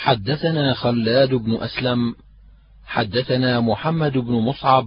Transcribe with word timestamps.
حدثنا 0.00 0.74
خلاد 0.74 1.34
بن 1.34 1.54
أسلم 1.54 2.14
حدثنا 2.84 3.60
محمد 3.60 4.12
بن 4.18 4.32
مصعب 4.32 4.86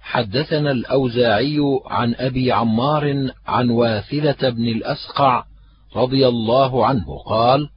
حدثنا 0.00 0.70
الأوزاعي 0.70 1.58
عن 1.86 2.14
أبي 2.14 2.52
عمار 2.52 3.30
عن 3.46 3.70
واثلة 3.70 4.50
بن 4.50 4.68
الأسقع 4.68 5.44
رضي 5.96 6.28
الله 6.28 6.86
عنه 6.86 7.18
قال 7.26 7.68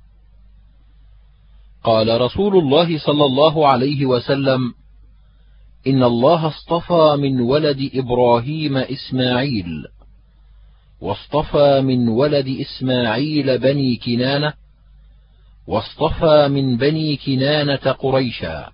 قال 1.83 2.21
رسول 2.21 2.57
الله 2.57 2.99
صلى 2.99 3.25
الله 3.25 3.67
عليه 3.67 4.05
وسلم 4.05 4.73
إن 5.87 6.03
الله 6.03 6.47
اصطفى 6.47 7.15
من 7.19 7.41
ولد 7.41 7.89
إبراهيم 7.93 8.77
إسماعيل 8.77 9.85
واصطفى 11.01 11.81
من 11.81 12.07
ولد 12.07 12.47
إسماعيل 12.47 13.57
بني 13.57 13.95
كنانة 13.95 14.53
واصطفى 15.69 16.47
من 16.47 16.77
بني 16.77 17.17
كنانة 17.17 17.91
قريشا. 17.91 18.71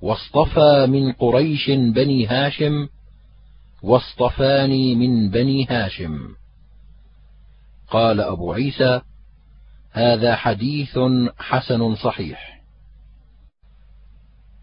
واصطفى 0.00 0.86
من 0.88 1.12
قريش 1.12 1.70
بني 1.70 2.26
هاشم 2.26 2.88
واصطفاني 3.82 4.94
من 4.94 5.30
بني 5.30 5.66
هاشم. 5.66 6.18
قال 7.90 8.20
أبو 8.20 8.52
عيسى 8.52 9.00
هذا 9.92 10.36
حديث 10.36 10.98
حسن 11.38 11.94
صحيح. 11.94 12.60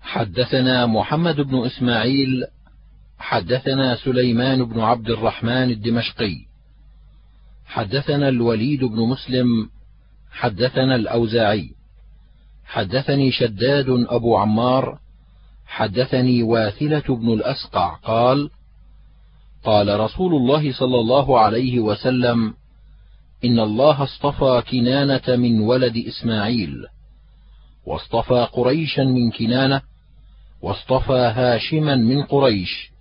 حدثنا 0.02 0.86
محمد 0.86 1.36
بن 1.36 1.66
إسماعيل 1.66 2.44
حدثنا 3.20 3.96
سليمان 3.96 4.66
بن 4.66 4.80
عبد 4.80 5.10
الرحمن 5.10 5.72
الدمشقي. 5.72 6.36
حدثنا 7.66 8.30
الوليد 8.30 8.84
بن 8.84 9.00
مسلم 9.00 9.70
حدثنا 10.32 10.96
الأوزاعي. 10.96 11.70
حدثني 12.66 13.32
شداد 13.32 13.86
أبو 13.90 14.38
عمار. 14.38 15.00
حدثني 15.66 16.44
واثلة 16.44 17.16
بن 17.16 17.34
الأسقع. 17.34 17.96
قال 17.96 18.50
قال 19.64 20.00
رسول 20.00 20.36
الله 20.36 20.74
صلى 20.74 21.00
الله 21.00 21.40
عليه 21.40 21.80
وسلم 21.80 22.54
إن 23.46 23.60
الله 23.60 24.04
اصطفى 24.04 24.64
كنانة 24.72 25.36
من 25.36 25.60
ولد 25.60 25.98
إسماعيل 25.98 26.86
واصطفى 27.86 28.48
قريشا 28.54 29.02
من 29.02 29.32
كنانة 29.32 29.82
واصطفى 30.62 31.34
هاشما 31.36 31.96
من 31.96 32.24
قريش 32.24 32.92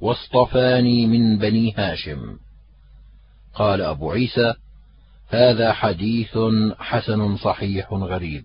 واصطفاني 0.00 1.06
من 1.06 1.38
بني 1.38 1.74
هاشم. 1.76 2.36
قال 3.54 3.82
أبو 3.82 4.10
عيسى 4.10 4.54
هذا 5.34 5.72
حديث 5.72 6.38
حسن 6.78 7.36
صحيح 7.36 7.92
غريب. 7.92 8.44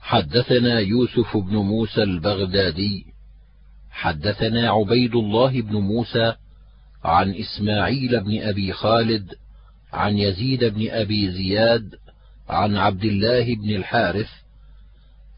حدثنا 0.00 0.78
يوسف 0.80 1.36
بن 1.36 1.56
موسى 1.56 2.02
البغدادي 2.02 3.06
حدثنا 3.90 4.70
عبيد 4.70 5.14
الله 5.14 5.62
بن 5.62 5.76
موسى 5.76 6.34
عن 7.04 7.34
إسماعيل 7.34 8.20
بن 8.20 8.42
أبي 8.42 8.72
خالد 8.72 9.34
عن 9.92 10.18
يزيد 10.18 10.64
بن 10.64 10.90
أبي 10.90 11.30
زياد 11.32 11.94
عن 12.48 12.76
عبد 12.76 13.04
الله 13.04 13.54
بن 13.54 13.70
الحارث 13.70 14.30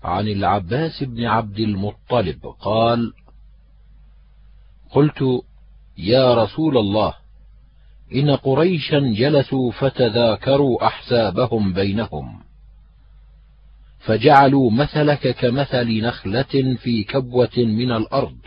عن 0.03 0.29
العباس 0.29 1.03
بن 1.03 1.25
عبد 1.25 1.59
المطلب 1.59 2.47
قال 2.61 3.13
قلت 4.91 5.25
يا 5.99 6.35
رسول 6.35 6.79
الله 6.79 7.15
إن 8.15 8.31
قريشا 8.31 8.99
جلسوا 8.99 9.73
فتذاكروا 9.73 10.87
أحسابهم 10.87 11.73
بينهم. 11.73 12.41
فجعلوا 13.99 14.71
مثلك 14.71 15.37
كمثل 15.37 16.01
نخلة 16.01 16.77
في 16.83 17.05
كبوة 17.05 17.57
من 17.57 17.93
الأرض. 17.93 18.39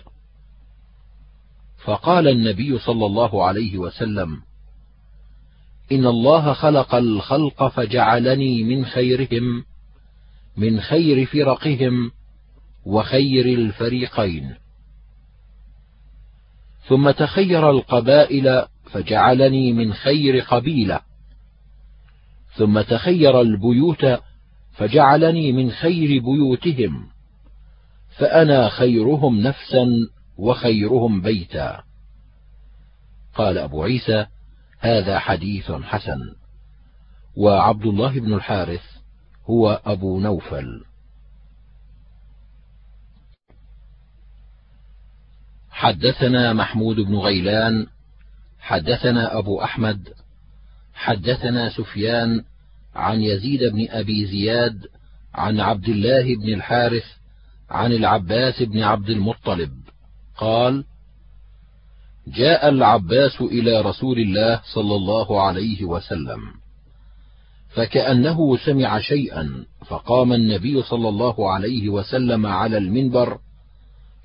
فقال 1.83 2.27
النبي 2.27 2.79
صلى 2.79 3.05
الله 3.05 3.45
عليه 3.45 3.77
وسلم 3.77 4.41
إن 5.91 6.05
الله 6.05 6.53
خلق 6.53 6.95
الخلق 6.95 7.67
فجعلني 7.67 8.63
من 8.63 8.85
خيرهم 8.85 9.63
من 10.57 10.81
خير 10.81 11.25
فرقهم 11.25 12.11
وخير 12.85 13.45
الفريقين. 13.45 14.55
ثم 16.87 17.11
تخير 17.11 17.69
القبائل 17.69 18.65
فجعلني 18.93 19.73
من 19.73 19.93
خير 19.93 20.39
قبيلة. 20.39 20.99
ثم 22.55 22.81
تخير 22.81 23.41
البيوت 23.41 24.05
فجعلني 24.71 25.51
من 25.51 25.71
خير 25.71 26.21
بيوتهم. 26.21 27.07
فأنا 28.17 28.69
خيرهم 28.69 29.39
نفسا 29.41 29.87
وخيرهم 30.37 31.21
بيتا. 31.21 31.83
قال 33.35 33.57
أبو 33.57 33.83
عيسى 33.83 34.25
هذا 34.79 35.19
حديث 35.19 35.71
حسن. 35.71 36.19
وعبد 37.35 37.85
الله 37.85 38.19
بن 38.19 38.33
الحارث 38.33 38.83
هو 39.45 39.81
أبو 39.85 40.19
نوفل. 40.19 40.83
حدثنا 45.69 46.53
محمود 46.53 46.95
بن 46.95 47.15
غيلان 47.15 47.87
حدثنا 48.61 49.37
أبو 49.37 49.61
أحمد 49.63 50.09
حدثنا 50.93 51.69
سفيان 51.69 52.43
عن 52.95 53.21
يزيد 53.21 53.63
بن 53.63 53.87
أبي 53.89 54.25
زياد 54.25 54.87
عن 55.33 55.59
عبد 55.59 55.89
الله 55.89 56.35
بن 56.35 56.53
الحارث 56.53 57.05
عن 57.69 57.93
العباس 57.93 58.61
بن 58.61 58.83
عبد 58.83 59.09
المطلب. 59.09 59.71
قال 60.37 60.85
جاء 62.27 62.69
العباس 62.69 63.41
إلى 63.41 63.81
رسول 63.81 64.19
الله 64.19 64.61
صلى 64.73 64.95
الله 64.95 65.41
عليه 65.41 65.85
وسلم 65.85 66.39
فكأنه 67.69 68.57
سمع 68.57 68.99
شيئا 68.99 69.65
فقام 69.85 70.33
النبي 70.33 70.81
صلى 70.81 71.09
الله 71.09 71.51
عليه 71.51 71.89
وسلم 71.89 72.45
على 72.45 72.77
المنبر 72.77 73.39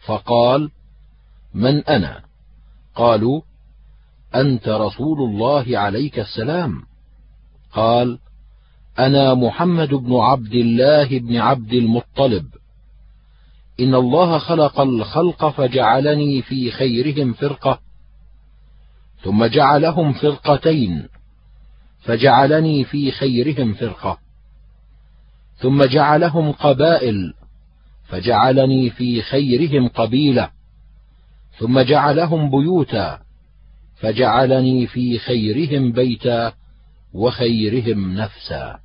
فقال 0.06 0.70
من 1.54 1.84
أنا؟ 1.84 2.22
قالوا 2.94 3.42
أنت 4.34 4.68
رسول 4.68 5.18
الله 5.18 5.78
عليك 5.78 6.18
السلام. 6.18 6.82
قال 7.72 8.18
أنا 8.98 9.34
محمد 9.34 9.88
بن 9.88 10.14
عبد 10.14 10.54
الله 10.54 11.18
بن 11.18 11.36
عبد 11.36 11.72
المطلب. 11.72 12.46
إن 13.80 13.94
الله 13.94 14.38
خلق 14.38 14.80
الخلق 14.80 15.48
فجعلني 15.48 16.42
في 16.42 16.70
خيرهم 16.70 17.32
فرقة 17.32 17.80
ثم 19.22 19.44
جعلهم 19.44 20.12
فرقتين 20.12 21.08
فجعلني 22.00 22.84
في 22.84 23.10
خيرهم 23.10 23.74
فرقة 23.74 24.18
ثم 25.56 25.84
جعلهم 25.84 26.52
قبائل 26.52 27.34
فجعلني 28.08 28.90
في 28.90 29.22
خيرهم 29.22 29.88
قبيلة 29.88 30.50
ثم 31.58 31.80
جعلهم 31.80 32.50
بيوتا 32.50 33.18
فجعلني 33.96 34.86
في 34.86 35.18
خيرهم 35.18 35.92
بيتا 35.92 36.52
وخيرهم 37.12 38.14
نفسا. 38.14 38.78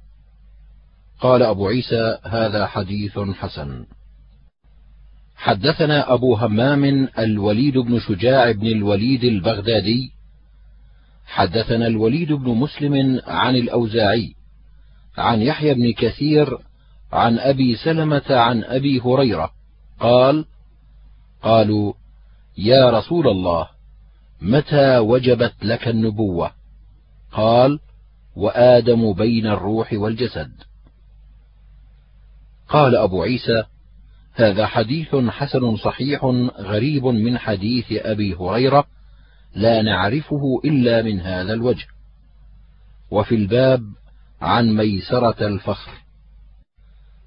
قال 1.20 1.44
أبو 1.44 1.68
عيسى 1.68 2.18
هذا 2.24 2.68
حديث 2.68 3.20
حسن. 3.20 3.86
حدثنا 5.36 6.14
أبو 6.14 6.36
همام 6.36 7.10
الوليد 7.20 7.78
بن 7.78 8.00
شجاع 8.00 8.52
بن 8.52 8.68
الوليد 8.68 9.24
البغدادي. 9.24 10.12
حدثنا 11.26 11.88
الوليد 11.88 12.32
بن 12.32 12.50
مسلم 12.50 13.22
عن 13.28 13.56
الأوزاعي 13.56 14.34
عن 15.18 15.42
يحيى 15.42 15.74
بن 15.74 15.94
كثير 15.94 16.58
عن 17.12 17.40
أبي 17.40 17.76
سلمة 17.76 18.24
عن 18.30 18.64
أبي 18.64 19.00
هريرة. 19.00 19.52
قال 20.00 20.46
قالوا 21.44 21.94
يا 22.58 22.90
رسول 22.90 23.28
الله 23.28 23.68
متى 24.42 24.98
وجبت 24.98 25.54
لك 25.62 25.88
النبوة؟ 25.88 26.52
قال 27.32 27.80
وآدم 28.36 29.14
بين 29.14 29.48
الروح 29.48 29.94
والجسد. 29.94 30.52
قال 32.70 32.96
أبو 32.96 33.24
عيسى 33.24 33.64
هذا 34.34 34.66
حديث 34.66 35.16
حسن 35.16 35.78
صحيح 35.78 36.26
غريب 36.60 37.06
من 37.06 37.38
حديث 37.38 37.86
أبي 37.92 38.36
هريرة 38.36 38.88
لا 39.56 39.82
نعرفه 39.82 40.62
إلا 40.66 41.02
من 41.02 41.20
هذا 41.20 41.54
الوجه. 41.54 41.88
وفي 43.12 43.36
الباب 43.36 43.84
عن 44.42 44.76
ميسرة 44.76 45.48
الفخر. 45.48 45.92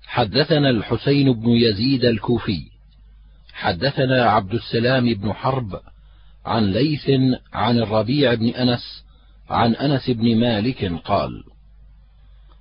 حدثنا 0.07 0.71
الحسين 0.71 1.33
بن 1.33 1.49
يزيد 1.49 2.05
الكوفي. 2.05 2.71
حدثنا 3.53 4.25
عبد 4.25 4.55
السلام 4.55 5.15
بن 5.15 5.33
حرب 5.33 5.81
عن 6.45 6.73
ليث 6.73 7.11
عن 7.53 7.79
الربيع 7.79 8.35
بن 8.35 8.49
أنس 8.49 9.05
عن 9.51 9.75
أنس 9.75 10.11
بن 10.11 10.37
مالك 10.37 10.93
قال 11.05 11.45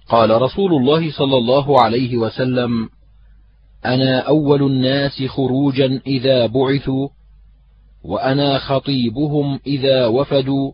قال 0.10 0.42
رسول 0.42 0.74
الله 0.74 1.12
صلى 1.12 1.38
الله 1.38 1.82
عليه 1.82 2.18
وسلم 2.18 2.90
أنا 3.86 4.20
أول 4.20 4.64
الناس 4.64 5.24
خروجا 5.24 6.02
إذا 6.08 6.46
بعثوا 6.46 7.10
وأنا 8.04 8.58
خطيبهم 8.60 9.60
إذا 9.68 10.08
وفدوا 10.08 10.72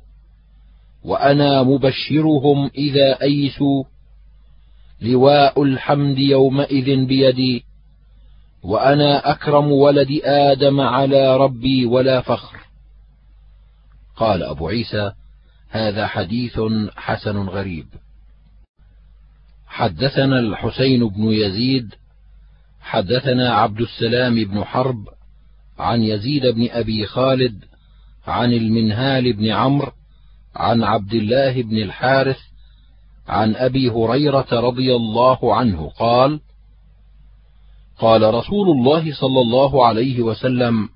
وأنا 1.06 1.64
مبشرهم 1.64 2.72
إذا 2.78 3.22
أيسوا 3.22 3.84
لواء 5.02 5.64
الحمد 5.64 6.20
يومئذ 6.20 7.06
بيدي 7.06 7.64
وأنا 8.64 9.32
أكرم 9.32 9.72
ولد 9.72 10.22
آدم 10.24 10.82
على 10.82 11.38
ربي 11.38 11.86
ولا 11.86 12.22
فخر. 12.22 12.69
قال 14.20 14.44
أبو 14.44 14.68
عيسى 14.68 15.12
هذا 15.70 16.08
حديث 16.08 16.60
حسن 16.96 17.38
غريب. 17.38 17.86
حدثنا 19.68 20.40
الحسين 20.40 21.08
بن 21.10 21.24
يزيد 21.24 21.94
حدثنا 22.82 23.54
عبد 23.54 23.82
السلام 23.82 24.36
بن 24.36 24.64
حرب 24.64 25.08
عن 25.80 26.02
يزيد 26.02 26.46
بن 26.46 26.70
أبي 26.70 27.06
خالد 27.06 27.64
عن 28.28 28.54
المنهال 28.54 29.34
بن 29.34 29.48
عمرو 29.48 29.92
عن 30.56 30.84
عبد 30.84 31.14
الله 31.14 31.62
بن 31.62 31.78
الحارث 31.78 32.40
عن 33.28 33.56
أبي 33.56 33.90
هريرة 33.90 34.48
رضي 34.52 34.96
الله 34.96 35.56
عنه 35.56 35.90
قال 35.90 36.40
قال 38.00 38.34
رسول 38.34 38.70
الله 38.70 39.14
صلى 39.14 39.42
الله 39.42 39.86
عليه 39.86 40.22
وسلم 40.22 40.90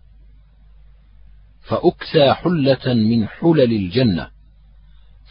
فأكسى 1.64 2.34
حلة 2.34 2.94
من 2.94 3.28
حلل 3.28 3.74
الجنة. 3.74 4.28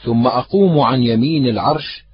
ثم 0.05 0.27
أقوم 0.27 0.81
عن 0.81 1.03
يمين 1.03 1.47
العرش 1.47 2.05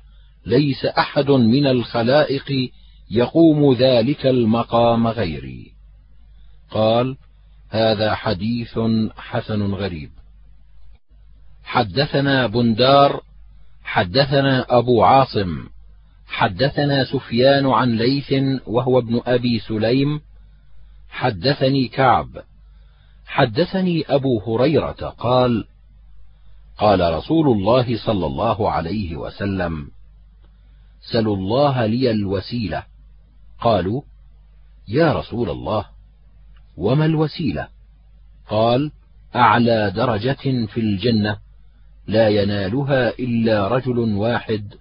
ليس 0.46 0.84
أحد 0.84 1.30
من 1.30 1.66
الخلائق 1.66 2.70
يقوم 3.10 3.72
ذلك 3.72 4.26
المقام 4.26 5.06
غيري. 5.06 5.72
قال 6.70 7.16
هذا 7.70 8.14
حديث 8.14 8.78
حسن 9.16 9.74
غريب. 9.74 10.10
حدثنا 11.64 12.46
بندار 12.46 13.20
حدثنا 13.84 14.66
أبو 14.68 15.02
عاصم 15.02 15.68
حدثنا 16.26 17.04
سفيان 17.04 17.66
عن 17.66 17.96
ليث 17.96 18.34
وهو 18.66 18.98
ابن 18.98 19.20
أبي 19.26 19.58
سليم 19.58 20.20
حدثني 21.10 21.88
كعب 21.88 22.28
حدثني 23.28 24.04
أبو 24.08 24.40
هريرة 24.40 25.14
قال 25.18 25.64
قال 26.78 27.14
رسول 27.14 27.48
الله 27.48 27.98
صلى 28.06 28.26
الله 28.26 28.70
عليه 28.70 29.16
وسلم 29.16 29.90
سلوا 31.12 31.36
الله 31.36 31.86
لي 31.86 32.10
الوسيلة. 32.10 32.82
قالوا 33.60 34.02
يا 34.88 35.12
رسول 35.12 35.50
الله 35.50 35.84
وما 36.76 37.04
الوسيلة؟ 37.04 37.68
قال 38.48 38.92
أعلى 39.36 39.90
درجة 39.90 40.66
في 40.66 40.80
الجنة 40.80 41.38
لا 42.06 42.28
ينالها 42.28 43.08
إلا 43.08 43.68
رجل 43.68 43.98
واحد 43.98 44.74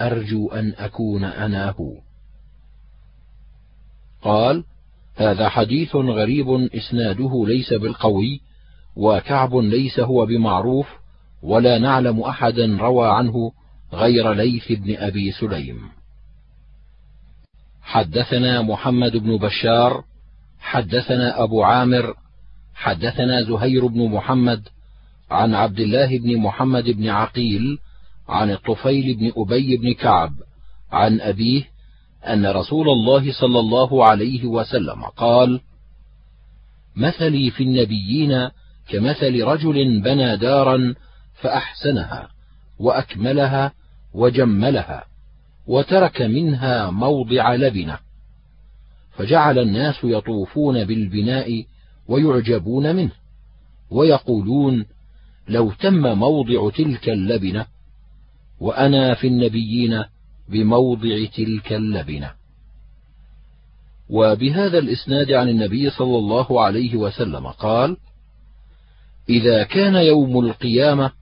أرجو 0.00 0.48
أن 0.48 0.74
أكون 0.78 1.24
أنا 1.24 1.70
هو. 1.70 1.94
قال 4.22 4.64
هذا 5.16 5.48
حديث 5.48 5.96
غريب 5.96 6.68
إسناده 6.74 7.44
ليس 7.46 7.72
بالقوي 7.72 8.40
وكعب 8.96 9.54
ليس 9.54 10.00
هو 10.00 10.26
بمعروف 10.26 10.86
ولا 11.42 11.78
نعلم 11.78 12.20
أحدا 12.20 12.76
روى 12.80 13.08
عنه 13.08 13.52
غير 13.92 14.32
ليث 14.32 14.72
بن 14.72 14.96
أبي 14.96 15.32
سليم. 15.32 15.80
حدثنا 17.82 18.62
محمد 18.62 19.16
بن 19.16 19.36
بشار 19.36 20.04
حدثنا 20.60 21.42
أبو 21.42 21.62
عامر 21.62 22.14
حدثنا 22.74 23.42
زهير 23.42 23.86
بن 23.86 24.08
محمد 24.08 24.68
عن 25.30 25.54
عبد 25.54 25.80
الله 25.80 26.18
بن 26.18 26.36
محمد 26.36 26.84
بن 26.90 27.08
عقيل 27.08 27.78
عن 28.28 28.50
الطفيل 28.50 29.14
بن 29.14 29.32
أبي 29.36 29.76
بن 29.76 29.92
كعب 29.92 30.32
عن 30.92 31.20
أبيه 31.20 31.71
أن 32.26 32.46
رسول 32.46 32.88
الله 32.88 33.32
صلى 33.32 33.58
الله 33.60 34.04
عليه 34.04 34.46
وسلم 34.46 35.04
قال 35.04 35.60
مثلي 36.96 37.50
في 37.50 37.62
النبيين 37.62 38.48
كمثل 38.88 39.42
رجل 39.42 40.00
بنى 40.00 40.36
دارا 40.36 40.94
فأحسنها 41.34 42.28
وأكملها 42.78 43.72
وجملها 44.14 45.04
وترك 45.66 46.22
منها 46.22 46.90
موضع 46.90 47.54
لبنة 47.54 47.98
فجعل 49.12 49.58
الناس 49.58 49.94
يطوفون 50.04 50.84
بالبناء 50.84 51.64
ويعجبون 52.08 52.96
منه 52.96 53.12
ويقولون 53.90 54.86
لو 55.48 55.72
تم 55.72 56.18
موضع 56.18 56.70
تلك 56.70 57.08
اللبنة 57.08 57.66
وأنا 58.60 59.14
في 59.14 59.26
النبيين 59.26 60.04
بموضع 60.48 61.26
تلك 61.36 61.72
اللبنة. 61.72 62.32
وبهذا 64.08 64.78
الإسناد 64.78 65.32
عن 65.32 65.48
النبي 65.48 65.90
صلى 65.90 66.18
الله 66.18 66.62
عليه 66.62 66.96
وسلم 66.96 67.46
قال 67.46 67.96
إذا 69.28 69.62
كان 69.64 69.94
يوم 69.94 70.46
القيامة 70.46 71.12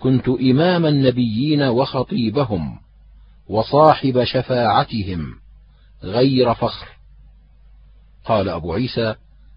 كنت 0.00 0.28
إمام 0.28 0.86
النبيين 0.86 1.62
وخطيبهم 1.62 2.78
وصاحب 3.48 4.24
شفاعتهم 4.24 5.34
غير 6.02 6.54
فخر. 6.54 6.88
قال 8.24 8.48
أبو 8.48 8.72
عيسى 8.72 9.14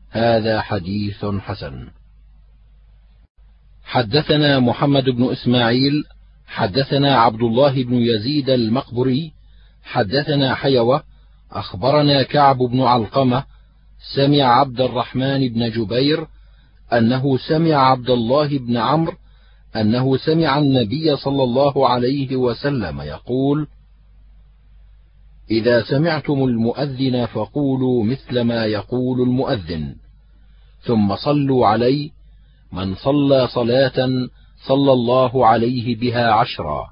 هذا 0.09 0.61
حديث 0.61 1.25
حسن. 1.25 1.87
حدثنا 3.83 4.59
محمد 4.59 5.03
بن 5.03 5.31
إسماعيل 5.31 6.03
حدثنا 6.49 7.15
عبد 7.19 7.41
الله 7.41 7.83
بن 7.83 7.93
يزيد 7.93 8.49
المقبري 8.49 9.31
حدثنا 9.83 10.55
حيوة 10.55 11.03
أخبرنا 11.51 12.23
كعب 12.23 12.57
بن 12.57 12.81
علقمة 12.81 13.43
سمع 14.15 14.43
عبد 14.43 14.81
الرحمن 14.81 15.49
بن 15.49 15.69
جبير 15.69 16.27
أنه 16.93 17.37
سمع 17.37 17.75
عبد 17.75 18.09
الله 18.09 18.57
بن 18.57 18.77
عمرو 18.77 19.13
أنه 19.75 20.17
سمع 20.17 20.57
النبي 20.57 21.15
صلى 21.15 21.43
الله 21.43 21.89
عليه 21.89 22.35
وسلم 22.35 23.01
يقول 23.01 23.67
إذا 25.51 25.83
سمعتم 25.83 26.43
المؤذن 26.43 27.25
فقولوا 27.25 28.03
مثل 28.03 28.41
ما 28.41 28.65
يقول 28.65 29.21
المؤذن 29.21 29.95
ثم 30.81 31.15
صلوا 31.15 31.67
علي 31.67 32.11
من 32.71 32.95
صلى 32.95 33.47
صلاة 33.47 34.09
صلى 34.67 34.91
الله 34.93 35.47
عليه 35.47 35.95
بها 35.95 36.31
عشرا. 36.31 36.89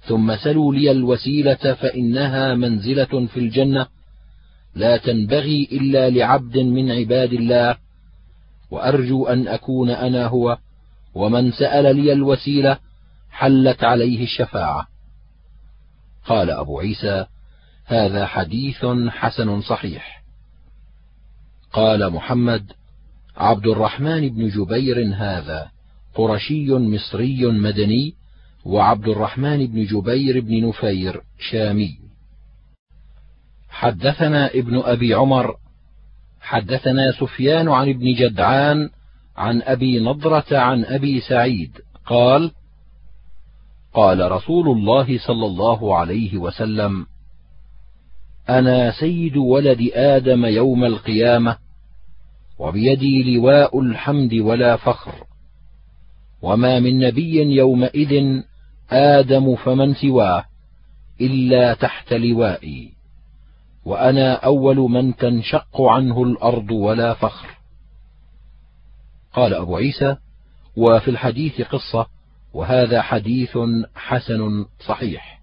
ثم 0.00 0.36
سلوا 0.36 0.74
لي 0.74 0.90
الوسيلة 0.90 1.74
فإنها 1.74 2.54
منزلة 2.54 3.26
في 3.26 3.36
الجنة 3.36 3.86
لا 4.74 4.96
تنبغي 4.96 5.68
إلا 5.72 6.10
لعبد 6.10 6.58
من 6.58 6.90
عباد 6.90 7.32
الله 7.32 7.76
وأرجو 8.70 9.26
أن 9.26 9.48
أكون 9.48 9.90
أنا 9.90 10.26
هو 10.26 10.58
ومن 11.14 11.52
سأل 11.52 11.96
لي 11.96 12.12
الوسيلة 12.12 12.78
حلت 13.30 13.84
عليه 13.84 14.22
الشفاعة. 14.22 14.86
قال 16.26 16.50
أبو 16.50 16.80
عيسى 16.80 17.26
هذا 17.84 18.26
حديث 18.26 18.86
حسن 19.08 19.60
صحيح. 19.60 20.22
قال 21.72 22.10
محمد 22.12 22.72
عبد 23.36 23.66
الرحمن 23.66 24.28
بن 24.28 24.48
جبير 24.48 25.14
هذا. 25.14 25.70
قرشي 26.14 26.72
مصري 26.72 27.46
مدني 27.46 28.14
وعبد 28.64 29.08
الرحمن 29.08 29.66
بن 29.66 29.84
جبير 29.84 30.40
بن 30.40 30.68
نفير 30.68 31.20
شامي. 31.50 31.98
حدثنا 33.68 34.50
ابن 34.50 34.78
أبي 34.84 35.14
عمر 35.14 35.56
حدثنا 36.40 37.12
سفيان 37.20 37.68
عن 37.68 37.88
ابن 37.88 38.14
جدعان 38.14 38.90
عن 39.36 39.62
أبي 39.62 40.00
نضرة 40.00 40.58
عن 40.58 40.84
أبي 40.84 41.20
سعيد 41.20 41.70
قال 42.06 42.52
قال 43.94 44.32
رسول 44.32 44.68
الله 44.68 45.18
صلى 45.18 45.46
الله 45.46 45.96
عليه 45.96 46.38
وسلم 46.38 47.06
أنا 48.48 48.90
سيد 49.00 49.36
ولد 49.36 49.90
آدم 49.94 50.44
يوم 50.44 50.84
القيامة 50.84 51.56
وبيدي 52.58 53.36
لواء 53.36 53.80
الحمد 53.80 54.34
ولا 54.34 54.76
فخر. 54.76 55.29
وما 56.42 56.80
من 56.80 56.98
نبي 56.98 57.56
يومئذ 57.56 58.42
آدم 58.90 59.56
فمن 59.56 59.94
سواه 59.94 60.44
إلا 61.20 61.74
تحت 61.74 62.12
لوائي. 62.12 62.92
وأنا 63.84 64.34
أول 64.34 64.76
من 64.76 65.16
تنشق 65.16 65.80
عنه 65.80 66.22
الأرض 66.22 66.70
ولا 66.70 67.14
فخر. 67.14 67.48
قال 69.32 69.54
أبو 69.54 69.76
عيسى 69.76 70.16
وفي 70.76 71.10
الحديث 71.10 71.60
قصة 71.60 72.06
وهذا 72.54 73.02
حديث 73.02 73.58
حسن 73.94 74.64
صحيح. 74.86 75.40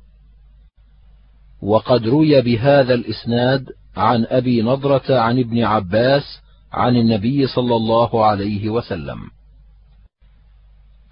وقد 1.62 2.08
روي 2.08 2.42
بهذا 2.42 2.94
الإسناد 2.94 3.70
عن 3.98 4.26
أبي 4.26 4.62
نضرة 4.62 5.20
عن 5.20 5.40
ابن 5.40 5.64
عباس 5.64 6.42
عن 6.74 6.96
النبي 6.96 7.48
صلى 7.48 7.76
الله 7.76 8.26
عليه 8.26 8.70
وسلم. 8.70 9.37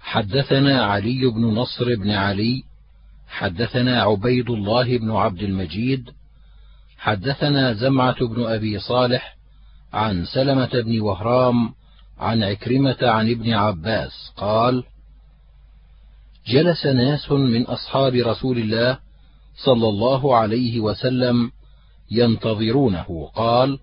حدثنا 0.06 0.84
علي 0.84 1.26
بن 1.26 1.44
نصر 1.44 1.94
بن 1.94 2.10
علي 2.10 2.62
حدثنا 3.28 4.02
عبيد 4.02 4.50
الله 4.50 4.98
بن 4.98 5.10
عبد 5.10 5.42
المجيد 5.42 6.10
حدثنا 6.98 7.72
زمعة 7.72 8.26
بن 8.26 8.46
أبي 8.46 8.78
صالح 8.78 9.36
عن 9.92 10.24
سلمة 10.24 10.70
بن 10.84 11.00
وهرام 11.00 11.74
عن 12.18 12.42
عكرمة 12.42 12.96
عن 13.02 13.30
ابن 13.30 13.52
عباس 13.52 14.32
قال: 14.36 14.84
جلس 16.46 16.86
ناس 16.86 17.32
من 17.32 17.62
أصحاب 17.62 18.14
رسول 18.14 18.58
الله 18.58 18.98
صلى 19.64 19.88
الله 19.88 20.36
عليه 20.36 20.80
وسلم 20.80 21.50
ينتظرونه 22.10 23.30
قال: 23.34 23.78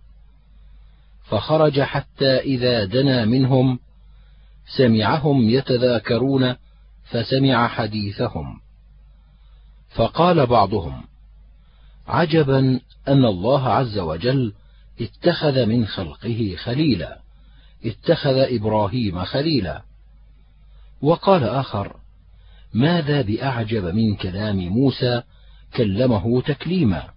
فخرج 1.24 1.82
حتى 1.82 2.38
إذا 2.40 2.86
دنا 2.86 3.26
منهم 3.26 3.80
سمعهم 4.66 5.50
يتذاكرون 5.50 6.56
فسمع 7.04 7.68
حديثهم. 7.68 8.60
فقال 9.90 10.46
بعضهم 10.46 11.04
عجبا 12.08 12.80
أن 13.08 13.26
الله 13.26 13.70
عز 13.70 13.98
وجل 13.98 14.54
اتخذ 15.02 15.66
من 15.66 15.88
خلقه 15.88 16.56
خليلا 16.58 17.20
اتخذ 17.86 18.38
إبراهيم 18.38 19.24
خليلا. 19.24 19.82
وقال 21.02 21.44
آخر 21.44 21.96
ماذا 22.74 23.22
بأعجب 23.22 23.86
من 23.86 24.16
كلام 24.16 24.58
موسى 24.68 25.22
كلمه 25.76 26.42
تكليما؟ 26.42 27.10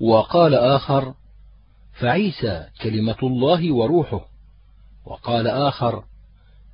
وقال 0.00 0.54
آخر 0.54 1.14
فعيسى 1.92 2.66
كلمة 2.82 3.16
الله 3.22 3.72
وروحه. 3.72 4.20
وقال 5.06 5.46
آخر 5.46 6.04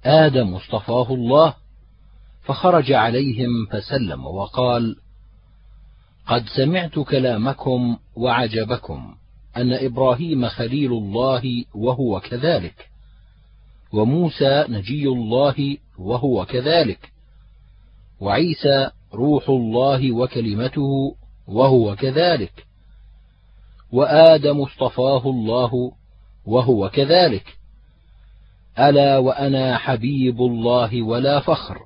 آدم 0.04 0.54
اصطفاه 0.54 1.14
الله 1.14 1.54
فخرج 2.42 2.92
عليهم 2.92 3.66
فسلم 3.70 4.26
وقال 4.26 4.96
قد 6.26 6.44
سمعت 6.56 6.98
كلامكم 6.98 7.96
وعجبكم 8.16 9.14
أن 9.56 9.72
إبراهيم 9.72 10.48
خليل 10.48 10.92
الله 10.92 11.64
وهو 11.74 12.20
كذلك 12.20 12.88
وموسى 13.92 14.64
نجي 14.68 15.08
الله 15.08 15.76
وهو 15.98 16.46
كذلك 16.46 17.12
وعيسى 18.20 18.90
روح 19.14 19.48
الله 19.48 20.12
وكلمته 20.12 21.14
وهو 21.48 21.96
كذلك 21.96 22.66
وآدم 23.92 24.60
اصطفاه 24.60 25.30
الله 25.30 25.92
وهو 26.46 26.88
كذلك. 26.88 27.57
ألا 28.78 29.18
وأنا 29.18 29.78
حبيب 29.78 30.40
الله 30.40 31.02
ولا 31.02 31.40
فخر 31.40 31.78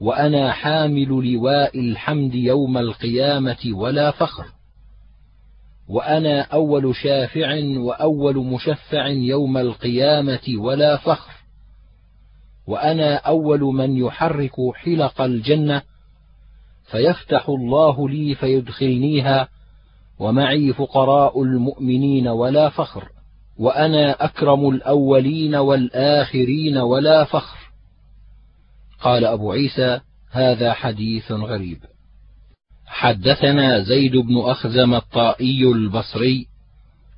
وأنا 0.00 0.52
حامل 0.52 1.32
لواء 1.32 1.80
الحمد 1.80 2.34
يوم 2.34 2.78
القيامة 2.78 3.70
ولا 3.72 4.10
فخر 4.10 4.46
وأنا 5.88 6.40
أول 6.42 6.94
شافع 6.96 7.60
وأول 7.76 8.36
مشفع 8.36 9.06
يوم 9.06 9.56
القيامة 9.56 10.54
ولا 10.58 10.96
فخر 10.96 11.32
وأنا 12.66 13.16
أول 13.16 13.60
من 13.60 13.96
يحرك 13.96 14.54
حلق 14.74 15.20
الجنة 15.20 15.82
فيفتح 16.90 17.48
الله 17.48 18.08
لي 18.08 18.34
فيدخلنيها 18.34 19.48
ومعي 20.18 20.72
فقراء 20.72 21.42
المؤمنين 21.42 22.28
ولا 22.28 22.68
فخر. 22.68 23.08
وأنا 23.58 24.24
أكرم 24.24 24.68
الأولين 24.68 25.54
والآخرين 25.54 26.78
ولا 26.78 27.24
فخر. 27.24 27.58
قال 29.00 29.24
أبو 29.24 29.52
عيسى 29.52 30.00
هذا 30.30 30.72
حديث 30.72 31.32
غريب. 31.32 31.78
حدثنا 32.86 33.82
زيد 33.82 34.16
بن 34.16 34.38
أخزم 34.38 34.94
الطائي 34.94 35.64
البصري. 35.64 36.46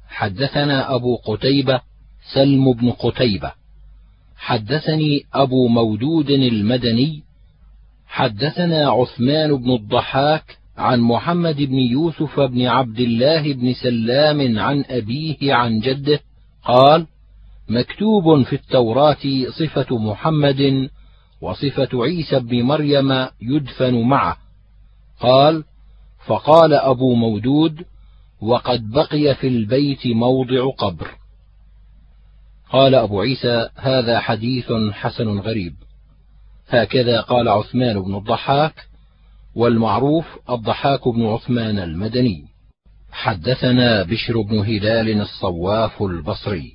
حدثنا 0.08 0.94
أبو 0.94 1.16
قتيبة 1.16 1.80
سلم 2.34 2.72
بن 2.72 2.90
قتيبة. 2.90 3.52
حدثني 4.36 5.24
أبو 5.34 5.68
مودود 5.68 6.30
المدني. 6.30 7.22
حدثنا 8.06 8.90
عثمان 8.90 9.56
بن 9.56 9.70
الضحاك 9.74 10.58
عن 10.76 11.00
محمد 11.00 11.56
بن 11.56 11.74
يوسف 11.74 12.40
بن 12.40 12.66
عبد 12.66 13.00
الله 13.00 13.52
بن 13.52 13.72
سلام 13.72 14.58
عن 14.58 14.84
أبيه 14.88 15.54
عن 15.54 15.80
جده. 15.80 16.20
قال 16.64 17.06
مكتوب 17.68 18.42
في 18.42 18.52
التوراة 18.52 19.16
صفة 19.58 19.98
محمد 19.98 20.90
وصفة 21.40 21.88
عيسى 21.94 22.40
بن 22.40 22.62
مريم 22.62 23.26
يدفن 23.42 24.02
معه. 24.02 24.36
قال 25.20 25.64
فقال 26.26 26.74
أبو 26.74 27.14
مودود 27.14 27.84
وقد 28.40 28.90
بقي 28.90 29.34
في 29.34 29.48
البيت 29.48 30.06
موضع 30.06 30.70
قبر. 30.78 31.10
قال 32.72 32.94
أبو 32.94 33.20
عيسى 33.20 33.68
هذا 33.76 34.20
حديث 34.20 34.72
حسن 34.92 35.38
غريب. 35.38 35.74
هكذا 36.68 37.20
قال 37.20 37.48
عثمان 37.48 38.02
بن 38.02 38.16
الضحاك 38.16 38.74
والمعروف 39.54 40.26
الضحاك 40.50 41.08
بن 41.08 41.26
عثمان 41.26 41.78
المدني. 41.78 42.49
حدثنا 43.12 44.02
بشر 44.02 44.40
بن 44.40 44.58
هلال 44.58 45.20
الصواف 45.20 46.02
البصري. 46.02 46.72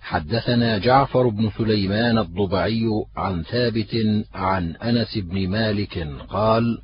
حدثنا 0.00 0.78
جعفر 0.78 1.28
بن 1.28 1.50
سليمان 1.58 2.18
الضبعي 2.18 2.86
عن 3.16 3.42
ثابت 3.42 3.96
عن 4.34 4.76
أنس 4.76 5.18
بن 5.18 5.48
مالك 5.48 6.08
قال 6.28 6.78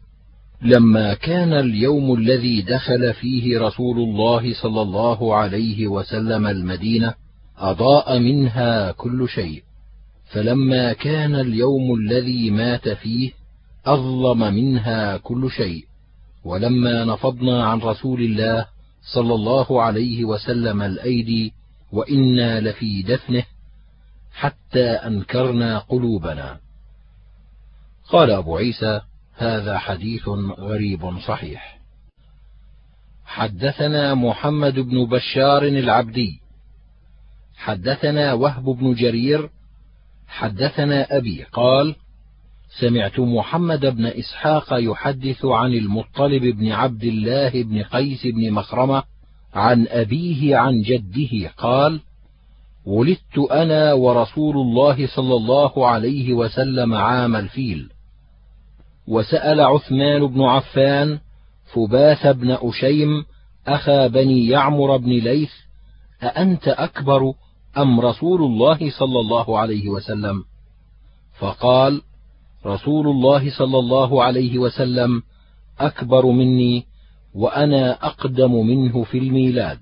لما 0.63 1.15
كان 1.15 1.53
اليوم 1.53 2.15
الذي 2.15 2.63
دخل 2.63 3.15
فيه 3.15 3.59
رسول 3.59 3.99
الله 3.99 4.55
صلى 4.63 4.83
الله 4.83 5.35
عليه 5.35 5.87
وسلم 5.87 6.47
المدينة 6.47 7.15
أضاء 7.59 8.19
منها 8.19 8.93
كل 8.93 9.29
شيء. 9.29 9.63
فلما 10.33 10.93
كان 10.93 11.35
اليوم 11.35 11.95
الذي 11.95 12.51
مات 12.51 12.89
فيه 12.89 13.33
أظلم 13.87 14.55
منها 14.55 15.17
كل 15.17 15.51
شيء. 15.51 15.85
ولما 16.45 17.05
نفضنا 17.05 17.65
عن 17.65 17.79
رسول 17.79 18.21
الله 18.21 18.76
صلى 19.15 19.35
الله 19.35 19.83
عليه 19.83 20.25
وسلم 20.25 20.83
الأيدي 20.83 21.53
وإنا 21.93 22.61
لفي 22.61 23.03
دفنه 23.03 23.45
حتى 24.33 24.87
أنكرنا 24.91 25.79
قلوبنا. 25.79 26.61
قال 28.09 28.31
أبو 28.31 28.57
عيسى 28.57 29.01
هذا 29.37 29.79
حديث 29.79 30.29
غريب 30.59 31.19
صحيح. 31.21 31.79
حدثنا 33.25 34.15
محمد 34.15 34.75
بن 34.75 35.07
بشار 35.07 35.63
العبدي. 35.63 36.41
حدثنا 37.57 38.33
وهب 38.33 38.65
بن 38.65 38.95
جرير. 38.95 39.51
حدثنا 40.29 41.17
أبي 41.17 41.43
قال 41.43 41.97
سمعت 42.81 43.21
محمد 43.21 43.87
بن 43.87 44.07
إسحاق 44.07 44.67
يحدث 44.73 45.45
عن 45.45 45.75
المطلب 45.75 46.43
بن 46.43 46.73
عبد 46.73 47.05
الله 47.05 47.63
بن 47.63 47.83
قيس 47.83 48.27
بن 48.27 48.53
مخرمة 48.53 49.03
عن 49.55 49.87
أبيه 49.89 50.57
عن 50.57 50.81
جده 50.81 51.49
قال: 51.59 52.01
ولدت 52.87 53.39
أنا 53.51 53.93
ورسول 53.93 54.57
الله 54.57 55.07
صلى 55.07 55.35
الله 55.35 55.87
عليه 55.87 56.35
وسلم 56.35 56.95
عام 56.95 57.37
الفيل، 57.37 57.89
وسأل 59.09 59.61
عثمان 59.61 60.27
بن 60.27 60.43
عفان 60.43 61.19
فباث 61.75 62.27
بن 62.27 62.51
أشيم 62.51 63.25
أخا 63.67 64.07
بني 64.07 64.47
يعمر 64.47 64.97
بن 64.97 65.11
ليث: 65.11 65.53
أأنت 66.23 66.69
أكبر 66.69 67.33
أم 67.79 68.01
رسول 68.01 68.43
الله 68.43 68.91
صلى 68.91 69.21
الله 69.21 69.59
عليه 69.59 69.89
وسلم؟ 69.89 70.45
فقال: 71.39 72.03
رسول 72.67 73.09
الله 73.09 73.59
صلى 73.59 73.79
الله 73.79 74.25
عليه 74.25 74.59
وسلم 74.59 75.23
أكبر 75.81 76.27
مني 76.27 76.85
وأنا 77.35 78.07
أقدم 78.07 78.67
منه 78.67 79.03
في 79.03 79.19
الميلاد. 79.19 79.79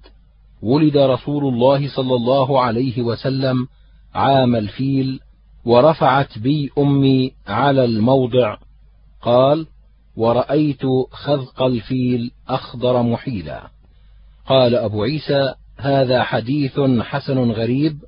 ولد 0.63 0.97
رسول 0.97 1.55
الله 1.55 1.89
صلى 1.97 2.15
الله 2.15 2.61
عليه 2.61 3.03
وسلم 3.03 3.67
عام 4.15 4.57
الفيل 4.57 5.21
ورفعت 5.65 6.39
بي 6.39 6.71
أمي 6.79 7.33
على 7.47 7.85
الموضع. 7.85 8.57
قال 9.23 9.67
ورأيت 10.17 10.83
خذق 11.11 11.63
الفيل 11.63 12.31
أخضر 12.49 13.03
محيلا. 13.03 13.63
قال 14.47 14.75
أبو 14.75 15.03
عيسى 15.03 15.55
هذا 15.77 16.23
حديث 16.23 16.81
حسن 17.01 17.51
غريب 17.51 17.99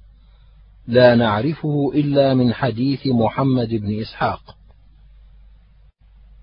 لا 0.89 1.15
نعرفه 1.15 1.93
إلا 1.95 2.35
من 2.35 2.55
حديث 2.55 3.07
محمد 3.07 3.69
بن 3.69 4.01
إسحاق. 4.01 4.57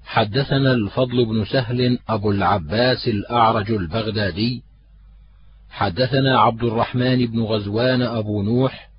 حدثنا 0.06 0.74
الفضل 0.74 1.26
بن 1.26 1.46
سهل 1.46 2.00
أبو 2.10 2.32
العباس 2.32 3.08
الأعرج 3.08 3.72
البغدادي. 3.72 4.64
حدثنا 5.70 6.40
عبد 6.40 6.64
الرحمن 6.64 7.26
بن 7.26 7.42
غزوان 7.42 8.02
أبو 8.02 8.44
نوح. 8.44 8.90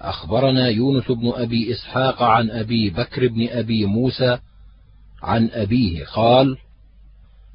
أخبرنا 0.00 0.68
يونس 0.68 1.10
بن 1.10 1.32
أبي 1.34 1.72
إسحاق 1.72 2.22
عن 2.22 2.50
أبي 2.50 2.90
بكر 2.90 3.28
بن 3.28 3.48
أبي 3.48 3.86
موسى 3.86 4.38
عن 5.22 5.50
أبيه 5.52 6.04
قال: 6.04 6.58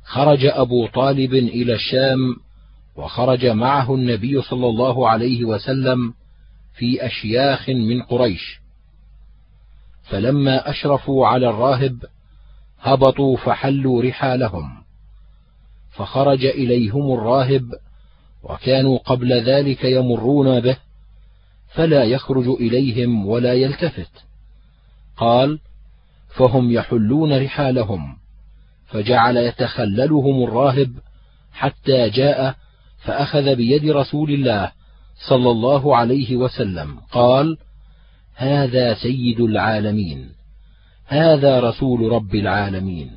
خرج 0.04 0.46
أبو 0.46 0.88
طالب 0.88 1.34
إلى 1.34 1.74
الشام 1.74 2.36
وخرج 2.96 3.46
معه 3.46 3.96
النبي 3.96 4.42
صلى 4.42 4.68
الله 4.68 5.10
عليه 5.10 5.46
وسلم 5.46 6.14
في 6.76 7.06
أشياخ 7.06 7.70
من 7.70 8.02
قريش، 8.02 8.60
فلما 10.04 10.70
أشرفوا 10.70 11.28
على 11.28 11.50
الراهب 11.50 12.06
هبطوا 12.82 13.38
فحلوا 13.38 14.04
رحالهم، 14.04 14.84
فخرج 15.92 16.46
إليهم 16.46 17.14
الراهب 17.14 17.64
وكانوا 18.44 18.98
قبل 18.98 19.34
ذلك 19.34 19.84
يمرون 19.84 20.60
به 20.60 20.78
فلا 21.68 22.04
يخرج 22.04 22.48
إليهم 22.48 23.28
ولا 23.28 23.54
يلتفت. 23.54 24.12
قال 25.18 25.60
فهم 26.38 26.72
يحلون 26.72 27.44
رحالهم 27.44 28.18
فجعل 28.88 29.38
يتخللهم 29.38 30.44
الراهب 30.44 30.92
حتى 31.54 32.10
جاء 32.10 32.56
فأخذ 32.98 33.56
بيد 33.56 33.90
رسول 33.90 34.32
الله 34.32 34.72
صلى 35.30 35.52
الله 35.52 35.98
عليه 35.98 36.36
وسلم 36.36 37.00
قال 37.12 37.58
هذا 38.36 38.94
سيد 38.94 39.40
العالمين. 39.40 40.37
هذا 41.08 41.60
رسول 41.60 42.12
رب 42.12 42.36
العالمين. 42.36 43.12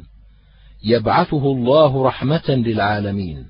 يبعثه 0.84 1.52
الله 1.52 2.04
رحمة 2.04 2.48
للعالمين. 2.48 3.46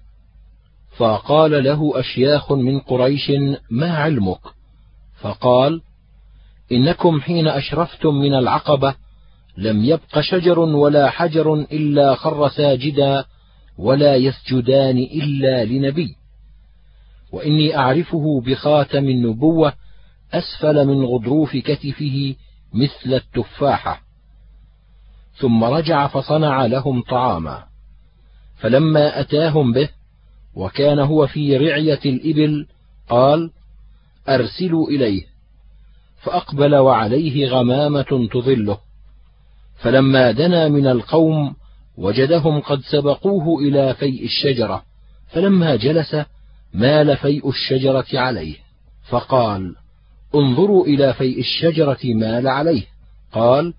فقال 0.97 1.65
له 1.65 2.01
أشياخ 2.01 2.53
من 2.53 2.81
قريش 2.81 3.33
ما 3.71 3.97
علمك؟ 3.97 4.41
فقال 5.21 5.81
إنكم 6.73 7.21
حين 7.21 7.49
أشرفتم 7.49 8.15
من 8.15 8.35
العقبة 8.35 8.95
لم 9.57 9.85
يبق 9.85 10.21
شجر 10.21 10.59
ولا 10.59 11.11
حجر 11.11 11.55
إلا 11.55 12.15
خر 12.15 12.49
ساجدا 12.49 13.25
ولا 13.79 14.17
يسجدان 14.17 14.99
إلا 14.99 15.65
لنبي. 15.65 16.17
وإني 17.33 17.77
أعرفه 17.77 18.41
بخاتم 18.41 19.09
النبوة 19.09 19.73
أسفل 20.33 20.87
من 20.87 21.05
غضروف 21.05 21.57
كتفه 21.57 22.35
مثل 22.75 23.15
التفاحة. 23.15 24.10
ثم 25.41 25.65
رجع 25.65 26.07
فصنع 26.07 26.67
لهم 26.67 27.03
طعاما. 27.03 27.65
فلما 28.59 29.21
أتاهم 29.21 29.73
به 29.73 29.89
وكان 30.55 30.99
هو 30.99 31.27
في 31.27 31.57
رعية 31.57 32.01
الإبل 32.05 32.67
قال 33.09 33.51
أرسلوا 34.29 34.89
إليه. 34.89 35.23
فأقبل 36.23 36.77
وعليه 36.77 37.49
غمامة 37.49 38.29
تظله. 38.33 38.79
فلما 39.79 40.31
دنا 40.31 40.69
من 40.69 40.87
القوم 40.87 41.55
وجدهم 41.97 42.61
قد 42.61 42.81
سبقوه 42.81 43.63
إلى 43.63 43.95
فيء 43.95 44.25
الشجرة. 44.25 44.83
فلما 45.29 45.77
جلس 45.77 46.17
مال 46.75 47.17
فيء 47.17 47.49
الشجرة 47.49 48.07
عليه. 48.15 48.57
فقال 49.09 49.75
انظروا 50.35 50.87
إلى 50.87 51.15
فيء 51.15 51.39
الشجرة 51.39 51.99
مال 52.05 52.49
عليه. 52.49 52.83
قال 53.33 53.75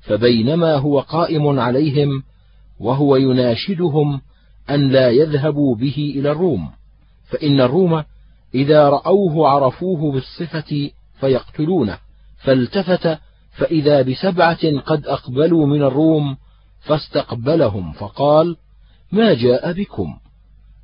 فبينما 0.00 0.76
هو 0.76 1.00
قائم 1.00 1.60
عليهم 1.60 2.22
وهو 2.80 3.16
يناشدهم 3.16 4.20
أن 4.70 4.88
لا 4.88 5.10
يذهبوا 5.10 5.76
به 5.76 6.14
إلى 6.16 6.30
الروم 6.30 6.70
فإن 7.30 7.60
الروم 7.60 8.04
إذا 8.54 8.88
رأوه 8.88 9.48
عرفوه 9.48 10.12
بالصفة 10.12 10.90
فيقتلونه 11.20 11.98
فالتفت 12.38 13.18
فإذا 13.52 14.02
بسبعة 14.02 14.78
قد 14.78 15.06
أقبلوا 15.06 15.66
من 15.66 15.82
الروم 15.82 16.36
فاستقبلهم 16.80 17.92
فقال 17.92 18.56
ما 19.12 19.34
جاء 19.34 19.72
بكم؟ 19.72 20.18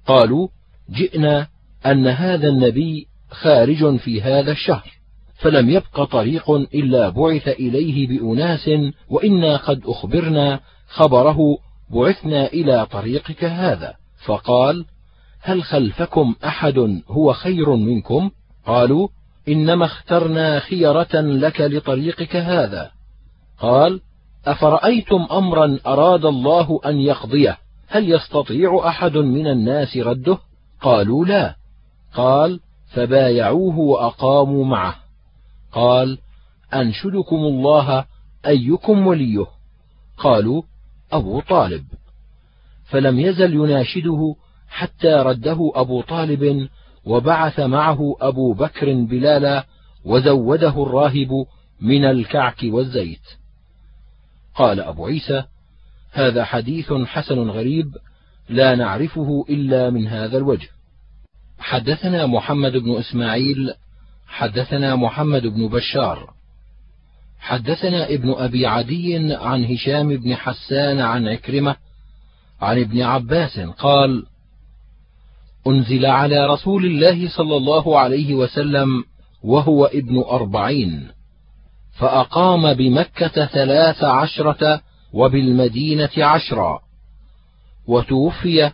قالوا 0.06 0.48
جئنا 0.90 1.48
أن 1.86 2.06
هذا 2.06 2.48
النبي 2.48 3.06
خارج 3.30 3.96
في 3.96 4.22
هذا 4.22 4.52
الشهر. 4.52 4.95
فلم 5.38 5.70
يبق 5.70 6.04
طريق 6.04 6.50
إلا 6.50 7.08
بعث 7.08 7.48
إليه 7.48 8.08
بأناس 8.08 8.70
وإنا 9.08 9.56
قد 9.56 9.82
أخبرنا 9.86 10.60
خبره 10.88 11.38
بعثنا 11.90 12.46
إلى 12.46 12.86
طريقك 12.86 13.44
هذا. 13.44 13.94
فقال 14.24 14.84
هل 15.40 15.62
خلفكم 15.62 16.34
أحد 16.44 17.02
هو 17.08 17.32
خير 17.32 17.76
منكم؟ 17.76 18.30
قالوا 18.66 19.08
إنما 19.48 19.84
اخترنا 19.84 20.58
خيرة 20.58 21.14
لك 21.14 21.60
لطريقك 21.60 22.36
هذا. 22.36 22.90
قال 23.60 24.00
أفرأيتم 24.46 25.26
أمرا 25.30 25.78
أراد 25.86 26.24
الله 26.24 26.80
أن 26.86 26.96
يقضيه؟ 27.00 27.58
هل 27.88 28.12
يستطيع 28.12 28.88
أحد 28.88 29.16
من 29.16 29.46
الناس 29.46 29.96
رده؟ 29.96 30.38
قالوا 30.80 31.24
لا. 31.24 31.56
قال 32.14 32.60
فبايعوه 32.94 33.78
وأقاموا 33.78 34.64
معه. 34.64 35.05
قال 35.76 36.18
أنشدكم 36.74 37.36
الله 37.36 38.04
أيكم 38.46 39.06
وليه؟ 39.06 39.46
قالوا 40.18 40.62
أبو 41.12 41.40
طالب. 41.40 41.84
فلم 42.84 43.20
يزل 43.20 43.54
يناشده 43.54 44.36
حتى 44.68 45.08
رده 45.08 45.72
أبو 45.74 46.02
طالب 46.02 46.68
وبعث 47.04 47.60
معه 47.60 48.16
أبو 48.20 48.52
بكر 48.52 48.94
بلالا 48.94 49.66
وزوده 50.04 50.82
الراهب 50.82 51.46
من 51.80 52.04
الكعك 52.04 52.60
والزيت. 52.64 53.26
قال 54.54 54.80
أبو 54.80 55.06
عيسى 55.06 55.44
هذا 56.12 56.44
حديث 56.44 56.92
حسن 56.92 57.38
غريب 57.50 57.96
لا 58.48 58.74
نعرفه 58.74 59.44
إلا 59.48 59.90
من 59.90 60.06
هذا 60.06 60.38
الوجه. 60.38 60.68
حدثنا 61.58 62.26
محمد 62.26 62.72
بن 62.72 62.96
إسماعيل 62.96 63.74
حدثنا 64.26 64.96
محمد 64.96 65.46
بن 65.46 65.68
بشار. 65.68 66.36
حدثنا 67.40 68.08
ابن 68.08 68.34
أبي 68.38 68.66
عدي 68.66 69.34
عن 69.34 69.64
هشام 69.64 70.16
بن 70.16 70.34
حسان 70.34 71.00
عن 71.00 71.28
عكرمة 71.28 71.76
عن 72.60 72.80
ابن 72.80 73.02
عباس 73.02 73.60
قال 73.60 74.26
أنزل 75.66 76.06
على 76.06 76.46
رسول 76.46 76.86
الله 76.86 77.28
صلى 77.28 77.56
الله 77.56 77.98
عليه 77.98 78.34
وسلم 78.34 79.04
وهو 79.42 79.84
ابن 79.84 80.18
أربعين 80.18 81.08
فأقام 81.98 82.74
بمكة 82.74 83.46
ثلاث 83.46 84.04
عشرة 84.04 84.80
وبالمدينة 85.12 86.10
عشرا 86.16 86.80
وتوفي 87.86 88.72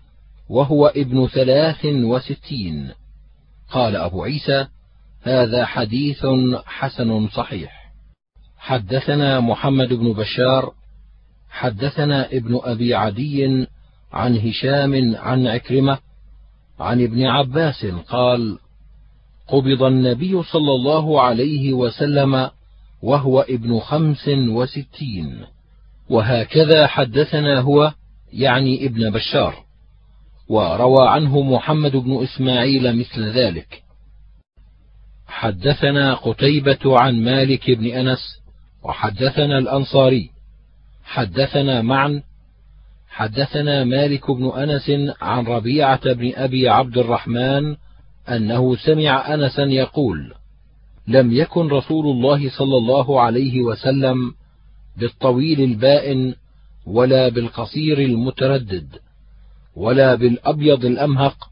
وهو 0.48 0.86
ابن 0.86 1.26
ثلاث 1.26 1.84
وستين. 1.84 2.90
قال 3.70 3.96
أبو 3.96 4.22
عيسى 4.22 4.66
هذا 5.22 5.64
حديث 5.64 6.26
حسن 6.66 7.28
صحيح. 7.28 7.82
حدثنا 8.58 9.40
محمد 9.40 9.92
بن 9.92 10.12
بشار 10.12 10.72
حدثنا 11.50 12.26
ابن 12.26 12.60
أبي 12.64 12.94
عدي 12.94 13.66
عن 14.12 14.36
هشام 14.36 15.16
عن 15.16 15.46
عكرمة 15.46 15.98
عن 16.80 17.02
ابن 17.02 17.26
عباس 17.26 17.86
قال 17.86 18.58
قبض 19.48 19.82
النبي 19.82 20.42
صلى 20.42 20.72
الله 20.74 21.22
عليه 21.22 21.72
وسلم 21.72 22.50
وهو 23.02 23.40
ابن 23.40 23.78
خمس 23.78 24.28
وستين. 24.28 25.44
وهكذا 26.10 26.86
حدثنا 26.86 27.60
هو 27.60 27.92
يعني 28.32 28.86
ابن 28.86 29.10
بشار. 29.10 29.54
وروى 30.48 31.08
عنه 31.08 31.40
محمد 31.40 31.96
بن 31.96 32.22
إسماعيل 32.22 32.98
مثل 32.98 33.22
ذلك. 33.22 33.81
حدثنا 35.32 36.14
قتيبة 36.14 37.00
عن 37.00 37.24
مالك 37.24 37.70
بن 37.70 37.86
أنس 37.86 38.18
وحدثنا 38.84 39.58
الأنصاري. 39.58 40.30
حدثنا 41.04 41.82
معا 41.82 42.22
حدثنا 43.08 43.84
مالك 43.84 44.30
بن 44.30 44.48
أنس 44.48 45.12
عن 45.20 45.44
ربيعة 45.44 46.12
بن 46.12 46.32
أبي 46.34 46.68
عبد 46.68 46.98
الرحمن 46.98 47.76
أنه 48.28 48.76
سمع 48.76 49.34
أنسا 49.34 49.62
يقول 49.62 50.34
لم 51.08 51.32
يكن 51.32 51.68
رسول 51.68 52.06
الله 52.06 52.50
صلى 52.50 52.76
الله 52.76 53.20
عليه 53.20 53.62
وسلم 53.62 54.34
بالطويل 54.96 55.60
البائن 55.60 56.34
ولا 56.86 57.28
بالقصير 57.28 57.98
المتردد 57.98 58.88
ولا 59.76 60.14
بالأبيض 60.14 60.84
الأمهق 60.84 61.50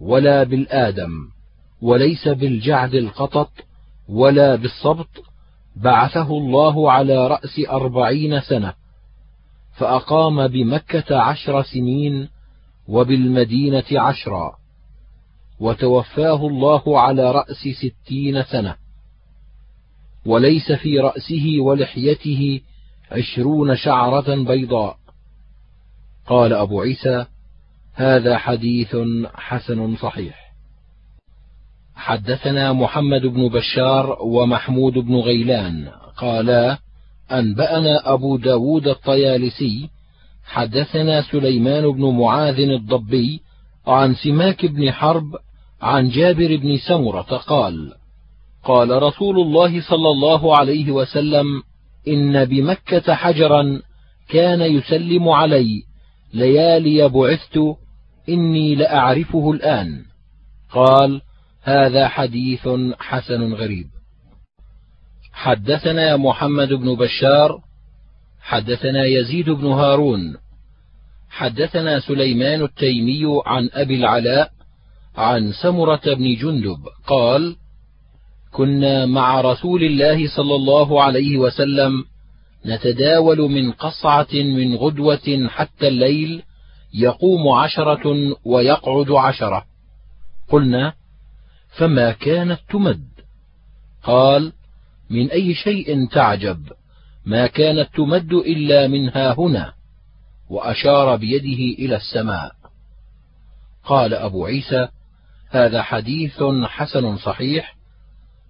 ولا 0.00 0.42
بالآدم. 0.42 1.37
وليس 1.82 2.28
بالجعد 2.28 2.94
القطط 2.94 3.50
ولا 4.08 4.56
بالصبط 4.56 5.24
بعثه 5.76 6.38
الله 6.38 6.92
على 6.92 7.26
رأس 7.26 7.60
أربعين 7.70 8.40
سنة 8.40 8.74
فأقام 9.76 10.48
بمكة 10.48 11.16
عشر 11.16 11.62
سنين 11.62 12.28
وبالمدينة 12.88 13.84
عشرا 13.92 14.58
وتوفاه 15.60 16.46
الله 16.46 17.00
على 17.00 17.32
رأس 17.32 17.68
ستين 17.68 18.42
سنة 18.42 18.76
وليس 20.26 20.72
في 20.72 20.98
رأسه 20.98 21.56
ولحيته 21.60 22.60
عشرون 23.10 23.76
شعرة 23.76 24.44
بيضاء. 24.44 24.96
قال 26.26 26.52
أبو 26.52 26.80
عيسى 26.80 27.26
هذا 27.94 28.38
حديث 28.38 28.96
حسن 29.34 29.96
صحيح. 29.96 30.47
حدثنا 31.98 32.72
محمد 32.72 33.26
بن 33.26 33.48
بشار 33.48 34.18
ومحمود 34.22 34.92
بن 34.92 35.14
غيلان. 35.14 35.88
قالا 36.16 36.78
أنبأنا 37.32 38.12
أبو 38.12 38.36
داود 38.36 38.88
الطيالسي 38.88 39.88
حدثنا 40.44 41.22
سليمان 41.22 41.90
بن 41.92 42.04
معاذ 42.18 42.58
الضبي 42.60 43.40
عن 43.86 44.14
سماك 44.14 44.66
بن 44.66 44.92
حرب 44.92 45.24
عن 45.82 46.08
جابر 46.08 46.56
بن 46.56 46.76
سمرة 46.76 47.36
قال 47.36 47.92
قال 48.64 49.02
رسول 49.02 49.40
الله 49.40 49.80
صلى 49.80 50.08
الله 50.08 50.56
عليه 50.56 50.90
وسلم 50.92 51.46
إن 52.08 52.44
بمكة 52.44 53.14
حجرا 53.14 53.82
كان 54.28 54.60
يسلم 54.60 55.28
علي 55.28 55.82
ليالي 56.34 57.08
بعثت 57.08 57.58
إني 58.28 58.74
لأعرفه 58.74 59.50
الآن. 59.50 60.02
قال 60.72 61.20
هذا 61.68 62.08
حديث 62.08 62.68
حسن 62.98 63.52
غريب. 63.52 63.86
حدثنا 65.32 66.16
محمد 66.16 66.68
بن 66.68 66.94
بشار 66.94 67.60
حدثنا 68.40 69.04
يزيد 69.04 69.50
بن 69.50 69.66
هارون 69.66 70.36
حدثنا 71.30 72.00
سليمان 72.00 72.62
التيمي 72.62 73.22
عن 73.46 73.70
أبي 73.72 73.94
العلاء 73.94 74.50
عن 75.16 75.52
سمرة 75.52 76.00
بن 76.06 76.34
جندب 76.34 76.78
قال 77.06 77.56
كنا 78.52 79.06
مع 79.06 79.40
رسول 79.40 79.84
الله 79.84 80.36
صلى 80.36 80.54
الله 80.54 81.02
عليه 81.02 81.38
وسلم 81.38 82.04
نتداول 82.66 83.38
من 83.38 83.72
قصعة 83.72 84.32
من 84.32 84.74
غدوة 84.74 85.48
حتى 85.48 85.88
الليل 85.88 86.42
يقوم 86.94 87.48
عشرة 87.48 88.04
ويقعد 88.44 89.10
عشرة. 89.10 89.64
قلنا 90.48 90.92
فما 91.78 92.12
كانت 92.12 92.58
تمد. 92.68 93.08
قال 94.02 94.52
من 95.10 95.30
أي 95.30 95.54
شيء 95.54 96.08
تعجب؟ 96.08 96.62
ما 97.26 97.46
كانت 97.46 97.88
تمد 97.94 98.32
إلا 98.32 98.88
منها 98.88 99.34
هنا 99.38 99.72
وأشار 100.50 101.16
بيده 101.16 101.82
إلى 101.84 101.96
السماء. 101.96 102.52
قال 103.84 104.14
أبو 104.14 104.46
عيسى 104.46 104.88
هذا 105.50 105.82
حديث 105.82 106.42
حسن 106.64 107.16
صحيح 107.16 107.76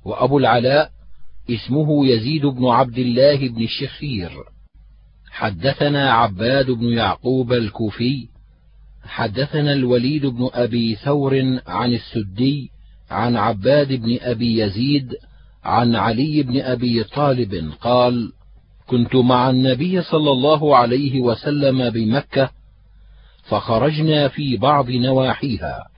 وأبو 0.04 0.38
العلاء 0.38 0.90
اسمه 1.50 2.06
يزيد 2.06 2.46
بن 2.46 2.66
عبد 2.66 2.98
الله 2.98 3.48
بن 3.48 3.62
الشخير. 3.62 4.30
حدثنا 5.30 6.12
عباد 6.12 6.70
بن 6.70 6.84
يعقوب 6.84 7.52
الكوفي 7.52 8.28
حدثنا 9.04 9.72
الوليد 9.72 10.26
بن 10.26 10.50
أبي 10.52 10.94
ثور 10.94 11.60
عن 11.66 11.94
السدي 11.94 12.70
عن 13.10 13.36
عباد 13.36 13.92
بن 13.92 14.18
أبي 14.20 14.58
يزيد 14.58 15.14
عن 15.64 15.96
علي 15.96 16.42
بن 16.42 16.60
أبي 16.60 17.04
طالب 17.04 17.72
قال 17.80 18.32
كنت 18.86 19.16
مع 19.16 19.50
النبي 19.50 20.02
صلى 20.02 20.30
الله 20.30 20.76
عليه 20.76 21.20
وسلم 21.20 21.90
بمكة 21.90 22.50
فخرجنا 23.42 24.28
في 24.28 24.56
بعض 24.56 24.90
نواحيها 24.90 25.88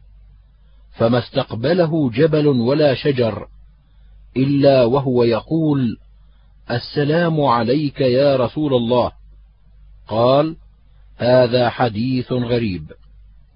فما 0.93 1.19
استقبله 1.19 2.11
جبل 2.11 2.47
ولا 2.47 2.95
شجر 2.95 3.47
إلا 4.37 4.85
وهو 4.85 5.25
يقول 5.25 5.97
السلام 6.71 7.41
عليك 7.41 8.01
يا 8.01 8.37
رسول 8.37 8.75
الله 8.75 9.13
قال 10.09 10.57
هذا 11.17 11.71
حديث 11.71 12.33
غريب 12.33 12.93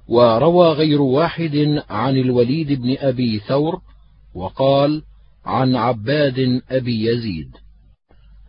وروى 0.09 0.73
غير 0.73 1.03
واحد 1.03 1.83
عن 1.91 2.17
الوليد 2.17 2.73
بن 2.83 2.97
أبي 2.99 3.39
ثور 3.39 3.81
وقال 4.35 5.03
عن 5.45 5.77
عباد 5.77 6.63
أبي 6.71 7.07
يزيد. 7.07 7.51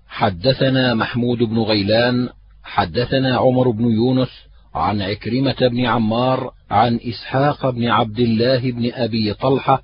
حدثنا 0.08 0.94
محمود 0.94 1.38
بن 1.38 1.60
غيلان 1.60 2.30
حدثنا 2.63 3.38
عمر 3.38 3.70
بن 3.70 3.86
يونس 3.86 4.30
عن 4.76 5.02
عكرمة 5.02 5.56
بن 5.72 5.86
عمار 5.86 6.52
عن 6.70 7.00
إسحاق 7.04 7.70
بن 7.70 7.88
عبد 7.88 8.20
الله 8.20 8.72
بن 8.72 8.91
أبي 8.94 9.34
طلحة 9.34 9.84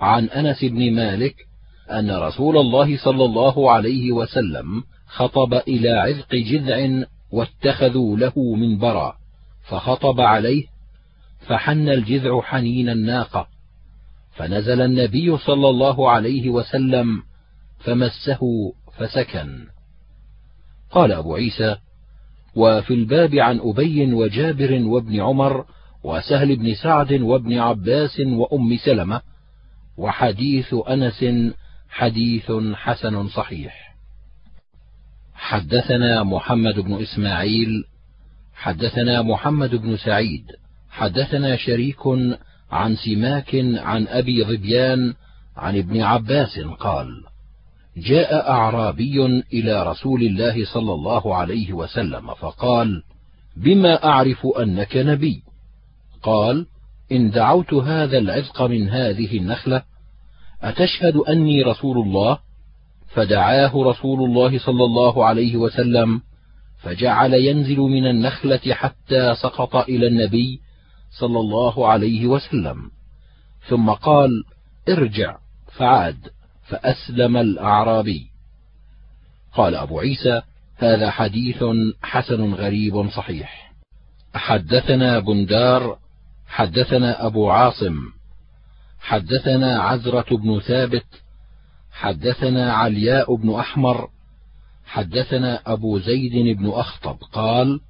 عن 0.00 0.24
أنس 0.24 0.64
بن 0.64 0.94
مالك 0.94 1.34
أن 1.90 2.10
رسول 2.10 2.56
الله 2.56 2.96
صلى 2.96 3.24
الله 3.24 3.70
عليه 3.70 4.12
وسلم 4.12 4.82
خطب 5.06 5.54
إلى 5.54 5.90
عذق 5.90 6.34
جذع 6.34 7.04
واتخذوا 7.32 8.16
له 8.16 8.32
منبرا 8.36 9.16
فخطب 9.68 10.20
عليه 10.20 10.73
فحن 11.48 11.88
الجذع 11.88 12.40
حنين 12.40 12.88
الناقة. 12.88 13.48
فنزل 14.32 14.80
النبي 14.80 15.38
صلى 15.38 15.68
الله 15.68 16.10
عليه 16.10 16.50
وسلم 16.50 17.22
فمسه 17.78 18.40
فسكن. 18.98 19.66
قال 20.90 21.12
أبو 21.12 21.34
عيسى 21.34 21.76
وفي 22.56 22.94
الباب 22.94 23.34
عن 23.34 23.60
أبي 23.60 24.14
وجابر 24.14 24.82
وابن 24.84 25.20
عمر 25.20 25.64
وسهل 26.04 26.56
بن 26.56 26.74
سعد 26.74 27.12
وابن 27.12 27.58
عباس 27.58 28.20
وأم 28.20 28.76
سلمة 28.76 29.20
وحديث 29.98 30.74
أنس 30.88 31.24
حديث 31.88 32.52
حسن 32.74 33.28
صحيح. 33.28 33.94
حدثنا 35.34 36.22
محمد 36.22 36.74
بن 36.74 37.02
إسماعيل 37.02 37.84
حدثنا 38.54 39.22
محمد 39.22 39.74
بن 39.74 39.96
سعيد 39.96 40.46
حدثنا 40.94 41.56
شريك 41.56 42.06
عن 42.70 42.96
سماك 42.96 43.54
عن 43.74 44.06
أبي 44.08 44.44
ظبيان 44.44 45.14
عن 45.56 45.78
ابن 45.78 46.00
عباس 46.00 46.58
قال 46.80 47.08
جاء 47.96 48.50
أعرابي 48.50 49.42
إلى 49.52 49.82
رسول 49.90 50.22
الله 50.22 50.64
صلى 50.64 50.92
الله 50.92 51.34
عليه 51.34 51.72
وسلم 51.72 52.34
فقال 52.34 53.02
بما 53.56 54.04
أعرف 54.04 54.46
أنك 54.58 54.96
نبي؟ 54.96 55.42
قال 56.22 56.66
إن 57.12 57.30
دعوت 57.30 57.74
هذا 57.74 58.18
العزق 58.18 58.62
من 58.62 58.88
هذه 58.88 59.38
النخلة 59.38 59.82
أتشهد 60.62 61.16
أني 61.16 61.62
رسول 61.62 61.98
الله؟ 61.98 62.38
فدعاه 63.08 63.72
رسول 63.76 64.30
الله 64.30 64.58
صلى 64.58 64.84
الله 64.84 65.24
عليه 65.24 65.56
وسلم 65.56 66.20
فجعل 66.82 67.34
ينزل 67.34 67.78
من 67.78 68.06
النخلة 68.06 68.74
حتى 68.74 69.34
سقط 69.42 69.76
إلى 69.76 70.06
النبي 70.06 70.63
صلى 71.18 71.40
الله 71.40 71.88
عليه 71.88 72.26
وسلم. 72.26 72.90
ثم 73.68 73.90
قال 73.90 74.30
ارجع 74.88 75.36
فعاد 75.76 76.18
فأسلم 76.68 77.36
الأعرابي. 77.36 78.26
قال 79.54 79.74
أبو 79.74 80.00
عيسى 80.00 80.42
هذا 80.76 81.10
حديث 81.10 81.64
حسن 82.02 82.54
غريب 82.54 83.10
صحيح. 83.10 83.72
حدثنا 84.34 85.18
بندار 85.18 85.98
حدثنا 86.46 87.26
أبو 87.26 87.50
عاصم 87.50 87.96
حدثنا 89.00 89.82
عزرة 89.82 90.36
بن 90.36 90.60
ثابت 90.60 91.06
حدثنا 91.92 92.72
علياء 92.72 93.34
بن 93.34 93.54
أحمر 93.54 94.08
حدثنا 94.86 95.60
أبو 95.66 95.98
زيد 95.98 96.56
بن 96.58 96.70
أخطب. 96.70 97.16
قال 97.32 97.80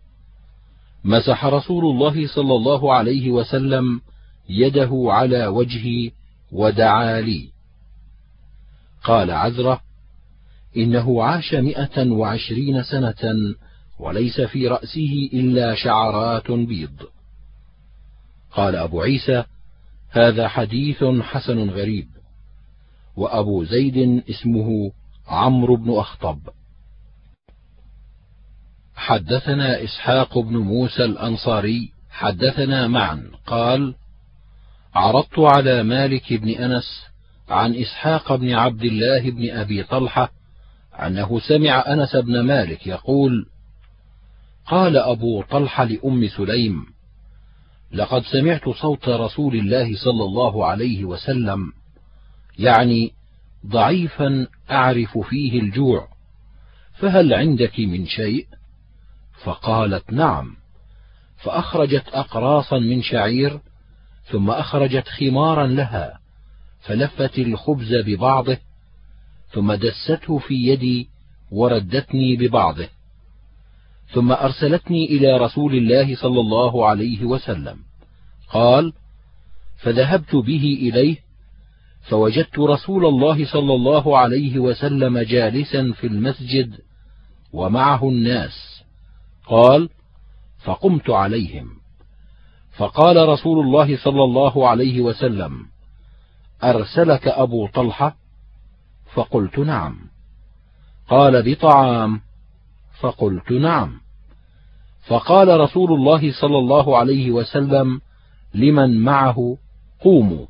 مسح 1.04 1.44
رسول 1.44 1.84
الله 1.84 2.26
صلى 2.26 2.54
الله 2.54 2.94
عليه 2.94 3.30
وسلم 3.30 4.00
يده 4.48 5.06
على 5.08 5.46
وجهي 5.46 6.10
ودعا 6.52 7.20
لي. 7.20 7.48
قال 9.04 9.30
عذرة 9.30 9.80
إنه 10.76 11.22
عاش 11.22 11.54
مئة 11.54 12.10
وعشرين 12.10 12.82
سنة 12.82 13.54
وليس 13.98 14.40
في 14.40 14.68
رأسه 14.68 15.30
إلا 15.32 15.74
شعرات 15.74 16.50
بيض. 16.50 17.02
قال 18.52 18.76
أبو 18.76 19.00
عيسى 19.00 19.44
هذا 20.10 20.48
حديث 20.48 21.04
حسن 21.04 21.70
غريب. 21.70 22.08
وأبو 23.16 23.64
زيد 23.64 24.22
اسمه 24.30 24.92
عمرو 25.28 25.76
بن 25.76 25.98
أخطب. 25.98 26.38
حدثنا 28.96 29.84
إسحاق 29.84 30.38
بن 30.38 30.56
موسى 30.56 31.04
الأنصاري 31.04 31.92
حدثنا 32.10 32.88
معا 32.88 33.30
قال 33.46 33.94
عرضت 34.94 35.38
على 35.38 35.82
مالك 35.82 36.32
بن 36.32 36.48
أنس 36.50 37.04
عن 37.48 37.74
إسحاق 37.74 38.34
بن 38.34 38.52
عبد 38.52 38.82
الله 38.84 39.30
بن 39.30 39.50
أبي 39.50 39.82
طلحة 39.82 40.32
أنه 40.94 41.40
سمع 41.40 41.84
أنس 41.86 42.16
بن 42.16 42.40
مالك 42.40 42.86
يقول 42.86 43.46
قال 44.66 44.96
أبو 44.96 45.42
طلحة 45.42 45.84
لأم 45.84 46.28
سليم 46.28 46.86
لقد 47.92 48.22
سمعت 48.22 48.68
صوت 48.68 49.08
رسول 49.08 49.56
الله 49.56 49.96
صلى 49.96 50.24
الله 50.24 50.66
عليه 50.66 51.04
وسلم 51.04 51.72
يعني 52.58 53.12
ضعيفا 53.66 54.46
أعرف 54.70 55.18
فيه 55.18 55.60
الجوع 55.60 56.08
فهل 56.98 57.34
عندك 57.34 57.80
من 57.80 58.06
شيء؟ 58.06 58.46
فقالت 59.42 60.12
نعم. 60.12 60.56
فأخرجت 61.36 62.08
أقراصا 62.08 62.78
من 62.78 63.02
شعير 63.02 63.60
ثم 64.24 64.50
أخرجت 64.50 65.08
خمارا 65.08 65.66
لها 65.66 66.18
فلفت 66.80 67.38
الخبز 67.38 67.94
ببعضه 67.94 68.58
ثم 69.52 69.72
دسته 69.72 70.38
في 70.38 70.54
يدي 70.54 71.08
وردتني 71.50 72.36
ببعضه 72.36 72.88
ثم 74.12 74.32
أرسلتني 74.32 75.04
إلى 75.04 75.36
رسول 75.36 75.74
الله 75.74 76.16
صلى 76.16 76.40
الله 76.40 76.86
عليه 76.86 77.24
وسلم. 77.24 77.78
قال 78.48 78.92
فذهبت 79.76 80.36
به 80.36 80.78
إليه 80.80 81.16
فوجدت 82.02 82.58
رسول 82.58 83.06
الله 83.06 83.44
صلى 83.44 83.74
الله 83.74 84.18
عليه 84.18 84.58
وسلم 84.58 85.18
جالسا 85.18 85.92
في 85.92 86.06
المسجد 86.06 86.78
ومعه 87.52 88.08
الناس. 88.08 88.73
قال 89.46 89.88
فقمت 90.64 91.10
عليهم. 91.10 91.68
فقال 92.76 93.28
رسول 93.28 93.64
الله 93.66 93.96
صلى 93.96 94.24
الله 94.24 94.68
عليه 94.68 95.00
وسلم 95.00 95.66
أرسلك 96.64 97.28
أبو 97.28 97.66
طلحة؟ 97.66 98.16
فقلت 99.14 99.58
نعم. 99.58 99.96
قال 101.08 101.54
بطعام. 101.54 102.20
فقلت 103.00 103.52
نعم. 103.52 104.00
فقال 105.06 105.60
رسول 105.60 105.92
الله 105.92 106.32
صلى 106.40 106.58
الله 106.58 106.98
عليه 106.98 107.30
وسلم 107.30 108.00
لمن 108.54 109.00
معه 109.00 109.58
قوموا. 110.00 110.46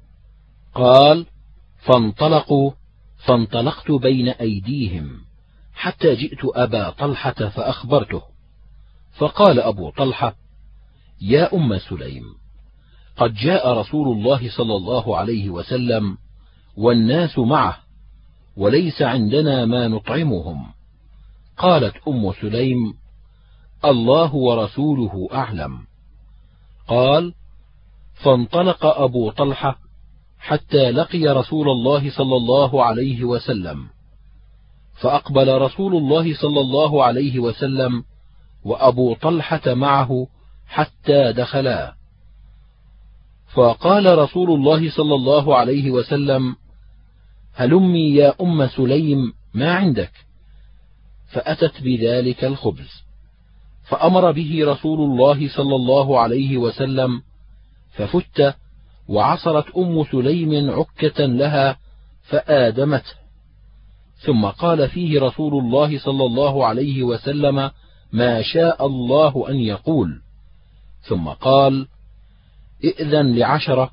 قال 0.74 1.26
فانطلقوا 1.78 2.70
فانطلقت 3.26 3.90
بين 3.90 4.28
أيديهم 4.28 5.20
حتى 5.74 6.14
جئت 6.14 6.44
أبا 6.44 6.90
طلحة 6.90 7.48
فأخبرته. 7.48 8.33
فقال 9.18 9.61
أبو 9.61 9.90
طلحة 9.90 10.35
يا 11.20 11.55
أم 11.55 11.79
سليم 11.79 12.24
قد 13.16 13.35
جاء 13.35 13.72
رسول 13.72 14.16
الله 14.16 14.50
صلى 14.50 14.77
الله 14.77 15.16
عليه 15.16 15.50
وسلم 15.50 16.16
والناس 16.77 17.38
معه 17.38 17.79
وليس 18.57 19.03
عندنا 19.03 19.64
ما 19.64 19.88
نطعمهم. 19.88 20.66
قالت 21.59 21.94
أم 22.09 22.33
سليم 22.33 22.94
الله 23.85 24.35
ورسوله 24.35 25.29
أعلم. 25.33 25.79
قال 26.88 27.35
فانطلق 28.14 28.87
أبو 28.87 29.31
طلحة 29.31 29.79
حتى 30.38 30.90
لقي 30.90 31.27
رسول 31.27 31.68
الله 31.68 32.11
صلى 32.11 32.37
الله 32.37 32.85
عليه 32.85 33.24
وسلم 33.24 33.87
فأقبل 35.00 35.59
رسول 35.59 35.96
الله 35.96 36.35
صلى 36.35 36.61
الله 36.61 37.05
عليه 37.05 37.38
وسلم 37.38 38.05
وأبو 38.64 39.14
طلحة 39.14 39.74
معه 39.74 40.27
حتى 40.66 41.33
دخلا. 41.33 41.94
فقال 43.55 44.18
رسول 44.18 44.50
الله 44.50 44.90
صلى 44.90 45.14
الله 45.14 45.57
عليه 45.57 45.90
وسلم 45.90 46.57
هلمي 47.55 48.14
يا 48.14 48.35
أم 48.40 48.66
سليم 48.66 49.33
ما 49.55 49.74
عندك؟ 49.74 50.12
فأتت 51.27 51.83
بذلك 51.83 52.44
الخبز. 52.44 53.05
فأمر 53.85 54.33
به 54.33 54.61
رسول 54.64 55.00
الله 55.00 55.48
صلى 55.48 55.77
الله 55.77 56.20
عليه 56.20 56.59
وسلم 56.59 57.22
ففت 57.92 58.55
وعصرت 59.09 59.77
أم 59.77 60.05
سليم 60.12 60.70
عكة 60.70 61.24
لها 61.27 61.77
فآدمته. 62.22 63.14
ثم 64.16 64.46
قال 64.46 64.88
فيه 64.88 65.20
رسول 65.20 65.64
الله 65.64 65.98
صلى 65.98 66.24
الله 66.24 66.66
عليه 66.66 67.03
وسلم 67.03 67.70
ما 68.14 68.42
شاء 68.42 68.87
الله 68.87 69.50
أن 69.50 69.57
يقول. 69.57 70.22
ثم 71.00 71.29
قال 71.29 71.88
إئذن 72.85 73.35
لعشرة. 73.35 73.90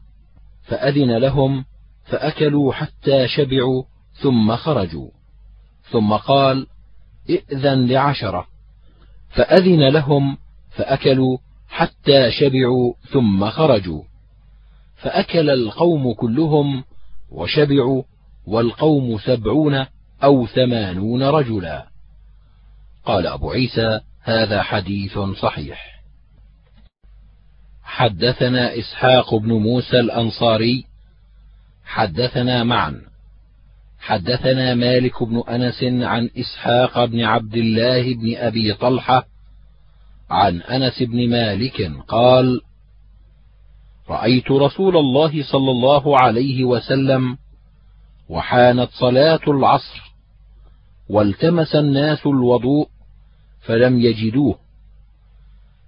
فأذن 0.63 1.17
لهم 1.17 1.65
فأكلوا 2.05 2.73
حتى 2.73 3.27
شبعوا 3.27 3.83
ثم 4.13 4.55
خرجوا. 4.55 5.09
ثم 5.91 6.13
قال 6.13 6.67
إئذن 7.29 7.87
لعشرة. 7.87 8.47
فأذن 9.29 9.89
لهم 9.89 10.37
فأكلوا 10.69 11.37
حتى 11.69 12.31
شبعوا 12.31 12.93
ثم 13.11 13.49
خرجوا. 13.49 14.03
فأكل 14.95 15.49
القوم 15.49 16.13
كلهم 16.13 16.83
وشبعوا 17.31 18.03
والقوم 18.47 19.17
سبعون 19.17 19.85
أو 20.23 20.45
ثمانون 20.47 21.23
رجلا. 21.23 21.87
قال 23.05 23.27
أبو 23.27 23.51
عيسى 23.51 24.01
هذا 24.23 24.61
حديث 24.61 25.19
صحيح. 25.19 26.01
حدثنا 27.83 28.79
إسحاق 28.79 29.35
بن 29.35 29.53
موسى 29.53 29.99
الأنصاري 29.99 30.85
حدثنا 31.85 32.63
معا. 32.63 33.01
حدثنا 33.99 34.75
مالك 34.75 35.23
بن 35.23 35.43
أنس 35.49 35.83
عن 35.83 36.29
إسحاق 36.37 37.05
بن 37.05 37.23
عبد 37.23 37.55
الله 37.55 38.13
بن 38.13 38.35
أبي 38.35 38.73
طلحة 38.73 39.27
عن 40.29 40.61
أنس 40.61 41.03
بن 41.03 41.29
مالك 41.29 41.91
قال 42.07 42.61
رأيت 44.09 44.51
رسول 44.51 44.97
الله 44.97 45.43
صلى 45.43 45.71
الله 45.71 46.19
عليه 46.19 46.63
وسلم 46.63 47.37
وحانت 48.29 48.89
صلاة 48.91 49.39
العصر 49.47 50.01
والتمس 51.09 51.75
الناس 51.75 52.25
الوضوء 52.25 52.89
فلم 53.61 53.99
يجدوه. 53.99 54.55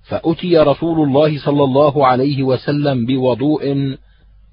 فأتي 0.04 0.58
رسول 0.58 1.08
الله 1.08 1.46
صلى 1.46 1.64
الله 1.64 2.08
عليه 2.08 2.44
وسلم 2.44 3.06
بوضوء 3.06 3.96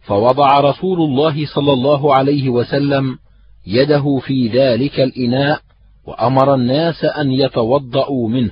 فوضع 0.02 0.60
رسول 0.60 1.00
الله 1.00 1.46
صلى 1.54 1.72
الله 1.72 2.14
عليه 2.14 2.48
وسلم 2.48 3.18
يده 3.66 4.20
في 4.26 4.48
ذلك 4.48 5.00
الإناء 5.00 5.60
وأمر 6.06 6.54
الناس 6.54 7.04
أن 7.04 7.32
يتوضأوا 7.32 8.28
منه. 8.28 8.50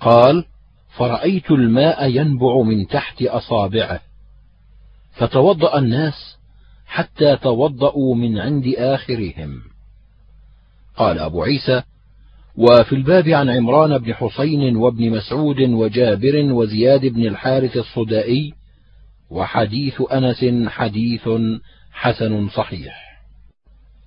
قال 0.00 0.44
فرأيت 0.96 1.50
الماء 1.50 2.08
ينبع 2.10 2.62
من 2.62 2.86
تحت 2.86 3.22
أصابعه. 3.22 4.00
فتوضأ 5.12 5.78
الناس 5.78 6.38
حتى 6.86 7.36
توضأوا 7.36 8.14
من 8.14 8.38
عند 8.38 8.74
آخرهم. 8.78 9.60
قال 10.96 11.18
أبو 11.18 11.42
عيسى 11.42 11.82
وفي 12.56 12.94
الباب 12.94 13.28
عن 13.28 13.50
عمران 13.50 13.98
بن 13.98 14.14
حسين 14.14 14.76
وابن 14.76 15.10
مسعود 15.10 15.60
وجابر 15.60 16.52
وزياد 16.52 17.06
بن 17.06 17.26
الحارث 17.26 17.76
الصدائي 17.76 18.54
وحديث 19.30 20.02
أنس 20.12 20.68
حديث 20.68 21.28
حسن 21.92 22.48
صحيح. 22.48 23.12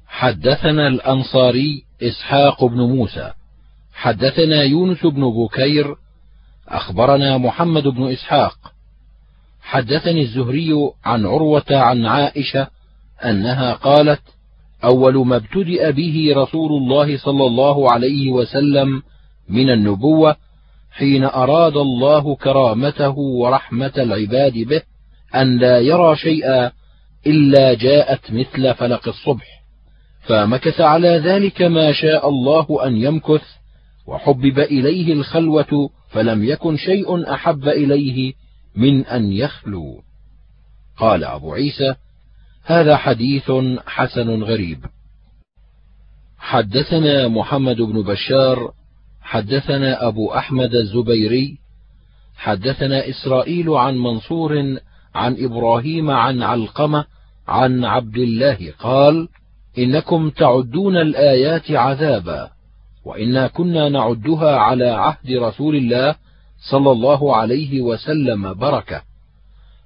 حدثنا 0.07 0.87
الأنصاري 0.87 1.83
إسحاق 2.03 2.65
بن 2.65 2.81
موسى 2.81 3.31
حدثنا 3.93 4.63
يونس 4.63 5.05
بن 5.05 5.23
بكير 5.29 5.95
أخبرنا 6.67 7.37
محمد 7.37 7.83
بن 7.83 8.11
إسحاق. 8.11 8.57
حدثني 9.61 10.21
الزهري 10.21 10.91
عن 11.05 11.25
عروة 11.25 11.65
عن 11.71 12.05
عائشة 12.05 12.67
أنها 13.25 13.73
قالت 13.73 14.21
أول 14.85 15.27
ما 15.27 15.35
ابتدأ 15.35 15.91
به 15.91 16.33
رسول 16.35 16.71
الله 16.71 17.17
صلى 17.17 17.45
الله 17.45 17.91
عليه 17.91 18.31
وسلم 18.31 19.01
من 19.49 19.69
النبوة 19.69 20.35
حين 20.91 21.23
أراد 21.23 21.77
الله 21.77 22.35
كرامته 22.35 23.17
ورحمة 23.17 23.93
العباد 23.97 24.53
به 24.53 24.81
أن 25.35 25.57
لا 25.57 25.79
يرى 25.79 26.15
شيئا 26.15 26.71
إلا 27.27 27.73
جاءت 27.73 28.31
مثل 28.31 28.73
فلق 28.73 29.07
الصبح. 29.07 29.45
فمكث 30.21 30.81
على 30.81 31.21
ذلك 31.25 31.61
ما 31.61 31.91
شاء 31.91 32.29
الله 32.29 32.87
أن 32.87 32.95
يمكث 32.95 33.43
وحبب 34.07 34.59
إليه 34.59 35.13
الخلوة 35.13 35.89
فلم 36.09 36.43
يكن 36.43 36.77
شيء 36.77 37.33
أحب 37.33 37.67
إليه 37.67 38.33
من 38.75 39.05
أن 39.05 39.31
يخلو. 39.31 40.01
قال 40.97 41.23
أبو 41.23 41.53
عيسى 41.53 41.95
هذا 42.67 42.97
حديث 42.97 43.51
حسن 43.87 44.43
غريب. 44.43 44.85
حدثنا 46.37 47.27
محمد 47.27 47.75
بن 47.81 48.01
بشار 48.01 48.71
حدثنا 49.21 50.07
أبو 50.07 50.33
أحمد 50.33 50.75
الزبيري 50.75 51.57
حدثنا 52.35 53.09
إسرائيل 53.09 53.69
عن 53.69 53.97
منصور 53.97 54.77
عن 55.15 55.35
إبراهيم 55.39 56.11
عن 56.11 56.43
علقمة 56.43 57.05
عن 57.47 57.85
عبد 57.85 58.17
الله 58.17 58.73
قال 58.79 59.27
إنكم 59.77 60.29
تعدون 60.29 60.97
الآيات 60.97 61.71
عذابا 61.71 62.49
وإنا 63.05 63.47
كنا 63.47 63.89
نعدها 63.89 64.55
على 64.55 64.89
عهد 64.89 65.31
رسول 65.31 65.75
الله 65.75 66.15
صلى 66.71 66.91
الله 66.91 67.35
عليه 67.35 67.81
وسلم 67.81 68.53
بركة. 68.53 69.01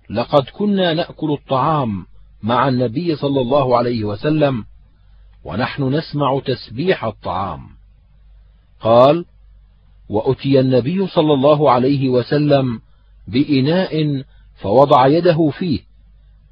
لقد 0.10 0.44
كنا 0.44 0.94
نأكل 0.94 1.32
الطعام 1.32 2.09
مع 2.44 2.68
النبي 2.68 3.16
صلى 3.16 3.42
الله 3.42 3.78
عليه 3.78 4.04
وسلم 4.04 4.64
ونحن 5.44 5.84
نسمع 5.84 6.40
تسبيح 6.40 7.04
الطعام. 7.06 7.62
قال 8.82 9.26
وأتي 10.10 10.60
النبي 10.60 11.08
صلى 11.08 11.34
الله 11.34 11.72
عليه 11.72 12.10
وسلم 12.10 12.80
بإناء 13.28 14.24
فوضع 14.62 15.08
يده 15.08 15.50
فيه 15.60 15.80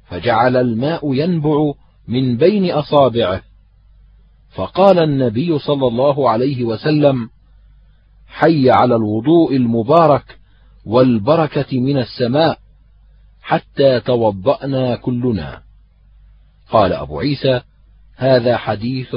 فجعل 0.08 0.56
الماء 0.56 1.14
ينبع 1.14 1.72
من 2.08 2.36
بين 2.36 2.70
أصابعه. 2.70 3.42
فقال 4.54 4.98
النبي 4.98 5.58
صلى 5.58 5.86
الله 5.86 6.30
عليه 6.30 6.64
وسلم 6.64 7.30
حي 8.26 8.70
على 8.70 8.96
الوضوء 8.96 9.56
المبارك 9.56 10.38
والبركة 10.86 11.80
من 11.80 11.98
السماء 11.98 12.58
حتى 13.42 14.00
توضأنا 14.00 14.96
كلنا. 14.96 15.67
قال 16.70 16.92
أبو 16.92 17.20
عيسى 17.20 17.60
هذا 18.16 18.56
حديث 18.56 19.16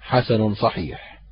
حسن 0.00 0.54
صحيح. 0.54 1.22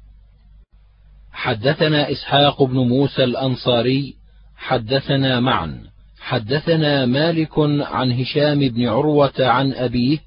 حدثنا 1.33 2.11
إسحاق 2.13 2.63
بن 2.63 2.77
موسى 2.77 3.25
الأنصاري 3.25 4.15
حدثنا 4.57 5.41
معا 5.41 5.83
حدثنا 6.21 7.07
مالك 7.07 7.59
عن 7.81 8.13
هشام 8.13 8.59
بن 8.59 8.89
عروة 8.89 9.33
عن 9.39 9.73
أبيه 9.73 10.19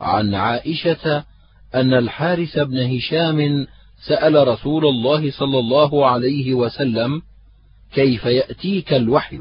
عن 0.00 0.34
عائشة 0.34 1.24
أن 1.74 1.94
الحارث 1.94 2.58
بن 2.58 2.96
هشام 2.96 3.66
سأل 4.08 4.48
رسول 4.48 4.86
الله 4.86 5.30
صلى 5.30 5.58
الله 5.58 6.06
عليه 6.06 6.54
وسلم 6.54 7.22
كيف 7.94 8.24
يأتيك 8.24 8.92
الوحي؟ 8.92 9.40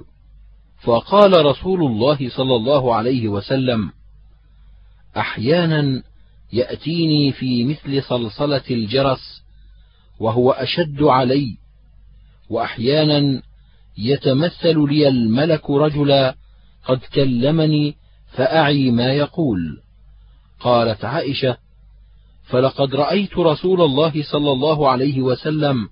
فقال 0.81 1.45
رسول 1.45 1.81
الله 1.81 2.29
صلى 2.29 2.55
الله 2.55 2.95
عليه 2.95 3.27
وسلم 3.27 3.91
أحيانا 5.17 6.03
يأتيني 6.53 7.31
في 7.31 7.63
مثل 7.63 8.03
صلصلة 8.03 8.63
الجرس 8.71 9.43
وهو 10.19 10.51
أشد 10.51 11.03
علي 11.03 11.57
وأحيانا 12.49 13.41
يتمثل 13.97 14.89
لي 14.89 15.07
الملك 15.07 15.69
رجلا 15.69 16.35
قد 16.85 16.97
كلمني 16.97 17.95
فأعي 18.31 18.91
ما 18.91 19.13
يقول. 19.13 19.81
قالت 20.59 21.05
عائشة 21.05 21.57
فلقد 22.43 22.95
رأيت 22.95 23.37
رسول 23.37 23.81
الله 23.81 24.23
صلى 24.31 24.51
الله 24.51 24.89
عليه 24.89 25.21
وسلم 25.21 25.89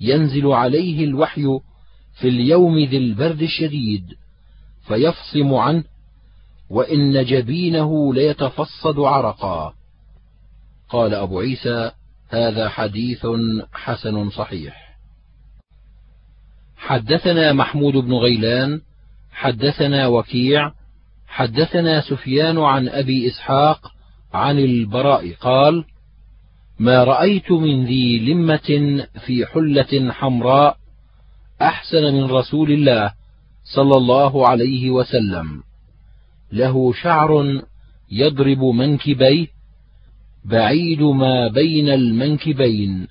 ينزل 0.00 0.46
عليه 0.46 1.04
الوحي 1.04 1.44
في 2.20 2.28
اليوم 2.28 2.78
ذي 2.78 2.96
البرد 2.96 3.42
الشديد 3.42 4.04
فيفصم 4.86 5.54
عنه 5.54 5.84
وإن 6.70 7.24
جبينه 7.24 8.14
ليتفصد 8.14 8.98
عرقا. 8.98 9.74
قال 10.88 11.14
أبو 11.14 11.40
عيسى 11.40 11.90
هذا 12.28 12.68
حديث 12.68 13.26
حسن 13.72 14.30
صحيح. 14.30 14.86
حدثنا 16.76 17.52
محمود 17.52 17.92
بن 17.92 18.12
غيلان 18.12 18.80
حدثنا 19.32 20.06
وكيع 20.06 20.72
حدثنا 21.26 22.00
سفيان 22.00 22.58
عن 22.58 22.88
أبي 22.88 23.28
إسحاق 23.28 23.92
عن 24.32 24.58
البراء 24.58 25.32
قال 25.32 25.84
ما 26.78 27.04
رأيت 27.04 27.52
من 27.52 27.86
ذي 27.86 28.18
لمة 28.18 29.06
في 29.26 29.46
حلة 29.46 30.12
حمراء 30.12 30.76
أحسن 31.62 32.14
من 32.14 32.24
رسول 32.24 32.72
الله 32.72 33.12
صلى 33.74 33.96
الله 33.96 34.48
عليه 34.48 34.90
وسلم. 34.90 35.62
له 36.56 36.92
شعر 36.92 37.62
يضرب 38.10 38.58
منكبيه 38.58 39.46
بعيد 40.44 41.02
ما 41.02 41.48
بين 41.48 41.88
المنكبين 41.88 43.06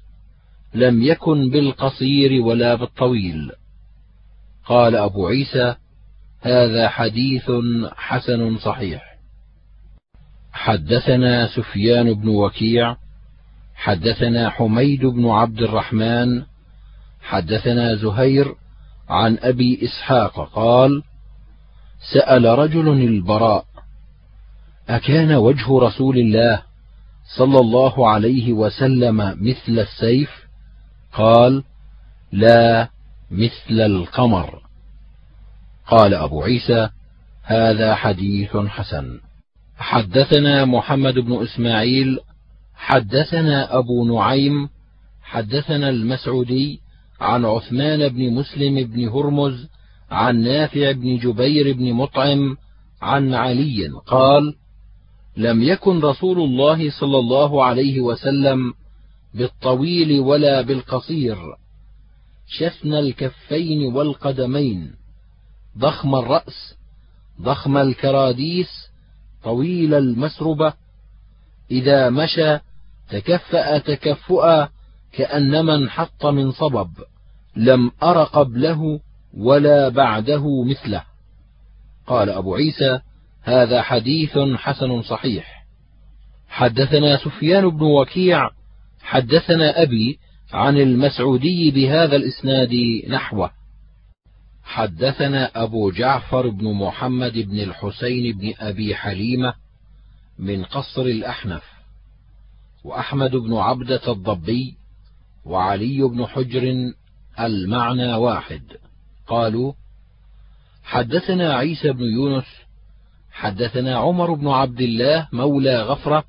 لم 0.74 1.04
يكن 1.04 1.50
بالقصير 1.50 2.42
ولا 2.42 2.76
بالطويل. 2.76 3.52
قال 4.66 4.96
أبو 4.96 5.28
عيسى 5.28 5.76
هذا 6.42 6.90
حديث 6.90 7.52
حسن 7.96 8.58
صحيح. 8.58 9.16
حدثنا 10.54 11.48
سفيان 11.48 12.14
بن 12.14 12.28
وكيع 12.28 12.96
حدثنا 13.76 14.50
حميد 14.50 15.06
بن 15.06 15.28
عبد 15.28 15.62
الرحمن 15.62 16.44
حدثنا 17.22 17.96
زهير 17.96 18.56
عن 19.10 19.38
أبي 19.42 19.80
إسحاق 19.84 20.54
قال 20.54 21.04
سأل 22.14 22.46
رجل 22.46 22.88
البراء 22.88 23.66
أكان 24.90 25.32
وجه 25.34 25.80
رسول 25.80 26.18
الله 26.18 26.62
صلى 27.38 27.60
الله 27.60 28.10
عليه 28.10 28.54
وسلم 28.54 29.18
مثل 29.42 29.80
السيف؟ 29.80 30.30
قال 31.14 31.64
لا 32.32 32.90
مثل 33.32 33.82
القمر. 33.82 34.62
قال 35.88 36.14
أبو 36.14 36.44
عيسى 36.44 36.90
هذا 37.44 37.96
حديث 37.96 38.58
حسن. 38.58 39.20
حدثنا 39.78 40.66
محمد 40.66 41.14
بن 41.14 41.44
إسماعيل 41.44 42.20
حدثنا 42.76 43.78
أبو 43.78 44.06
نعيم 44.06 44.70
حدثنا 45.24 45.90
المسعودي 45.90 46.80
عن 47.22 47.46
عثمان 47.46 48.10
بن 48.10 48.34
مسلم 48.34 48.88
بن 48.88 49.08
هرمز 49.08 49.68
عن 50.16 50.42
نافع 50.42 50.92
بن 50.92 51.18
جبير 51.18 51.74
بن 51.74 51.94
مطعم 51.94 52.58
عن 53.02 53.34
علي 53.34 53.90
قال 54.06 54.56
لم 55.38 55.64
يكن 55.64 56.00
رسول 56.00 56.40
الله 56.40 56.92
صلى 57.00 57.20
الله 57.20 57.66
عليه 57.66 58.02
وسلم 58.02 58.74
بالطويل 59.34 60.20
ولا 60.20 60.62
بالقصير. 60.62 61.38
شثن 62.48 62.94
الكفين 62.94 63.94
والقدمين 63.94 64.96
ضخم 65.78 66.16
الرأس 66.16 66.76
ضخم 67.42 67.78
الكراديس 67.78 68.70
طويل 69.44 69.94
المسربة. 69.94 70.74
إذا 71.72 72.10
مشى 72.10 72.60
تكفأ 73.10 73.78
تكفؤا 73.78 74.70
كأنما 75.14 75.76
انحط 75.76 76.26
من 76.26 76.52
صبب 76.52 76.90
لم 77.56 77.92
ار 78.04 78.24
قبله 78.24 79.00
ولا 79.38 79.90
بعده 79.90 80.64
مثله. 80.64 81.04
قال 82.08 82.30
أبو 82.30 82.56
عيسى 82.56 83.00
هذا 83.44 83.82
حديث 83.82 84.38
حسن 84.56 85.02
صحيح. 85.02 85.66
حدثنا 86.48 87.18
سفيان 87.18 87.70
بن 87.70 87.84
وكيع 87.84 88.50
حدثنا 89.02 89.82
أبي 89.82 90.20
عن 90.54 90.78
المسعودي 90.78 91.72
بهذا 91.72 92.16
الإسناد 92.16 92.74
نحوه. 93.10 93.52
حدثنا 94.64 95.64
أبو 95.64 95.92
جعفر 95.92 96.50
بن 96.50 96.74
محمد 96.74 97.34
بن 97.34 97.60
الحسين 97.60 98.38
بن 98.38 98.54
أبي 98.60 98.96
حليمة 98.96 99.54
من 100.40 100.64
قصر 100.64 101.02
الأحنف 101.02 101.64
وأحمد 102.84 103.32
بن 103.32 103.54
عبدة 103.54 104.12
الضبي 104.12 104.76
وعلي 105.46 106.02
بن 106.04 106.26
حجر 106.26 106.92
المعنى 107.40 108.14
واحد. 108.14 108.62
قالوا 109.28 109.74
حدثنا 110.84 111.54
عيسى 111.54 111.92
بن 111.92 112.04
يونس 112.04 112.46
حدثنا 113.32 113.96
عمر 113.98 114.34
بن 114.34 114.48
عبد 114.48 114.82
الله 114.82 115.28
مولى 115.34 115.82
غفرة 115.82 116.24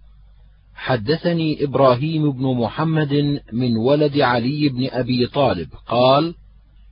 حدثني 0.74 1.64
إبراهيم 1.64 2.32
بن 2.32 2.54
محمد 2.54 3.40
من 3.52 3.76
ولد 3.76 4.20
علي 4.20 4.68
بن 4.68 4.88
أبي 4.90 5.26
طالب 5.26 5.68
قال 5.86 6.34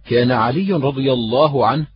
كان 0.08 0.30
علي 0.30 0.72
رضي 0.72 1.12
الله 1.12 1.66
عنه 1.66 1.86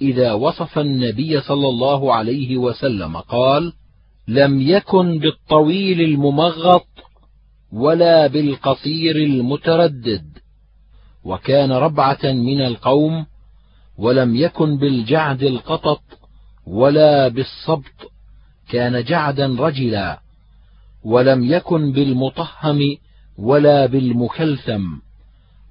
إذا 0.00 0.32
وصف 0.32 0.78
النبي 0.78 1.40
صلى 1.40 1.68
الله 1.68 2.14
عليه 2.14 2.56
وسلم 2.56 3.16
قال 3.16 3.72
لم 4.28 4.60
يكن 4.60 5.18
بالطويل 5.18 6.00
الممغط 6.00 6.86
ولا 7.72 8.26
بالقصير 8.26 9.16
المتردد. 9.16 10.38
وكان 11.24 11.72
ربعة 11.72 12.20
من 12.24 12.60
القوم 12.60 13.26
ولم 14.02 14.36
يكن 14.36 14.78
بالجعد 14.78 15.42
القطط 15.42 16.02
ولا 16.66 17.28
بالصبط 17.28 18.12
كان 18.68 19.04
جعدا 19.04 19.46
رجلا 19.58 20.20
ولم 21.04 21.44
يكن 21.44 21.92
بالمطهم 21.92 22.96
ولا 23.38 23.86
بالمكلثم 23.86 24.82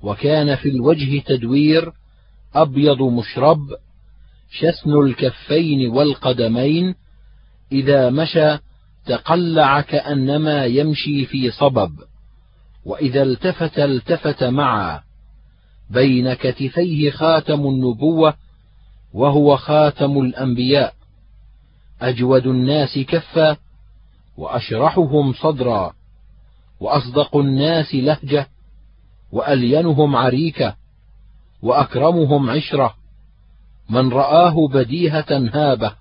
وكان 0.02 0.56
في 0.56 0.70
الوجه 0.70 1.20
تدوير 1.20 1.92
أبيض 2.56 3.02
مشرب 3.02 3.60
شسن 4.52 4.94
الكفين 4.94 5.90
والقدمين 5.90 6.96
إذا 7.72 8.10
مشى 8.10 8.58
تقلع 9.06 9.82
كأنما 9.82 10.66
يمشي 10.66 11.26
في 11.26 11.52
صبب 11.52 11.92
وإذا 12.86 13.24
التفت 13.24 13.80
التفت 13.80 14.44
معا. 14.44 15.02
بين 15.92 16.34
كتفيه 16.34 17.12
خاتم 17.12 17.68
النبوة 17.68 18.34
وهو 19.14 19.58
خاتم 19.58 20.18
الأنبياء. 20.18 20.94
أجود 22.02 22.48
الناس 22.48 23.00
كفا 23.00 23.58
وأشرحهم 24.38 25.34
صدرا 25.34 25.94
وأصدق 26.80 27.38
الناس 27.38 27.96
لهجة 27.96 28.48
وألينهم 29.32 30.16
عريكة 30.16 30.76
وأكرمهم 31.62 32.50
عشرة. 32.50 32.96
من 33.90 34.10
رآه 34.10 34.68
بديهة 34.68 35.50
هابة 35.54 35.94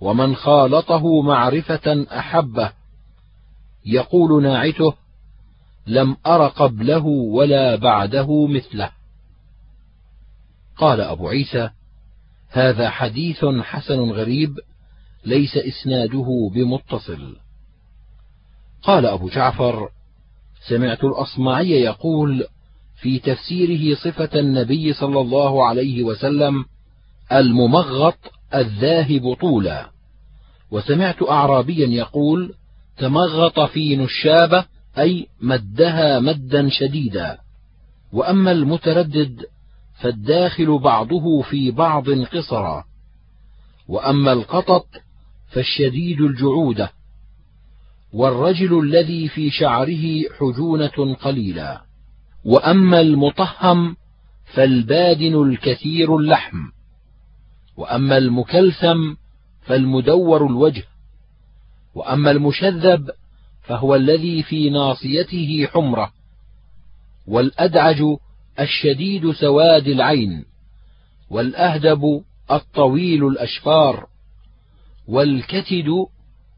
ومن 0.00 0.36
خالطه 0.36 1.22
معرفة 1.22 2.06
أحبه. 2.18 2.72
يقول 3.86 4.42
ناعته 4.42 4.94
لم 5.86 6.16
أر 6.26 6.48
قبله 6.48 7.06
ولا 7.06 7.76
بعده 7.76 8.46
مثله. 8.46 8.90
قال 10.76 11.00
أبو 11.00 11.28
عيسى 11.28 11.70
هذا 12.50 12.90
حديث 12.90 13.44
حسن 13.44 14.00
غريب 14.00 14.58
ليس 15.24 15.56
إسناده 15.56 16.50
بمتصل. 16.54 17.36
قال 18.82 19.06
أبو 19.06 19.28
جعفر 19.28 19.88
سمعت 20.68 21.04
الأصمعي 21.04 21.70
يقول 21.70 22.46
في 23.00 23.18
تفسيره 23.18 23.94
صفة 23.94 24.40
النبي 24.40 24.92
صلى 24.92 25.20
الله 25.20 25.66
عليه 25.66 26.02
وسلم 26.02 26.64
الممغط 27.32 28.18
الذاهب 28.54 29.34
طولا. 29.34 29.90
وسمعت 30.70 31.22
أعرابيا 31.22 31.86
يقول 31.86 32.54
تمغط 32.98 33.60
في 33.60 33.96
نشابة 33.96 34.64
أي 34.98 35.26
مدها 35.40 36.20
مدا 36.20 36.68
شديدا. 36.68 37.38
وأما 38.12 38.52
المتردد 38.52 39.46
فالداخل 40.00 40.78
بعضه 40.78 41.42
في 41.42 41.70
بعض 41.70 42.10
قصرا. 42.10 42.84
وأما 43.88 44.32
القطط 44.32 44.86
فالشديد 45.48 46.20
الجعودة 46.20 46.90
والرجل 48.12 48.78
الذي 48.78 49.28
في 49.28 49.50
شعره 49.50 50.22
حجونة 50.38 51.14
قليلا. 51.14 51.82
وأما 52.44 53.00
المطهم 53.00 53.96
فالبادن 54.54 55.42
الكثير 55.42 56.16
اللحم. 56.16 56.58
وأما 57.76 58.18
المكلثم 58.18 59.14
فالمدور 59.62 60.46
الوجه. 60.46 60.84
وأما 61.94 62.30
المشذب 62.30 63.10
فهو 63.64 63.94
الذي 63.94 64.42
في 64.42 64.70
ناصيته 64.70 65.66
حمرة 65.72 66.12
والأدعج 67.26 68.02
الشديد 68.60 69.32
سواد 69.32 69.88
العين 69.88 70.44
والأهدب 71.30 72.24
الطويل 72.50 73.26
الأشفار 73.26 74.06
والكتد 75.08 75.88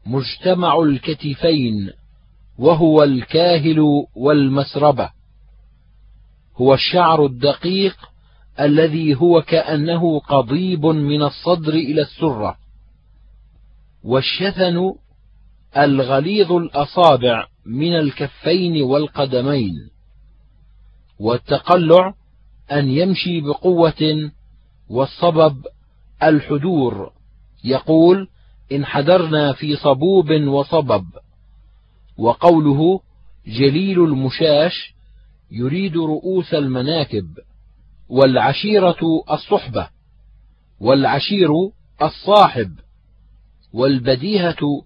مجتمع 0.05 0.79
الكتفين 0.79 1.91
وهو 2.59 3.03
الكاهل 3.03 4.05
والمسربة. 4.15 5.09
هو 6.55 6.73
الشعر 6.73 7.25
الدقيق 7.25 7.97
الذي 8.59 9.15
هو 9.15 9.41
كأنه 9.41 10.19
قضيب 10.19 10.85
من 10.85 11.21
الصدر 11.21 11.73
إلى 11.73 12.01
السرة 12.01 12.57
والشثن 14.03 14.93
الغليظ 15.77 16.51
الأصابع 16.51 17.47
من 17.65 17.95
الكفين 17.95 18.81
والقدمين 18.81 19.89
والتقلع 21.19 22.13
أن 22.71 22.89
يمشي 22.89 23.41
بقوة 23.41 24.31
والصبب 24.89 25.65
الحدور. 26.23 27.11
يقول 27.63 28.27
انحدرنا 28.71 29.53
في 29.53 29.75
صبوب 29.75 30.31
وصبب. 30.31 31.05
وقوله 32.17 32.99
جليل 33.47 34.03
المشاش 34.03 34.93
يريد 35.51 35.97
رؤوس 35.97 36.53
المناكب. 36.53 37.27
والعشيرة 38.09 39.23
الصحبة 39.31 39.89
والعشير 40.79 41.49
الصاحب 42.01 42.71
والبديهة 43.73 44.83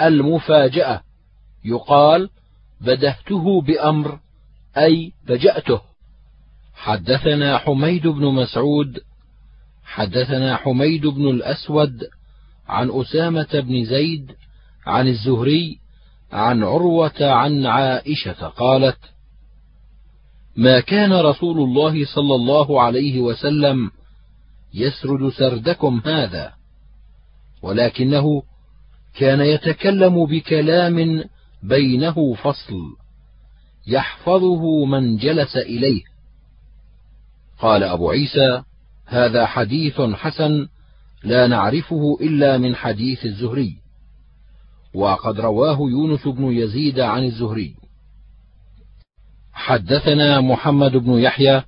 المفاجأة. 0.00 1.02
يقال 1.64 2.30
بدهته 2.80 3.60
بأمر 3.60 4.18
أي 4.76 5.12
فجأته 5.26 5.80
حدثنا 6.74 7.58
حميد 7.58 8.06
بن 8.06 8.24
مسعود 8.24 9.00
حدثنا 9.84 10.56
حميد 10.56 11.06
بن 11.06 11.28
الأسود 11.28 12.00
عن 12.68 12.90
أسامة 12.90 13.48
بن 13.60 13.84
زيد 13.84 14.32
عن 14.86 15.08
الزهري 15.08 15.78
عن 16.32 16.62
عروة 16.62 17.12
عن 17.20 17.66
عائشة 17.66 18.48
قالت: 18.48 18.98
ما 20.56 20.80
كان 20.80 21.12
رسول 21.12 21.58
الله 21.60 22.04
صلى 22.14 22.34
الله 22.34 22.82
عليه 22.82 23.20
وسلم 23.20 23.90
يسرد 24.74 25.32
سردكم 25.32 26.02
هذا، 26.04 26.52
ولكنه 27.62 28.42
كان 29.14 29.40
يتكلم 29.40 30.26
بكلام 30.26 31.24
بينه 31.62 32.34
فصل 32.34 32.96
يحفظه 33.86 34.84
من 34.84 35.16
جلس 35.16 35.56
إليه. 35.56 36.02
قال 37.58 37.82
أبو 37.82 38.10
عيسى 38.10 38.62
هذا 39.06 39.46
حديث 39.46 40.00
حسن 40.00 40.68
لا 41.24 41.46
نعرفه 41.46 42.18
إلا 42.20 42.58
من 42.58 42.74
حديث 42.74 43.24
الزهري 43.24 43.76
وقد 44.94 45.40
رواه 45.40 45.78
يونس 45.80 46.28
بن 46.28 46.44
يزيد 46.44 47.00
عن 47.00 47.24
الزهري. 47.24 47.74
حدثنا 49.52 50.40
محمد 50.40 50.96
بن 50.96 51.12
يحيى 51.12 51.62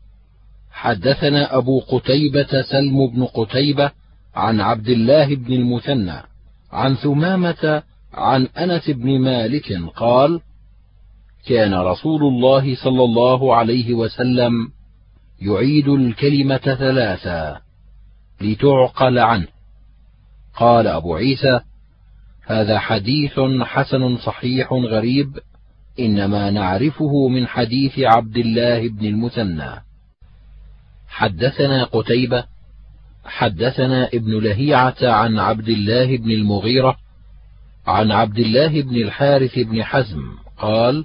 حدثنا 0.70 1.56
أبو 1.56 1.80
قتيبة 1.80 2.62
سلم 2.62 3.06
بن 3.06 3.24
قتيبة 3.24 3.90
عن 4.34 4.60
عبد 4.60 4.88
الله 4.88 5.34
بن 5.34 5.52
المثنى. 5.52 6.31
عن 6.72 6.94
ثمامة 6.94 7.82
عن 8.14 8.46
أنس 8.46 8.90
بن 8.90 9.18
مالك 9.18 9.72
قال 9.96 10.40
كان 11.46 11.74
رسول 11.74 12.22
الله 12.22 12.74
صلى 12.74 13.04
الله 13.04 13.56
عليه 13.56 13.94
وسلم 13.94 14.52
يعيد 15.42 15.88
الكلمة 15.88 16.56
ثلاثا 16.56 17.60
لتعقل 18.40 19.18
عنه. 19.18 19.46
قال 20.56 20.86
أبو 20.86 21.14
عيسى 21.14 21.60
هذا 22.46 22.78
حديث 22.78 23.40
حسن 23.62 24.16
صحيح 24.16 24.72
غريب 24.72 25.38
إنما 26.00 26.50
نعرفه 26.50 27.28
من 27.28 27.46
حديث 27.46 27.98
عبد 27.98 28.36
الله 28.36 28.88
بن 28.88 29.06
المثنى. 29.06 29.84
حدثنا 31.08 31.84
قتيبة 31.84 32.44
حدثنا 33.24 34.08
ابن 34.14 34.38
لهيعة 34.38 34.96
عن 35.02 35.38
عبد 35.38 35.68
الله 35.68 36.16
بن 36.16 36.30
المغيرة 36.30 36.96
عن 37.86 38.12
عبد 38.12 38.38
الله 38.38 38.82
بن 38.82 38.96
الحارث 38.96 39.58
بن 39.58 39.84
حزم 39.84 40.22
قال 40.58 41.04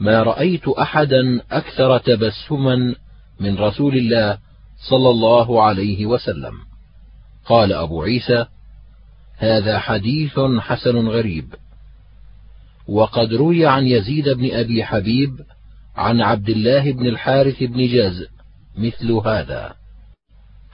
ما 0.00 0.22
رأيت 0.22 0.68
أحدا 0.68 1.40
أكثر 1.50 1.98
تبسما 1.98 2.94
من 3.40 3.58
رسول 3.58 3.96
الله 3.96 4.38
صلى 4.90 5.10
الله 5.10 5.62
عليه 5.62 6.06
وسلم. 6.06 6.52
قال 7.44 7.72
أبو 7.72 8.02
عيسى 8.02 8.46
هذا 9.36 9.78
حديث 9.78 10.40
حسن 10.58 11.08
غريب. 11.08 11.54
وقد 12.88 13.32
روي 13.32 13.66
عن 13.66 13.86
يزيد 13.86 14.28
بن 14.28 14.50
أبي 14.54 14.84
حبيب 14.84 15.40
عن 15.96 16.20
عبد 16.20 16.48
الله 16.48 16.92
بن 16.92 17.06
الحارث 17.06 17.62
بن 17.62 17.86
جاز 17.86 18.26
مثل 18.78 19.12
هذا. 19.12 19.74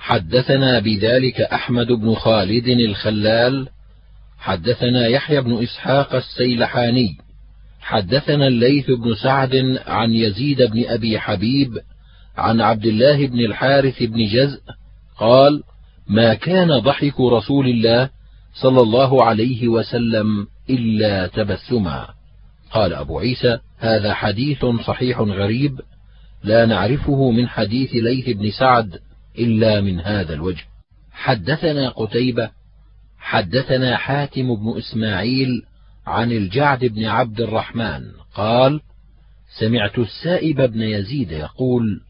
حدثنا 0.03 0.79
بذلك 0.79 1.41
أحمد 1.41 1.87
بن 1.87 2.15
خالد 2.15 2.69
الخلال 2.69 3.69
حدثنا 4.39 5.07
يحيى 5.07 5.41
بن 5.41 5.63
إسحاق 5.63 6.15
السيلحاني 6.15 7.17
حدثنا 7.81 8.47
الليث 8.47 8.91
بن 8.91 9.15
سعد 9.15 9.79
عن 9.87 10.13
يزيد 10.13 10.63
بن 10.63 10.85
أبي 10.87 11.19
حبيب 11.19 11.79
عن 12.37 12.61
عبد 12.61 12.87
الله 12.87 13.27
بن 13.27 13.41
الحارث 13.41 14.03
بن 14.03 14.27
جزء 14.27 14.61
قال 15.19 15.63
ما 16.09 16.35
كان 16.35 16.79
ضحك 16.79 17.21
رسول 17.21 17.67
الله 17.69 18.11
صلى 18.63 18.81
الله 18.81 19.25
عليه 19.25 19.69
وسلم 19.69 20.47
إلا 20.71 21.27
تبسما. 21.27 22.09
قال 22.71 22.93
أبو 22.95 23.19
عيسى 23.19 23.59
هذا 23.79 24.15
حديث 24.15 24.65
صحيح 24.87 25.19
غريب 25.21 25.81
لا 26.45 26.67
نعرفه 26.67 27.31
من 27.31 27.49
حديث 27.49 27.95
ليث 27.95 28.29
بن 28.37 28.51
سعد 28.51 28.99
إلا 29.39 29.81
من 29.81 30.01
هذا 30.01 30.35
الوجه. 30.35 30.65
حدثنا 31.13 31.89
قتيبة 31.89 32.51
حدثنا 33.19 33.97
حاتم 33.97 34.55
بن 34.55 34.79
إسماعيل 34.79 35.63
عن 36.07 36.33
الجعد 36.33 36.85
بن 36.85 37.05
عبد 37.05 37.41
الرحمن 37.41 38.03
قال 38.35 38.81
سمعت 39.59 39.99
السائب 39.99 40.61
بن 40.73 40.83
يزيد 40.83 41.33
يقول 41.33 42.01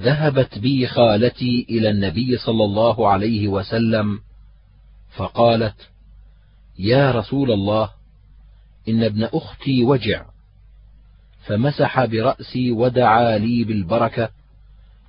ذهبت 0.00 0.58
بي 0.58 0.86
خالتي 0.86 1.66
إلى 1.70 1.90
النبي 1.90 2.36
صلى 2.36 2.64
الله 2.64 3.08
عليه 3.08 3.48
وسلم 3.48 4.18
فقالت 5.16 5.90
يا 6.78 7.10
رسول 7.10 7.52
الله 7.52 7.90
إن 8.88 9.02
ابن 9.02 9.24
أختي 9.24 9.84
وجع 9.84 10.24
فمسح 11.46 12.04
برأسي 12.04 12.70
ودعا 12.70 13.38
لي 13.38 13.64
بالبركة 13.64 14.30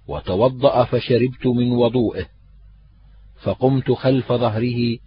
وتوضأ 0.08 0.84
فشربت 0.84 1.46
من 1.46 1.72
وضوئه 1.72 2.26
فقمت 3.44 3.92
خلف 3.92 4.32
ظهره 4.32 4.98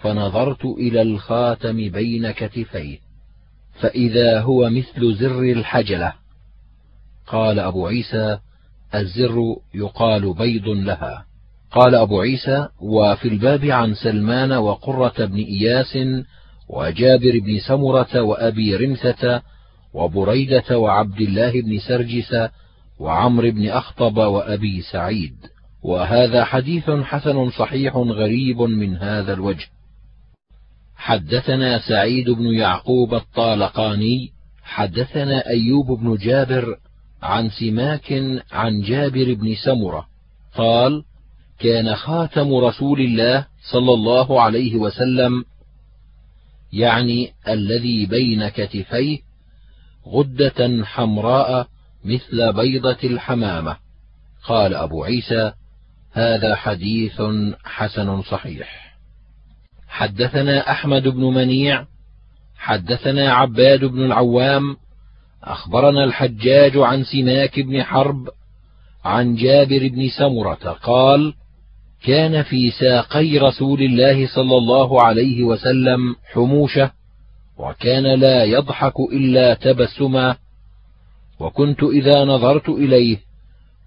فنظرت 0.00 0.64
إلى 0.64 1.02
الخاتم 1.02 1.76
بين 1.88 2.30
كتفيه 2.30 2.98
فإذا 3.80 4.40
هو 4.40 4.70
مثل 4.70 5.14
زر 5.14 5.42
الحجلة. 5.42 6.12
قال 7.26 7.58
أبو 7.58 7.86
عيسى 7.86 8.38
الزر 8.94 9.56
يقال 9.74 10.34
بيض 10.34 10.68
لها. 10.68 11.24
قال 11.70 11.94
أبو 11.94 12.20
عيسى 12.20 12.68
وفي 12.80 13.28
الباب 13.28 13.64
عن 13.64 13.94
سلمان 13.94 14.52
وقرة 14.52 15.24
بن 15.24 15.36
إياس 15.36 15.98
وجابر 16.68 17.38
بن 17.38 17.58
سمرة 17.58 18.22
وأبي 18.22 18.76
رمثة 18.76 19.42
وبريدة 19.94 20.78
وعبد 20.78 21.20
الله 21.20 21.62
بن 21.62 21.78
سرجس 21.78 22.34
وعمرو 22.98 23.50
بن 23.50 23.68
أخطب 23.68 24.16
وأبي 24.16 24.82
سعيد 24.82 25.36
وهذا 25.82 26.44
حديث 26.44 26.90
حسن 26.90 27.50
صحيح 27.50 27.96
غريب 27.96 28.60
من 28.60 28.96
هذا 28.96 29.32
الوجه. 29.32 29.66
حدثنا 30.96 31.78
سعيد 31.78 32.30
بن 32.30 32.46
يعقوب 32.46 33.14
الطالقاني 33.14 34.32
حدثنا 34.62 35.46
أيوب 35.46 36.00
بن 36.00 36.16
جابر 36.16 36.76
عن 37.22 37.50
سماك 37.50 38.12
عن 38.52 38.80
جابر 38.80 39.34
بن 39.34 39.54
سمرة 39.54 40.06
قال 40.54 41.04
كان 41.58 41.94
خاتم 41.94 42.54
رسول 42.54 43.00
الله 43.00 43.46
صلى 43.72 43.94
الله 43.94 44.42
عليه 44.42 44.76
وسلم 44.76 45.44
يعني 46.72 47.32
الذي 47.48 48.06
بين 48.06 48.48
كتفيه 48.48 49.18
غدة 50.06 50.84
حمراء 50.84 51.66
مثل 52.08 52.52
بيضة 52.52 52.98
الحمامة. 53.04 53.76
قال 54.44 54.74
أبو 54.74 55.04
عيسى 55.04 55.52
هذا 56.12 56.54
حديث 56.54 57.22
حسن 57.64 58.22
صحيح. 58.22 58.88
حدثنا 59.88 60.70
أحمد 60.70 61.08
بن 61.08 61.24
منيع 61.24 61.86
حدثنا 62.58 63.32
عباد 63.32 63.84
بن 63.84 64.04
العوام 64.04 64.76
أخبرنا 65.44 66.04
الحجاج 66.04 66.76
عن 66.76 67.04
سماك 67.04 67.60
بن 67.60 67.82
حرب 67.82 68.28
عن 69.04 69.34
جابر 69.34 69.88
بن 69.88 70.08
سمرة 70.08 70.78
قال 70.82 71.34
كان 72.04 72.42
في 72.42 72.70
ساقي 72.70 73.38
رسول 73.38 73.82
الله 73.82 74.26
صلى 74.26 74.56
الله 74.56 75.02
عليه 75.02 75.44
وسلم 75.44 76.16
حموشة 76.32 76.90
وكان 77.58 78.20
لا 78.20 78.44
يضحك 78.44 78.94
إلا 79.12 79.54
تبسما 79.54 80.36
وكنت 81.40 81.82
إذا 81.82 82.24
نظرت 82.24 82.68
إليه 82.68 83.18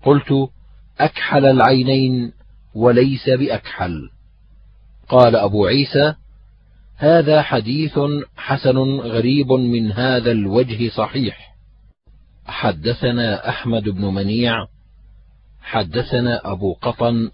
قلت 0.04 0.50
أكحل 1.00 1.46
العينين 1.46 2.34
وليس 2.76 3.30
بأكحل. 3.30 4.10
قال 5.10 5.36
أبو 5.36 5.66
عيسى 5.66 6.16
هذا 6.98 7.42
حديث 7.42 8.00
حسن 8.38 8.78
غريب 9.00 9.52
من 9.52 9.92
هذا 9.92 10.32
الوجه 10.32 10.90
صحيح. 10.90 11.52
حدثنا 12.46 13.50
أحمد 13.50 13.84
بن 13.84 14.06
منيع 14.06 14.68
حدثنا 15.62 16.52
أبو 16.52 16.74
قطن 16.74 17.32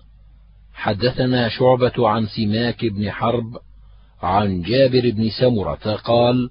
حدثنا 0.74 1.50
شعبة 1.50 2.10
عن 2.10 2.26
سماك 2.26 2.86
بن 2.86 3.12
حرب 3.12 3.58
عن 4.22 4.62
جابر 4.62 5.12
بن 5.12 5.30
سمرة 5.30 5.96
قال 5.96 6.50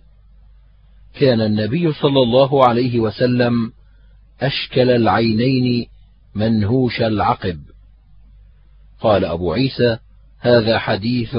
كان 1.16 1.40
النبي 1.40 1.92
صلى 1.92 2.22
الله 2.22 2.68
عليه 2.68 3.00
وسلم 3.00 3.72
أشكل 4.40 4.90
العينين 4.90 5.86
منهوش 6.34 7.00
العقب. 7.00 7.58
قال 9.00 9.24
أبو 9.24 9.52
عيسى 9.52 9.98
هذا 10.40 10.78
حديث 10.78 11.36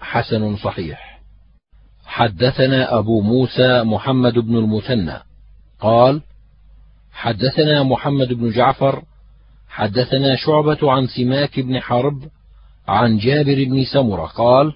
حسن 0.00 0.56
صحيح. 0.56 1.20
حدثنا 2.04 2.98
أبو 2.98 3.20
موسى 3.20 3.82
محمد 3.82 4.38
بن 4.38 4.56
المثنى. 4.56 5.18
قال 5.80 6.22
حدثنا 7.12 7.82
محمد 7.82 8.32
بن 8.32 8.50
جعفر 8.50 9.02
حدثنا 9.68 10.36
شعبة 10.36 10.92
عن 10.92 11.06
سماك 11.06 11.60
بن 11.60 11.80
حرب 11.80 12.22
عن 12.88 13.18
جابر 13.18 13.64
بن 13.64 13.84
سمرة. 13.84 14.26
قال 14.26 14.72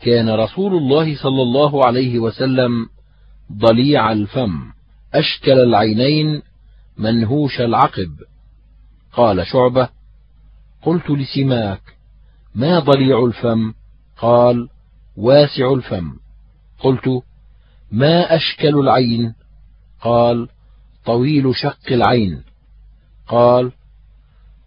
كان 0.00 0.30
رسول 0.30 0.74
الله 0.76 1.16
صلى 1.16 1.42
الله 1.42 1.86
عليه 1.86 2.18
وسلم 2.18 2.86
ضليع 3.52 4.12
الفم 4.12 4.72
أشكل 5.14 5.52
العينين 5.52 6.42
منهوش 6.98 7.60
العقب. 7.60 8.16
قال 9.12 9.46
شعبة 9.46 9.88
قلت 10.82 11.10
لسماك 11.10 11.80
ما 12.54 12.78
ضليع 12.78 13.24
الفم؟ 13.24 13.72
قال 14.16 14.68
واسع 15.16 15.72
الفم. 15.72 16.16
قلت 16.78 17.22
ما 17.90 18.36
أشكل 18.36 18.78
العين؟ 18.78 19.34
قال 20.00 20.48
طويل 21.04 21.54
شق 21.54 21.92
العين. 21.92 22.42
قال 23.28 23.72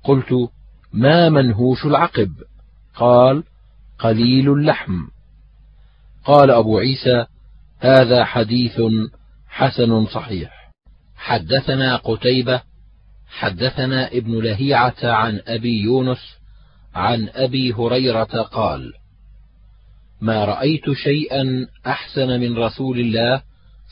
قلت 0.04 0.50
ما 0.94 1.30
منهوش 1.30 1.86
العقب؟ 1.86 2.32
قال 2.96 3.44
قليل 4.00 4.54
اللحم. 4.54 5.08
قال 6.26 6.52
أبو 6.52 6.78
عيسى 6.78 7.26
هذا 7.86 8.26
حديث 8.26 8.82
حسن 9.48 10.06
صحيح. 10.06 10.72
حدثنا 11.16 11.96
قتيبة 11.96 12.62
حدثنا 13.28 14.08
ابن 14.08 14.40
لهيعة 14.44 14.96
عن 15.04 15.42
أبي 15.48 15.82
يونس 15.82 16.38
عن 16.96 17.30
أبي 17.30 17.74
هريرة 17.74 18.42
قال 18.42 18.94
ما 20.22 20.46
رأيت 20.46 20.92
شيئا 20.92 21.68
أحسن 21.88 22.40
من 22.40 22.58
رسول 22.58 23.00
الله 23.00 23.42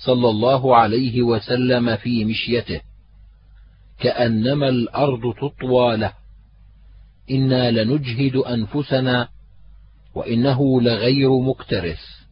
صلى 0.05 0.29
الله 0.29 0.75
عليه 0.75 1.21
وسلم 1.21 1.95
في 1.95 2.25
مشيته 2.25 2.81
كأنما 3.99 4.69
الأرض 4.69 5.33
تطوى 5.41 5.97
له. 5.97 6.13
إنا 7.31 7.71
لنجهد 7.71 8.35
أنفسنا 8.35 9.27
وإنه 10.15 10.81
لغير 10.81 11.39
مكترث. 11.39 12.22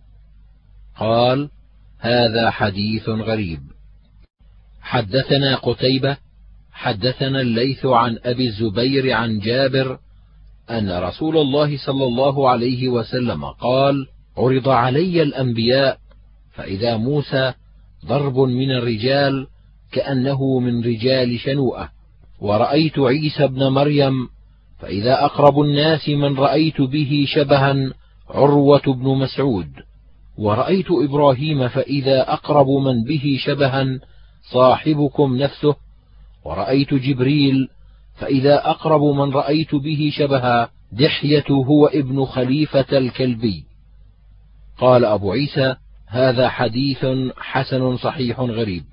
قال 1.02 1.50
هذا 2.00 2.50
حديث 2.50 3.10
غريب. 3.10 3.60
حدثنا 4.82 5.56
قتيبة 5.56 6.18
حدثنا 6.72 7.42
الليث 7.42 7.86
عن 7.86 8.18
أبي 8.26 8.48
الزبير 8.48 9.12
عن 9.14 9.40
جابر 9.40 9.98
أن 10.70 10.92
رسول 10.92 11.38
الله 11.38 11.78
صلى 11.78 12.04
الله 12.04 12.50
عليه 12.50 12.90
وسلم 12.90 13.46
قال 13.46 14.08
عرض 14.38 14.70
علي 14.70 15.22
الأنبياء 15.22 15.98
فإذا 16.54 16.98
موسى 16.98 17.54
ضرب 18.06 18.40
من 18.40 18.72
الرجال 18.72 19.48
كأنه 19.92 20.60
من 20.60 20.84
رجال 20.84 21.40
شنوءة 21.40 21.90
ورأيت 22.42 23.00
عيسى 23.00 23.44
ابن 23.44 23.68
مريم 23.68 24.14
فإذا 24.80 25.26
أقرب 25.26 25.62
الناس 25.62 26.10
من 26.10 26.38
رأيت 26.38 26.82
به 26.82 27.26
شبها 27.28 27.94
عروة 28.30 28.82
بن 28.88 29.08
مسعود. 29.08 29.68
ورأيت 30.42 30.92
إبراهيم 30.92 31.68
فإذا 31.68 32.34
أقرب 32.34 32.68
من 32.68 33.04
به 33.04 33.38
شبها 33.46 34.00
صاحبكم 34.52 35.38
نفسه 35.38 35.76
ورأيت 36.46 36.94
جبريل 36.94 37.68
فإذا 38.16 38.70
أقرب 38.70 39.02
من 39.02 39.34
رأيت 39.34 39.76
به 39.76 40.12
شبها 40.14 40.70
دحية 40.92 41.46
هو 41.50 41.88
ابن 41.88 42.26
خليفة 42.26 42.98
الكلبي. 42.98 43.64
قال 44.78 45.06
أبو 45.06 45.32
عيسى 45.32 45.76
هذا 46.08 46.50
حديث 46.50 47.06
حسن 47.38 47.98
صحيح 47.98 48.40
غريب. 48.40 48.84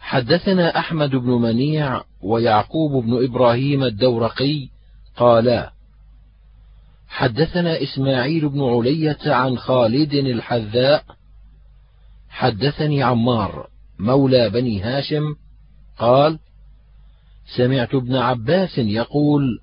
حدثنا 0.00 0.78
أحمد 0.78 1.10
بن 1.10 1.30
منيع 1.30 2.02
ويعقوب 2.22 3.04
بن 3.04 3.24
إبراهيم 3.24 3.82
الدورقي 3.82 4.68
قالا 5.16 5.72
حدثنا 7.08 7.82
إسماعيل 7.82 8.48
بن 8.48 8.62
علية 8.62 9.18
عن 9.26 9.58
خالد 9.58 10.14
الحذاء 10.14 11.04
حدثني 12.28 13.02
عمار 13.02 13.68
مولى 13.98 14.50
بني 14.50 14.82
هاشم 14.82 15.34
قال 15.98 16.38
سمعت 17.56 17.94
ابن 17.94 18.16
عباس 18.16 18.78
يقول 18.78 19.60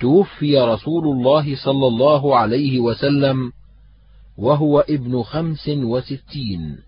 توفي 0.00 0.58
رسول 0.58 1.04
الله 1.04 1.56
صلى 1.64 1.86
الله 1.86 2.36
عليه 2.36 2.80
وسلم 2.80 3.52
وهو 4.38 4.80
ابن 4.80 5.22
خمس 5.22 5.68
وستين. 5.68 6.78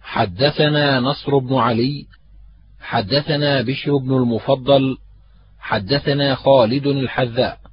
حدثنا 0.00 1.00
نصر 1.00 1.38
بن 1.38 1.54
علي 1.54 2.06
حدثنا 2.80 3.62
بشر 3.62 3.96
بن 3.96 4.16
المفضل 4.16 4.96
حدثنا 5.58 6.34
خالد 6.34 6.86
الحذاء. 6.86 7.69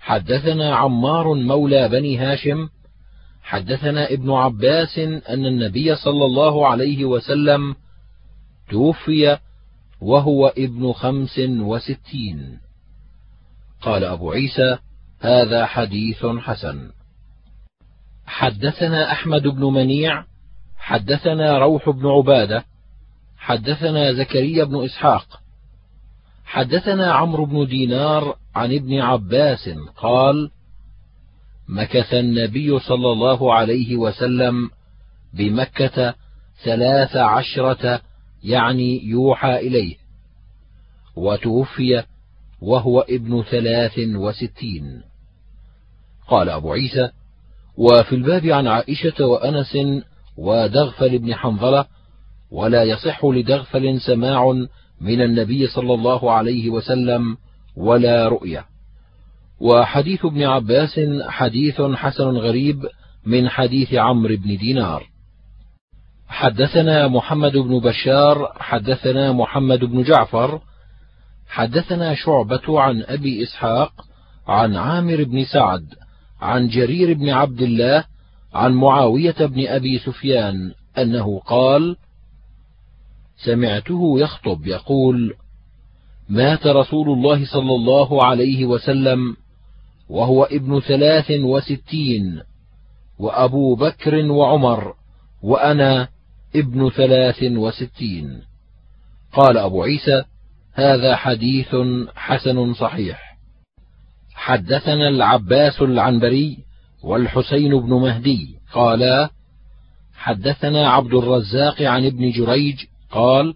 حدثنا 0.00 0.74
عمار 0.74 1.34
مولى 1.34 1.88
بني 1.88 2.18
هاشم 2.18 2.68
حدثنا 3.42 4.12
ابن 4.12 4.30
عباس 4.30 4.98
أن 4.98 5.46
النبي 5.46 5.94
صلى 5.94 6.24
الله 6.24 6.66
عليه 6.68 7.04
وسلم 7.04 7.74
توفي 8.70 9.38
وهو 10.00 10.46
ابن 10.46 10.92
خمس 10.92 11.38
وستين. 11.38 12.58
قال 13.80 14.04
أبو 14.04 14.30
عيسى 14.30 14.78
هذا 15.20 15.66
حديث 15.66 16.26
حسن. 16.26 16.90
حدثنا 18.26 19.12
أحمد 19.12 19.42
بن 19.42 19.64
منيع 19.64 20.24
حدثنا 20.76 21.58
روح 21.58 21.90
بن 21.90 22.06
عبادة 22.06 22.64
حدثنا 23.38 24.12
زكريا 24.12 24.64
بن 24.64 24.84
إسحاق 24.84 25.40
حدثنا 26.50 27.12
عمرو 27.12 27.44
بن 27.44 27.66
دينار 27.66 28.36
عن 28.54 28.74
ابن 28.74 29.00
عباس 29.00 29.70
قال 29.96 30.50
مكث 31.68 32.14
النبي 32.14 32.78
صلى 32.78 33.12
الله 33.12 33.54
عليه 33.54 33.96
وسلم 33.96 34.70
بمكة 35.34 36.14
ثلاث 36.64 37.16
عشرة 37.16 38.00
يعني 38.44 39.04
يوحى 39.04 39.56
إليه 39.56 39.96
وتوفي 41.16 42.04
وهو 42.60 43.00
ابن 43.00 43.42
ثلاث 43.42 43.98
وستين. 43.98 45.02
قال 46.28 46.48
أبو 46.48 46.72
عيسى 46.72 47.10
وفي 47.76 48.14
الباب 48.14 48.46
عن 48.46 48.66
عائشة 48.66 49.26
وأنس 49.26 49.78
ودغفل 50.36 51.18
بن 51.18 51.34
حنظلة 51.34 51.86
ولا 52.50 52.82
يصح 52.82 53.24
لدغفل 53.24 54.00
سماع 54.00 54.66
من 55.00 55.20
النبي 55.20 55.66
صلى 55.66 55.94
الله 55.94 56.32
عليه 56.32 56.70
وسلم 56.70 57.36
ولا 57.76 58.28
رؤية. 58.28 58.64
وحديث 59.60 60.24
ابن 60.24 60.42
عباس 60.42 61.00
حديث 61.28 61.80
حسن 61.80 62.24
غريب 62.24 62.86
من 63.26 63.48
حديث 63.48 63.94
عمرو 63.94 64.36
بن 64.36 64.56
دينار. 64.56 65.10
حدثنا 66.28 67.08
محمد 67.08 67.56
بن 67.56 67.78
بشار 67.78 68.52
حدثنا 68.56 69.32
محمد 69.32 69.84
بن 69.84 70.02
جعفر 70.02 70.60
حدثنا 71.48 72.14
شعبة 72.14 72.80
عن 72.80 73.02
أبي 73.02 73.42
إسحاق 73.42 73.92
عن 74.48 74.76
عامر 74.76 75.24
بن 75.24 75.44
سعد 75.44 75.84
عن 76.40 76.68
جرير 76.68 77.14
بن 77.14 77.28
عبد 77.28 77.62
الله 77.62 78.04
عن 78.54 78.72
معاوية 78.72 79.34
بن 79.40 79.66
أبي 79.66 79.98
سفيان 79.98 80.72
أنه 80.98 81.38
قال: 81.38 81.96
سمعته 83.44 84.20
يخطب 84.20 84.66
يقول: 84.66 85.34
مات 86.28 86.66
رسول 86.66 87.08
الله 87.10 87.46
صلى 87.52 87.74
الله 87.74 88.24
عليه 88.24 88.64
وسلم 88.64 89.36
وهو 90.08 90.44
ابن 90.44 90.80
ثلاث 90.80 91.30
وستين 91.30 92.42
وأبو 93.18 93.74
بكر 93.74 94.14
وعمر 94.14 94.94
وأنا 95.42 96.08
ابن 96.56 96.90
ثلاث 96.90 97.42
وستين. 97.42 98.42
قال 99.32 99.58
أبو 99.58 99.82
عيسى 99.82 100.24
هذا 100.74 101.16
حديث 101.16 101.76
حسن 102.14 102.74
صحيح. 102.74 103.30
حدثنا 104.34 105.08
العباس 105.08 105.82
العنبري 105.82 106.58
والحسين 107.02 107.80
بن 107.80 107.88
مهدي 107.88 108.58
قالا 108.72 109.30
حدثنا 110.14 110.90
عبد 110.90 111.14
الرزاق 111.14 111.82
عن 111.82 112.06
ابن 112.06 112.30
جريج 112.30 112.84
قال 113.10 113.54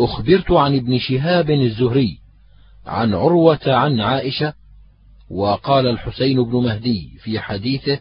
أخبرت 0.00 0.50
عن 0.50 0.76
ابن 0.76 0.98
شهاب 0.98 1.50
الزهري 1.50 2.18
عن 2.86 3.14
عروة 3.14 3.60
عن 3.66 4.00
عائشة 4.00 4.54
وقال 5.30 5.86
الحسين 5.86 6.42
بن 6.42 6.56
مهدي 6.56 7.10
في 7.22 7.40
حديثه 7.40 8.00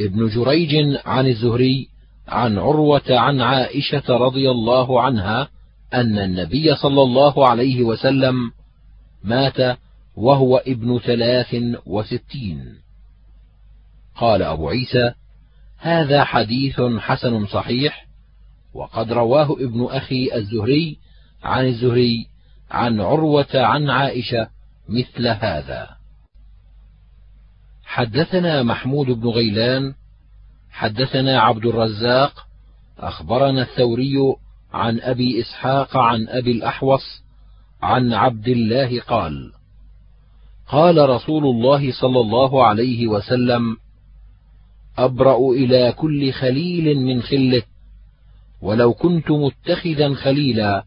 ابن 0.00 0.28
جريج 0.28 0.98
عن 1.04 1.26
الزهري 1.26 1.88
عن 2.28 2.58
عروة 2.58 3.02
عن 3.10 3.40
عائشة 3.40 4.02
رضي 4.08 4.50
الله 4.50 5.02
عنها 5.02 5.48
أن 5.94 6.18
النبي 6.18 6.74
صلى 6.76 7.02
الله 7.02 7.48
عليه 7.48 7.82
وسلم 7.82 8.52
مات 9.24 9.78
وهو 10.16 10.56
ابن 10.56 10.98
ثلاث 10.98 11.56
وستين. 11.86 12.76
قال 14.16 14.42
أبو 14.42 14.68
عيسى 14.68 15.12
هذا 15.78 16.24
حديث 16.24 16.80
حسن 16.80 17.46
صحيح 17.46 18.06
وقد 18.74 19.12
رواه 19.12 19.52
ابن 19.52 19.84
أخي 19.90 20.34
الزهري 20.34 20.98
عن 21.42 21.66
الزهري 21.66 22.26
عن 22.70 23.00
عروة 23.00 23.54
عن 23.54 23.90
عائشة 23.90 24.48
مثل 24.88 25.28
هذا. 25.28 25.88
حدثنا 27.84 28.62
محمود 28.62 29.06
بن 29.06 29.28
غيلان 29.28 29.94
حدثنا 30.70 31.40
عبد 31.40 31.66
الرزاق 31.66 32.46
أخبرنا 32.98 33.62
الثوري 33.62 34.14
عن 34.72 35.00
أبي 35.00 35.40
إسحاق 35.40 35.96
عن 35.96 36.28
أبي 36.28 36.52
الأحوص 36.52 37.22
عن 37.82 38.12
عبد 38.12 38.48
الله 38.48 39.00
قال 39.00 39.52
قال 40.68 41.08
رسول 41.10 41.44
الله 41.44 41.92
صلى 41.92 42.20
الله 42.20 42.66
عليه 42.66 43.06
وسلم 43.06 43.76
أبرأ 44.98 45.38
إلى 45.50 45.92
كل 45.92 46.32
خليل 46.32 47.00
من 47.00 47.22
خلة 47.22 47.62
ولو 48.62 48.92
كنت 48.92 49.30
متخذا 49.30 50.14
خليلا 50.14 50.84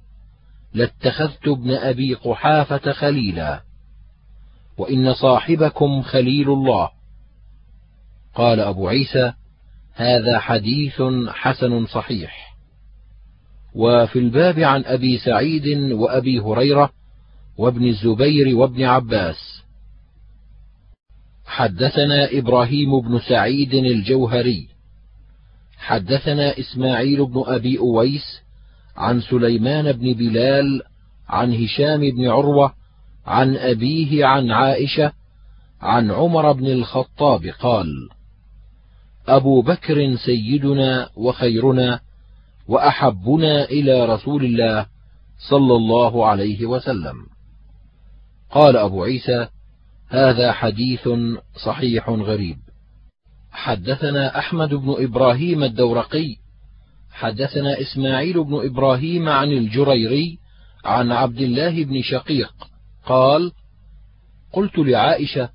لاتخذت 0.73 1.47
ابن 1.47 1.71
أبي 1.71 2.13
قحافة 2.13 2.91
خليلا. 2.91 3.61
وإن 4.77 5.13
صاحبكم 5.13 6.01
خليل 6.01 6.49
الله. 6.49 6.89
قال 8.35 8.59
أبو 8.59 8.87
عيسى 8.87 9.33
هذا 9.93 10.39
حديث 10.39 11.01
حسن 11.27 11.85
صحيح. 11.85 12.55
وفي 13.75 14.19
الباب 14.19 14.59
عن 14.59 14.83
أبي 14.85 15.17
سعيد 15.17 15.91
وأبي 15.91 16.39
هريرة 16.39 16.89
وابن 17.57 17.87
الزبير 17.87 18.55
وابن 18.55 18.83
عباس. 18.83 19.61
حدثنا 21.45 22.29
إبراهيم 22.31 22.99
بن 23.01 23.19
سعيد 23.19 23.73
الجوهري. 23.73 24.74
حدثنا 25.77 26.59
إسماعيل 26.59 27.25
بن 27.25 27.43
أبي 27.45 27.79
أويس 27.79 28.41
عن 28.97 29.21
سليمان 29.21 29.91
بن 29.91 30.13
بلال 30.13 30.81
عن 31.29 31.53
هشام 31.53 31.99
بن 31.99 32.27
عروة 32.27 32.73
عن 33.25 33.55
أبيه 33.55 34.25
عن 34.25 34.51
عائشة 34.51 35.11
عن 35.81 36.11
عمر 36.11 36.51
بن 36.51 36.67
الخطاب 36.67 37.45
قال 37.45 38.09
أبو 39.27 39.61
بكر 39.61 40.15
سيدنا 40.15 41.09
وخيرنا 41.15 41.99
وأحبنا 42.67 43.63
إلى 43.63 44.05
رسول 44.05 44.45
الله 44.45 44.85
صلى 45.49 45.75
الله 45.75 46.25
عليه 46.25 46.65
وسلم. 46.65 47.15
قال 48.51 48.77
أبو 48.77 49.03
عيسى 49.03 49.47
هذا 50.09 50.51
حديث 50.51 51.09
صحيح 51.65 52.09
غريب. 52.09 52.57
حدثنا 53.55 54.39
أحمد 54.39 54.73
بن 54.73 54.95
إبراهيم 54.97 55.63
الدورقي 55.63 56.35
حدثنا 57.11 57.81
إسماعيل 57.81 58.43
بن 58.43 58.65
إبراهيم 58.65 59.29
عن 59.29 59.51
الجريري 59.51 60.37
عن 60.85 61.11
عبد 61.11 61.41
الله 61.41 61.83
بن 61.83 62.01
شقيق 62.01 62.53
قال 63.05 63.51
قلت 64.53 64.77
لعائشة 64.77 65.49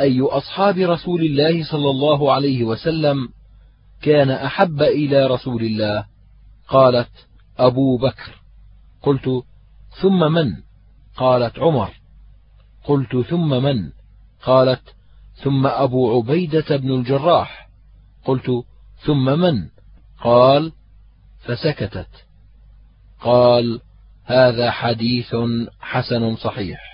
أي 0.00 0.20
أصحاب 0.20 0.78
رسول 0.78 1.20
الله 1.20 1.64
صلى 1.64 1.90
الله 1.90 2.32
عليه 2.32 2.64
وسلم 2.64 3.28
كان 4.02 4.30
أحب 4.30 4.82
إلى 4.82 5.26
رسول 5.26 5.62
الله؟ 5.62 6.06
قالت 6.68 7.10
أبو 7.58 7.96
بكر. 7.96 8.42
قلت 9.02 9.42
ثم 10.02 10.32
من؟ 10.32 10.52
قالت 11.16 11.58
عمر. 11.58 11.90
قلت 12.84 13.16
ثم 13.16 13.48
من؟ 13.48 13.90
قالت 14.44 14.82
ثم 15.42 15.66
أبو 15.66 16.16
عبيدة 16.16 16.76
بن 16.76 16.90
الجراح. 16.90 17.68
قلت 18.24 18.50
ثم 19.04 19.24
من؟ 19.24 19.68
قال 20.24 20.72
فسكتت. 21.44 22.08
قال 23.20 23.80
هذا 24.24 24.70
حديث 24.70 25.36
حسن 25.80 26.36
صحيح. 26.36 26.92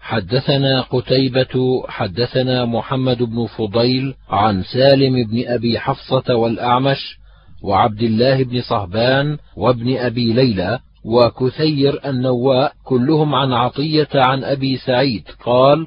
حدثنا 0.00 0.80
قتيبة 0.80 1.84
حدثنا 1.88 2.64
محمد 2.64 3.22
بن 3.22 3.46
فضيل 3.46 4.14
عن 4.28 4.62
سالم 4.62 5.26
بن 5.26 5.48
أبي 5.48 5.78
حفصة 5.78 6.34
والأعمش 6.34 7.18
وعبد 7.62 8.02
الله 8.02 8.44
بن 8.44 8.60
صهبان 8.60 9.38
وابن 9.56 9.96
أبي 9.96 10.32
ليلى 10.32 10.78
وكثير 11.04 12.08
النواء 12.08 12.72
كلهم 12.84 13.34
عن 13.34 13.52
عطية 13.52 14.08
عن 14.14 14.44
أبي 14.44 14.76
سعيد. 14.76 15.24
قال 15.44 15.86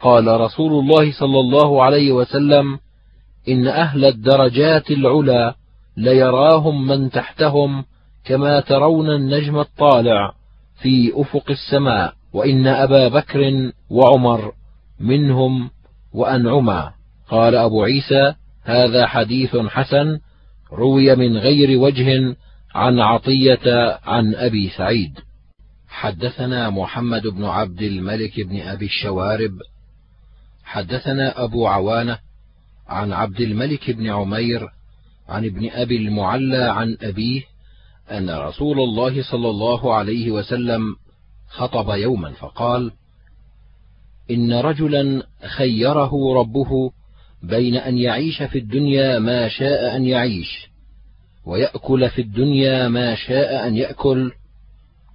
قال 0.00 0.40
رسول 0.40 0.72
الله 0.72 1.12
صلى 1.12 1.40
الله 1.40 1.82
عليه 1.82 2.12
وسلم 2.12 2.78
إن 3.48 3.68
أهل 3.68 4.04
الدرجات 4.04 4.90
العلى 4.90 5.54
ليراهم 5.96 6.86
من 6.86 7.10
تحتهم 7.10 7.84
كما 8.24 8.60
ترون 8.60 9.10
النجم 9.10 9.58
الطالع 9.58 10.32
في 10.82 11.12
أفق 11.14 11.50
السماء 11.50 12.12
وإن 12.32 12.66
أبا 12.66 13.08
بكر 13.08 13.72
وعمر 13.90 14.52
منهم 15.00 15.70
وانعما 16.14 16.92
قال 17.28 17.54
أبو 17.54 17.82
عيسى 17.82 18.34
هذا 18.62 19.06
حديث 19.06 19.56
حسن 19.56 20.18
روي 20.72 21.16
من 21.16 21.36
غير 21.36 21.78
وجه 21.78 22.36
عن 22.74 23.00
عطية 23.00 23.98
عن 24.04 24.34
أبي 24.34 24.68
سعيد. 24.68 25.18
حدثنا 25.88 26.70
محمد 26.70 27.22
بن 27.26 27.44
عبد 27.44 27.82
الملك 27.82 28.40
بن 28.40 28.60
أبي 28.60 28.84
الشوارب 28.84 29.52
حدثنا 30.66 31.44
أبو 31.44 31.66
عوانة 31.66 32.18
عن 32.88 33.12
عبد 33.12 33.40
الملك 33.40 33.90
بن 33.90 34.10
عمير 34.10 34.68
عن 35.28 35.44
ابن 35.44 35.70
أبي 35.70 35.96
المعلى 35.96 36.64
عن 36.64 36.96
أبيه 37.02 37.42
أن 38.10 38.30
رسول 38.30 38.80
الله 38.80 39.22
صلى 39.22 39.50
الله 39.50 39.94
عليه 39.94 40.30
وسلم 40.30 40.96
خطب 41.48 41.96
يوما 41.96 42.32
فقال 42.32 42.92
إن 44.30 44.52
رجلا 44.52 45.22
خيره 45.56 46.34
ربه 46.34 46.92
بين 47.42 47.76
أن 47.76 47.98
يعيش 47.98 48.42
في 48.42 48.58
الدنيا 48.58 49.18
ما 49.18 49.48
شاء 49.48 49.96
أن 49.96 50.04
يعيش 50.04 50.68
ويأكل 51.44 52.10
في 52.10 52.22
الدنيا 52.22 52.88
ما 52.88 53.14
شاء 53.14 53.68
أن 53.68 53.76
يأكل 53.76 54.32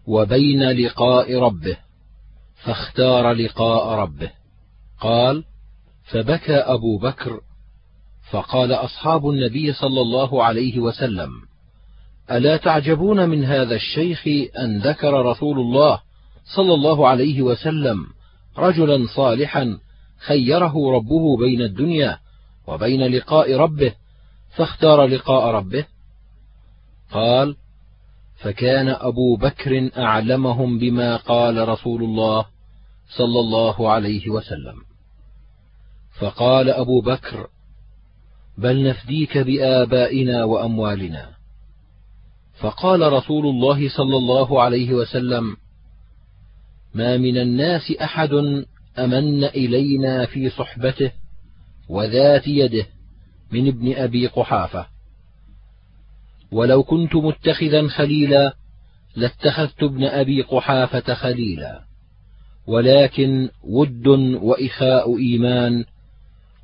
وبين 0.07 0.71
لقاء 0.71 1.39
ربه 1.39 1.77
فاختار 2.63 3.31
لقاء 3.31 3.99
ربه. 3.99 4.40
قال 5.01 5.43
فبكى 6.03 6.55
أبو 6.55 6.97
بكر 6.97 7.39
فقال 8.31 8.71
أصحاب 8.73 9.29
النبي 9.29 9.73
صلى 9.73 10.01
الله 10.01 10.43
عليه 10.43 10.79
وسلم 10.79 11.29
ألا 12.31 12.57
تعجبون 12.57 13.29
من 13.29 13.45
هذا 13.45 13.75
الشيخ 13.75 14.27
أن 14.59 14.79
ذكر 14.79 15.25
رسول 15.25 15.59
الله 15.59 16.01
صلى 16.55 16.73
الله 16.73 17.07
عليه 17.07 17.41
وسلم 17.41 18.05
رجلا 18.57 19.07
صالحا 19.15 19.77
خيره 20.27 20.91
ربه 20.95 21.37
بين 21.37 21.61
الدنيا 21.61 22.17
وبين 22.67 23.07
لقاء 23.07 23.55
ربه 23.55 23.93
فاختار 24.55 25.05
لقاء 25.05 25.47
ربه؟ 25.55 25.85
قال 27.11 27.55
فكان 28.35 28.89
أبو 28.89 29.35
بكر 29.35 29.89
أعلمهم 29.97 30.79
بما 30.79 31.15
قال 31.15 31.69
رسول 31.69 32.03
الله 32.03 32.45
صلى 33.17 33.39
الله 33.39 33.91
عليه 33.91 34.29
وسلم. 34.29 34.90
فقال 36.19 36.69
أبو 36.69 37.01
بكر 37.01 37.47
بل 38.57 38.83
نفديك 38.89 39.37
بآبائنا 39.37 40.43
وأموالنا. 40.43 41.29
فقال 42.59 43.13
رسول 43.13 43.45
الله 43.45 43.89
صلى 43.89 44.17
الله 44.17 44.61
عليه 44.61 44.93
وسلم 44.93 45.57
ما 46.93 47.17
من 47.17 47.37
الناس 47.37 47.91
أحد 47.91 48.33
أمن 48.99 49.43
إلينا 49.43 50.25
في 50.25 50.49
صحبته 50.49 51.11
وذات 51.89 52.47
يده 52.47 52.85
من 53.51 53.67
ابن 53.67 53.93
أبي 53.93 54.27
قحافة. 54.27 54.87
ولو 56.51 56.83
كنت 56.83 57.15
متخذا 57.15 57.87
خليلا 57.87 58.55
لاتخذت 59.15 59.83
ابن 59.83 60.03
أبي 60.03 60.41
قحافة 60.41 61.13
خليلا 61.13 61.81
ولكن 62.67 63.49
ود 63.63 64.07
وإخاء 64.41 65.17
إيمان 65.17 65.85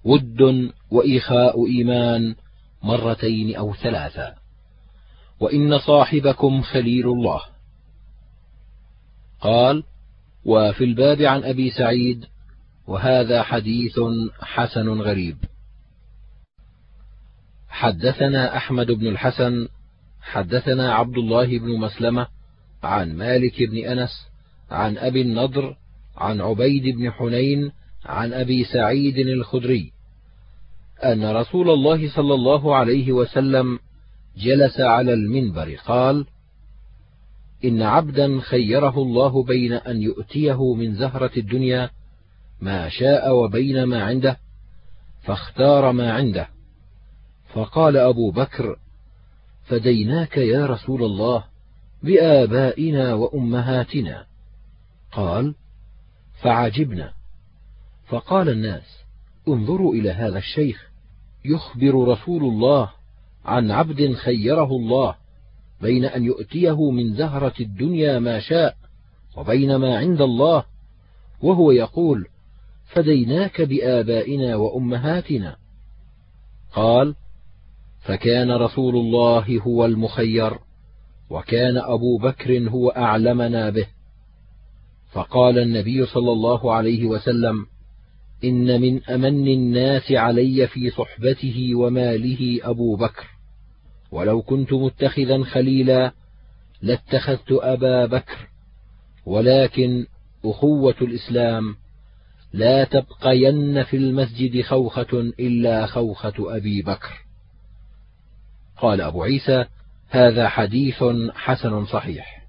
ود 0.08 0.72
وإخاء 0.92 1.66
إيمان 1.66 2.36
مرتين 2.84 3.56
أو 3.56 3.74
ثلاثا 3.74 4.36
وإن 5.40 5.80
صاحبكم 5.80 6.62
خليل 6.62 7.08
الله. 7.08 7.42
قال 9.42 9.84
وفي 10.46 10.84
الباب 10.84 11.22
عن 11.22 11.44
أبي 11.44 11.70
سعيد 11.70 12.26
وهذا 12.88 13.44
حديث 13.44 14.00
حسن 14.42 14.90
غريب. 14.90 15.38
حدثنا 17.70 18.58
أحمد 18.58 18.92
بن 18.92 19.08
الحسن 19.08 19.68
حدثنا 20.22 20.94
عبد 20.94 21.18
الله 21.18 21.60
بن 21.60 21.80
مسلمة 21.80 22.28
عن 22.84 23.16
مالك 23.18 23.64
بن 23.64 23.78
أنس 23.78 24.28
عن 24.72 24.98
أبي 24.98 25.22
النضر 25.22 25.78
عن 26.18 26.42
عبيد 26.42 26.98
بن 26.98 27.12
حنين 27.12 27.72
عن 28.06 28.34
أبي 28.34 28.64
سعيد 28.64 29.18
الخدري. 29.18 29.97
أن 31.04 31.32
رسول 31.32 31.70
الله 31.70 32.10
صلى 32.16 32.34
الله 32.34 32.76
عليه 32.76 33.12
وسلم 33.12 33.80
جلس 34.38 34.80
على 34.80 35.14
المنبر 35.14 35.76
قال 35.86 36.26
إن 37.66 37.82
عبدا 37.82 38.40
خيره 38.40 38.98
الله 38.98 39.44
بين 39.44 39.74
أن 39.74 40.02
يؤتيه 40.02 40.74
من 40.74 40.96
زهرة 40.96 41.32
الدنيا 41.38 41.90
ما 42.62 42.90
شاء 42.90 43.36
وبين 43.36 43.84
ما 43.84 44.04
عنده 44.04 44.38
فاختار 45.28 45.92
ما 45.92 46.14
عنده. 46.14 46.48
فقال 47.54 47.98
أبو 47.98 48.32
بكر 48.32 48.76
فديناك 49.66 50.38
يا 50.38 50.66
رسول 50.66 51.04
الله 51.04 51.44
بآبائنا 52.04 53.14
وأمهاتنا. 53.14 54.26
قال 55.12 55.56
فعجبنا. 56.42 57.14
فقال 58.08 58.50
الناس 58.50 58.97
انظروا 59.48 59.94
إلى 59.94 60.12
هذا 60.12 60.38
الشيخ 60.38 60.88
يخبر 61.46 62.08
رسول 62.08 62.44
الله 62.44 62.90
عن 63.46 63.72
عبد 63.72 64.14
خيره 64.14 64.72
الله 64.72 65.16
بين 65.82 66.06
أن 66.06 66.24
يؤتيه 66.24 66.92
من 66.92 67.14
زهرة 67.14 67.54
الدنيا 67.60 68.20
ما 68.20 68.40
شاء 68.40 68.76
وبين 69.38 69.76
ما 69.76 69.98
عند 69.98 70.22
الله 70.22 70.64
وهو 71.42 71.72
يقول 71.72 72.28
فديناك 72.88 73.62
بآبائنا 73.62 74.56
وأمهاتنا. 74.56 75.56
قال 76.74 77.16
فكان 78.00 78.52
رسول 78.52 78.96
الله 78.96 79.62
هو 79.62 79.86
المخير 79.86 80.60
وكان 81.30 81.78
أبو 81.78 82.18
بكر 82.18 82.70
هو 82.70 82.90
أعلمنا 82.90 83.70
به. 83.70 83.88
فقال 85.12 85.60
النبي 85.60 86.06
صلى 86.06 86.32
الله 86.32 86.74
عليه 86.74 87.06
وسلم 87.06 87.66
إن 88.44 88.82
من 88.82 89.04
أمن 89.04 89.48
الناس 89.48 90.12
علي 90.12 90.68
في 90.68 90.90
صحبته 90.90 91.76
وماله 91.76 92.60
أبو 92.64 92.96
بكر. 92.96 93.28
ولو 94.12 94.42
كنت 94.42 94.74
متخذا 94.74 95.44
خليلا 95.44 96.12
لاتخذت 96.82 97.52
أبا 97.52 98.06
بكر. 98.06 98.50
ولكن 99.26 100.06
أخوة 100.46 100.96
الإسلام 101.02 101.76
لا 102.54 102.84
تبقين 102.84 103.84
في 103.84 103.98
المسجد 103.98 104.62
خوخة 104.62 105.20
إلا 105.40 105.86
خوخة 105.86 106.34
أبي 106.58 106.82
بكر. 106.82 107.26
قال 108.78 109.02
أبو 109.02 109.24
عيسى 109.24 109.66
هذا 110.10 110.50
حديث 110.50 111.04
حسن 111.34 111.86
صحيح. 111.86 112.48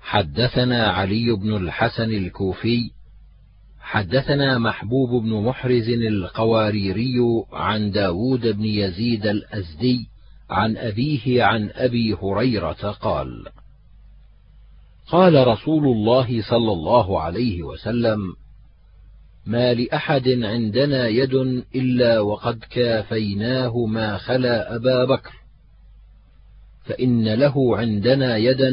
حدثنا 0.00 0.86
علي 0.86 1.36
بن 1.36 1.56
الحسن 1.56 2.10
الكوفي 2.10 2.90
حدثنا 3.88 4.58
محبوب 4.58 5.22
بن 5.22 5.42
محرز 5.42 5.88
القواريري 5.88 7.14
عن 7.52 7.90
داود 7.90 8.46
بن 8.46 8.64
يزيد 8.64 9.26
الأزدي 9.26 10.08
عن 10.50 10.76
أبيه 10.76 11.42
عن 11.44 11.70
أبي 11.74 12.14
هريرة 12.22 12.90
قال 12.90 13.46
قال 15.06 15.46
رسول 15.46 15.84
الله 15.84 16.42
صلى 16.42 16.72
الله 16.72 17.20
عليه 17.20 17.62
وسلم 17.62 18.18
ما 19.46 19.74
لأحد 19.74 20.28
عندنا 20.28 21.08
يد 21.08 21.34
إلا 21.74 22.20
وقد 22.20 22.58
كافيناه 22.70 23.86
ما 23.86 24.18
خلا 24.18 24.74
أبا 24.74 25.04
بكر 25.04 25.32
فإن 26.84 27.34
له 27.34 27.76
عندنا 27.76 28.36
يدا 28.36 28.72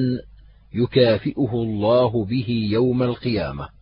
يكافئه 0.74 1.51
الله 1.53 2.26
به 2.26 2.68
يوم 2.72 3.03
القيامة. 3.03 3.74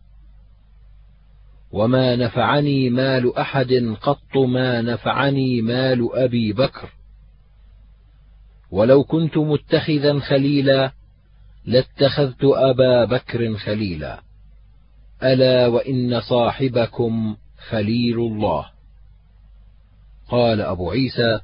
وما 1.74 2.16
نفعني 2.16 2.90
مال 2.90 3.36
أحد 3.36 3.96
قط 4.02 4.36
ما 4.36 4.82
نفعني 4.82 5.62
مال 5.62 6.08
أبي 6.12 6.52
بكر. 6.52 6.88
ولو 8.70 9.04
كنت 9.04 9.36
متخذا 9.36 10.18
خليلا 10.18 10.92
لاتخذت 11.64 12.44
أبا 12.44 13.04
بكر 13.04 13.56
خليلا. 13.56 14.20
ألا 15.22 15.66
وإن 15.66 16.20
صاحبكم 16.20 17.36
خليل 17.68 18.18
الله. 18.18 18.66
قال 20.28 20.60
أبو 20.60 20.90
عيسى 20.90 21.40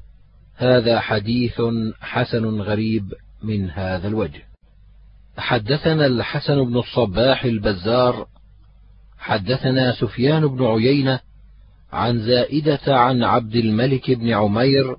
هذا 0.55 0.99
حديث 0.99 1.61
حسن 2.01 2.45
غريب 2.45 3.13
من 3.43 3.69
هذا 3.69 4.07
الوجه. 4.07 4.43
حدثنا 5.37 6.05
الحسن 6.05 6.65
بن 6.65 6.77
الصباح 6.77 7.45
البزار 7.45 8.27
حدثنا 9.21 9.91
سفيان 9.91 10.47
بن 10.47 10.65
عيينة 10.65 11.19
عن 11.91 12.19
زائدة 12.19 12.79
عن 12.87 13.23
عبد 13.23 13.55
الملك 13.55 14.11
بن 14.11 14.29
عمير 14.29 14.95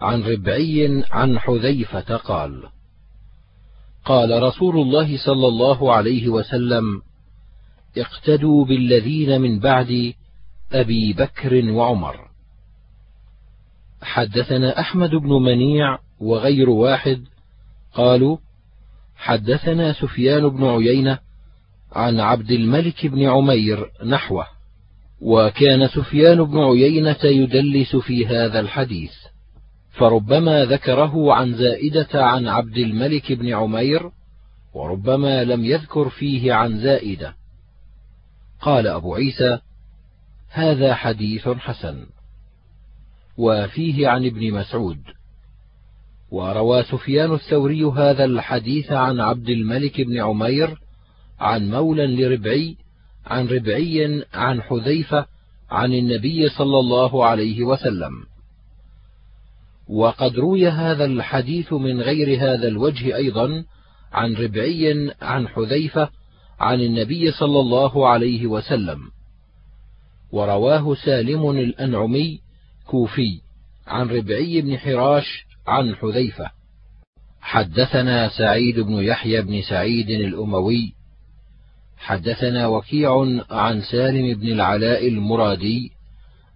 عن 0.00 0.22
ربعي 0.22 1.04
عن 1.10 1.38
حذيفة 1.38 2.16
قال: 2.16 2.62
قال 4.04 4.42
رسول 4.42 4.76
الله 4.76 5.18
صلى 5.24 5.48
الله 5.48 5.92
عليه 5.92 6.28
وسلم 6.28 7.02
اقتدوا 7.98 8.64
بالذين 8.64 9.40
من 9.40 9.58
بعد 9.58 10.14
أبي 10.72 11.12
بكر 11.12 11.70
وعمر. 11.70 12.28
حدثنا 14.02 14.80
أحمد 14.80 15.10
بن 15.10 15.32
منيع 15.32 15.98
وغير 16.20 16.70
واحد 16.70 17.24
قالوا 17.94 18.38
حدثنا 19.16 19.92
سفيان 19.92 20.48
بن 20.48 20.64
عيينة 20.64 21.25
عن 21.96 22.20
عبد 22.20 22.50
الملك 22.50 23.06
بن 23.06 23.22
عمير 23.22 23.90
نحوه 24.04 24.46
وكان 25.20 25.88
سفيان 25.88 26.44
بن 26.44 26.58
عيينة 26.58 27.24
يدلس 27.24 27.96
في 27.96 28.26
هذا 28.26 28.60
الحديث. 28.60 29.12
فربما 29.90 30.64
ذكره 30.64 31.34
عن 31.34 31.54
زائدة 31.54 32.24
عن 32.24 32.48
عبد 32.48 32.76
الملك 32.76 33.32
بن 33.32 33.54
عمير 33.54 34.10
وربما 34.74 35.44
لم 35.44 35.64
يذكر 35.64 36.08
فيه 36.08 36.52
عن 36.52 36.80
زائدة. 36.80 37.34
قال 38.60 38.86
أبو 38.86 39.14
عيسى 39.14 39.58
هذا 40.50 40.94
حديث 40.94 41.48
حسن 41.48 42.06
وفيه 43.38 44.08
عن 44.08 44.26
ابن 44.26 44.52
مسعود. 44.52 45.00
وروى 46.30 46.82
سفيان 46.82 47.34
الثوري 47.34 47.84
هذا 47.84 48.24
الحديث 48.24 48.92
عن 48.92 49.20
عبد 49.20 49.48
الملك 49.48 50.00
بن 50.00 50.20
عمير 50.20 50.85
عن 51.40 51.70
مولى 51.70 52.06
لربعي 52.06 52.76
عن 53.26 53.46
ربعي 53.46 54.24
عن 54.34 54.62
حذيفة 54.62 55.26
عن 55.70 55.94
النبي 55.94 56.48
صلى 56.48 56.78
الله 56.78 57.26
عليه 57.26 57.64
وسلم. 57.64 58.12
وقد 59.88 60.36
روي 60.36 60.68
هذا 60.68 61.04
الحديث 61.04 61.72
من 61.72 62.00
غير 62.00 62.38
هذا 62.38 62.68
الوجه 62.68 63.16
أيضا 63.16 63.64
عن 64.12 64.34
ربعي 64.34 65.10
عن 65.22 65.48
حذيفة 65.48 66.10
عن 66.60 66.80
النبي 66.80 67.32
صلى 67.32 67.60
الله 67.60 68.08
عليه 68.08 68.46
وسلم. 68.46 68.98
ورواه 70.32 70.94
سالم 70.94 71.50
الأنعمي 71.50 72.40
كوفي 72.86 73.40
عن 73.86 74.08
ربعي 74.08 74.60
بن 74.60 74.78
حراش 74.78 75.46
عن 75.66 75.94
حذيفة. 75.94 76.50
حدثنا 77.40 78.28
سعيد 78.28 78.80
بن 78.80 78.92
يحيى 78.92 79.42
بن 79.42 79.62
سعيد 79.62 80.10
الأموي 80.10 80.95
حدثنا 81.98 82.66
وكيع 82.66 83.26
عن 83.50 83.80
سالم 83.80 84.34
بن 84.34 84.48
العلاء 84.48 85.08
المرادي 85.08 85.92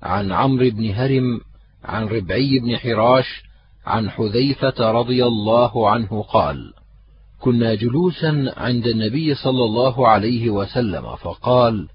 عن 0.03 0.33
عمرو 0.33 0.71
بن 0.71 0.91
هرم 0.91 1.41
عن 1.85 2.07
ربعي 2.07 2.59
بن 2.59 2.77
حراش 2.77 3.43
عن 3.87 4.11
حذيفة 4.11 4.91
رضي 4.91 5.25
الله 5.25 5.91
عنه 5.91 6.23
قال 6.23 6.73
كنا 7.41 7.75
جلوسا 7.75 8.55
عند 8.57 8.87
النبي 8.87 9.35
صلى 9.35 9.65
الله 9.65 10.09
عليه 10.09 10.51
وسلم 10.51 11.17
فقال 11.17 11.89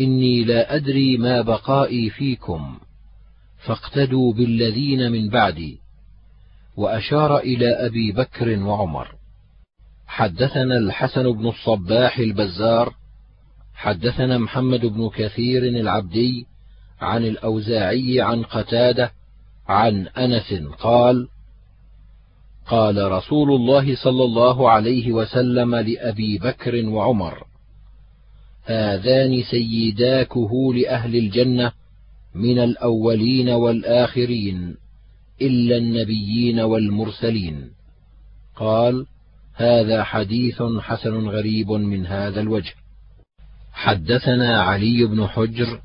إني 0.00 0.44
لا 0.44 0.76
أدري 0.76 1.16
ما 1.16 1.40
بقائي 1.40 2.10
فيكم 2.10 2.78
فاقتدوا 3.58 4.32
بالذين 4.32 5.12
من 5.12 5.28
بعدي. 5.28 5.78
وأشار 6.76 7.38
إلى 7.38 7.68
أبي 7.86 8.12
بكر 8.12 8.58
وعمر. 8.58 9.15
حدثنا 10.06 10.78
الحسن 10.78 11.32
بن 11.32 11.48
الصباح 11.48 12.18
البزار 12.18 12.94
حدثنا 13.74 14.38
محمد 14.38 14.86
بن 14.86 15.08
كثير 15.08 15.62
العبدي 15.62 16.46
عن 17.00 17.24
الأوزاعي 17.24 18.20
عن 18.20 18.42
قتادة 18.42 19.12
عن 19.68 20.06
أنس 20.06 20.52
قال 20.80 21.28
قال 22.66 23.12
رسول 23.12 23.52
الله 23.52 23.96
صلى 23.96 24.24
الله 24.24 24.70
عليه 24.70 25.12
وسلم 25.12 25.74
لأبي 25.74 26.38
بكر 26.38 26.88
وعمر 26.88 27.46
هذان 28.64 29.42
سيدا 29.42 30.22
كهول 30.22 30.86
أهل 30.86 31.16
الجنة 31.16 31.72
من 32.34 32.58
الأولين 32.58 33.48
والآخرين 33.48 34.76
إلا 35.42 35.76
النبيين 35.76 36.60
والمرسلين. 36.60 37.70
قال 38.56 39.06
هذا 39.56 40.04
حديث 40.04 40.62
حسن 40.80 41.28
غريب 41.28 41.70
من 41.70 42.06
هذا 42.06 42.40
الوجه. 42.40 42.74
حدثنا 43.72 44.62
علي 44.62 45.04
بن 45.04 45.26
حجر 45.26 45.80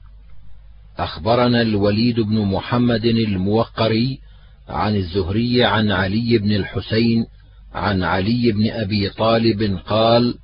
أخبرنا 0.97 1.61
الوليد 1.61 2.19
بن 2.19 2.45
محمد 2.45 3.05
الموقري 3.05 4.19
عن 4.69 4.95
الزهري 4.95 5.63
عن 5.63 5.91
علي 5.91 6.37
بن 6.37 6.51
الحسين 6.51 7.25
عن 7.73 8.03
علي 8.03 8.51
بن 8.51 8.71
أبي 8.71 9.09
طالب 9.09 9.79
قال 9.87 10.35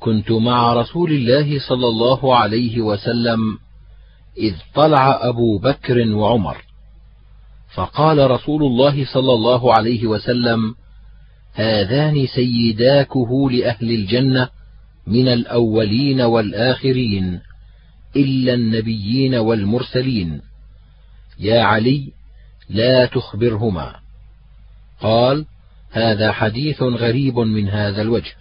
كنت 0.00 0.30
مع 0.30 0.72
رسول 0.72 1.12
الله 1.12 1.58
صلى 1.68 1.86
الله 1.86 2.36
عليه 2.36 2.80
وسلم 2.80 3.38
إذ 4.38 4.54
طلع 4.74 5.18
أبو 5.28 5.58
بكر 5.58 6.14
وعمر. 6.14 6.64
فقال 7.74 8.30
رسول 8.30 8.62
الله 8.62 9.04
صلى 9.14 9.32
الله 9.32 9.74
عليه 9.74 10.06
وسلم 10.06 10.74
هذان 11.58 12.26
سيداكه 12.26 13.50
لأهل 13.50 13.90
الجنة 13.90 14.48
من 15.06 15.28
الأولين 15.28 16.20
والآخرين 16.20 17.40
إلا 18.16 18.54
النبيين 18.54 19.34
والمرسلين. 19.34 20.40
يا 21.38 21.62
علي 21.62 22.12
لا 22.70 23.06
تخبرهما. 23.06 23.94
قال 25.00 25.46
هذا 25.90 26.32
حديث 26.32 26.82
غريب 26.82 27.38
من 27.38 27.68
هذا 27.68 28.02
الوجه. 28.02 28.34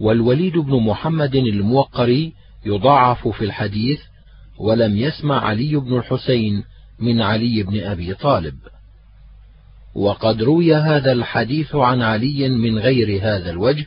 والوليد 0.00 0.58
بن 0.58 0.82
محمد 0.82 1.34
الموقري 1.34 2.32
يضعف 2.66 3.28
في 3.28 3.44
الحديث 3.44 4.00
ولم 4.58 4.96
يسمع 4.96 5.44
علي 5.44 5.76
بن 5.76 5.96
الحسين 5.96 6.64
من 6.98 7.22
علي 7.22 7.62
بن 7.62 7.80
أبي 7.80 8.14
طالب. 8.14 8.54
وقد 9.94 10.42
روي 10.42 10.74
هذا 10.74 11.12
الحديث 11.12 11.74
عن 11.74 12.02
علي 12.02 12.48
من 12.48 12.78
غير 12.78 13.20
هذا 13.22 13.50
الوجه 13.50 13.86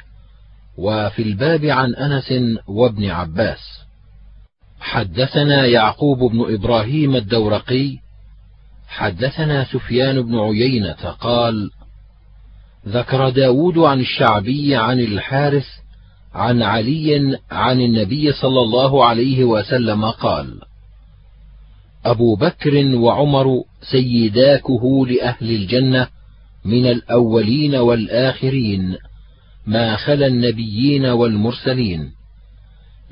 وفي 0.77 1.21
الباب 1.21 1.65
عن 1.65 1.95
أنس 1.95 2.33
وابن 2.67 3.09
عباس. 3.09 3.81
حدثنا 4.79 5.65
يعقوب 5.65 6.31
بن 6.31 6.53
إبراهيم 6.53 7.15
الدورقي 7.15 7.97
حدثنا 8.87 9.63
سفيان 9.63 10.21
بن 10.21 10.39
عيينة 10.39 11.11
قال 11.19 11.69
ذكر 12.87 13.29
داود 13.29 13.77
عن 13.77 13.99
الشعبي 13.99 14.75
عن 14.75 14.99
الحارث 14.99 15.65
عن 16.33 16.61
علي 16.61 17.37
عن 17.51 17.81
النبي 17.81 18.31
صلى 18.31 18.59
الله 18.59 19.05
عليه 19.05 19.43
وسلم 19.43 20.05
قال 20.05 20.61
أبو 22.05 22.35
بكر 22.35 22.95
وعمر 22.95 23.63
سيداكه 23.91 25.07
لأهل 25.07 25.51
الجنة 25.55 26.07
من 26.65 26.85
الأولين 26.85 27.75
والآخرين 27.75 28.97
ما 29.65 29.95
خلا 29.95 30.27
النبيين 30.27 31.05
والمرسلين. 31.05 32.11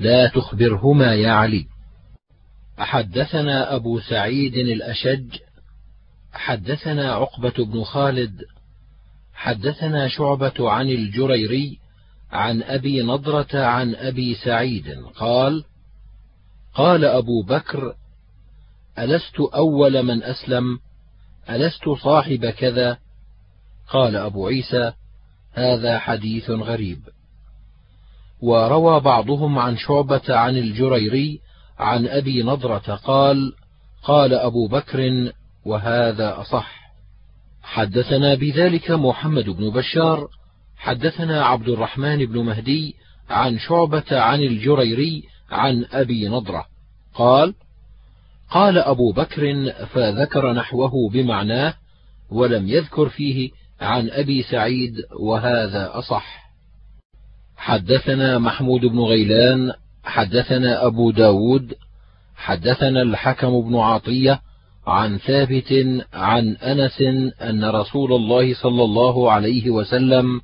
لا 0.00 0.26
تخبرهما 0.26 1.14
يا 1.14 1.30
علي. 1.30 1.66
حدثنا 2.78 3.74
أبو 3.74 4.00
سعيد 4.00 4.54
الأشج 4.56 5.36
حدثنا 6.32 7.12
عقبة 7.12 7.64
بن 7.64 7.84
خالد 7.84 8.44
حدثنا 9.34 10.08
شعبة 10.08 10.70
عن 10.70 10.90
الجريري 10.90 11.78
عن 12.32 12.62
أبي 12.62 13.02
نضرة 13.02 13.58
عن 13.58 13.94
أبي 13.94 14.34
سعيد 14.34 14.94
قال 15.16 15.64
قال 16.74 17.04
أبو 17.04 17.42
بكر 17.42 17.94
ألست 18.98 19.40
أول 19.54 20.02
من 20.02 20.22
أسلم؟ 20.22 20.78
ألست 21.50 21.88
صاحب 21.88 22.46
كذا؟ 22.46 22.98
قال 23.88 24.16
أبو 24.16 24.46
عيسى 24.46 24.92
هذا 25.52 25.98
حديث 25.98 26.50
غريب. 26.50 26.98
وروى 28.40 29.00
بعضهم 29.00 29.58
عن 29.58 29.76
شعبة 29.76 30.22
عن 30.28 30.56
الجريري 30.56 31.40
عن 31.78 32.06
أبي 32.06 32.42
نضرة 32.42 32.94
قال 32.94 33.52
قال 34.02 34.34
أبو 34.34 34.68
بكر 34.68 35.32
وهذا 35.64 36.40
أصح. 36.40 36.80
حدثنا 37.62 38.34
بذلك 38.34 38.90
محمد 38.90 39.44
بن 39.44 39.70
بشار 39.70 40.28
حدثنا 40.76 41.44
عبد 41.44 41.68
الرحمن 41.68 42.26
بن 42.26 42.44
مهدي 42.44 42.94
عن 43.30 43.58
شعبة 43.58 44.20
عن 44.20 44.42
الجريري 44.42 45.22
عن 45.50 45.86
أبي 45.92 46.28
نضرة. 46.28 46.66
قال: 47.14 47.54
قال 48.50 48.78
أبو 48.78 49.12
بكر 49.12 49.72
فذكر 49.86 50.52
نحوه 50.52 51.10
بمعناه 51.12 51.74
ولم 52.30 52.68
يذكر 52.68 53.08
فيه 53.08 53.50
عن 53.80 54.10
أبي 54.10 54.42
سعيد 54.42 54.94
وهذا 55.20 55.98
أصح. 55.98 56.40
حدثنا 57.56 58.38
محمود 58.38 58.80
بن 58.80 58.98
غيلان 58.98 59.72
حدثنا 60.04 60.86
أبو 60.86 61.10
داود 61.10 61.74
حدثنا 62.36 63.02
الحكم 63.02 63.60
بن 63.60 63.76
عطية 63.76 64.40
عن 64.86 65.18
ثابت 65.18 66.02
عن 66.12 66.56
أنس 66.56 67.00
أن 67.42 67.64
رسول 67.64 68.12
الله 68.12 68.54
صلى 68.54 68.84
الله 68.84 69.32
عليه 69.32 69.70
وسلم 69.70 70.40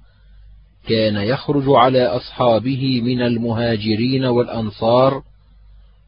كان 0.89 1.17
يخرج 1.17 1.65
على 1.69 2.07
أصحابه 2.07 3.01
من 3.01 3.23
المهاجرين 3.23 4.25
والأنصار 4.25 5.23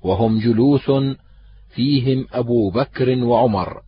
وهم 0.03 0.39
جلوس 0.39 0.91
فيهم 1.71 2.27
أبو 2.33 2.71
بكر 2.71 3.25
وعمر 3.25 3.83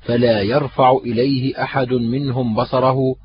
فلا 0.00 0.42
يرفع 0.42 0.98
إليه 1.04 1.62
أحد 1.62 1.92
منهم 1.92 2.54
بصره 2.54 3.16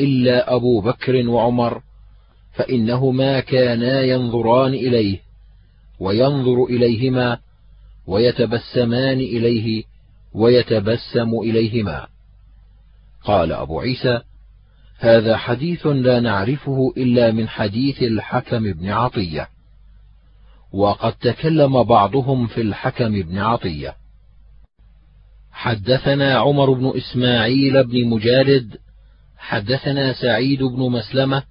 إلا 0.00 0.54
أبو 0.54 0.80
بكر 0.80 1.28
وعمر 1.28 1.82
فإنهما 2.52 3.40
كانا 3.40 4.02
ينظران 4.02 4.74
إليه 4.74 5.20
وينظر 6.00 6.64
إليهما 6.64 7.38
ويتبسمان 8.06 9.20
إليه 9.20 9.84
ويتبسم 10.34 11.34
إليهما. 11.42 12.06
قال 13.24 13.52
أبو 13.52 13.80
عيسى 13.80 14.20
هذا 14.98 15.36
حديث 15.36 15.86
لا 15.86 16.20
نعرفه 16.20 16.92
إلا 16.96 17.32
من 17.32 17.48
حديث 17.48 18.02
الحكم 18.02 18.72
بن 18.72 18.88
عطية. 18.88 19.48
وقد 20.74 21.12
تكلم 21.12 21.82
بعضهم 21.82 22.46
في 22.46 22.60
الحكم 22.60 23.22
بن 23.22 23.38
عطية. 23.38 23.94
حدثنا 25.52 26.34
عمر 26.34 26.72
بن 26.72 26.92
إسماعيل 26.96 27.84
بن 27.84 28.08
مجالد 28.08 28.76
حدثنا 29.38 30.12
سعيد 30.12 30.62
بن 30.62 30.90
مسلمة 30.90 31.42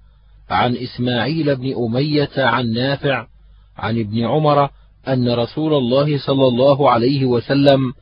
عن 0.50 0.76
إسماعيل 0.76 1.56
بن 1.56 1.74
أمية 1.84 2.30
عن 2.36 2.72
نافع 2.72 3.26
عن 3.76 4.00
ابن 4.00 4.24
عمر 4.24 4.70
أن 5.08 5.28
رسول 5.28 5.74
الله 5.74 6.18
صلى 6.18 6.48
الله 6.48 6.90
عليه 6.90 7.24
وسلم 7.24 7.92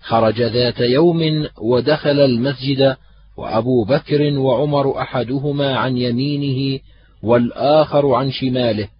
خرج 0.00 0.42
ذات 0.42 0.80
يوم 0.80 1.46
ودخل 1.58 2.20
المسجد 2.20 2.96
وأبو 3.36 3.84
بكر 3.84 4.38
وعمر 4.38 5.00
أحدهما 5.00 5.76
عن 5.76 5.96
يمينه 5.96 6.80
والآخر 7.22 8.14
عن 8.14 8.30
شماله. 8.30 8.95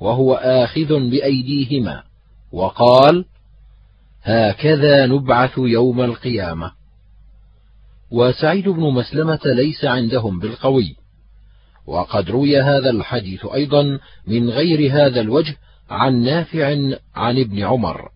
وهو 0.00 0.34
آخذ 0.34 1.10
بأيديهما 1.10 2.02
وقال 2.52 3.24
هكذا 4.22 5.06
نبعث 5.06 5.58
يوم 5.58 6.00
القيامة. 6.00 6.72
وسعيد 8.10 8.68
بن 8.68 8.82
مسلمة 8.82 9.40
ليس 9.44 9.84
عندهم 9.84 10.38
بالقوي. 10.38 10.96
وقد 11.86 12.30
روي 12.30 12.60
هذا 12.60 12.90
الحديث 12.90 13.46
أيضا 13.46 13.98
من 14.26 14.50
غير 14.50 14.92
هذا 14.92 15.20
الوجه 15.20 15.56
عن 15.90 16.22
نافع 16.22 16.66
عن 17.14 17.38
ابن 17.38 17.62
عمر. 17.62 18.08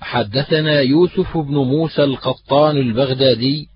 حدثنا 0.00 0.80
يوسف 0.80 1.36
بن 1.36 1.54
موسى 1.54 2.04
القطان 2.04 2.76
البغدادي. 2.76 3.68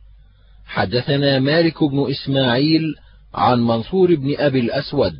حدثنا 0.67 1.39
مالك 1.39 1.85
بن 1.85 2.11
إسماعيل 2.11 2.95
عن 3.35 3.61
منصور 3.61 4.15
بن 4.15 4.35
أبي 4.39 4.61
الأسود. 4.61 5.15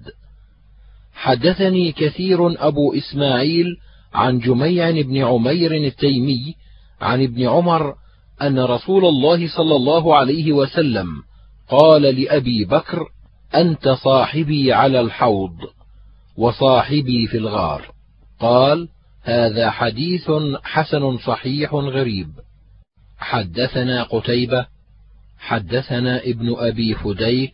حدثني 1.15 1.93
كثير 1.93 2.67
أبو 2.69 2.95
إسماعيل 2.95 3.67
عن 4.15 4.39
جميع 4.39 4.91
بن 4.91 5.17
عمير 5.17 5.75
التيمي 5.75 6.55
عن 7.01 7.23
ابن 7.23 7.49
عمر 7.49 7.95
أن 8.43 8.59
رسول 8.59 9.05
الله 9.05 9.49
صلى 9.49 9.77
الله 9.77 10.17
عليه 10.17 10.53
وسلم 10.53 11.23
قال 11.69 12.03
لأبي 12.03 12.65
بكر 12.65 13.09
أنت 13.55 13.89
صاحبي 13.89 14.73
على 14.73 15.01
الحوض 15.01 15.57
وصاحبي 16.37 17.27
في 17.27 17.37
الغار. 17.39 17.93
قال 18.41 18.89
هذا 19.23 19.71
حديث 19.71 20.31
حسن 20.63 21.19
صحيح 21.19 21.75
غريب. 21.75 22.29
حدثنا 23.19 24.03
قتيبة 24.03 24.67
حدثنا 25.39 26.23
ابن 26.23 26.55
أبي 26.59 26.95
فديك 26.95 27.53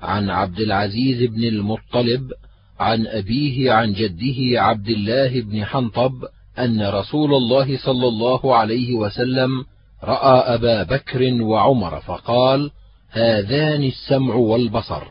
عن 0.00 0.30
عبد 0.30 0.60
العزيز 0.60 1.30
بن 1.30 1.44
المطلب 1.44 2.32
عن 2.80 3.06
أبيه 3.06 3.72
عن 3.72 3.92
جده 3.92 4.62
عبد 4.62 4.88
الله 4.88 5.40
بن 5.40 5.64
حنطب 5.64 6.12
أن 6.58 6.82
رسول 6.82 7.34
الله 7.34 7.78
صلى 7.78 8.08
الله 8.08 8.56
عليه 8.56 8.94
وسلم 8.94 9.64
رأى 10.04 10.54
أبا 10.54 10.82
بكر 10.82 11.42
وعمر 11.42 12.00
فقال 12.00 12.70
هذان 13.10 13.84
السمع 13.84 14.34
والبصر. 14.34 15.02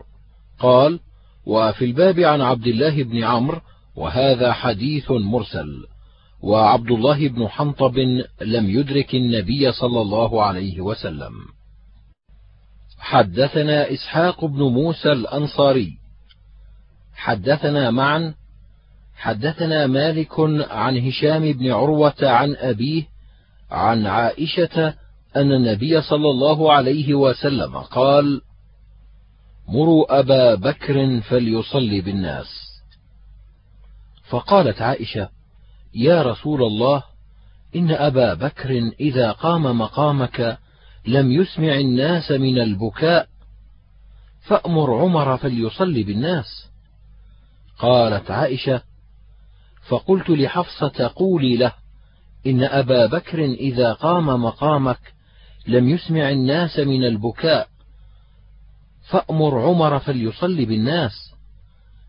قال 0.60 1.00
وفي 1.46 1.86
الباب 1.86 2.20
عن 2.20 2.42
عبد 2.42 2.68
الله 2.68 3.04
بن 3.04 3.24
عمرو 3.24 3.62
وهذا 3.96 4.54
حديث 4.54 5.12
مرسل. 5.12 5.86
وعبد 6.44 6.92
الله 6.92 7.28
بن 7.28 7.48
حنطب 7.48 7.98
لم 8.42 8.70
يدرك 8.70 9.16
النبي 9.16 9.72
صلى 9.72 10.02
الله 10.02 10.44
عليه 10.44 10.82
وسلم. 10.82 11.34
حدثنا 13.00 13.94
إسحاق 13.94 14.46
بن 14.46 14.64
موسى 14.64 15.12
الأنصاري. 15.12 15.99
حدثنا 17.20 17.92
معا 17.92 18.34
حدثنا 19.16 19.88
مالك 19.88 20.40
عن 20.70 20.98
هشام 20.98 21.52
بن 21.52 21.72
عروة 21.72 22.16
عن 22.22 22.56
أبيه 22.56 23.04
عن 23.72 24.08
عائشة 24.08 24.94
أن 25.36 25.52
النبي 25.52 26.02
صلى 26.02 26.30
الله 26.30 26.74
عليه 26.74 27.14
وسلم 27.14 27.78
قال 27.78 28.42
مروا 29.68 30.20
أبا 30.20 30.56
بكر 30.56 31.22
فليصلي 31.22 32.02
بالناس. 32.02 32.48
فقالت 34.30 34.82
عائشة 34.82 35.30
يا 35.96 36.22
رسول 36.22 36.64
الله 36.64 37.04
إن 37.76 37.92
أبا 37.92 38.34
بكر 38.34 38.92
إذا 39.00 39.32
قام 39.32 39.80
مقامك 39.80 40.58
لم 41.08 41.32
يسمع 41.32 41.74
الناس 41.74 42.32
من 42.32 42.62
البكاء 42.62 43.28
فأمر 44.42 44.94
عمر 44.94 45.38
فليصلي 45.38 46.04
بالناس. 46.04 46.69
قالت 47.80 48.32
عائشة 48.32 48.82
فقلت 49.88 50.30
لحفصة 50.30 51.12
قولي 51.16 51.58
له 51.58 51.74
إن 52.48 52.64
أبا 52.64 53.06
بكر 53.06 53.46
إذا 53.46 53.94
قام 53.94 54.44
مقامك 54.44 55.14
لم 55.68 55.90
يسمع 55.90 56.30
الناس 56.30 56.80
من 56.80 57.04
البكاء 57.04 57.68
فأمر 59.10 59.62
عمر 59.62 60.00
فليصلي 60.00 60.66
بالناس. 60.66 61.12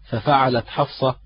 ففعلت 0.05 0.67
حفصة 0.67 1.17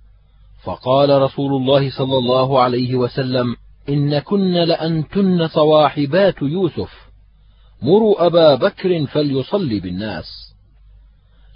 فقال 0.63 1.23
رسول 1.23 1.63
الله 1.63 1.91
صلى 1.91 2.19
الله 2.19 2.63
عليه 2.63 2.95
وسلم 2.95 3.57
إن 3.89 4.19
كن 4.19 4.53
لأنتن 4.53 5.49
صواحبات 5.49 6.43
يوسف 6.43 6.91
مروا 7.83 8.27
أبا 8.27 8.55
بكر 8.55 9.07
فليصلي 9.07 9.81
بالناس. 9.81 10.55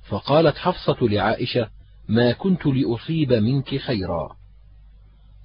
فقالت 0.08 0.56
حفصة 0.56 0.96
لعائشة 1.00 1.68
ما 2.08 2.32
كنت 2.32 2.66
لأصيب 2.66 3.32
منك 3.32 3.76
خيرا. 3.76 4.36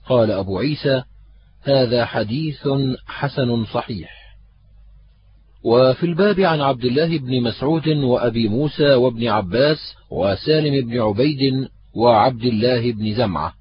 قال 0.09 0.31
أبو 0.31 0.59
عيسى 0.59 1.03
هذا 1.63 2.05
حديث 2.05 2.67
حسن 3.07 3.65
صحيح. 3.65 4.23
وفي 5.63 6.05
الباب 6.05 6.39
عن 6.39 6.61
عبد 6.61 6.85
الله 6.85 7.17
بن 7.17 7.41
مسعود 7.41 7.87
وأبي 7.87 8.47
موسى 8.47 8.93
وابن 8.93 9.27
عباس 9.27 9.95
وسالم 10.09 10.89
بن 10.89 11.01
عبيد 11.01 11.69
وعبد 11.93 12.43
الله 12.43 12.91
بن 12.91 13.15
زمعة. 13.15 13.53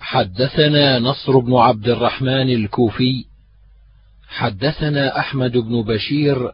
حدثنا 0.00 0.98
نصر 0.98 1.38
بن 1.38 1.54
عبد 1.54 1.88
الرحمن 1.88 2.50
الكوفي. 2.50 3.24
حدثنا 4.28 5.18
أحمد 5.18 5.52
بن 5.52 5.82
بشير 5.82 6.52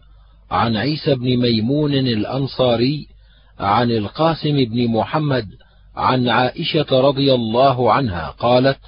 عن 0.50 0.76
عيسى 0.76 1.14
بن 1.14 1.36
ميمون 1.36 1.94
الأنصاري 1.94 3.08
عن 3.58 3.90
القاسم 3.90 4.64
بن 4.64 4.88
محمد 4.88 5.48
عن 5.96 6.28
عائشة 6.28 6.86
رضي 6.90 7.34
الله 7.34 7.92
عنها 7.92 8.30
قالت 8.30 8.78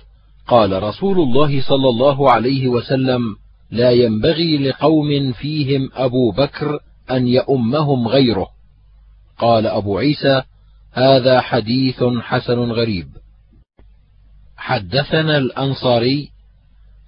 قال 0.47 0.83
رسول 0.83 1.19
الله 1.21 1.63
صلى 1.63 1.89
الله 1.89 2.31
عليه 2.31 2.69
وسلم 2.69 3.37
لا 3.71 3.91
ينبغي 3.91 4.59
لقوم 4.59 5.33
فيهم 5.33 5.91
أبو 5.95 6.31
بكر 6.31 6.79
أن 7.11 7.29
يؤمهم 7.29 8.09
غيره. 8.09 8.47
قال 9.39 9.67
أبو 9.67 9.99
عيسى 9.99 10.43
هذا 10.93 11.41
حديث 11.41 12.05
حسن 12.05 12.59
غريب. 12.73 13.09
حدثنا 14.57 15.39
الأنصاري 15.39 16.31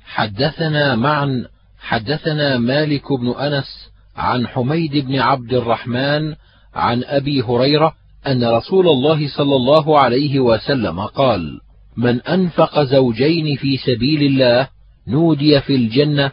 حدثنا 0.05 0.95
معا 0.95 1.45
حدثنا 1.81 2.59
مالك 2.59 3.13
بن 3.13 3.29
أنس 3.29 3.91
عن 4.17 4.47
حميد 4.47 4.97
بن 4.97 5.19
عبد 5.19 5.53
الرحمن 5.53 6.35
عن 6.75 7.05
أبي 7.05 7.43
هريرة 7.43 7.95
أن 8.27 8.45
رسول 8.45 8.89
الله 8.89 9.29
صلى 9.29 9.57
الله 9.57 9.99
عليه 9.99 10.41
وسلم 10.41 11.01
قال 11.01 11.61
من 11.97 12.21
أنفق 12.21 12.83
زوجين 12.83 13.57
في 13.57 13.77
سبيل 13.77 14.23
الله 14.23 14.69
نودي 15.09 15.61
في 15.61 15.75
الجنة 15.75 16.33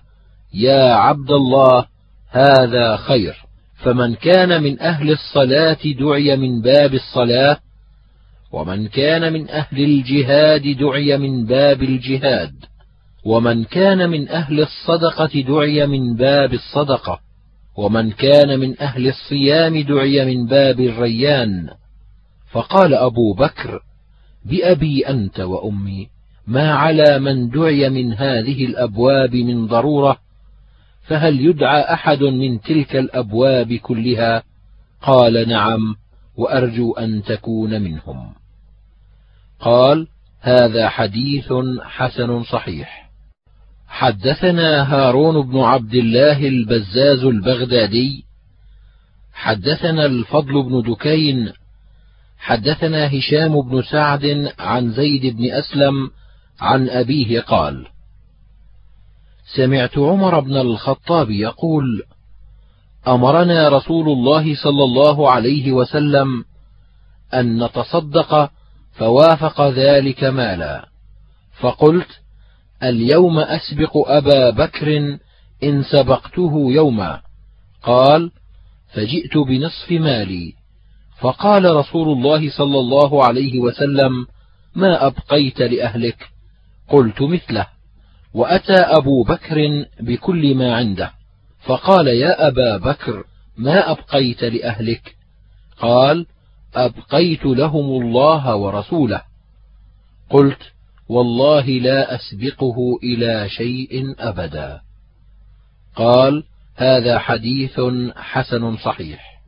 يا 0.53 0.93
عبد 0.93 1.31
الله 1.31 1.85
هذا 2.29 2.95
خير. 2.95 3.35
فمن 3.83 4.15
كان 4.15 4.63
من 4.63 4.79
أهل 4.79 5.11
الصلاة 5.11 5.77
دعي 5.99 6.37
من 6.37 6.61
باب 6.61 6.93
الصلاة 6.93 7.57
ومن 8.51 8.87
كان 8.87 9.33
من 9.33 9.49
أهل 9.49 9.83
الجهاد 9.83 10.77
دعي 10.77 11.17
من 11.17 11.45
باب 11.45 11.83
الجهاد 11.83 12.53
ومن 13.25 13.63
كان 13.63 14.09
من 14.09 14.29
أهل 14.29 14.59
الصدقة 14.59 15.41
دعي 15.41 15.87
من 15.87 16.15
باب 16.15 16.53
الصدقة. 16.53 17.19
ومن 17.77 18.11
كان 18.11 18.59
من 18.59 18.81
أهل 18.81 19.07
الصيام 19.07 19.81
دعي 19.81 20.25
من 20.25 20.45
باب 20.45 20.79
الريان. 20.79 21.69
فقال 22.51 22.93
أبو 22.93 23.33
بكر 23.33 23.81
بأبي 24.45 25.07
أنت 25.07 25.39
وأمي 25.39 26.07
ما 26.47 26.73
على 26.73 27.19
من 27.19 27.49
دعي 27.49 27.89
من 27.89 28.13
هذه 28.13 28.65
الأبواب 28.65 29.35
من 29.35 29.67
ضرورة؟ 29.67 30.17
فهل 31.07 31.41
يدعى 31.41 31.81
أحد 31.93 32.23
من 32.23 32.61
تلك 32.61 32.95
الأبواب 32.95 33.73
كلها؟ 33.73 34.43
قال 35.01 35.49
نعم 35.49 35.95
وأرجو 36.37 36.93
أن 36.93 37.23
تكون 37.23 37.81
منهم. 37.81 38.33
قال 39.59 40.07
هذا 40.41 40.89
حديث 40.89 41.53
حسن 41.81 42.43
صحيح. 42.43 43.06
حدثنا 43.87 44.83
هارون 44.93 45.51
بن 45.51 45.59
عبد 45.59 45.93
الله 45.95 46.47
البزاز 46.47 47.23
البغدادي 47.23 48.25
حدثنا 49.33 50.05
الفضل 50.05 50.63
بن 50.63 50.81
دكين 50.91 51.53
حدثنا 52.37 53.17
هشام 53.17 53.61
بن 53.61 53.81
سعد 53.81 54.53
عن 54.59 54.91
زيد 54.91 55.37
بن 55.37 55.51
أسلم 55.51 56.09
عن 56.59 56.89
أبيه 56.89 57.41
قال 57.41 57.87
سمعت 59.55 59.97
عمر 59.97 60.39
بن 60.39 60.57
الخطاب 60.57 61.29
يقول 61.31 62.03
أمرنا 63.07 63.69
رسول 63.69 64.09
الله 64.09 64.55
صلى 64.55 64.83
الله 64.83 65.31
عليه 65.31 65.71
وسلم 65.71 66.43
أن 67.33 67.63
نتصدق 67.63 68.51
فوافق 68.93 69.61
ذلك 69.69 70.23
مالا 70.23 70.87
فقلت 71.59 72.07
اليوم 72.83 73.39
أسبق 73.39 73.97
أبا 73.97 74.49
بكر 74.49 75.17
إن 75.63 75.83
سبقته 75.83 76.71
يوما. 76.71 77.21
قال 77.83 78.31
فجئت 78.93 79.37
بنصف 79.37 79.91
مالي. 79.91 80.53
فقال 81.19 81.75
رسول 81.75 82.17
الله 82.17 82.49
صلى 82.49 82.79
الله 82.79 83.25
عليه 83.25 83.59
وسلم 83.59 84.27
ما 84.75 85.07
أبقيت 85.07 85.59
لأهلك؟ 85.59 86.29
قلت 86.89 87.21
مثله. 87.21 87.67
وأتى 88.33 88.73
أبو 88.73 89.23
بكر 89.23 89.85
بكل 89.99 90.55
ما 90.55 90.75
عنده. 90.75 91.11
فقال 91.65 92.07
يا 92.07 92.47
أبا 92.47 92.77
بكر 92.77 93.23
ما 93.57 93.91
أبقيت 93.91 94.43
لأهلك؟ 94.43 95.15
قال 95.79 96.25
أبقيت 96.75 97.45
لهم 97.45 98.01
الله 98.01 98.55
ورسوله. 98.55 99.21
قلت 100.29 100.61
والله 101.09 101.65
لا 101.65 102.15
أسبقه 102.15 102.99
إلى 103.03 103.49
شيء 103.49 104.15
أبدا. 104.19 104.81
قال 105.95 106.43
هذا 106.75 107.19
حديث 107.19 107.81
حسن 108.15 108.77
صحيح. 108.77 109.41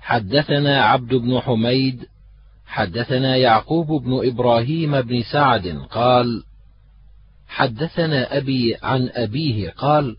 حدثنا 0.00 0.84
عبد 0.84 1.14
بن 1.14 1.40
حميد 1.40 2.06
حدثنا 2.66 3.36
يعقوب 3.36 4.02
بن 4.02 4.28
إبراهيم 4.28 5.00
بن 5.00 5.22
سعد 5.22 5.68
قال 5.90 6.42
حدثنا 7.48 8.36
أبي 8.36 8.76
عن 8.82 9.10
أبيه 9.12 9.70
قال 9.70 10.16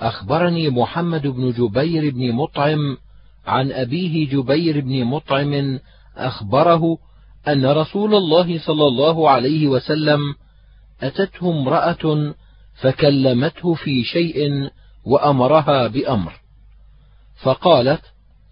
أخبرني 0.00 0.70
محمد 0.70 1.26
بن 1.26 1.50
جبير 1.52 2.10
بن 2.10 2.32
مطعم 2.32 2.96
عن 3.46 3.72
أبيه 3.72 4.28
جبير 4.28 4.80
بن 4.80 5.04
مطعم 5.04 5.78
أخبره 6.16 6.98
أن 7.48 7.66
رسول 7.66 8.14
الله 8.14 8.58
صلى 8.58 8.86
الله 8.86 9.30
عليه 9.30 9.66
وسلم 9.68 10.20
أتته 11.02 11.50
امرأة 11.50 12.34
فكلمته 12.74 13.74
في 13.74 14.04
شيء 14.04 14.70
وأمرها 15.04 15.86
بأمر. 15.86 16.32
فقالت 17.42 18.02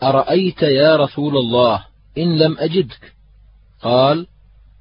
أرأيت 0.03 0.63
يا 0.63 0.97
رسول 0.97 1.37
الله 1.37 1.85
إن 2.19 2.39
لم 2.39 2.57
أجدك؟ 2.59 3.13
قال 3.83 4.27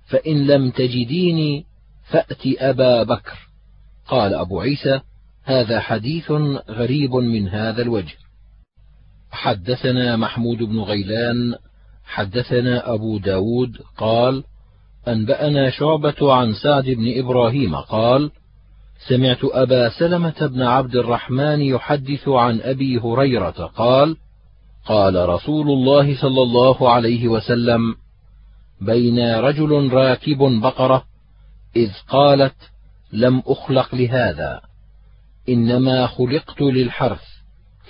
فإن 0.07 0.47
لم 0.47 0.72
تجديني 0.72 1.66
فأت 2.09 2.41
أبا 2.45 3.03
بكر. 3.03 3.38
قال 4.07 4.34
أبو 4.34 4.59
عيسى 4.59 5.01
هذا 5.43 5.80
حديث 5.80 6.32
غريب 6.70 7.16
من 7.16 7.47
هذا 7.47 7.82
الوجه. 7.82 8.16
حدثنا 9.32 10.16
محمود 10.16 10.57
بن 10.57 10.80
غيلان 10.80 11.55
حدثنا 12.12 12.93
أبو 12.93 13.18
داود 13.18 13.78
قال 13.97 14.43
أنبأنا 15.07 15.70
شعبة 15.70 16.34
عن 16.34 16.53
سعد 16.53 16.84
بن 16.84 17.20
إبراهيم 17.20 17.76
قال 17.76 18.32
سمعت 19.09 19.39
أبا 19.43 19.89
سلمة 19.89 20.47
بن 20.47 20.62
عبد 20.62 20.95
الرحمن 20.95 21.62
يحدث 21.62 22.28
عن 22.28 22.62
أبي 22.62 22.97
هريرة 22.97 23.72
قال 23.76 24.18
قال 24.86 25.30
رسول 25.30 25.70
الله 25.70 26.22
صلى 26.22 26.41
الله 26.41 26.89
عليه 26.89 27.28
وسلم 27.28 27.95
بين 28.82 29.36
رجل 29.36 29.93
راكب 29.93 30.38
بقرة 30.62 31.03
إذ 31.76 31.91
قالت 32.09 32.55
لم 33.14 33.43
أخلق 33.47 33.95
لهذا 33.95 34.62
إنما 35.49 36.07
خلقت 36.07 36.62
للحرث 36.62 37.24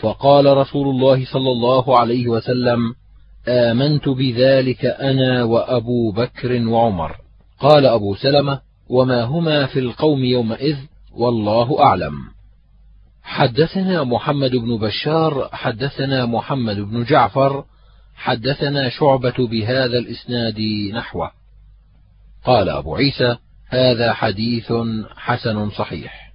فقال 0.01 0.57
رسول 0.57 0.87
الله 0.87 1.25
صلى 1.25 1.51
الله 1.51 1.99
عليه 1.99 2.27
وسلم 2.27 3.00
آمنت 3.47 4.09
بذلك 4.09 4.85
أنا 4.85 5.43
وأبو 5.43 6.11
بكر 6.11 6.67
وعمر. 6.67 7.15
قال 7.59 7.85
أبو 7.85 8.15
سلمة 8.15 8.61
وما 8.89 9.23
هما 9.23 9.65
في 9.65 9.79
القوم 9.79 10.23
يومئذ 10.23 10.77
والله 11.11 11.83
أعلم. 11.83 12.13
حدثنا 13.23 14.03
محمد 14.03 14.51
بن 14.51 14.77
بشار 14.77 15.49
حدثنا 15.51 16.25
محمد 16.25 16.79
بن 16.79 17.03
جعفر 17.03 17.65
حدثنا 18.15 18.89
شعبة 18.89 19.47
بهذا 19.47 19.97
الإسناد 19.97 20.59
نحوه. 20.93 21.31
قال 22.45 22.69
أبو 22.69 22.95
عيسى 22.95 23.37
هذا 23.69 24.13
حديث 24.13 24.73
حسن 25.15 25.69
صحيح. 25.69 26.33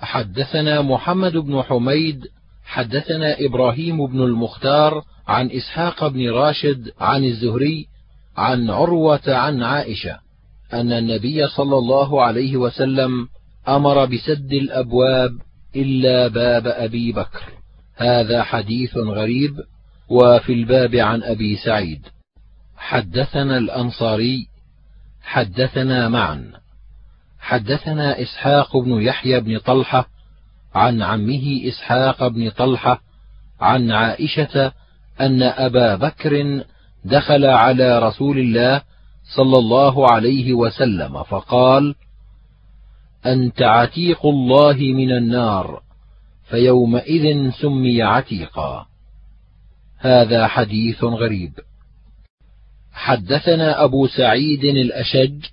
حدثنا 0.00 0.82
محمد 0.82 1.36
بن 1.36 1.62
حميد 1.62 2.26
حدثنا 2.66 3.36
إبراهيم 3.40 4.06
بن 4.06 4.20
المختار 4.20 5.02
عن 5.28 5.50
إسحاق 5.50 6.06
بن 6.06 6.30
راشد 6.30 6.90
عن 7.00 7.24
الزهري 7.24 7.86
عن 8.36 8.70
عروة 8.70 9.22
عن 9.26 9.62
عائشة 9.62 10.18
أن 10.72 10.92
النبي 10.92 11.48
صلى 11.48 11.78
الله 11.78 12.22
عليه 12.22 12.56
وسلم 12.56 13.28
أمر 13.68 14.04
بسد 14.04 14.52
الأبواب 14.52 15.30
إلا 15.76 16.28
باب 16.28 16.66
أبي 16.66 17.12
بكر. 17.12 17.42
هذا 17.96 18.42
حديث 18.42 18.96
غريب 18.96 19.56
وفي 20.08 20.52
الباب 20.52 20.94
عن 20.94 21.22
أبي 21.22 21.56
سعيد. 21.56 22.06
حدثنا 22.76 23.58
الأنصاري 23.58 24.46
حدثنا 25.22 26.08
معا 26.08 26.52
حدثنا 27.38 28.22
إسحاق 28.22 28.76
بن 28.76 29.02
يحيى 29.02 29.40
بن 29.40 29.58
طلحة 29.58 30.08
عن 30.76 31.02
عمه 31.02 31.60
إسحاق 31.68 32.28
بن 32.28 32.50
طلحة 32.50 33.00
عن 33.60 33.90
عائشة 33.90 34.72
أن 35.20 35.42
أبا 35.42 35.94
بكر 35.94 36.64
دخل 37.04 37.44
على 37.44 37.98
رسول 37.98 38.38
الله 38.38 38.82
صلى 39.36 39.58
الله 39.58 40.12
عليه 40.12 40.54
وسلم 40.54 41.22
فقال 41.22 41.94
أنت 43.26 43.62
عتيق 43.62 44.26
الله 44.26 44.74
من 44.74 45.12
النار 45.12 45.82
فيومئذ 46.50 47.50
سمي 47.50 48.02
عتيقا. 48.02 48.86
هذا 49.98 50.46
حديث 50.46 51.04
غريب. 51.04 51.52
حدثنا 52.92 53.84
أبو 53.84 54.06
سعيد 54.06 54.64
الأشج 54.64 55.44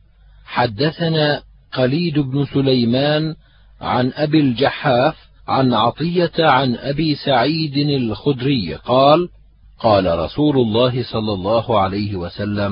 حدثنا 0.46 1.44
قليد 1.74 2.20
بن 2.20 2.46
سليمان 2.46 3.36
عن 3.84 4.12
أبي 4.16 4.40
الجحاف 4.40 5.16
عن 5.48 5.74
عطية 5.74 6.32
عن 6.40 6.76
أبي 6.76 7.16
سعيد 7.16 7.78
الخدري 7.78 8.76
قال 8.76 9.30
قال 9.80 10.20
رسول 10.20 10.58
الله 10.58 11.04
صلى 11.04 11.34
الله 11.34 11.80
عليه 11.80 12.16
وسلم 12.16 12.72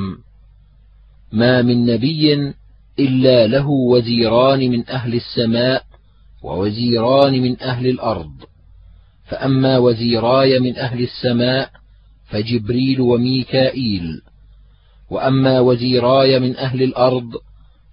ما 1.31 1.61
من 1.61 1.85
نبي 1.85 2.53
إلا 2.99 3.47
له 3.47 3.67
وزيران 3.69 4.59
من 4.59 4.89
أهل 4.89 5.13
السماء 5.13 5.83
ووزيران 6.43 7.41
من 7.41 7.61
أهل 7.61 7.87
الأرض. 7.87 8.33
فأما 9.25 9.77
وزيراي 9.77 10.59
من 10.59 10.77
أهل 10.77 11.03
السماء 11.03 11.69
فجبريل 12.29 13.01
وميكائيل 13.01 14.21
وأما 15.09 15.59
وزيراي 15.59 16.39
من 16.39 16.57
أهل 16.57 16.83
الأرض 16.83 17.31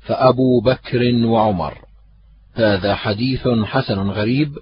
فأبو 0.00 0.60
بكر 0.60 1.14
وعمر. 1.24 1.87
هذا 2.60 2.94
حديث 2.94 3.48
حسن 3.48 3.98
غريب 3.98 4.58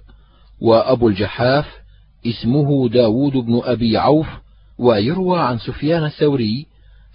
وأبو 0.61 1.07
الجحاف 1.07 1.65
اسمه 2.25 2.89
داود 2.89 3.31
بن 3.31 3.61
أبي 3.63 3.97
عوف 3.97 4.27
ويروى 4.79 5.39
عن 5.39 5.57
سفيان 5.57 6.05
الثوري 6.05 6.65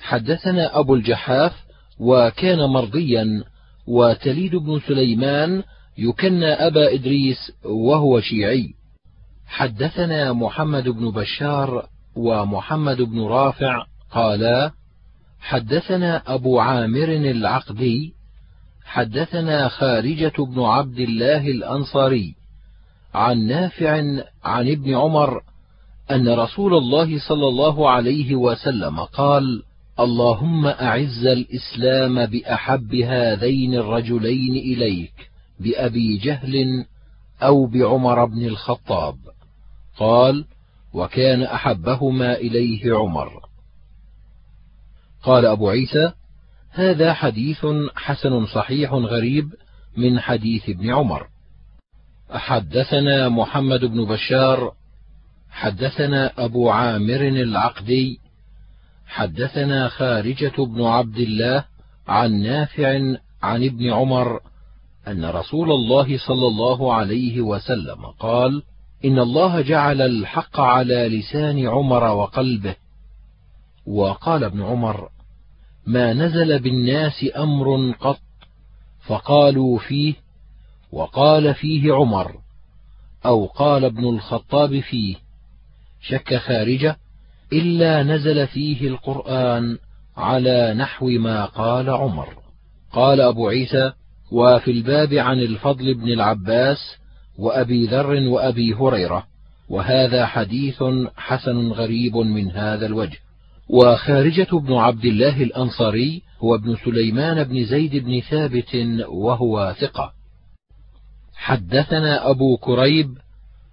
حدثنا 0.00 0.78
أبو 0.78 0.94
الجحاف 0.94 1.52
وكان 1.98 2.58
مرضيا 2.58 3.44
وتليد 3.86 4.56
بن 4.56 4.80
سليمان 4.88 5.62
يكنى 5.98 6.52
أبا 6.52 6.94
إدريس 6.94 7.52
وهو 7.64 8.20
شيعي. 8.20 8.74
حدثنا 9.46 10.32
محمد 10.32 10.88
بن 10.88 11.10
بشار 11.10 11.86
ومحمد 12.16 13.02
بن 13.02 13.20
رافع 13.20 13.84
قالا 14.10 14.72
حدثنا 15.40 16.22
أبو 16.26 16.60
عامر 16.60 17.08
العقدي 17.08 18.14
حدثنا 18.84 19.68
خارجة 19.68 20.32
بن 20.38 20.62
عبد 20.62 20.98
الله 20.98 21.46
الأنصاري 21.46 22.34
عن 23.14 23.46
نافع 23.46 23.90
عن 24.44 24.68
ابن 24.68 24.94
عمر 24.94 25.40
أن 26.10 26.28
رسول 26.28 26.74
الله 26.74 27.18
صلى 27.28 27.48
الله 27.48 27.90
عليه 27.90 28.34
وسلم 28.34 29.00
قال: 29.00 29.62
اللهم 30.00 30.66
أعز 30.66 31.26
الإسلام 31.26 32.26
بأحب 32.26 32.94
هذين 32.94 33.74
الرجلين 33.74 34.56
إليك 34.56 35.30
بأبي 35.60 36.16
جهل 36.16 36.84
أو 37.42 37.66
بعمر 37.66 38.24
بن 38.24 38.46
الخطاب. 38.46 39.16
قال: 39.96 40.44
وكان 40.94 41.42
أحبهما 41.42 42.34
إليه 42.34 42.94
عمر. 42.94 43.30
قال 45.22 45.46
أبو 45.46 45.68
عيسى: 45.68 46.12
هذا 46.74 47.12
حديث 47.12 47.66
حسن 47.96 48.46
صحيح 48.46 48.92
غريب 48.92 49.54
من 49.96 50.20
حديث 50.20 50.68
ابن 50.68 50.90
عمر. 50.90 51.26
حدثنا 52.30 53.28
محمد 53.28 53.84
بن 53.84 54.04
بشار 54.04 54.72
حدثنا 55.50 56.44
أبو 56.44 56.70
عامر 56.70 57.20
العقدي 57.20 58.18
حدثنا 59.06 59.88
خارجة 59.88 60.52
بن 60.58 60.82
عبد 60.82 61.18
الله 61.18 61.64
عن 62.08 62.42
نافع 62.42 62.88
عن 63.42 63.64
ابن 63.64 63.92
عمر 63.92 64.40
أن 65.08 65.24
رسول 65.24 65.72
الله 65.72 66.18
صلى 66.18 66.46
الله 66.46 66.94
عليه 66.94 67.40
وسلم 67.40 68.06
قال: 68.18 68.62
إن 69.04 69.18
الله 69.18 69.60
جعل 69.60 70.02
الحق 70.02 70.60
على 70.60 71.08
لسان 71.08 71.68
عمر 71.68 72.04
وقلبه. 72.04 72.74
وقال 73.86 74.44
ابن 74.44 74.62
عمر: 74.62 75.08
ما 75.86 76.12
نزل 76.12 76.58
بالناس 76.58 77.26
أمر 77.36 77.92
قط 78.00 78.20
فقالوا 79.06 79.78
فيه 79.78 80.14
وقال 80.92 81.54
فيه 81.54 81.92
عمر 81.92 82.34
أو 83.26 83.46
قال 83.46 83.84
ابن 83.84 84.04
الخطاب 84.04 84.80
فيه 84.80 85.16
شك 86.00 86.36
خارجة 86.36 86.96
إلا 87.52 88.02
نزل 88.02 88.46
فيه 88.46 88.88
القرآن 88.88 89.78
على 90.16 90.74
نحو 90.74 91.06
ما 91.06 91.44
قال 91.44 91.90
عمر. 91.90 92.28
قال 92.92 93.20
أبو 93.20 93.48
عيسى 93.48 93.92
وفي 94.32 94.70
الباب 94.70 95.14
عن 95.14 95.38
الفضل 95.38 95.94
بن 95.94 96.08
العباس 96.08 96.78
وأبي 97.38 97.86
ذر 97.86 98.28
وأبي 98.28 98.74
هريرة 98.74 99.26
وهذا 99.68 100.26
حديث 100.26 100.82
حسن 101.16 101.68
غريب 101.68 102.16
من 102.16 102.50
هذا 102.50 102.86
الوجه. 102.86 103.18
وخارجة 103.72 104.48
بن 104.52 104.72
عبد 104.72 105.04
الله 105.04 105.42
الأنصاري 105.42 106.22
هو 106.40 106.54
ابن 106.54 106.76
سليمان 106.84 107.44
بن 107.44 107.64
زيد 107.64 107.96
بن 107.96 108.20
ثابت 108.20 108.76
وهو 109.08 109.74
ثقة 109.80 110.12
حدثنا 111.34 112.30
أبو 112.30 112.56
كريب 112.56 113.18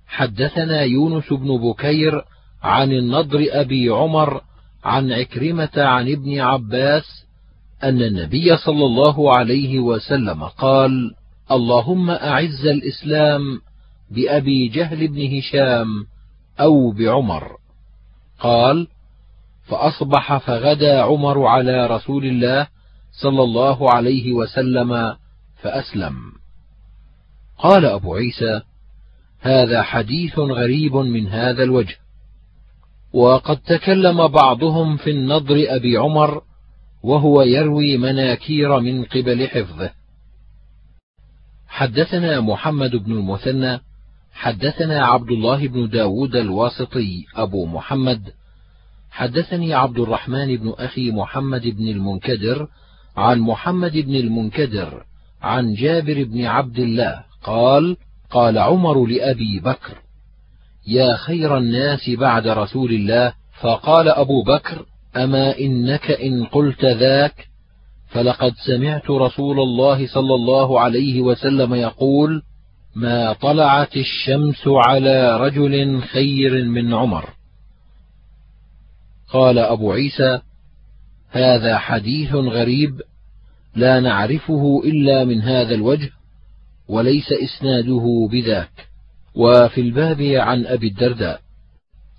حدثنا 0.08 0.82
يونس 0.82 1.34
بن 1.34 1.58
بكير 1.58 2.26
عن 2.64 2.92
النضر 2.92 3.46
أبي 3.50 3.90
عمر 3.90 4.42
عن 4.84 5.12
عكرمة 5.12 5.70
عن 5.78 6.12
ابن 6.12 6.40
عباس 6.40 7.26
أن 7.84 8.02
النبي 8.02 8.58
صلى 8.58 8.86
الله 8.86 9.36
عليه 9.36 9.80
وسلم 9.80 10.44
قال: 10.44 11.16
اللهم 11.52 12.10
أعز 12.10 12.66
الإسلام 12.66 13.42
بأبي 14.12 14.68
جهل 14.68 15.08
بن 15.08 15.38
هشام 15.38 15.88
أو 16.60 16.92
بعمر. 16.92 17.58
قال: 18.40 18.88
فأصبح 19.70 20.38
فغدا 20.38 21.02
عمر 21.02 21.46
على 21.46 21.88
رسول 21.88 22.26
الله 22.26 22.68
صلى 23.22 23.44
الله 23.44 23.94
عليه 23.94 24.34
وسلم 24.34 25.16
فأسلم. 25.62 26.16
قال 27.58 27.86
أبو 27.86 28.16
عيسى: 28.16 28.62
هذا 29.40 29.82
حديث 29.82 30.40
غريب 30.40 30.96
من 30.96 31.28
هذا 31.28 31.64
الوجه 31.64 31.96
وقد 33.14 33.58
تكلم 33.58 34.28
بعضهم 34.28 34.98
في 34.98 35.12
النضر 35.12 35.66
أبي 35.68 35.98
عمر 35.98 36.42
وهو 37.04 37.42
يروي 37.42 37.98
مناكير 37.98 38.80
من 38.80 39.04
قبل 39.04 39.48
حفظه 39.48 39.92
حدثنا 41.68 42.42
محمد 42.42 42.96
بن 42.96 43.12
المثنى 43.12 43.80
حدثنا 44.34 45.06
عبد 45.06 45.32
الله 45.32 45.68
بن 45.68 45.90
داود 45.90 46.36
الواسطي 46.36 47.26
أبو 47.36 47.66
محمد 47.66 48.32
حدثني 49.12 49.74
عبد 49.74 50.00
الرحمن 50.00 50.58
بن 50.58 50.74
أخي 50.80 51.12
محمد 51.12 51.62
بن 51.62 51.88
المنكدر 51.88 52.68
عن 53.18 53.40
محمد 53.40 53.98
بن 53.98 54.16
المنكدر 54.16 55.04
عن 55.42 55.74
جابر 55.74 56.24
بن 56.24 56.46
عبد 56.46 56.80
الله 56.80 57.24
قال 57.44 57.98
قال 58.30 58.58
عمر 58.58 59.06
لأبي 59.06 59.60
بكر 59.60 59.98
يا 60.88 61.16
خير 61.16 61.58
الناس 61.58 62.10
بعد 62.10 62.48
رسول 62.48 62.92
الله. 62.92 63.34
فقال 63.62 64.10
أبو 64.10 64.44
بكر 64.44 64.86
أما 65.16 65.60
إنك 65.60 66.12
إن 66.12 66.46
قلت 66.46 66.86
ذاك؟ 66.86 67.48
فلقد 68.08 68.54
سمعت 68.68 69.10
رسول 69.10 69.60
الله 69.60 70.08
صلى 70.08 70.36
الله 70.36 70.80
عليه 70.80 71.22
وسلم 71.22 71.74
يقول 71.74 72.42
ما 72.96 73.34
طلعت 73.34 73.98
الشمس 73.98 74.68
على 74.68 75.38
رجل 75.38 76.02
خير 76.02 76.66
من 76.66 76.94
عمر. 76.94 77.30
قال 79.32 79.60
أبو 79.60 79.92
عيسى 79.92 80.42
هذا 81.30 81.78
حديث 81.78 82.34
غريب 82.36 83.02
لا 83.76 84.00
نعرفه 84.00 84.82
إلا 84.86 85.26
من 85.26 85.42
هذا 85.42 85.76
الوجه 85.76 86.10
وليس 86.88 87.32
إسناده 87.32 88.30
بذاك. 88.32 88.88
وفي 89.36 89.82
الباب 89.82 90.22
عن 90.22 90.66
أبي 90.66 90.88
الدرداء. 90.88 91.42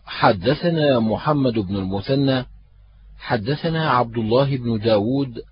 حدثنا 0.05 0.99
محمد 0.99 1.59
بن 1.59 1.77
المثنى 1.77 2.45
حدثنا 3.19 3.91
عبد 3.91 4.19
الله 4.19 4.57
بن 4.57 4.78
داود 4.78 5.43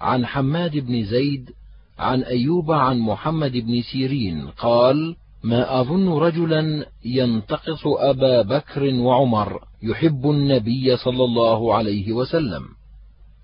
عن 0.00 0.26
حماد 0.26 0.76
بن 0.76 1.04
زيد 1.04 1.50
عن 1.98 2.22
أيوب 2.22 2.72
عن 2.72 2.98
محمد 2.98 3.52
بن 3.52 3.82
سيرين 3.82 4.46
قال 4.46 5.16
ما 5.46 5.80
أظن 5.80 6.08
رجلا 6.08 6.86
ينتقص 7.04 7.86
أبا 7.86 8.42
بكر 8.42 8.94
وعمر 8.94 9.60
يحب 9.82 10.30
النبي 10.30 10.96
صلى 10.96 11.24
الله 11.24 11.74
عليه 11.74 12.12
وسلم. 12.12 12.62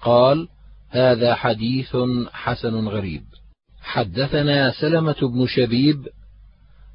قال 0.01 0.49
هذا 0.91 1.35
حديث 1.35 1.97
حسن 2.33 2.89
غريب. 2.89 3.23
حدثنا 3.83 4.70
سلمة 4.81 5.16
بن 5.23 5.47
شبيب 5.47 6.09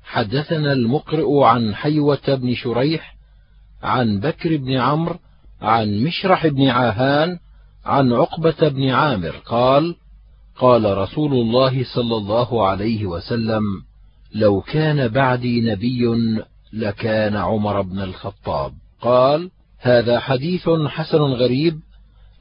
حدثنا 0.03 0.73
المقرئ 0.73 1.43
عن 1.43 1.75
حيوة 1.75 2.35
بن 2.35 2.53
شريح 2.53 3.15
عن 3.83 4.19
بكر 4.19 4.57
بن 4.57 4.73
عمرو 4.73 5.19
عن 5.61 6.03
مشرح 6.03 6.47
بن 6.47 6.67
عاهان 6.67 7.39
عن 7.85 8.13
عقبة 8.13 8.69
بن 8.69 8.89
عامر. 8.89 9.35
قال: 9.45 9.95
قال 10.59 10.97
رسول 10.97 11.33
الله 11.33 11.83
صلى 11.95 12.15
الله 12.17 12.67
عليه 12.67 13.05
وسلم: 13.05 13.63
لو 14.35 14.61
كان 14.61 15.07
بعدي 15.07 15.61
نبي 15.61 16.05
لكان 16.73 17.35
عمر 17.35 17.81
بن 17.81 17.99
الخطاب. 17.99 18.73
قال: 19.01 19.51
هذا 19.79 20.19
حديث 20.19 20.69
حسن 20.87 21.17
غريب 21.17 21.79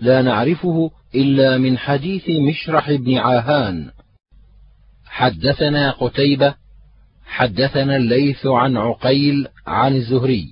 لا 0.01 0.23
نعرفه 0.23 0.91
إلا 1.15 1.59
من 1.59 1.79
حديث 1.79 2.31
مشرح 2.31 2.93
بن 2.93 3.19
عاهان. 3.19 3.91
حدثنا 5.07 5.91
قتيبة 5.91 6.55
حدثنا 7.27 7.97
الليث 7.97 8.47
عن 8.47 8.77
عقيل 8.77 9.49
عن 9.67 9.97
الزهري 9.97 10.47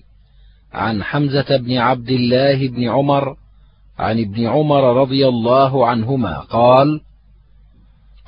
عن 0.72 1.02
حمزة 1.02 1.56
بن 1.56 1.76
عبد 1.76 2.10
الله 2.10 2.68
بن 2.68 2.88
عمر 2.88 3.36
عن 3.98 4.20
ابن 4.20 4.46
عمر 4.46 5.00
رضي 5.00 5.28
الله 5.28 5.86
عنهما 5.86 6.40
قال: 6.40 7.00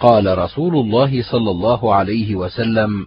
قال 0.01 0.39
رسول 0.39 0.77
الله 0.77 1.23
صلى 1.23 1.51
الله 1.51 1.94
عليه 1.94 2.35
وسلم: 2.35 3.06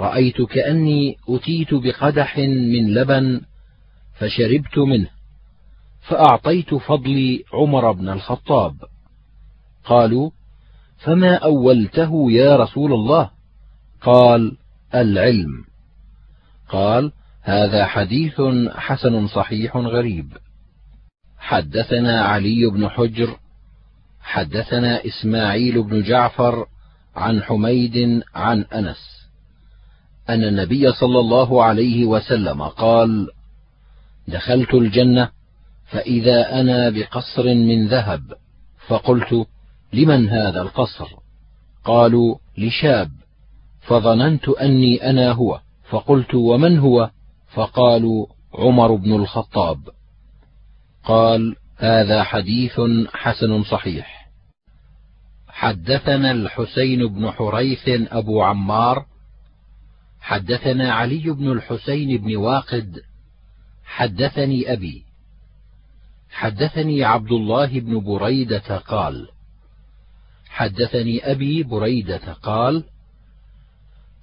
رأيت 0.00 0.42
كأني 0.42 1.16
أتيت 1.28 1.74
بقدح 1.74 2.38
من 2.38 2.94
لبن 2.94 3.40
فشربت 4.14 4.78
منه، 4.78 5.08
فأعطيت 6.08 6.74
فضلي 6.74 7.44
عمر 7.52 7.92
بن 7.92 8.08
الخطاب. 8.08 8.76
قالوا: 9.84 10.30
فما 10.98 11.34
أولته 11.34 12.30
يا 12.30 12.56
رسول 12.56 12.92
الله؟ 12.92 13.30
قال 14.02 14.56
العلم 14.94 15.64
قال 16.68 17.12
هذا 17.42 17.86
حديث 17.86 18.40
حسن 18.74 19.26
صحيح 19.26 19.76
غريب 19.76 20.32
حدثنا 21.38 22.22
علي 22.22 22.66
بن 22.66 22.88
حجر 22.88 23.36
حدثنا 24.24 25.06
إسماعيل 25.06 25.82
بن 25.82 26.02
جعفر 26.02 26.66
عن 27.16 27.42
حميد 27.42 28.22
عن 28.34 28.62
أنس 28.62 29.28
أن 30.28 30.44
النبي 30.44 30.92
صلى 30.92 31.18
الله 31.18 31.64
عليه 31.64 32.04
وسلم 32.04 32.62
قال 32.62 33.28
دخلت 34.28 34.74
الجنة 34.74 35.30
فإذا 35.84 36.60
أنا 36.60 36.90
بقصر 36.90 37.54
من 37.54 37.88
ذهب 37.88 38.22
فقلت 38.86 39.46
لمن 39.92 40.28
هذا 40.28 40.62
القصر؟ 40.62 41.08
قالوا 41.84 42.36
لشاب 42.58 43.10
فظننت 43.80 44.48
أني 44.48 45.10
أنا 45.10 45.32
هو 45.32 45.60
فقلت 45.90 46.34
ومن 46.34 46.78
هو؟ 46.78 47.10
فقالوا 47.48 48.26
عمر 48.54 48.94
بن 48.94 49.14
الخطاب. 49.14 49.78
قال 51.04 51.56
هذا 51.76 52.22
حديث 52.22 52.80
حسن 53.14 53.62
صحيح. 53.62 54.24
حدثنا 55.48 56.30
الحسين 56.30 57.06
بن 57.06 57.30
حريث 57.30 57.88
أبو 57.88 58.42
عمار 58.42 59.06
حدثنا 60.20 60.92
علي 60.92 61.30
بن 61.30 61.52
الحسين 61.52 62.18
بن 62.18 62.36
واقد 62.36 63.00
حدثني 63.84 64.72
أبي 64.72 65.04
حدثني 66.30 67.04
عبد 67.04 67.32
الله 67.32 67.80
بن 67.80 68.00
بريدة 68.00 68.78
قال 68.78 69.28
حدثني 70.48 71.30
أبي 71.30 71.62
بريدة 71.62 72.32
قال 72.32 72.84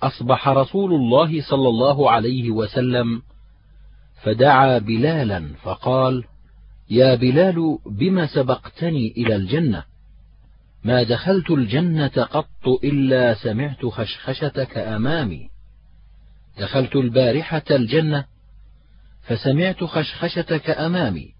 أصبح 0.03 0.47
رسول 0.47 0.93
الله 0.93 1.41
صلى 1.41 1.67
الله 1.67 2.11
عليه 2.11 2.51
وسلم 2.51 3.21
فدعا 4.23 4.77
بلالا 4.77 5.53
فقال 5.63 6.23
يا 6.91 7.15
بلال 7.15 7.77
بم 7.85 8.25
سبقتني 8.25 9.13
إلى 9.17 9.35
الجنة؟ 9.35 9.83
ما 10.83 11.03
دخلت 11.03 11.51
الجنة 11.51 12.07
قط 12.07 12.67
إلا 12.83 13.33
سمعت 13.33 13.85
خشخشتك 13.85 14.77
أمامي. 14.77 15.49
دخلت 16.59 16.95
البارحة 16.95 17.63
الجنة 17.71 18.25
فسمعت 19.21 19.83
خشخشتك 19.83 20.69
أمامي. 20.69 21.33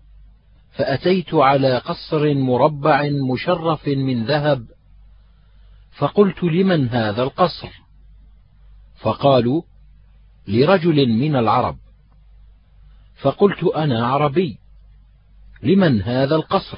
فأتيت 0.72 1.34
على 1.34 1.78
قصر 1.78 2.34
مربع 2.34 3.10
مشرف 3.34 3.88
من 3.88 4.26
ذهب 4.26 4.66
فقلت 5.92 6.44
لمن 6.44 6.90
هذا 6.90 7.24
القصر؟ 7.24 7.70
فقالوا 8.96 9.62
لرجل 10.48 11.10
من 11.10 11.36
العرب. 11.36 11.78
فقلت 13.22 13.64
أنا 13.64 14.08
عربي. 14.08 14.61
لمن 15.64 16.02
هذا 16.02 16.36
القصر؟ 16.36 16.78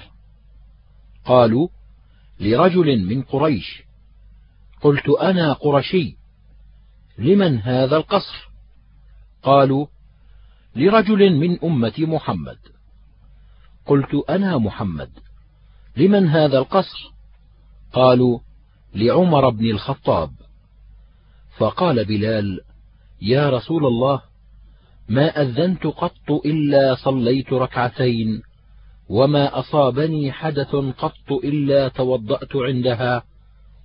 قالوا 1.25 1.67
لرجل 2.39 3.05
من 3.05 3.21
قريش. 3.21 3.83
قلت 4.81 5.09
أنا 5.09 5.53
قرشي. 5.53 6.17
لمن 7.17 7.59
هذا 7.59 7.97
القصر؟ 7.97 8.49
قالوا 9.43 9.85
لرجل 10.75 11.35
من 11.35 11.63
أمة 11.63 11.93
محمد. 11.97 12.57
قلت 13.85 14.29
أنا 14.29 14.57
محمد. 14.57 15.09
لمن 15.97 16.27
هذا 16.27 16.57
القصر؟ 16.57 17.11
قالوا 17.93 18.39
لعمر 18.95 19.49
بن 19.49 19.65
الخطاب. 19.65 20.31
فقال 21.57 22.05
بلال 22.05 22.61
يا 23.21 23.49
رسول 23.49 23.85
الله 23.85 24.21
ما 25.09 25.41
أذنت 25.41 25.87
قط 25.87 26.31
إلا 26.45 26.95
صليت 26.95 27.53
ركعتين. 27.53 28.41
وما 29.13 29.59
اصابني 29.59 30.31
حدث 30.31 30.75
قط 30.75 31.31
الا 31.31 31.87
توضات 31.87 32.55
عندها 32.55 33.23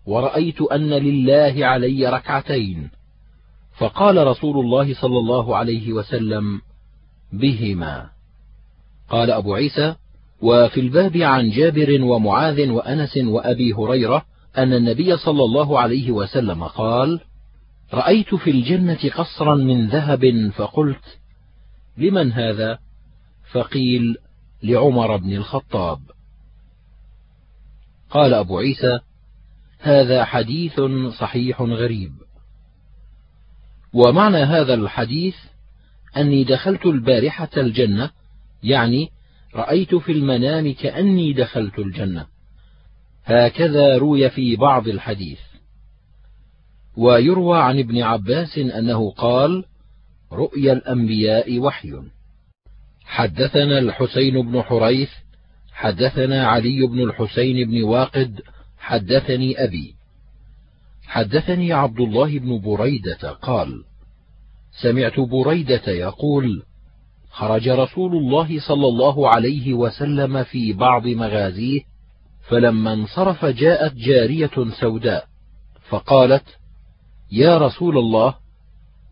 ورايت 0.07 0.61
ان 0.63 0.91
لله 0.91 1.67
علي 1.67 2.09
ركعتين 2.09 2.91
فقال 3.79 4.27
رسول 4.27 4.65
الله 4.65 4.95
صلى 4.95 5.19
الله 5.19 5.57
عليه 5.57 5.93
وسلم 5.93 6.61
بهما 7.33 8.11
قال 9.09 9.31
ابو 9.31 9.55
عيسى 9.55 9.95
وفي 10.43 10.81
الباب 10.81 11.17
عن 11.17 11.51
جابر 11.51 12.03
ومعاذ 12.03 12.71
وانس 12.71 13.17
وابي 13.17 13.73
هريره 13.73 14.25
ان 14.59 14.73
النبي 14.73 15.17
صلى 15.17 15.45
الله 15.45 15.79
عليه 15.79 16.11
وسلم 16.11 16.65
قال 16.65 17.21
رايت 17.95 18.35
في 18.35 18.51
الجنه 18.51 19.11
قصرا 19.17 19.55
من 19.55 19.89
ذهب 19.89 20.51
فقلت 20.57 21.19
لمن 21.99 22.33
هذا؟ 22.33 22.79
فقيل 23.53 24.17
لعمر 24.63 25.17
بن 25.17 25.33
الخطاب. 25.33 26.01
قال 28.11 28.35
أبو 28.35 28.59
عيسى 28.59 29.01
هذا 29.79 30.25
حديث 30.25 30.81
صحيح 31.19 31.63
غريب. 31.63 32.13
ومعنى 33.93 34.37
هذا 34.37 34.75
الحديث 34.75 35.37
أني 36.17 36.45
دخلت 36.45 36.87
البارحة 36.87 37.51
الجنة 37.57 38.11
يعني 38.63 39.11
رأيت 39.55 39.95
في 39.95 40.13
المنام 40.13 40.73
كأني 40.73 41.33
دخلت 41.33 41.79
الجنة. 41.79 42.27
هكذا 43.25 43.99
روي 43.99 44.31
في 44.31 44.57
بعض 44.57 44.89
الحديث. 44.89 45.41
ويروى 46.97 47.59
عن 47.59 47.79
ابن 47.79 48.03
عباس 48.03 48.59
أنه 48.59 49.11
قال 49.11 49.65
رؤيا 50.33 50.73
الأنبياء 50.73 51.59
وحي. 51.59 51.93
حدثنا 53.09 53.79
الحسين 53.79 54.43
بن 54.43 54.63
حريث 54.63 55.11
حدثنا 55.73 56.47
علي 56.47 56.87
بن 56.87 57.01
الحسين 57.01 57.69
بن 57.71 57.83
واقد 57.83 58.41
حدثني 58.79 59.65
أبي. 59.65 59.95
حدثني 61.07 61.73
عبد 61.73 62.01
الله 62.01 62.39
بن 62.39 62.61
بريدة 62.61 63.33
قال 63.33 63.85
سمعت 64.83 65.21
بريدة 65.21 65.83
يقول 65.87 66.63
خرج 67.31 67.69
رسول 67.69 68.17
الله 68.17 68.61
صلى 68.61 68.89
الله 68.89 69.29
عليه 69.29 69.75
وسلم 69.75 70.45
في 70.45 70.73
بعض 70.73 71.07
مغازيه 71.07 71.81
فلما 72.49 72.93
انصرف 72.93 73.45
جاءت 73.45 73.95
جارية 73.95 74.51
سوداء 74.81 75.27
فقالت 75.89 76.45
يا 77.33 77.59
رسول 77.59 77.99
الله 77.99 78.35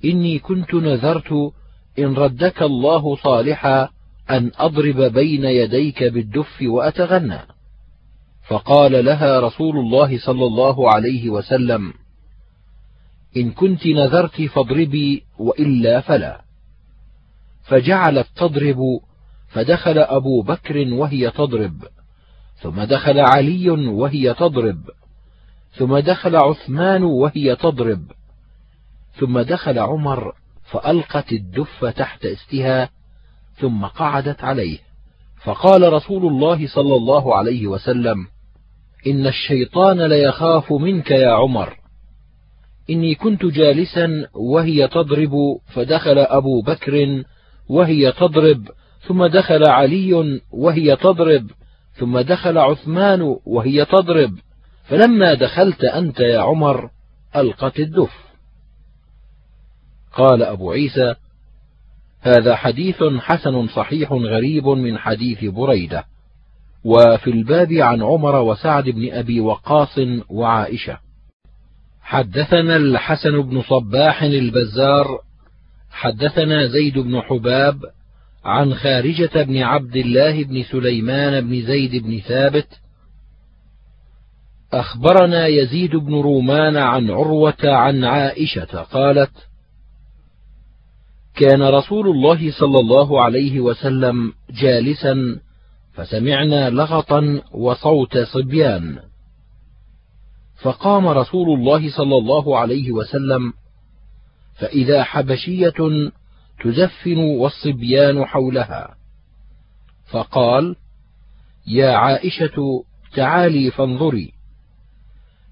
إني 0.05 0.39
كنت 0.39 0.75
نذرت 0.75 1.53
إن 1.99 2.15
ردك 2.15 2.63
الله 2.63 3.17
صالحا 3.17 3.89
أن 4.31 4.51
أضرب 4.59 5.01
بين 5.01 5.45
يديك 5.45 6.03
بالدف 6.03 6.63
وأتغنى. 6.63 7.41
فقال 8.49 9.05
لها 9.05 9.41
رسول 9.41 9.79
الله 9.79 10.19
صلى 10.19 10.45
الله 10.45 10.95
عليه 10.95 11.31
وسلم 11.31 11.93
إن 13.37 13.51
كنت 13.51 13.87
نذرت 13.87 14.43
فاضربي 14.43 15.23
وإلا 15.39 16.01
فلا. 16.01 16.47
فجعلت 17.67 18.27
تضرب 18.37 19.01
فدخل 19.49 19.99
أبو 19.99 20.43
بكر 20.43 20.93
وهي 20.93 21.31
تضرب 21.31 21.85
ثم 22.61 22.83
دخل 22.83 23.19
علي 23.19 23.71
وهي 23.71 24.35
تضرب 24.35 24.81
ثم 25.73 25.99
دخل 25.99 26.37
عثمان 26.37 27.03
وهي 27.03 27.57
تضرب 27.57 28.05
ثم 29.19 29.41
دخل 29.41 29.79
عمر 29.79 30.35
فألقت 30.71 31.33
الدف 31.33 31.85
تحت 31.85 32.25
إستها 32.25 32.91
ثم 33.61 33.85
قعدت 33.85 34.45
عليه. 34.45 34.79
فقال 35.45 35.93
رسول 35.93 36.27
الله 36.27 36.67
صلى 36.67 36.97
الله 36.97 37.37
عليه 37.37 37.67
وسلم 37.67 38.17
إن 39.07 39.27
الشيطان 39.27 40.03
ليخاف 40.03 40.73
منك 40.73 41.11
يا 41.11 41.31
عمر. 41.31 41.77
إني 42.91 43.15
كنت 43.15 43.45
جالسا 43.45 44.29
وهي 44.35 44.89
تضرب 44.89 45.33
فدخل 45.75 46.19
أبو 46.19 46.63
بكر 46.63 47.25
وهي 47.69 48.13
تضرب 48.13 48.69
ثم 49.01 49.27
دخل 49.27 49.69
علي 49.69 50.41
وهي 50.53 50.97
تضرب 50.97 51.51
ثم 51.93 52.19
دخل 52.19 52.59
عثمان 52.59 53.37
وهي 53.47 53.85
تضرب. 53.85 54.39
فلما 54.85 55.35
دخلت 55.35 55.85
أنت 55.85 56.21
يا 56.21 56.41
عمر 56.41 56.91
ألقت 57.37 57.81
الدف. 57.81 58.26
قال 60.17 60.43
أبو 60.43 60.73
عيسى 60.73 61.15
هذا 62.21 62.57
حديث 62.57 63.03
حسن 63.19 63.69
صحيح 63.69 64.13
غريب 64.13 64.69
من 64.69 64.99
حديث 64.99 65.45
بريدة 65.45 66.05
وفي 66.85 67.31
الباب 67.31 67.73
عن 67.73 68.03
عمر 68.03 68.37
وسعد 68.43 68.85
بن 68.85 69.13
أبي 69.13 69.41
وقاص 69.41 69.99
وعائشة. 70.29 70.99
حدثنا 72.01 72.77
الحسن 72.77 73.43
بن 73.43 73.63
صباح 73.63 74.23
البزار 74.23 75.21
حدثنا 75.91 76.67
زيد 76.67 76.99
بن 76.99 77.21
حباب 77.21 77.81
عن 78.45 78.75
خارجة 78.75 79.43
بن 79.43 79.63
عبد 79.63 79.97
الله 79.97 80.45
بن 80.45 80.63
سليمان 80.63 81.49
بن 81.49 81.63
زيد 81.63 82.03
بن 82.03 82.19
ثابت 82.19 82.69
أخبرنا 84.73 85.47
يزيد 85.47 85.97
بن 85.97 86.15
رومان 86.15 86.77
عن 86.77 87.11
عروة 87.11 87.65
عن 87.65 88.05
عائشة 88.05 88.83
قالت 88.83 89.33
كان 91.37 91.63
رسول 91.63 92.09
الله 92.09 92.51
صلى 92.51 92.81
الله 92.81 93.23
عليه 93.23 93.61
وسلم 93.61 94.33
جالسا 94.51 95.41
فسمعنا 95.93 96.71
لغطا 96.71 97.43
وصوت 97.53 98.19
صبيان. 98.19 98.99
فقام 100.63 101.09
رسول 101.09 101.59
الله 101.59 101.97
صلى 101.97 102.17
الله 102.17 102.59
عليه 102.59 102.93
وسلم 102.93 103.53
فإذا 104.55 105.05
حبشية 105.05 106.11
تزفن 106.65 107.19
والصبيان 107.19 108.25
حولها. 108.25 108.97
فقال 110.11 110.77
يا 111.67 111.91
عائشة 111.91 112.85
تعالي 113.15 113.71
فانظري. 113.71 114.33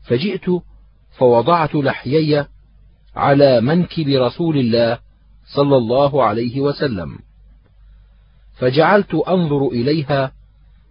فجئت 0.08 0.44
فوضعت 1.18 1.74
لحيي 1.74 2.46
على 3.16 3.60
منكب 3.60 4.08
رسول 4.08 4.58
الله 4.58 5.03
صلى 5.46 5.76
الله 5.76 6.24
عليه 6.24 6.60
وسلم. 6.60 7.18
فجعلت 8.58 9.14
أنظر 9.14 9.68
إليها 9.68 10.32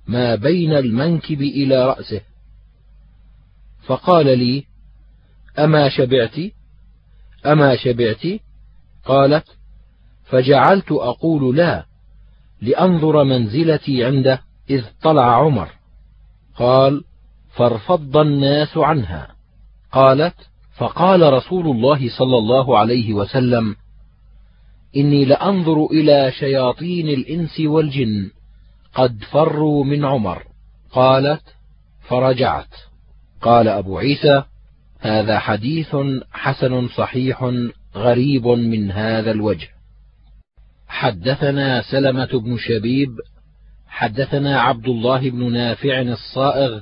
ما 0.07 0.35
بين 0.35 0.73
المنكب 0.73 1.41
إلى 1.41 1.85
رأسه. 1.85 2.21
فقال 3.85 4.37
لي 4.39 4.63
أما 5.59 5.89
شبعت؟ 5.89 6.35
أما 7.45 7.75
شبعت؟ 7.75 8.25
قالت 9.05 9.47
فجعلت 10.23 10.91
أقول 10.91 11.57
لا 11.57 11.85
لأنظر 12.61 13.23
منزلتي 13.23 14.05
عنده 14.05 14.41
إذ 14.69 14.83
طلع 15.01 15.45
عمر. 15.45 15.69
قال 16.55 17.03
فارفض 17.55 18.17
الناس 18.17 18.77
عنها. 18.77 19.27
قالت 19.91 20.35
فقال 20.77 21.33
رسول 21.33 21.67
الله 21.67 22.17
صلى 22.17 22.37
الله 22.37 22.79
عليه 22.79 23.13
وسلم 23.13 23.75
إني 24.95 25.25
لأنظر 25.25 25.85
إلى 25.85 26.31
شياطين 26.31 27.09
الإنس 27.09 27.59
والجن. 27.59 28.29
قد 28.93 29.23
فروا 29.31 29.83
من 29.83 30.05
عمر. 30.05 30.43
قالت 30.91 31.43
فرجعت. 32.07 32.73
قال 33.41 33.67
أبو 33.67 33.97
عيسى 33.97 34.43
هذا 34.99 35.39
حديث 35.39 35.95
حسن 36.31 36.87
صحيح 36.87 37.51
غريب 37.95 38.47
من 38.47 38.91
هذا 38.91 39.31
الوجه. 39.31 39.67
حدثنا 40.87 41.81
سلمة 41.81 42.39
بن 42.39 42.57
شبيب 42.57 43.09
حدثنا 43.87 44.61
عبد 44.61 44.87
الله 44.87 45.29
بن 45.29 45.53
نافع 45.53 46.01
الصائغ 46.01 46.79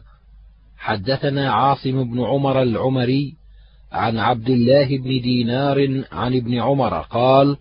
حدثنا 0.78 1.52
عاصم 1.52 2.12
بن 2.12 2.24
عمر 2.24 2.62
العمري 2.62 3.36
عن 3.92 4.18
عبد 4.18 4.50
الله 4.50 4.98
بن 4.98 5.22
دينار 5.22 6.04
عن 6.12 6.36
ابن 6.36 6.60
عمر 6.60 7.02
قال 7.02 7.58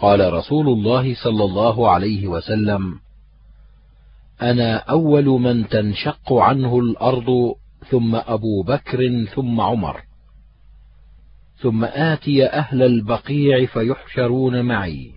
قال 0.00 0.32
رسول 0.32 0.68
الله 0.68 1.14
صلى 1.14 1.44
الله 1.44 1.90
عليه 1.90 2.28
وسلم 2.28 2.98
أنا 4.42 4.76
أول 4.76 5.24
من 5.24 5.68
تنشق 5.68 6.32
عنه 6.32 6.78
الأرض 6.78 7.54
ثم 7.90 8.14
أبو 8.14 8.62
بكر 8.62 9.24
ثم 9.34 9.60
عمر 9.60 10.00
ثم 11.56 11.84
آتي 11.84 12.46
أهل 12.46 12.82
البقيع 12.82 13.66
فيحشرون 13.66 14.64
معي 14.64 15.12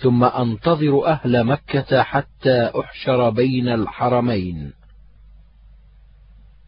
ثم 0.00 0.24
أنتظر 0.24 1.06
أهل 1.06 1.44
مكة 1.44 2.02
حتى 2.02 2.70
أحشر 2.80 3.30
بين 3.30 3.68
الحرمين. 3.68 4.72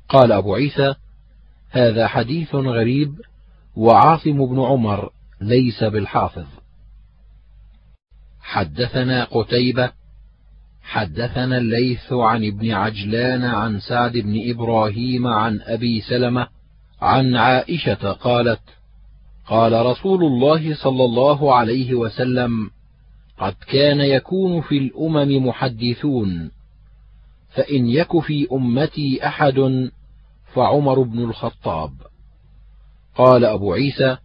قال 0.08 0.32
أبو 0.32 0.54
عيسى 0.54 0.94
هذا 1.70 2.06
حديث 2.06 2.54
غريب 2.54 3.20
وعاصم 3.76 4.46
بن 4.46 4.60
عمر 4.60 5.10
ليس 5.40 5.84
بالحافظ. 5.84 6.61
حدثنا 8.42 9.24
قتيبة 9.24 9.92
حدثنا 10.82 11.58
الليث 11.58 12.12
عن 12.12 12.44
ابن 12.44 12.70
عجلان 12.70 13.44
عن 13.44 13.80
سعد 13.80 14.12
بن 14.12 14.50
إبراهيم 14.50 15.26
عن 15.26 15.60
أبي 15.60 16.00
سلمة 16.00 16.48
عن 17.02 17.36
عائشة 17.36 18.12
قالت 18.12 18.60
قال 19.46 19.86
رسول 19.86 20.24
الله 20.24 20.74
صلى 20.74 21.04
الله 21.04 21.54
عليه 21.54 21.94
وسلم 21.94 22.70
قد 23.38 23.54
كان 23.68 24.00
يكون 24.00 24.60
في 24.60 24.78
الأمم 24.78 25.46
محدثون 25.46 26.50
فإن 27.54 27.86
يك 27.86 28.20
في 28.20 28.48
أمتي 28.52 29.26
أحد 29.26 29.90
فعمر 30.54 31.02
بن 31.02 31.18
الخطاب. 31.18 31.92
قال 33.16 33.44
أبو 33.44 33.72
عيسى 33.72 34.16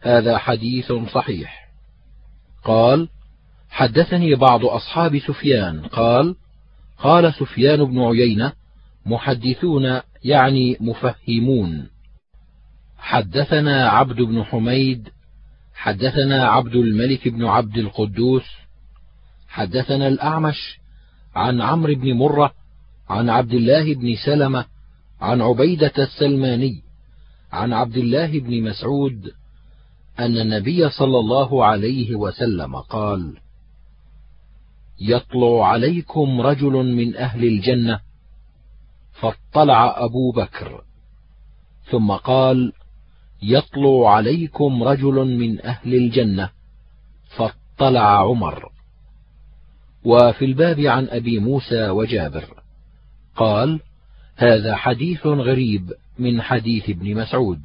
هذا 0.00 0.38
حديث 0.38 0.92
صحيح. 0.92 1.68
قال 2.64 3.08
حدثني 3.72 4.34
بعض 4.34 4.64
أصحاب 4.64 5.18
سفيان 5.18 5.80
قال 5.80 6.36
قال 6.98 7.34
سفيان 7.34 7.84
بن 7.84 8.00
عيينة 8.00 8.52
محدثون 9.06 10.00
يعني 10.24 10.76
مفهمون. 10.80 11.88
حدثنا 12.98 13.88
عبد 13.88 14.16
بن 14.16 14.44
حميد 14.44 15.08
حدثنا 15.74 16.48
عبد 16.48 16.74
الملك 16.74 17.28
بن 17.28 17.44
عبد 17.44 17.78
القدوس 17.78 18.44
حدثنا 19.48 20.08
الأعمش 20.08 20.78
عن 21.34 21.60
عمرو 21.60 21.94
بن 21.94 22.12
مرة 22.12 22.52
عن 23.08 23.28
عبد 23.28 23.52
الله 23.52 23.94
بن 23.94 24.14
سلمة 24.26 24.64
عن 25.20 25.40
عبيدة 25.40 25.92
السلماني 25.98 26.82
عن 27.52 27.72
عبد 27.72 27.96
الله 27.96 28.40
بن 28.40 28.62
مسعود 28.62 29.30
أن 30.18 30.38
النبي 30.38 30.90
صلى 30.90 31.18
الله 31.18 31.64
عليه 31.64 32.16
وسلم 32.16 32.76
قال: 32.76 33.36
يطلع 35.02 35.66
عليكم 35.66 36.40
رجل 36.40 36.72
من 36.72 37.16
أهل 37.16 37.44
الجنة 37.44 38.00
فاطلع 39.12 40.04
أبو 40.04 40.32
بكر 40.32 40.84
ثم 41.90 42.12
قال 42.12 42.72
يطلع 43.42 44.14
عليكم 44.14 44.82
رجل 44.82 45.38
من 45.38 45.64
أهل 45.66 45.94
الجنة 45.94 46.50
فاطلع 47.36 48.20
عمر. 48.30 48.68
وفي 50.04 50.44
الباب 50.44 50.80
عن 50.80 51.08
أبي 51.08 51.38
موسى 51.38 51.88
وجابر 51.88 52.62
قال 53.36 53.80
هذا 54.36 54.76
حديث 54.76 55.26
غريب 55.26 55.92
من 56.18 56.42
حديث 56.42 56.90
ابن 56.90 57.14
مسعود. 57.14 57.60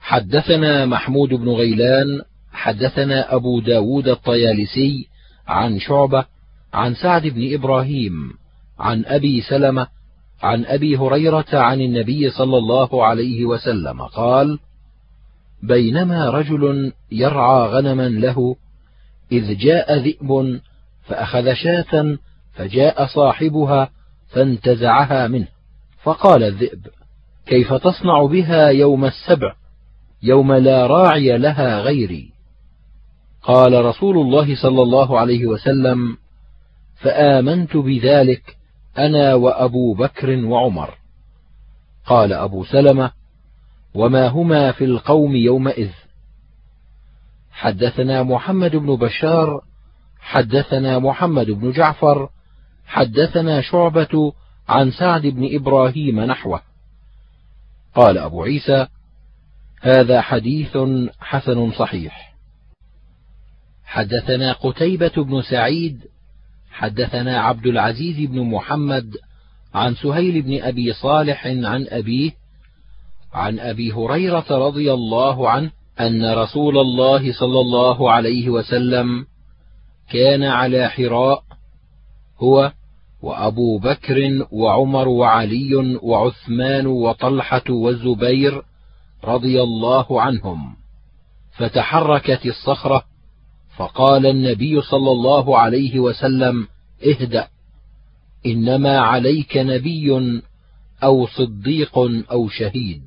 حدثنا 0.00 0.86
محمود 0.86 1.28
بن 1.28 1.48
غيلان 1.48 2.22
حدثنا 2.52 3.34
أبو 3.34 3.60
داود 3.60 4.08
الطيالسي 4.08 5.09
عن 5.50 5.78
شعبة 5.78 6.24
عن 6.72 6.94
سعد 6.94 7.26
بن 7.26 7.54
إبراهيم 7.54 8.32
عن 8.78 9.04
أبي 9.04 9.40
سلمة 9.40 9.86
عن 10.42 10.64
أبي 10.64 10.96
هريرة 10.96 11.46
عن 11.52 11.80
النبي 11.80 12.30
صلى 12.30 12.58
الله 12.58 13.04
عليه 13.04 13.44
وسلم 13.44 14.02
قال 14.02 14.58
بينما 15.62 16.30
رجل 16.30 16.92
يرعى 17.12 17.68
غنما 17.68 18.08
له 18.08 18.56
إذ 19.32 19.58
جاء 19.58 19.98
ذئب 19.98 20.60
فأخذ 21.02 21.52
شاة 21.54 22.18
فجاء 22.52 23.06
صاحبها 23.06 23.90
فانتزعها 24.28 25.28
منه 25.28 25.48
فقال 26.02 26.42
الذئب 26.42 26.86
كيف 27.46 27.74
تصنع 27.74 28.24
بها 28.24 28.68
يوم 28.68 29.04
السبع 29.04 29.54
يوم 30.22 30.52
لا 30.52 30.86
راعي 30.86 31.38
لها 31.38 31.80
غيري؟ 31.80 32.30
قال 33.42 33.84
رسول 33.84 34.18
الله 34.18 34.62
صلى 34.62 34.82
الله 34.82 35.18
عليه 35.18 35.46
وسلم 35.46 36.16
فآمنت 36.96 37.76
بذلك 37.76 38.56
أنا 38.98 39.34
وأبو 39.34 39.94
بكر 39.94 40.44
وعمر. 40.44 40.94
قال 42.06 42.32
أبو 42.32 42.64
سلمة 42.64 43.10
وما 43.94 44.28
هما 44.28 44.72
في 44.72 44.84
القوم 44.84 45.36
يومئذ؟ 45.36 45.90
حدثنا 47.52 48.22
محمد 48.22 48.76
بن 48.76 48.96
بشار 48.96 49.60
حدثنا 50.20 50.98
محمد 50.98 51.46
بن 51.50 51.72
جعفر 51.72 52.28
حدثنا 52.86 53.60
شعبة 53.60 54.32
عن 54.68 54.90
سعد 54.90 55.26
بن 55.26 55.54
إبراهيم 55.54 56.20
نحوه. 56.20 56.62
قال 57.94 58.18
أبو 58.18 58.42
عيسى 58.42 58.86
هذا 59.80 60.20
حديث 60.20 60.78
حسن 61.20 61.72
صحيح. 61.72 62.29
حدثنا 63.90 64.52
قتيبة 64.52 65.12
بن 65.16 65.42
سعيد 65.42 66.00
حدثنا 66.70 67.40
عبد 67.40 67.66
العزيز 67.66 68.30
بن 68.30 68.40
محمد 68.40 69.16
عن 69.74 69.94
سهيل 69.94 70.42
بن 70.42 70.62
أبي 70.62 70.92
صالح 70.92 71.46
عن 71.46 71.86
أبيه 71.88 72.30
عن 73.32 73.58
أبي 73.58 73.92
هريرة 73.92 74.46
رضي 74.50 74.92
الله 74.92 75.50
عنه 75.50 75.70
أن 76.00 76.32
رسول 76.32 76.78
الله 76.78 77.32
صلى 77.32 77.60
الله 77.60 78.10
عليه 78.12 78.48
وسلم 78.48 79.26
كان 80.10 80.42
على 80.42 80.88
حراء 80.88 81.42
هو 82.38 82.72
وأبو 83.22 83.78
بكر 83.78 84.46
وعمر 84.50 85.08
وعلي 85.08 85.98
وعثمان 86.02 86.86
وطلحة 86.86 87.70
والزبير 87.70 88.62
رضي 89.24 89.62
الله 89.62 90.20
عنهم 90.22 90.76
فتحركت 91.52 92.46
الصخرة 92.46 93.09
فقال 93.80 94.26
النبي 94.26 94.80
صلى 94.80 95.10
الله 95.10 95.58
عليه 95.58 96.00
وسلم 96.00 96.66
اهدأ 97.06 97.48
إنما 98.46 98.98
عليك 98.98 99.56
نبي 99.56 100.40
أو 101.02 101.26
صديق 101.26 101.98
أو 102.30 102.48
شهيد. 102.48 103.02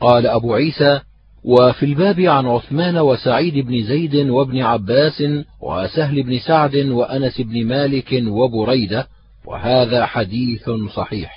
قال 0.00 0.26
أبو 0.26 0.54
عيسى 0.54 1.00
وفي 1.44 1.82
الباب 1.86 2.20
عن 2.20 2.46
عثمان 2.46 2.98
وسعيد 2.98 3.66
بن 3.66 3.82
زيد 3.82 4.14
وابن 4.14 4.62
عباس 4.62 5.22
وسهل 5.60 6.22
بن 6.22 6.38
سعد 6.38 6.76
وأنس 6.76 7.40
بن 7.40 7.66
مالك 7.66 8.22
وبريدة 8.26 9.06
وهذا 9.46 10.06
حديث 10.06 10.70
صحيح. 10.94 11.32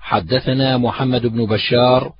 حدثنا 0.00 0.78
محمد 0.78 1.26
بن 1.26 1.46
بشار 1.46 2.12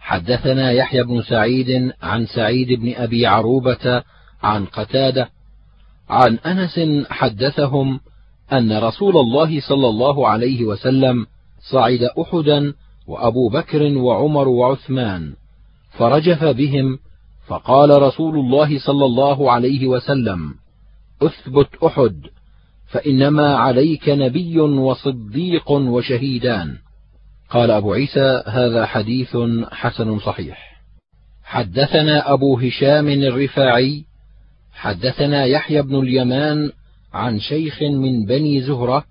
حدثنا 0.00 0.72
يحيى 0.72 1.02
بن 1.02 1.22
سعيد 1.22 1.92
عن 2.02 2.26
سعيد 2.26 2.80
بن 2.80 2.94
أبي 2.96 3.26
عروبة 3.26 4.02
عن 4.42 4.64
قتادة 4.64 5.28
عن 6.08 6.38
أنس 6.38 7.06
حدثهم 7.10 8.00
أن 8.52 8.78
رسول 8.78 9.16
الله 9.16 9.60
صلى 9.60 9.88
الله 9.88 10.28
عليه 10.28 10.64
وسلم 10.64 11.26
صعد 11.70 12.02
أحدا 12.02 12.74
وأبو 13.06 13.48
بكر 13.48 13.98
وعمر 13.98 14.48
وعثمان 14.48 15.34
فرجف 15.90 16.44
بهم 16.44 16.98
فقال 17.46 18.02
رسول 18.02 18.34
الله 18.38 18.78
صلى 18.78 19.04
الله 19.04 19.52
عليه 19.52 19.86
وسلم 19.86 20.54
أثبت 21.22 21.68
أحد 21.86 22.20
فإنما 22.86 23.56
عليك 23.56 24.08
نبي 24.08 24.60
وصديق 24.60 25.70
وشهيدان 25.70 26.78
قال 27.50 27.70
أبو 27.70 27.92
عيسى 27.92 28.42
هذا 28.46 28.86
حديث 28.86 29.36
حسن 29.72 30.18
صحيح 30.18 30.82
حدثنا 31.44 32.32
أبو 32.32 32.58
هشام 32.58 33.08
الرفاعي 33.08 34.04
حدثنا 34.82 35.44
يحيى 35.44 35.82
بن 35.82 35.98
اليمان 35.98 36.72
عن 37.12 37.40
شيخ 37.40 37.82
من 37.82 38.24
بني 38.24 38.62
زهرة 38.62 39.04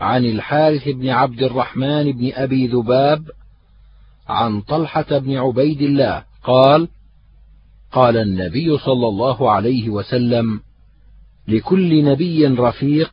عن 0.00 0.24
الحارث 0.24 0.88
بن 0.88 1.08
عبد 1.08 1.42
الرحمن 1.42 2.12
بن 2.12 2.32
أبي 2.34 2.66
ذباب 2.66 3.30
عن 4.28 4.60
طلحة 4.60 5.18
بن 5.18 5.36
عبيد 5.36 5.82
الله 5.82 6.24
قال 6.44 6.88
قال 7.92 8.16
النبي 8.16 8.78
صلى 8.78 9.08
الله 9.08 9.50
عليه 9.50 9.90
وسلم 9.90 10.60
لكل 11.48 12.04
نبي 12.04 12.46
رفيق 12.46 13.12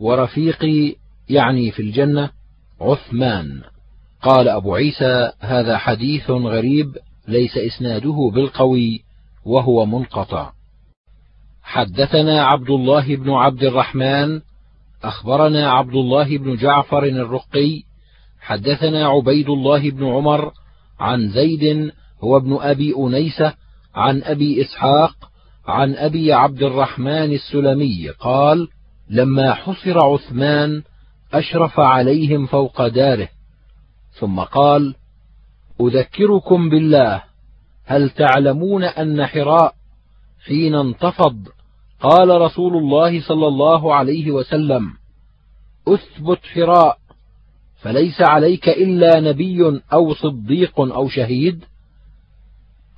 ورفيقي 0.00 0.94
يعني 1.28 1.70
في 1.70 1.82
الجنة 1.82 2.30
عثمان. 2.80 3.62
قال 4.22 4.48
أبو 4.48 4.74
عيسى 4.74 5.32
هذا 5.40 5.78
حديث 5.78 6.30
غريب 6.30 6.96
ليس 7.28 7.56
إسناده 7.56 8.30
بالقوي 8.34 9.02
وهو 9.44 9.86
منقطع. 9.86 10.52
حدثنا 11.62 12.44
عبد 12.44 12.70
الله 12.70 13.16
بن 13.16 13.30
عبد 13.30 13.62
الرحمن 13.62 14.40
أخبرنا 15.04 15.70
عبد 15.70 15.94
الله 15.94 16.38
بن 16.38 16.56
جعفر 16.56 17.04
الرقي 17.04 17.82
حدثنا 18.40 19.06
عبيد 19.06 19.48
الله 19.48 19.90
بن 19.90 20.06
عمر 20.06 20.52
عن 21.00 21.28
زيد 21.28 21.92
هو 22.24 22.36
ابن 22.36 22.58
أبي 22.60 22.94
أنيسة 22.98 23.54
عن 23.94 24.22
أبي 24.22 24.62
إسحاق 24.62 25.14
عن 25.66 25.94
أبي 25.94 26.32
عبد 26.32 26.62
الرحمن 26.62 27.32
السلمي 27.32 28.08
قال 28.08 28.68
لما 29.10 29.54
حصر 29.54 30.04
عثمان 30.04 30.82
أشرف 31.32 31.80
عليهم 31.80 32.46
فوق 32.46 32.88
داره 32.88 33.28
ثم 34.12 34.40
قال 34.40 34.94
أذكركم 35.80 36.70
بالله 36.70 37.22
هل 37.84 38.10
تعلمون 38.10 38.84
أن 38.84 39.26
حراء 39.26 39.74
حين 40.46 40.74
انتفض 40.74 41.48
قال 42.00 42.40
رسول 42.40 42.76
الله 42.76 43.20
صلى 43.20 43.46
الله 43.46 43.94
عليه 43.94 44.30
وسلم 44.30 44.92
أثبت 45.88 46.38
حراء 46.54 46.98
فليس 47.82 48.20
عليك 48.20 48.68
إلا 48.68 49.20
نبي 49.20 49.82
أو 49.92 50.14
صديق 50.14 50.80
أو 50.80 51.08
شهيد؟ 51.08 51.64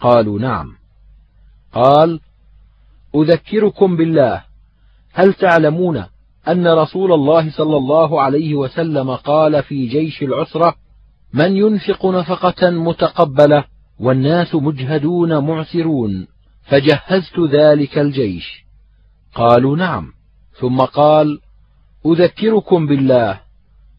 قالوا 0.01 0.39
نعم. 0.39 0.73
قال 1.73 2.21
أذكركم 3.15 3.97
بالله 3.97 4.45
هل 5.13 5.35
تعلمون 5.35 6.05
أن 6.49 6.69
رسول 6.69 7.13
الله 7.13 7.51
صلى 7.51 7.77
الله 7.77 8.23
عليه 8.23 8.55
وسلم 8.55 9.11
قال 9.11 9.63
في 9.63 9.87
جيش 9.87 10.23
العسرة 10.23 10.75
من 11.33 11.57
ينفق 11.57 12.07
نفقة 12.07 12.71
متقبلة 12.71 13.65
والناس 14.01 14.55
مجهدون 14.55 15.39
معسرون؟ 15.39 16.27
فجهزت 16.65 17.41
ذلك 17.53 17.99
الجيش. 17.99 18.65
قالوا 19.35 19.77
نعم. 19.77 20.13
ثم 20.61 20.79
قال 20.79 21.41
أذكركم 22.07 22.87
بالله 22.87 23.41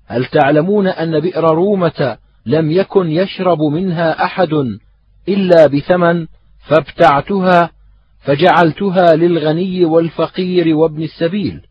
هل 0.07 0.25
تعلمون 0.25 0.87
أن 0.87 1.19
بئر 1.19 1.43
رومة 1.43 2.17
لم 2.45 2.71
يكن 2.71 3.11
يشرب 3.11 3.61
منها 3.61 4.25
أحد 4.25 4.79
إلا 5.27 5.67
بثمن 5.67 6.27
فابتعتها 6.67 7.71
فجعلتها 8.19 9.15
للغني 9.15 9.85
والفقير 9.85 10.75
وابن 10.75 11.03
السبيل؟ 11.03 11.61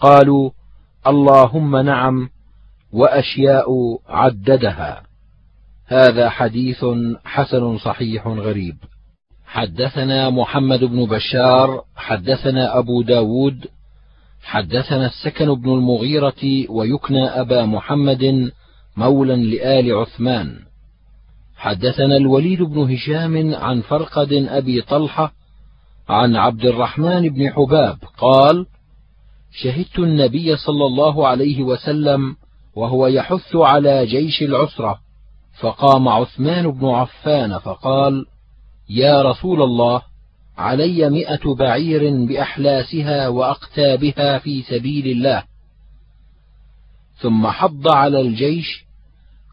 قالوا 0.00 0.50
اللهم 1.06 1.76
نعم 1.76 2.30
وأشياء 2.92 3.68
عددها. 4.08 5.02
هذا 5.86 6.28
حديث 6.28 6.84
حسن 7.24 7.78
صحيح 7.78 8.26
غريب. 8.26 8.76
حدثنا 9.52 10.30
محمد 10.30 10.84
بن 10.84 11.04
بشار 11.06 11.84
حدثنا 11.96 12.78
أبو 12.78 13.02
داود 13.02 13.66
حدثنا 14.42 15.06
السكن 15.06 15.54
بن 15.54 15.72
المغيرة 15.72 16.66
ويكنى 16.68 17.24
أبا 17.24 17.64
محمد 17.64 18.52
مولا 18.96 19.36
لآل 19.36 19.92
عثمان. 19.92 20.58
حدثنا 21.56 22.16
الوليد 22.16 22.62
بن 22.62 22.92
هشام 22.92 23.54
عن 23.54 23.80
فرقد 23.80 24.32
أبي 24.32 24.80
طلحة 24.82 25.32
عن 26.08 26.36
عبد 26.36 26.64
الرحمن 26.64 27.28
بن 27.28 27.50
حباب 27.50 27.98
قال 28.18 28.66
شهدت 29.62 29.98
النبي 29.98 30.56
صلى 30.56 30.86
الله 30.86 31.28
عليه 31.28 31.62
وسلم 31.62 32.36
وهو 32.76 33.06
يحث 33.06 33.56
على 33.56 34.06
جيش 34.06 34.42
العسرة 34.42 34.98
فقام 35.60 36.08
عثمان 36.08 36.70
بن 36.70 36.88
عفان 36.88 37.58
فقال 37.58 38.26
يا 38.94 39.22
رسول 39.22 39.62
الله 39.62 40.02
علي 40.58 41.10
مئة 41.10 41.54
بعير 41.54 42.26
بأحلاسها 42.26 43.28
وأقتابها 43.28 44.38
في 44.38 44.62
سبيل 44.62 45.06
الله. 45.06 45.42
ثم 47.16 47.46
حض 47.46 47.88
على 47.88 48.20
الجيش 48.20 48.84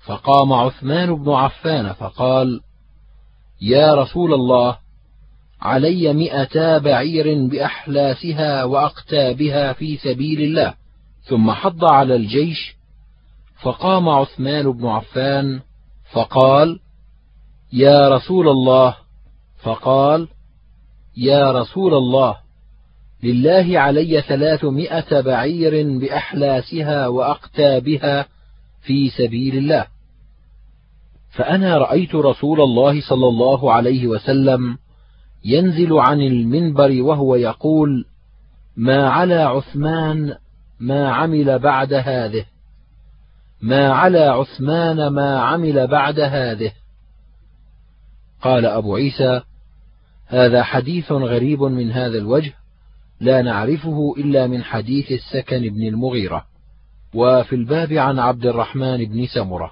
فقام 0.06 0.54
عثمان 0.54 1.16
بن 1.16 1.32
عفان 1.32 1.94
فقال 1.94 2.62
يا 3.62 3.96
رسول 3.96 4.34
الله 4.34 4.78
علي 5.62 6.14
مئتا 6.14 6.78
بعير 6.78 7.48
بأحلاسها 7.48 8.64
وأقتابها 8.64 9.74
في 9.74 9.98
سبيل 9.98 10.42
الله. 10.42 10.74
ثم 11.24 11.52
حض 11.52 11.86
على 11.86 12.16
الجيش 12.16 12.76
فقام 13.62 14.10
عثمان 14.10 14.72
بن 14.72 14.86
عفان 14.88 15.62
فقال 16.12 16.80
يا 17.74 18.10
رسول 18.10 18.48
الله 18.48 18.96
فقال 19.64 20.28
يا 21.18 21.52
رسول 21.52 21.94
الله 21.94 22.38
لله 23.24 23.80
علي 23.80 24.22
ثلاثمائة 24.22 25.22
بعير 25.22 26.00
بأحلاسها 26.00 27.08
وأقتابها 27.08 28.26
في 28.82 29.10
سبيل 29.10 29.58
الله. 29.58 29.88
فأنا 31.30 31.78
رأيت 31.78 32.16
رسول 32.16 32.62
الله 32.62 33.02
صلى 33.02 33.28
الله 33.28 33.74
عليه 33.74 34.08
وسلم 34.08 34.78
ينزل 35.46 35.94
عن 35.94 36.22
المنبر 36.22 37.02
وهو 37.02 37.36
يقول 37.36 38.06
ما 38.78 39.10
على 39.10 39.36
عثمان 39.36 40.36
ما 40.80 41.12
عمل 41.12 41.60
بعد 41.60 41.94
هذه. 41.94 42.46
ما 43.62 43.90
على 43.94 44.20
عثمان 44.20 45.08
ما 45.08 45.40
عمل 45.40 45.88
بعد 45.88 46.20
هذه. 46.20 46.72
قال 48.42 48.66
أبو 48.66 48.96
عيسى 48.96 49.42
هذا 50.30 50.64
حديث 50.64 51.12
غريب 51.12 51.62
من 51.62 51.92
هذا 51.92 52.18
الوجه 52.18 52.54
لا 53.20 53.42
نعرفه 53.42 54.14
إلا 54.18 54.48
من 54.48 54.64
حديث 54.64 55.12
السكن 55.12 55.60
بن 55.60 55.88
المغيرة 55.88 56.46
وفي 57.14 57.56
الباب 57.56 57.94
عن 57.94 58.20
عبد 58.20 58.46
الرحمن 58.46 59.06
بن 59.06 59.26
سمرة. 59.26 59.72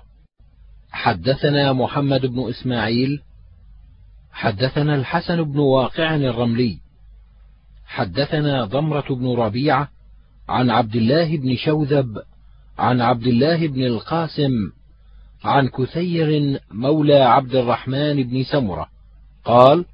حدثنا 0.91 1.73
محمد 1.73 2.25
بن 2.25 2.49
إسماعيل 2.49 3.21
حدثنا 4.31 4.95
الحسن 4.95 5.43
بن 5.43 5.59
واقع 5.59 6.15
الرملي 6.15 6.79
حدثنا 7.85 8.65
ضمرة 8.65 9.15
بن 9.15 9.27
ربيعة 9.27 9.89
عن 10.49 10.69
عبد 10.69 10.95
الله 10.95 11.37
بن 11.37 11.55
شوذب 11.55 12.17
عن 12.77 13.01
عبد 13.01 13.27
الله 13.27 13.67
بن 13.67 13.83
القاسم 13.83 14.51
عن 15.43 15.67
كثير 15.67 16.59
مولى 16.71 17.19
عبد 17.19 17.55
الرحمن 17.55 18.23
بن 18.23 18.43
سمرة. 18.43 18.87
قال 19.45 19.85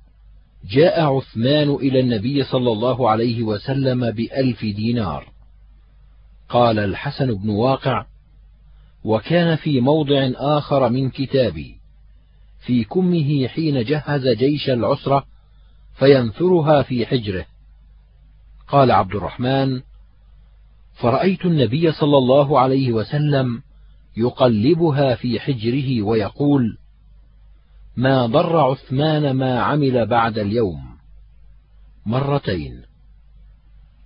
جاء 0.72 1.02
عثمان 1.02 1.70
إلى 1.70 2.00
النبي 2.00 2.44
صلى 2.44 2.72
الله 2.72 3.10
عليه 3.10 3.44
وسلم 3.44 4.12
بألف 4.12 4.62
دينار. 4.62 5.32
قال 6.50 6.80
الحسن 6.80 7.34
بن 7.34 7.50
واقع 7.50 8.06
وكان 9.04 9.56
في 9.56 9.82
موضع 9.82 10.32
آخر 10.36 10.90
من 10.90 11.10
كتابي 11.10 11.76
في 12.66 12.84
كمه 12.84 13.48
حين 13.48 13.84
جهز 13.84 14.28
جيش 14.28 14.70
العسرة 14.70 15.26
فينثرها 15.96 16.82
في 16.82 17.06
حجره. 17.06 17.46
قال 18.68 18.92
عبد 18.92 19.16
الرحمن 19.16 19.82
فرأيت 20.94 21.46
النبي 21.46 21.92
صلى 21.92 22.18
الله 22.18 22.60
عليه 22.60 22.92
وسلم 22.92 23.62
يقلبها 24.18 25.16
في 25.16 25.40
حجره 25.40 26.02
ويقول 26.02 26.78
ما 27.96 28.26
ضر 28.26 28.58
عثمان 28.58 29.32
ما 29.32 29.60
عمل 29.60 30.06
بعد 30.06 30.38
اليوم. 30.38 30.84
مرتين. 32.06 32.84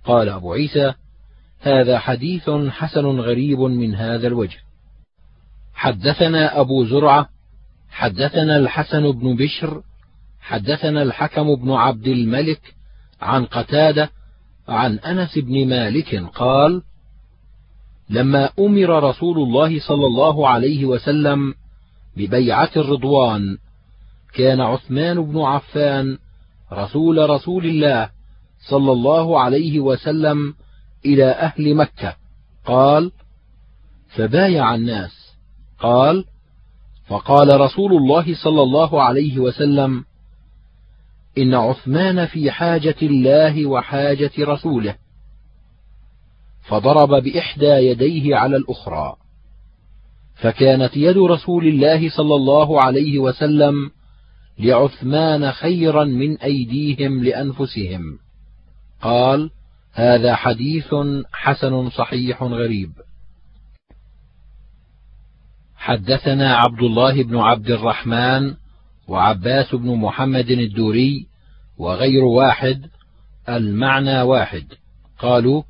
قال 0.04 0.28
أبو 0.28 0.52
عيسى 0.52 0.94
هذا 1.60 1.98
حديث 1.98 2.50
حسن 2.50 3.06
غريب 3.06 3.60
من 3.60 3.94
هذا 3.94 4.26
الوجه. 4.26 4.58
حدثنا 5.74 6.60
أبو 6.60 6.84
زرعة 6.84 7.28
حدثنا 7.90 8.56
الحسن 8.56 9.12
بن 9.12 9.36
بشر 9.36 9.82
حدثنا 10.40 11.02
الحكم 11.02 11.54
بن 11.54 11.70
عبد 11.70 12.06
الملك 12.06 12.74
عن 13.20 13.44
قتادة 13.44 14.10
عن 14.68 14.98
أنس 14.98 15.38
بن 15.38 15.68
مالك 15.68 16.24
قال 16.34 16.82
لما 18.10 18.50
أمر 18.58 19.08
رسول 19.08 19.38
الله 19.38 19.80
صلى 19.80 20.06
الله 20.06 20.48
عليه 20.48 20.84
وسلم 20.84 21.54
ببيعة 22.16 22.70
الرضوان 22.76 23.58
كان 24.34 24.60
عثمان 24.60 25.22
بن 25.22 25.40
عفان 25.40 26.18
رسول 26.72 27.30
رسول 27.30 27.66
الله 27.66 28.10
صلى 28.70 28.92
الله 28.92 29.40
عليه 29.40 29.80
وسلم 29.80 30.54
إلى 31.04 31.30
أهل 31.30 31.74
مكة. 31.74 32.16
قال 32.64 33.12
فبايع 34.08 34.74
الناس. 34.74 35.34
قال 35.78 36.24
فقال 37.06 37.60
رسول 37.60 37.92
الله 37.92 38.34
صلى 38.44 38.62
الله 38.62 39.02
عليه 39.02 39.38
وسلم 39.38 40.04
إن 41.38 41.54
عثمان 41.54 42.26
في 42.26 42.50
حاجة 42.50 42.96
الله 43.02 43.66
وحاجة 43.66 44.30
رسوله. 44.38 44.96
فضرب 46.68 47.22
بإحدى 47.22 47.66
يديه 47.66 48.36
على 48.36 48.56
الأخرى. 48.56 49.16
فكانت 50.34 50.96
يد 50.96 51.18
رسول 51.18 51.66
الله 51.66 52.10
صلى 52.10 52.34
الله 52.34 52.82
عليه 52.82 53.18
وسلم 53.18 53.90
لعثمان 54.58 55.52
خيرا 55.52 56.04
من 56.04 56.38
أيديهم 56.38 57.24
لأنفسهم. 57.24 58.18
قال 59.02 59.50
هذا 59.92 60.34
حديث 60.34 60.94
حسن 61.32 61.90
صحيح 61.90 62.42
غريب. 62.42 62.92
حدثنا 65.76 66.56
عبد 66.56 66.82
الله 66.82 67.22
بن 67.22 67.36
عبد 67.36 67.70
الرحمن 67.70 68.54
وعباس 69.08 69.74
بن 69.74 69.94
محمد 69.94 70.50
الدوري 70.50 71.26
وغير 71.78 72.24
واحد 72.24 72.86
المعنى 73.48 74.22
واحد. 74.22 74.64
قالوا 75.18 75.62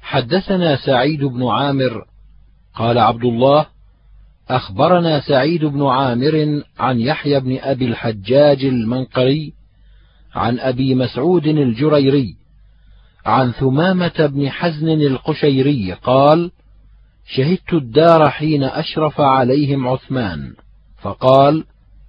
حدثنا 0.00 0.76
سعيد 0.76 1.24
بن 1.24 1.46
عامر 1.46 2.04
قال 2.74 2.98
عبد 2.98 3.24
الله 3.24 3.66
أخبرنا 4.50 5.20
سعيد 5.20 5.64
بن 5.64 5.86
عامر 5.86 6.62
عن 6.78 7.00
يحيى 7.00 7.40
بن 7.40 7.58
أبي 7.60 7.84
الحجاج 7.84 8.64
المنقري 8.64 9.52
عن 10.34 10.58
أبي 10.58 10.94
مسعود 10.94 11.46
الجريري 11.46 12.36
عن 13.26 13.52
ثمامة 13.52 14.26
بن 14.26 14.50
حزن 14.50 14.88
القشيري 14.88 15.92
قال 15.92 16.50
شهدت 17.26 17.72
الدار 17.72 18.30
حين 18.30 18.64
أشرف 18.64 19.20
عليهم 19.20 19.88
عثمان 19.88 20.54
فقال 21.02 21.64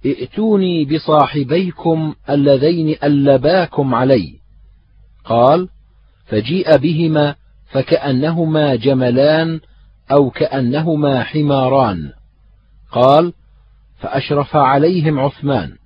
ائتوني 0.06 0.84
بصاحبيكم 0.84 2.14
اللذين 2.30 2.96
ألباكم 3.04 3.94
علي 3.94 4.34
قال 5.24 5.68
فجيء 6.26 6.76
بهما 6.76 7.34
فكأنهما 7.70 8.74
جملان 8.74 9.60
أو 10.12 10.30
كأنهما 10.30 11.22
حماران 11.24 12.12
قال 12.92 13.32
فأشرف 14.00 14.56
عليهم 14.56 15.18
عثمان. 15.18 15.76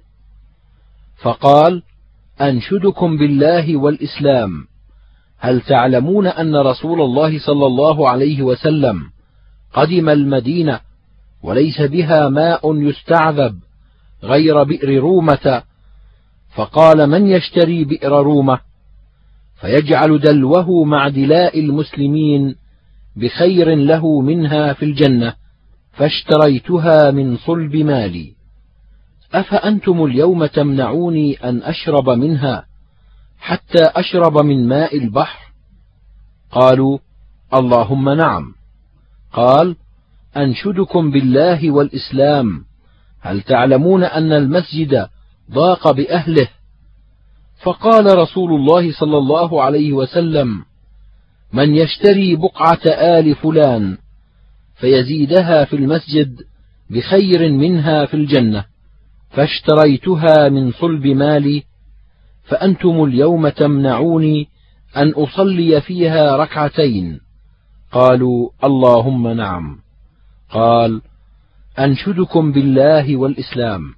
فقال 1.22 1.82
أنشدكم 2.40 3.16
بالله 3.16 3.76
والإسلام. 3.76 4.66
هل 5.38 5.60
تعلمون 5.60 6.26
أن 6.26 6.56
رسول 6.56 7.00
الله 7.00 7.38
صلى 7.38 7.66
الله 7.66 8.10
عليه 8.10 8.42
وسلم 8.42 9.02
قدم 9.72 10.08
المدينة 10.08 10.80
وليس 11.42 11.82
بها 11.82 12.28
ماء 12.28 12.76
يستعذب 12.76 13.58
غير 14.22 14.62
بئر 14.62 14.98
رومة؟ 14.98 15.62
فقال 16.54 17.06
من 17.06 17.26
يشتري 17.28 17.84
بئر 17.84 18.22
رومة؟ 18.22 18.60
فيجعل 19.60 20.18
دلوه 20.18 20.84
مع 20.84 21.08
دلاء 21.08 21.60
المسلمين 21.60 22.56
بخير 23.16 23.74
له 23.74 24.20
منها 24.20 24.72
في 24.72 24.84
الجنة. 24.84 25.45
فاشتريتها 25.96 27.10
من 27.10 27.36
صلب 27.36 27.76
مالي. 27.76 28.32
أفأنتم 29.34 30.04
اليوم 30.04 30.46
تمنعوني 30.46 31.34
أن 31.34 31.62
أشرب 31.62 32.08
منها 32.10 32.66
حتى 33.38 33.82
أشرب 33.84 34.38
من 34.38 34.68
ماء 34.68 34.98
البحر؟ 34.98 35.52
قالوا 36.50 36.98
اللهم 37.54 38.10
نعم. 38.10 38.54
قال 39.32 39.76
أنشدكم 40.36 41.10
بالله 41.10 41.70
والإسلام. 41.70 42.64
هل 43.20 43.42
تعلمون 43.42 44.04
أن 44.04 44.32
المسجد 44.32 45.08
ضاق 45.50 45.90
بأهله؟ 45.90 46.48
فقال 47.62 48.18
رسول 48.18 48.52
الله 48.52 48.92
صلى 48.92 49.18
الله 49.18 49.62
عليه 49.62 49.92
وسلم 49.92 50.64
من 51.52 51.74
يشتري 51.74 52.36
بقعة 52.36 52.80
آل 52.86 53.34
فلان 53.34 53.98
فيزيدها 54.80 55.64
في 55.64 55.76
المسجد 55.76 56.40
بخير 56.90 57.52
منها 57.52 58.06
في 58.06 58.14
الجنة 58.14 58.64
فاشتريتها 59.30 60.48
من 60.48 60.72
صلب 60.72 61.06
مالي 61.06 61.62
فأنتم 62.44 63.04
اليوم 63.04 63.48
تمنعوني 63.48 64.48
أن 64.96 65.10
أصلي 65.10 65.80
فيها 65.80 66.36
ركعتين. 66.36 67.20
قالوا 67.92 68.50
اللهم 68.64 69.28
نعم. 69.28 69.78
قال 70.50 71.02
أنشدكم 71.78 72.52
بالله 72.52 73.16
والإسلام. 73.16 73.94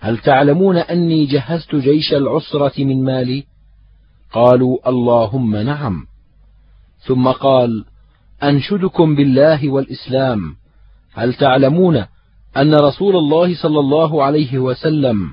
هل 0.00 0.18
تعلمون 0.18 0.76
أني 0.76 1.26
جهزت 1.26 1.74
جيش 1.74 2.12
العسرة 2.12 2.84
من 2.84 3.04
مالي؟ 3.04 3.44
قالوا 4.32 4.88
اللهم 4.88 5.56
نعم. 5.56 6.06
ثم 6.98 7.28
قال 7.28 7.84
أنشدكم 8.42 9.14
بالله 9.14 9.68
والإسلام. 9.68 10.56
هل 11.14 11.34
تعلمون 11.34 12.04
أن 12.56 12.74
رسول 12.74 13.16
الله 13.16 13.62
صلى 13.62 13.80
الله 13.80 14.24
عليه 14.24 14.58
وسلم 14.58 15.30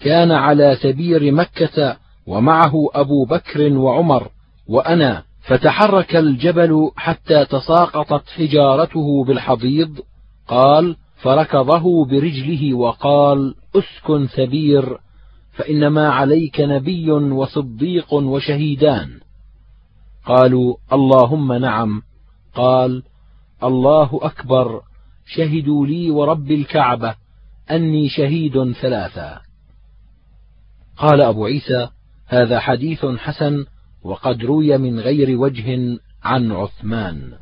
كان 0.00 0.32
على 0.32 0.76
سبير 0.82 1.32
مكة 1.32 1.96
ومعه 2.26 2.72
أبو 2.94 3.24
بكر 3.24 3.72
وعمر 3.72 4.28
وأنا 4.68 5.22
فتحرك 5.46 6.16
الجبل 6.16 6.90
حتى 6.96 7.44
تساقطت 7.44 8.28
حجارته 8.28 9.24
بالحضيض؟ 9.24 9.98
قال 10.48 10.96
فركضه 11.22 12.04
برجله 12.04 12.74
وقال 12.74 13.54
أسكن 13.76 14.26
ثبير 14.26 14.98
فإنما 15.52 16.08
عليك 16.08 16.60
نبي 16.60 17.10
وصديق 17.10 18.14
وشهيدان. 18.14 19.10
قالوا 20.26 20.76
اللهم 20.92 21.52
نعم. 21.52 22.02
قال 22.54 23.02
الله 23.62 24.20
أكبر 24.22 24.82
شهدوا 25.26 25.86
لي 25.86 26.10
ورب 26.10 26.50
الكعبة 26.50 27.14
أني 27.70 28.08
شهيد 28.08 28.72
ثلاثا 28.72 29.40
قال 30.96 31.20
أبو 31.20 31.46
عيسى 31.46 31.88
هذا 32.26 32.60
حديث 32.60 33.06
حسن 33.06 33.64
وقد 34.02 34.44
روي 34.44 34.78
من 34.78 35.00
غير 35.00 35.38
وجه 35.38 35.98
عن 36.22 36.52
عثمان. 36.52 37.32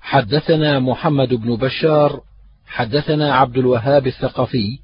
حدثنا 0.00 0.78
محمد 0.78 1.34
بن 1.34 1.56
بشار 1.56 2.20
حدثنا 2.66 3.34
عبد 3.34 3.58
الوهاب 3.58 4.06
الثقفي 4.06 4.78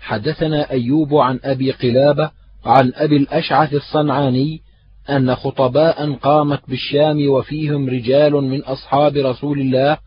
حدثنا 0.00 0.70
أيوب 0.70 1.14
عن 1.14 1.40
أبي 1.44 1.72
قلابة 1.72 2.30
عن 2.64 2.92
أبي 2.94 3.16
الأشعث 3.16 3.74
الصنعاني 3.74 4.60
أن 5.10 5.34
خطباء 5.34 6.12
قامت 6.12 6.60
بالشام 6.68 7.28
وفيهم 7.28 7.88
رجال 7.88 8.32
من 8.32 8.62
أصحاب 8.62 9.16
رسول 9.16 9.60
الله 9.60 9.98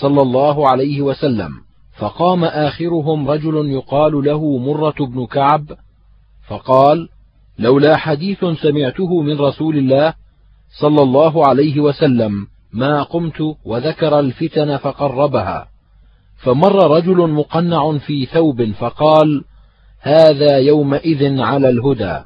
صلى 0.00 0.22
الله 0.22 0.68
عليه 0.68 1.02
وسلم 1.02 1.50
فقام 1.98 2.44
آخرهم 2.44 3.28
رجل 3.30 3.70
يقال 3.70 4.24
له 4.24 4.58
مرة 4.58 4.94
بن 5.00 5.26
كعب 5.26 5.64
فقال 6.48 7.08
لولا 7.58 7.96
حديث 7.96 8.44
سمعته 8.44 9.22
من 9.22 9.38
رسول 9.38 9.76
الله 9.76 10.14
صلى 10.80 11.02
الله 11.02 11.46
عليه 11.46 11.80
وسلم 11.80 12.46
ما 12.72 13.02
قمت 13.02 13.56
وذكر 13.64 14.20
الفتن 14.20 14.76
فقربها. 14.76 15.68
فمر 16.36 16.96
رجل 16.96 17.30
مقنع 17.30 17.98
في 17.98 18.26
ثوب 18.26 18.72
فقال 18.72 19.44
هذا 20.00 20.58
يومئذ 20.58 21.40
على 21.40 21.68
الهدى. 21.68 22.24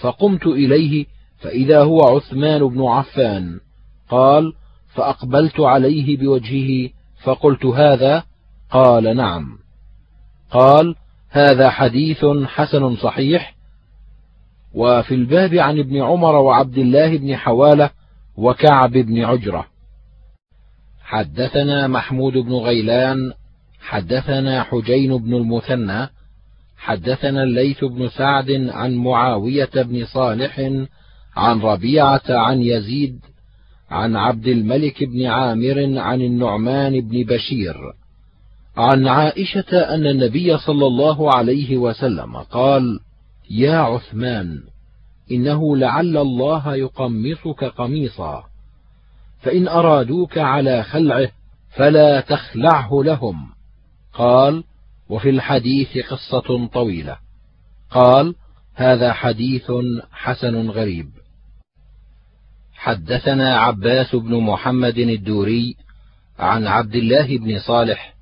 فقمت 0.00 0.46
إليه 0.46 1.06
فإذا 1.44 1.82
هو 1.82 2.00
عثمان 2.02 2.68
بن 2.68 2.82
عفان 2.82 3.60
قال 4.08 4.52
فأقبلت 4.94 5.60
عليه 5.60 6.16
بوجهه 6.16 6.90
فقلت 7.22 7.66
هذا؟ 7.66 8.24
قال 8.70 9.16
نعم. 9.16 9.58
قال 10.50 10.94
هذا 11.30 11.70
حديث 11.70 12.24
حسن 12.46 12.96
صحيح. 12.96 13.54
وفي 14.74 15.14
الباب 15.14 15.54
عن 15.54 15.78
ابن 15.78 16.02
عمر 16.02 16.34
وعبد 16.34 16.78
الله 16.78 17.18
بن 17.18 17.36
حوالة 17.36 17.90
وكعب 18.36 18.92
بن 18.92 19.24
عجرة. 19.24 19.66
حدثنا 21.02 21.86
محمود 21.86 22.32
بن 22.32 22.52
غيلان 22.52 23.32
حدثنا 23.80 24.62
حجين 24.62 25.16
بن 25.18 25.34
المثنى 25.34 26.08
حدثنا 26.76 27.42
الليث 27.42 27.84
بن 27.84 28.08
سعد 28.08 28.50
عن 28.50 28.94
معاوية 28.94 29.70
بن 29.74 30.04
صالح 30.04 30.60
عن 31.36 31.60
ربيعة 31.60 32.22
عن 32.28 32.62
يزيد 32.62 33.20
عن 33.90 34.16
عبد 34.16 34.46
الملك 34.46 35.04
بن 35.04 35.26
عامر 35.26 35.98
عن 35.98 36.20
النعمان 36.20 37.00
بن 37.00 37.24
بشير 37.24 37.76
عن 38.76 39.08
عائشة 39.08 39.94
أن 39.94 40.06
النبي 40.06 40.58
صلى 40.58 40.86
الله 40.86 41.34
عليه 41.34 41.76
وسلم 41.76 42.36
قال 42.36 43.00
يا 43.50 43.76
عثمان 43.76 44.62
إنه 45.30 45.76
لعل 45.76 46.16
الله 46.16 46.76
يقمصك 46.76 47.64
قميصا 47.64 48.44
فإن 49.42 49.68
أرادوك 49.68 50.38
على 50.38 50.82
خلعه 50.82 51.28
فلا 51.76 52.20
تخلعه 52.20 52.90
لهم. 53.04 53.48
قال 54.12 54.64
وفي 55.08 55.30
الحديث 55.30 55.98
قصة 55.98 56.66
طويلة. 56.66 57.16
قال 57.90 58.34
هذا 58.74 59.12
حديث 59.12 59.72
حسن 60.12 60.70
غريب. 60.70 61.10
حدثنا 62.84 63.58
عباس 63.58 64.14
بن 64.14 64.34
محمد 64.40 64.98
الدوري 64.98 65.76
عن 66.38 66.66
عبد 66.66 66.94
الله 66.94 67.38
بن 67.38 67.58
صالح. 67.58 68.14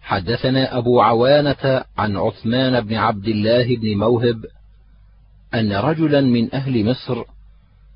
حدثنا 0.00 0.78
أبو 0.78 1.00
عوانة 1.00 1.84
عن 1.98 2.16
عثمان 2.16 2.80
بن 2.80 2.94
عبد 2.94 3.28
الله 3.28 3.76
بن 3.76 3.98
موهب 3.98 4.44
أن 5.54 5.72
رجلا 5.72 6.20
من 6.20 6.54
أهل 6.54 6.90
مصر 6.90 7.24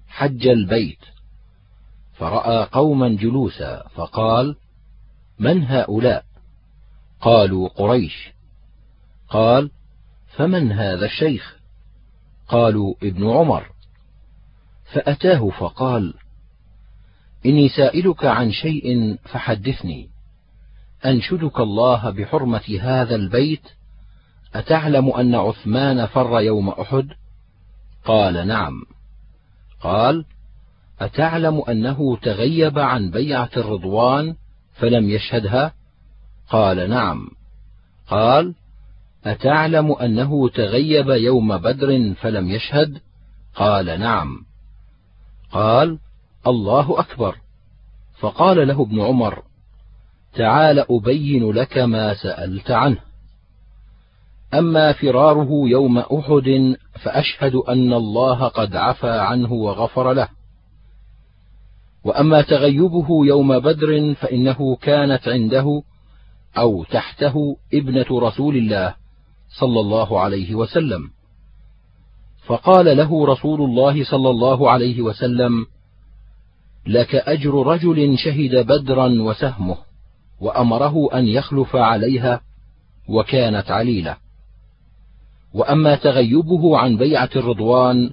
حج 0.08 0.46
البيت 0.46 0.98
فرأى 2.14 2.68
قوما 2.72 3.08
جلوسا 3.08 3.88
فقال 3.94 4.56
من 5.38 5.64
هؤلاء؟ 5.64 6.24
قالوا 7.20 7.68
قريش. 7.68 8.30
قال 9.28 9.70
فمن 10.36 10.72
هذا 10.72 11.06
الشيخ؟ 11.06 11.56
قالوا 12.48 12.94
ابن 13.02 13.30
عمر. 13.30 13.79
فأتاه 14.92 15.50
فقال 15.50 16.14
إني 17.46 17.68
سائلك 17.68 18.24
عن 18.24 18.52
شيء 18.52 19.16
فحدثني. 19.24 20.08
أنشدك 21.04 21.60
الله 21.60 22.10
بحرمة 22.10 22.78
هذا 22.80 23.14
البيت؟ 23.14 23.62
أتعلم 24.54 25.10
أن 25.10 25.34
عثمان 25.34 26.06
فر 26.06 26.40
يوم 26.40 26.68
أحد؟ 26.68 27.08
قال 28.04 28.46
نعم. 28.46 28.82
قال 29.80 30.24
أتعلم 31.00 31.62
أنه 31.68 32.16
تغيب 32.16 32.78
عن 32.78 33.10
بيعة 33.10 33.50
الرضوان 33.56 34.34
فلم 34.72 35.10
يشهدها؟ 35.10 35.72
قال 36.50 36.90
نعم. 36.90 37.28
قال 38.08 38.54
أتعلم 39.24 39.92
أنه 39.92 40.48
تغيب 40.48 41.08
يوم 41.08 41.58
بدر 41.58 42.14
فلم 42.14 42.50
يشهد؟ 42.50 43.00
قال 43.54 44.00
نعم. 44.00 44.49
قال 45.52 45.98
الله 46.46 47.00
أكبر. 47.00 47.36
فقال 48.20 48.68
له 48.68 48.82
ابن 48.82 49.00
عمر 49.00 49.42
تعال 50.34 50.84
أبين 50.90 51.50
لك 51.50 51.78
ما 51.78 52.14
سألت 52.14 52.70
عنه. 52.70 52.98
أما 54.54 54.92
فراره 54.92 55.48
يوم 55.52 55.98
أحد 55.98 56.76
فأشهد 57.02 57.54
أن 57.54 57.92
الله 57.92 58.48
قد 58.48 58.76
عفى 58.76 59.10
عنه 59.10 59.52
وغفر 59.52 60.12
له. 60.12 60.28
وأما 62.04 62.42
تغيبه 62.42 63.26
يوم 63.26 63.58
بدر 63.58 64.14
فإنه 64.14 64.76
كانت 64.76 65.28
عنده 65.28 65.82
أو 66.58 66.84
تحته 66.84 67.56
ابنة 67.74 68.06
رسول 68.20 68.56
الله 68.56 68.94
صلى 69.60 69.80
الله 69.80 70.20
عليه 70.20 70.54
وسلم. 70.54 71.10
فقال 72.50 72.96
له 72.96 73.26
رسول 73.26 73.60
الله 73.60 74.04
صلى 74.04 74.30
الله 74.30 74.70
عليه 74.70 75.02
وسلم 75.02 75.66
لك 76.86 77.14
أجر 77.14 77.66
رجل 77.66 78.18
شهد 78.18 78.66
بدرا 78.66 79.22
وسهمه 79.22 79.76
وأمره 80.40 81.08
أن 81.14 81.26
يخلف 81.26 81.76
عليها 81.76 82.40
وكانت 83.08 83.70
عليلة. 83.70 84.16
وأما 85.54 85.94
تغيبه 85.96 86.78
عن 86.78 86.96
بيعة 86.96 87.30
الرضوان 87.36 88.10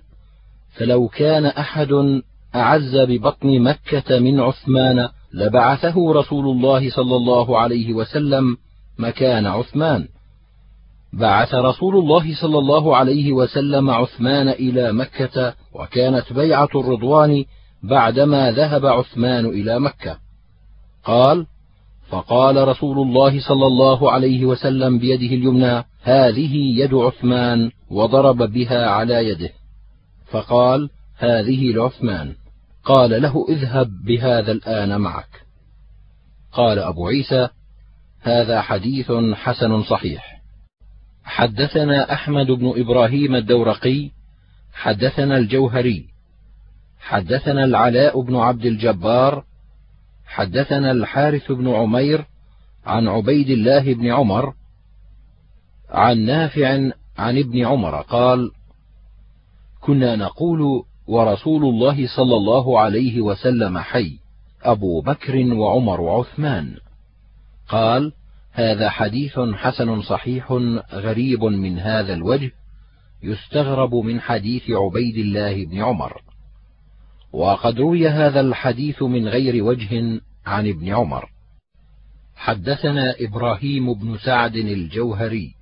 فلو 0.69 1.07
كان 1.07 1.45
أحد 1.45 2.21
أعز 2.55 2.97
ببطن 2.97 3.59
مكة 3.61 4.19
من 4.19 4.39
عثمان 4.39 5.09
لبعثه 5.33 6.13
رسول 6.13 6.45
الله 6.45 6.89
صلى 6.89 7.15
الله 7.15 7.59
عليه 7.59 7.93
وسلم 7.93 8.57
مكان 8.99 9.45
عثمان. 9.45 10.07
بعث 11.13 11.55
رسول 11.55 11.95
الله 11.95 12.35
صلى 12.41 12.57
الله 12.57 12.95
عليه 12.97 13.31
وسلم 13.31 13.89
عثمان 13.89 14.49
إلى 14.49 14.93
مكة 14.93 15.53
وكانت 15.73 16.33
بيعة 16.33 16.69
الرضوان 16.75 17.45
بعدما 17.83 18.51
ذهب 18.51 18.85
عثمان 18.85 19.45
إلى 19.45 19.79
مكة. 19.79 20.17
قال 21.03 21.45
فقال 22.09 22.67
رسول 22.67 22.99
الله 22.99 23.39
صلى 23.47 23.67
الله 23.67 24.11
عليه 24.11 24.45
وسلم 24.45 24.99
بيده 24.99 25.35
اليمنى 25.35 25.83
هذه 26.03 26.55
يد 26.55 26.93
عثمان 26.93 27.71
وضرب 27.91 28.37
بها 28.37 28.89
على 28.89 29.29
يده. 29.29 29.49
فقال 30.31 30.89
هذه 31.17 31.71
لعثمان. 31.71 32.35
قال 32.83 33.21
له 33.21 33.45
اذهب 33.49 33.89
بهذا 34.05 34.51
الآن 34.51 35.01
معك. 35.01 35.43
قال 36.51 36.79
أبو 36.79 37.07
عيسى 37.07 37.47
هذا 38.21 38.61
حديث 38.61 39.11
حسن 39.33 39.83
صحيح. 39.83 40.36
حدثنا 41.27 42.13
أحمد 42.13 42.45
بن 42.47 42.73
إبراهيم 42.77 43.35
الدورقي 43.35 44.11
حدثنا 44.73 45.37
الجوهري 45.37 46.05
حدثنا 46.99 47.63
العلاء 47.63 48.21
بن 48.21 48.35
عبد 48.35 48.65
الجبار 48.65 49.43
حدثنا 50.25 50.91
الحارث 50.91 51.51
بن 51.51 51.75
عمير 51.75 52.25
عن 52.85 53.07
عبيد 53.07 53.49
الله 53.49 53.93
بن 53.93 54.07
عمر 54.07 54.53
عن 55.89 56.19
نافع 56.19 56.91
عن 57.17 57.37
ابن 57.37 57.65
عمر 57.65 58.01
قال 58.01 58.51
كنا 59.81 60.15
نقول 60.15 60.83
ورسول 61.07 61.65
الله 61.65 62.07
صلى 62.07 62.35
الله 62.35 62.79
عليه 62.79 63.21
وسلم 63.21 63.77
حي 63.77 64.19
أبو 64.63 65.01
بكر 65.01 65.53
وعمر 65.53 66.01
وعثمان. 66.01 66.75
قال 67.69 68.13
هذا 68.57 68.89
حديث 68.89 69.39
حسن 69.39 70.01
صحيح 70.01 70.51
غريب 70.93 71.43
من 71.43 71.79
هذا 71.79 72.13
الوجه 72.13 72.51
يستغرب 73.23 73.95
من 73.95 74.21
حديث 74.21 74.63
عبيد 74.69 75.17
الله 75.17 75.65
بن 75.65 75.81
عمر. 75.81 76.21
وقد 77.33 77.79
روي 77.79 78.07
هذا 78.07 78.39
الحديث 78.39 79.03
من 79.03 79.27
غير 79.27 79.63
وجه 79.63 80.21
عن 80.45 80.67
ابن 80.67 80.93
عمر. 80.93 81.29
حدثنا 82.35 83.15
إبراهيم 83.19 83.93
بن 83.93 84.17
سعد 84.17 84.55
الجوهري. 84.55 85.53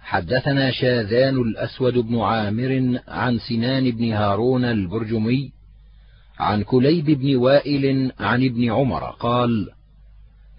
حدثنا 0.00 0.70
شاذان 0.70 1.36
الأسود 1.36 1.98
بن 1.98 2.20
عامر 2.20 3.00
عن 3.08 3.38
سنان 3.38 3.90
بن 3.90 4.12
هارون 4.12 4.64
البرجمي 4.64 5.52
عن 6.38 6.62
كليب 6.62 7.04
بن 7.04 7.36
وائل 7.36 8.12
عن 8.20 8.44
ابن 8.44 8.72
عمر 8.72 9.04
قال 9.04 9.77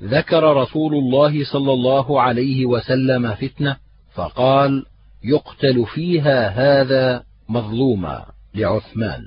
ذكر 0.03 0.43
رسول 0.53 0.95
الله 0.95 1.45
صلى 1.45 1.73
الله 1.73 2.21
عليه 2.21 2.65
وسلم 2.65 3.35
فتنة 3.35 3.77
فقال 4.13 4.85
يقتل 5.23 5.85
فيها 5.85 6.49
هذا 6.49 7.23
مظلوما 7.49 8.26
لعثمان. 8.55 9.21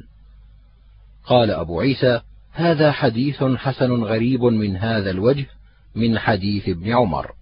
قال 1.27 1.51
أبو 1.51 1.81
عيسى 1.81 2.21
هذا 2.53 2.93
حديث 2.93 3.45
حسن 3.45 4.03
غريب 4.03 4.43
من 4.45 4.77
هذا 4.77 5.11
الوجه 5.11 5.47
من 5.95 6.19
حديث 6.19 6.69
ابن 6.69 6.93
عمر. 6.93 7.33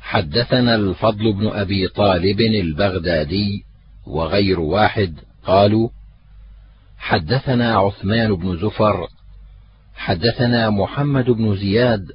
حدثنا 0.00 0.74
الفضل 0.74 1.32
بن 1.32 1.46
أبي 1.46 1.88
طالب 1.88 2.40
البغدادي 2.40 3.64
وغير 4.06 4.60
واحد 4.60 5.14
قالوا 5.44 5.88
حدثنا 6.98 7.76
عثمان 7.76 8.34
بن 8.34 8.56
زفر 8.56 9.08
حدثنا 9.94 10.70
محمد 10.70 11.30
بن 11.30 11.56
زياد 11.56 12.12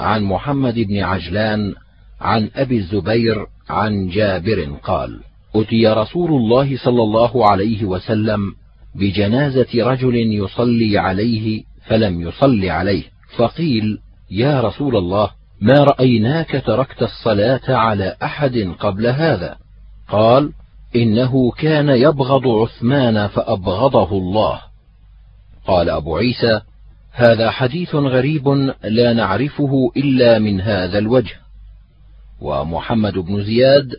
عن 0.00 0.22
محمد 0.22 0.74
بن 0.74 0.98
عجلان 0.98 1.74
عن 2.20 2.50
أبي 2.54 2.76
الزبير 2.76 3.46
عن 3.68 4.08
جابر 4.08 4.76
قال 4.82 5.20
أتي 5.54 5.86
رسول 5.86 6.30
الله 6.30 6.76
صلى 6.76 7.02
الله 7.02 7.50
عليه 7.50 7.84
وسلم 7.84 8.40
بجنازة 8.94 9.68
رجل 9.74 10.16
يصلي 10.16 10.98
عليه 10.98 11.62
فلم 11.86 12.20
يصل 12.20 12.64
عليه 12.64 13.02
فقيل 13.36 13.98
يا 14.30 14.60
رسول 14.60 14.96
الله 14.96 15.30
ما 15.60 15.84
رأيناك 15.84 16.62
تركت 16.66 17.02
الصلاة 17.02 17.76
على 17.76 18.16
أحد 18.22 18.74
قبل 18.78 19.06
هذا؟ 19.06 19.56
قال 20.08 20.52
إنه 20.96 21.50
كان 21.50 21.88
يبغض 21.88 22.48
عثمان 22.48 23.26
فأبغضه 23.26 24.18
الله. 24.18 24.60
قال 25.66 25.90
أبو 25.90 26.16
عيسى 26.16 26.60
هذا 27.20 27.50
حديث 27.50 27.94
غريب 27.94 28.48
لا 28.84 29.12
نعرفه 29.12 29.92
إلا 29.96 30.38
من 30.38 30.60
هذا 30.60 30.98
الوجه. 30.98 31.34
ومحمد 32.40 33.18
بن 33.18 33.44
زياد 33.44 33.96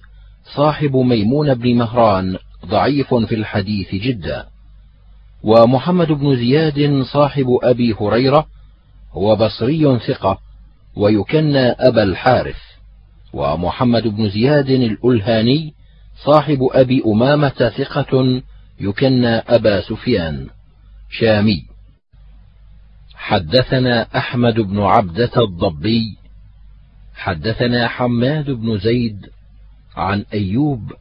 صاحب 0.56 0.96
ميمون 0.96 1.54
بن 1.54 1.76
مهران 1.76 2.38
ضعيف 2.66 3.14
في 3.14 3.36
الحديث 3.36 3.96
جدا. 3.96 4.46
ومحمد 5.44 6.08
بن 6.08 6.36
زياد 6.36 7.04
صاحب 7.14 7.46
أبي 7.64 7.96
هريرة 8.02 8.48
هو 9.14 9.36
بصري 9.36 10.00
ثقة 10.00 10.40
ويكنى 10.96 11.70
أبا 11.72 12.04
الحارث. 12.04 12.60
ومحمد 13.34 14.08
بن 14.08 14.30
زياد 14.30 14.70
الألهاني 14.70 15.74
صاحب 16.26 16.60
أبي 16.72 17.04
أمامة 17.06 17.72
ثقة 17.78 18.42
يكنى 18.80 19.36
أبا 19.36 19.82
سفيان. 19.82 20.48
شامي. 21.10 21.71
حدثنا 23.22 24.08
أحمد 24.18 24.54
بن 24.60 24.80
عبدة 24.80 25.32
الضبي 25.38 26.18
حدثنا 27.16 27.88
حماد 27.88 28.52
بن 28.52 28.78
زيد 28.78 29.30
عن 29.96 30.26
أيوب 30.34 30.94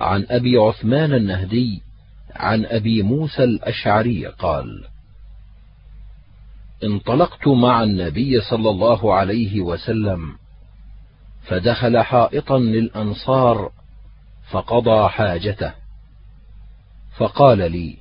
عن 0.00 0.26
أبي 0.30 0.56
عثمان 0.56 1.14
النهدي 1.14 1.82
عن 2.36 2.64
أبي 2.66 3.02
موسى 3.02 3.44
الأشعري 3.44 4.26
قال 4.26 4.84
انطلقت 6.84 7.48
مع 7.48 7.82
النبي 7.82 8.40
صلى 8.40 8.70
الله 8.70 9.14
عليه 9.14 9.60
وسلم 9.60 10.36
فدخل 11.42 11.98
حائطا 11.98 12.58
للأنصار 12.58 13.72
فقضى 14.50 15.08
حاجته 15.08 15.72
فقال 17.16 17.72
لي 17.72 17.96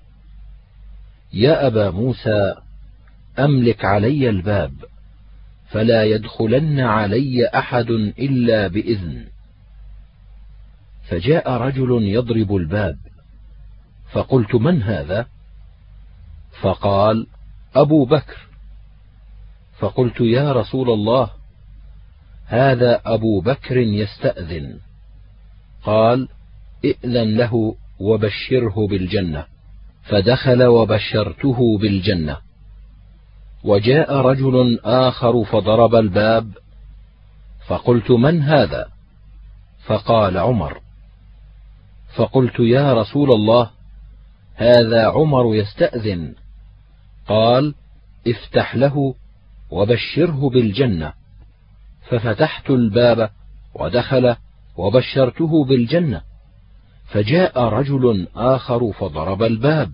يا 1.34 1.68
أبا 1.68 1.92
موسى 1.92 2.56
أملك 3.40 3.86
علي 3.86 4.30
الباب 4.30 4.74
فلا 5.70 6.04
يدخلن 6.04 6.80
علي 6.80 7.48
أحد 7.48 7.90
إلا 8.20 8.68
بإذن. 8.68 9.26
فجاء 11.10 11.52
رجل 11.52 12.04
يضرب 12.04 12.56
الباب 12.56 12.98
فقلت 14.12 14.56
من 14.56 14.84
هذا؟ 14.84 15.28
فقال 16.62 17.28
أبو 17.76 18.06
بكر. 18.06 18.38
فقلت 19.80 20.22
يا 20.22 20.52
رسول 20.52 20.90
الله 20.90 21.30
هذا 22.46 23.02
أبو 23.06 23.42
بكر 23.42 23.78
يستأذن. 23.78 24.80
قال 25.84 26.28
ائذن 26.86 27.38
له 27.38 27.76
وبشره 28.00 28.88
بالجنة 28.88 29.46
فدخل 30.04 30.64
وبشرته 30.64 31.78
بالجنة. 31.78 32.49
وجاء 33.64 34.16
رجل 34.16 34.80
آخر 34.84 35.44
فضرب 35.44 35.96
الباب 35.96 36.52
فقلت 37.68 38.12
من 38.12 38.42
هذا؟ 38.42 38.88
فقال 39.86 40.38
عمر. 40.38 40.80
فقلت 42.16 42.60
يا 42.60 42.94
رسول 42.94 43.32
الله 43.32 43.70
هذا 44.56 45.08
عمر 45.08 45.56
يستأذن. 45.56 46.36
قال 47.28 47.76
افتح 48.28 48.76
له 48.76 49.16
وبشره 49.72 50.50
بالجنة. 50.50 51.14
ففتحت 52.10 52.70
الباب 52.70 53.30
ودخل 53.76 54.36
وبشرته 54.78 55.66
بالجنة. 55.66 56.22
فجاء 57.06 57.64
رجل 57.64 58.28
آخر 58.36 58.92
فضرب 58.92 59.44
الباب. 59.44 59.92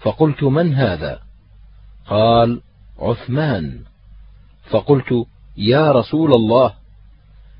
فقلت 0.00 0.42
من 0.42 0.74
هذا؟ 0.74 1.31
قال 2.06 2.60
عثمان. 2.98 3.78
فقلت 4.70 5.26
يا 5.56 5.92
رسول 5.92 6.34
الله 6.34 6.74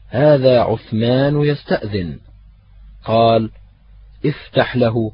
هذا 0.09 0.61
عثمان 0.61 1.41
يستأذن. 1.41 2.19
قال 3.05 3.51
افتح 4.27 4.77
له 4.77 5.13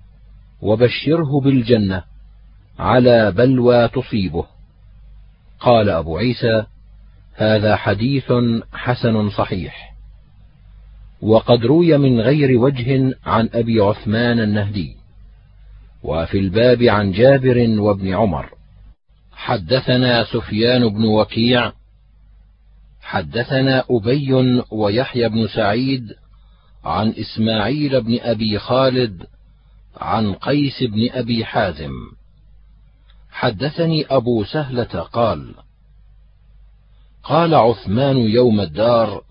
وبشره 0.63 1.41
بالجنة 1.41 2.03
على 2.79 3.33
بلوى 3.33 3.89
تصيبه. 3.89 4.45
قال 5.61 5.91
أبو 5.91 6.17
عيسى 6.17 6.65
هذا 7.35 7.77
حديث 7.77 8.33
حسن 8.73 9.31
صحيح. 9.31 9.95
وقد 11.23 11.65
روي 11.65 11.99
من 11.99 12.21
غير 12.21 12.59
وجه 12.59 13.15
عن 13.27 13.49
أبي 13.53 13.81
عثمان 13.81 14.41
النهدي. 14.41 14.97
وفي 16.03 16.39
الباب 16.39 16.83
عن 16.83 17.13
جابر 17.13 17.81
وابن 17.81 18.15
عمر. 18.15 18.58
حدثنا 19.39 20.25
سفيان 20.25 20.89
بن 20.89 21.05
وكيع 21.05 21.73
حدثنا 23.01 23.85
أبي 23.91 24.63
ويحيى 24.71 25.29
بن 25.29 25.49
سعيد 25.49 26.15
عن 26.85 27.15
إسماعيل 27.19 28.01
بن 28.01 28.19
أبي 28.21 28.59
خالد 28.59 29.27
عن 29.97 30.35
قيس 30.35 30.83
بن 30.83 31.09
أبي 31.11 31.45
حازم. 31.45 31.91
حدثني 33.31 34.07
أبو 34.11 34.45
سهلة 34.45 35.01
قال 35.13 35.55
قال 37.23 37.55
عثمان 37.55 38.17
يوم 38.17 38.61
الدار 38.61 39.23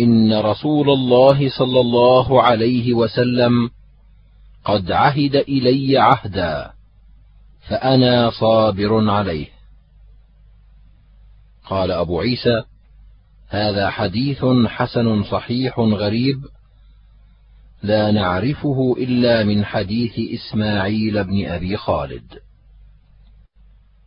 إن 0.00 0.32
رسول 0.32 0.90
الله 0.90 1.48
صلى 1.58 1.80
الله 1.80 2.42
عليه 2.42 2.94
وسلم 2.94 3.70
قد 4.64 4.92
عهد 4.92 5.36
إلي 5.36 5.98
عهدا 5.98 6.79
فأنا 7.70 8.30
صابر 8.30 9.10
عليه. 9.10 9.46
قال 11.64 11.90
أبو 11.90 12.20
عيسى 12.20 12.62
هذا 13.48 13.90
حديث 13.90 14.44
حسن 14.66 15.22
صحيح 15.22 15.78
غريب 15.78 16.44
لا 17.82 18.10
نعرفه 18.10 18.94
إلا 18.98 19.44
من 19.44 19.64
حديث 19.64 20.12
إسماعيل 20.40 21.24
بن 21.24 21.46
أبي 21.46 21.76
خالد. 21.76 22.38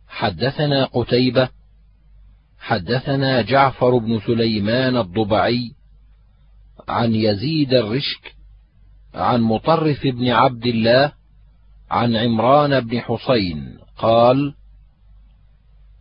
حدثنا 0.08 0.84
قتيبة 0.84 1.48
حدثنا 2.58 3.42
جعفر 3.42 3.98
بن 3.98 4.20
سليمان 4.26 4.96
الضبعي 4.96 5.72
عن 6.88 7.14
يزيد 7.14 7.74
الرشك 7.74 8.34
عن 9.14 9.40
مطرف 9.40 10.06
بن 10.06 10.28
عبد 10.28 10.66
الله 10.66 11.12
عن 11.94 12.16
عمران 12.16 12.80
بن 12.80 13.00
حسين 13.00 13.78
قال 13.98 14.54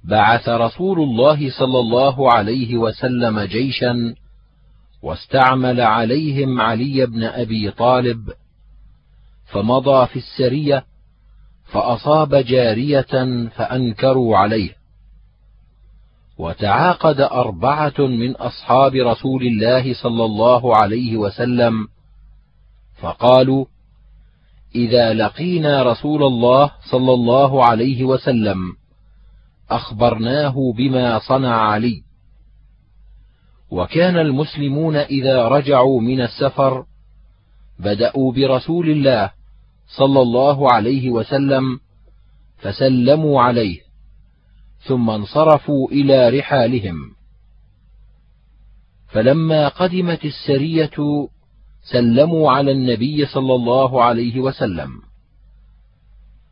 بعث 0.04 0.50
رسول 0.50 1.00
الله 1.00 1.50
صلى 1.60 1.80
الله 1.80 2.34
عليه 2.34 2.78
وسلم 2.78 3.40
جيشا 3.40 4.16
واستعمل 5.04 5.82
عليهم 5.82 6.62
علي 6.62 7.06
بن 7.06 7.24
أبي 7.24 7.72
طالب 7.72 8.30
فمضى 9.46 10.08
في 10.08 10.16
السرية 10.16 10.86
فأصاب 11.66 12.36
جارية 12.36 13.48
فأنكروا 13.50 14.38
عليه. 14.38 14.76
وتعاقد 16.38 17.22
أربعة 17.22 18.00
من 18.00 18.36
أصحاب 18.36 18.96
رسول 18.96 19.44
الله 19.44 19.94
صلى 19.94 20.26
الله 20.26 20.78
عليه 20.78 21.18
وسلم 21.18 21.88
فقالوا 23.02 23.66
إذا 24.76 25.14
لقينا 25.14 25.84
رسول 25.84 26.24
الله 26.24 26.72
صلى 26.92 27.14
الله 27.14 27.66
عليه 27.66 28.04
وسلم 28.04 28.58
أخبرناه 29.70 30.74
بما 30.78 31.20
صنع 31.20 31.56
علي 31.56 32.04
وكان 33.72 34.18
المسلمون 34.18 34.96
إذا 34.96 35.48
رجعوا 35.48 36.02
من 36.02 36.22
السفر 36.22 36.86
بدأوا 37.80 38.34
برسول 38.34 38.90
الله 38.90 39.32
صلى 39.98 40.22
الله 40.22 40.72
عليه 40.72 41.10
وسلم 41.10 41.80
فسلموا 42.58 43.42
عليه 43.42 43.80
ثم 44.88 45.10
انصرفوا 45.10 45.92
إلى 45.92 46.30
رحالهم. 46.30 46.96
فلما 49.08 49.68
قدمت 49.68 50.26
السرية 50.26 51.28
سلموا 51.92 52.52
على 52.52 52.72
النبي 52.72 53.26
صلى 53.26 53.56
الله 53.56 54.04
عليه 54.04 54.40
وسلم. 54.40 54.90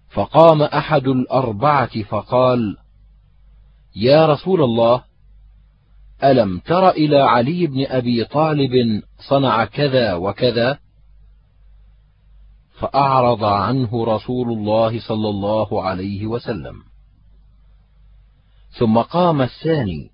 فقام 0.09 0.61
أحد 0.61 1.07
الأربعة 1.07 2.03
فقال 2.03 2.77
يا 3.95 4.25
رسول 4.25 4.63
الله 4.63 5.03
ألم 6.23 6.59
تر 6.59 6.89
إلى 6.89 7.19
علي 7.19 7.67
بن 7.67 7.85
أبي 7.85 8.25
طالب 8.25 9.01
صنع 9.29 9.65
كذا 9.65 10.13
وكذا؟ 10.13 10.79
فأعرض 12.79 13.43
عنه 13.43 14.05
رسول 14.05 14.49
الله 14.51 14.99
صلى 14.99 15.29
الله 15.29 15.83
عليه 15.83 16.27
وسلم. 16.27 16.75
ثم 18.79 18.97
قام 18.99 19.41
الثاني 19.41 20.09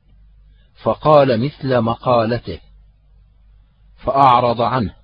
فقال 0.84 1.46
مثل 1.46 1.82
مقالته 1.82 2.60
فأعرض 4.06 4.62
عنه. 4.62 4.97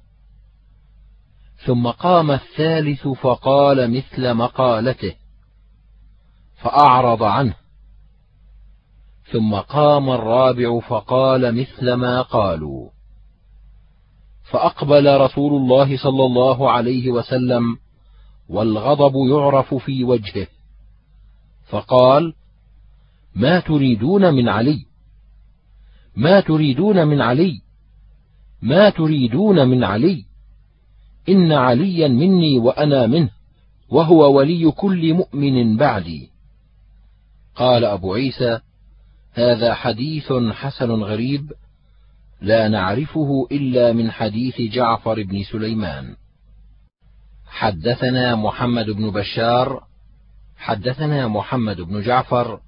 ثم 1.65 1.87
قام 1.87 2.31
الثالث 2.31 3.07
فقال 3.07 3.91
مثل 3.91 4.33
مقالته 4.33 5.15
فأعرض 6.55 7.23
عنه. 7.23 7.55
ثم 9.31 9.55
قام 9.55 10.09
الرابع 10.09 10.79
فقال 10.79 11.55
مثل 11.55 11.93
ما 11.93 12.21
قالوا. 12.21 12.89
فأقبل 14.51 15.21
رسول 15.21 15.53
الله 15.61 15.97
صلى 15.97 16.25
الله 16.25 16.71
عليه 16.71 17.11
وسلم 17.11 17.77
والغضب 18.49 19.13
يعرف 19.29 19.73
في 19.73 20.03
وجهه. 20.03 20.47
فقال 21.69 22.33
ما 23.35 23.59
تريدون 23.59 24.33
من 24.33 24.49
علي؟ 24.49 24.85
ما 26.15 26.39
تريدون 26.39 27.07
من 27.07 27.21
علي؟ 27.21 27.61
ما 28.61 28.89
تريدون 28.89 29.67
من 29.67 29.83
علي؟ 29.83 30.32
إن 31.29 31.51
عليا 31.51 32.07
مني 32.07 32.59
وأنا 32.59 33.07
منه 33.07 33.29
وهو 33.89 34.37
ولي 34.37 34.71
كل 34.71 35.13
مؤمن 35.13 35.77
بعدي. 35.77 36.29
قال 37.55 37.85
أبو 37.85 38.13
عيسى 38.13 38.59
هذا 39.33 39.73
حديث 39.73 40.33
حسن 40.33 40.91
غريب 40.91 41.53
لا 42.41 42.67
نعرفه 42.67 43.47
إلا 43.51 43.93
من 43.93 44.11
حديث 44.11 44.61
جعفر 44.61 45.23
بن 45.23 45.43
سليمان. 45.43 46.15
حدثنا 47.47 48.35
محمد 48.35 48.85
بن 48.85 49.11
بشار 49.11 49.83
حدثنا 50.57 51.27
محمد 51.27 51.81
بن 51.81 52.01
جعفر 52.01 52.59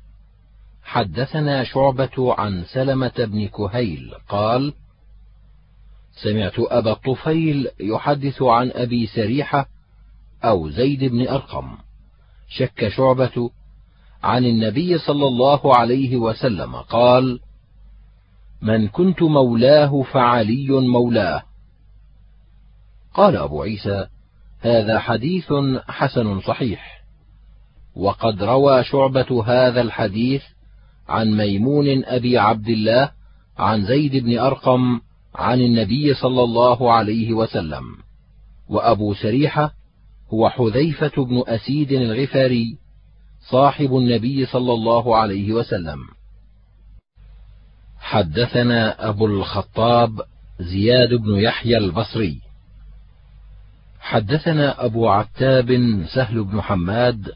حدثنا 0.83 1.63
شعبة 1.63 2.33
عن 2.33 2.63
سلمة 2.63 3.13
بن 3.17 3.47
كهيل 3.47 4.13
قال 4.29 4.73
سمعت 6.23 6.59
أبا 6.59 6.91
الطفيل 6.91 7.67
يحدث 7.79 8.41
عن 8.41 8.71
أبي 8.71 9.07
سريحة 9.07 9.67
أو 10.43 10.69
زيد 10.69 11.03
بن 11.03 11.27
أرقم. 11.27 11.77
شك 12.49 12.87
شعبة 12.87 13.49
عن 14.23 14.45
النبي 14.45 14.97
صلى 14.97 15.27
الله 15.27 15.75
عليه 15.75 16.15
وسلم 16.15 16.75
قال 16.75 17.39
من 18.61 18.87
كنت 18.87 19.21
مولاه 19.21 20.01
فعلي 20.01 20.67
مولاه. 20.69 21.43
قال 23.13 23.35
أبو 23.37 23.61
عيسى 23.61 24.07
هذا 24.59 24.99
حديث 24.99 25.53
حسن 25.87 26.41
صحيح. 26.41 27.03
وقد 27.95 28.43
روى 28.43 28.83
شعبة 28.83 29.43
هذا 29.45 29.81
الحديث 29.81 30.43
عن 31.07 31.37
ميمون 31.37 32.05
أبي 32.05 32.37
عبد 32.37 32.67
الله 32.67 33.11
عن 33.57 33.85
زيد 33.85 34.15
بن 34.23 34.39
أرقم 34.39 35.01
عن 35.35 35.61
النبي 35.61 36.13
صلى 36.13 36.43
الله 36.43 36.93
عليه 36.93 37.33
وسلم. 37.33 37.83
وأبو 38.69 39.13
سريحة 39.13 39.73
هو 40.33 40.49
حذيفة 40.49 41.25
بن 41.25 41.43
أسيد 41.47 41.91
الغفاري 41.91 42.77
صاحب 43.49 43.97
النبي 43.97 44.45
صلى 44.45 44.73
الله 44.73 45.15
عليه 45.15 45.53
وسلم. 45.53 45.99
حدثنا 47.99 49.09
أبو 49.09 49.25
الخطاب 49.25 50.21
زياد 50.59 51.13
بن 51.13 51.35
يحيى 51.35 51.77
البصري. 51.77 52.41
حدثنا 53.99 54.85
أبو 54.85 55.09
عتاب 55.09 55.67
سهل 56.15 56.43
بن 56.43 56.61
حماد. 56.61 57.31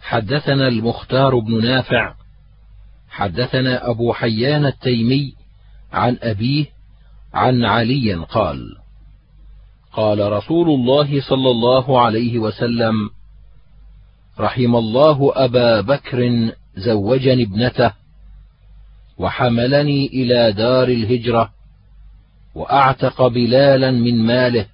حدثنا 0.00 0.68
المختار 0.68 1.38
بن 1.38 1.64
نافع. 1.64 2.14
حدثنا 3.08 3.90
أبو 3.90 4.12
حيان 4.12 4.66
التيمي 4.66 5.34
عن 5.92 6.18
أبيه 6.22 6.66
عن 7.34 7.64
علي 7.64 8.14
قال 8.14 8.76
قال 9.92 10.32
رسول 10.32 10.70
الله 10.70 11.20
صلى 11.20 11.50
الله 11.50 12.00
عليه 12.00 12.38
وسلم 12.38 13.10
رحم 14.38 14.76
الله 14.76 15.32
أبا 15.34 15.80
بكر 15.80 16.50
زوجني 16.76 17.42
ابنته 17.42 17.92
وحملني 19.18 20.06
إلى 20.06 20.52
دار 20.52 20.88
الهجرة 20.88 21.50
وأعتق 22.54 23.26
بلالا 23.26 23.90
من 23.90 24.26
ماله. 24.26 24.66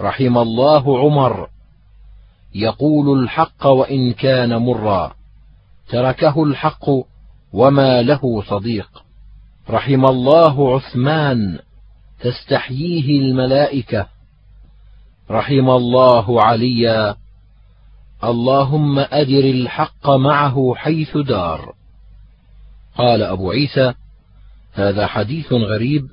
رحم 0.00 0.38
الله 0.38 0.98
عمر 0.98 1.48
يقول 2.54 3.22
الحق 3.22 3.66
وإن 3.66 4.12
كان 4.12 4.56
مرا 4.56 5.14
تركه 5.88 6.44
الحق 6.44 6.90
وما 7.52 8.02
له 8.02 8.42
صديق. 8.42 9.01
رحم 9.70 10.04
الله 10.04 10.74
عثمان 10.74 11.58
تستحييه 12.20 13.20
الملائكة. 13.20 14.06
رحم 15.30 15.70
الله 15.70 16.42
عليا 16.42 17.16
اللهم 18.24 18.98
أدر 18.98 19.44
الحق 19.44 20.10
معه 20.10 20.74
حيث 20.76 21.16
دار. 21.16 21.74
قال 22.98 23.22
أبو 23.22 23.50
عيسى 23.50 23.94
هذا 24.72 25.06
حديث 25.06 25.52
غريب 25.52 26.06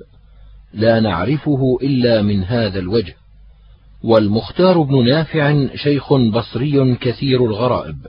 لا 0.72 1.00
نعرفه 1.00 1.78
إلا 1.82 2.22
من 2.22 2.44
هذا 2.44 2.78
الوجه 2.78 3.14
والمختار 4.02 4.82
بن 4.82 5.06
نافع 5.06 5.66
شيخ 5.74 6.12
بصري 6.12 6.94
كثير 6.94 7.44
الغرائب. 7.44 8.06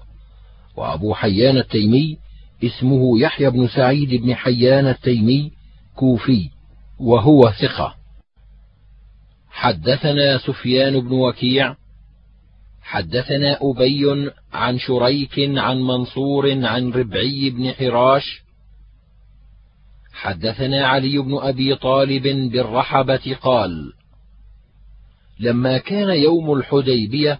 وأبو 0.77 1.13
حيان 1.13 1.57
التيمي 1.57 2.17
اسمه 2.63 3.19
يحيى 3.19 3.49
بن 3.49 3.67
سعيد 3.67 4.21
بن 4.21 4.35
حيان 4.35 4.87
التيمي 4.87 5.51
كوفي 5.95 6.49
وهو 6.99 7.51
ثقة. 7.51 7.95
حدثنا 9.49 10.37
سفيان 10.37 10.99
بن 10.99 11.11
وكيع 11.11 11.75
حدثنا 12.81 13.57
أبي 13.61 14.31
عن 14.53 14.79
شريك 14.79 15.39
عن 15.39 15.81
منصور 15.81 16.65
عن 16.65 16.91
ربعي 16.91 17.49
بن 17.49 17.71
حراش 17.71 18.41
حدثنا 20.13 20.87
علي 20.87 21.17
بن 21.17 21.37
أبي 21.41 21.75
طالب 21.75 22.23
بالرحبة 22.51 23.37
قال 23.41 23.93
لما 25.39 25.77
كان 25.77 26.09
يوم 26.09 26.53
الحديبية 26.53 27.39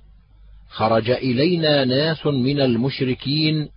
خرج 0.69 1.09
إلينا 1.09 1.85
ناس 1.85 2.25
من 2.25 2.61
المشركين 2.61 3.69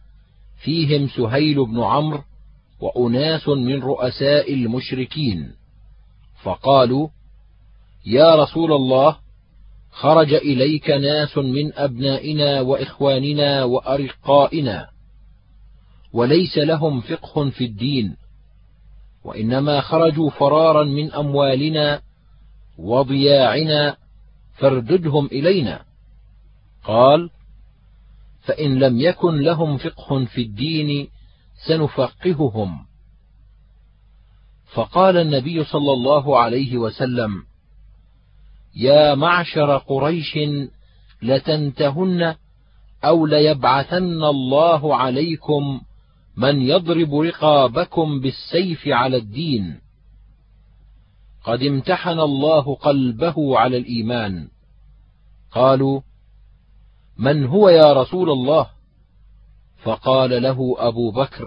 فيهم 0.57 1.09
سهيل 1.09 1.65
بن 1.67 1.81
عمرو 1.81 2.23
وأناس 2.81 3.49
من 3.49 3.83
رؤساء 3.83 4.55
المشركين. 4.55 5.53
فقالوا 6.43 7.09
يا 8.07 8.35
رسول 8.35 8.73
الله 8.73 9.17
خرج 9.91 10.35
إليك 10.35 10.91
ناس 10.91 11.39
من 11.39 11.75
أبنائنا 11.75 12.61
وإخواننا 12.61 13.65
وأرقائنا 13.65 14.89
وليس 16.13 16.59
لهم 16.59 17.01
فقه 17.01 17.51
في 17.51 17.65
الدين 17.65 18.17
وإنما 19.25 19.81
خرجوا 19.81 20.31
فرارا 20.31 20.85
من 20.85 21.13
أموالنا 21.13 22.01
وضياعنا 22.79 23.97
فارددهم 24.59 25.27
إلينا. 25.27 25.85
قال 26.85 27.31
فإن 28.47 28.79
لم 28.79 29.01
يكن 29.01 29.41
لهم 29.41 29.77
فقه 29.77 30.25
في 30.25 30.43
الدين 30.43 31.09
سنفقههم. 31.67 32.87
فقال 34.75 35.17
النبي 35.17 35.65
صلى 35.65 35.93
الله 35.93 36.39
عليه 36.39 36.79
وسلم 36.79 37.31
يا 38.77 39.15
معشر 39.15 39.77
قريش 39.77 40.39
لتنتهن 41.23 42.35
أو 43.05 43.27
ليبعثن 43.27 44.25
الله 44.25 44.97
عليكم 44.97 45.81
من 46.37 46.63
يضرب 46.63 47.15
رقابكم 47.15 48.21
بالسيف 48.21 48.89
على 48.89 49.17
الدين. 49.17 49.81
قد 51.45 51.63
امتحن 51.63 52.21
الله 52.21 52.75
قلبه 52.75 53.59
على 53.59 53.77
الإيمان. 53.77 54.49
قالوا 55.53 56.01
من 57.19 57.47
هو 57.47 57.69
يا 57.69 57.93
رسول 57.93 58.31
الله؟ 58.31 58.67
فقال 59.83 60.43
له 60.43 60.75
أبو 60.79 61.11
بكر 61.11 61.45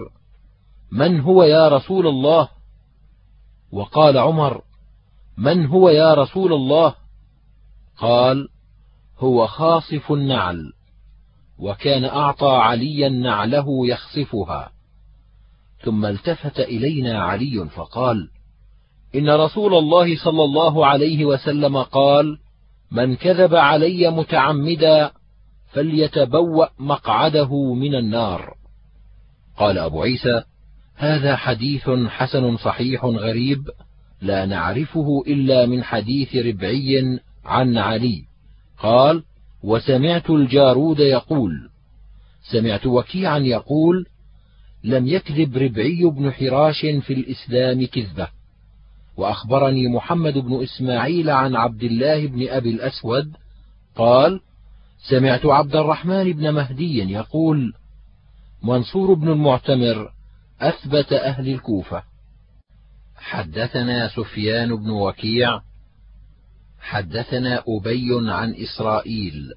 من 0.92 1.20
هو 1.20 1.42
يا 1.42 1.68
رسول 1.68 2.06
الله؟ 2.06 2.48
وقال 3.72 4.18
عمر 4.18 4.62
من 5.38 5.66
هو 5.66 5.88
يا 5.88 6.14
رسول 6.14 6.52
الله؟ 6.52 6.94
قال 7.98 8.48
هو 9.18 9.46
خاصف 9.46 10.12
النعل 10.12 10.72
وكان 11.58 12.04
أعطى 12.04 12.50
عليا 12.50 13.08
نعله 13.08 13.86
يخصفها. 13.86 14.72
ثم 15.84 16.06
التفت 16.06 16.60
إلينا 16.60 17.22
علي 17.22 17.68
فقال 17.68 18.30
إن 19.14 19.30
رسول 19.30 19.74
الله 19.74 20.16
صلى 20.24 20.44
الله 20.44 20.86
عليه 20.86 21.24
وسلم 21.24 21.82
قال 21.82 22.38
من 22.90 23.16
كذب 23.16 23.54
علي 23.54 24.10
متعمدا 24.10 25.12
فليتبوأ 25.72 26.66
مقعده 26.78 27.74
من 27.74 27.94
النار. 27.94 28.54
قال 29.56 29.78
أبو 29.78 30.02
عيسى 30.02 30.42
هذا 30.94 31.36
حديث 31.36 31.90
حسن 31.90 32.56
صحيح 32.56 33.04
غريب 33.04 33.70
لا 34.22 34.46
نعرفه 34.46 35.22
إلا 35.26 35.66
من 35.66 35.84
حديث 35.84 36.36
ربعي 36.36 37.20
عن 37.44 37.78
علي. 37.78 38.24
قال 38.78 39.22
وسمعت 39.62 40.30
الجارود 40.30 40.98
يقول 40.98 41.70
سمعت 42.50 42.86
وكيعا 42.86 43.38
يقول 43.38 44.06
لم 44.84 45.06
يكذب 45.06 45.56
ربعي 45.56 46.04
بن 46.04 46.32
حراش 46.32 46.80
في 46.80 47.12
الإسلام 47.12 47.86
كذبة. 47.86 48.28
وأخبرني 49.16 49.88
محمد 49.88 50.38
بن 50.38 50.62
إسماعيل 50.62 51.30
عن 51.30 51.56
عبد 51.56 51.82
الله 51.82 52.26
بن 52.26 52.48
أبي 52.48 52.70
الأسود 52.70 53.32
قال 53.96 54.40
سمعت 55.10 55.46
عبد 55.46 55.76
الرحمن 55.76 56.32
بن 56.32 56.50
مهدي 56.50 56.98
يقول 56.98 57.72
منصور 58.62 59.14
بن 59.14 59.28
المعتمر 59.28 60.10
أثبت 60.60 61.12
أهل 61.12 61.48
الكوفة. 61.48 62.02
حدثنا 63.16 64.08
سفيان 64.08 64.76
بن 64.76 64.90
وكيع 64.90 65.60
حدثنا 66.80 67.62
أبي 67.68 68.32
عن 68.32 68.54
إسرائيل 68.54 69.52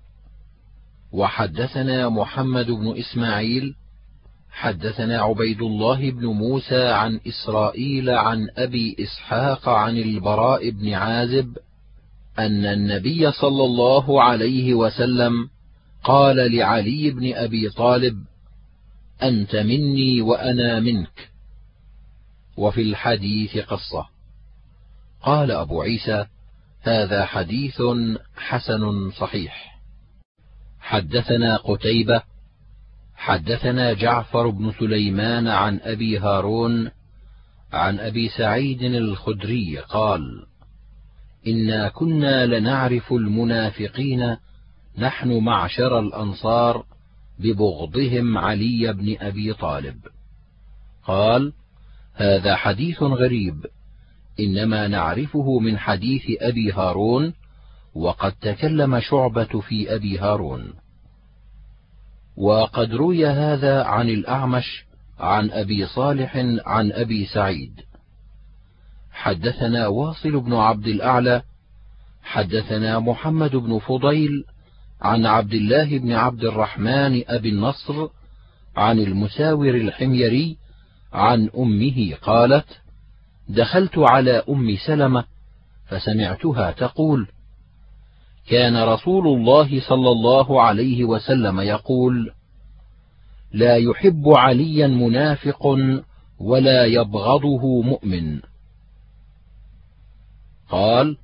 وحدثنا 1.11 2.09
محمد 2.09 2.65
بن 2.71 2.97
إسماعيل 2.97 3.75
حدثنا 4.51 5.21
عبيد 5.21 5.61
الله 5.61 6.11
بن 6.11 6.25
موسى 6.25 6.87
عن 6.87 7.19
إسرائيل 7.27 8.09
عن 8.09 8.47
أبي 8.57 8.95
إسحاق 8.99 9.69
عن 9.69 9.97
البراء 9.97 10.69
بن 10.69 10.93
عازب 10.93 11.57
أن 12.39 12.65
النبي 12.65 13.31
صلى 13.31 13.63
الله 13.65 14.23
عليه 14.23 14.73
وسلم 14.73 15.49
قال 16.03 16.55
لعلي 16.55 17.11
بن 17.11 17.33
أبي 17.33 17.69
طالب 17.69 18.25
أنت 19.23 19.55
مني 19.55 20.21
وأنا 20.21 20.79
منك. 20.79 21.29
وفي 22.57 22.81
الحديث 22.81 23.57
قصة. 23.57 24.07
قال 25.21 25.51
أبو 25.51 25.81
عيسى 25.81 26.25
هذا 26.81 27.25
حديث 27.25 27.81
حسن 28.35 29.11
صحيح. 29.11 29.81
حدثنا 30.79 31.57
قتيبة 31.57 32.23
حدثنا 33.15 33.93
جعفر 33.93 34.49
بن 34.49 34.71
سليمان 34.79 35.47
عن 35.47 35.79
أبي 35.83 36.19
هارون 36.19 36.91
عن 37.73 37.99
أبي 37.99 38.29
سعيد 38.29 38.83
الخدري 38.83 39.77
قال 39.77 40.45
انا 41.47 41.89
كنا 41.89 42.45
لنعرف 42.45 43.13
المنافقين 43.13 44.37
نحن 44.97 45.37
معشر 45.39 45.99
الانصار 45.99 46.85
ببغضهم 47.39 48.37
علي 48.37 48.93
بن 48.93 49.15
ابي 49.19 49.53
طالب. 49.53 49.99
قال 51.03 51.53
هذا 52.13 52.55
حديث 52.55 53.03
غريب. 53.03 53.65
انما 54.39 54.87
نعرفه 54.87 55.59
من 55.59 55.77
حديث 55.77 56.21
ابي 56.41 56.71
هارون 56.71 57.33
وقد 57.95 58.31
تكلم 58.31 58.99
شعبه 58.99 59.59
في 59.61 59.95
ابي 59.95 60.17
هارون. 60.17 60.73
وقد 62.37 62.93
روي 62.93 63.27
هذا 63.27 63.83
عن 63.83 64.09
الاعمش 64.09 64.85
عن 65.19 65.51
ابي 65.51 65.85
صالح 65.85 66.37
عن 66.65 66.91
ابي 66.91 67.25
سعيد. 67.25 67.81
حدثنا 69.21 69.87
واصل 69.87 70.39
بن 70.39 70.53
عبد 70.53 70.87
الأعلى 70.87 71.41
حدثنا 72.23 72.99
محمد 72.99 73.55
بن 73.55 73.79
فضيل 73.79 74.43
عن 75.01 75.25
عبد 75.25 75.53
الله 75.53 75.97
بن 75.97 76.11
عبد 76.11 76.43
الرحمن 76.43 77.23
أبي 77.27 77.49
النصر 77.49 78.07
عن 78.75 78.99
المساور 78.99 79.75
الحميري 79.75 80.57
عن 81.13 81.49
أمه 81.57 82.13
قالت 82.21 82.65
دخلت 83.49 83.97
على 83.97 84.43
أم 84.49 84.77
سلمة 84.85 85.23
فسمعتها 85.87 86.71
تقول 86.71 87.27
كان 88.47 88.83
رسول 88.83 89.27
الله 89.27 89.81
صلى 89.89 90.09
الله 90.11 90.61
عليه 90.61 91.05
وسلم 91.05 91.59
يقول 91.59 92.31
لا 93.51 93.75
يحب 93.77 94.23
عليا 94.27 94.87
منافق 94.87 95.77
ولا 96.39 96.85
يبغضه 96.85 97.81
مؤمن 97.81 98.50
قال 100.71 101.17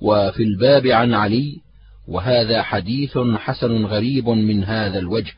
وفي 0.00 0.42
الباب 0.42 0.86
عن 0.86 1.14
علي 1.14 1.60
وهذا 2.08 2.62
حديث 2.62 3.18
حسن 3.18 3.84
غريب 3.84 4.28
من 4.28 4.64
هذا 4.64 4.98
الوجه. 4.98 5.32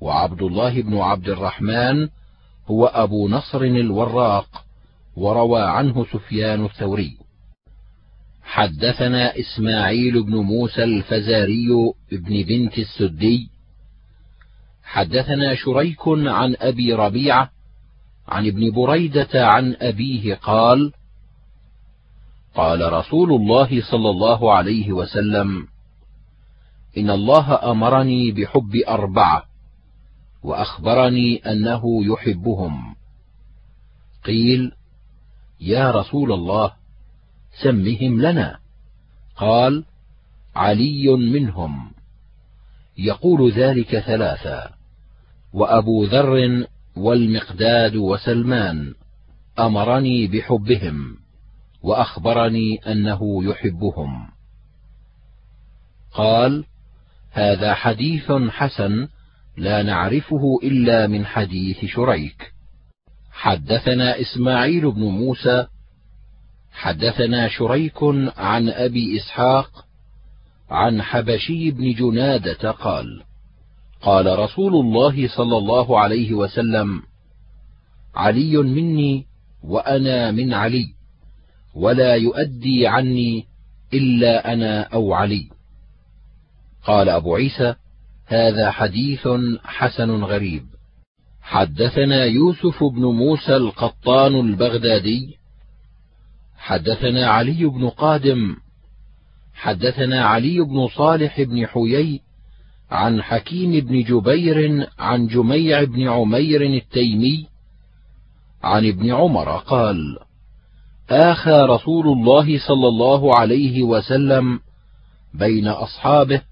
وعبد 0.00 0.42
الله 0.42 0.82
بن 0.82 0.98
عبد 0.98 1.28
الرحمن 1.28 2.08
هو 2.66 2.86
أبو 2.86 3.28
نصر 3.28 3.60
الوراق 3.60 4.64
وروى 5.16 5.62
عنه 5.62 6.04
سفيان 6.04 6.64
الثوري. 6.64 7.16
حدثنا 8.42 9.38
إسماعيل 9.38 10.22
بن 10.22 10.34
موسى 10.34 10.84
الفزاري 10.84 11.68
ابن 12.12 12.42
بنت 12.42 12.78
السدي. 12.78 13.48
حدثنا 14.84 15.54
شريك 15.54 16.08
عن 16.08 16.56
أبي 16.60 16.92
ربيعة 16.92 17.50
عن 18.28 18.46
ابن 18.46 18.70
بريدة 18.70 19.46
عن 19.46 19.76
أبيه 19.80 20.34
قال 20.34 20.92
قال 22.56 22.92
رسول 22.92 23.32
الله 23.32 23.82
صلى 23.90 24.10
الله 24.10 24.52
عليه 24.54 24.92
وسلم 24.92 25.68
إن 26.98 27.10
الله 27.10 27.70
أمرني 27.70 28.32
بحب 28.32 28.72
أربعة 28.88 29.42
وأخبرني 30.42 31.36
أنه 31.36 31.82
يحبهم. 32.04 32.96
قيل 34.24 34.72
يا 35.60 35.90
رسول 35.90 36.32
الله 36.32 36.72
سمهم 37.62 38.22
لنا. 38.22 38.58
قال 39.36 39.84
علي 40.56 41.08
منهم. 41.08 41.90
يقول 42.98 43.52
ذلك 43.52 43.98
ثلاثا 43.98 44.70
وأبو 45.52 46.04
ذر 46.04 46.66
والمقداد 46.96 47.96
وسلمان 47.96 48.94
أمرني 49.58 50.26
بحبهم. 50.26 51.25
وأخبرني 51.86 52.76
أنه 52.86 53.44
يحبهم. 53.44 54.28
قال 56.12 56.64
هذا 57.30 57.74
حديث 57.74 58.32
حسن 58.32 59.08
لا 59.56 59.82
نعرفه 59.82 60.58
إلا 60.62 61.06
من 61.06 61.26
حديث 61.26 61.84
شريك. 61.84 62.52
حدثنا 63.30 64.20
إسماعيل 64.20 64.90
بن 64.90 65.02
موسى 65.02 65.66
حدثنا 66.72 67.48
شريك 67.48 68.02
عن 68.36 68.68
أبي 68.68 69.16
إسحاق 69.16 69.70
عن 70.70 71.02
حبشي 71.02 71.70
بن 71.70 71.92
جنادة 71.92 72.70
قال 72.70 73.22
قال 74.02 74.38
رسول 74.38 74.74
الله 74.74 75.28
صلى 75.28 75.58
الله 75.58 76.00
عليه 76.00 76.34
وسلم 76.34 77.02
علي 78.14 78.56
مني 78.56 79.26
وأنا 79.64 80.30
من 80.30 80.54
علي. 80.54 80.95
ولا 81.76 82.14
يؤدي 82.14 82.86
عني 82.86 83.46
إلا 83.94 84.52
أنا 84.52 84.82
أو 84.82 85.14
علي. 85.14 85.48
قال 86.84 87.08
أبو 87.08 87.34
عيسى 87.34 87.74
هذا 88.26 88.70
حديث 88.70 89.28
حسن 89.64 90.10
غريب. 90.10 90.62
حدثنا 91.42 92.24
يوسف 92.24 92.84
بن 92.84 93.02
موسى 93.04 93.56
القطان 93.56 94.40
البغدادي. 94.40 95.36
حدثنا 96.56 97.26
علي 97.26 97.64
بن 97.64 97.88
قادم. 97.88 98.56
حدثنا 99.54 100.24
علي 100.24 100.60
بن 100.60 100.88
صالح 100.88 101.40
بن 101.40 101.66
حيي 101.66 102.20
عن 102.90 103.22
حكيم 103.22 103.86
بن 103.86 104.02
جبير 104.02 104.88
عن 104.98 105.26
جميع 105.26 105.84
بن 105.84 106.08
عمير 106.08 106.62
التيمي. 106.62 107.46
عن 108.62 108.88
ابن 108.88 109.12
عمر 109.12 109.58
قال 109.58 110.25
آخى 111.10 111.50
رسول 111.50 112.06
الله 112.08 112.58
صلى 112.68 112.88
الله 112.88 113.38
عليه 113.38 113.82
وسلم 113.82 114.60
بين 115.34 115.68
أصحابه 115.68 116.42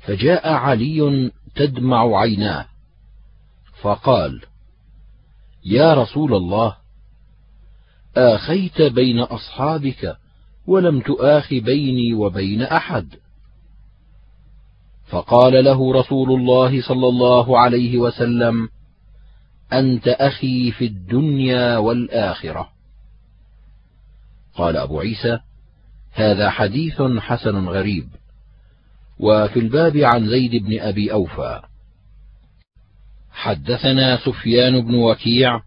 فجاء 0.00 0.52
علي 0.52 1.30
تدمع 1.54 2.20
عيناه 2.20 2.66
فقال 3.82 4.40
يا 5.64 5.94
رسول 5.94 6.34
الله 6.34 6.76
آخيت 8.16 8.82
بين 8.82 9.18
أصحابك 9.20 10.16
ولم 10.66 11.00
تؤاخ 11.00 11.54
بيني 11.54 12.14
وبين 12.14 12.62
أحد. 12.62 13.14
فقال 15.06 15.64
له 15.64 15.92
رسول 15.92 16.40
الله 16.40 16.82
صلى 16.82 17.08
الله 17.08 17.58
عليه 17.58 17.98
وسلم 17.98 18.68
أنت 19.72 20.08
أخي 20.08 20.70
في 20.70 20.84
الدنيا 20.84 21.78
والآخرة. 21.78 22.68
قال 24.54 24.76
أبو 24.76 25.00
عيسى 25.00 25.38
هذا 26.12 26.50
حديث 26.50 27.02
حسن 27.02 27.68
غريب. 27.68 28.08
وفي 29.18 29.58
الباب 29.58 29.96
عن 29.96 30.28
زيد 30.28 30.64
بن 30.64 30.80
أبي 30.80 31.12
أوفى. 31.12 31.60
حدثنا 33.32 34.16
سفيان 34.16 34.80
بن 34.80 34.94
وكيع 34.94 35.60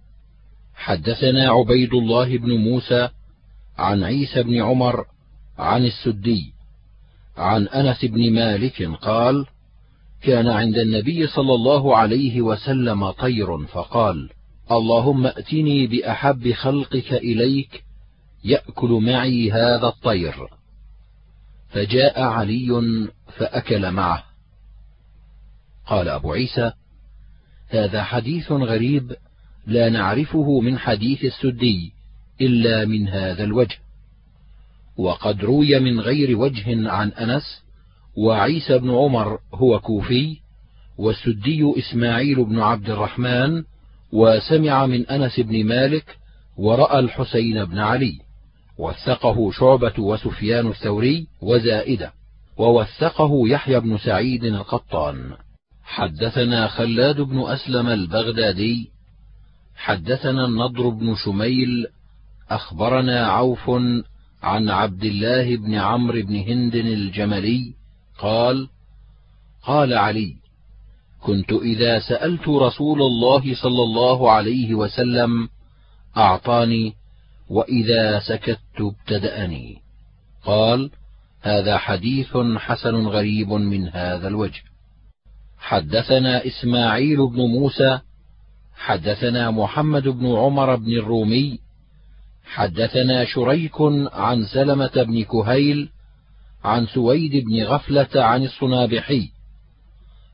حدثنا 0.75 1.49
عبيد 1.49 1.93
الله 1.93 2.37
بن 2.37 2.51
موسى 2.51 3.09
عن 3.77 4.03
عيسى 4.03 4.43
بن 4.43 4.61
عمر 4.61 5.05
عن 5.57 5.85
السدي 5.85 6.53
عن 7.37 7.67
أنس 7.67 8.05
بن 8.05 8.33
مالك 8.33 8.83
قال 8.83 9.45
كان 10.21 10.47
عند 10.47 10.77
النبي 10.77 11.27
صلى 11.27 11.53
الله 11.53 11.97
عليه 11.97 12.41
وسلم 12.41 13.11
طير 13.11 13.57
فقال 13.65 14.29
اللهم 14.71 15.25
ائتني 15.25 15.87
بأحب 15.87 16.51
خلقك 16.51 17.13
إليك 17.13 17.83
يأكل 18.43 18.89
معي 18.89 19.51
هذا 19.51 19.87
الطير. 19.87 20.47
فجاء 21.69 22.21
علي 22.21 23.07
فأكل 23.37 23.91
معه. 23.91 24.23
قال 25.87 26.09
أبو 26.09 26.33
عيسى 26.33 26.71
هذا 27.69 28.03
حديث 28.03 28.51
غريب 28.51 29.15
لا 29.67 29.89
نعرفه 29.89 30.59
من 30.59 30.79
حديث 30.79 31.25
السدي 31.25 31.93
إلا 32.41 32.85
من 32.85 33.07
هذا 33.07 33.43
الوجه. 33.43 33.77
وقد 34.97 35.41
روي 35.41 35.79
من 35.79 35.99
غير 35.99 36.37
وجه 36.37 36.89
عن 36.89 37.09
أنس 37.09 37.63
وعيسى 38.17 38.77
بن 38.77 38.89
عمر 38.89 39.39
هو 39.53 39.79
كوفي 39.79 40.37
والسدي 40.97 41.73
إسماعيل 41.77 42.45
بن 42.45 42.59
عبد 42.59 42.89
الرحمن 42.89 43.63
وسمع 44.11 44.85
من 44.85 45.07
أنس 45.07 45.39
بن 45.39 45.65
مالك 45.65 46.17
ورأى 46.57 46.99
الحسين 46.99 47.65
بن 47.65 47.79
علي. 47.79 48.19
وثقه 48.77 49.51
شعبة 49.51 49.93
وسفيان 49.99 50.67
الثوري 50.67 51.27
وزائدة 51.41 52.13
ووثقه 52.57 53.31
يحيى 53.47 53.79
بن 53.79 53.97
سعيد 53.97 54.43
القطان. 54.43 55.31
حدثنا 55.83 56.67
خلاد 56.67 57.21
بن 57.21 57.39
أسلم 57.39 57.87
البغدادي 57.87 58.89
حدثنا 59.75 60.45
النضر 60.45 60.89
بن 60.89 61.15
شميل 61.15 61.87
أخبرنا 62.49 63.27
عوف 63.27 63.69
عن 64.43 64.69
عبد 64.69 65.03
الله 65.03 65.57
بن 65.57 65.73
عمرو 65.73 66.21
بن 66.21 66.35
هند 66.35 66.75
الجملي 66.75 67.73
قال 68.19 68.67
قال 69.63 69.93
علي 69.93 70.35
كنت 71.21 71.53
إذا 71.53 71.99
سألت 71.99 72.47
رسول 72.47 73.01
الله 73.01 73.55
صلى 73.55 73.83
الله 73.83 74.31
عليه 74.31 74.75
وسلم 74.75 75.49
أعطاني 76.17 76.93
وإذا 77.49 78.19
سكت 78.19 78.59
ابتدأني. 78.79 79.77
قال 80.45 80.91
هذا 81.41 81.77
حديث 81.77 82.37
حسن 82.57 82.95
غريب 83.07 83.49
من 83.49 83.87
هذا 83.87 84.27
الوجه. 84.27 84.61
حدثنا 85.57 86.45
إسماعيل 86.47 87.27
بن 87.27 87.39
موسى 87.41 87.99
حدثنا 88.75 89.51
محمد 89.51 90.07
بن 90.07 90.35
عمر 90.35 90.75
بن 90.75 90.91
الرومي 90.91 91.59
حدثنا 92.45 93.25
شريك 93.25 93.81
عن 94.13 94.45
سلمة 94.45 94.91
بن 94.95 95.23
كهيل 95.23 95.89
عن 96.63 96.87
سويد 96.87 97.45
بن 97.45 97.63
غفلة 97.63 98.09
عن 98.15 98.43
الصنابحي. 98.43 99.29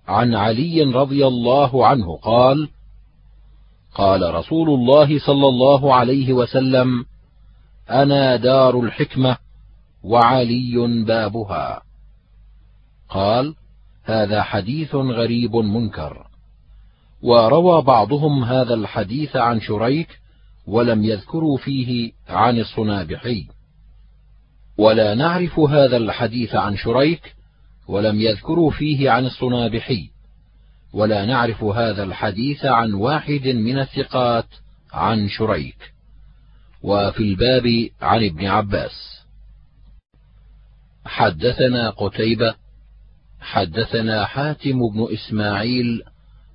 عن 0.08 0.36
علي 0.36 0.84
رضي 0.84 1.28
الله 1.28 1.88
عنه 1.88 2.18
قال 2.18 2.70
قال 3.96 4.36
رسول 4.36 4.70
الله 4.70 5.20
صلى 5.20 5.48
الله 5.48 5.96
عليه 5.96 6.34
وسلم 6.34 7.06
أنا 7.90 8.36
دار 8.36 8.80
الحكمة 8.80 9.38
وعلي 10.04 11.04
بابها. 11.08 11.82
قال 13.10 13.56
هذا 14.04 14.42
حديث 14.44 14.96
غريب 14.96 15.56
منكر. 15.56 16.28
وروى 17.22 17.82
بعضهم 17.82 18.44
هذا 18.44 18.74
الحديث 18.74 19.36
عن 19.36 19.62
شريك 19.62 20.20
ولم 20.68 21.04
يذكروا 21.04 21.58
فيه 21.58 22.12
عن 22.30 22.60
الصنابحي. 22.60 23.48
ولا 24.78 25.16
نعرف 25.16 25.60
هذا 25.60 25.98
الحديث 25.98 26.56
عن 26.56 26.76
شريك 26.76 27.36
ولم 27.88 28.22
يذكروا 28.22 28.72
فيه 28.72 29.10
عن 29.10 29.26
الصنابحي. 29.26 30.10
ولا 30.94 31.26
نعرف 31.26 31.64
هذا 31.64 32.04
الحديث 32.04 32.66
عن 32.66 32.94
واحد 32.94 33.48
من 33.48 33.80
الثقات 33.80 34.48
عن 34.94 35.30
شريك. 35.30 35.94
وفي 36.84 37.20
الباب 37.24 37.90
عن 38.02 38.26
ابن 38.26 38.46
عباس. 38.46 39.20
حدثنا 41.06 41.90
قتيبة 41.90 42.56
حدثنا 43.42 44.26
حاتم 44.26 44.90
بن 44.90 45.08
إسماعيل 45.14 46.04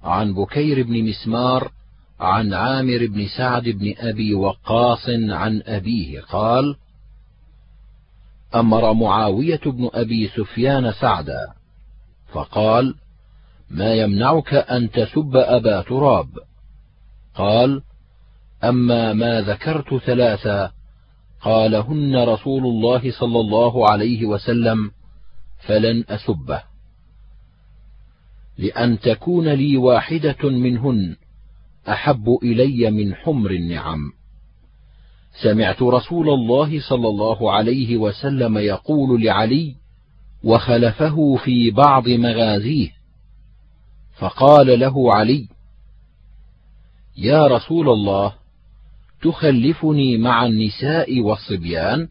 عن 0.02 0.35
بكير 0.35 0.82
بن 0.82 1.05
مسمار 1.05 1.73
عن 2.20 2.55
عامر 2.55 3.06
بن 3.06 3.27
سعد 3.36 3.69
بن 3.69 3.94
أبي 3.98 4.35
وقاص 4.35 5.09
عن 5.09 5.62
أبيه 5.66 6.20
قال 6.20 6.77
أمر 8.55 8.93
معاوية 8.93 9.61
بن 9.66 9.90
أبي 9.94 10.28
سفيان 10.28 10.93
سعدا 10.93 11.52
فقال 12.32 12.94
ما 13.70 13.95
يمنعك 13.95 14.55
أن 14.55 14.91
تسب 14.91 15.32
أبا 15.35 15.82
تراب. 15.82 16.28
قال 17.35 17.82
أما 18.65 19.12
ما 19.12 19.41
ذكرت 19.41 19.95
ثلاثا 19.95 20.73
قالهن 21.41 22.16
رسول 22.16 22.66
الله 22.66 23.11
صلى 23.11 23.41
الله 23.41 23.91
عليه 23.91 24.27
وسلم 24.27 24.91
فلن 25.66 26.05
أسبه. 26.09 26.62
لأن 28.59 28.99
تكون 28.99 29.49
لي 29.49 29.77
واحدة 29.77 30.51
منهن 30.51 31.16
أحب 31.89 32.39
إلي 32.43 32.91
من 32.91 33.15
حمر 33.15 33.51
النعم. 33.51 34.12
سمعت 35.43 35.82
رسول 35.82 36.28
الله 36.28 36.81
صلى 36.89 37.09
الله 37.09 37.53
عليه 37.53 37.97
وسلم 37.97 38.59
يقول 38.59 39.23
لعلي 39.24 39.74
وخلفه 40.45 41.36
في 41.45 41.70
بعض 41.70 42.09
مغازيه 42.09 43.03
فقال 44.19 44.81
له 44.81 45.15
علي 45.15 45.49
يا 47.16 47.47
رسول 47.47 47.89
الله 47.89 48.32
تخلفني 49.23 50.19
مع 50.19 50.47
النساء 50.47 51.20
والصبيان؟ 51.20 52.09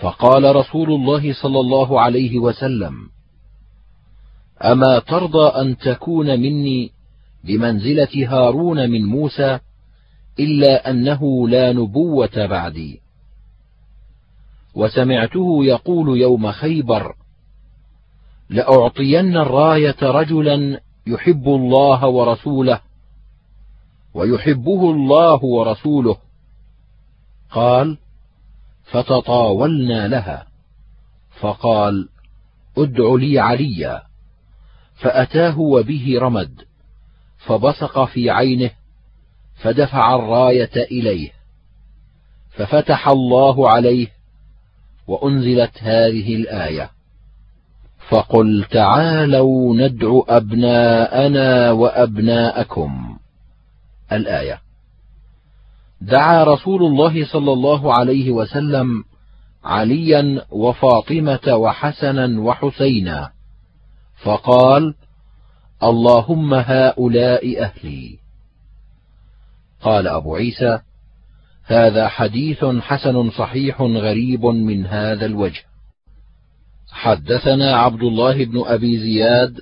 فقال 0.00 0.56
رسول 0.56 0.92
الله 0.92 1.32
صلى 1.42 1.60
الله 1.60 2.00
عليه 2.00 2.38
وسلم 2.38 2.94
أما 4.62 4.98
ترضى 4.98 5.48
أن 5.60 5.76
تكون 5.76 6.40
مني 6.40 6.90
بمنزلة 7.44 8.28
هارون 8.28 8.90
من 8.90 9.04
موسى 9.04 9.58
إلا 10.40 10.90
أنه 10.90 11.48
لا 11.48 11.72
نبوة 11.72 12.46
بعدي. 12.46 13.00
وسمعته 14.74 15.64
يقول 15.64 16.20
يوم 16.20 16.52
خيبر 16.52 17.14
لأعطين 18.48 19.36
الراية 19.36 19.96
رجلا 20.02 20.80
يحب 21.06 21.48
الله 21.48 22.06
ورسوله 22.06 22.80
ويحبه 24.14 24.90
الله 24.90 25.44
ورسوله. 25.44 26.16
قال 27.50 27.98
فتطاولنا 28.84 30.08
لها. 30.08 30.46
فقال 31.40 32.08
ادع 32.78 33.14
لي 33.14 33.38
عليا. 33.38 34.02
فأتاه 34.94 35.58
وبه 35.58 36.18
رمد 36.18 36.62
فبصق 37.38 38.04
في 38.04 38.30
عينه 38.30 38.70
فدفع 39.54 40.14
الراية 40.14 40.76
إليه. 40.76 41.30
ففتح 42.50 43.08
الله 43.08 43.70
عليه 43.70 44.08
وأنزلت 45.06 45.78
هذه 45.78 46.36
الآية. 46.36 46.90
فقل 48.10 48.64
تعالوا 48.70 49.76
ندع 49.76 50.20
أبناءنا 50.28 51.70
وأبناءكم. 51.70 53.18
الآية. 54.12 54.60
دعا 56.00 56.44
رسول 56.44 56.82
الله 56.82 57.26
صلى 57.26 57.52
الله 57.52 57.94
عليه 57.94 58.30
وسلم 58.30 59.04
عليا 59.64 60.42
وفاطمة 60.50 61.54
وحسنا 61.54 62.40
وحسينا. 62.40 63.30
فقال 64.22 64.94
اللهم 65.82 66.54
هؤلاء 66.54 67.62
أهلي. 67.62 68.18
قال 69.82 70.08
أبو 70.08 70.36
عيسى 70.36 70.78
هذا 71.64 72.08
حديث 72.08 72.64
حسن 72.64 73.30
صحيح 73.30 73.80
غريب 73.80 74.46
من 74.46 74.86
هذا 74.86 75.26
الوجه. 75.26 75.62
حدثنا 76.94 77.76
عبد 77.76 78.02
الله 78.02 78.44
بن 78.44 78.62
أبي 78.66 78.98
زياد 78.98 79.60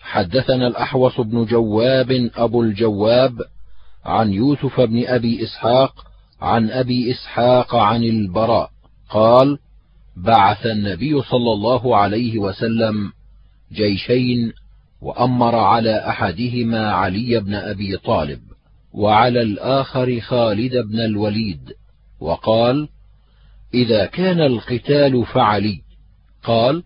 حدثنا 0.00 0.66
الأحوص 0.66 1.20
بن 1.20 1.44
جواب 1.44 2.30
أبو 2.36 2.62
الجواب 2.62 3.32
عن 4.04 4.32
يوسف 4.32 4.80
بن 4.80 5.06
أبي 5.06 5.44
إسحاق 5.44 6.06
عن 6.40 6.70
أبي 6.70 7.10
إسحاق 7.10 7.74
عن 7.74 8.04
البراء 8.04 8.70
قال 9.10 9.58
بعث 10.16 10.66
النبي 10.66 11.22
صلى 11.22 11.52
الله 11.52 11.96
عليه 11.96 12.38
وسلم 12.38 13.12
جيشين 13.72 14.52
وأمر 15.02 15.54
على 15.54 16.08
أحدهما 16.08 16.92
علي 16.92 17.40
بن 17.40 17.54
أبي 17.54 17.96
طالب 17.96 18.40
وعلى 18.92 19.42
الآخر 19.42 20.20
خالد 20.20 20.76
بن 20.76 21.00
الوليد 21.00 21.72
وقال 22.20 22.88
إذا 23.74 24.06
كان 24.06 24.40
القتال 24.40 25.26
فعلي 25.26 25.87
قال 26.44 26.82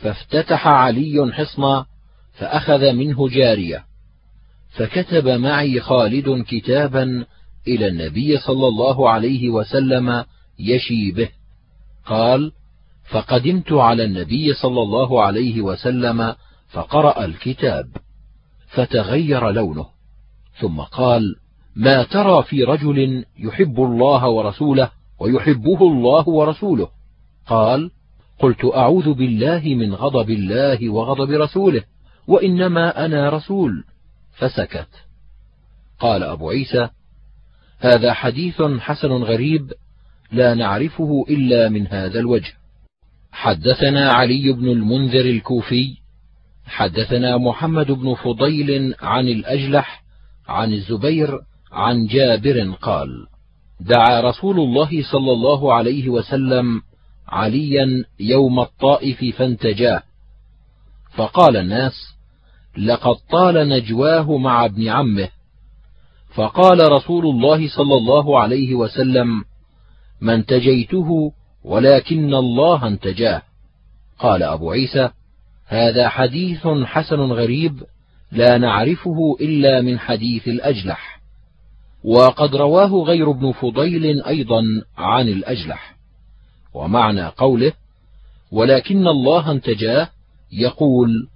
فافتتح 0.00 0.66
علي 0.66 1.32
حصنا 1.32 1.86
فأخذ 2.32 2.92
منه 2.92 3.28
جارية 3.28 3.84
فكتب 4.68 5.28
معي 5.28 5.80
خالد 5.80 6.44
كتابا 6.48 7.24
إلى 7.68 7.88
النبي 7.88 8.38
صلى 8.38 8.68
الله 8.68 9.10
عليه 9.10 9.50
وسلم 9.50 10.24
يشي 10.58 11.10
به. 11.12 11.28
قال 12.06 12.52
فقدمت 13.10 13.72
على 13.72 14.04
النبي 14.04 14.54
صلى 14.54 14.82
الله 14.82 15.22
عليه 15.22 15.60
وسلم 15.60 16.34
فقرأ 16.68 17.24
الكتاب 17.24 17.88
فتغير 18.68 19.50
لونه 19.50 19.86
ثم 20.60 20.80
قال 20.80 21.36
ما 21.76 22.02
ترى 22.02 22.42
في 22.42 22.64
رجل 22.64 23.24
يحب 23.38 23.80
الله 23.80 24.28
ورسوله 24.28 24.90
ويحبه 25.20 25.82
الله 25.82 26.28
ورسوله؟ 26.28 26.88
قال 27.46 27.90
قلت 28.38 28.64
أعوذ 28.64 29.14
بالله 29.14 29.62
من 29.64 29.94
غضب 29.94 30.30
الله 30.30 30.88
وغضب 30.88 31.30
رسوله 31.30 31.82
وإنما 32.26 33.04
أنا 33.04 33.28
رسول. 33.28 33.84
فسكت. 34.38 34.88
قال 35.98 36.22
أبو 36.22 36.50
عيسى 36.50 36.88
هذا 37.78 38.12
حديث 38.12 38.62
حسن 38.62 39.08
غريب 39.12 39.72
لا 40.32 40.54
نعرفه 40.54 41.24
إلا 41.30 41.68
من 41.68 41.86
هذا 41.86 42.20
الوجه. 42.20 42.52
حدثنا 43.32 44.12
علي 44.12 44.52
بن 44.52 44.68
المنذر 44.68 45.20
الكوفي 45.20 45.96
حدثنا 46.66 47.36
محمد 47.36 47.90
بن 47.92 48.14
فضيل 48.14 48.94
عن 49.00 49.28
الأجلح 49.28 50.02
عن 50.48 50.72
الزبير 50.72 51.40
عن 51.72 52.06
جابر 52.06 52.70
قال 52.82 53.26
دعا 53.80 54.20
رسول 54.20 54.60
الله 54.60 55.02
صلى 55.12 55.32
الله 55.32 55.74
عليه 55.74 56.08
وسلم 56.08 56.82
عليا 57.28 58.04
يوم 58.20 58.60
الطائف 58.60 59.36
فانتجاه. 59.36 60.02
فقال 61.14 61.56
الناس 61.56 61.92
لقد 62.76 63.16
طال 63.30 63.68
نجواه 63.68 64.36
مع 64.38 64.64
ابن 64.64 64.88
عمه. 64.88 65.28
فقال 66.34 66.92
رسول 66.92 67.26
الله 67.26 67.68
صلى 67.68 67.94
الله 67.94 68.40
عليه 68.40 68.74
وسلم 68.74 69.44
ما 70.20 70.34
انتجيته 70.34 71.32
ولكن 71.64 72.34
الله 72.34 72.86
انتجاه. 72.86 73.42
قال 74.18 74.42
أبو 74.42 74.70
عيسى 74.70 75.10
هذا 75.66 76.08
حديث 76.08 76.66
حسن 76.84 77.20
غريب 77.20 77.82
لا 78.32 78.58
نعرفه 78.58 79.36
إلا 79.40 79.80
من 79.80 79.98
حديث 79.98 80.48
الأجلح. 80.48 81.20
وقد 82.04 82.56
رواه 82.56 83.04
غير 83.04 83.30
ابن 83.30 83.52
فضيل 83.52 84.22
أيضا 84.22 84.62
عن 84.98 85.28
الأجلح. 85.28 85.97
ومعنى 86.74 87.26
قوله 87.26 87.72
ولكن 88.52 89.06
الله 89.08 89.50
انتجاه 89.50 90.08
يقول 90.52 91.28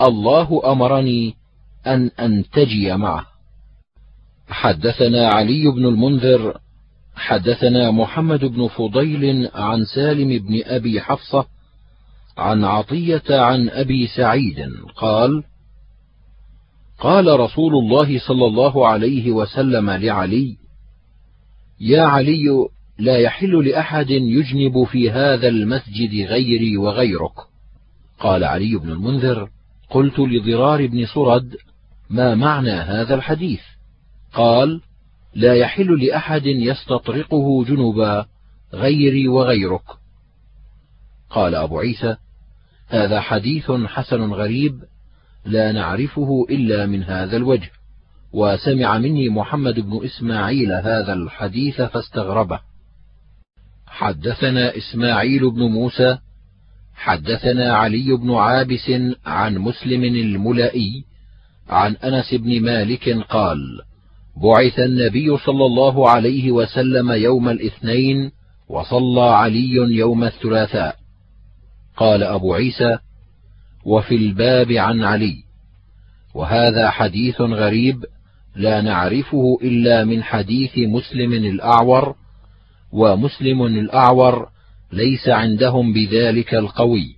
الله 0.00 0.72
أمرني 0.72 1.34
أن 1.86 2.10
أنتجي 2.20 2.96
معه. 2.96 3.26
حدثنا 4.48 5.28
علي 5.28 5.70
بن 5.70 5.86
المنذر 5.86 6.58
حدثنا 7.14 7.90
محمد 7.90 8.44
بن 8.44 8.68
فضيل 8.68 9.50
عن 9.54 9.84
سالم 9.84 10.38
بن 10.38 10.62
أبي 10.64 11.00
حفصة 11.00 11.46
عن 12.38 12.64
عطية 12.64 13.22
عن 13.30 13.68
أبي 13.68 14.06
سعيد 14.06 14.56
قال 14.96 15.44
قال 16.98 17.40
رسول 17.40 17.74
الله 17.74 18.18
صلى 18.18 18.46
الله 18.46 18.88
عليه 18.88 19.32
وسلم 19.32 19.90
لعلي 19.90 20.56
يا 21.80 22.02
علي 22.02 22.68
لا 23.02 23.16
يحل 23.16 23.68
لأحد 23.68 24.10
يجنب 24.10 24.84
في 24.84 25.10
هذا 25.10 25.48
المسجد 25.48 26.26
غيري 26.28 26.76
وغيرك. 26.76 27.32
قال 28.18 28.44
علي 28.44 28.76
بن 28.76 28.90
المنذر 28.90 29.48
قلت 29.90 30.18
لضرار 30.18 30.86
بن 30.86 31.06
صرد 31.06 31.56
ما 32.10 32.34
معنى 32.34 32.70
هذا 32.70 33.14
الحديث؟ 33.14 33.60
قال 34.34 34.80
لا 35.34 35.54
يحل 35.54 36.04
لأحد 36.04 36.46
يستطرقه 36.46 37.64
جنبا 37.64 38.26
غيري 38.74 39.28
وغيرك. 39.28 39.84
قال 41.30 41.54
أبو 41.54 41.78
عيسى 41.78 42.16
هذا 42.88 43.20
حديث 43.20 43.70
حسن 43.70 44.32
غريب 44.32 44.82
لا 45.44 45.72
نعرفه 45.72 46.46
إلا 46.50 46.86
من 46.86 47.02
هذا 47.02 47.36
الوجه 47.36 47.70
وسمع 48.32 48.98
مني 48.98 49.28
محمد 49.28 49.80
بن 49.80 50.04
إسماعيل 50.04 50.72
هذا 50.72 51.12
الحديث 51.12 51.82
فاستغربه. 51.82 52.71
حدثنا 53.92 54.76
إسماعيل 54.76 55.50
بن 55.50 55.62
موسى 55.62 56.18
حدثنا 56.94 57.72
علي 57.76 58.16
بن 58.16 58.34
عابس 58.34 58.92
عن 59.26 59.58
مسلم 59.58 60.04
الملائي 60.04 61.04
عن 61.68 61.96
أنس 61.96 62.34
بن 62.34 62.62
مالك 62.62 63.08
قال 63.08 63.80
بعث 64.36 64.80
النبي 64.80 65.36
صلى 65.36 65.66
الله 65.66 66.10
عليه 66.10 66.52
وسلم 66.52 67.12
يوم 67.12 67.48
الاثنين 67.48 68.30
وصلى 68.68 69.22
علي 69.22 69.74
يوم 69.74 70.24
الثلاثاء. 70.24 70.96
قال 71.96 72.22
أبو 72.22 72.54
عيسى 72.54 72.98
وفي 73.84 74.14
الباب 74.14 74.72
عن 74.72 75.04
علي. 75.04 75.36
وهذا 76.34 76.90
حديث 76.90 77.40
غريب 77.40 78.04
لا 78.56 78.80
نعرفه 78.80 79.58
إلا 79.62 80.04
من 80.04 80.22
حديث 80.22 80.78
مسلم 80.78 81.32
الأعور 81.32 82.21
ومسلم 82.92 83.66
الأعور 83.66 84.48
ليس 84.92 85.28
عندهم 85.28 85.92
بذلك 85.92 86.54
القوي. 86.54 87.16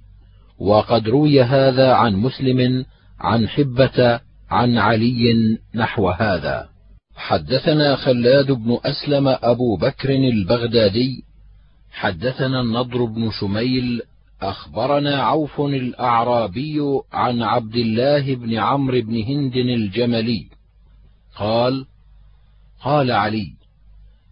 وقد 0.59 1.09
روي 1.09 1.42
هذا 1.42 1.92
عن 1.92 2.16
مسلم 2.16 2.84
عن 3.20 3.48
حبة 3.48 4.20
عن 4.51 4.78
علي 4.78 5.59
نحو 5.74 6.09
هذا. 6.09 6.68
حدثنا 7.16 7.96
خلاد 7.96 8.52
بن 8.52 8.78
أسلم 8.84 9.28
أبو 9.28 9.76
بكر 9.76 10.10
البغدادي. 10.10 11.24
حدثنا 11.92 12.60
النضر 12.60 13.05
بن 13.05 13.30
شميل. 13.40 14.02
أخبرنا 14.42 15.22
عوف 15.22 15.60
الأعرابي 15.60 16.80
عن 17.12 17.42
عبد 17.42 17.76
الله 17.76 18.34
بن 18.34 18.55
عمرو 18.55 19.01
بن 19.01 19.22
هند 19.22 19.56
الجملي. 19.56 20.46
قال 21.36 21.86
قال 22.82 23.10
علي 23.10 23.63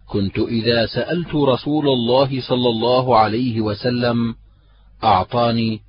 كنت 0.07 0.39
إذا 0.39 0.85
سألت 0.85 1.35
رسول 1.35 1.87
الله 1.87 2.41
صلى 2.41 2.69
الله 2.69 3.17
عليه 3.17 3.61
وسلم 3.61 4.35
أعطاني 5.03 5.79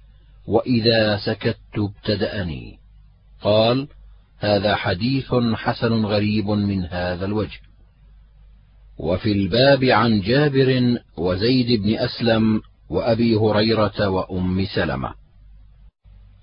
وإذا 0.47 1.16
سكت 1.16 1.59
ابتدأني. 1.78 2.78
قال 3.43 3.89
هذا 4.39 4.77
حديث 4.77 5.35
حسن 5.55 6.05
غريب 6.05 6.51
من 6.51 6.85
هذا 6.85 7.24
الوجه. 7.24 7.61
وفي 8.99 9.32
الباب 9.32 9.85
عن 9.85 10.20
جابر 10.20 10.99
وزيد 11.16 11.82
بن 11.82 11.95
أسلم 11.99 12.62
وأبي 12.91 13.36
هريرة 13.36 14.09
وأم 14.09 14.65
سلمة. 14.74 15.15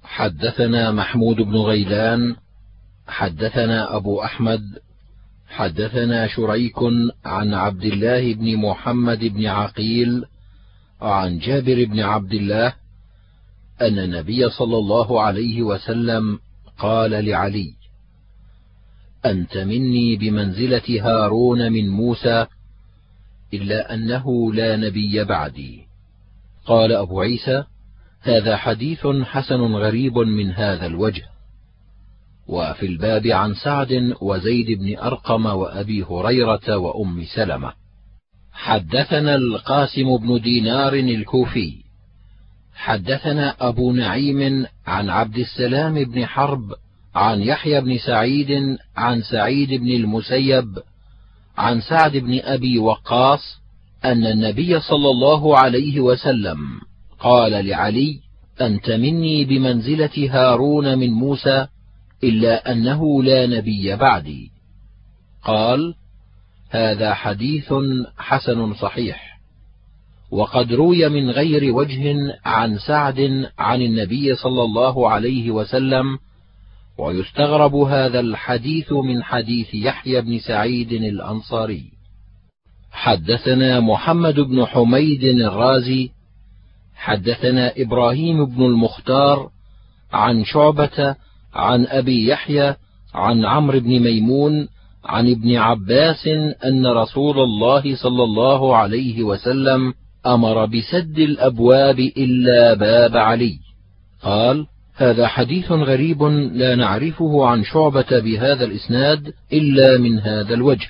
حدثنا 0.04 0.92
محمود 0.92 1.36
بن 1.36 1.56
غيلان 1.56 2.36
حدثنا 3.08 3.96
أبو 3.96 4.24
أحمد 4.24 4.62
حدثنا 5.52 6.28
شريك 6.28 6.78
عن 7.26 7.54
عبد 7.54 7.84
الله 7.84 8.34
بن 8.34 8.58
محمد 8.58 9.20
بن 9.20 9.46
عقيل 9.46 10.26
عن 11.02 11.40
جابر 11.40 11.86
بن 11.86 12.00
عبد 12.00 12.34
الله 12.34 12.74
أن 13.82 14.00
النبي 14.00 14.50
صلى 14.50 14.78
الله 14.78 15.22
عليه 15.22 15.62
وسلم 15.62 16.40
قال 16.80 17.26
لعلي 17.26 17.74
أنت 19.26 19.58
مني 19.58 20.16
بمنزلة 20.16 21.02
هارون 21.02 21.72
من 21.72 21.90
موسى 21.90 22.46
إلا 23.54 23.94
أنه 23.94 24.54
لا 24.54 24.76
نبي 24.76 25.24
بعدي. 25.24 25.82
قال 26.66 26.92
أبو 26.92 27.22
عيسى 27.22 27.64
هذا 28.22 28.58
حديث 28.58 29.08
حسن 29.08 29.62
غريب 29.62 30.18
من 30.18 30.52
هذا 30.52 30.86
الوجه. 30.86 31.24
وفي 32.52 32.86
الباب 32.86 33.28
عن 33.28 33.54
سعد 33.54 34.14
وزيد 34.22 34.80
بن 34.80 34.98
أرقم 34.98 35.46
وأبي 35.46 36.04
هريرة 36.04 36.78
وأم 36.78 37.24
سلمة. 37.36 37.74
حدثنا 38.54 39.36
القاسم 39.36 40.18
بن 40.18 40.42
دينار 40.42 40.94
الكوفي. 40.94 41.74
حدثنا 42.76 43.56
أبو 43.60 43.92
نعيم 43.92 44.66
عن 44.88 45.10
عبد 45.10 45.38
السلام 45.38 46.04
بن 46.04 46.26
حرب 46.26 46.74
عن 47.16 47.42
يحيى 47.42 47.82
بن 47.82 47.98
سعيد 47.98 48.78
عن 48.98 49.22
سعيد 49.22 49.74
بن 49.74 49.92
المسيب 49.92 50.80
عن 51.58 51.82
سعد 51.82 52.18
بن 52.18 52.40
أبي 52.44 52.80
وقاص 52.80 53.62
أن 54.06 54.26
النبي 54.26 54.80
صلى 54.80 55.10
الله 55.10 55.58
عليه 55.58 56.00
وسلم 56.00 56.58
قال 57.20 57.66
لعلي 57.66 58.20
أنت 58.62 58.90
مني 58.92 59.46
بمنزلة 59.46 60.30
هارون 60.30 60.98
من 60.98 61.12
موسى 61.12 61.68
إلا 62.24 62.72
أنه 62.72 63.24
لا 63.24 63.48
نبي 63.48 63.96
بعدي. 63.96 64.52
قال 65.44 65.96
هذا 66.70 67.14
حديث 67.14 67.74
حسن 68.18 68.74
صحيح 68.74 69.40
وقد 70.32 70.74
روي 70.74 71.10
من 71.10 71.30
غير 71.30 71.76
وجه 71.76 72.16
عن 72.46 72.78
سعد 72.78 73.50
عن 73.60 73.82
النبي 73.82 74.36
صلى 74.36 74.64
الله 74.64 75.10
عليه 75.10 75.52
وسلم 75.52 76.06
ويستغرب 76.98 77.76
هذا 77.76 78.20
الحديث 78.20 78.92
من 78.92 79.24
حديث 79.24 79.74
يحيى 79.74 80.22
بن 80.22 80.40
سعيد 80.40 80.92
الأنصاري. 80.92 81.84
حدثنا 82.92 83.80
محمد 83.80 84.40
بن 84.40 84.66
حميد 84.66 85.24
الرازي 85.24 86.12
حدثنا 86.96 87.74
إبراهيم 87.78 88.46
بن 88.46 88.64
المختار 88.64 89.50
عن 90.14 90.46
شعبة 90.46 91.16
عن 91.54 91.86
أبي 91.86 92.28
يحيى 92.28 92.76
عن 93.14 93.46
عمرو 93.46 93.80
بن 93.80 94.00
ميمون 94.00 94.68
عن 95.06 95.32
ابن 95.32 95.56
عباس 95.56 96.28
أن 96.66 96.88
رسول 96.88 97.40
الله 97.40 97.96
صلى 97.96 98.24
الله 98.24 98.76
عليه 98.76 99.24
وسلم 99.24 99.94
أمر 100.26 100.66
بسد 100.66 101.20
الأبواب 101.20 102.00
إلا 102.00 102.74
باب 102.74 103.18
علي. 103.18 103.60
قال 104.24 104.68
هذا 104.96 105.28
حديث 105.28 105.72
غريب 105.72 106.24
لا 106.54 106.76
نعرفه 106.76 107.46
عن 107.46 107.64
شعبة 107.64 108.20
بهذا 108.20 108.66
الإسناد 108.66 109.34
إلا 109.54 109.98
من 109.98 110.20
هذا 110.20 110.54
الوجه. 110.54 110.90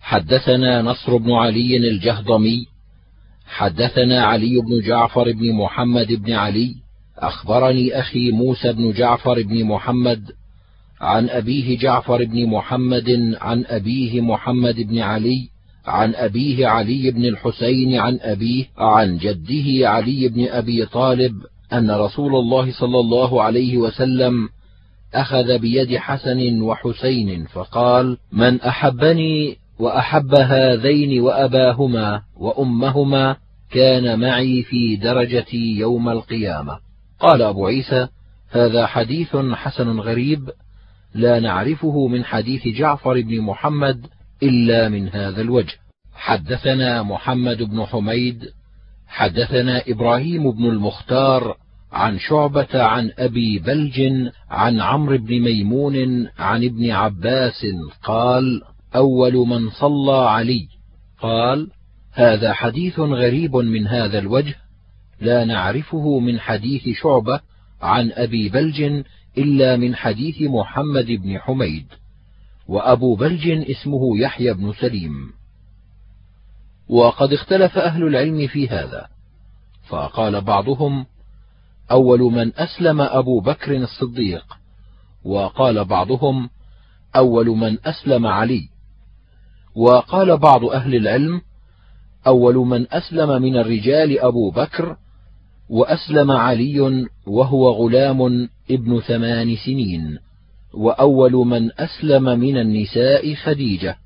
حدثنا 0.00 0.82
نصر 0.82 1.16
بن 1.16 1.32
علي 1.32 1.76
الجهضمي 1.76 2.66
حدثنا 3.46 4.24
علي 4.24 4.60
بن 4.60 4.80
جعفر 4.86 5.32
بن 5.32 5.52
محمد 5.52 6.12
بن 6.12 6.32
علي 6.32 6.74
أخبرني 7.20 7.98
أخي 8.00 8.30
موسى 8.30 8.72
بن 8.72 8.92
جعفر 8.92 9.42
بن 9.42 9.64
محمد 9.64 10.22
عن 11.00 11.28
أبيه 11.28 11.78
جعفر 11.78 12.24
بن 12.24 12.46
محمد 12.46 13.36
عن 13.40 13.64
أبيه 13.66 14.20
محمد 14.20 14.80
بن 14.80 14.98
علي 14.98 15.48
عن 15.86 16.14
أبيه 16.14 16.66
علي 16.66 17.10
بن 17.10 17.24
الحسين 17.24 17.96
عن 17.96 18.18
أبيه 18.22 18.64
عن 18.78 19.16
جده 19.16 19.88
علي 19.88 20.28
بن 20.28 20.48
أبي 20.48 20.86
طالب 20.86 21.32
أن 21.72 21.90
رسول 21.90 22.36
الله 22.36 22.72
صلى 22.72 23.00
الله 23.00 23.42
عليه 23.42 23.76
وسلم 23.78 24.48
أخذ 25.14 25.58
بيد 25.58 25.96
حسن 25.96 26.60
وحسين 26.60 27.44
فقال 27.44 28.16
من 28.32 28.60
أحبني 28.60 29.56
وأحب 29.78 30.34
هذين 30.34 31.20
وأباهما 31.20 32.22
وأمهما 32.36 33.36
كان 33.70 34.20
معي 34.20 34.62
في 34.62 34.96
درجتي 34.96 35.76
يوم 35.76 36.08
القيامة. 36.08 36.89
قال 37.20 37.42
أبو 37.42 37.66
عيسى 37.66 38.08
هذا 38.50 38.86
حديث 38.86 39.36
حسن 39.36 40.00
غريب 40.00 40.50
لا 41.14 41.40
نعرفه 41.40 42.06
من 42.06 42.24
حديث 42.24 42.68
جعفر 42.68 43.20
بن 43.20 43.40
محمد 43.40 44.06
إلا 44.42 44.88
من 44.88 45.08
هذا 45.08 45.40
الوجه. 45.40 45.74
حدثنا 46.14 47.02
محمد 47.02 47.62
بن 47.62 47.84
حميد 47.84 48.44
حدثنا 49.08 49.82
إبراهيم 49.88 50.50
بن 50.50 50.64
المختار 50.64 51.56
عن 51.92 52.18
شعبة 52.18 52.82
عن 52.82 53.10
أبي 53.18 53.58
بلج 53.58 54.00
عن 54.50 54.80
عمرو 54.80 55.18
بن 55.18 55.40
ميمون 55.40 56.28
عن 56.38 56.64
ابن 56.64 56.90
عباس 56.90 57.66
قال 58.04 58.62
أول 58.94 59.34
من 59.34 59.70
صلى 59.70 60.28
علي. 60.28 60.68
قال 61.20 61.70
هذا 62.12 62.52
حديث 62.52 62.98
غريب 62.98 63.56
من 63.56 63.86
هذا 63.86 64.18
الوجه 64.18 64.54
لا 65.20 65.44
نعرفه 65.44 66.18
من 66.18 66.40
حديث 66.40 66.96
شعبة 67.02 67.40
عن 67.82 68.12
أبي 68.12 68.48
بلج 68.48 69.04
إلا 69.38 69.76
من 69.76 69.94
حديث 69.94 70.42
محمد 70.42 71.06
بن 71.06 71.38
حميد 71.38 71.86
وأبو 72.68 73.14
بلج 73.14 73.48
اسمه 73.70 74.18
يحيى 74.18 74.54
بن 74.54 74.72
سليم. 74.72 75.32
وقد 76.88 77.32
اختلف 77.32 77.78
أهل 77.78 78.02
العلم 78.02 78.46
في 78.46 78.68
هذا 78.68 79.08
فقال 79.88 80.40
بعضهم 80.40 81.06
أول 81.90 82.20
من 82.20 82.52
أسلم 82.56 83.00
أبو 83.00 83.40
بكر 83.40 83.76
الصديق 83.76 84.44
وقال 85.24 85.84
بعضهم 85.84 86.50
أول 87.16 87.46
من 87.46 87.78
أسلم 87.86 88.26
علي. 88.26 88.68
وقال 89.74 90.36
بعض 90.36 90.64
أهل 90.64 90.94
العلم 90.94 91.40
أول 92.26 92.54
من 92.54 92.92
أسلم 92.92 93.42
من 93.42 93.56
الرجال 93.56 94.20
أبو 94.20 94.50
بكر 94.50 94.96
وأسلم 95.70 96.30
علي 96.30 97.06
وهو 97.26 97.70
غلام 97.70 98.48
ابن 98.70 99.00
ثمان 99.00 99.56
سنين 99.56 100.18
وأول 100.74 101.32
من 101.32 101.70
أسلم 101.78 102.22
من 102.22 102.56
النساء 102.56 103.34
خديجة. 103.34 103.96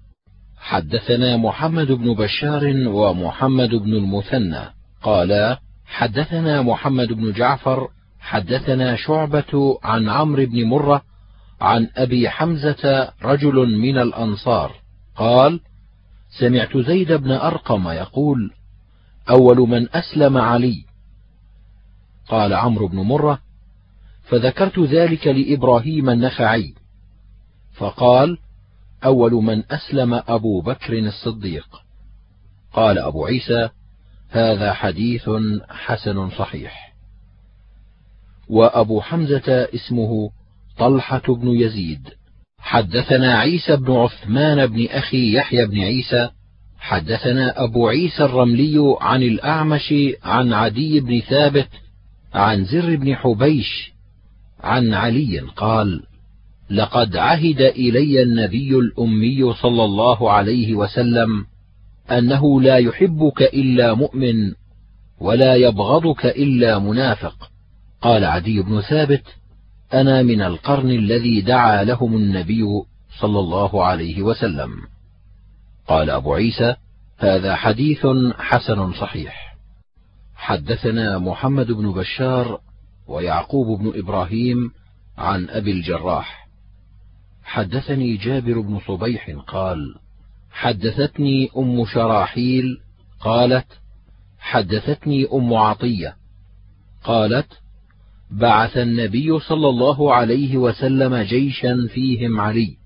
حدثنا 0.56 1.36
محمد 1.36 1.92
بن 1.92 2.14
بشار 2.14 2.88
ومحمد 2.88 3.68
بن 3.68 3.92
المثنى. 3.92 4.62
قالا 5.02 5.60
حدثنا 5.86 6.62
محمد 6.62 7.12
بن 7.12 7.32
جعفر 7.32 7.88
حدثنا 8.20 8.96
شعبة 8.96 9.78
عن 9.82 10.08
عمرو 10.08 10.46
بن 10.46 10.64
مرة 10.64 11.02
عن 11.60 11.88
أبي 11.96 12.28
حمزة 12.28 13.12
رجل 13.22 13.78
من 13.78 13.98
الأنصار. 13.98 14.72
قال 15.16 15.60
سمعت 16.38 16.76
زيد 16.76 17.12
بن 17.12 17.30
أرقم 17.30 17.88
يقول 17.88 18.50
أول 19.30 19.58
من 19.58 19.88
أسلم 19.94 20.36
علي 20.36 20.93
قال 22.28 22.54
عمرو 22.54 22.88
بن 22.88 22.98
مرة 22.98 23.38
فذكرت 24.24 24.78
ذلك 24.78 25.26
لإبراهيم 25.26 26.10
النخعي. 26.10 26.74
فقال 27.74 28.38
أول 29.04 29.32
من 29.32 29.62
أسلم 29.72 30.14
أبو 30.28 30.60
بكر 30.60 30.98
الصديق. 30.98 31.66
قال 32.72 32.98
أبو 32.98 33.26
عيسى 33.26 33.68
هذا 34.30 34.72
حديث 34.72 35.30
حسن 35.68 36.30
صحيح. 36.30 36.94
وأبو 38.48 39.00
حمزة 39.00 39.68
اسمه 39.74 40.30
طلحة 40.78 41.22
بن 41.28 41.48
يزيد. 41.48 42.08
حدثنا 42.58 43.38
عيسى 43.38 43.76
بن 43.76 43.92
عثمان 43.92 44.66
بن 44.66 44.86
أخي 44.86 45.36
يحيى 45.36 45.66
بن 45.66 45.80
عيسى. 45.80 46.30
حدثنا 46.78 47.64
أبو 47.64 47.88
عيسى 47.88 48.24
الرملي 48.24 48.96
عن 49.00 49.22
الأعمش 49.22 49.94
عن 50.22 50.52
عدي 50.52 51.00
بن 51.00 51.20
ثابت 51.20 51.68
عن 52.34 52.64
زر 52.64 52.96
بن 52.96 53.14
حبيش 53.14 53.92
عن 54.60 54.94
علي 54.94 55.38
قال 55.56 56.02
لقد 56.70 57.16
عهد 57.16 57.60
إلي 57.60 58.22
النبي 58.22 58.78
الأمي 58.78 59.54
صلى 59.54 59.84
الله 59.84 60.30
عليه 60.30 60.74
وسلم 60.74 61.46
أنه 62.10 62.60
لا 62.60 62.78
يحبك 62.78 63.42
إلا 63.42 63.94
مؤمن 63.94 64.52
ولا 65.20 65.54
يبغضك 65.54 66.26
إلا 66.26 66.78
منافق. 66.78 67.50
قال 68.02 68.24
عدي 68.24 68.62
بن 68.62 68.80
ثابت 68.80 69.24
أنا 69.94 70.22
من 70.22 70.42
القرن 70.42 70.90
الذي 70.90 71.40
دعا 71.40 71.84
لهم 71.84 72.16
النبي 72.16 72.64
صلى 73.20 73.38
الله 73.38 73.84
عليه 73.84 74.22
وسلم. 74.22 74.70
قال 75.88 76.10
أبو 76.10 76.34
عيسى 76.34 76.74
هذا 77.18 77.54
حديث 77.54 78.06
حسن 78.38 78.92
صحيح. 78.92 79.43
حدثنا 80.44 81.18
محمد 81.18 81.72
بن 81.72 81.92
بشار 81.92 82.60
ويعقوب 83.08 83.80
بن 83.80 83.98
إبراهيم 83.98 84.70
عن 85.18 85.48
أبي 85.48 85.70
الجراح. 85.70 86.48
حدثني 87.44 88.16
جابر 88.16 88.60
بن 88.60 88.80
صبيح 88.86 89.30
قال 89.46 89.94
حدثتني 90.50 91.50
أم 91.56 91.84
شراحيل 91.86 92.64
قالت 93.20 93.66
حدثتني 94.38 95.26
أم 95.32 95.54
عطية 95.54 96.16
قالت 97.04 97.48
بعث 98.30 98.76
النبي 98.76 99.38
صلى 99.40 99.68
الله 99.68 100.14
عليه 100.14 100.56
وسلم 100.56 101.16
جيشا 101.16 101.88
فيهم 101.94 102.40
علي. 102.40 102.76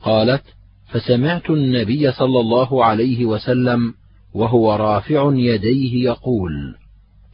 قالت 0.00 0.44
فسمعت 0.86 1.50
النبي 1.50 2.12
صلى 2.12 2.40
الله 2.40 2.84
عليه 2.84 3.24
وسلم 3.24 3.94
وهو 4.34 4.74
رافع 4.74 5.30
يديه 5.34 6.04
يقول 6.04 6.76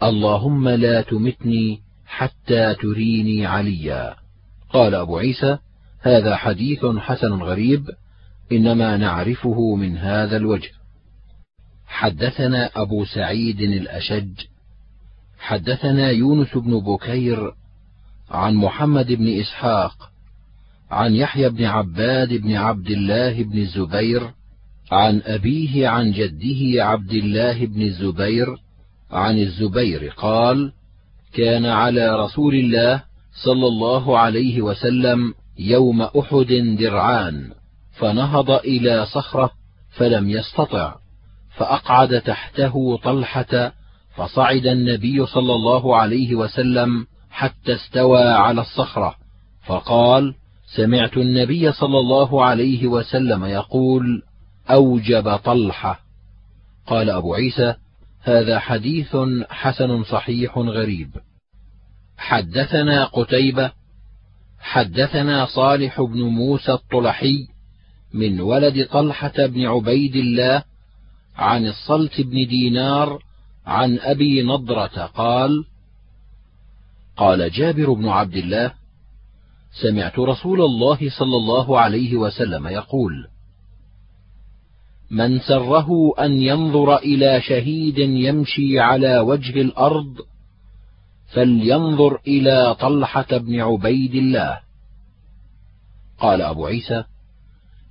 اللهم 0.02 0.68
لا 0.68 1.00
تمتني 1.00 1.80
حتى 2.06 2.74
تريني 2.74 3.46
عليا. 3.46 4.14
قال 4.70 4.94
أبو 4.94 5.18
عيسى 5.18 5.58
هذا 6.00 6.36
حديث 6.36 6.86
حسن 6.86 7.32
غريب 7.32 7.90
إنما 8.52 8.96
نعرفه 8.96 9.74
من 9.74 9.96
هذا 9.96 10.36
الوجه. 10.36 10.70
حدثنا 11.86 12.70
أبو 12.76 13.04
سعيد 13.04 13.60
الأشج 13.60 14.32
حدثنا 15.38 16.10
يونس 16.10 16.56
بن 16.56 16.80
بكير 16.80 17.52
عن 18.30 18.54
محمد 18.54 19.12
بن 19.12 19.40
إسحاق 19.40 20.10
عن 20.90 21.14
يحيى 21.14 21.48
بن 21.48 21.64
عباد 21.64 22.34
بن 22.34 22.52
عبد 22.56 22.90
الله 22.90 23.42
بن 23.42 23.58
الزبير 23.58 24.30
عن 24.90 25.22
أبيه 25.24 25.88
عن 25.88 26.12
جده 26.12 26.84
عبد 26.84 27.12
الله 27.12 27.66
بن 27.66 27.82
الزبير 27.82 28.46
عن 29.10 29.38
الزبير 29.38 30.12
قال 30.16 30.72
كان 31.32 31.66
على 31.66 32.16
رسول 32.24 32.54
الله 32.54 33.02
صلى 33.44 33.66
الله 33.66 34.18
عليه 34.18 34.62
وسلم 34.62 35.34
يوم 35.58 36.02
أحد 36.02 36.76
درعان 36.78 37.50
فنهض 37.92 38.50
إلى 38.50 39.06
صخرة 39.06 39.50
فلم 39.90 40.30
يستطع 40.30 40.94
فأقعد 41.56 42.20
تحته 42.20 42.96
طلحة 42.96 43.72
فصعد 44.16 44.66
النبي 44.66 45.26
صلى 45.26 45.52
الله 45.54 45.96
عليه 45.96 46.34
وسلم 46.34 47.06
حتى 47.30 47.74
استوى 47.74 48.22
على 48.22 48.60
الصخرة 48.60 49.14
فقال 49.66 50.34
سمعت 50.76 51.16
النبي 51.16 51.72
صلى 51.72 51.98
الله 51.98 52.44
عليه 52.44 52.86
وسلم 52.86 53.44
يقول 53.44 54.22
أوجب 54.70 55.36
طلحة. 55.36 56.00
قال 56.86 57.10
أبو 57.10 57.34
عيسى 57.34 57.74
هذا 58.22 58.58
حديث 58.58 59.16
حسن 59.50 60.04
صحيح 60.04 60.58
غريب. 60.58 61.10
حدثنا 62.18 63.04
قتيبة 63.04 63.72
حدثنا 64.60 65.46
صالح 65.46 66.00
بن 66.00 66.22
موسى 66.22 66.72
الطلحي 66.72 67.48
من 68.14 68.40
ولد 68.40 68.86
طلحة 68.86 69.46
بن 69.46 69.66
عبيد 69.66 70.16
الله 70.16 70.62
عن 71.36 71.66
الصلت 71.66 72.20
بن 72.20 72.46
دينار 72.46 73.22
عن 73.66 73.98
أبي 73.98 74.42
نضرة 74.42 75.06
قال 75.06 75.64
قال 77.16 77.50
جابر 77.50 77.92
بن 77.92 78.08
عبد 78.08 78.36
الله 78.36 78.72
سمعت 79.82 80.18
رسول 80.18 80.60
الله 80.60 80.98
صلى 81.18 81.36
الله 81.36 81.80
عليه 81.80 82.16
وسلم 82.16 82.66
يقول 82.66 83.28
من 85.10 85.40
سره 85.40 86.14
أن 86.20 86.32
ينظر 86.32 86.96
إلى 86.96 87.40
شهيد 87.40 87.98
يمشي 87.98 88.80
على 88.80 89.18
وجه 89.18 89.60
الأرض 89.60 90.16
فلينظر 91.32 92.20
إلى 92.26 92.76
طلحة 92.80 93.36
بن 93.36 93.60
عبيد 93.60 94.14
الله. 94.14 94.60
قال 96.18 96.42
أبو 96.42 96.66
عيسى 96.66 97.04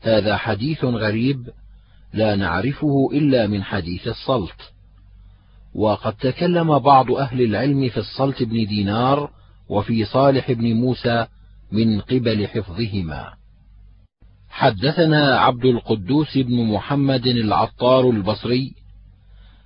هذا 0.02 0.38
حديث 0.38 0.84
غريب 0.84 1.49
لا 2.14 2.35
نعرفه 2.35 3.10
إلا 3.14 3.48
من 3.48 3.64
حديث 3.64 4.07
الصلت. 4.07 4.73
وقد 5.76 6.14
تكلم 6.14 6.80
بعض 6.80 7.11
أهل 7.11 7.41
العلم 7.41 7.89
في 7.89 7.98
الصلت 7.98 8.44
بن 8.44 8.65
دينار 8.65 9.30
وفي 9.69 10.06
صالح 10.06 10.52
بن 10.52 10.73
موسى 10.73 11.27
من 11.72 12.02
قبل 12.02 12.48
حفظهما. 12.48 13.36
حدثنا 14.58 15.40
عبد 15.40 15.66
القدوس 15.66 16.38
بن 16.38 16.66
محمد 16.66 17.28
العطار 17.28 18.10
البصري 18.10 18.74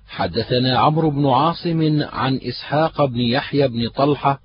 حدثنا 0.08 0.78
عمرو 0.78 1.10
بن 1.10 1.26
عاصم 1.26 2.02
عن 2.02 2.40
إسحاق 2.42 3.04
بن 3.04 3.20
يحيى 3.20 3.68
بن 3.68 3.88
طلحة 3.88 4.40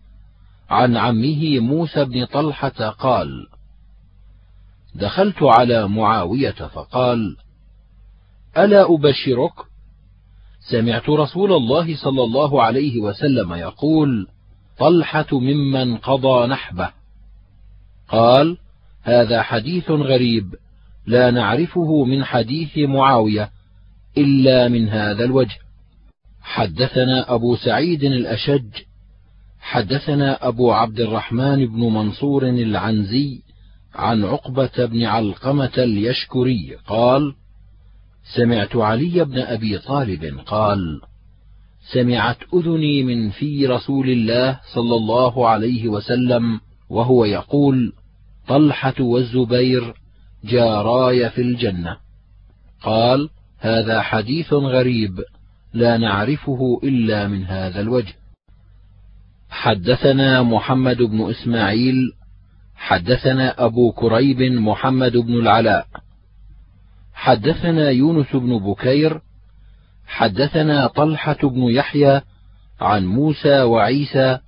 عن 0.69 0.97
عمه 0.97 1.59
موسى 1.59 2.05
بن 2.05 2.25
طلحة 2.25 2.89
قال 2.89 3.47
دخلت 4.95 5.43
على 5.43 5.87
معاوية 5.87 6.51
فقال 6.51 7.37
ألا 8.57 8.93
أبشرك؟ 8.93 9.53
سمعت 10.71 11.09
رسول 11.09 11.53
الله 11.53 11.95
صلى 11.95 12.23
الله 12.23 12.63
عليه 12.63 12.99
وسلم 12.99 13.53
يقول 13.53 14.27
طلحة 14.79 15.27
ممن 15.31 15.97
قضى 15.97 16.47
نحبه. 16.47 16.91
قال 18.09 18.57
هذا 19.07 19.41
حديث 19.41 19.91
غريب 19.91 20.55
لا 21.05 21.31
نعرفه 21.31 22.03
من 22.03 22.23
حديث 22.23 22.77
معاوية 22.77 23.49
إلا 24.17 24.67
من 24.67 24.89
هذا 24.89 25.23
الوجه. 25.23 25.57
حدثنا 26.41 27.33
أبو 27.33 27.55
سعيد 27.55 28.03
الأشج 28.03 28.69
حدثنا 29.59 30.47
أبو 30.47 30.71
عبد 30.71 30.99
الرحمن 30.99 31.65
بن 31.65 31.79
منصور 31.79 32.49
العنزي 32.49 33.41
عن 33.95 34.23
عقبة 34.23 34.85
بن 34.85 35.03
علقمة 35.03 35.77
اليشكري 35.77 36.77
قال: 36.87 37.35
سمعت 38.35 38.75
علي 38.75 39.25
بن 39.25 39.39
أبي 39.39 39.77
طالب 39.77 40.39
قال: 40.45 41.01
سمعت 41.93 42.37
أذني 42.53 43.03
من 43.03 43.29
في 43.29 43.67
رسول 43.67 44.09
الله 44.09 44.59
صلى 44.75 44.95
الله 44.95 45.47
عليه 45.47 45.87
وسلم 45.87 46.59
وهو 46.89 47.25
يقول: 47.25 47.93
طلحة 48.47 48.93
والزبير 48.99 49.93
جاراي 50.43 51.29
في 51.29 51.41
الجنة. 51.41 51.97
قال: 52.81 53.29
هذا 53.59 54.01
حديث 54.01 54.53
غريب 54.53 55.19
لا 55.73 55.97
نعرفه 55.97 56.79
إلا 56.83 57.27
من 57.27 57.45
هذا 57.45 57.81
الوجه. 57.81 58.13
حدثنا 59.49 60.43
محمد 60.43 60.97
بن 60.97 61.29
إسماعيل 61.29 62.13
حدثنا 62.75 63.65
أبو 63.65 63.91
كريب 63.91 64.41
محمد 64.41 65.17
بن 65.17 65.33
العلاء. 65.33 65.87
حدثنا 67.13 67.89
يونس 67.89 68.35
بن 68.35 68.59
بكير 68.59 69.21
حدثنا 70.07 70.87
طلحة 70.87 71.37
بن 71.43 71.63
يحيى 71.63 72.21
عن 72.81 73.05
موسى 73.05 73.61
وعيسى 73.61 74.39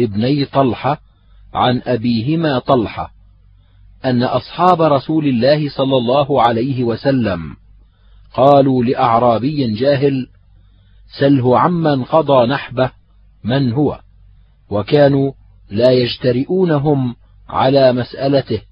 ابني 0.00 0.44
طلحة 0.44 1.00
عن 1.54 1.82
أبيهما 1.86 2.58
طلحة. 2.58 3.12
أن 4.04 4.22
أصحاب 4.22 4.82
رسول 4.82 5.26
الله 5.26 5.68
صلى 5.68 5.96
الله 5.96 6.42
عليه 6.42 6.84
وسلم 6.84 7.56
قالوا 8.34 8.84
لأعرابي 8.84 9.74
جاهل 9.74 10.28
سله 11.18 11.58
عمن 11.58 12.04
قضى 12.04 12.46
نحبه 12.46 12.90
من 13.44 13.72
هو؟ 13.72 14.00
وكانوا 14.70 15.32
لا 15.70 15.90
يجترئونهم 15.90 17.16
على 17.48 17.92
مسألته 17.92 18.62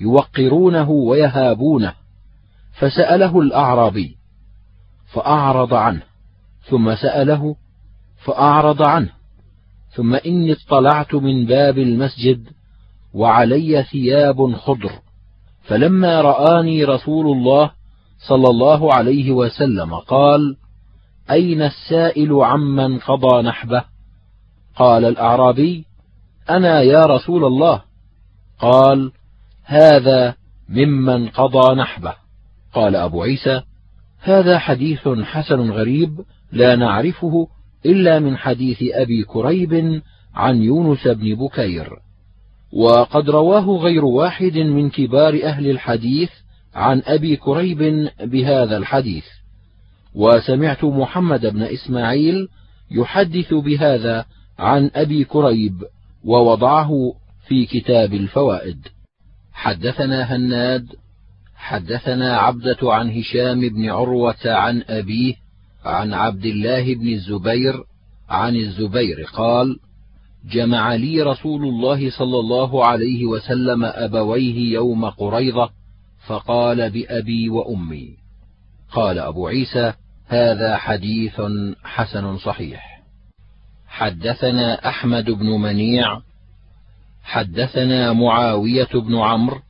يوقرونه 0.00 0.90
ويهابونه. 0.90 1.94
فسأله 2.80 3.40
الأعرابي 3.40 4.16
فأعرض 5.12 5.74
عنه 5.74 6.02
ثم 6.68 6.94
سأله 6.94 7.56
فأعرض 8.24 8.82
عنه 8.82 9.10
ثم 9.94 10.14
إني 10.14 10.52
اطلعت 10.52 11.14
من 11.14 11.46
باب 11.46 11.78
المسجد 11.78 12.48
وعلي 13.14 13.82
ثياب 13.82 14.54
خضر. 14.54 14.90
فلما 15.62 16.20
رآني 16.20 16.84
رسول 16.84 17.26
الله 17.26 17.70
صلى 18.28 18.50
الله 18.50 18.94
عليه 18.94 19.30
وسلم 19.30 19.94
قال 19.94 20.56
أين 21.30 21.62
السائل 21.62 22.32
عمن 22.32 22.98
قضى 22.98 23.42
نحبه؟ 23.42 23.84
قال 24.76 25.04
الأعرابي 25.04 25.84
أنا 26.50 26.80
يا 26.80 27.06
رسول 27.06 27.44
الله. 27.44 27.82
قال 28.58 29.12
هذا 29.64 30.34
ممن 30.68 31.28
قضى 31.28 31.74
نحبه. 31.74 32.14
قال 32.74 32.96
أبو 32.96 33.22
عيسى 33.22 33.62
هذا 34.20 34.58
حديث 34.58 35.08
حسن 35.08 35.70
غريب 35.70 36.20
لا 36.52 36.76
نعرفه 36.76 37.48
إلا 37.86 38.18
من 38.18 38.36
حديث 38.36 38.78
أبي 38.82 39.24
كريب 39.24 40.02
عن 40.34 40.62
يونس 40.62 41.08
بن 41.08 41.34
بكير. 41.34 42.09
وقد 42.72 43.30
رواه 43.30 43.78
غير 43.78 44.04
واحد 44.04 44.58
من 44.58 44.90
كبار 44.90 45.40
أهل 45.44 45.70
الحديث 45.70 46.30
عن 46.74 47.02
أبي 47.06 47.36
كريب 47.36 48.10
بهذا 48.20 48.76
الحديث. 48.76 49.24
وسمعت 50.14 50.84
محمد 50.84 51.46
بن 51.46 51.62
إسماعيل 51.62 52.48
يحدث 52.90 53.54
بهذا 53.54 54.24
عن 54.58 54.90
أبي 54.94 55.24
كريب 55.24 55.84
ووضعه 56.24 56.90
في 57.48 57.66
كتاب 57.66 58.14
الفوائد. 58.14 58.88
حدثنا 59.52 60.36
هناد 60.36 60.86
حدثنا 61.54 62.36
عبدة 62.36 62.78
عن 62.82 63.10
هشام 63.10 63.60
بن 63.60 63.90
عروة 63.90 64.36
عن 64.44 64.82
أبيه 64.88 65.34
عن 65.84 66.14
عبد 66.14 66.44
الله 66.44 66.94
بن 66.94 67.08
الزبير 67.08 67.84
عن 68.28 68.56
الزبير 68.56 69.22
قال 69.34 69.78
جمع 70.44 70.94
لي 70.94 71.22
رسول 71.22 71.64
الله 71.64 72.10
صلى 72.10 72.38
الله 72.38 72.86
عليه 72.86 73.26
وسلم 73.26 73.84
أبويه 73.84 74.72
يوم 74.74 75.04
قريضه 75.04 75.70
فقال 76.26 76.90
بأبي 76.90 77.48
وأمي 77.50 78.16
قال 78.92 79.18
أبو 79.18 79.48
عيسى 79.48 79.92
هذا 80.26 80.76
حديث 80.76 81.42
حسن 81.84 82.38
صحيح. 82.38 83.02
حدثنا 83.88 84.88
أحمد 84.88 85.30
بن 85.30 85.46
منيع 85.46 86.20
حدثنا 87.22 88.12
معاوية 88.12 88.88
بن 88.94 89.16
عمرو 89.16 89.60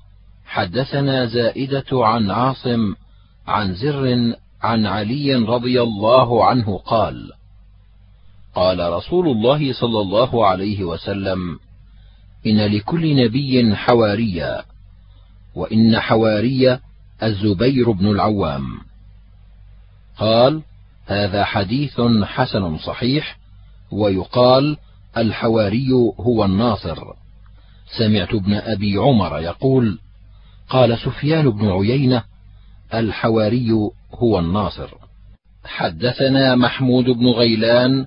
حدثنا 0.47 1.27
زائدة 1.27 1.87
عن 1.93 2.31
عاصم 2.31 2.95
عن 3.47 3.75
زر 3.75 4.35
عن 4.63 4.87
علي 4.87 5.35
رضي 5.35 5.83
الله 5.83 6.45
عنه 6.45 6.79
قال 6.79 7.33
قال 8.55 8.93
رسول 8.93 9.29
الله 9.29 9.73
صلى 9.73 10.01
الله 10.01 10.47
عليه 10.47 10.85
وسلم 10.85 11.59
إن 12.47 12.61
لكل 12.67 13.25
نبي 13.25 13.77
حواريا 13.77 14.63
وإن 15.55 16.01
حواري 16.01 16.79
الزبير 17.23 17.91
بن 17.91 18.07
العوام. 18.07 18.65
قال 20.19 20.63
هذا 21.07 21.45
حديث 21.45 22.01
حسن 22.25 22.79
صحيح 22.79 23.39
ويقال 23.93 24.77
الحواري 25.17 25.89
هو 26.21 26.45
الناصر. 26.45 26.99
سمعت 27.99 28.35
ابن 28.35 28.55
أبي 28.55 28.97
عمر 28.97 29.39
يقول 29.39 29.99
قال 30.69 30.99
سفيان 30.99 31.51
بن 31.51 31.71
عيينة 31.71 32.23
الحواري 32.95 33.71
هو 34.15 34.39
الناصر. 34.39 34.89
حدثنا 35.65 36.55
محمود 36.55 37.05
بن 37.05 37.27
غيلان 37.27 38.07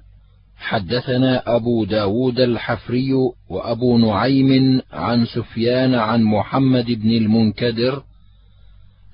حدثنا 0.63 1.55
أبو 1.55 1.85
داود 1.85 2.39
الحفري 2.39 3.13
وأبو 3.49 3.97
نعيم 3.97 4.81
عن 4.91 5.25
سفيان 5.25 5.95
عن 5.95 6.23
محمد 6.23 6.85
بن 6.85 7.09
المنكدر 7.09 8.03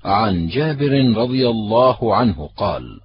عن 0.04 0.46
جابر 0.48 1.14
رضي 1.16 1.48
الله 1.48 2.16
عنه 2.16 2.50
قال 2.56 3.00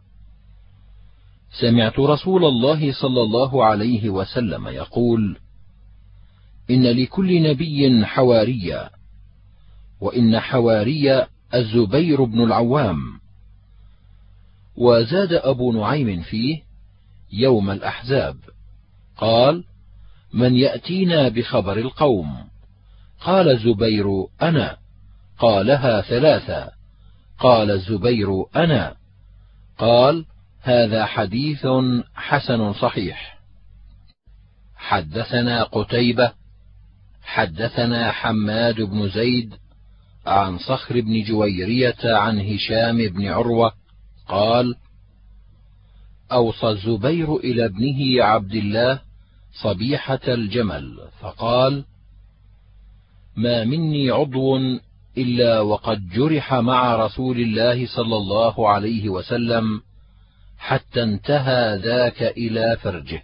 سمعت 1.60 2.00
رسول 2.00 2.46
الله 2.46 2.94
صلى 2.94 3.22
الله 3.22 3.66
عليه 3.66 4.10
وسلم 4.10 4.68
يقول 4.68 5.38
إن 6.70 6.84
لكل 6.84 7.44
نبي 7.50 8.06
حواريا 8.06 8.90
وإن 10.02 10.40
حواري 10.40 11.26
الزبير 11.54 12.24
بن 12.24 12.44
العوام. 12.44 12.98
وزاد 14.78 15.34
أبو 15.34 15.72
نعيم 15.72 16.22
فيه 16.22 16.65
يوم 17.32 17.72
الأحزاب. 17.72 18.38
قال 19.18 19.64
من 20.34 20.56
يأتينا 20.56 21.30
بخبر 21.30 21.78
القوم. 21.78 22.48
قال 23.22 23.50
الزبير 23.50 24.06
أنا. 24.42 24.78
قالها 25.40 26.02
ثلاثا 26.02 26.72
قال 27.40 27.72
الزبير 27.72 28.46
أنا. 28.56 28.96
قال 29.78 30.26
هذا 30.62 31.06
حديث 31.06 31.68
حسن 32.16 32.74
صحيح. 32.74 33.40
حدثنا 34.76 35.64
قتيبة. 35.64 36.32
حدثنا 37.24 38.12
حماد 38.12 38.82
بن 38.82 39.10
زيد 39.10 39.56
عن 40.26 40.58
صخر 40.58 41.02
بن 41.02 41.24
جويرية 41.24 41.98
عن 42.04 42.40
هشام 42.40 42.98
بن 42.98 43.28
عروة. 43.28 43.72
قال 44.28 44.76
أوصى 46.32 46.70
الزبير 46.70 47.36
إلى 47.36 47.66
ابنه 47.66 48.24
عبد 48.24 48.54
الله 48.54 49.02
صبيحة 49.62 50.20
الجمل 50.28 51.00
فقال 51.20 51.86
ما 53.36 53.64
مني 53.64 54.12
عضو 54.12 54.58
إلا 55.18 55.60
وقد 55.60 56.10
جرح 56.10 56.54
مع 56.54 56.96
رسول 56.96 57.40
الله 57.40 57.88
صلى 57.88 58.18
الله 58.18 58.70
عليه 58.70 59.10
وسلم 59.10 59.82
حتى 60.58 61.04
انتهى 61.04 61.78
ذاك 61.78 62.24
إلى 62.24 62.78
فرجه. 62.82 63.24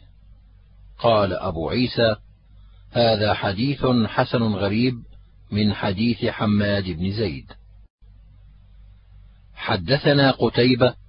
قال 1.00 1.34
أبو 1.34 1.70
عيسى 1.70 2.16
هذا 2.92 3.34
حديث 3.34 3.86
حسن 4.06 4.44
غريب 4.44 4.96
من 5.52 5.74
حديث 5.74 6.26
حماد 6.26 6.84
بن 6.84 7.12
زيد. 7.12 7.52
حدثنا 9.56 10.32
قتيبة 10.32 11.01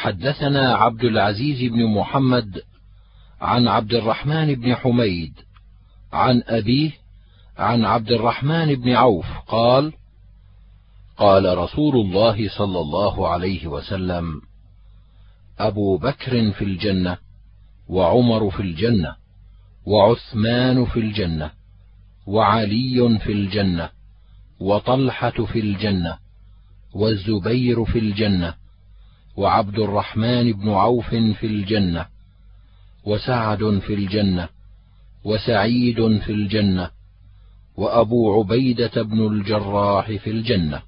حدثنا 0.00 0.74
عبد 0.74 1.04
العزيز 1.04 1.72
بن 1.72 1.86
محمد 1.86 2.62
عن 3.40 3.68
عبد 3.68 3.94
الرحمن 3.94 4.54
بن 4.54 4.74
حميد 4.74 5.32
عن 6.12 6.42
أبيه 6.46 6.90
عن 7.58 7.84
عبد 7.84 8.12
الرحمن 8.12 8.74
بن 8.74 8.92
عوف 8.92 9.26
قال 9.48 9.92
قال 11.16 11.58
رسول 11.58 11.96
الله 11.96 12.48
صلى 12.48 12.80
الله 12.80 13.28
عليه 13.28 13.66
وسلم 13.66 14.40
أبو 15.58 15.96
بكر 15.98 16.52
في 16.52 16.64
الجنة 16.64 17.18
وعمر 17.88 18.50
في 18.50 18.62
الجنة 18.62 19.16
وعثمان 19.86 20.84
في 20.84 21.00
الجنة 21.00 21.50
وعلي 22.26 23.18
في 23.18 23.32
الجنة 23.32 23.90
وطلحة 24.60 25.44
في 25.44 25.60
الجنة 25.60 26.18
والزبير 26.94 27.84
في 27.84 27.98
الجنة 27.98 28.59
وعبد 29.36 29.78
الرحمن 29.78 30.52
بن 30.52 30.68
عوف 30.70 31.10
في 31.10 31.46
الجنة 31.46 32.06
وسعد 33.04 33.78
في 33.78 33.94
الجنة 33.94 34.48
وسعيد 35.24 36.18
في 36.18 36.32
الجنة 36.32 36.90
وأبو 37.76 38.40
عبيدة 38.40 39.02
بن 39.02 39.26
الجراح 39.26 40.12
في 40.12 40.30
الجنة. 40.30 40.82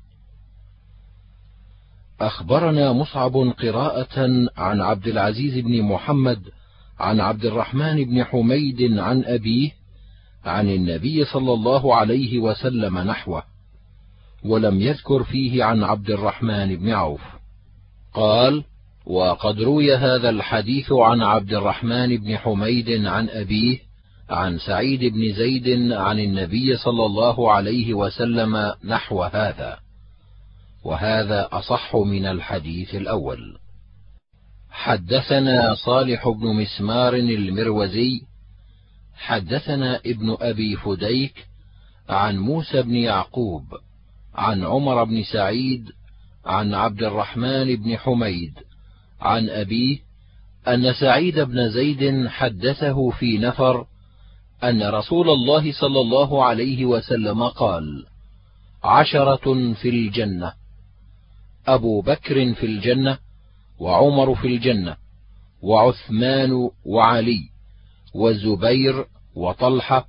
أخبرنا 2.20 2.92
مصعب 2.92 3.36
قراءة 3.36 4.48
عن 4.56 4.80
عبد 4.80 5.06
العزيز 5.06 5.58
بن 5.58 5.82
محمد 5.82 6.42
عن 7.00 7.20
عبد 7.20 7.44
الرحمن 7.44 8.04
بن 8.04 8.24
حميد 8.24 8.98
عن 8.98 9.24
أبيه 9.24 9.70
عن 10.44 10.68
النبي 10.68 11.24
صلى 11.24 11.52
الله 11.52 11.96
عليه 11.96 12.38
وسلم 12.38 12.98
نحوه 12.98 13.42
ولم 14.44 14.80
يذكر 14.80 15.24
فيه 15.24 15.64
عن 15.64 15.84
عبد 15.84 16.10
الرحمن 16.10 16.76
بن 16.76 16.90
عوف. 16.90 17.41
قال 18.14 18.64
وقد 19.06 19.60
روي 19.60 19.96
هذا 19.96 20.30
الحديث 20.30 20.92
عن 20.92 21.22
عبد 21.22 21.52
الرحمن 21.52 22.16
بن 22.16 22.36
حميد 22.36 23.06
عن 23.06 23.28
أبيه 23.28 23.78
عن 24.30 24.58
سعيد 24.58 25.04
بن 25.04 25.32
زيد 25.32 25.92
عن 25.92 26.18
النبي 26.18 26.76
صلى 26.76 27.06
الله 27.06 27.52
عليه 27.52 27.94
وسلم 27.94 28.72
نحو 28.84 29.22
هذا. 29.22 29.78
وهذا 30.84 31.48
أصح 31.52 31.96
من 31.96 32.26
الحديث 32.26 32.94
الأول. 32.94 33.58
حدثنا 34.70 35.74
صالح 35.74 36.28
بن 36.28 36.46
مسمار 36.46 37.14
المروزي 37.14 38.20
حدثنا 39.16 40.00
ابن 40.06 40.36
أبي 40.40 40.76
فديك 40.76 41.46
عن 42.08 42.38
موسى 42.38 42.82
بن 42.82 42.96
يعقوب 42.96 43.64
عن 44.34 44.64
عمر 44.64 45.04
بن 45.04 45.22
سعيد 45.22 45.90
عن 46.44 46.74
عبد 46.74 47.02
الرحمن 47.02 47.76
بن 47.76 47.96
حميد 47.96 48.58
عن 49.20 49.48
أبيه 49.48 49.98
أن 50.68 50.92
سعيد 50.92 51.38
بن 51.40 51.70
زيد 51.70 52.28
حدثه 52.28 53.10
في 53.10 53.38
نفر 53.38 53.86
أن 54.64 54.82
رسول 54.82 55.30
الله 55.30 55.72
صلى 55.72 56.00
الله 56.00 56.44
عليه 56.44 56.84
وسلم 56.84 57.42
قال 57.42 58.06
عشرة 58.84 59.72
في 59.72 59.88
الجنة 59.88 60.52
أبو 61.66 62.00
بكر 62.00 62.54
في 62.54 62.66
الجنة 62.66 63.18
وعمر 63.78 64.34
في 64.34 64.46
الجنة 64.46 64.96
وعثمان 65.62 66.70
وعلي 66.84 67.40
والزبير 68.14 69.06
وطلحة 69.34 70.06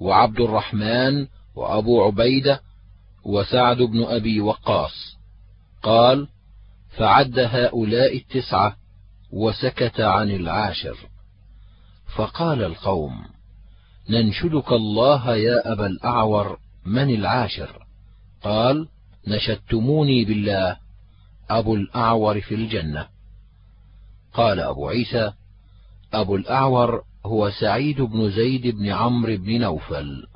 وعبد 0.00 0.40
الرحمن 0.40 1.26
وأبو 1.56 2.02
عبيدة 2.04 2.60
وسعد 3.24 3.76
بن 3.76 4.02
أبي 4.04 4.40
وقاص. 4.40 5.13
قال 5.84 6.28
فعد 6.96 7.38
هؤلاء 7.38 8.16
التسعة 8.16 8.76
وسكت 9.32 10.00
عن 10.00 10.30
العاشر. 10.30 10.96
فقال 12.16 12.62
القوم 12.62 13.24
ننشدك 14.10 14.72
الله 14.72 15.36
يا 15.36 15.72
أبا 15.72 15.86
الأعور 15.86 16.58
من 16.86 17.14
العاشر؟ 17.14 17.86
قال 18.42 18.88
نشدتموني 19.28 20.24
بالله 20.24 20.76
أبو 21.50 21.74
الأعور 21.74 22.40
في 22.40 22.54
الجنة. 22.54 23.08
قال 24.34 24.60
أبو 24.60 24.88
عيسى 24.88 25.32
أبو 26.12 26.36
الأعور 26.36 27.04
هو 27.26 27.50
سعيد 27.50 28.00
بن 28.00 28.30
زيد 28.30 28.66
بن 28.66 28.88
عمرو 28.88 29.36
بن 29.36 29.60
نوفل. 29.60 30.26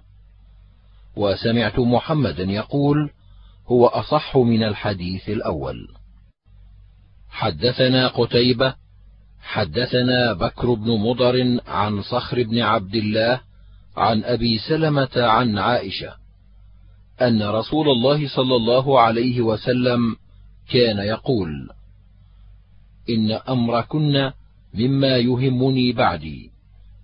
وسمعت 1.16 1.78
محمدا 1.78 2.42
يقول 2.42 3.10
هو 3.68 3.86
أصح 3.86 4.36
من 4.36 4.62
الحديث 4.62 5.28
الأول. 5.28 5.88
حدثنا 7.28 8.08
قتيبة 8.08 8.74
حدثنا 9.40 10.32
بكر 10.32 10.74
بن 10.74 10.90
مضر 10.90 11.60
عن 11.66 12.02
صخر 12.02 12.42
بن 12.42 12.58
عبد 12.58 12.94
الله 12.94 13.40
عن 13.96 14.24
أبي 14.24 14.58
سلمة 14.58 15.10
عن 15.16 15.58
عائشة 15.58 16.14
أن 17.22 17.42
رسول 17.42 17.88
الله 17.88 18.28
صلى 18.28 18.56
الله 18.56 19.00
عليه 19.00 19.40
وسلم 19.40 20.16
كان 20.70 20.98
يقول 20.98 21.70
إن 23.10 23.32
أمركن 23.32 24.30
مما 24.74 25.16
يهمني 25.16 25.92
بعدي 25.92 26.50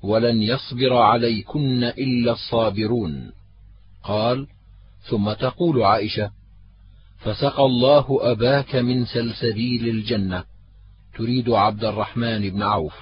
ولن 0.02 0.42
يصبر 0.42 0.96
عليكن 0.96 1.84
إلا 1.84 2.32
الصابرون. 2.32 3.32
قال 4.02 4.46
ثم 5.10 5.32
تقول 5.32 5.82
عائشة 5.82 6.30
فسقى 7.24 7.64
الله 7.64 8.18
أباك 8.20 8.76
من 8.76 9.04
سلسبيل 9.04 9.88
الجنة 9.88 10.44
تريد 11.16 11.50
عبد 11.50 11.84
الرحمن 11.84 12.50
بن 12.50 12.62
عوف. 12.62 12.94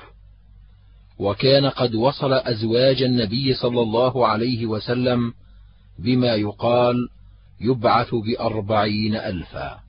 وكان 1.19 1.67
قد 1.67 1.95
وصل 1.95 2.33
أزواج 2.33 3.03
النبي 3.03 3.55
صلى 3.55 3.81
الله 3.81 4.27
عليه 4.27 4.67
وسلم 4.67 5.33
بما 5.99 6.35
يقال 6.35 7.09
يبعث 7.61 8.15
بأربعين 8.15 9.17
ألفا. 9.17 9.81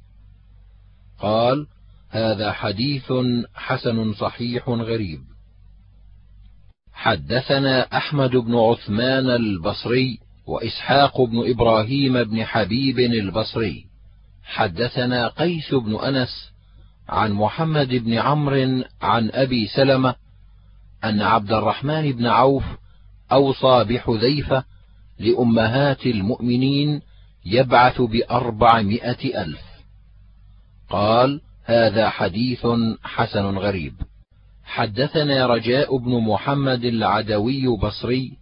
قال 1.19 1.67
هذا 2.09 2.51
حديث 2.51 3.13
حسن 3.55 4.13
صحيح 4.13 4.69
غريب. 4.69 5.19
حدثنا 6.93 7.97
أحمد 7.97 8.31
بن 8.31 8.55
عثمان 8.55 9.29
البصري 9.29 10.19
وإسحاق 10.47 11.21
بن 11.21 11.49
إبراهيم 11.49 12.23
بن 12.23 12.43
حبيب 12.45 12.99
البصري. 12.99 13.92
حدثنا 14.43 15.27
قيس 15.27 15.73
بن 15.73 15.95
أنس 15.95 16.51
عن 17.09 17.31
محمد 17.31 17.87
بن 17.87 18.13
عمرو 18.13 18.83
عن 19.01 19.29
أبي 19.33 19.67
سلمة 19.67 20.15
أن 21.03 21.21
عبد 21.21 21.51
الرحمن 21.51 22.11
بن 22.11 22.25
عوف 22.25 22.63
أوصى 23.31 23.83
بحذيفة 23.83 24.63
لأمهات 25.19 26.05
المؤمنين 26.05 27.01
يبعث 27.45 28.01
بأربعمائة 28.01 29.43
ألف. 29.43 29.61
قال 30.89 31.41
هذا 31.65 32.09
حديث 32.09 32.67
حسن 33.03 33.57
غريب. 33.57 33.93
حدثنا 34.63 35.47
رجاء 35.47 35.97
بن 35.97 36.11
محمد 36.11 36.85
العدوي 36.85 37.77
بصري. 37.77 38.37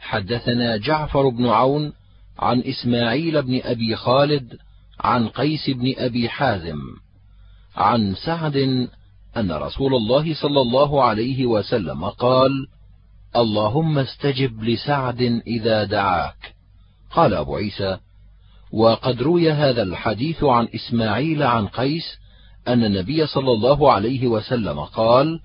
حدثنا 0.00 0.76
جعفر 0.76 1.28
بن 1.28 1.46
عون 1.46 1.92
عن 2.38 2.60
إسماعيل 2.60 3.42
بن 3.42 3.60
أبي 3.64 3.96
خالد 3.96 4.58
عن 5.04 5.28
قيس 5.28 5.70
بن 5.70 5.94
أبي 5.98 6.28
حازم 6.28 6.78
عن 7.76 8.14
سعد 8.14 8.56
أن 9.36 9.52
رسول 9.52 9.94
الله 9.94 10.34
صلى 10.34 10.60
الله 10.60 11.04
عليه 11.04 11.46
وسلم 11.46 12.04
قال 12.04 12.50
اللهم 13.36 13.98
استجب 13.98 14.62
لسعد 14.62 15.22
إذا 15.46 15.84
دعاك. 15.84 16.54
قال 17.10 17.34
أبو 17.34 17.56
عيسى 17.56 17.98
وقد 18.72 19.22
روي 19.22 19.52
هذا 19.52 19.82
الحديث 19.82 20.44
عن 20.44 20.68
إسماعيل 20.74 21.42
عن 21.42 21.66
قيس 21.66 22.18
أن 22.68 22.84
النبي 22.84 23.26
صلى 23.26 23.52
الله 23.52 23.92
عليه 23.92 24.26
وسلم 24.26 24.80
قال 24.80 25.40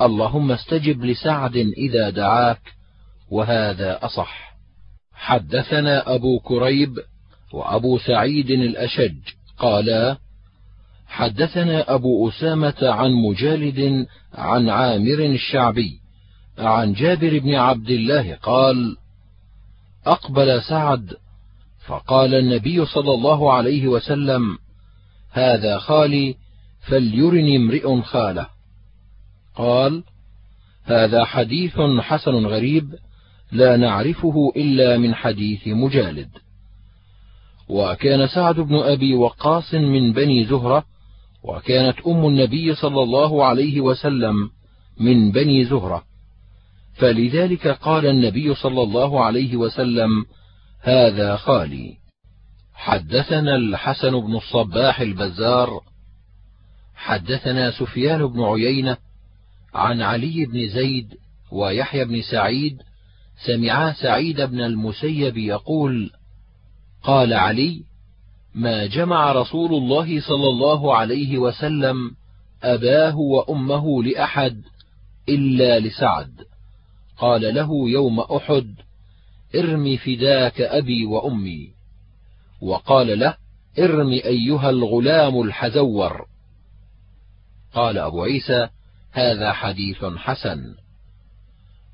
اللهم 0.00 0.52
استجب 0.52 1.04
لسعد 1.04 1.56
إذا 1.56 2.10
دعاك 2.10 2.60
وهذا 3.30 4.04
أصح. 4.04 4.48
حدثنا 5.12 6.14
أبو 6.14 6.38
كريب 6.40 6.98
وأبو 7.52 7.98
سعيد 7.98 8.50
الأشج 8.50 9.16
قالا 9.58 10.18
حدثنا 11.06 11.94
أبو 11.94 12.28
أسامة 12.28 12.76
عن 12.82 13.12
مجالد 13.12 14.06
عن 14.34 14.68
عامر 14.68 15.18
الشعبي 15.24 16.00
عن 16.58 16.92
جابر 16.92 17.38
بن 17.38 17.54
عبد 17.54 17.90
الله 17.90 18.34
قال 18.34 18.96
أقبل 20.06 20.62
سعد 20.62 21.16
فقال 21.86 22.34
النبي 22.34 22.86
صلى 22.86 23.14
الله 23.14 23.52
عليه 23.52 23.88
وسلم 23.88 24.58
هذا 25.32 25.78
خالي 25.78 26.34
فليرني 26.88 27.56
امرئ 27.56 28.00
خاله. 28.02 28.46
قال 29.54 30.02
هذا 30.84 31.24
حديث 31.24 31.76
حسن 32.00 32.46
غريب 32.46 32.94
لا 33.52 33.76
نعرفه 33.76 34.52
إلا 34.56 34.98
من 34.98 35.14
حديث 35.14 35.68
مجالد. 35.68 36.28
وكان 37.68 38.26
سعد 38.26 38.54
بن 38.60 38.74
أبي 38.74 39.14
وقاص 39.14 39.74
من 39.74 40.12
بني 40.12 40.44
زهرة 40.44 40.84
وكانت 41.44 41.96
أم 42.06 42.26
النبي 42.26 42.74
صلى 42.74 43.02
الله 43.02 43.44
عليه 43.44 43.80
وسلم 43.80 44.50
من 45.00 45.32
بني 45.32 45.64
زهرة. 45.64 46.04
فلذلك 46.94 47.68
قال 47.68 48.06
النبي 48.06 48.54
صلى 48.54 48.82
الله 48.82 49.24
عليه 49.24 49.56
وسلم 49.56 50.24
هذا 50.82 51.36
خالي. 51.36 51.94
حدثنا 52.74 53.56
الحسن 53.56 54.20
بن 54.20 54.36
الصباح 54.36 55.00
البزار 55.00 55.80
حدثنا 56.94 57.70
سفيان 57.70 58.26
بن 58.26 58.42
عيينة 58.42 58.96
عن 59.74 60.02
علي 60.02 60.46
بن 60.46 60.68
زيد 60.68 61.14
ويحيى 61.52 62.04
بن 62.04 62.22
سعيد 62.22 62.82
سمعا 63.46 63.92
سعيد 63.92 64.40
بن 64.40 64.60
المسيب 64.60 65.36
يقول 65.36 66.10
قال 67.02 67.34
علي 67.34 67.82
ما 68.54 68.86
جمع 68.86 69.32
رسول 69.32 69.74
الله 69.74 70.20
صلى 70.20 70.48
الله 70.48 70.96
عليه 70.96 71.38
وسلم 71.38 72.10
أباه 72.62 73.16
وأمه 73.16 74.02
لأحد 74.02 74.62
إلا 75.28 75.78
لسعد. 75.78 76.32
قال 77.18 77.54
له 77.54 77.88
يوم 77.88 78.20
أحد 78.20 78.74
ارم 79.54 79.96
فداك 79.96 80.60
أبي 80.60 81.06
وأمي. 81.06 81.68
وقال 82.60 83.18
له 83.18 83.34
ارم 83.78 84.10
أيها 84.10 84.70
الغلام 84.70 85.42
الحزور 85.42 86.26
قال 87.74 87.98
أبو 87.98 88.22
عيسى 88.22 88.68
هذا 89.12 89.52
حديث 89.52 90.04
حسن. 90.04 90.74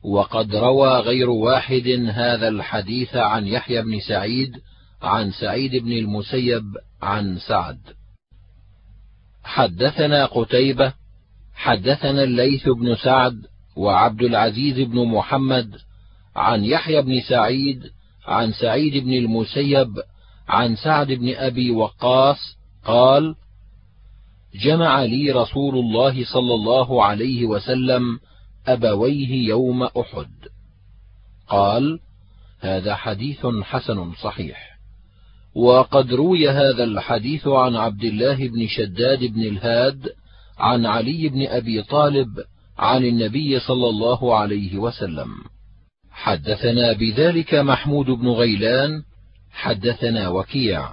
وقد 0.05 0.57
روى 0.57 0.99
غير 0.99 1.31
واحد 1.31 2.07
هذا 2.09 2.49
الحديث 2.49 3.17
عن 3.17 3.47
يحيى 3.47 3.83
بن 3.83 4.01
سعيد 4.01 4.57
عن 5.05 5.31
سعيد 5.31 5.83
بن 5.85 5.93
المسيب 5.93 6.65
عن 7.03 7.39
سعد. 7.39 7.79
حدثنا 9.45 10.27
قتيبة 10.27 10.93
حدثنا 11.55 12.23
الليث 12.23 12.69
بن 12.69 12.97
سعد 12.97 13.47
وعبد 13.77 14.23
العزيز 14.23 14.81
بن 14.81 15.05
محمد 15.05 15.77
عن 16.37 16.65
يحيى 16.65 17.03
بن 17.03 17.21
سعيد 17.29 17.83
عن 18.27 18.53
سعيد 18.53 19.05
بن 19.05 19.13
المسيب 19.13 19.89
عن 20.49 20.77
سعد 20.77 21.13
بن 21.13 21.35
أبي 21.35 21.71
وقاص 21.71 22.57
قال 22.85 23.35
جمع 24.55 25.03
لي 25.03 25.31
رسول 25.31 25.79
الله 25.79 26.25
صلى 26.25 26.55
الله 26.55 27.05
عليه 27.05 27.45
وسلم 27.45 28.21
أبويه 28.67 29.49
يوم 29.49 29.83
أحد. 29.83 30.33
قال 31.49 32.01
هذا 32.61 32.95
حديث 32.95 33.47
حسن 33.47 34.13
صحيح. 34.13 34.74
وقد 35.55 36.13
روي 36.13 36.49
هذا 36.51 36.85
الحديث 36.85 37.47
عن 37.47 37.77
عبد 37.77 38.05
الله 38.05 38.49
بن 38.49 38.67
شداد 38.67 39.25
بن 39.25 39.43
الهاد 39.43 40.09
عن 40.59 40.87
علي 40.87 41.29
بن 41.29 41.47
أبي 41.47 41.83
طالب 41.83 42.29
عن 42.79 43.05
النبي 43.05 43.61
صلى 43.61 43.89
الله 43.89 44.37
عليه 44.37 44.79
وسلم. 44.79 45.29
حدثنا 46.11 46.93
بذلك 46.93 47.55
محمود 47.55 48.07
بن 48.07 48.29
غيلان 48.29 49.03
حدثنا 49.53 50.29
وكيع. 50.29 50.89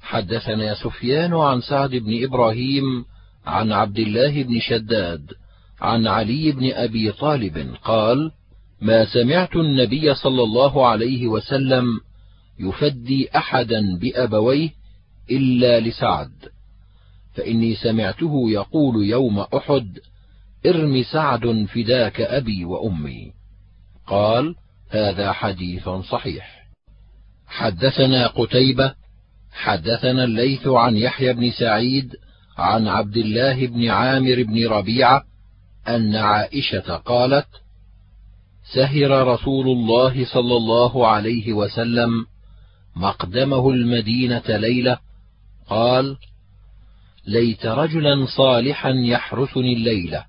حدثنا 0.00 0.74
سفيان 0.74 1.34
عن 1.34 1.60
سعد 1.60 1.90
بن 1.90 2.24
إبراهيم 2.24 3.04
عن 3.46 3.72
عبد 3.72 3.98
الله 3.98 4.42
بن 4.42 4.60
شداد 4.60 5.32
عن 5.80 6.06
علي 6.06 6.52
بن 6.52 6.72
أبي 6.72 7.12
طالب 7.12 7.74
قال 7.84 8.30
ما 8.80 9.04
سمعت 9.04 9.56
النبي 9.56 10.14
صلى 10.14 10.42
الله 10.42 10.86
عليه 10.86 11.26
وسلم 11.26 11.84
يفدي 12.58 13.36
أحدا 13.36 13.98
بأبويه 13.98 14.70
إلا 15.30 15.80
لسعد. 15.80 16.32
فإني 17.34 17.74
سمعته 17.74 18.50
يقول 18.50 19.04
يوم 19.04 19.38
أحد 19.38 19.98
ارم 20.66 21.02
سعد 21.02 21.66
فداك 21.74 22.20
أبي 22.20 22.64
وأمي. 22.64 23.32
قال 24.06 24.54
هذا 24.90 25.32
حديث 25.32 25.88
صحيح. 25.88 26.66
حدثنا 27.46 28.26
قتيبة 28.26 28.94
حدثنا 29.52 30.24
الليث 30.24 30.66
عن 30.66 30.96
يحيى 30.96 31.32
بن 31.32 31.50
سعيد 31.50 32.16
عن 32.58 32.88
عبد 32.88 33.16
الله 33.16 33.66
بن 33.66 33.88
عامر 33.88 34.42
بن 34.42 34.66
ربيعة 34.66 35.22
أن 35.88 36.16
عائشة 36.16 36.96
قالت 36.96 37.46
سهر 38.74 39.26
رسول 39.28 39.68
الله 39.68 40.24
صلى 40.24 40.56
الله 40.56 41.06
عليه 41.06 41.52
وسلم 41.52 42.26
مقدمه 42.96 43.70
المدينة 43.70 44.42
ليله 44.48 44.98
قال 45.66 46.16
ليت 47.26 47.66
رجلا 47.66 48.26
صالحا 48.36 48.90
يحرسني 48.90 49.72
الليلة 49.72 50.24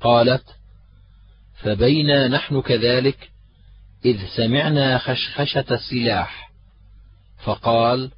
قالت 0.00 0.44
فبينا 1.62 2.28
نحن 2.28 2.60
كذلك 2.60 3.30
إذ 4.04 4.18
سمعنا 4.36 4.98
خشخشة 4.98 5.64
السلاح. 5.70 6.52
فقال 7.44 8.10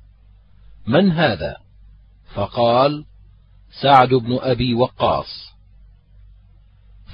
من 0.86 1.12
هذا؟ 1.12 1.56
فقال 2.34 3.04
سعد 3.82 4.08
بن 4.08 4.38
أبي 4.40 4.74
وقاص. 4.74 5.52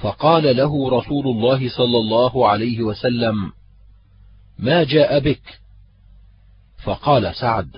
فقال 0.01 0.57
له 0.57 0.99
رسول 0.99 1.27
الله 1.27 1.69
صلى 1.77 1.97
الله 1.97 2.49
عليه 2.49 2.81
وسلم 2.81 3.51
ما 4.59 4.83
جاء 4.83 5.19
بك؟ 5.19 5.64
فقال 6.85 7.35
سعد 7.35 7.71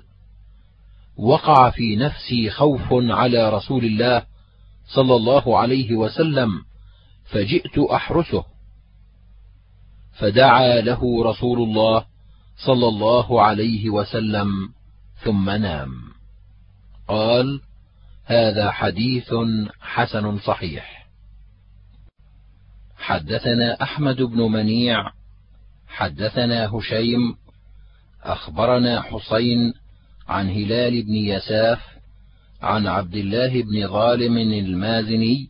وقع 1.17 1.69
في 1.69 1.95
نفسي 1.95 2.49
خوف 2.49 2.87
على 2.91 3.49
رسول 3.49 3.85
الله 3.85 4.25
صلى 4.87 5.15
الله 5.15 5.59
عليه 5.59 5.95
وسلم 5.95 6.49
فجئت 7.25 7.77
أحرسه. 7.77 8.43
فدعا 10.19 10.81
له 10.81 11.23
رسول 11.23 11.59
الله 11.59 12.05
صلى 12.65 12.87
الله 12.87 13.41
عليه 13.41 13.89
وسلم 13.89 14.49
ثم 15.23 15.49
نام. 15.49 15.91
قال 17.07 17.61
هذا 18.25 18.71
حديث 18.71 19.33
حسن 19.81 20.39
صحيح. 20.39 21.07
حدثنا 22.97 23.81
أحمد 23.81 24.21
بن 24.21 24.41
منيع 24.41 25.11
حدثنا 25.87 26.75
هشيم 26.75 27.35
أخبرنا 28.23 29.01
حسين 29.01 29.73
عن 30.27 30.49
هلال 30.49 31.03
بن 31.03 31.13
يساف 31.13 31.79
عن 32.61 32.87
عبد 32.87 33.15
الله 33.15 33.61
بن 33.61 33.87
ظالم 33.87 34.37
المازني 34.37 35.49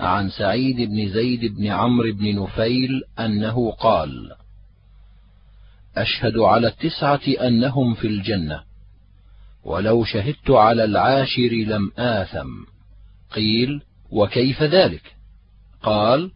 عن 0.00 0.30
سعيد 0.30 0.76
بن 0.76 1.08
زيد 1.08 1.56
بن 1.56 1.66
عمرو 1.66 2.12
بن 2.12 2.42
نفيل 2.42 3.02
أنه 3.18 3.70
قال 3.70 4.32
أشهد 5.96 6.38
على 6.38 6.68
التسعة 6.68 7.46
أنهم 7.46 7.94
في 7.94 8.06
الجنة 8.06 8.62
ولو 9.64 10.04
شهدت 10.04 10.50
على 10.50 10.84
العاشر 10.84 11.50
لم 11.66 11.92
آثم. 11.98 12.64
قيل 13.34 13.82
وكيف 14.10 14.62
ذلك؟ 14.62 15.16
قال 15.82 16.30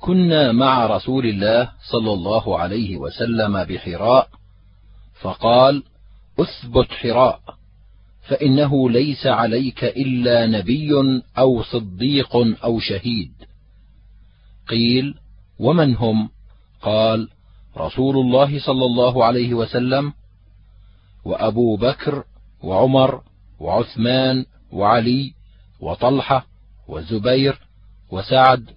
كنا 0.00 0.52
مع 0.52 0.86
رسول 0.86 1.26
الله 1.26 1.70
صلى 1.90 2.12
الله 2.12 2.58
عليه 2.58 2.96
وسلم 2.96 3.64
بحراء 3.64 4.28
فقال 5.24 5.82
أثبت 6.40 6.92
حراء 6.92 7.40
فإنه 8.28 8.90
ليس 8.90 9.26
عليك 9.26 9.84
إلا 9.84 10.46
نبي 10.46 10.90
أو 11.38 11.62
صديق 11.62 12.36
أو 12.64 12.80
شهيد. 12.80 13.32
قيل 14.68 15.14
ومن 15.58 15.96
هم؟ 15.96 16.28
قال 16.82 17.28
رسول 17.76 18.16
الله 18.16 18.60
صلى 18.66 18.84
الله 18.84 19.24
عليه 19.24 19.54
وسلم 19.54 20.12
وأبو 21.24 21.76
بكر 21.76 22.24
وعمر 22.62 23.22
وعثمان 23.60 24.46
وعلي 24.72 25.32
وطلحة 25.80 26.46
والزبير 26.88 27.58
وسعد 28.10 28.70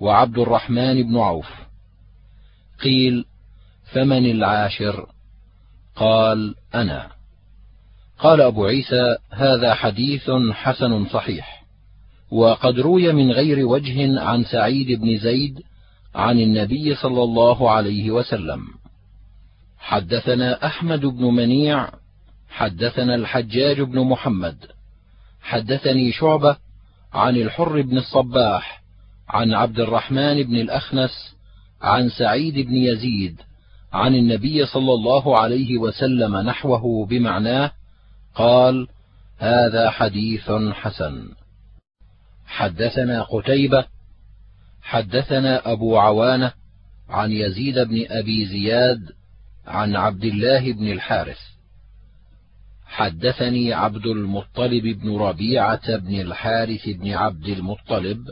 وعبد 0.00 0.38
الرحمن 0.38 1.02
بن 1.02 1.18
عوف. 1.18 1.50
قيل 2.82 3.24
فمن 3.92 4.30
العاشر؟ 4.30 5.13
قال 5.96 6.54
أنا. 6.74 7.10
قال 8.18 8.40
أبو 8.40 8.66
عيسى 8.66 9.16
هذا 9.30 9.74
حديث 9.74 10.30
حسن 10.52 11.06
صحيح 11.06 11.64
وقد 12.30 12.80
روي 12.80 13.12
من 13.12 13.30
غير 13.30 13.66
وجه 13.66 14.20
عن 14.20 14.44
سعيد 14.44 15.00
بن 15.00 15.18
زيد 15.18 15.60
عن 16.14 16.40
النبي 16.40 16.94
صلى 16.94 17.22
الله 17.22 17.70
عليه 17.70 18.10
وسلم. 18.10 18.60
حدثنا 19.78 20.66
أحمد 20.66 21.00
بن 21.00 21.24
منيع 21.24 21.88
حدثنا 22.50 23.14
الحجاج 23.14 23.80
بن 23.80 24.00
محمد. 24.00 24.56
حدثني 25.42 26.12
شعبة 26.12 26.56
عن 27.12 27.36
الحر 27.36 27.82
بن 27.82 27.98
الصباح 27.98 28.82
عن 29.28 29.54
عبد 29.54 29.80
الرحمن 29.80 30.42
بن 30.42 30.56
الأخنس 30.56 31.34
عن 31.82 32.08
سعيد 32.08 32.54
بن 32.54 32.76
يزيد 32.76 33.40
عن 33.94 34.14
النبي 34.14 34.66
صلى 34.66 34.92
الله 34.92 35.38
عليه 35.38 35.78
وسلم 35.78 36.36
نحوه 36.36 37.06
بمعناه 37.06 37.72
قال 38.34 38.88
هذا 39.38 39.90
حديث 39.90 40.50
حسن. 40.72 41.28
حدثنا 42.46 43.22
قتيبة 43.22 43.86
حدثنا 44.82 45.72
أبو 45.72 45.98
عوانة 45.98 46.52
عن 47.08 47.32
يزيد 47.32 47.78
بن 47.78 48.04
أبي 48.10 48.46
زياد 48.46 49.00
عن 49.66 49.96
عبد 49.96 50.24
الله 50.24 50.72
بن 50.72 50.92
الحارث. 50.92 51.40
حدثني 52.86 53.72
عبد 53.72 54.06
المطلب 54.06 54.82
بن 54.82 55.16
ربيعة 55.16 55.96
بن 55.96 56.20
الحارث 56.20 56.88
بن 56.88 57.12
عبد 57.12 57.48
المطلب 57.48 58.28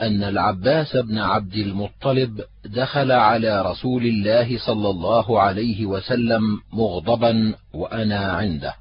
أن 0.00 0.22
العباس 0.22 0.96
بن 0.96 1.18
عبد 1.18 1.54
المطلب 1.54 2.40
دخل 2.64 3.12
على 3.12 3.62
رسول 3.62 4.06
الله 4.06 4.58
صلى 4.66 4.90
الله 4.90 5.40
عليه 5.40 5.86
وسلم 5.86 6.42
مغضبا 6.72 7.54
وأنا 7.74 8.18
عنده. 8.18 8.74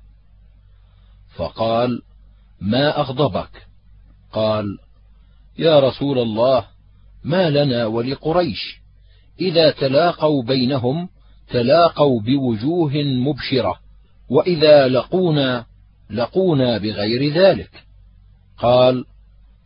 فقال 1.35 2.01
ما 2.61 2.99
أغضبك؟ 2.99 3.67
قال 4.33 4.77
يا 5.57 5.79
رسول 5.79 6.19
الله 6.19 6.65
ما 7.23 7.49
لنا 7.49 7.85
ولقريش. 7.85 8.81
إذا 9.41 9.71
تلاقوا 9.71 10.43
بينهم 10.43 11.09
تلاقوا 11.49 12.21
بوجوه 12.21 12.93
مبشرة 12.95 13.79
وإذا 14.29 14.87
لقونا 14.87 15.65
لقونا 16.09 16.77
بغير 16.77 17.33
ذلك. 17.33 17.71
قال 18.57 19.05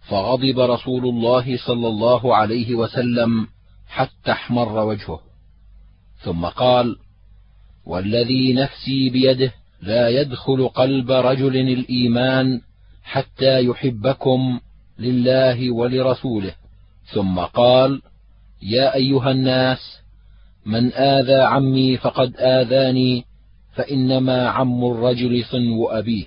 فغضب 0.10 0.60
رسول 0.60 1.06
الله 1.06 1.58
صلى 1.58 1.88
الله 1.88 2.36
عليه 2.36 2.76
وسلم 2.76 3.48
حتى 3.94 4.32
احمر 4.32 4.86
وجهه. 4.86 5.20
ثم 6.18 6.46
قال 6.46 6.96
والذي 7.86 8.54
نفسي 8.54 9.10
بيده 9.10 9.54
لا 9.82 10.10
يدخل 10.10 10.68
قلب 10.68 11.12
رجل 11.12 11.56
الإيمان 11.56 12.62
حتى 13.04 13.66
يحبكم 13.66 14.60
لله 15.00 15.72
ولرسوله. 15.72 16.56
ثم 17.06 17.40
قال 17.40 18.02
يا 18.62 18.96
أيها 18.96 19.32
الناس 19.32 20.00
من 20.66 20.94
آذى 20.94 21.42
عمي 21.42 21.98
فقد 21.98 22.36
آذاني 22.38 23.26
فإنما 23.74 24.50
عم 24.50 24.86
الرجل 24.86 25.46
صنو 25.46 25.88
أبيه. 25.88 26.26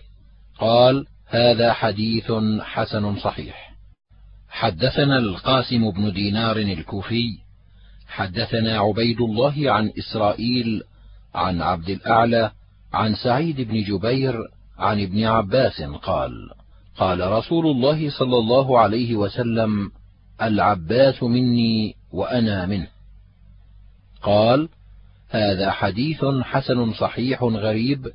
قال 0.59 1.07
هذا 1.27 1.73
حديث 1.73 2.33
حسن 2.61 3.17
صحيح. 3.17 3.77
حدثنا 4.49 5.19
القاسم 5.19 5.91
بن 5.91 6.13
دينار 6.13 6.57
الكوفي 6.57 7.46
حدثنا 8.09 8.79
عبيد 8.79 9.21
الله 9.21 9.73
عن 9.73 9.93
إسرائيل 9.99 10.83
عن 11.35 11.63
عبد 11.63 11.89
الأعلى 11.89 12.51
عن 12.93 13.15
سعيد 13.15 13.61
بن 13.61 13.83
جبير 13.83 14.35
عن 14.79 15.01
ابن 15.01 15.25
عباس 15.25 15.83
قال 15.83 16.51
قال 16.97 17.33
رسول 17.33 17.67
الله 17.67 18.11
صلى 18.11 18.39
الله 18.39 18.79
عليه 18.79 19.17
وسلم 19.17 19.91
العباس 20.43 21.23
مني 21.23 21.95
وأنا 22.13 22.67
منه. 22.67 22.89
قال 24.23 24.69
هذا 25.31 25.71
حديث 25.71 26.25
حسن 26.43 26.93
صحيح 26.93 27.43
غريب 27.43 28.07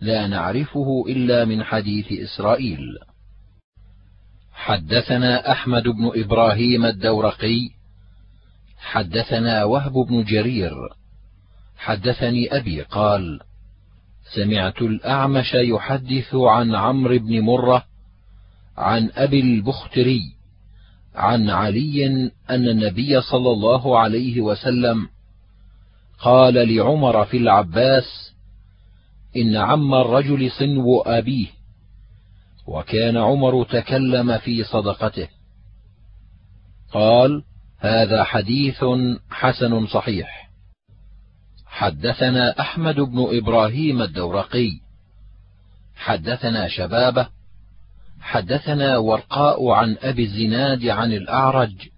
لا 0.00 0.26
نعرفه 0.26 1.04
إلا 1.08 1.44
من 1.44 1.64
حديث 1.64 2.12
إسرائيل. 2.12 2.98
حدثنا 4.52 5.52
أحمد 5.52 5.82
بن 5.82 6.10
إبراهيم 6.14 6.84
الدورقي 6.84 7.70
حدثنا 8.82 9.64
وهب 9.64 9.92
بن 9.92 10.24
جرير. 10.24 10.74
حدثني 11.76 12.56
أبي 12.56 12.82
قال 12.82 13.40
سمعت 14.34 14.82
الأعمش 14.82 15.54
يحدث 15.54 16.34
عن 16.34 16.74
عمرو 16.74 17.18
بن 17.18 17.40
مرة 17.40 17.84
عن 18.76 19.10
أبي 19.14 19.40
البختري 19.40 20.22
عن 21.14 21.50
علي 21.50 22.06
أن 22.50 22.68
النبي 22.68 23.20
صلى 23.20 23.50
الله 23.50 23.98
عليه 23.98 24.40
وسلم 24.40 25.08
قال 26.18 26.76
لعمر 26.76 27.24
في 27.24 27.36
العباس 27.36 28.32
إن 29.36 29.56
عم 29.56 29.94
الرجل 29.94 30.50
صنو 30.50 31.00
أبيه 31.00 31.46
وكان 32.66 33.16
عمر 33.16 33.64
تكلم 33.64 34.38
في 34.38 34.64
صدقته. 34.64 35.28
قال 36.92 37.42
هذا 37.82 38.24
حديث 38.24 38.84
حسن 39.30 39.86
صحيح. 39.86 40.50
حدثنا 41.66 42.60
أحمد 42.60 42.94
بن 43.00 43.26
إبراهيم 43.36 44.02
الدورقي. 44.02 44.70
حدثنا 45.96 46.68
شبابة. 46.68 47.28
حدثنا 48.20 48.98
ورقاء 48.98 49.68
عن 49.68 49.96
أبي 50.02 50.24
الزناد 50.24 50.86
عن 50.86 51.12
الأعرج. 51.12 51.88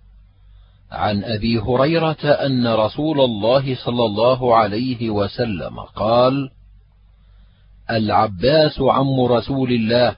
عن 0.93 1.25
أبي 1.25 1.59
هريرة 1.59 2.25
أن 2.25 2.67
رسول 2.67 3.21
الله 3.21 3.75
صلى 3.75 4.05
الله 4.05 4.57
عليه 4.57 5.11
وسلم 5.11 5.81
قال 5.81 6.51
العباس 7.91 8.81
عم 8.81 9.21
رسول 9.21 9.73
الله 9.73 10.17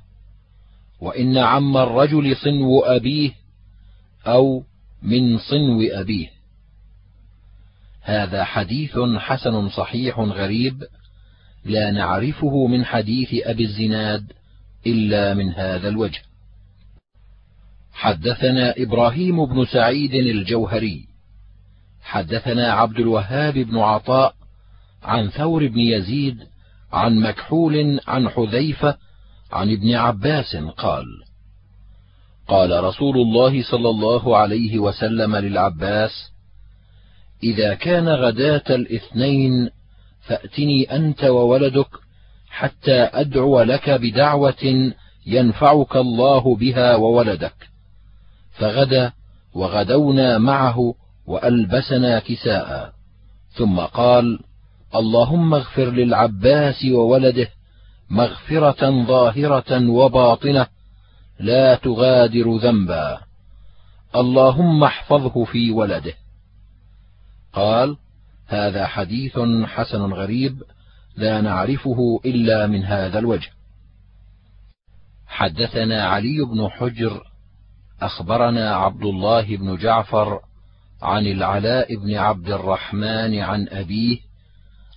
وإن 1.01 1.39
عم 1.39 1.77
الرجل 1.77 2.37
صنو 2.37 2.81
أبيه 2.81 3.31
أو 4.27 4.63
من 5.03 5.39
صنو 5.39 5.83
أبيه. 5.83 6.29
هذا 8.03 8.45
حديث 8.45 8.99
حسن 9.19 9.69
صحيح 9.69 10.19
غريب 10.19 10.83
لا 11.65 11.91
نعرفه 11.91 12.67
من 12.67 12.85
حديث 12.85 13.29
أبي 13.33 13.65
الزناد 13.65 14.33
إلا 14.87 15.35
من 15.35 15.53
هذا 15.53 15.89
الوجه. 15.89 16.23
حدثنا 17.93 18.75
إبراهيم 18.79 19.47
بن 19.47 19.65
سعيد 19.65 20.15
الجوهري. 20.15 21.09
حدثنا 22.03 22.73
عبد 22.73 22.99
الوهاب 22.99 23.55
بن 23.55 23.79
عطاء 23.79 24.35
عن 25.03 25.29
ثور 25.29 25.67
بن 25.67 25.79
يزيد 25.79 26.39
عن 26.93 27.21
مكحول 27.21 28.01
عن 28.07 28.29
حذيفة 28.29 28.99
عن 29.53 29.73
ابن 29.73 29.95
عباس 29.95 30.57
قال 30.57 31.05
قال 32.49 32.85
رسول 32.85 33.17
الله 33.17 33.63
صلى 33.63 33.91
الله 33.91 34.37
عليه 34.37 34.79
وسلم 34.79 35.37
للعباس 35.37 36.11
إذا 37.43 37.75
كان 37.75 38.09
غداة 38.09 38.65
الاثنين 38.71 39.71
فأتني 40.21 40.97
أنت 40.97 41.25
وولدك 41.25 41.89
حتى 42.49 43.01
أدعو 43.13 43.63
لك 43.63 43.91
بدعوة 43.91 44.93
ينفعك 45.27 45.97
الله 45.97 46.57
بها 46.57 46.97
وولدك. 46.97 47.55
فغدا 48.53 49.13
وغدونا 49.55 50.39
معه 50.39 50.95
وألبسنا 51.27 52.19
كساء. 52.19 52.93
ثم 53.51 53.81
قال 53.81 54.39
اللهم 54.95 55.55
اغفر 55.55 55.91
للعباس 55.91 56.85
وولده 56.85 57.49
مغفرة 58.11 59.05
ظاهرة 59.07 59.91
وباطنة 59.91 60.67
لا 61.39 61.75
تغادر 61.75 62.57
ذنبا. 62.57 63.21
اللهم 64.17 64.85
احفظه 64.85 65.45
في 65.45 65.71
ولده. 65.71 66.15
قال 67.53 67.97
هذا 68.47 68.87
حديث 68.87 69.39
حسن 69.65 70.13
غريب 70.13 70.63
لا 71.17 71.41
نعرفه 71.41 72.21
إلا 72.25 72.67
من 72.67 72.85
هذا 72.85 73.19
الوجه. 73.19 73.51
حدثنا 75.27 76.05
علي 76.05 76.45
بن 76.45 76.69
حجر 76.69 77.23
أخبرنا 78.03 78.77
عبد 78.77 79.03
الله 79.03 79.57
بن 79.57 79.77
جعفر 79.77 80.41
عن 81.03 81.27
العلاء 81.27 81.97
بن 81.97 82.15
عبد 82.15 82.51
الرحمن 82.51 83.39
عن 83.39 83.69
أبيه 83.69 84.19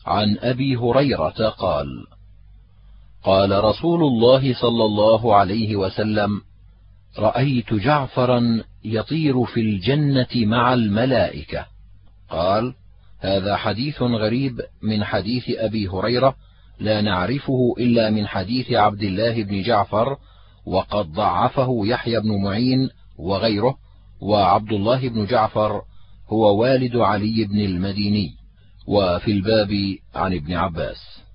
عن 0.05 0.37
أبي 0.39 0.75
هريرة 0.75 1.49
قال 1.49 1.87
قال 3.23 3.63
رسول 3.63 4.03
الله 4.03 4.53
صلى 4.53 4.85
الله 4.85 5.35
عليه 5.35 5.75
وسلم 5.75 6.41
رأيت 7.17 7.73
جعفرا 7.73 8.63
يطير 8.83 9.45
في 9.45 9.59
الجنة 9.61 10.27
مع 10.35 10.73
الملائكة. 10.73 11.65
قال 12.29 12.73
هذا 13.19 13.55
حديث 13.55 14.01
غريب 14.01 14.61
من 14.81 15.03
حديث 15.03 15.43
أبي 15.49 15.87
هريرة 15.87 16.35
لا 16.79 17.01
نعرفه 17.01 17.75
إلا 17.79 18.09
من 18.09 18.27
حديث 18.27 18.71
عبد 18.71 19.03
الله 19.03 19.43
بن 19.43 19.61
جعفر 19.61 20.17
وقد 20.65 21.11
ضعفه 21.11 21.81
يحيى 21.85 22.19
بن 22.19 22.41
معين 22.43 22.89
وغيره 23.17 23.77
وعبد 24.21 24.71
الله 24.73 25.09
بن 25.09 25.25
جعفر 25.25 25.81
هو 26.29 26.61
والد 26.61 26.95
علي 26.95 27.45
بن 27.45 27.59
المديني 27.59 28.31
وفي 28.87 29.31
الباب 29.31 29.95
عن 30.15 30.33
ابن 30.33 30.53
عباس. 30.53 31.28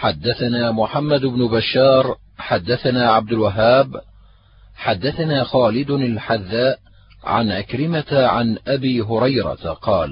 حدثنا 0.00 0.72
محمد 0.72 1.20
بن 1.20 1.48
بشار 1.48 2.16
حدثنا 2.38 3.10
عبد 3.10 3.32
الوهاب 3.32 4.00
حدثنا 4.74 5.44
خالد 5.44 5.90
الحذاء 5.90 6.78
عن 7.24 7.50
عكرمة 7.50 8.06
عن 8.12 8.58
أبي 8.66 9.00
هريرة 9.00 9.72
قال 9.72 10.10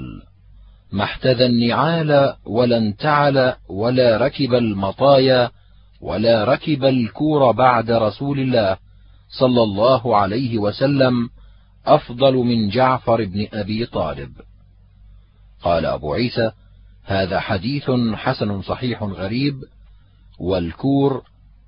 ما 0.91 1.03
احتذى 1.03 1.45
النعال 1.45 2.35
ولا 2.45 2.77
انتعل 2.77 3.53
ولا 3.69 4.17
ركب 4.17 4.53
المطايا 4.53 5.51
ولا 6.01 6.43
ركب 6.43 6.85
الكور 6.85 7.51
بعد 7.51 7.91
رسول 7.91 8.39
الله 8.39 8.77
صلى 9.39 9.63
الله 9.63 10.17
عليه 10.17 10.57
وسلم 10.57 11.29
أفضل 11.85 12.33
من 12.35 12.69
جعفر 12.69 13.25
بن 13.25 13.47
أبي 13.53 13.85
طالب. 13.85 14.31
قال 15.63 15.85
أبو 15.85 16.13
عيسى 16.13 16.51
هذا 17.03 17.39
حديث 17.39 17.91
حسن 18.13 18.61
صحيح 18.61 19.03
غريب 19.03 19.63
والكور 20.39 21.23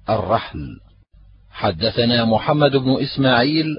الرحل 0.10 0.80
حدثنا 1.52 2.26
محمد 2.26 2.72
بن 2.72 2.98
إسماعيل 3.02 3.78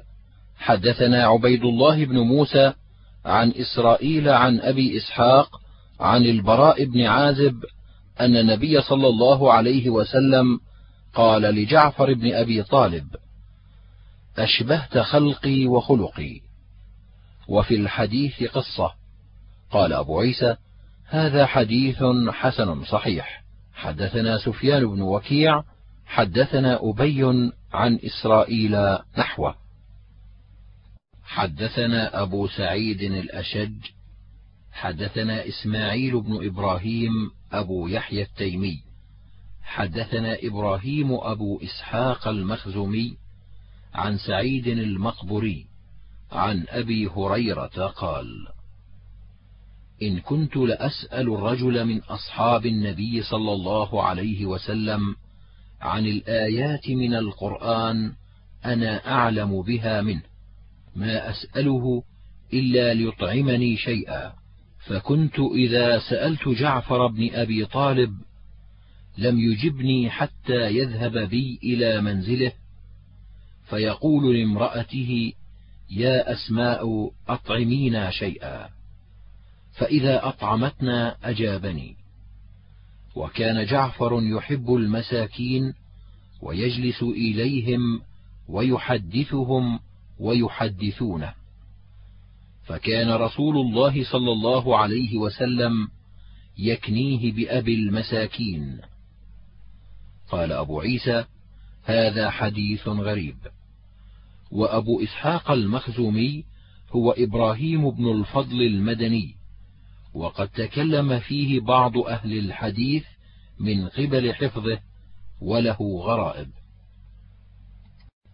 حدثنا 0.56 1.24
عبيد 1.24 1.64
الله 1.64 2.04
بن 2.04 2.18
موسى 2.18 2.72
عن 3.24 3.50
إسرائيل 3.50 4.28
عن 4.28 4.60
أبي 4.60 4.96
إسحاق 4.96 5.60
عن 6.00 6.24
البراء 6.24 6.84
بن 6.84 7.00
عازب 7.00 7.64
أن 8.20 8.36
النبي 8.36 8.82
صلى 8.82 9.08
الله 9.08 9.52
عليه 9.52 9.90
وسلم 9.90 10.60
قال 11.14 11.42
لجعفر 11.42 12.14
بن 12.14 12.34
أبي 12.34 12.62
طالب 12.62 13.06
أشبهت 14.38 14.98
خلقي 14.98 15.66
وخلقي 15.66 16.40
وفي 17.48 17.76
الحديث 17.76 18.42
قصة. 18.42 18.92
قال 19.70 19.92
أبو 19.92 20.20
عيسى 20.20 20.56
هذا 21.06 21.46
حديث 21.46 22.02
حسن 22.30 22.84
صحيح. 22.84 23.41
حدثنا 23.74 24.38
سفيان 24.38 24.86
بن 24.86 25.02
وكيع 25.02 25.62
حدثنا 26.06 26.78
أبي 26.82 27.52
عن 27.72 27.98
إسرائيل 28.04 28.98
نحوه. 29.18 29.54
حدثنا 31.24 32.22
أبو 32.22 32.48
سعيد 32.48 33.02
الأشج 33.02 33.74
حدثنا 34.72 35.48
إسماعيل 35.48 36.20
بن 36.20 36.46
إبراهيم 36.46 37.12
أبو 37.52 37.88
يحيى 37.88 38.22
التيمي. 38.22 38.82
حدثنا 39.62 40.36
إبراهيم 40.42 41.12
أبو 41.12 41.60
إسحاق 41.62 42.28
المخزومي 42.28 43.16
عن 43.94 44.18
سعيد 44.18 44.66
المقبري 44.66 45.66
عن 46.32 46.64
أبي 46.68 47.06
هريرة 47.06 47.86
قال 47.86 48.46
إن 50.02 50.20
كنت 50.20 50.56
لأسأل 50.56 51.32
الرجل 51.34 51.84
من 51.84 51.98
أصحاب 51.98 52.66
النبي 52.66 53.22
صلى 53.22 53.52
الله 53.52 54.02
عليه 54.02 54.46
وسلم 54.46 55.16
عن 55.80 56.06
الآيات 56.06 56.90
من 56.90 57.14
القرآن 57.14 58.12
أنا 58.64 59.12
أعلم 59.12 59.62
بها 59.62 60.00
منه 60.00 60.22
ما 60.96 61.30
أسأله 61.30 62.02
إلا 62.52 62.94
ليطعمني 62.94 63.76
شيئا. 63.76 64.32
فكنت 64.86 65.38
إذا 65.38 65.98
سألت 65.98 66.48
جعفر 66.48 67.06
بن 67.06 67.30
أبي 67.34 67.64
طالب 67.64 68.14
لم 69.18 69.38
يجبني 69.38 70.10
حتى 70.10 70.70
يذهب 70.76 71.18
بي 71.18 71.58
إلى 71.64 72.00
منزله 72.00 72.52
فيقول 73.64 74.36
لامرأته 74.36 75.32
يا 75.90 76.32
أسماء 76.32 77.10
أطعمينا 77.28 78.10
شيئا. 78.10 78.68
فإذا 79.72 80.28
أطعمتنا 80.28 81.16
أجابني. 81.22 81.96
وكان 83.14 83.66
جعفر 83.66 84.20
يحب 84.22 84.74
المساكين 84.74 85.74
ويجلس 86.42 87.02
إليهم 87.02 88.00
ويحدثهم 88.48 89.80
ويحدثونه. 90.18 91.34
فكان 92.64 93.10
رسول 93.10 93.56
الله 93.56 94.04
صلى 94.04 94.32
الله 94.32 94.78
عليه 94.78 95.16
وسلم 95.16 95.88
يكنيه 96.58 97.32
بأبي 97.32 97.74
المساكين. 97.74 98.80
قال 100.30 100.52
أبو 100.52 100.80
عيسى 100.80 101.24
هذا 101.84 102.30
حديث 102.30 102.88
غريب. 102.88 103.36
وأبو 104.50 105.02
إسحاق 105.02 105.50
المخزومي 105.50 106.44
هو 106.90 107.10
إبراهيم 107.10 107.90
بن 107.90 108.10
الفضل 108.10 108.62
المدني. 108.62 109.41
وقد 110.14 110.48
تكلم 110.48 111.18
فيه 111.18 111.60
بعض 111.60 111.98
أهل 111.98 112.38
الحديث 112.38 113.04
من 113.60 113.88
قبل 113.88 114.34
حفظه 114.34 114.78
وله 115.40 115.76
غرائب. 115.80 116.48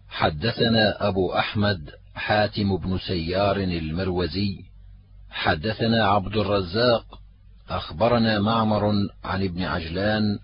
حدثنا 0.09 1.07
أبو 1.07 1.33
أحمد 1.33 1.89
حاتم 2.15 2.77
بن 2.77 2.97
سيار 2.97 3.57
المروزي. 3.57 4.63
حدثنا 5.29 6.07
عبد 6.07 6.37
الرزاق. 6.37 7.19
أخبرنا 7.69 8.39
معمر 8.39 8.91
عن 9.23 9.43
ابن 9.43 9.63
عجلان 9.63 10.39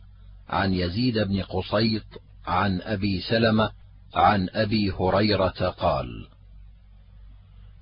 عن 0.49 0.73
يزيد 0.73 1.17
بن 1.19 1.41
قصيط 1.41 2.03
عن 2.47 2.81
أبي 2.81 3.22
سلمة 3.22 3.72
عن 4.14 4.49
أبي 4.49 4.91
هريرة 4.91 5.69
قال 5.69 6.27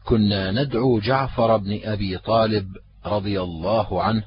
كنا 0.04 0.52
ندعو 0.52 1.00
جعفر 1.00 1.58
بن 1.58 1.80
أبي 1.84 2.18
طالب 2.18 2.78
رضي 3.06 3.42
الله 3.42 4.04
عنه 4.04 4.24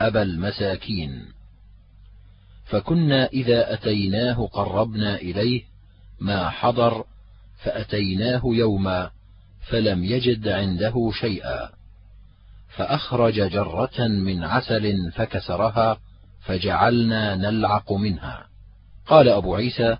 أبا 0.00 0.22
المساكين. 0.22 1.24
فكنا 2.64 3.26
إذا 3.26 3.74
أتيناه 3.74 4.46
قربنا 4.46 5.16
إليه 5.16 5.62
ما 6.20 6.50
حضر 6.50 7.04
فأتيناه 7.64 8.42
يوما 8.44 9.10
فلم 9.68 10.04
يجد 10.04 10.48
عنده 10.48 11.10
شيئا. 11.20 11.70
فأخرج 12.68 13.34
جرة 13.34 14.06
من 14.06 14.44
عسل 14.44 15.12
فكسرها 15.12 15.98
فجعلنا 16.40 17.36
نلعق 17.36 17.92
منها. 17.92 18.46
قال 19.06 19.28
أبو 19.28 19.54
عيسى 19.54 19.96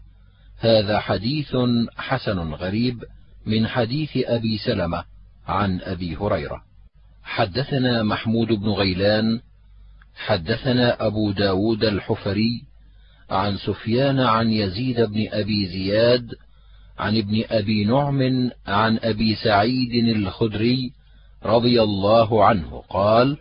هذا 0.59 0.99
حديث 0.99 1.57
حسن 1.97 2.39
غريب 2.39 3.05
من 3.47 3.67
حديث 3.67 4.11
أبي 4.17 4.59
سلمة 4.59 5.05
عن 5.47 5.81
أبي 5.81 6.17
هريرة. 6.17 6.72
حدثنا 7.25 8.03
محمود 8.03 8.49
بن 8.49 8.69
غيلان 8.69 9.41
حدثنا 10.15 11.07
أبو 11.07 11.31
داود 11.31 11.85
الحفري 11.85 12.63
عن 13.31 13.57
سفيان 13.57 14.21
عن 14.21 14.51
يزيد 14.51 15.01
بن 15.01 15.27
أبي 15.31 15.67
زياد 15.67 16.35
عن 16.99 17.17
ابن 17.17 17.45
أبي 17.51 17.85
نعم 17.85 18.51
عن 18.67 18.99
أبي 19.03 19.35
سعيد 19.35 20.17
الخدري 20.17 20.93
رضي 21.45 21.83
الله 21.83 22.45
عنه 22.45 22.83
قال 22.89 23.39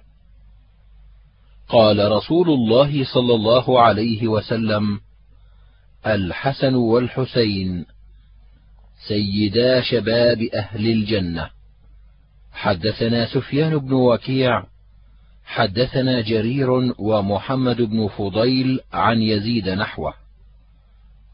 قال 1.70 2.12
رسول 2.12 2.50
الله 2.50 3.04
صلى 3.14 3.36
الله 3.36 3.82
عليه 3.82 4.28
وسلم 4.28 5.00
الحسن 6.08 6.76
والحسين 6.76 7.86
سيدا 9.08 9.82
شباب 9.82 10.42
أهل 10.42 10.88
الجنة. 10.88 11.50
حدثنا 12.52 13.26
سفيان 13.26 13.78
بن 13.78 13.94
وكيع 13.94 14.64
حدثنا 15.46 16.22
جرير 16.22 16.70
ومحمد 17.00 17.82
بن 17.82 18.08
فضيل 18.08 18.80
عن 18.94 19.22
يزيد 19.22 19.70
نحوه. 19.70 20.14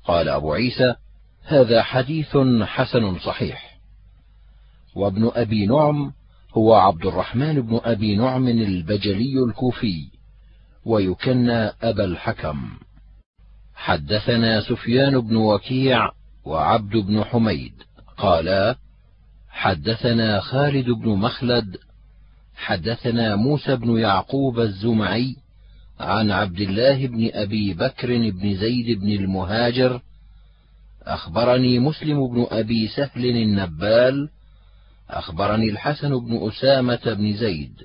قال 0.05 0.29
أبو 0.29 0.53
عيسى 0.53 0.95
هذا 1.43 1.83
حديث 1.83 2.37
حسن 2.61 3.19
صحيح. 3.19 3.77
وابن 4.95 5.31
أبي 5.35 5.65
نعم 5.65 6.13
هو 6.53 6.73
عبد 6.73 7.05
الرحمن 7.05 7.61
بن 7.61 7.79
أبي 7.83 8.15
نعم 8.15 8.47
البجلي 8.47 9.43
الكوفي 9.47 10.07
ويكنى 10.85 11.71
أبا 11.81 12.05
الحكم. 12.05 12.69
حدثنا 13.75 14.61
سفيان 14.61 15.21
بن 15.21 15.35
وكيع 15.35 16.11
وعبد 16.45 16.97
بن 16.97 17.23
حميد 17.23 17.73
قالا 18.17 18.75
حدثنا 19.57 20.39
خالد 20.39 20.85
بن 20.89 21.09
مخلد 21.09 21.77
حدثنا 22.55 23.35
موسى 23.35 23.75
بن 23.75 23.97
يعقوب 23.99 24.59
الزمعي 24.59 25.35
عن 25.99 26.31
عبد 26.31 26.59
الله 26.59 27.07
بن 27.07 27.29
أبي 27.33 27.73
بكر 27.73 28.07
بن 28.29 28.55
زيد 28.55 28.99
بن 28.99 29.11
المهاجر 29.11 30.01
أخبرني 31.03 31.79
مسلم 31.79 32.27
بن 32.27 32.47
أبي 32.51 32.87
سهل 32.87 33.25
النبال 33.25 34.29
أخبرني 35.09 35.69
الحسن 35.69 36.19
بن 36.19 36.47
أسامة 36.47 37.13
بن 37.13 37.33
زيد. 37.33 37.83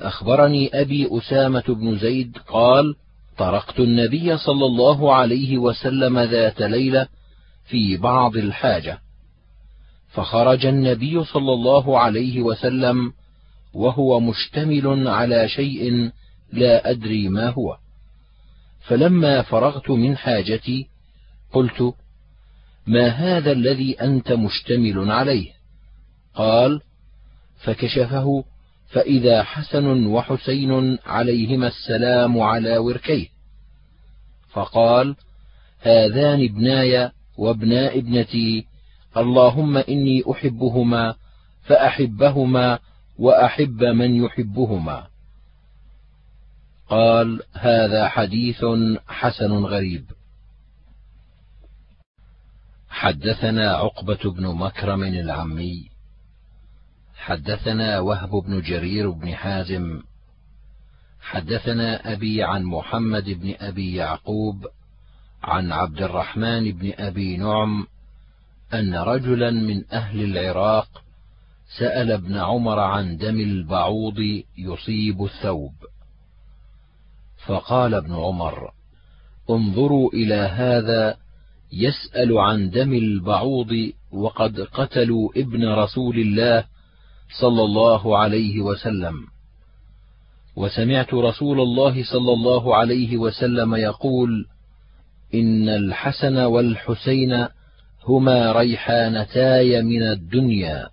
أخبرني 0.00 0.80
أبي 0.80 1.08
أسامة 1.18 1.64
بن 1.68 1.98
زيد 1.98 2.38
قال 2.48 2.94
طرقت 3.38 3.80
النبي 3.80 4.38
صلى 4.38 4.66
الله 4.66 5.14
عليه 5.14 5.58
وسلم 5.58 6.18
ذات 6.18 6.62
ليلة 6.62 7.06
في 7.64 7.96
بعض 7.96 8.36
الحاجة 8.36 9.03
فخرج 10.14 10.66
النبي 10.66 11.24
صلى 11.24 11.52
الله 11.52 11.98
عليه 11.98 12.42
وسلم 12.42 13.12
وهو 13.74 14.20
مشتمل 14.20 15.08
على 15.08 15.48
شيء 15.48 16.10
لا 16.52 16.90
أدري 16.90 17.28
ما 17.28 17.48
هو. 17.48 17.76
فلما 18.80 19.42
فرغت 19.42 19.90
من 19.90 20.16
حاجتي 20.16 20.86
قلت 21.52 21.94
ما 22.86 23.08
هذا 23.08 23.52
الذي 23.52 24.00
أنت 24.00 24.32
مشتمل 24.32 25.10
عليه؟ 25.10 25.52
قال 26.34 26.80
فكشفه 27.58 28.44
فإذا 28.88 29.42
حسن 29.42 30.06
وحسين 30.06 30.98
عليهما 31.06 31.66
السلام 31.68 32.40
على 32.40 32.78
وركيه. 32.78 33.28
فقال 34.52 35.16
هذان 35.80 36.44
ابناي 36.44 37.10
وابناء 37.38 37.98
ابنتي 37.98 38.66
اللهم 39.16 39.76
إني 39.76 40.22
أحبهما 40.30 41.14
فأحبهما 41.62 42.78
وأحب 43.18 43.82
من 43.84 44.24
يحبهما. 44.24 45.06
قال 46.88 47.42
هذا 47.52 48.08
حديث 48.08 48.64
حسن 49.08 49.52
غريب. 49.52 50.04
حدثنا 52.88 53.70
عقبة 53.70 54.30
بن 54.32 54.46
مكرم 54.46 55.02
العمي. 55.02 55.90
حدثنا 57.14 58.00
وهب 58.00 58.30
بن 58.30 58.60
جرير 58.60 59.10
بن 59.10 59.34
حازم. 59.34 60.02
حدثنا 61.20 62.12
أبي 62.12 62.42
عن 62.42 62.64
محمد 62.64 63.24
بن 63.24 63.54
أبي 63.60 63.94
يعقوب 63.94 64.66
عن 65.42 65.72
عبد 65.72 66.02
الرحمن 66.02 66.72
بن 66.72 66.92
أبي 66.98 67.36
نعم 67.36 67.86
أن 68.74 68.94
رجلا 68.94 69.50
من 69.50 69.84
أهل 69.92 70.24
العراق 70.24 71.02
سأل 71.78 72.12
ابن 72.12 72.36
عمر 72.36 72.78
عن 72.80 73.16
دم 73.16 73.40
البعوض 73.40 74.42
يصيب 74.58 75.24
الثوب. 75.24 75.72
فقال 77.46 77.94
ابن 77.94 78.14
عمر 78.14 78.70
انظروا 79.50 80.12
إلى 80.12 80.34
هذا 80.34 81.16
يسأل 81.72 82.38
عن 82.38 82.70
دم 82.70 82.94
البعوض 82.94 83.92
وقد 84.12 84.60
قتلوا 84.60 85.30
ابن 85.36 85.68
رسول 85.68 86.16
الله 86.18 86.64
صلى 87.40 87.62
الله 87.62 88.18
عليه 88.18 88.60
وسلم. 88.60 89.14
وسمعت 90.56 91.14
رسول 91.14 91.60
الله 91.60 92.04
صلى 92.04 92.32
الله 92.32 92.76
عليه 92.76 93.16
وسلم 93.16 93.74
يقول 93.74 94.46
إن 95.34 95.68
الحسن 95.68 96.38
والحسين 96.38 97.48
هما 98.08 98.52
ريحانتاي 98.52 99.82
من 99.82 100.02
الدنيا. 100.02 100.88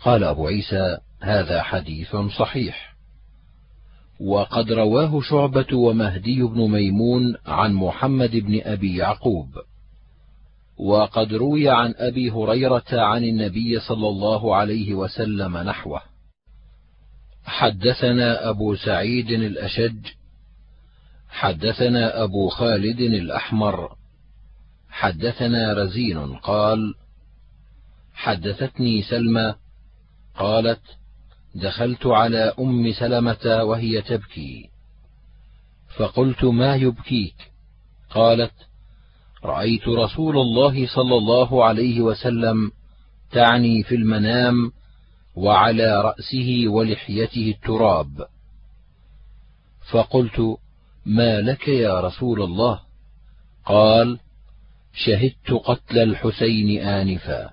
قال 0.00 0.24
أبو 0.24 0.46
عيسى 0.46 0.98
هذا 1.20 1.62
حديث 1.62 2.16
صحيح. 2.16 2.94
وقد 4.20 4.72
رواه 4.72 5.20
شعبة 5.20 5.76
ومهدي 5.76 6.42
بن 6.42 6.70
ميمون 6.70 7.36
عن 7.46 7.74
محمد 7.74 8.30
بن 8.30 8.60
أبي 8.64 8.96
يعقوب. 8.96 9.48
وقد 10.78 11.34
روي 11.34 11.68
عن 11.68 11.94
أبي 11.96 12.30
هريرة 12.30 12.84
عن 12.92 13.24
النبي 13.24 13.80
صلى 13.80 14.08
الله 14.08 14.56
عليه 14.56 14.94
وسلم 14.94 15.58
نحوه. 15.58 16.00
حدثنا 17.44 18.48
أبو 18.48 18.74
سعيد 18.74 19.30
الأشج 19.30 20.06
حدثنا 21.28 22.22
أبو 22.22 22.48
خالد 22.48 23.00
الأحمر 23.00 23.99
حدثنا 24.90 25.72
رزين 25.72 26.36
قال 26.36 26.94
حدثتني 28.14 29.02
سلمى 29.02 29.54
قالت 30.38 30.80
دخلت 31.54 32.06
على 32.06 32.54
أم 32.58 32.92
سلمة 32.92 33.62
وهي 33.62 34.02
تبكي. 34.02 34.70
فقلت 35.96 36.44
ما 36.44 36.74
يبكيك؟ 36.74 37.52
قالت 38.10 38.52
رأيت 39.44 39.88
رسول 39.88 40.38
الله 40.38 40.86
صلى 40.86 41.16
الله 41.16 41.64
عليه 41.64 42.00
وسلم 42.00 42.72
تعني 43.32 43.82
في 43.82 43.94
المنام 43.94 44.72
وعلى 45.34 46.02
رأسه 46.02 46.64
ولحيته 46.66 47.54
التراب. 47.56 48.26
فقلت 49.90 50.58
ما 51.06 51.40
لك 51.40 51.68
يا 51.68 52.00
رسول 52.00 52.42
الله؟ 52.42 52.80
قال 53.64 54.18
شهدت 54.92 55.50
قتل 55.50 55.98
الحسين 55.98 56.82
آنفا. 56.82 57.50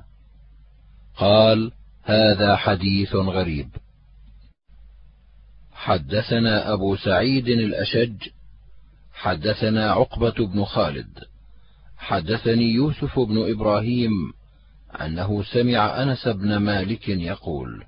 قال 1.17 1.71
هذا 2.03 2.55
حديث 2.55 3.15
غريب. 3.15 3.69
حدثنا 5.71 6.73
أبو 6.73 6.95
سعيد 6.95 7.47
الأشج 7.47 8.15
حدثنا 9.13 9.91
عقبة 9.91 10.47
بن 10.47 10.63
خالد 10.63 11.19
حدثني 11.97 12.63
يوسف 12.63 13.19
بن 13.19 13.51
إبراهيم 13.51 14.11
أنه 15.01 15.43
سمع 15.43 16.03
أنس 16.03 16.27
بن 16.27 16.57
مالك 16.57 17.09
يقول 17.09 17.83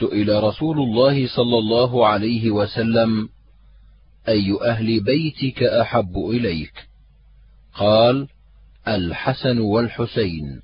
سئل 0.00 0.42
رسول 0.42 0.78
الله 0.78 1.26
صلى 1.26 1.58
الله 1.58 2.06
عليه 2.06 2.50
وسلم 2.50 3.28
أي 4.28 4.58
أهل 4.62 5.00
بيتك 5.00 5.62
أحب 5.62 6.16
إليك؟ 6.16 6.87
قال 7.78 8.28
الحسن 8.88 9.58
والحسين. 9.58 10.62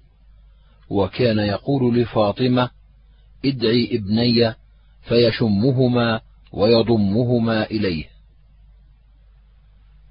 وكان 0.91 1.39
يقول 1.39 2.01
لفاطمة 2.01 2.71
ادعي 3.45 3.97
ابني 3.97 4.55
فيشمهما 5.03 6.21
ويضمهما 6.53 7.65
إليه. 7.65 8.05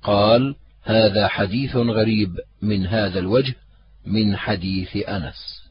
قال 0.03 0.55
هذا 0.83 1.27
حديث 1.27 1.75
غريب 1.75 2.39
من 2.61 2.87
هذا 2.87 3.19
الوجه 3.19 3.55
من 4.05 4.37
حديث 4.37 4.95
أنس. 4.95 5.63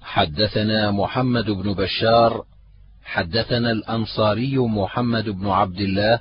حدثنا 0.00 0.90
محمد 0.90 1.44
بن 1.44 1.72
بشار 1.72 2.44
حدثنا 3.04 3.70
الأنصاري 3.70 4.58
محمد 4.58 5.28
بن 5.28 5.46
عبد 5.48 5.80
الله 5.80 6.20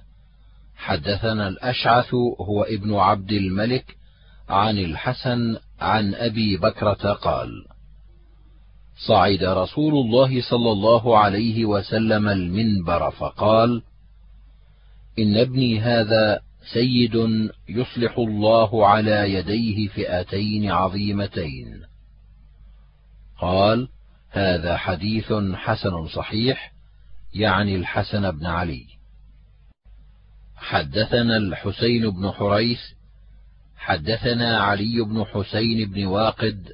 حدثنا 0.78 1.48
الأشعث 1.48 2.14
هو 2.40 2.64
ابن 2.64 2.94
عبد 2.94 3.32
الملك 3.32 3.96
عن 4.50 4.78
الحسن 4.78 5.58
عن 5.80 6.16
أبي 6.16 6.58
بكرة 6.58 7.14
قال 7.14 7.66
صعد 9.08 9.44
رسول 9.44 9.94
الله 9.94 10.42
صلى 10.42 10.72
الله 10.72 11.18
عليه 11.18 11.66
وسلم 11.66 12.28
المنبر 12.28 13.12
فقال 13.12 13.82
إن 15.20 15.38
ابني 15.38 15.80
هذا 15.80 16.40
سيد 16.74 17.16
يصلح 17.70 18.18
الله 18.18 18.88
على 18.88 19.34
يديه 19.34 19.88
فئتين 19.88 20.72
عظيمتين. 20.72 21.82
قال 23.40 23.88
هذا 24.32 24.78
حديث 24.78 25.34
حسن 25.54 26.08
صحيح 26.08 26.74
يعني 27.34 27.76
الحسن 27.76 28.32
بن 28.32 28.46
علي. 28.46 28.95
حدثنا 30.66 31.38
الحسين 31.38 32.10
بن 32.10 32.32
حريث 32.32 32.80
حدثنا 33.78 34.58
علي 34.58 35.02
بن 35.02 35.26
حسين 35.26 35.92
بن 35.92 36.06
واقد 36.06 36.70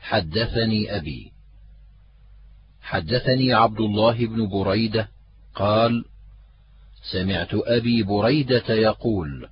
حدثني 0.00 0.96
أبي. 0.96 1.32
حدثني 2.80 3.52
عبد 3.52 3.80
الله 3.80 4.26
بن 4.26 4.48
بريدة 4.48 5.08
قال 5.54 6.04
سمعت 7.12 7.54
أبي 7.54 8.02
بريدة 8.02 8.74
يقول 8.74 9.48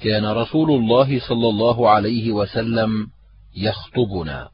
كان 0.00 0.26
رسول 0.26 0.70
الله 0.70 1.20
صلى 1.28 1.48
الله 1.48 1.90
عليه 1.90 2.32
وسلم 2.32 3.06
يخطبنا 3.56 4.48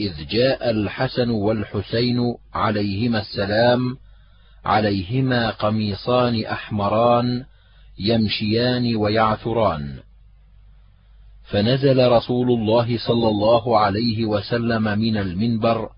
إذ 0.00 0.26
جاء 0.26 0.70
الحسن 0.70 1.30
والحسين 1.30 2.34
عليهما 2.54 3.20
السلام 3.20 3.96
عليهما 4.64 5.50
قميصان 5.50 6.44
أحمران 6.44 7.44
يمشيان 7.98 8.96
ويعثران. 8.96 9.98
فنزل 11.44 12.08
رسول 12.12 12.50
الله 12.50 12.98
صلى 12.98 13.28
الله 13.28 13.78
عليه 13.78 14.24
وسلم 14.24 14.82
من 14.82 15.16
المنبر 15.16 15.90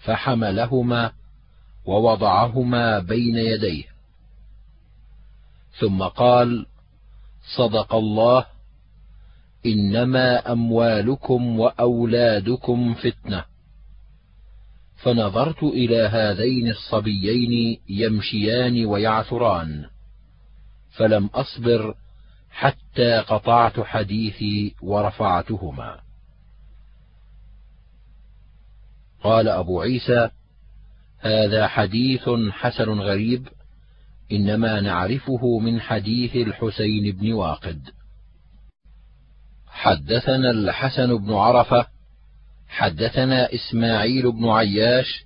فحملهما 0.00 1.12
ووضعهما 1.84 2.98
بين 2.98 3.36
يديه. 3.36 3.84
ثم 5.80 6.02
قال 6.02 6.66
صدق 7.56 7.94
الله 7.94 8.44
إنما 9.66 10.52
أموالكم 10.52 11.60
وأولادكم 11.60 12.94
فتنة. 12.94 13.51
فنظرت 15.02 15.62
إلى 15.62 15.96
هذين 15.96 16.68
الصبيين 16.68 17.78
يمشيان 17.88 18.86
ويعثران 18.86 19.84
فلم 20.90 21.26
أصبر 21.26 21.94
حتى 22.50 23.18
قطعت 23.18 23.80
حديثي 23.80 24.74
ورفعتهما. 24.82 26.00
قال 29.22 29.48
أبو 29.48 29.80
عيسى 29.80 30.30
هذا 31.18 31.66
حديث 31.68 32.28
حسن 32.50 33.00
غريب 33.00 33.48
إنما 34.32 34.80
نعرفه 34.80 35.58
من 35.58 35.80
حديث 35.80 36.36
الحسين 36.36 37.16
بن 37.16 37.32
واقد. 37.32 37.90
حدثنا 39.66 40.50
الحسن 40.50 41.16
بن 41.18 41.32
عرفة 41.32 41.91
حدثنا 42.72 43.54
إسماعيل 43.54 44.32
بن 44.32 44.48
عياش 44.48 45.24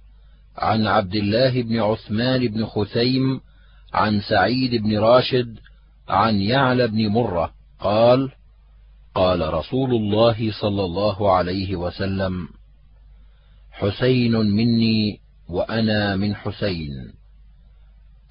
عن 0.57 0.86
عبد 0.86 1.15
الله 1.15 1.62
بن 1.62 1.81
عثمان 1.81 2.49
بن 2.49 2.66
خثيم 2.66 3.41
عن 3.94 4.20
سعيد 4.20 4.83
بن 4.83 4.99
راشد 4.99 5.58
عن 6.08 6.41
يعلى 6.41 6.86
بن 6.89 7.08
مرة 7.08 7.52
قال 7.81 8.33
قال 9.15 9.55
رسول 9.55 9.94
الله 9.94 10.52
صلى 10.60 10.84
الله 10.84 11.36
عليه 11.36 11.76
وسلم 11.76 12.49
حسين 13.70 14.33
مني 14.33 15.20
وأنا 15.49 16.16
من 16.16 16.34
حسين. 16.34 17.12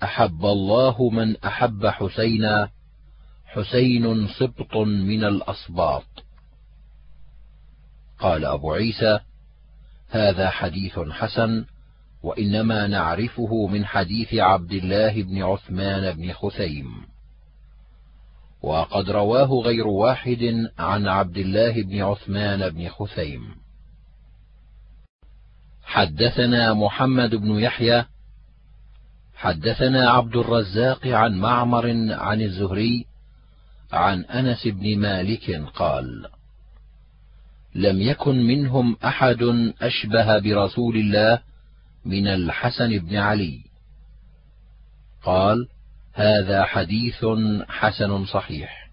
أحب 0.03 0.45
الله 0.45 1.09
من 1.09 1.37
أحب 1.37 1.87
حسينا 1.87 2.69
حسين 3.45 4.27
سبط 4.27 4.75
من 4.77 5.23
الاسباط 5.23 6.24
قال 8.19 8.45
أبو 8.45 8.73
عيسى 8.73 9.19
هذا 10.09 10.49
حديث 10.49 10.99
حسن 10.99 11.65
وإنما 12.23 12.87
نعرفه 12.87 13.67
من 13.67 13.85
حديث 13.85 14.33
عبد 14.33 14.71
الله 14.71 15.23
بن 15.23 15.43
عثمان 15.43 16.17
بن 16.17 16.33
خثيم. 16.33 16.87
وقد 18.61 19.09
رواه 19.09 19.61
غير 19.61 19.87
واحد 19.87 20.69
عن 20.79 21.07
عبد 21.07 21.37
الله 21.37 21.83
بن 21.83 22.01
عثمان 22.01 22.69
بن 22.69 22.89
خثيم. 22.89 23.55
حدثنا 25.83 26.73
محمد 26.73 27.35
بن 27.35 27.59
يحيى 27.59 28.05
حدثنا 29.35 30.09
عبد 30.09 30.35
الرزاق 30.35 31.07
عن 31.07 31.37
معمر 31.37 32.13
عن 32.13 32.41
الزهري 32.41 33.05
عن 33.91 34.25
أنس 34.25 34.67
بن 34.67 34.99
مالك 34.99 35.51
قال 35.75 36.25
لم 37.75 38.01
يكن 38.01 38.35
منهم 38.35 38.97
أحد 39.05 39.43
أشبه 39.81 40.39
برسول 40.39 40.95
الله 40.97 41.39
من 42.05 42.27
الحسن 42.27 42.99
بن 42.99 43.15
علي. 43.15 43.59
قال 45.23 45.67
هذا 46.13 46.63
حديث 46.63 47.25
حسن 47.67 48.25
صحيح. 48.25 48.89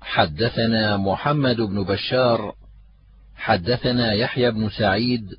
حدثنا 0.00 0.96
محمد 0.96 1.56
بن 1.56 1.84
بشار 1.84 2.54
حدثنا 3.36 4.12
يحيى 4.12 4.50
بن 4.50 4.68
سعيد 4.68 5.34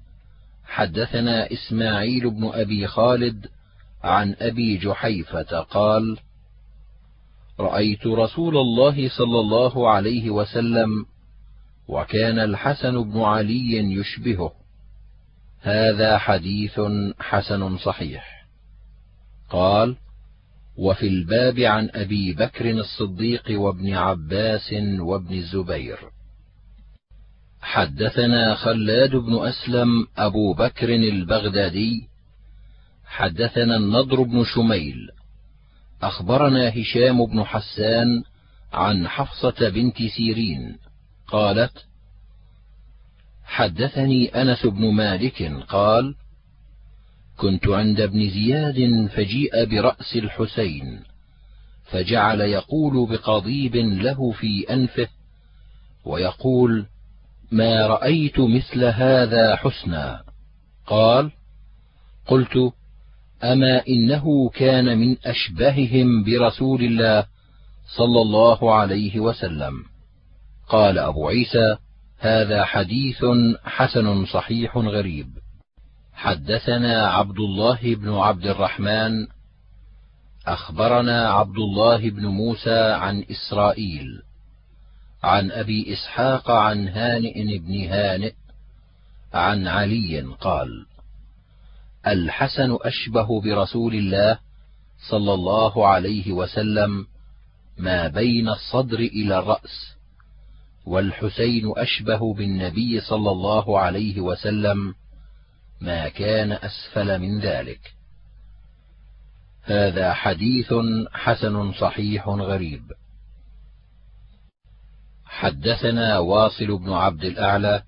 حدثنا 0.66 1.54
إسماعيل 1.54 2.30
بن 2.30 2.50
أبي 2.54 2.88
خالد 2.88 3.48
عن 4.04 4.36
أبي 4.40 4.78
جحيفة 4.78 5.60
قال 5.60 6.18
رأيت 7.60 8.08
رسول 8.08 8.58
الله 8.58 9.10
صلى 9.10 9.40
الله 9.40 9.90
عليه 9.90 10.30
وسلم 10.30 11.06
وكان 11.90 12.40
الحسن 12.40 13.04
بن 13.04 13.22
علي 13.22 13.94
يشبهه. 13.94 14.52
هذا 15.62 16.18
حديث 16.18 16.82
حسن 17.20 17.78
صحيح. 17.78 18.46
قال 19.50 19.96
وفي 20.78 21.08
الباب 21.08 21.60
عن 21.60 21.90
أبي 21.94 22.34
بكر 22.34 22.70
الصديق 22.70 23.62
وابن 23.62 23.94
عباس 23.94 24.74
وابن 25.00 25.36
الزبير. 25.36 26.00
حدثنا 27.62 28.56
خلاد 28.56 29.16
بن 29.16 29.48
أسلم 29.48 30.08
أبو 30.18 30.54
بكر 30.54 30.90
البغدادي. 30.90 32.08
حدثنا 33.06 33.76
النضر 33.76 34.24
بن 34.24 34.44
شميل. 34.44 35.10
أخبرنا 36.02 36.70
هشام 36.70 37.26
بن 37.26 37.44
حسان 37.44 38.24
عن 38.74 39.08
حفصة 39.08 39.70
بنت 39.70 39.98
سيرين. 40.18 40.89
قالت 41.32 41.86
حدثني 43.44 44.42
أنس 44.42 44.66
بن 44.66 44.92
مالك 44.94 45.44
قال 45.68 46.16
كنت 47.38 47.68
عند 47.68 48.02
ابن 48.02 48.30
زياد 48.30 49.10
فجيء 49.16 49.66
برأس 49.66 50.16
الحسين 50.16 51.00
فجعل 51.92 52.42
يقول 52.42 53.10
بقضيب 53.10 53.76
له 53.76 54.32
في 54.32 54.74
أنفه 54.74 55.08
ويقول 56.06 56.86
ما 57.52 57.88
رأيت 57.88 58.40
مثل 58.40 58.84
هذا 58.84 59.56
حسنا؟ 59.56 60.24
قال 60.88 61.32
قلت 62.28 62.74
أما 63.44 63.88
إنه 63.88 64.50
كان 64.50 64.98
من 64.98 65.18
أشبههم 65.26 66.24
برسول 66.24 66.84
الله 66.84 67.26
صلى 67.98 68.22
الله 68.22 68.74
عليه 68.74 69.20
وسلم. 69.20 69.89
قال 70.70 71.00
أبو 71.00 71.28
عيسى 71.28 71.78
هذا 72.20 72.66
حديث 72.66 73.26
حسن 73.64 74.26
صحيح 74.26 74.78
غريب. 74.78 75.28
حدثنا 76.14 77.08
عبد 77.08 77.40
الله 77.40 77.96
بن 77.96 78.14
عبد 78.14 78.46
الرحمن 78.46 79.28
أخبرنا 80.48 81.30
عبد 81.30 81.58
الله 81.58 82.10
بن 82.10 82.26
موسى 82.26 82.92
عن 82.92 83.26
إسرائيل 83.32 84.22
عن 85.24 85.52
أبي 85.52 85.94
إسحاق 85.94 86.52
عن 86.52 86.88
هانئ 86.88 87.58
بن 87.58 87.88
هانئ 87.88 88.34
عن 89.34 89.68
علي 89.68 90.22
قال 90.42 90.86
الحسن 92.08 92.78
أشبه 92.82 93.42
برسول 93.42 93.96
الله 93.96 94.40
صلى 95.10 95.34
الله 95.34 95.88
عليه 95.88 96.32
وسلم 96.32 97.08
ما 97.78 98.08
بين 98.08 98.50
الصدر 98.50 99.00
إلى 99.00 99.40
الرأس. 99.40 99.99
والحسين 100.90 101.74
أشبه 101.78 102.34
بالنبي 102.34 103.02
صلى 103.02 103.32
الله 103.32 103.80
عليه 103.80 104.22
وسلم 104.22 104.96
ما 105.82 106.10
كان 106.10 106.52
أسفل 106.52 107.20
من 107.20 107.40
ذلك. 107.40 107.80
هذا 109.64 110.14
حديث 110.14 110.74
حسن 111.12 111.74
صحيح 111.74 112.28
غريب. 112.28 112.82
حدثنا 115.26 116.18
واصل 116.18 116.78
بن 116.78 116.94
عبد 116.94 117.24
الأعلى 117.26 117.84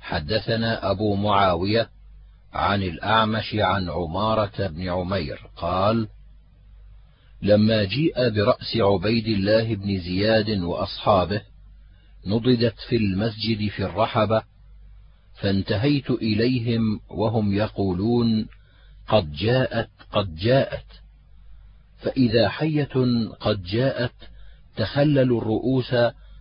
حدثنا 0.00 0.90
أبو 0.90 1.16
معاوية 1.16 1.88
عن 2.52 2.82
الأعمش 2.82 3.54
عن 3.54 3.88
عمارة 3.88 4.66
بن 4.66 4.88
عمير 4.88 5.50
قال 5.56 6.08
لما 7.42 7.84
جيء 7.84 8.28
برأس 8.28 8.76
عبيد 8.76 9.26
الله 9.26 9.74
بن 9.74 10.00
زياد 10.00 10.50
وأصحابه 10.50 11.42
نضدت 12.26 12.74
في 12.88 12.96
المسجد 12.96 13.68
في 13.68 13.84
الرحبة 13.84 14.42
فانتهيت 15.34 16.10
إليهم 16.10 17.00
وهم 17.08 17.54
يقولون 17.54 18.46
قد 19.08 19.32
جاءت 19.32 19.90
قد 20.12 20.36
جاءت. 20.36 20.86
فإذا 21.98 22.48
حية 22.48 22.94
قد 23.40 23.62
جاءت 23.62 24.14
تخللوا 24.76 25.40
الرؤوس 25.40 25.94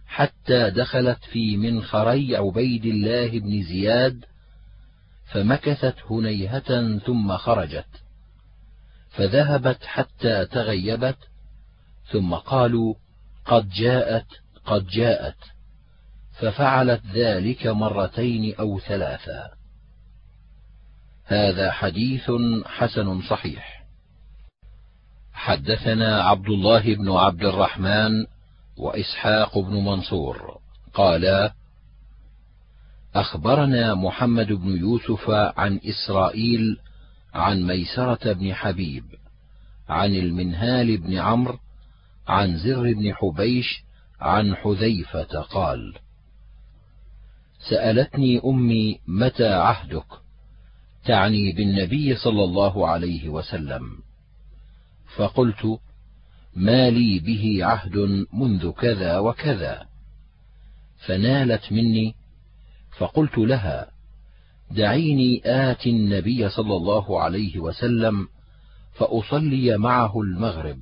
حتى 0.07 0.69
دخلت 0.69 1.23
في 1.23 1.57
منخري 1.57 2.35
عبيد 2.35 2.85
الله 2.85 3.39
بن 3.39 3.63
زياد 3.63 4.25
فمكثت 5.25 5.95
هنيهة 6.09 6.97
ثم 6.97 7.37
خرجت. 7.37 8.03
فذهبت 9.09 9.83
حتى 9.83 10.45
تغيبت 10.45 11.17
ثم 12.11 12.33
قالوا 12.33 12.93
قد 13.45 13.69
جاءت 13.69 14.27
قد 14.65 14.87
جاءت. 14.87 15.54
ففعلت 16.39 17.01
ذلك 17.13 17.67
مرتين 17.67 18.55
أو 18.55 18.79
ثلاثا 18.79 19.51
هذا 21.25 21.71
حديث 21.71 22.31
حسن 22.65 23.21
صحيح. 23.21 23.85
حدثنا 25.33 26.21
عبد 26.23 26.49
الله 26.49 26.95
بن 26.95 27.11
عبد 27.11 27.43
الرحمن 27.43 28.25
وإسحاق 28.77 29.57
بن 29.57 29.73
منصور. 29.73 30.59
قالا 30.93 31.53
أخبرنا 33.15 33.95
محمد 33.95 34.47
بن 34.47 34.77
يوسف 34.77 35.29
عن 35.29 35.79
إسرائيل 35.85 36.77
عن 37.33 37.63
ميسرة 37.63 38.33
بن 38.33 38.53
حبيب 38.53 39.03
عن 39.89 40.15
المنهال 40.15 40.97
بن 40.97 41.17
عمرو 41.17 41.59
عن 42.27 42.57
زر 42.57 42.93
بن 42.93 43.13
حبيش 43.13 43.83
عن 44.21 44.55
حذيفة 44.55 45.41
قال 45.41 45.93
سألتني 47.69 48.41
أمي 48.45 48.99
متى 49.07 49.47
عهدك؟ 49.47 50.05
تعني 51.05 51.51
بالنبي 51.51 52.15
صلى 52.15 52.43
الله 52.43 52.87
عليه 52.87 53.29
وسلم. 53.29 53.81
فقلت 55.15 55.79
ما 56.55 56.89
لي 56.89 57.19
به 57.19 57.65
عهد 57.65 58.25
منذ 58.33 58.71
كذا 58.71 59.19
وكذا. 59.19 59.85
فنالت 61.05 61.71
مني 61.71 62.15
فقلت 62.97 63.37
لها 63.37 63.91
دعيني 64.71 65.41
آت 65.45 65.87
النبي 65.87 66.49
صلى 66.49 66.75
الله 66.75 67.21
عليه 67.21 67.59
وسلم 67.59 68.27
فأصلي 68.93 69.77
معه 69.77 70.21
المغرب 70.21 70.79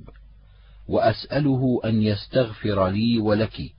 وأسأله 0.88 1.80
أن 1.84 2.02
يستغفر 2.02 2.88
لي 2.88 3.18
ولك. 3.18 3.74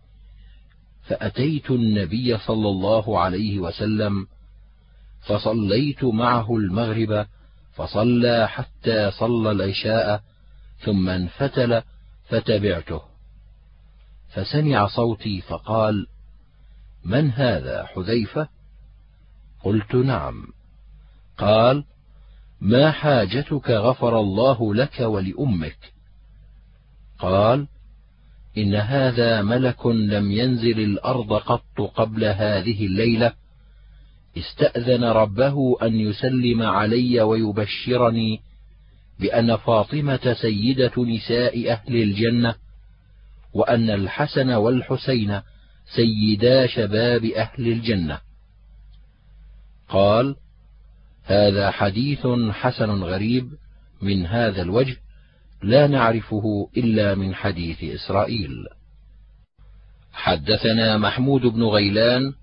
فأتيت 1.07 1.71
النبي 1.71 2.37
صلى 2.37 2.69
الله 2.69 3.19
عليه 3.19 3.59
وسلم 3.59 4.27
فصليت 5.21 6.03
معه 6.03 6.55
المغرب 6.57 7.27
فصلى 7.73 8.47
حتى 8.47 9.11
صلى 9.11 9.51
العشاء 9.51 10.21
ثم 10.79 11.09
انفتل 11.09 11.81
فتبعته. 12.29 13.01
فسمع 14.29 14.87
صوتي 14.87 15.41
فقال 15.41 16.07
من 17.03 17.31
هذا 17.31 17.85
حذيفة؟ 17.85 18.47
قلت 19.63 19.95
نعم. 19.95 20.47
قال 21.37 21.85
ما 22.61 22.91
حاجتك 22.91 23.69
غفر 23.69 24.19
الله 24.19 24.75
لك 24.75 24.99
ولأمك. 24.99 25.93
قال 27.19 27.67
إن 28.57 28.75
هذا 28.75 29.41
ملك 29.41 29.85
لم 29.85 30.31
ينزل 30.31 30.79
الأرض 30.79 31.33
قط 31.33 31.81
قبل 31.95 32.25
هذه 32.25 32.85
الليلة 32.85 33.33
استأذن 34.37 35.03
ربه 35.03 35.77
أن 35.81 35.95
يسلم 35.99 36.61
علي 36.61 37.21
ويبشرني 37.21 38.39
بأن 39.19 39.55
فاطمة 39.55 40.35
سيدة 40.41 40.91
نساء 40.97 41.71
أهل 41.71 41.95
الجنة، 41.95 42.55
وأن 43.53 43.89
الحسن 43.89 44.49
والحسين 44.49 45.41
سيدا 45.95 46.67
شباب 46.67 47.25
أهل 47.25 47.67
الجنة. 47.67 48.19
قال: 49.89 50.35
هذا 51.23 51.71
حديث 51.71 52.27
حسن 52.51 52.89
غريب 53.03 53.49
من 54.01 54.25
هذا 54.25 54.61
الوجه 54.61 54.97
لا 55.63 55.87
نعرفه 55.87 56.69
إلا 56.77 57.15
من 57.15 57.35
حديث 57.35 57.83
إسرائيل. 57.83 58.65
حدثنا 60.13 60.97
محمود 60.97 61.41
بن 61.41 61.63
غيلان 61.63 62.33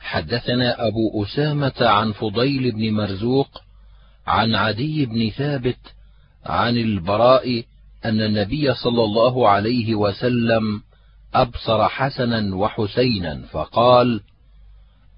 حدثنا 0.00 0.86
أبو 0.86 1.24
أسامة 1.24 1.72
عن 1.80 2.12
فضيل 2.12 2.72
بن 2.72 2.92
مرزوق 2.92 3.62
عن 4.26 4.54
عدي 4.54 5.06
بن 5.06 5.30
ثابت 5.30 5.78
عن 6.46 6.76
البراء 6.76 7.64
أن 8.04 8.20
النبي 8.20 8.74
صلى 8.74 9.04
الله 9.04 9.48
عليه 9.48 9.94
وسلم 9.94 10.82
أبصر 11.34 11.88
حسنا 11.88 12.56
وحسينا 12.56 13.42
فقال 13.50 14.20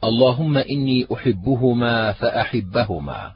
اللهم 0.05 0.59
إني 0.59 1.07
أحبهما 1.15 2.12
فأحبهما 2.12 3.33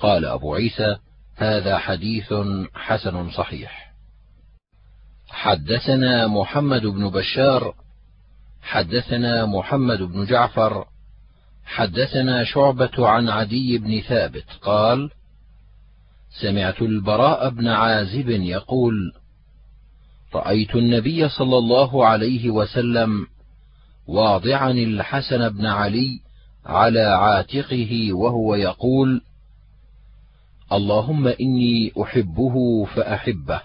قال 0.00 0.24
أبو 0.24 0.54
عيسى 0.54 0.96
هذا 1.40 1.78
حديث 1.78 2.34
حسن 2.74 3.30
صحيح. 3.30 3.92
حدثنا 5.28 6.26
محمد 6.26 6.86
بن 6.86 7.10
بشار 7.10 7.74
حدثنا 8.62 9.46
محمد 9.46 10.02
بن 10.02 10.24
جعفر 10.24 10.84
حدثنا 11.64 12.44
شعبة 12.44 13.08
عن 13.08 13.28
عدي 13.28 13.78
بن 13.78 14.00
ثابت 14.00 14.44
قال: 14.62 15.10
سمعت 16.42 16.82
البراء 16.82 17.50
بن 17.50 17.68
عازب 17.68 18.30
يقول: 18.30 19.12
رأيت 20.34 20.74
النبي 20.74 21.28
صلى 21.28 21.58
الله 21.58 22.06
عليه 22.06 22.50
وسلم 22.50 23.26
واضعا 24.06 24.70
الحسن 24.70 25.48
بن 25.48 25.66
علي 25.66 26.20
على 26.66 27.00
عاتقه 27.00 28.12
وهو 28.12 28.54
يقول: 28.54 29.22
اللهم 30.72 31.28
إني 31.28 31.92
أحبه 32.02 32.84
فأحبه. 32.84 33.60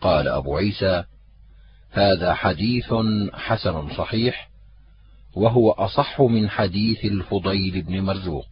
قال 0.00 0.28
أبو 0.28 0.56
عيسى: 0.56 1.04
هذا 1.90 2.34
حديث 2.34 2.94
حسن 3.34 3.96
صحيح 3.96 4.48
وهو 5.34 5.70
أصح 5.70 6.20
من 6.20 6.50
حديث 6.50 7.04
الفضيل 7.04 7.82
بن 7.82 8.00
مرزوق 8.00 8.46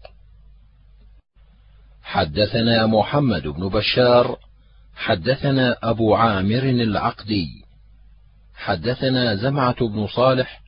حدثنا 2.03 2.87
محمد 2.87 3.43
بن 3.43 3.69
بشار 3.69 4.39
حدثنا 4.95 5.77
أبو 5.83 6.15
عامر 6.15 6.63
العقدي 6.63 7.65
حدثنا 8.55 9.37
زمعة 9.37 9.89
بن 9.89 10.07
صالح 10.07 10.61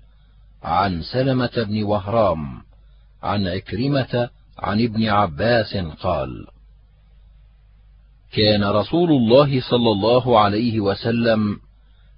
عن 0.62 1.02
سلمة 1.02 1.64
بن 1.68 1.82
وهرام 1.82 2.62
عن 3.22 3.46
عكرمة 3.46 4.30
عن 4.58 4.80
ابن 4.80 5.08
عباس 5.08 5.76
قال: 5.76 6.46
كان 8.32 8.64
رسول 8.64 9.10
الله 9.10 9.60
صلى 9.60 9.90
الله 9.90 10.40
عليه 10.40 10.80
وسلم 10.80 11.60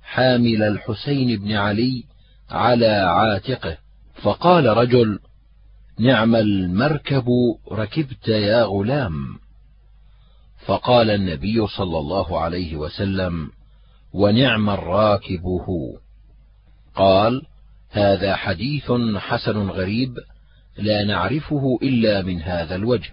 حامل 0.02 0.62
الحسين 0.62 1.40
بن 1.40 1.52
علي 1.52 2.04
على 2.50 2.86
عاتقه 2.86 3.78
فقال 4.22 4.66
رجل 4.66 5.18
نعم 5.98 6.36
المركب 6.36 7.26
ركبت 7.72 8.28
يا 8.28 8.62
غلام. 8.62 9.38
فقال 10.66 11.10
النبي 11.10 11.66
صلى 11.66 11.98
الله 11.98 12.40
عليه 12.40 12.76
وسلم 12.76 13.50
ونعم 14.12 14.70
الراكب 14.70 15.42
هو 15.44 15.98
قال 16.94 17.42
هذا 17.90 18.36
حديث 18.36 18.92
حسن 19.16 19.68
غريب 19.68 20.14
لا 20.78 21.04
نعرفه 21.04 21.78
إلا 21.82 22.22
من 22.22 22.42
هذا 22.42 22.74
الوجه. 22.74 23.10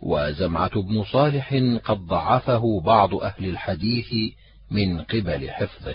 وزمعة 0.00 0.82
بن 0.82 1.04
صالح 1.04 1.54
قد 1.84 2.06
ضعفه 2.06 2.80
بعض 2.80 3.14
أهل 3.14 3.48
الحديث 3.48 4.34
من 4.70 5.00
قبل 5.00 5.50
حفظه. 5.50 5.94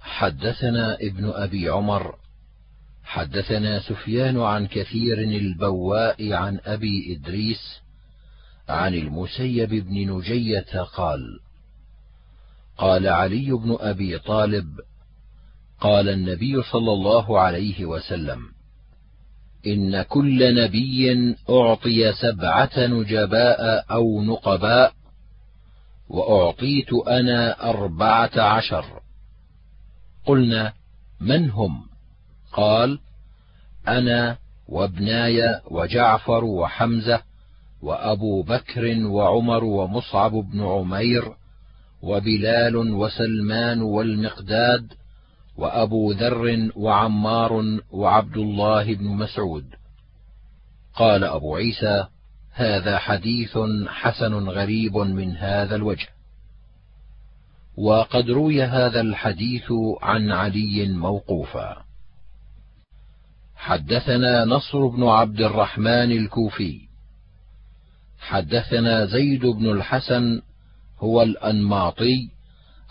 حدثنا 0.00 0.94
ابن 0.94 1.30
أبي 1.34 1.68
عمر 1.68 2.14
حدثنا 3.04 3.80
سفيان 3.80 4.40
عن 4.40 4.66
كثير 4.66 5.18
البواء 5.18 6.32
عن 6.32 6.60
أبي 6.64 7.16
إدريس 7.16 7.82
عن 8.68 8.94
المسيب 8.94 9.68
بن 9.68 10.16
نجية 10.16 10.82
قال 10.82 11.40
قال 12.78 13.08
علي 13.08 13.50
بن 13.52 13.76
أبي 13.80 14.18
طالب 14.18 14.66
قال 15.82 16.08
النبي 16.08 16.62
صلى 16.62 16.92
الله 16.92 17.40
عليه 17.40 17.84
وسلم 17.84 18.38
إن 19.66 20.02
كل 20.02 20.64
نبي 20.64 21.34
أعطي 21.50 22.12
سبعة 22.12 22.70
نجباء 22.76 23.84
أو 23.90 24.22
نقباء 24.22 24.92
وأعطيت 26.08 26.92
أنا 26.92 27.70
أربعة 27.70 28.30
عشر. 28.36 28.84
قلنا 30.26 30.72
من 31.20 31.50
هم؟ 31.50 31.82
قال 32.52 32.98
أنا 33.88 34.36
وابناي 34.68 35.60
وجعفر 35.70 36.44
وحمزة 36.44 37.22
وأبو 37.82 38.42
بكر 38.42 39.06
وعمر 39.06 39.64
ومصعب 39.64 40.32
بن 40.32 40.62
عمير 40.62 41.32
وبلال 42.02 42.76
وسلمان 42.76 43.82
والمقداد 43.82 44.92
وأبو 45.56 46.12
ذر 46.12 46.70
وعمار 46.76 47.80
وعبد 47.90 48.36
الله 48.36 48.94
بن 48.94 49.04
مسعود. 49.04 49.64
قال 50.94 51.24
أبو 51.24 51.56
عيسى 51.56 52.06
هذا 52.52 52.98
حديث 52.98 53.58
حسن 53.88 54.34
غريب 54.48 54.96
من 54.96 55.36
هذا 55.36 55.76
الوجه. 55.76 56.08
وقد 57.76 58.30
روي 58.30 58.62
هذا 58.62 59.00
الحديث 59.00 59.72
عن 60.02 60.30
علي 60.30 60.88
موقوفا. 60.88 61.84
حدثنا 63.56 64.44
نصر 64.44 64.86
بن 64.86 65.04
عبد 65.04 65.40
الرحمن 65.40 66.12
الكوفي. 66.12 66.80
حدثنا 68.18 69.06
زيد 69.06 69.46
بن 69.46 69.70
الحسن 69.70 70.42
هو 70.98 71.22
الأنماطي 71.22 72.30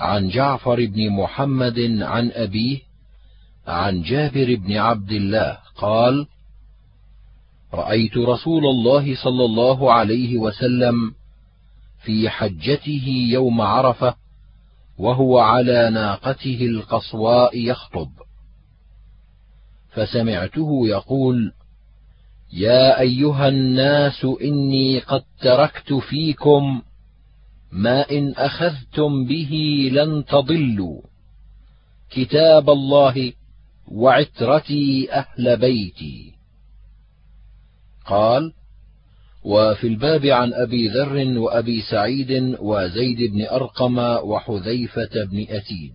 عن 0.02 0.30
جعفر 0.30 0.86
بن 0.86 1.10
محمد 1.10 1.80
عن 2.02 2.32
أبيه 2.32 2.80
عن 3.68 4.02
جابر 4.02 4.56
بن 4.56 4.78
عبد 4.78 5.12
الله 5.12 5.58
قال 5.76 6.28
رأيت 7.74 8.18
رسول 8.18 8.66
الله 8.66 9.16
صلى 9.24 9.46
الله 9.46 9.94
عليه 9.94 10.38
وسلم 10.38 11.14
في 12.04 12.30
حجته 12.30 13.28
يوم 13.32 13.62
عرفة 13.62 14.16
وهو 14.98 15.40
على 15.40 15.90
ناقته 15.90 16.66
القصواء 16.66 17.58
يخطب. 17.58 18.10
فسمعته 19.92 20.88
يقول 20.88 21.54
يا 22.54 23.00
أيها 23.00 23.48
الناس 23.48 24.26
إني 24.42 25.00
قد 25.00 25.24
تركت 25.42 25.94
فيكم 25.94 26.82
ما 27.72 28.12
إن 28.12 28.34
أخذتم 28.34 29.26
به 29.26 29.52
لن 29.94 30.26
تضلوا. 30.26 31.02
كتاب 32.10 32.70
الله 32.70 33.34
وعترتي 33.88 35.14
أهل 35.14 35.58
بيتي. 35.58 36.34
قال 38.06 38.54
وفي 39.44 39.88
الباب 39.88 40.26
عن 40.26 40.54
أبي 40.54 40.88
ذر 40.88 41.40
وأبي 41.40 41.82
سعيد 41.82 42.56
وزيد 42.60 43.32
بن 43.32 43.46
أرقم 43.46 43.98
وحذيفة 44.00 45.26
بن 45.32 45.46
اسيد 45.50 45.94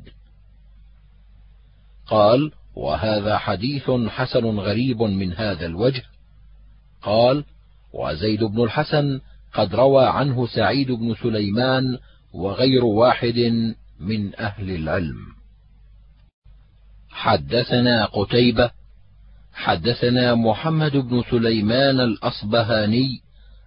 قال 2.06 2.52
وهذا 2.76 3.38
حديث 3.38 3.90
حسن 3.90 4.44
غريب 4.44 5.02
من 5.02 5.32
هذا 5.32 5.66
الوجه. 5.66 6.02
قال 7.02 7.44
وزيد 7.92 8.44
بن 8.44 8.62
الحسن 8.62 9.20
قد 9.56 9.74
روى 9.74 10.06
عنه 10.06 10.46
سعيد 10.46 10.92
بن 10.92 11.14
سليمان 11.14 11.98
وغير 12.34 12.84
واحد 12.84 13.38
من 14.00 14.34
أهل 14.34 14.70
العلم. 14.70 15.16
حدثنا 17.10 18.04
قتيبة 18.04 18.70
حدثنا 19.54 20.34
محمد 20.34 20.96
بن 20.96 21.22
سليمان 21.30 22.00
الأصبهاني 22.00 23.20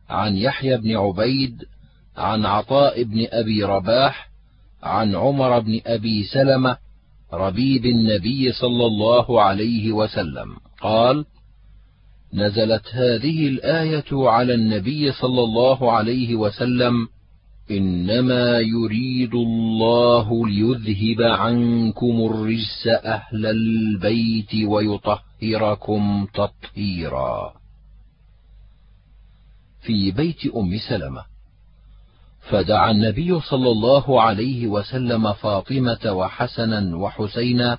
عن 0.10 0.36
يحيى 0.36 0.78
بن 0.78 0.98
عبيد 0.98 1.64
عن 2.18 2.46
عطاء 2.46 3.04
بن 3.04 3.28
أبي 3.32 3.64
رباح 3.64 4.30
عن 4.84 5.16
عمر 5.16 5.60
بن 5.60 5.82
أبي 5.86 6.24
سلمة 6.24 6.78
ربيب 7.34 7.86
النبي 7.86 8.52
صلى 8.52 8.86
الله 8.86 9.42
عليه 9.42 9.92
وسلم. 9.92 10.58
قال 10.82 11.26
نزلت 12.34 12.88
هذه 12.92 13.48
الآية 13.48 14.06
على 14.12 14.54
النبي 14.54 15.12
صلى 15.12 15.44
الله 15.44 15.92
عليه 15.92 16.36
وسلم 16.36 17.08
إنما 17.72 18.60
يريد 18.60 19.34
الله 19.34 20.48
ليذهب 20.48 21.22
عنكم 21.22 22.32
الرجس 22.32 22.88
أهل 22.88 23.46
البيت 23.46 24.56
ويطهركم 24.56 26.28
تطهيرا. 26.34 27.54
في 29.82 30.12
بيت 30.12 30.46
أم 30.56 30.78
سلمة 30.90 31.24
فدعا 32.50 32.92
النبي 32.92 33.40
صلى 33.40 33.70
الله 33.72 34.22
عليه 34.22 34.68
وسلم 34.68 35.34
فاطمة 35.34 36.12
وحسنا 36.12 36.96
وحسينا 36.96 37.78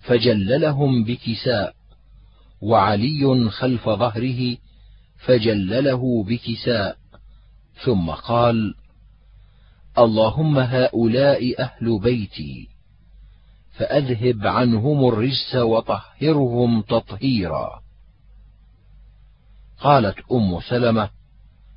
فجللهم 0.00 1.04
بكساء 1.04 1.75
وعلي 2.60 3.50
خلف 3.50 3.88
ظهره 3.88 4.56
فجلله 5.26 6.24
بكساء 6.24 6.96
ثم 7.84 8.10
قال 8.10 8.74
اللهم 9.98 10.58
هؤلاء 10.58 11.62
أهل 11.62 11.98
بيتي 11.98 12.68
فأذهب 13.76 14.46
عنهم 14.46 15.08
الرجس 15.08 15.54
وطهرهم 15.54 16.82
تطهيرا. 16.82 17.82
قالت 19.80 20.16
أم 20.32 20.60
سلمة 20.60 21.10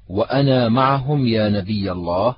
وأنا 0.09 0.69
معهم 0.69 1.27
يا 1.27 1.49
نبي 1.49 1.91
الله؟ 1.91 2.35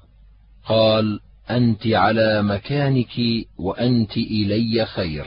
قال 0.65 1.19
أنت 1.49 1.87
على 1.87 2.43
مكانك 2.43 3.19
وأنت 3.57 4.17
إلي 4.17 4.85
خير. 4.85 5.25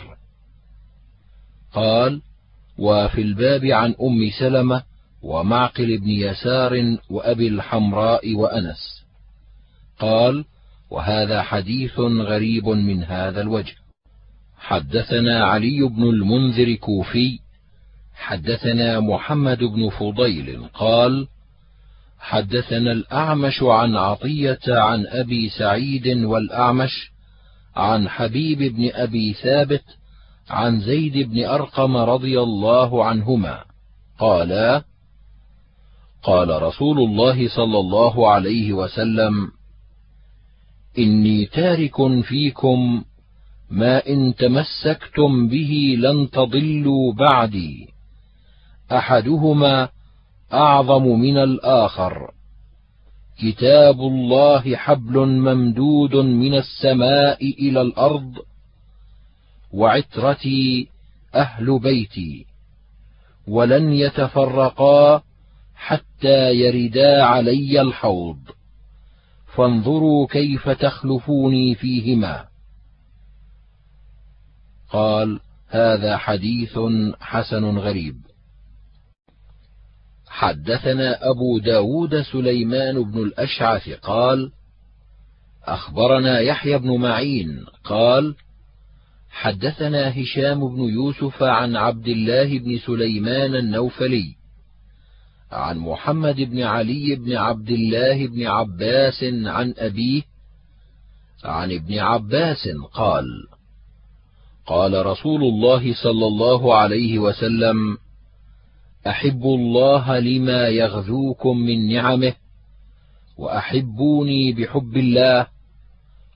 قال 1.72 2.22
وفي 2.78 3.22
الباب 3.22 3.64
عن 3.64 3.94
أم 4.00 4.30
سلمة 4.38 4.82
ومعقل 5.22 5.98
بن 5.98 6.08
يسار 6.08 6.96
وأبي 7.10 7.48
الحمراء 7.48 8.34
وأنس. 8.34 9.04
قال 9.98 10.44
وهذا 10.90 11.42
حديث 11.42 11.98
غريب 12.00 12.68
من 12.68 13.04
هذا 13.04 13.40
الوجه. 13.40 13.74
حدثنا 14.58 15.44
علي 15.44 15.82
بن 15.82 16.02
المنذر 16.02 16.74
كوفي 16.74 17.38
حدثنا 18.14 19.00
محمد 19.00 19.58
بن 19.58 19.90
فضيل 19.90 20.68
قال 20.74 21.26
حدثنا 22.18 22.92
الأعمش 22.92 23.62
عن 23.62 23.96
عطية 23.96 24.60
عن 24.68 25.06
أبي 25.06 25.48
سعيد 25.48 26.08
والأعمش 26.08 27.10
عن 27.76 28.08
حبيب 28.08 28.58
بن 28.58 28.90
أبي 28.92 29.32
ثابت 29.32 29.84
عن 30.50 30.81
زيد 30.81 31.31
بن 31.31 31.44
أرقم 31.44 31.97
رضي 31.97 32.40
الله 32.40 33.05
عنهما 33.05 33.64
قالا 34.18 34.84
قال 36.23 36.62
رسول 36.62 36.98
الله 36.98 37.48
صلى 37.48 37.78
الله 37.78 38.31
عليه 38.31 38.73
وسلم 38.73 39.48
إني 40.98 41.47
تارك 41.47 42.23
فيكم 42.23 43.05
ما 43.70 44.08
إن 44.08 44.34
تمسكتم 44.34 45.48
به 45.48 45.97
لن 45.98 46.31
تضلوا 46.31 47.12
بعدي 47.12 47.89
أحدهما 48.92 49.89
أعظم 50.52 51.02
من 51.02 51.39
الآخر. 51.39 52.31
كتاب 53.42 54.00
الله 54.00 54.76
حبل 54.76 55.26
ممدود 55.26 56.16
من 56.16 56.55
السماء 56.55 57.44
إلى 57.44 57.81
الأرض 57.81 58.32
وعترتي 59.74 60.88
أهل 61.34 61.78
بيتي 61.78 62.46
ولن 63.46 63.92
يتفرقا 63.92 65.22
حتى 65.74 66.54
يردا 66.54 67.22
علي 67.22 67.80
الحوض. 67.80 68.38
فانظروا 69.56 70.26
كيف 70.26 70.68
تخلفوني 70.68 71.74
فيهما. 71.74 72.44
قال 74.90 75.40
هذا 75.68 76.16
حديث 76.16 76.78
حسن 77.20 77.78
غريب. 77.78 78.16
حدثنا 80.28 81.30
أبو 81.30 81.58
داود 81.58 82.22
سليمان 82.22 83.04
بن 83.04 83.18
الأشعث 83.22 83.88
قال 83.88 84.52
أخبرنا 85.64 86.40
يحيى 86.40 86.78
بن 86.78 86.96
معين 87.00 87.66
قال 87.84 88.34
حدثنا 89.34 90.20
هشام 90.22 90.68
بن 90.68 90.80
يوسف 90.80 91.42
عن 91.42 91.76
عبد 91.76 92.08
الله 92.08 92.58
بن 92.58 92.78
سليمان 92.78 93.54
النوفلي 93.54 94.34
عن 95.52 95.78
محمد 95.78 96.36
بن 96.36 96.62
علي 96.62 97.16
بن 97.16 97.36
عبد 97.36 97.70
الله 97.70 98.26
بن 98.26 98.46
عباس 98.46 99.24
عن 99.44 99.74
أبيه 99.78 100.22
عن 101.44 101.72
ابن 101.72 101.98
عباس 101.98 102.68
قال 102.92 103.24
قال 104.66 105.06
رسول 105.06 105.42
الله 105.44 105.94
صلى 105.94 106.26
الله 106.26 106.74
عليه 106.76 107.18
وسلم 107.18 107.98
أحبوا 109.06 109.56
الله 109.56 110.18
لما 110.18 110.68
يغذوكم 110.68 111.56
من 111.58 111.92
نعمه 111.92 112.34
وأحبوني 113.38 114.52
بحب 114.52 114.96
الله 114.96 115.46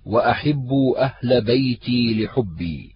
وأحبوا 0.09 1.05
أهل 1.05 1.45
بيتي 1.45 2.25
لحبي. 2.25 2.95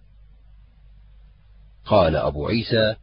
قال 1.85 2.15
أبو 2.15 2.47
عيسى 2.47 2.95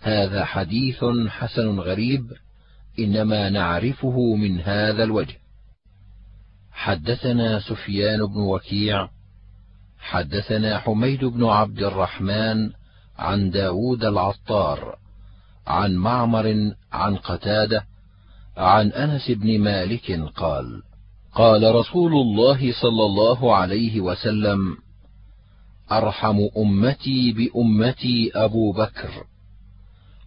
هذا 0.00 0.44
حديث 0.44 1.04
حسن 1.28 1.80
غريب 1.80 2.32
إنما 2.98 3.50
نعرفه 3.50 4.34
من 4.34 4.60
هذا 4.60 5.04
الوجه. 5.04 5.36
حدثنا 6.72 7.60
سفيان 7.60 8.26
بن 8.26 8.40
وكيع 8.40 9.08
حدثنا 9.98 10.78
حميد 10.78 11.24
بن 11.24 11.44
عبد 11.44 11.82
الرحمن 11.82 12.70
عن 13.18 13.50
داود 13.50 14.04
العطار 14.04 14.98
عن 15.66 15.94
معمر 15.94 16.74
عن 16.92 17.16
قتادة 17.16 17.86
عن 18.56 18.92
أنس 18.92 19.30
بن 19.30 19.60
مالك 19.60 20.20
قال 20.36 20.82
قال 21.36 21.74
رسول 21.74 22.12
الله 22.12 22.72
صلى 22.72 23.04
الله 23.04 23.56
عليه 23.56 24.00
وسلم 24.00 24.76
أرحم 25.92 26.38
أمتي 26.56 27.32
بأمتي 27.32 28.30
أبو 28.34 28.72
بكر 28.72 29.10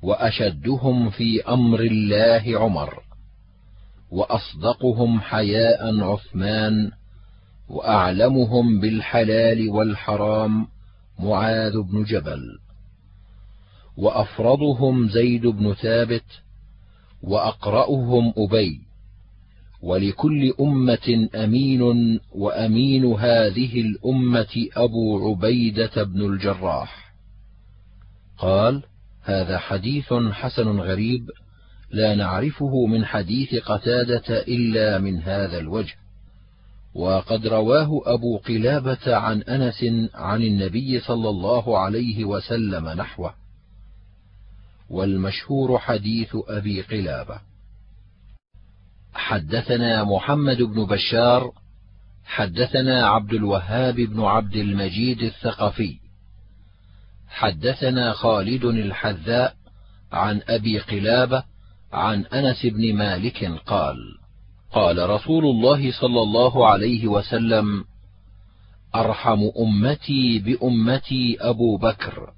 وأشدهم 0.01 1.09
في 1.09 1.41
أمر 1.41 1.79
الله 1.79 2.59
عمر 2.59 3.03
وأصدقهم 4.11 5.21
حياء 5.21 5.99
عثمان 5.99 6.91
وأعلمهم 7.69 8.79
بالحلال 8.79 9.69
والحرام 9.69 10.67
معاذ 11.19 11.81
بن 11.81 12.03
جبل 12.03 12.59
وأفرضهم 13.97 15.09
زيد 15.09 15.47
بن 15.47 15.73
ثابت 15.73 16.41
وأقرأهم 17.21 18.33
أبي 18.37 18.88
ولكل 19.81 20.53
أمة 20.59 21.29
أمين 21.35 21.81
وأمين 22.31 23.05
هذه 23.05 23.81
الأمة 23.81 24.67
أبو 24.75 25.29
عبيدة 25.29 26.03
بن 26.03 26.21
الجراح. 26.33 27.13
قال 28.37 28.83
هذا 29.23 29.57
حديث 29.57 30.13
حسن 30.13 30.79
غريب 30.79 31.29
لا 31.91 32.15
نعرفه 32.15 32.85
من 32.85 33.05
حديث 33.05 33.55
قتادة 33.55 34.41
إلا 34.41 34.99
من 34.99 35.21
هذا 35.21 35.59
الوجه. 35.59 35.95
وقد 36.93 37.47
رواه 37.47 38.01
أبو 38.05 38.37
قلابة 38.37 39.15
عن 39.15 39.41
أنس 39.41 39.85
عن 40.13 40.43
النبي 40.43 40.99
صلى 40.99 41.29
الله 41.29 41.79
عليه 41.79 42.25
وسلم 42.25 42.89
نحوه. 42.89 43.33
والمشهور 44.89 45.79
حديث 45.79 46.35
أبي 46.47 46.81
قلابة. 46.81 47.48
حدثنا 49.13 50.03
محمد 50.03 50.61
بن 50.61 50.85
بشار 50.85 51.51
حدثنا 52.25 53.07
عبد 53.07 53.33
الوهاب 53.33 53.95
بن 53.95 54.21
عبد 54.21 54.55
المجيد 54.55 55.21
الثقفي 55.21 55.99
حدثنا 57.27 58.13
خالد 58.13 58.65
الحذاء 58.65 59.55
عن 60.11 60.41
أبي 60.47 60.79
قلابة 60.79 61.43
عن 61.93 62.25
أنس 62.25 62.65
بن 62.65 62.95
مالك 62.95 63.43
قال 63.65 63.97
قال 64.71 65.09
رسول 65.09 65.45
الله 65.45 65.91
صلى 65.91 66.21
الله 66.21 66.67
عليه 66.67 67.07
وسلم 67.07 67.85
أرحم 68.95 69.39
أمتي 69.59 70.39
بأمتي 70.39 71.37
أبو 71.39 71.77
بكر 71.77 72.33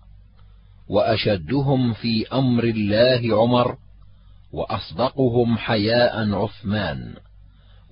وأشدهم 0.90 1.94
في 1.94 2.28
أمر 2.34 2.64
الله 2.64 3.42
عمر 3.42 3.78
وأصدقهم 4.54 5.58
حياء 5.58 6.34
عثمان 6.34 7.16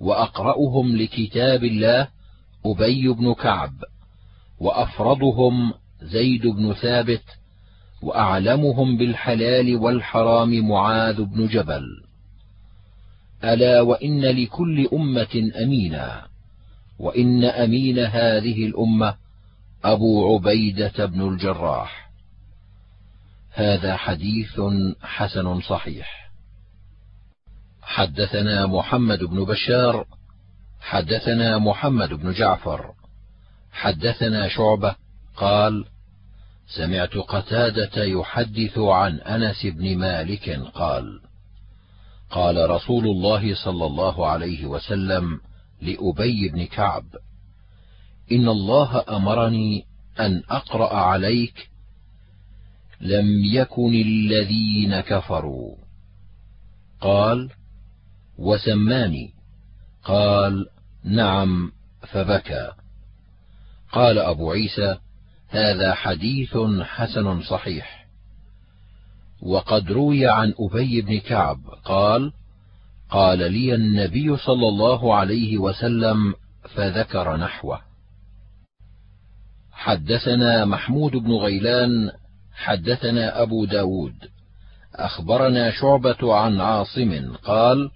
وأقرأهم 0.00 0.96
لكتاب 0.96 1.64
الله 1.64 2.08
أبي 2.66 3.08
بن 3.08 3.34
كعب 3.34 3.72
وأفرضهم 4.60 5.72
زيد 6.02 6.46
بن 6.46 6.72
ثابت 6.72 7.24
وأعلمهم 8.02 8.96
بالحلال 8.96 9.76
والحرام 9.76 10.68
معاذ 10.68 11.22
بن 11.22 11.46
جبل. 11.46 11.84
ألا 13.44 13.80
وإن 13.80 14.20
لكل 14.20 14.88
أمة 14.92 15.50
أمينا 15.62 16.26
وإن 16.98 17.44
أمين 17.44 17.98
هذه 17.98 18.66
الأمة 18.66 19.14
أبو 19.84 20.34
عبيدة 20.34 21.06
بن 21.06 21.28
الجراح. 21.28 22.10
هذا 23.52 23.96
حديث 23.96 24.60
حسن 25.02 25.60
صحيح. 25.60 26.29
حدثنا 27.90 28.66
محمد 28.66 29.24
بن 29.24 29.44
بشار 29.44 30.06
حدثنا 30.80 31.58
محمد 31.58 32.08
بن 32.08 32.32
جعفر 32.32 32.92
حدثنا 33.72 34.48
شعبة 34.48 34.96
قال 35.36 35.84
سمعت 36.76 37.16
قتادة 37.16 38.04
يحدث 38.04 38.78
عن 38.78 39.20
أنس 39.20 39.66
بن 39.66 39.98
مالك 39.98 40.50
قال 40.74 41.20
قال 42.30 42.70
رسول 42.70 43.04
الله 43.06 43.54
صلى 43.54 43.86
الله 43.86 44.26
عليه 44.26 44.66
وسلم 44.66 45.40
لأبي 45.82 46.48
بن 46.48 46.66
كعب 46.66 47.04
إن 48.32 48.48
الله 48.48 49.04
أمرني 49.08 49.84
أن 50.20 50.42
أقرأ 50.50 50.94
عليك 50.94 51.70
لم 53.00 53.44
يكن 53.44 53.94
الذين 53.94 55.00
كفروا. 55.00 55.76
قال 57.00 57.50
وسماني. 58.40 59.30
قال 60.04 60.66
نعم 61.04 61.72
فبكى. 62.08 62.72
قال 63.92 64.18
أبو 64.18 64.50
عيسى 64.50 64.96
هذا 65.48 65.94
حديث 65.94 66.56
حسن 66.82 67.42
صحيح. 67.42 68.06
وقد 69.42 69.92
روي 69.92 70.28
عن 70.28 70.54
أبي 70.60 71.00
بن 71.00 71.18
كعب 71.18 71.58
قال 71.84 72.32
قال 73.10 73.38
لي 73.52 73.74
النبي 73.74 74.36
صلى 74.36 74.68
الله 74.68 75.14
عليه 75.14 75.58
وسلم 75.58 76.34
فذكر 76.74 77.36
نحوه. 77.36 77.80
حدثنا 79.72 80.64
محمود 80.64 81.12
بن 81.12 81.32
غيلان 81.32 82.10
حدثنا 82.52 83.42
أبو 83.42 83.64
داود. 83.64 84.14
أخبرنا 84.94 85.70
شعبة 85.70 86.34
عن 86.34 86.60
عاصم 86.60 87.34
قال 87.44 87.90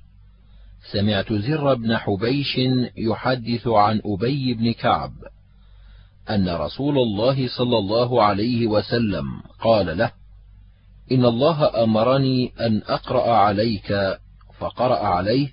سمعت 0.93 1.33
زر 1.33 1.75
بن 1.75 1.97
حبيش 1.97 2.59
يحدث 2.97 3.67
عن 3.67 4.01
أبي 4.05 4.55
بن 4.55 4.73
كعب 4.73 5.13
أن 6.31 6.49
رسول 6.49 6.99
الله 6.99 7.49
صلى 7.49 7.79
الله 7.79 8.23
عليه 8.23 8.67
وسلم 8.67 9.25
قال 9.61 9.99
له 9.99 10.13
إن 11.13 11.25
الله 11.25 11.85
أمرني 11.85 12.53
أن 12.61 12.83
أقرأ 12.87 13.37
عليك 13.37 14.19
فقرأ 14.59 14.99
عليه 14.99 15.49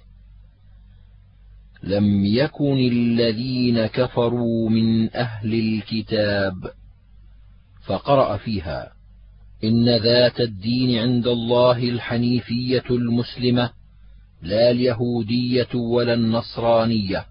لم 1.83 2.25
يكن 2.25 2.77
الذين 2.77 3.85
كفروا 3.85 4.69
من 4.69 5.15
أهل 5.15 5.53
الكتاب 5.53 6.53
فقرأ 7.85 8.37
فيها 8.37 8.91
إن 9.63 9.89
ذات 9.89 10.41
الدين 10.41 10.99
عند 10.99 11.27
الله 11.27 11.77
الحنيفية 11.77 12.83
المسلمة 12.89 13.80
لا 14.41 14.71
اليهودية 14.71 15.75
ولا 15.75 16.13
النصرانية. 16.13 17.25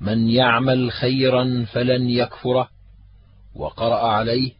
من 0.00 0.30
يعمل 0.30 0.92
خيرا 0.92 1.66
فلن 1.72 2.10
يكفره. 2.10 2.68
وقرأ 3.54 4.08
عليه 4.08 4.52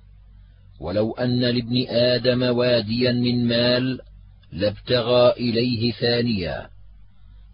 ولو 0.80 1.12
أن 1.12 1.40
لابن 1.40 1.84
آدم 1.88 2.42
واديا 2.42 3.12
من 3.12 3.46
مال 3.46 4.00
لابتغى 4.52 5.32
إليه 5.32 5.92
ثانيا. 5.92 6.68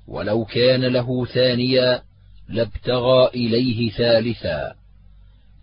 ولو 0.09 0.45
كان 0.45 0.85
له 0.85 1.25
ثانيا 1.25 2.03
لابتغى 2.49 3.29
إليه 3.35 3.91
ثالثا. 3.91 4.75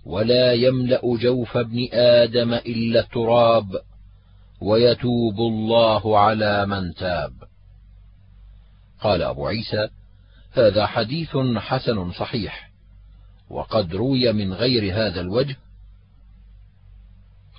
ولا 0.06 0.54
يملأ 0.54 1.02
جوف 1.18 1.58
ابن 1.58 1.88
آدم 1.94 2.54
إلا 2.54 3.00
التراب. 3.00 3.70
ويتوب 4.62 5.40
الله 5.40 6.20
على 6.20 6.66
من 6.66 6.94
تاب. 6.94 7.32
قال 9.06 9.22
أبو 9.22 9.48
عيسى 9.48 9.90
هذا 10.54 10.86
حديث 10.86 11.38
حسن 11.58 12.12
صحيح 12.12 12.72
وقد 13.50 13.96
روي 13.96 14.34
من 14.34 14.54
غير 14.54 14.94
هذا 14.94 15.22
الوجه 15.22 15.56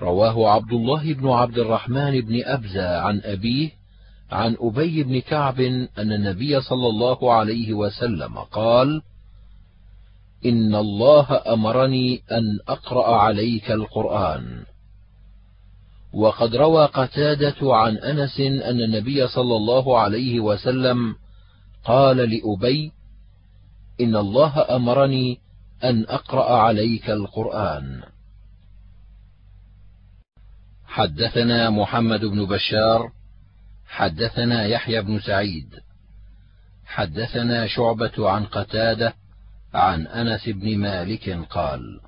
رواه 0.02 0.50
عبد 0.50 0.72
الله 0.72 1.14
بن 1.14 1.28
عبد 1.28 1.58
الرحمن 1.58 2.20
بن 2.20 2.44
أبزة 2.44 2.98
عن 2.98 3.20
أبيه 3.24 3.70
عن 4.30 4.56
أبي 4.60 5.02
بن 5.02 5.20
كعب 5.20 5.60
أن 5.98 6.12
النبي 6.12 6.60
صلى 6.60 6.88
الله 6.88 7.32
عليه 7.32 7.72
وسلم 7.74 8.38
قال: 8.38 9.02
إن 10.44 10.74
الله 10.74 11.42
أمرني 11.52 12.22
أن 12.32 12.58
أقرأ 12.68 13.16
عليك 13.16 13.70
القرآن. 13.70 14.64
وقد 16.12 16.56
روى 16.56 16.86
قتادة 16.86 17.74
عن 17.74 17.96
أنس 17.96 18.40
أن 18.40 18.80
النبي 18.80 19.28
صلى 19.28 19.56
الله 19.56 19.98
عليه 19.98 20.40
وسلم 20.40 21.14
قال 21.86 22.16
لأبي: 22.16 22.92
إن 24.00 24.16
الله 24.16 24.76
أمرني 24.76 25.38
أن 25.84 26.04
أقرأ 26.08 26.58
عليك 26.58 27.10
القرآن. 27.10 28.02
حدثنا 30.86 31.70
محمد 31.70 32.24
بن 32.24 32.44
بشار 32.46 33.12
حدثنا 33.86 34.66
يحيى 34.66 35.02
بن 35.02 35.20
سعيد 35.20 35.74
حدثنا 36.86 37.66
شعبة 37.66 38.30
عن 38.30 38.44
قتادة 38.44 39.14
عن 39.74 40.06
أنس 40.06 40.48
بن 40.48 40.78
مالك 40.78 41.30
قال: 41.50 42.00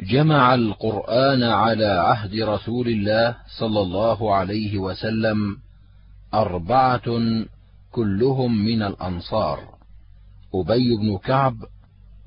جمع 0.00 0.54
القرآن 0.54 1.42
على 1.42 1.86
عهد 1.86 2.34
رسول 2.34 2.88
الله 2.88 3.36
صلى 3.58 3.80
الله 3.80 4.34
عليه 4.34 4.78
وسلم 4.78 5.56
أربعة 6.34 7.02
كلهم 7.90 8.64
من 8.64 8.82
الأنصار 8.82 9.78
أبي 10.54 10.96
بن 10.96 11.18
كعب 11.18 11.56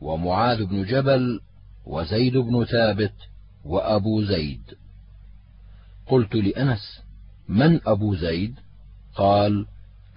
ومعاذ 0.01 0.65
بن 0.65 0.83
جبل 0.83 1.41
وزيد 1.85 2.37
بن 2.37 2.65
ثابت 2.65 3.13
وأبو 3.65 4.21
زيد. 4.21 4.61
قلت 6.07 6.35
لأنس 6.35 7.01
من 7.47 7.87
أبو 7.87 8.15
زيد؟ 8.15 8.59
قال 9.15 9.65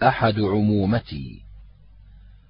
أحد 0.02 0.41
عمومتي. 0.41 1.42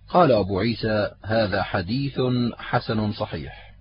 قال 0.08 0.32
أبو 0.32 0.58
عيسى 0.58 1.10
هذا 1.24 1.62
حديث 1.62 2.20
حسن 2.58 3.12
صحيح. 3.12 3.74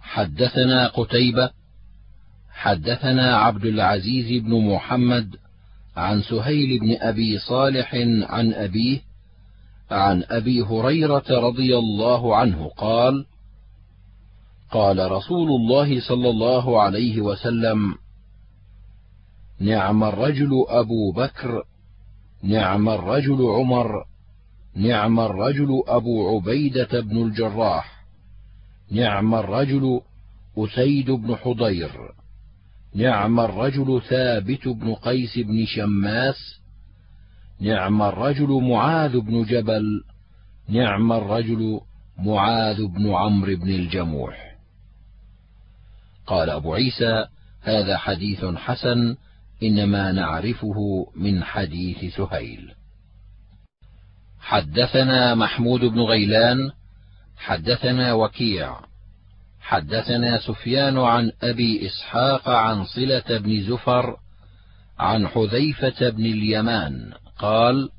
حدثنا 0.00 0.88
قتيبة 0.88 1.50
حدثنا 2.50 3.36
عبد 3.36 3.64
العزيز 3.64 4.42
بن 4.42 4.74
محمد 4.74 5.36
عن 5.96 6.22
سهيل 6.22 6.80
بن 6.80 6.96
أبي 7.00 7.38
صالح 7.38 7.94
عن 8.30 8.52
أبيه 8.52 9.00
عن 9.90 10.24
أبي 10.30 10.62
هريرة 10.62 11.24
رضي 11.30 11.78
الله 11.78 12.36
عنه 12.36 12.68
قال 12.68 13.26
قال 14.70 15.12
رسول 15.12 15.48
الله 15.48 16.00
صلى 16.00 16.30
الله 16.30 16.82
عليه 16.82 17.20
وسلم 17.20 17.94
نعم 19.60 20.04
الرجل 20.04 20.64
أبو 20.68 21.12
بكر 21.12 21.62
نعم 22.42 22.88
الرجل 22.88 23.46
عمر 23.46 24.04
نعم 24.74 25.20
الرجل 25.20 25.82
أبو 25.86 26.36
عبيدة 26.36 27.00
بن 27.00 27.22
الجراح 27.22 28.04
نعم 28.90 29.34
الرجل 29.34 30.00
أسيد 30.58 31.10
بن 31.10 31.36
حضير. 31.36 31.90
نعم 32.94 33.40
الرجل 33.40 34.02
ثابت 34.08 34.68
بن 34.68 34.94
قيس 34.94 35.38
بن 35.38 35.66
شماس. 35.66 36.60
نعم 37.60 38.02
الرجل 38.02 38.48
معاذ 38.48 39.20
بن 39.20 39.44
جبل. 39.44 40.04
نعم 40.68 41.12
الرجل 41.12 41.80
معاذ 42.18 42.86
بن 42.86 43.12
عمرو 43.12 43.56
بن 43.56 43.68
الجموح. 43.68 44.56
قال 46.26 46.50
أبو 46.50 46.74
عيسى 46.74 47.26
هذا 47.62 47.96
حديث 47.96 48.44
حسن 48.44 49.16
إنما 49.62 50.12
نعرفه 50.12 51.06
من 51.16 51.44
حديث 51.44 52.14
سهيل. 52.16 52.74
حدثنا 54.40 55.34
محمود 55.34 55.80
بن 55.80 56.00
غيلان 56.00 56.70
حدثنا 57.36 58.12
وكيع 58.12 58.80
حدثنا 59.64 60.38
سفيان 60.38 60.98
عن 60.98 61.32
أبي 61.42 61.86
إسحاق 61.86 62.48
عن 62.48 62.84
صلة 62.84 63.38
بن 63.38 63.62
زفر 63.62 64.16
عن 64.98 65.28
حذيفة 65.28 66.10
بن 66.10 66.26
اليمان 66.26 67.12
قال 67.38 67.90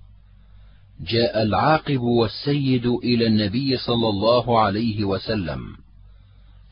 جاء 1.01 1.43
العاقب 1.43 1.99
والسيد 1.99 2.85
إلى 2.85 3.27
النبي 3.27 3.77
صلى 3.77 4.09
الله 4.09 4.59
عليه 4.59 5.03
وسلم 5.03 5.59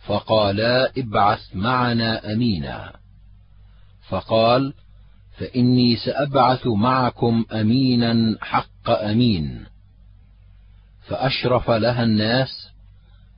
فقالا 0.06 0.92
ابعث 0.98 1.56
معنا 1.56 2.34
أمينا. 2.34 2.94
فقال 4.10 4.74
فإني 5.38 5.96
سأبعث 5.96 6.68
معكم 6.68 7.46
أمينا 7.52 8.38
حق 8.42 8.90
أمين. 8.90 9.66
فأشرف 11.08 11.72
لها 11.72 12.04
الناس 12.04 12.73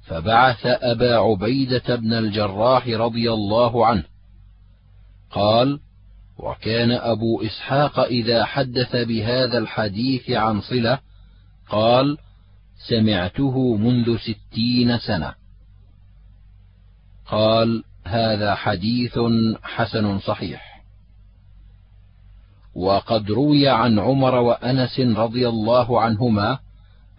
فبعث 0.06 0.66
أبا 0.66 1.16
عبيدة 1.16 1.96
بن 1.96 2.14
الجراح 2.14 2.88
رضي 2.88 3.32
الله 3.32 3.86
عنه. 3.86 4.04
قال 5.32 5.80
وكان 6.38 6.92
أبو 6.92 7.42
إسحاق 7.42 8.00
إذا 8.00 8.46
حدث 8.46 8.96
بهذا 8.96 9.58
الحديث 9.58 10.30
عن 10.30 10.62
صلة 10.62 11.00
قال 11.70 12.18
سمعته 12.90 13.78
منذ 13.78 14.18
ستين 14.18 14.98
سنة. 14.98 15.34
قال 17.26 17.84
هذا 18.06 18.56
حديث 18.56 19.20
حسن 19.64 20.20
صحيح. 20.20 20.76
وقد 22.76 23.32
روي 23.32 23.70
عن 23.70 24.00
عمر 24.00 24.36
وأنس 24.36 25.00
رضي 25.00 25.50
الله 25.50 26.02
عنهما 26.02 26.60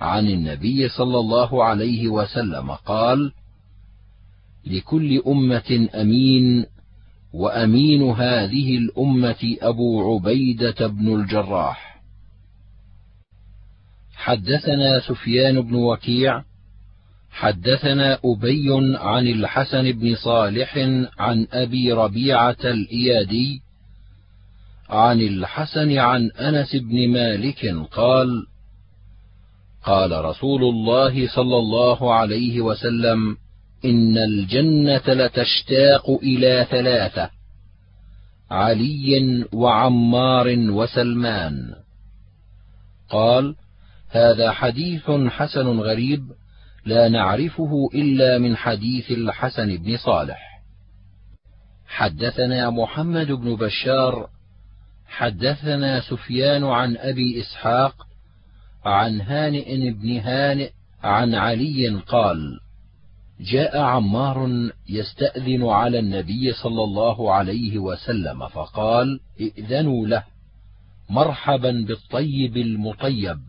عن 0.00 0.26
النبي 0.26 0.89
صلى 0.89 1.18
الله 1.18 1.65
عليه 1.65 2.08
وسلم 2.08 2.70
قال 2.70 3.33
لكل 4.66 5.23
أمة 5.26 5.89
أمين 5.94 6.66
وأمين 7.33 8.10
هذه 8.10 8.78
الأمة 8.78 9.57
أبو 9.62 10.15
عبيدة 10.15 10.86
بن 10.86 11.20
الجراح. 11.20 12.02
حدثنا 14.15 15.00
سفيان 15.00 15.60
بن 15.60 15.75
وكيع 15.75 16.42
حدثنا 17.31 18.18
أبي 18.25 18.97
عن 18.97 19.26
الحسن 19.26 19.92
بن 19.92 20.15
صالح 20.15 20.78
عن 21.18 21.47
أبي 21.52 21.92
ربيعة 21.92 22.57
الإيادي 22.65 23.60
عن 24.89 25.20
الحسن 25.20 25.99
عن 25.99 26.31
أنس 26.31 26.76
بن 26.76 27.08
مالك 27.08 27.66
قال 27.91 28.47
قال 29.86 30.24
رسول 30.24 30.65
الله 30.65 31.28
صلى 31.28 31.56
الله 31.56 32.15
عليه 32.15 32.60
وسلم 32.60 33.36
إن 33.84 34.18
الجنة 34.18 35.02
لتشتاق 35.06 36.10
إلى 36.10 36.66
ثلاثة 36.70 37.31
علي 38.50 39.44
وعمار 39.52 40.47
وسلمان. 40.58 41.74
قال 43.10 43.55
هذا 44.10 44.52
حديث 44.52 45.10
حسن 45.10 45.81
غريب 45.81 46.23
لا 46.84 47.08
نعرفه 47.08 47.89
إلا 47.94 48.39
من 48.39 48.56
حديث 48.56 49.10
الحسن 49.10 49.76
بن 49.76 49.97
صالح. 49.97 50.62
حدثنا 51.86 52.70
محمد 52.70 53.32
بن 53.32 53.56
بشار 53.56 54.28
حدثنا 55.06 56.00
سفيان 56.00 56.65
عن 56.65 56.97
أبي 56.97 57.40
إسحاق 57.40 58.06
عن 58.86 59.20
هانئ 59.20 59.90
بن 59.90 60.18
هانئ 60.18 60.70
عن 61.02 61.34
علي 61.34 61.89
قال 61.89 62.60
جاء 63.40 63.78
عمار 63.78 64.70
يستأذن 64.89 65.65
على 65.65 65.98
النبي 65.98 66.52
صلى 66.52 66.82
الله 66.84 67.32
عليه 67.32 67.78
وسلم 67.78 68.48
فقال 68.48 69.20
ائذنوا 69.40 70.06
له 70.06 70.24
مرحبا 71.10 71.84
بالطيب 71.89 72.56
المطيب. 72.56 73.40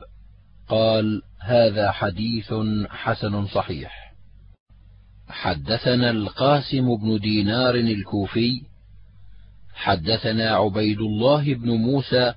قال 0.67 1.22
هذا 1.41 1.91
حديث 1.91 2.53
حسن 2.90 3.48
صحيح. 3.48 4.14
حدثنا 5.30 6.09
القاسم 6.09 6.95
بن 6.95 7.19
دينار 7.19 7.75
الكوفي. 7.75 8.61
حدثنا 9.74 10.49
عبيد 10.49 10.99
الله 10.99 11.53
بن 11.53 11.72
موسى 11.72 12.33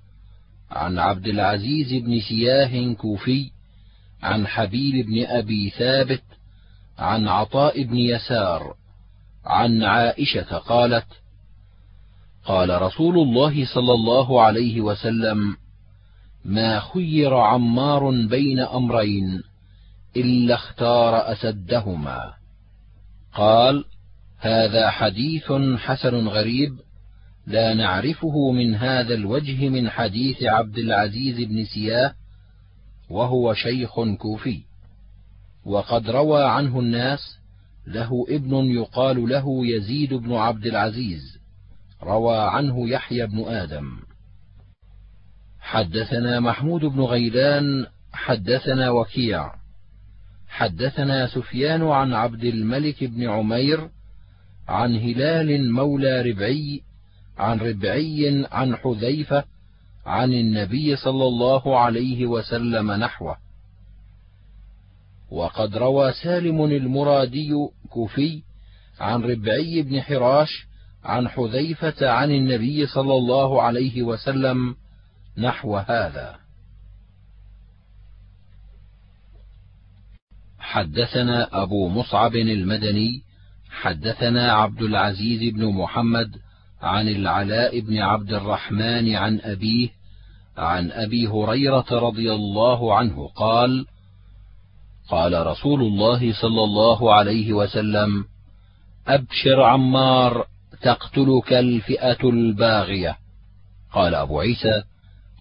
عن 0.70 0.98
عبد 0.98 1.26
العزيز 1.26 2.02
بن 2.02 2.20
سياه 2.20 2.94
كوفي 2.94 3.50
عن 4.22 4.46
حبيب 4.46 5.06
بن 5.06 5.26
أبي 5.26 5.70
ثابت 5.70 6.22
عن 6.98 7.28
عطاء 7.28 7.82
بن 7.82 7.96
يسار 7.96 8.74
عن 9.44 9.82
عائشة 9.82 10.58
قالت 10.58 11.06
قال 12.44 12.82
رسول 12.82 13.18
الله 13.18 13.74
صلى 13.74 13.92
الله 13.92 14.42
عليه 14.42 14.80
وسلم 14.80 15.56
ما 16.44 16.80
خير 16.80 17.34
عمار 17.34 18.10
بين 18.10 18.60
أمرين 18.60 19.42
إلا 20.16 20.54
اختار 20.54 21.32
أسدهما. 21.32 22.32
قال 23.34 23.84
هذا 24.38 24.90
حديث 24.90 25.52
حسن 25.78 26.28
غريب 26.28 26.78
لا 27.50 27.74
نعرفه 27.74 28.50
من 28.50 28.74
هذا 28.74 29.14
الوجه 29.14 29.68
من 29.68 29.90
حديث 29.90 30.42
عبد 30.42 30.78
العزيز 30.78 31.40
بن 31.48 31.64
سياه 31.64 32.14
وهو 33.10 33.54
شيخ 33.54 34.00
كوفي. 34.18 34.62
وقد 35.64 36.10
روى 36.10 36.44
عنه 36.44 36.80
الناس 36.80 37.38
له 37.86 38.26
ابن 38.28 38.54
يقال 38.54 39.28
له 39.28 39.66
يزيد 39.66 40.14
بن 40.14 40.32
عبد 40.32 40.66
العزيز. 40.66 41.38
روى 42.02 42.38
عنه 42.38 42.88
يحيى 42.88 43.26
بن 43.26 43.44
آدم. 43.44 43.90
حدثنا 45.60 46.40
محمود 46.40 46.80
بن 46.80 47.00
غيلان 47.00 47.86
حدثنا 48.12 48.90
وكيع. 48.90 49.52
حدثنا 50.48 51.26
سفيان 51.26 51.82
عن 51.82 52.12
عبد 52.12 52.44
الملك 52.44 53.04
بن 53.04 53.28
عمير 53.28 53.88
عن 54.68 54.96
هلال 54.96 55.72
مولى 55.72 56.22
ربعي 56.22 56.89
عن 57.40 57.58
ربعي 57.58 58.46
عن 58.50 58.76
حذيفة 58.76 59.44
عن 60.06 60.32
النبي 60.32 60.96
صلى 60.96 61.24
الله 61.24 61.78
عليه 61.78 62.26
وسلم 62.26 62.92
نحوه. 62.92 63.36
وقد 65.30 65.76
روى 65.76 66.12
سالم 66.12 66.64
المرادي 66.64 67.50
كوفي 67.90 68.42
عن 69.00 69.22
ربعي 69.22 69.82
بن 69.82 70.02
حراش 70.02 70.66
عن 71.04 71.28
حذيفة 71.28 72.10
عن 72.10 72.30
النبي 72.30 72.86
صلى 72.86 73.14
الله 73.14 73.62
عليه 73.62 74.02
وسلم 74.02 74.76
نحو 75.38 75.76
هذا. 75.76 76.38
حدثنا 80.58 81.62
أبو 81.62 81.88
مصعب 81.88 82.36
المدني 82.36 83.22
حدثنا 83.70 84.52
عبد 84.52 84.82
العزيز 84.82 85.54
بن 85.54 85.66
محمد 85.66 86.36
عن 86.82 87.08
العلاء 87.08 87.80
بن 87.80 87.98
عبد 87.98 88.32
الرحمن 88.32 89.14
عن 89.14 89.40
أبيه 89.40 89.88
عن 90.56 90.90
أبي 90.90 91.26
هريرة 91.26 91.86
رضي 91.92 92.32
الله 92.32 92.94
عنه 92.94 93.28
قال 93.28 93.86
قال 95.08 95.46
رسول 95.46 95.80
الله 95.80 96.32
صلى 96.32 96.64
الله 96.64 97.14
عليه 97.14 97.52
وسلم 97.52 98.24
أبشر 99.08 99.62
عمار 99.62 100.46
تقتلك 100.82 101.52
الفئة 101.52 102.28
الباغية. 102.30 103.16
قال 103.92 104.14
أبو 104.14 104.40
عيسى 104.40 104.82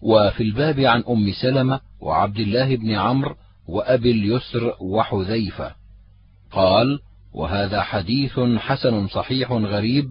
وفي 0.02 0.42
الباب 0.42 0.80
عن 0.80 1.04
أم 1.08 1.32
سلمة 1.42 1.80
وعبد 2.00 2.38
الله 2.38 2.76
بن 2.76 2.90
عمرو 2.90 3.36
وأبي 3.68 4.10
اليسر 4.10 4.74
وحذيفة. 4.80 5.74
قال 6.52 7.00
وهذا 7.34 7.82
حديث 7.82 8.40
حسن 8.58 9.08
صحيح 9.08 9.52
غريب 9.52 10.10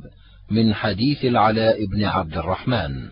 من 0.51 0.73
حديث 0.73 1.25
العلاء 1.25 1.85
بن 1.85 2.03
عبد 2.03 2.37
الرحمن. 2.37 3.09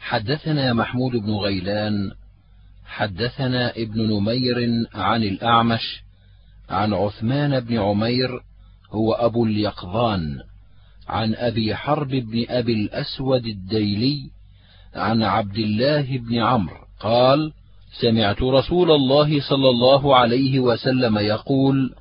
حدثنا 0.00 0.72
محمود 0.72 1.12
بن 1.12 1.30
غيلان 1.30 2.10
حدثنا 2.84 3.70
ابن 3.76 4.02
نمير 4.12 4.86
عن 4.94 5.22
الأعمش 5.22 6.02
عن 6.68 6.92
عثمان 6.92 7.60
بن 7.60 7.78
عمير 7.78 8.40
هو 8.90 9.12
أبو 9.12 9.44
اليقظان 9.44 10.38
عن 11.08 11.34
أبي 11.34 11.74
حرب 11.74 12.08
بن 12.08 12.44
أبي 12.48 12.72
الأسود 12.72 13.46
الديلي 13.46 14.30
عن 14.94 15.22
عبد 15.22 15.58
الله 15.58 16.18
بن 16.18 16.38
عمرو 16.38 16.84
قال 17.00 17.52
سمعت 18.00 18.42
رسول 18.42 18.90
الله 18.90 19.40
صلى 19.40 19.68
الله 19.68 20.16
عليه 20.16 20.60
وسلم 20.60 21.18
يقول 21.18 21.94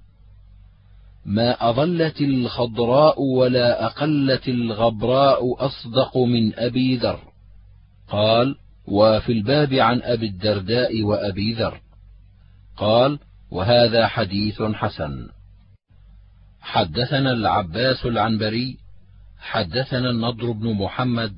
ما 1.26 1.70
اظلت 1.70 2.22
الخضراء 2.22 3.22
ولا 3.22 3.86
أقلت 3.86 4.48
الغبراء 4.48 5.66
أصدق 5.66 6.18
من 6.18 6.56
أبي 6.56 6.98
ذر. 6.98 7.20
قال 8.10 8.56
وفي 8.88 9.32
الباب 9.32 9.74
عن 9.74 10.02
أبي 10.02 10.26
الدرداء 10.26 11.02
وأبي 11.04 11.54
ذر. 11.54 11.82
قال 12.78 13.20
وهذا 13.52 14.08
حديث 14.08 14.62
حسن. 14.62 15.30
حدثنا 16.62 17.32
العباس 17.32 18.06
العنبري 18.06 18.78
حدثنا 19.40 20.10
النضر 20.10 20.52
بن 20.52 20.74
محمد 20.74 21.34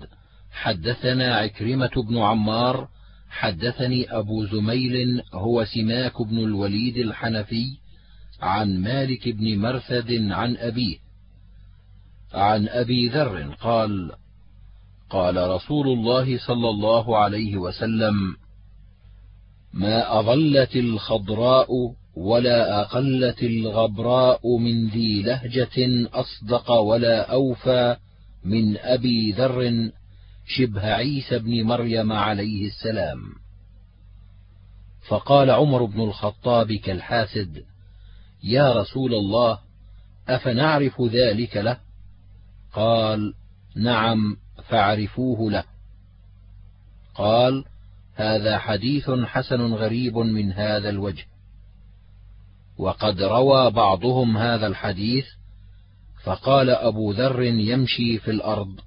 حدثنا 0.52 1.36
عكرمة 1.36 1.92
بن 2.10 2.18
عمار 2.18 2.88
حدثني 3.30 4.18
أبو 4.18 4.46
زميل 4.46 5.22
هو 5.34 5.66
سماك 5.66 6.22
بن 6.22 6.38
الوليد 6.38 6.98
الحنفي 6.98 7.78
عن 8.44 8.82
مالك 8.82 9.30
بن 9.30 9.60
مرثد 9.60 10.32
عن 10.32 10.58
أبيه. 10.58 10.98
عن 12.34 12.68
أبي 12.68 13.08
ذر 13.08 13.56
قال 13.62 14.12
قال 15.10 15.50
رسول 15.50 15.88
الله 15.88 16.38
صلى 16.38 16.70
الله 16.70 17.18
عليه 17.18 17.58
وسلم 17.58 18.36
ما 19.74 20.20
أظلت 20.20 20.76
الخضراء 20.76 21.68
ولا 22.16 22.82
أقلت 22.82 23.44
الغبراء 23.44 24.58
من 24.58 24.88
ذي 24.88 25.22
لهجة 25.22 26.08
أصدق 26.14 26.72
ولا 26.72 27.32
أوفى 27.32 27.96
من 28.44 28.78
أبي 28.78 29.32
ذر 29.32 29.92
شبه 30.46 30.82
عيسى 30.82 31.40
بن 31.40 31.64
مريم 31.64 32.12
عليه 32.12 32.68
السلام. 32.68 33.20
فقال 35.08 35.50
عمر 35.50 35.86
بن 35.86 36.02
الخطاب 36.02 36.74
كالحاسد 36.74 37.64
يا 38.44 38.74
رسول 38.74 39.14
الله 39.14 39.60
أفنعرف 40.28 41.02
ذلك 41.02 41.58
له؟ 41.58 41.78
قال 42.74 43.34
نعم 43.76 44.38
فاعرفوه 44.70 45.52
له. 45.52 45.64
قال 47.16 47.66
هذا 48.16 48.58
حديث 48.58 49.10
حسن 49.10 49.62
غريب 49.74 50.18
من 50.18 50.54
هذا 50.54 50.90
الوجه. 50.90 51.26
وقد 52.78 53.22
روى 53.22 53.72
بعضهم 53.72 54.38
هذا 54.38 54.68
الحديث 54.68 55.26
فقال 56.24 56.70
أبو 56.70 57.12
ذر 57.12 57.42
يمشي 57.42 58.20
في 58.20 58.32
الأرض 58.32 58.80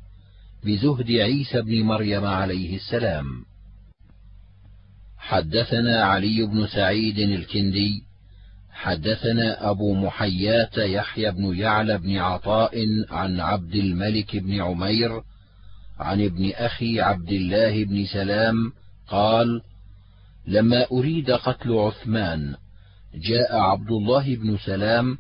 بزهد 0.65 1.11
عيسى 1.11 1.63
بن 1.63 1.83
مريم 1.83 2.25
عليه 2.25 2.77
السلام. 2.77 3.45
حدثنا 5.19 6.05
علي 6.05 6.47
بن 6.47 6.67
سعيد 6.67 7.19
الكندي 7.19 8.06
حدثنا 8.77 9.71
أبو 9.71 9.95
محياه 9.95 10.71
يحيى 10.77 11.31
بن 11.31 11.57
يعلى 11.57 11.99
بن 11.99 12.17
عطاء 12.17 12.75
عن 13.11 13.41
عبد 13.41 13.75
الملك 13.75 14.37
بن 14.37 14.61
عمير 14.61 15.23
عن 15.99 16.25
ابن 16.25 16.51
أخي 16.51 17.01
عبد 17.01 17.29
الله 17.29 17.85
بن 17.85 18.07
سلام 18.07 18.73
قال 19.09 19.63
لما 20.47 20.87
أريد 20.93 21.31
قتل 21.31 21.73
عثمان 21.73 22.55
جاء 23.15 23.57
عبد 23.57 23.91
الله 23.91 24.37
بن 24.37 24.59
سلام 24.59 25.19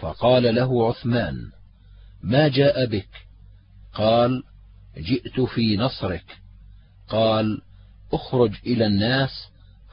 فقال 0.00 0.54
له 0.54 0.88
عثمان 0.88 1.50
ما 2.22 2.48
جاء 2.48 2.86
بك؟ 2.86 3.08
قال 3.94 4.42
جئت 4.98 5.40
في 5.40 5.76
نصرك. 5.76 6.38
قال 7.08 7.60
اخرج 8.12 8.54
إلى 8.66 8.86
الناس 8.86 9.30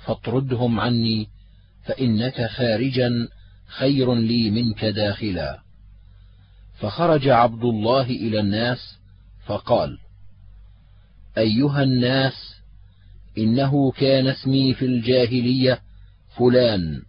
فاطردهم 0.05 0.79
عني 0.79 1.34
فإنك 1.85 2.45
خارجا 2.45 3.27
خير 3.67 4.13
لي 4.15 4.49
منك 4.49 4.85
داخلا. 4.85 5.59
فخرج 6.79 7.27
عبد 7.27 7.63
الله 7.63 8.01
إلى 8.01 8.39
الناس 8.39 8.97
فقال 9.45 9.97
أيها 11.37 11.83
الناس 11.83 12.55
إنه 13.37 13.91
كان 13.91 14.27
اسمي 14.27 14.73
في 14.73 14.85
الجاهلية 14.85 15.79
فلان 16.37 17.01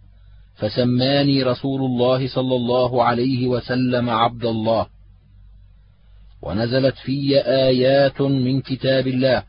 فسماني 0.55 1.43
رسول 1.43 1.81
الله 1.81 2.27
صلى 2.27 2.55
الله 2.55 3.03
عليه 3.03 3.47
وسلم 3.47 4.09
عبد 4.09 4.45
الله. 4.45 4.87
ونزلت 6.41 6.95
في 6.95 7.39
آيات 7.45 8.21
من 8.21 8.61
كتاب 8.61 9.07
الله. 9.07 9.43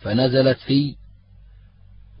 فنزلت 0.00 0.58
في 0.58 0.94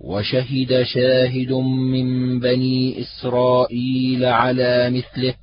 وشهد 0.02 0.82
شاهد 0.82 1.52
من 1.92 2.40
بني 2.40 3.00
إسرائيل 3.00 4.24
على 4.24 4.90
مثله 4.90 5.34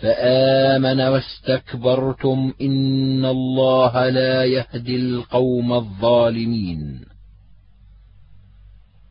فآمن 0.00 1.00
واستكبرتم 1.00 2.52
إن 2.60 3.24
الله 3.24 4.08
لا 4.08 4.44
يهدي 4.44 4.96
القوم 4.96 5.72
الظالمين. 5.72 7.00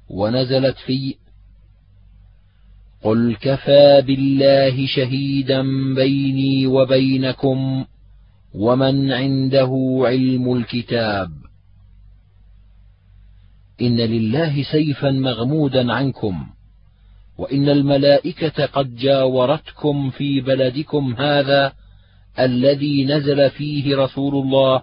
ونزلت 0.09 0.77
في 0.85 1.15
قل 3.03 3.35
كفى 3.41 4.03
بالله 4.07 4.87
شهيدا 4.87 5.61
بيني 5.95 6.67
وبينكم 6.67 7.85
ومن 8.53 9.11
عنده 9.11 10.01
علم 10.01 10.53
الكتاب. 10.53 11.29
إن 13.81 13.97
لله 13.97 14.63
سيفا 14.63 15.11
مغمودا 15.11 15.93
عنكم 15.93 16.47
وإن 17.37 17.69
الملائكة 17.69 18.65
قد 18.65 18.95
جاورتكم 18.95 20.09
في 20.09 20.41
بلدكم 20.41 21.15
هذا 21.17 21.73
الذي 22.39 23.05
نزل 23.05 23.49
فيه 23.49 23.95
رسول 23.95 24.35
الله 24.35 24.81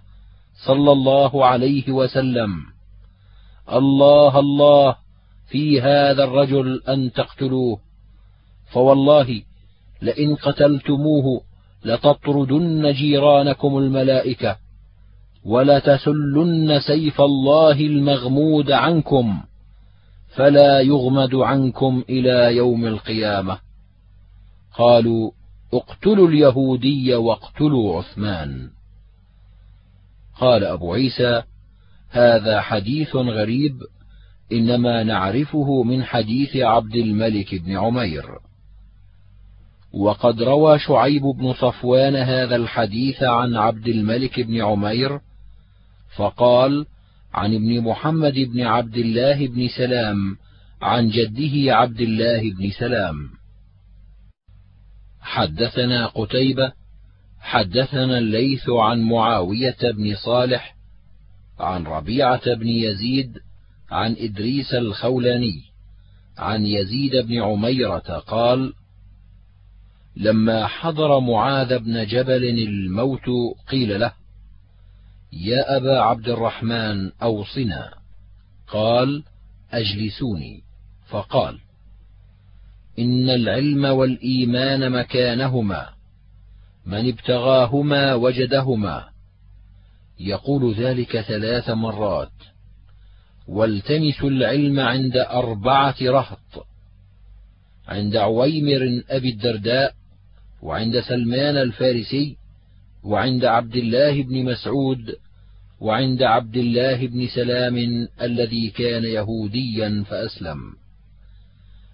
صلى 0.66 0.92
الله 0.92 1.46
عليه 1.46 1.92
وسلم. 1.92 2.50
الله 3.72 4.38
الله 4.38 4.96
في 5.48 5.80
هذا 5.80 6.24
الرجل 6.24 6.82
أن 6.88 7.12
تقتلوه. 7.12 7.78
فوالله 8.72 9.42
لئن 10.02 10.36
قتلتموه 10.36 11.40
لتطردن 11.84 12.92
جيرانكم 12.92 13.78
الملائكة. 13.78 14.61
ولتسلن 15.44 16.80
سيف 16.80 17.20
الله 17.20 17.80
المغمود 17.80 18.70
عنكم 18.70 19.40
فلا 20.34 20.80
يغمد 20.80 21.34
عنكم 21.34 22.04
إلى 22.08 22.56
يوم 22.56 22.86
القيامة. 22.86 23.58
قالوا 24.78 25.30
اقتلوا 25.74 26.28
اليهودي 26.28 27.14
واقتلوا 27.14 27.98
عثمان. 27.98 28.70
قال 30.40 30.64
أبو 30.64 30.92
عيسى 30.92 31.42
هذا 32.10 32.60
حديث 32.60 33.16
غريب 33.16 33.76
إنما 34.52 35.02
نعرفه 35.02 35.82
من 35.82 36.04
حديث 36.04 36.56
عبد 36.56 36.96
الملك 36.96 37.54
بن 37.54 37.76
عمير. 37.76 38.24
وقد 39.92 40.42
روى 40.42 40.78
شعيب 40.78 41.22
بن 41.22 41.52
صفوان 41.52 42.16
هذا 42.16 42.56
الحديث 42.56 43.22
عن 43.22 43.56
عبد 43.56 43.88
الملك 43.88 44.40
بن 44.40 44.60
عمير 44.60 45.20
فقال 46.16 46.86
عن 47.34 47.55
ابن 47.55 47.81
محمد 47.81 48.34
بن 48.34 48.60
عبد 48.60 48.97
الله 48.97 49.47
بن 49.47 49.68
سلام 49.68 50.36
عن 50.82 51.08
جده 51.08 51.76
عبد 51.76 52.00
الله 52.00 52.55
بن 52.55 52.70
سلام. 52.70 53.31
حدثنا 55.20 56.07
قتيبة 56.07 56.73
حدثنا 57.41 58.18
الليث 58.18 58.68
عن 58.68 59.00
معاوية 59.02 59.76
بن 59.82 60.15
صالح 60.15 60.76
عن 61.58 61.84
ربيعة 61.84 62.55
بن 62.55 62.68
يزيد 62.68 63.39
عن 63.91 64.16
إدريس 64.18 64.74
الخولاني 64.74 65.62
عن 66.39 66.66
يزيد 66.66 67.16
بن 67.16 67.42
عميرة 67.42 68.18
قال: 68.26 68.73
لما 70.16 70.66
حضر 70.66 71.20
معاذ 71.20 71.78
بن 71.78 72.07
جبل 72.07 72.44
الموت 72.44 73.26
قيل 73.68 74.00
له: 74.00 74.12
يا 75.33 75.77
أبا 75.77 76.01
عبد 76.01 76.28
الرحمن 76.28 77.11
أوصنا، 77.23 77.94
قال: 78.69 79.23
أجلسوني، 79.73 80.62
فقال: 81.09 81.59
إن 82.99 83.31
العلم 83.31 83.85
والإيمان 83.85 84.93
مكانهما 84.93 85.89
من 86.86 87.09
ابتغاهما 87.09 88.15
وجدهما. 88.15 89.09
يقول 90.20 90.75
ذلك 90.75 91.20
ثلاث 91.20 91.70
مرات. 91.70 92.33
والتمسوا 93.49 94.31
العلم 94.31 94.81
عند 94.81 95.17
أربعة 95.17 95.97
رهط 96.02 96.67
عند 97.89 98.17
عويمر 98.17 99.02
أبي 99.11 99.28
الدرداء 99.28 99.94
وعند 100.62 101.01
سلمان 101.01 101.57
الفارسي 101.57 102.36
وعند 103.05 103.44
عبد 103.44 103.77
الله 103.77 104.23
بن 104.23 104.44
مسعود 104.44 105.17
وعند 105.83 106.23
عبد 106.23 106.57
الله 106.57 107.07
بن 107.07 107.27
سلام 107.27 108.09
الذي 108.20 108.70
كان 108.70 109.05
يهوديا 109.05 110.05
فأسلم. 110.09 110.59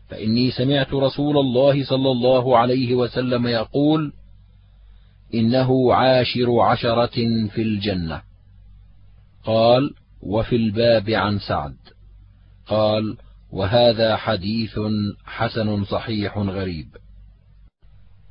فإني 0.08 0.50
سمعت 0.50 0.94
رسول 0.94 1.38
الله 1.38 1.84
صلى 1.84 2.10
الله 2.10 2.58
عليه 2.58 2.94
وسلم 2.94 3.46
يقول 3.46 4.12
إنه 5.34 5.94
عاشر 5.94 6.60
عشرة 6.60 7.46
في 7.48 7.62
الجنة. 7.62 8.22
قال 9.44 9.94
وفي 10.22 10.56
الباب 10.56 11.10
عن 11.10 11.38
سعد. 11.38 11.76
قال 12.66 13.16
وهذا 13.52 14.16
حديث 14.16 14.78
حسن 15.24 15.84
صحيح 15.84 16.38
غريب. 16.38 16.86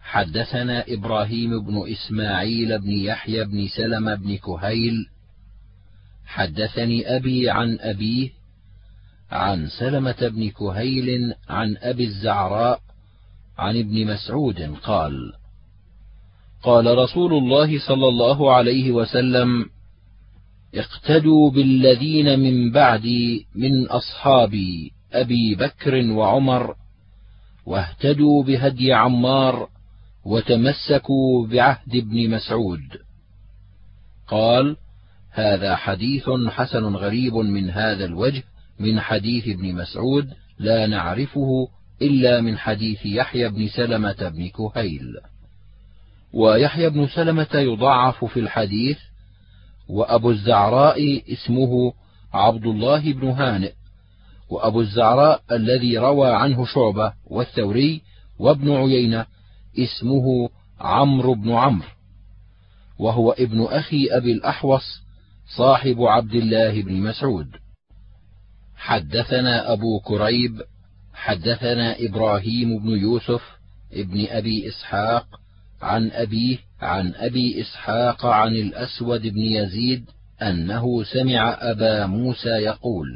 حدثنا 0.02 0.86
إبراهيم 0.88 1.64
بن 1.66 1.92
إسماعيل 1.92 2.80
بن 2.80 2.92
يحيى 2.92 3.45
بن 3.45 3.68
سلم 3.68 4.16
بن 4.16 4.38
كهيل 4.38 5.16
حدثني 6.27 7.15
أبي 7.15 7.49
عن 7.49 7.77
أبيه 7.80 8.30
عن 9.31 9.67
سلمة 9.67 10.27
بن 10.27 10.49
كهيل 10.49 11.33
عن 11.49 11.77
أبي 11.77 12.03
الزعراء 12.03 12.80
عن 13.57 13.77
ابن 13.77 14.06
مسعود 14.07 14.61
قال 14.83 15.33
قال 16.64 16.97
رسول 16.97 17.33
الله 17.33 17.80
صلى 17.88 18.07
الله 18.07 18.53
عليه 18.53 18.91
وسلم 18.91 19.65
اقتدوا 20.75 21.51
بالذين 21.51 22.39
من 22.39 22.72
بعدي 22.72 23.47
من 23.56 23.88
اصحابي 23.88 24.91
أبي 25.14 25.56
بكر 25.56 26.11
وعمر 26.11 26.75
واهتدوا 27.65 28.43
بهدي 28.43 28.93
عمار 28.93 29.69
وتمسكوا 30.25 31.47
بعهد 31.47 31.95
ابن 31.95 32.30
مسعود. 32.30 32.88
قال 34.27 34.77
هذا 35.38 35.75
حديث 35.75 36.30
حسن 36.48 36.95
غريب 36.95 37.35
من 37.35 37.69
هذا 37.69 38.06
الوجه 38.06 38.43
من 38.80 38.99
حديث 38.99 39.48
ابن 39.48 39.75
مسعود 39.75 40.30
لا 40.59 40.88
نعرفه 40.88 41.67
إلا 42.01 42.41
من 42.41 42.57
حديث 42.57 43.06
يحيى 43.06 43.49
بن 43.49 43.67
سلمة 43.67 44.30
بن 44.30 44.48
كهيل. 44.48 45.14
ويحيى 46.33 46.90
بن 46.90 47.07
سلمة 47.07 47.48
يضعف 47.53 48.25
في 48.25 48.40
الحديث 48.40 48.98
وأبو 49.90 50.32
الزعراء 50.32 51.22
اسمه 51.33 51.93
عبد 52.33 52.66
الله 52.66 53.14
بن 53.14 53.27
هانئ 53.27 53.74
وأبو 54.49 54.82
الزعراء 54.82 55.41
الذي 55.51 55.98
روى 55.98 56.30
عنه 56.35 56.66
شعبة 56.66 57.14
والثوري 57.25 58.01
وابن 58.40 58.72
عيينة 58.72 59.25
اسمه 59.80 60.49
عمرو 60.80 61.33
بن 61.33 61.51
عمرو 61.51 61.90
وهو 62.99 63.32
ابن 63.32 63.64
أخي 63.64 64.07
أبي 64.11 64.32
الأحوص 64.32 65.07
صاحب 65.56 66.01
عبد 66.01 66.34
الله 66.34 66.82
بن 66.82 66.93
مسعود. 66.93 67.48
حدثنا 68.76 69.74
أبو 69.74 70.00
كريب 70.00 70.61
حدثنا 71.14 71.95
إبراهيم 72.00 72.80
بن 72.80 72.90
يوسف 72.90 73.42
ابن 73.93 74.26
أبي 74.30 74.67
إسحاق 74.67 75.26
عن 75.82 76.11
أبيه 76.11 76.58
عن 76.82 77.14
أبي 77.16 77.61
إسحاق 77.61 78.26
عن 78.26 78.53
الأسود 78.56 79.22
بن 79.22 79.42
يزيد 79.42 80.06
أنه 80.42 81.03
سمع 81.03 81.58
أبا 81.61 82.06
موسى 82.06 82.50
يقول: 82.50 83.08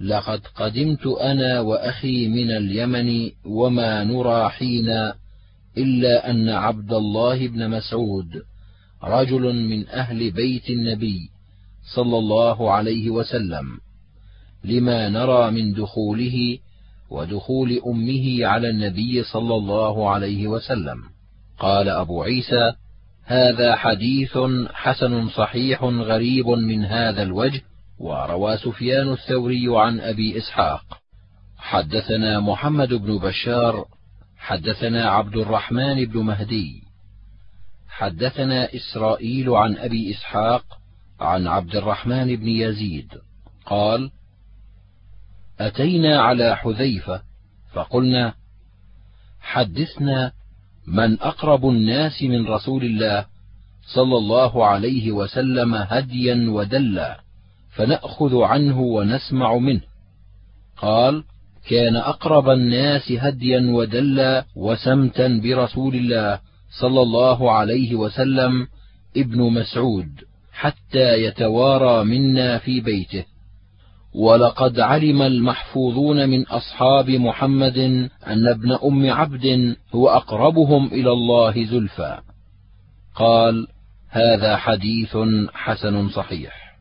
لقد 0.00 0.40
قدمت 0.54 1.06
أنا 1.06 1.60
وأخي 1.60 2.28
من 2.28 2.50
اليمن 2.50 3.30
وما 3.44 4.04
نرى 4.04 4.48
حينا 4.48 5.14
إلا 5.78 6.30
أن 6.30 6.48
عبد 6.48 6.92
الله 6.92 7.48
بن 7.48 7.70
مسعود 7.70 8.42
رجل 9.04 9.54
من 9.54 9.88
أهل 9.88 10.30
بيت 10.30 10.70
النبي 10.70 11.30
صلى 11.94 12.18
الله 12.18 12.72
عليه 12.72 13.10
وسلم 13.10 13.78
لما 14.64 15.08
نرى 15.08 15.50
من 15.50 15.72
دخوله 15.72 16.58
ودخول 17.10 17.80
أمه 17.86 18.46
على 18.46 18.70
النبي 18.70 19.22
صلى 19.22 19.54
الله 19.54 20.10
عليه 20.10 20.46
وسلم. 20.46 21.02
قال 21.58 21.88
أبو 21.88 22.22
عيسى 22.22 22.72
هذا 23.24 23.76
حديث 23.76 24.38
حسن 24.72 25.28
صحيح 25.28 25.84
غريب 25.84 26.46
من 26.48 26.84
هذا 26.84 27.22
الوجه 27.22 27.62
وروى 27.98 28.56
سفيان 28.56 29.12
الثوري 29.12 29.66
عن 29.68 30.00
أبي 30.00 30.38
إسحاق. 30.38 31.02
حدثنا 31.56 32.40
محمد 32.40 32.94
بن 32.94 33.18
بشار 33.18 33.84
حدثنا 34.36 35.10
عبد 35.10 35.36
الرحمن 35.36 36.04
بن 36.04 36.20
مهدي 36.20 36.81
حدثنا 37.92 38.74
إسرائيل 38.74 39.50
عن 39.50 39.76
أبي 39.76 40.10
إسحاق 40.10 40.64
عن 41.20 41.46
عبد 41.46 41.76
الرحمن 41.76 42.36
بن 42.36 42.48
يزيد 42.48 43.08
قال 43.66 44.10
أتينا 45.60 46.22
على 46.22 46.56
حذيفة 46.56 47.22
فقلنا 47.72 48.34
حدثنا 49.40 50.32
من 50.86 51.20
أقرب 51.20 51.68
الناس 51.68 52.22
من 52.22 52.46
رسول 52.46 52.84
الله 52.84 53.26
صلى 53.94 54.16
الله 54.16 54.66
عليه 54.66 55.12
وسلم 55.12 55.74
هديا 55.74 56.50
ودلا 56.50 57.20
فنأخذ 57.70 58.42
عنه 58.42 58.80
ونسمع 58.80 59.56
منه. 59.56 59.80
قال 60.76 61.24
كان 61.68 61.96
أقرب 61.96 62.48
الناس 62.48 63.12
هديا 63.12 63.60
ودلا 63.60 64.44
وسمتا 64.56 65.40
برسول 65.42 65.94
الله 65.94 66.51
صلى 66.80 67.02
الله 67.02 67.52
عليه 67.52 67.94
وسلم 67.94 68.66
ابن 69.16 69.42
مسعود 69.42 70.08
حتى 70.52 71.24
يتوارى 71.24 72.04
منا 72.04 72.58
في 72.58 72.80
بيته. 72.80 73.24
ولقد 74.14 74.80
علم 74.80 75.22
المحفوظون 75.22 76.28
من 76.28 76.46
أصحاب 76.46 77.10
محمد 77.10 77.78
أن 78.26 78.48
ابن 78.48 78.72
أم 78.72 79.10
عبد 79.10 79.76
هو 79.94 80.08
أقربهم 80.08 80.86
إلى 80.86 81.12
الله 81.12 81.64
زلفى. 81.64 82.18
قال 83.14 83.66
هذا 84.08 84.56
حديث 84.56 85.16
حسن 85.54 86.08
صحيح. 86.08 86.78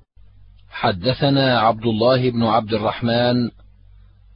حدثنا 0.69 1.59
عبد 1.59 1.85
الله 1.85 2.29
بن 2.29 2.43
عبد 2.43 2.73
الرحمن 2.73 3.49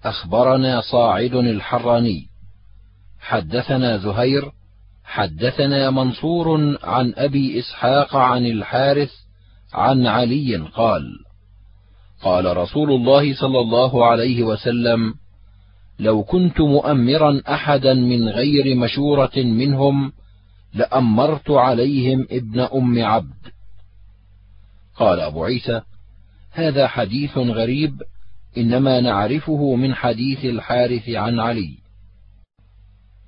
أخبرنا 0.03 0.82
صاعد 0.82 1.35
الحراني. 1.35 2.27
حدثنا 3.19 3.98
زهير 3.98 4.51
حدثنا 5.06 5.92
منصور 5.92 6.77
عن 6.84 7.14
أبي 7.16 7.59
إسحاق 7.59 8.16
عن 8.16 8.45
الحارث 8.45 9.11
عن 9.74 10.08
علي 10.08 10.56
قال 10.56 11.03
قال 12.22 12.58
رسول 12.58 12.92
الله 12.92 13.35
صلى 13.35 13.59
الله 13.59 14.06
عليه 14.06 14.43
وسلم 14.43 15.14
لو 16.00 16.24
كنت 16.24 16.61
مؤمرا 16.61 17.42
أحدا 17.50 17.93
من 17.93 18.30
غير 18.30 18.75
مشورة 18.75 19.38
منهم 19.38 20.11
لأمرت 20.74 21.51
عليهم 21.51 22.27
ابن 22.32 22.59
أم 22.59 23.03
عبد. 23.03 23.51
قال 24.95 25.19
أبو 25.19 25.43
عيسى 25.43 25.82
هذا 26.51 26.88
حديث 26.88 27.38
غريب 27.38 28.01
إنما 28.58 29.01
نعرفه 29.01 29.75
من 29.75 29.95
حديث 29.95 30.45
الحارث 30.45 31.09
عن 31.09 31.40
علي. 31.40 31.85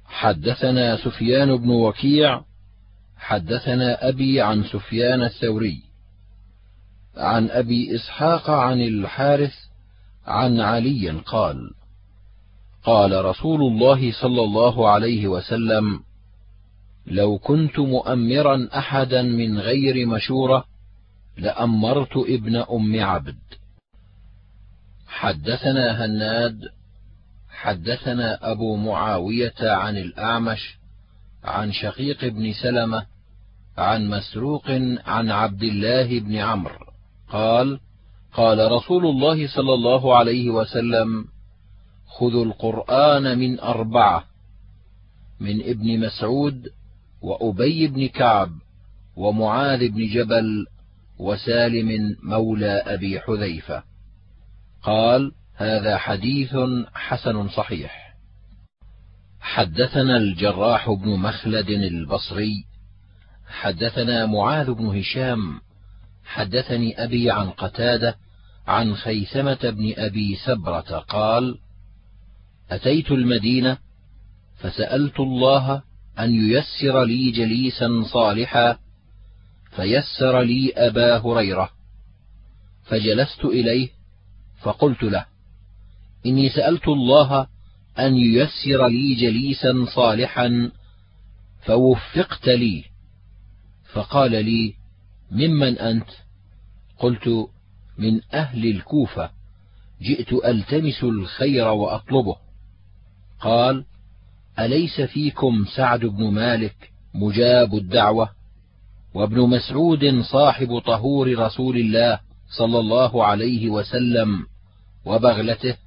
حدثنا 0.08 0.98
سفيان 0.98 1.58
بن 1.58 1.70
وكيع 1.70 2.42
حدثنا 3.18 4.08
أبي 4.10 4.42
عن 4.42 4.64
سفيان 4.64 5.24
الثوري 5.24 5.84
عن 7.18 7.50
أبي 7.50 7.96
إسحاق 7.96 8.50
عن 8.50 8.82
الحارث 8.82 9.54
عن 10.28 10.60
علي 10.60 11.10
قال 11.10 11.72
قال 12.84 13.26
رسول 13.26 13.62
الله 13.62 14.12
صلى 14.22 14.42
الله 14.42 14.90
عليه 14.90 15.28
وسلم 15.28 16.00
لو 17.08 17.38
كنت 17.38 17.80
مؤمرا 17.80 18.70
أحدا 18.78 19.22
من 19.22 19.60
غير 19.60 20.06
مشورة 20.06 20.66
لأمرت 21.38 22.18
ابن 22.18 22.56
أم 22.56 23.04
عبد. 23.04 23.40
حدثنا 25.08 26.06
هناد 26.06 26.60
حدثنا 27.58 28.52
أبو 28.52 28.76
معاوية 28.76 29.56
عن 29.62 29.98
الأعمش 29.98 30.78
عن 31.44 31.72
شقيق 31.72 32.26
بن 32.26 32.54
سلمة 32.54 33.06
عن 33.78 34.10
مسروق 34.10 34.70
عن 35.06 35.32
عبد 35.32 35.64
الله 35.64 36.20
بن 36.20 36.36
عمرو 36.36 36.86
قال 37.30 37.80
قال 38.34 38.72
رسول 38.72 39.06
الله 39.06 39.48
صلى 39.48 39.74
الله 39.74 40.18
عليه 40.18 40.50
وسلم 40.50 41.26
خذوا 42.08 42.46
القرآن 42.46 43.40
من 43.40 43.60
أربعة 43.60 44.24
من 45.40 45.62
ابن 45.62 46.00
مسعود 46.00 46.68
وأبي 47.22 47.88
بن 47.88 48.08
كعب 48.08 48.52
ومعاذ 49.16 49.88
بن 49.88 50.08
جبل 50.08 50.66
وسالم 51.20 52.16
مولى 52.24 52.84
أبي 52.86 53.20
حذيفة. 53.20 53.84
قال 54.84 55.32
هذا 55.58 55.98
حديث 55.98 56.56
حسن 56.94 57.50
صحيح. 57.50 58.16
حدثنا 59.40 60.18
الجراح 60.18 60.90
بن 60.90 61.10
مخلد 61.10 61.70
البصري 61.70 62.66
حدثنا 63.48 64.26
معاذ 64.26 64.72
بن 64.72 65.00
هشام 65.00 65.62
حدثني 66.26 67.04
أبي 67.04 67.32
عن 67.32 67.50
قتادة 67.50 68.16
عن 68.68 68.96
خيثمة 68.96 69.60
بن 69.64 69.94
أبي 69.98 70.36
سبرة 70.36 71.00
قال 71.00 71.58
أتيت 72.70 73.12
المدينة 73.12 73.78
فسألت 74.58 75.20
الله 75.20 75.82
أن 76.20 76.34
ييسر 76.34 77.04
لي 77.04 77.32
جليسا 77.32 78.04
صالحا 78.14 78.78
فيسر 79.76 80.42
لي 80.42 80.74
أبا 80.76 81.18
هريرة 81.18 81.70
فجلست 82.86 83.46
إليه 83.46 83.90
فقلت 84.62 85.04
له 85.04 85.26
إني 86.26 86.50
سألت 86.50 86.88
الله 86.88 87.48
أن 88.00 88.18
ييسر 88.18 88.88
لي 88.88 89.16
جليسا 89.16 89.86
صالحا 89.96 90.72
فوفقت 91.62 92.48
لي. 92.48 92.84
فقال 93.94 94.32
لي 94.32 94.74
ممن 95.32 95.78
أنت؟ 95.80 96.10
قلت 97.00 97.48
من 97.98 98.22
أهل 98.34 98.66
الكوفة. 98.66 99.30
جئت 100.02 100.34
ألتمس 100.34 101.04
الخير 101.04 101.68
وأطلبه. 101.68 102.36
قال 103.42 103.86
أليس 104.60 105.02
فيكم 105.02 105.66
سعد 105.76 106.00
بن 106.00 106.32
مالك 106.32 106.92
مجاب 107.14 107.76
الدعوة؟ 107.76 108.30
وابن 109.14 109.50
مسعود 109.50 110.22
صاحب 110.22 110.80
طهور 110.80 111.40
رسول 111.40 111.78
الله 111.78 112.20
صلى 112.58 112.80
الله 112.80 113.26
عليه 113.26 113.70
وسلم 113.70 114.46
وبغلته. 115.06 115.87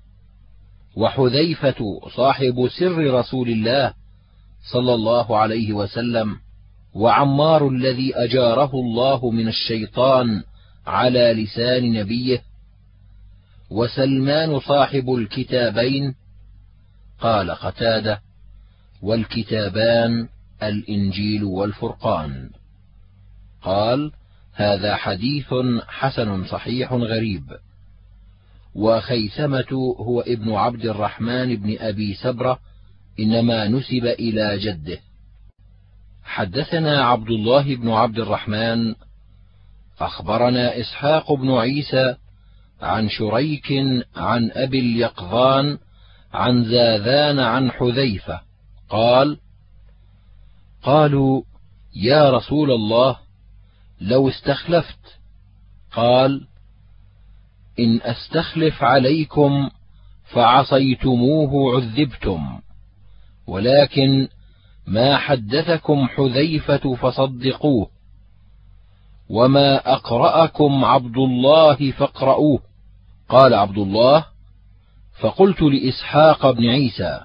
وحذيفة 0.96 2.00
صاحب 2.16 2.68
سر 2.78 3.14
رسول 3.14 3.48
الله 3.48 3.94
صلى 4.72 4.94
الله 4.94 5.38
عليه 5.38 5.72
وسلم 5.72 6.36
وعمار 6.94 7.68
الذي 7.68 8.16
أجاره 8.16 8.74
الله 8.74 9.30
من 9.30 9.48
الشيطان 9.48 10.42
على 10.86 11.32
لسان 11.32 11.92
نبيه 11.92 12.42
وسلمان 13.70 14.60
صاحب 14.60 15.14
الكتابين 15.14 16.14
قال 17.20 17.50
قتادة 17.50 18.20
والكتابان 19.02 20.28
الإنجيل 20.62 21.44
والفرقان. 21.44 22.50
قال 23.62 24.12
هذا 24.52 24.96
حديث 24.96 25.54
حسن 25.88 26.44
صحيح 26.46 26.92
غريب. 26.92 27.42
وخيثمة 28.74 29.94
هو 29.98 30.20
ابن 30.20 30.52
عبد 30.52 30.84
الرحمن 30.86 31.56
بن 31.56 31.76
أبي 31.78 32.14
سبرة 32.14 32.58
إنما 33.20 33.68
نسب 33.68 34.04
إلى 34.04 34.58
جده. 34.58 34.98
حدثنا 36.24 37.04
عبد 37.04 37.30
الله 37.30 37.76
بن 37.76 37.90
عبد 37.90 38.18
الرحمن 38.18 38.94
أخبرنا 40.00 40.80
إسحاق 40.80 41.32
بن 41.32 41.50
عيسى 41.50 42.16
عن 42.82 43.08
شريك 43.08 43.72
عن 44.16 44.50
أبي 44.50 44.78
اليقظان 44.78 45.78
عن 46.32 46.64
زاذان 46.64 47.38
عن 47.38 47.70
حذيفة 47.70 48.40
قال 48.88 49.38
قالوا 50.82 51.42
يا 51.96 52.30
رسول 52.30 52.70
الله 52.70 53.16
لو 54.00 54.28
استخلفت 54.28 55.18
قال 55.92 56.46
إن 57.80 58.00
أستخلف 58.02 58.82
عليكم 58.82 59.70
فعصيتموه 60.24 61.76
عذبتم. 61.76 62.60
ولكن 63.46 64.28
ما 64.86 65.16
حدثكم 65.16 66.08
حذيفة 66.08 66.94
فصدقوه 66.94 67.90
وما 69.28 69.92
أقرأكم 69.94 70.84
عبد 70.84 71.16
الله 71.16 71.90
فاقرؤوه. 71.90 72.60
قال 73.28 73.54
عبد 73.54 73.78
الله 73.78 74.24
فقلت 75.20 75.62
لإسحاق 75.62 76.50
بن 76.50 76.66
عيسى 76.66 77.20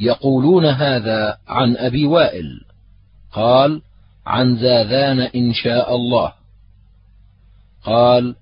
يقولون 0.00 0.66
هذا 0.66 1.38
عن 1.48 1.76
أبي 1.76 2.06
وائل. 2.06 2.60
قال 3.32 3.82
عن 4.26 4.56
زاذان 4.56 5.20
إن 5.20 5.52
شاء 5.52 5.96
الله. 5.96 6.32
قال 7.84 8.36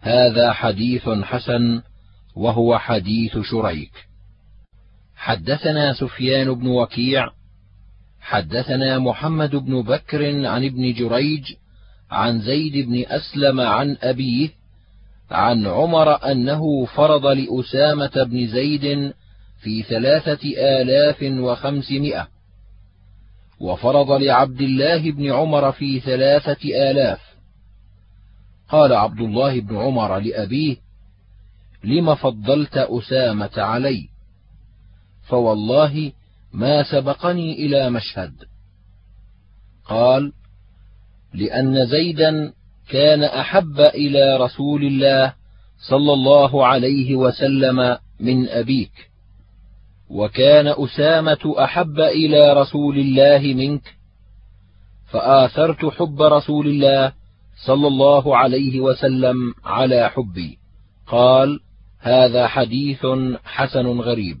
هذا 0.00 0.52
حديث 0.52 1.08
حسن 1.08 1.82
وهو 2.36 2.78
حديث 2.78 3.38
شريك. 3.38 3.92
حدثنا 5.16 5.92
سفيان 5.92 6.54
بن 6.54 6.66
وكيع 6.66 7.30
حدثنا 8.20 8.98
محمد 8.98 9.56
بن 9.56 9.82
بكر 9.82 10.46
عن 10.46 10.64
ابن 10.64 10.92
جريج 10.92 11.44
عن 12.10 12.40
زيد 12.40 12.86
بن 12.86 13.04
أسلم 13.06 13.60
عن 13.60 13.96
أبيه 14.02 14.48
عن 15.30 15.66
عمر 15.66 16.32
أنه 16.32 16.84
فرض 16.84 17.26
لأسامة 17.26 18.24
بن 18.24 18.46
زيد 18.46 19.12
في 19.62 19.82
ثلاثة 19.82 20.48
آلاف 20.58 21.22
وخمسمائة 21.22 22.28
وفرض 23.60 24.10
لعبد 24.10 24.60
الله 24.60 25.10
بن 25.10 25.32
عمر 25.32 25.72
في 25.72 26.00
ثلاثة 26.00 26.90
آلاف. 26.90 27.29
قال 28.70 28.92
عبد 28.92 29.20
الله 29.20 29.60
بن 29.60 29.76
عمر 29.76 30.18
لأبيه 30.18 30.76
لم 31.84 32.14
فضلت 32.14 32.76
أسامة 32.76 33.50
علي؟ 33.56 34.08
فوالله 35.22 36.12
ما 36.52 36.82
سبقني 36.82 37.52
إلى 37.66 37.90
مشهد. 37.90 38.32
قال 39.84 40.32
لأن 41.34 41.86
زيدا 41.86 42.52
كان 42.88 43.22
أحب 43.22 43.80
إلى 43.80 44.36
رسول 44.36 44.84
الله 44.84 45.34
صلى 45.88 46.12
الله 46.12 46.66
عليه 46.66 47.14
وسلم 47.14 47.98
من 48.20 48.48
أبيك 48.48 49.10
وكان 50.10 50.66
أسامة 50.66 51.54
أحب 51.58 52.00
إلى 52.00 52.52
رسول 52.52 52.98
الله 52.98 53.54
منك 53.54 53.94
فآثرت 55.06 55.84
حب 55.84 56.22
رسول 56.22 56.66
الله 56.66 57.12
صلى 57.66 57.86
الله 57.86 58.36
عليه 58.36 58.80
وسلم 58.80 59.54
على 59.64 60.10
حبي. 60.10 60.58
قال 61.06 61.60
هذا 62.00 62.46
حديث 62.46 63.06
حسن 63.44 63.86
غريب. 63.86 64.38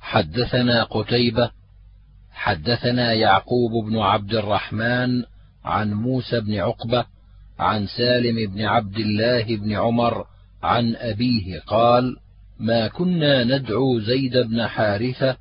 حدثنا 0.00 0.84
قتيبة 0.84 1.50
حدثنا 2.32 3.12
يعقوب 3.12 3.84
بن 3.84 3.98
عبد 3.98 4.34
الرحمن 4.34 5.22
عن 5.64 5.92
موسى 5.92 6.40
بن 6.40 6.54
عقبة 6.54 7.04
عن 7.58 7.86
سالم 7.86 8.52
بن 8.52 8.62
عبد 8.62 8.96
الله 8.96 9.56
بن 9.56 9.72
عمر 9.72 10.26
عن 10.62 10.96
أبيه 10.96 11.60
قال 11.66 12.16
ما 12.58 12.88
كنا 12.88 13.44
ندعو 13.44 14.00
زيد 14.00 14.36
بن 14.36 14.66
حارثة 14.66 15.36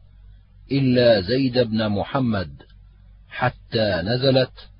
إلا 0.71 1.21
زيد 1.21 1.59
بن 1.59 1.89
محمد 1.89 2.51
حتى 3.29 4.01
نزلت 4.05 4.70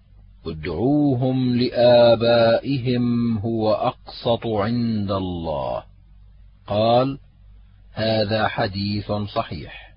ادعوهم 0.45 1.55
لآبائهم 1.55 3.37
هو 3.37 3.73
أقسط 3.73 4.47
عند 4.47 5.11
الله. 5.11 5.83
قال 6.67 7.17
هذا 7.93 8.47
حديث 8.47 9.11
صحيح. 9.11 9.95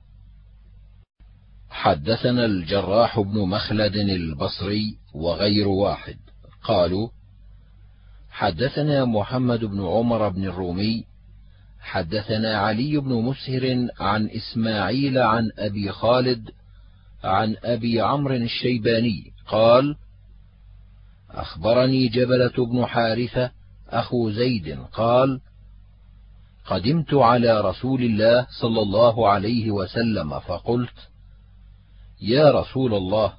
حدثنا 1.71 2.45
الجراح 2.45 3.21
بن 3.21 3.39
مخلد 3.39 3.97
البصري 3.97 4.97
وغير 5.15 5.69
واحد. 5.69 6.17
قالوا 6.63 7.09
حدثنا 8.31 9.05
محمد 9.05 9.65
بن 9.65 9.87
عمر 9.87 10.29
بن 10.29 10.45
الرومي 10.45 11.05
حدثنا 11.81 12.59
علي 12.59 12.97
بن 12.97 13.13
مسهر 13.13 13.89
عن 14.01 14.31
إسماعيل 14.31 15.19
عن 15.19 15.51
أبي 15.59 15.93
خالد 15.93 16.51
عن 17.25 17.57
أبي 17.65 18.01
عمرو 18.01 18.35
الشيباني. 18.35 19.33
قال 19.47 19.97
أخبرني 21.35 22.09
جبلة 22.09 22.67
بن 22.67 22.87
حارثة 22.87 23.51
أخو 23.89 24.31
زيد 24.31 24.79
قال 24.93 25.41
قدمت 26.67 27.15
على 27.15 27.61
رسول 27.61 28.03
الله 28.03 28.47
صلى 28.61 28.81
الله 28.81 29.29
عليه 29.29 29.71
وسلم 29.71 30.41
فقلت 30.41 31.09
يا 32.21 32.51
رسول 32.51 32.95
الله 32.95 33.33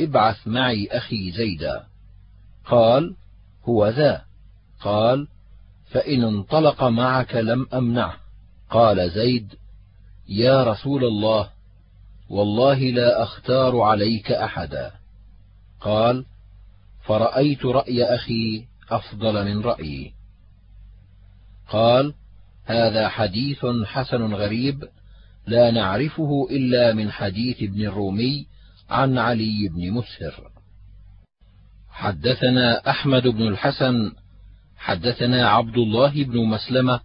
ابعث 0.00 0.46
معي 0.46 0.88
أخي 0.92 1.30
زيدا. 1.30 1.86
قال 2.64 3.14
هو 3.64 3.88
ذا. 3.88 4.22
قال 4.80 5.28
فإن 5.90 6.24
انطلق 6.24 6.84
معك 6.84 7.34
لم 7.34 7.66
أمنعه. 7.74 8.16
قال 8.70 9.10
زيد 9.10 9.54
يا 10.28 10.64
رسول 10.64 11.04
الله 11.04 11.48
والله 12.30 12.78
لا 12.78 13.22
أختار 13.22 13.80
عليك 13.80 14.32
أحدا. 14.32 14.92
قال 15.80 16.24
فرأيت 17.06 17.64
رأي 17.64 18.04
أخي 18.04 18.66
أفضل 18.90 19.44
من 19.44 19.60
رأيي. 19.60 20.12
قال 21.68 22.14
هذا 22.64 23.08
حديث 23.08 23.66
حسن 23.84 24.34
غريب 24.34 24.84
لا 25.46 25.70
نعرفه 25.70 26.48
إلا 26.50 26.92
من 26.92 27.10
حديث 27.10 27.62
ابن 27.62 27.86
الرومي 27.86 28.46
عن 28.90 29.18
علي 29.18 29.68
بن 29.68 29.90
مسهر. 29.90 30.50
حدثنا 31.90 32.90
أحمد 32.90 33.22
بن 33.22 33.48
الحسن 33.48 34.12
حدثنا 34.76 35.48
عبد 35.48 35.76
الله 35.76 36.24
بن 36.24 36.46
مسلمة 36.46 37.00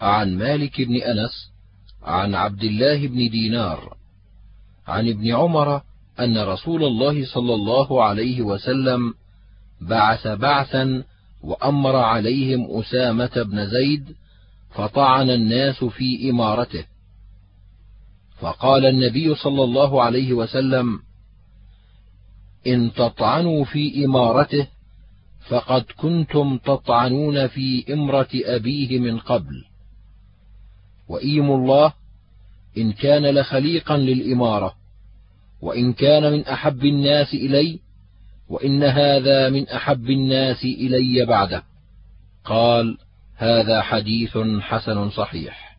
عن 0.00 0.38
مالك 0.38 0.80
بن 0.80 0.96
أنس 0.96 1.52
عن 2.02 2.34
عبد 2.34 2.64
الله 2.64 3.06
بن 3.06 3.30
دينار 3.30 3.96
عن 4.86 5.08
ابن 5.08 5.34
عمر 5.34 5.82
أن 6.20 6.38
رسول 6.38 6.84
الله 6.84 7.26
صلى 7.26 7.54
الله 7.54 8.04
عليه 8.04 8.42
وسلم 8.42 9.14
بعث 9.88 10.26
بعثا 10.26 11.04
وأمر 11.42 11.96
عليهم 11.96 12.78
أسامة 12.80 13.42
بن 13.42 13.66
زيد 13.66 14.04
فطعن 14.74 15.30
الناس 15.30 15.84
في 15.84 16.30
إمارته. 16.30 16.84
فقال 18.40 18.86
النبي 18.86 19.34
صلى 19.34 19.64
الله 19.64 20.02
عليه 20.02 20.32
وسلم 20.32 20.98
إن 22.66 22.92
تطعنوا 22.92 23.64
في 23.64 24.04
إمارته 24.04 24.66
فقد 25.48 25.84
كنتم 25.96 26.58
تطعنون 26.58 27.46
في 27.46 27.92
إمرة 27.92 28.28
أبيه 28.34 28.98
من 28.98 29.18
قبل. 29.18 29.64
وإيم 31.08 31.50
الله 31.50 31.92
إن 32.78 32.92
كان 32.92 33.34
لخليقا 33.34 33.96
للإمارة 33.96 34.74
وإن 35.62 35.92
كان 35.92 36.32
من 36.32 36.44
أحب 36.46 36.84
الناس 36.84 37.34
إلي 37.34 37.80
وإن 38.52 38.84
هذا 38.84 39.50
من 39.50 39.68
أحب 39.68 40.10
الناس 40.10 40.64
إلي 40.64 41.26
بعده. 41.26 41.62
قال 42.44 42.98
هذا 43.36 43.82
حديث 43.82 44.38
حسن 44.60 45.10
صحيح. 45.10 45.76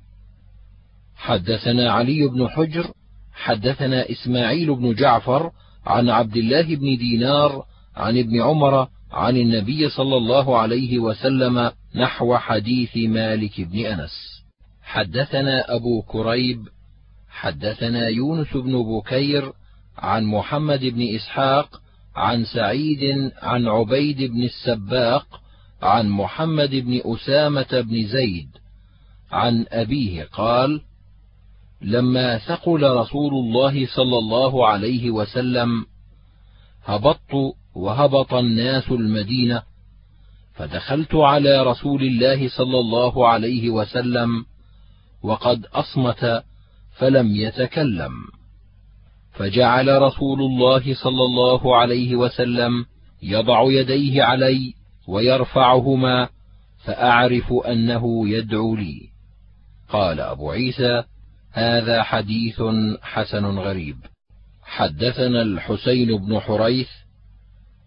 حدثنا 1.15 1.91
علي 1.91 2.27
بن 2.27 2.47
حجر 2.47 2.91
حدثنا 3.33 4.11
إسماعيل 4.11 4.75
بن 4.75 4.93
جعفر 4.93 5.51
عن 5.85 6.09
عبد 6.09 6.37
الله 6.37 6.75
بن 6.75 6.97
دينار 6.97 7.65
عن 7.95 8.17
ابن 8.17 8.41
عمر 8.41 8.87
عن 9.11 9.37
النبي 9.37 9.89
صلى 9.89 10.17
الله 10.17 10.57
عليه 10.57 10.99
وسلم 10.99 11.71
نحو 11.95 12.37
حديث 12.37 12.97
مالك 12.97 13.61
بن 13.61 13.85
أنس. 13.85 14.43
حدثنا 14.83 15.75
أبو 15.75 16.01
كريب 16.01 16.67
حدثنا 17.29 18.07
يونس 18.07 18.53
بن 18.53 18.83
بكير 18.83 19.51
عن 19.97 20.23
محمد 20.23 20.79
بن 20.79 21.15
إسحاق 21.15 21.82
عن 22.15 22.45
سعيد 22.45 23.31
عن 23.41 23.67
عبيد 23.67 24.23
بن 24.31 24.43
السباق 24.43 25.41
عن 25.81 26.09
محمد 26.09 26.69
بن 26.69 27.01
أسامة 27.05 27.81
بن 27.81 28.07
زيد 28.07 28.49
عن 29.31 29.65
أبيه 29.71 30.23
قال 30.23 30.81
لما 31.81 32.37
ثقل 32.37 32.83
رسول 32.83 33.33
الله 33.33 33.87
صلى 33.95 34.17
الله 34.17 34.67
عليه 34.67 35.11
وسلم 35.11 35.85
هبطت 36.85 37.55
وهبط 37.75 38.33
الناس 38.33 38.91
المدينة 38.91 39.63
فدخلت 40.53 41.15
على 41.15 41.63
رسول 41.63 42.03
الله 42.03 42.49
صلى 42.49 42.79
الله 42.79 43.27
عليه 43.27 43.69
وسلم 43.69 44.45
وقد 45.23 45.65
أصمت 45.65 46.43
فلم 46.97 47.35
يتكلم. 47.35 48.11
فجعل 49.33 50.01
رسول 50.01 50.41
الله 50.41 50.95
صلى 50.95 51.23
الله 51.23 51.77
عليه 51.77 52.15
وسلم 52.15 52.85
يضع 53.21 53.63
يديه 53.71 54.23
علي 54.23 54.73
ويرفعهما 55.07 56.29
فأعرف 56.85 57.53
أنه 57.67 58.29
يدعو 58.29 58.75
لي. 58.75 59.09
قال 59.89 60.19
أبو 60.19 60.51
عيسى 60.51 61.03
هذا 61.51 62.03
حديث 62.03 62.61
حسن 63.01 63.45
غريب. 63.45 63.97
حدثنا 64.63 65.41
الحسين 65.41 66.17
بن 66.17 66.39
حريث 66.39 66.89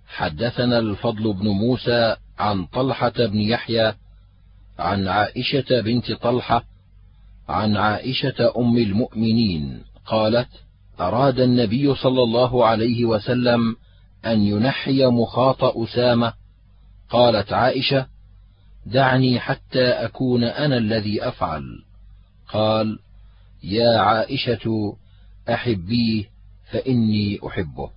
حدثنا 0.07 0.79
الفضل 0.79 1.33
بن 1.33 1.49
موسى 1.49 2.17
عن 2.39 2.67
طلحة 2.67 3.13
بن 3.19 3.41
يحيى 3.41 3.95
عن 4.79 5.09
عائشة 5.09 5.81
بنت 5.81 6.13
طلحة 6.13 6.65
عن 7.49 7.77
عائشة 7.77 8.53
أم 8.57 8.79
المؤمنين 8.79 9.83
قالت 10.07 10.49
أراد 11.01 11.41
النبي 11.41 11.95
صلى 11.95 12.23
الله 12.23 12.67
عليه 12.67 13.05
وسلم 13.05 13.77
أن 14.27 14.41
ينحي 14.41 15.07
مخاط 15.07 15.65
أسامة. 15.65 16.33
قالت 17.11 17.53
عائشة 17.53 18.07
دعني 18.87 19.41
حتى 19.41 19.89
أكون 19.89 20.45
أنا 20.45 20.77
الذي 20.77 21.29
أفعل. 21.29 21.83
قال 22.49 22.99
يا 23.63 23.99
عائشة 23.99 24.97
احبيه 25.49 26.25
فإني 26.71 27.39
أحبه. 27.47 27.91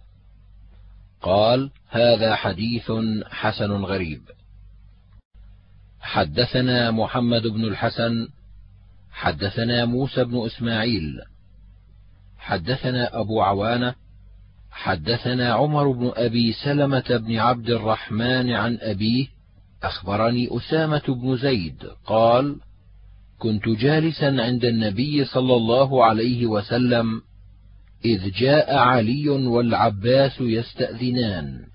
قال 1.22 1.72
هذا 1.90 2.36
حديث 2.36 2.92
حسن 3.30 3.72
غريب. 3.72 4.22
حدثنا 6.02 6.92
محمد 6.92 7.48
بن 7.48 7.66
الحسن 7.66 8.28
حدثنا 9.12 9.86
موسى 9.86 10.24
بن 10.24 10.46
إسماعيل 10.46 11.22
حدثنا 12.40 13.20
أبو 13.20 13.42
عوانة 13.42 13.96
حدثنا 14.72 15.54
عمر 15.54 15.92
بن 15.92 16.12
أبي 16.16 16.54
سلمة 16.54 17.18
بن 17.28 17.38
عبد 17.38 17.70
الرحمن 17.70 18.52
عن 18.52 18.78
أبيه 18.82 19.28
أخبرني 19.84 20.58
أسامة 20.58 21.02
بن 21.08 21.38
زيد 21.38 21.84
قال 22.06 22.56
كنت 23.40 23.70
جالسا 23.70 24.26
عند 24.26 24.66
النبي 24.66 25.26
صلى 25.26 25.56
الله 25.56 26.06
عليه 26.06 26.46
وسلم 26.46 27.22
إذ 28.06 28.32
جاء 28.32 28.78
علي 28.78 29.30
والعباس 29.30 30.42
يستأذنان 30.42 31.66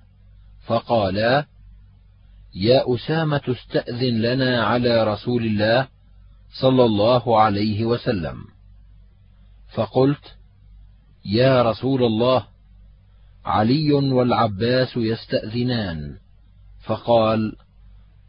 فقالا 0.67 1.47
يا 2.55 2.95
أسامة 2.95 3.41
استأذن 3.49 4.23
لنا 4.23 4.65
على 4.65 5.05
رسول 5.05 5.45
الله 5.45 5.89
صلى 6.61 6.85
الله 6.85 7.41
عليه 7.41 7.85
وسلم. 7.85 8.45
فقلت 9.75 10.37
يا 11.25 11.63
رسول 11.63 12.05
الله 12.05 12.47
علي 13.45 13.93
والعباس 13.93 14.97
يستأذنان. 14.97 16.17
فقال 16.85 17.57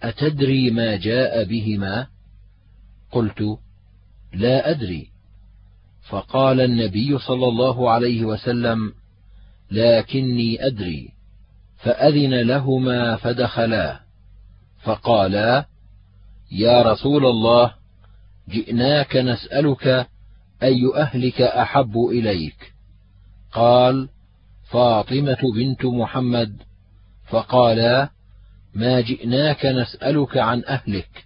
أتدري 0.03 0.71
ما 0.71 0.95
جاء 0.95 1.43
بهما؟ 1.43 2.07
قلت 3.11 3.57
لا 4.33 4.69
أدري. 4.69 5.07
فقال 6.09 6.61
النبي 6.61 7.19
صلى 7.19 7.47
الله 7.47 7.91
عليه 7.91 8.25
وسلم 8.25 8.93
لكني 9.71 10.67
أدري. 10.67 11.09
فأذن 11.77 12.33
لهما 12.33 13.15
فدخلا. 13.15 13.99
فقالا 14.83 15.65
يا 16.51 16.81
رسول 16.81 17.25
الله 17.25 17.73
جئناك 18.49 19.15
نسألك 19.15 20.07
أي 20.63 20.81
أهلك 20.95 21.41
أحب 21.41 21.97
إليك؟ 21.97 22.74
قال 23.55 24.09
فاطمة 24.71 25.37
بنت 25.55 25.85
محمد 25.85 26.61
فقالا 27.29 28.09
ما 28.73 29.01
جئناك 29.01 29.65
نسألك 29.65 30.37
عن 30.37 30.63
أهلك. 30.63 31.25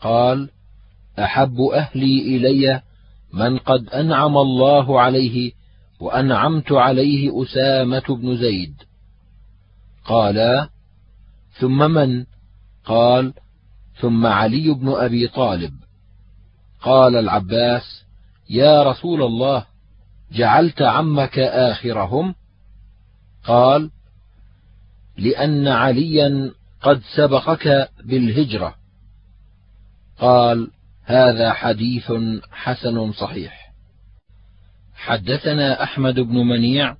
قال 0.00 0.50
أحب 1.18 1.60
أهلي 1.60 2.36
إلي 2.36 2.82
من 3.32 3.58
قد 3.58 3.88
أنعم 3.88 4.36
الله 4.38 5.00
عليه 5.00 5.52
وأنعمت 6.00 6.72
عليه 6.72 7.42
أسامة 7.42 8.16
بن 8.16 8.36
زيد. 8.36 8.74
قالا 10.04 10.68
ثم 11.60 11.90
من؟ 11.90 12.24
قال 12.84 13.34
ثم 14.00 14.26
علي 14.26 14.74
بن 14.74 14.88
أبي 14.88 15.28
طالب. 15.28 15.72
قال 16.82 17.16
العباس 17.16 18.04
يا 18.50 18.82
رسول 18.82 19.22
الله 19.22 19.69
جعلت 20.32 20.82
عمك 20.82 21.38
آخرهم؟ 21.38 22.34
قال 23.44 23.90
لأن 25.18 25.68
عليا 25.68 26.52
قد 26.82 27.02
سبقك 27.16 27.90
بالهجرة. 28.04 28.74
قال 30.18 30.70
هذا 31.04 31.52
حديث 31.52 32.12
حسن 32.50 33.12
صحيح. 33.12 33.72
حدثنا 34.94 35.82
أحمد 35.82 36.20
بن 36.20 36.36
منيع 36.36 36.96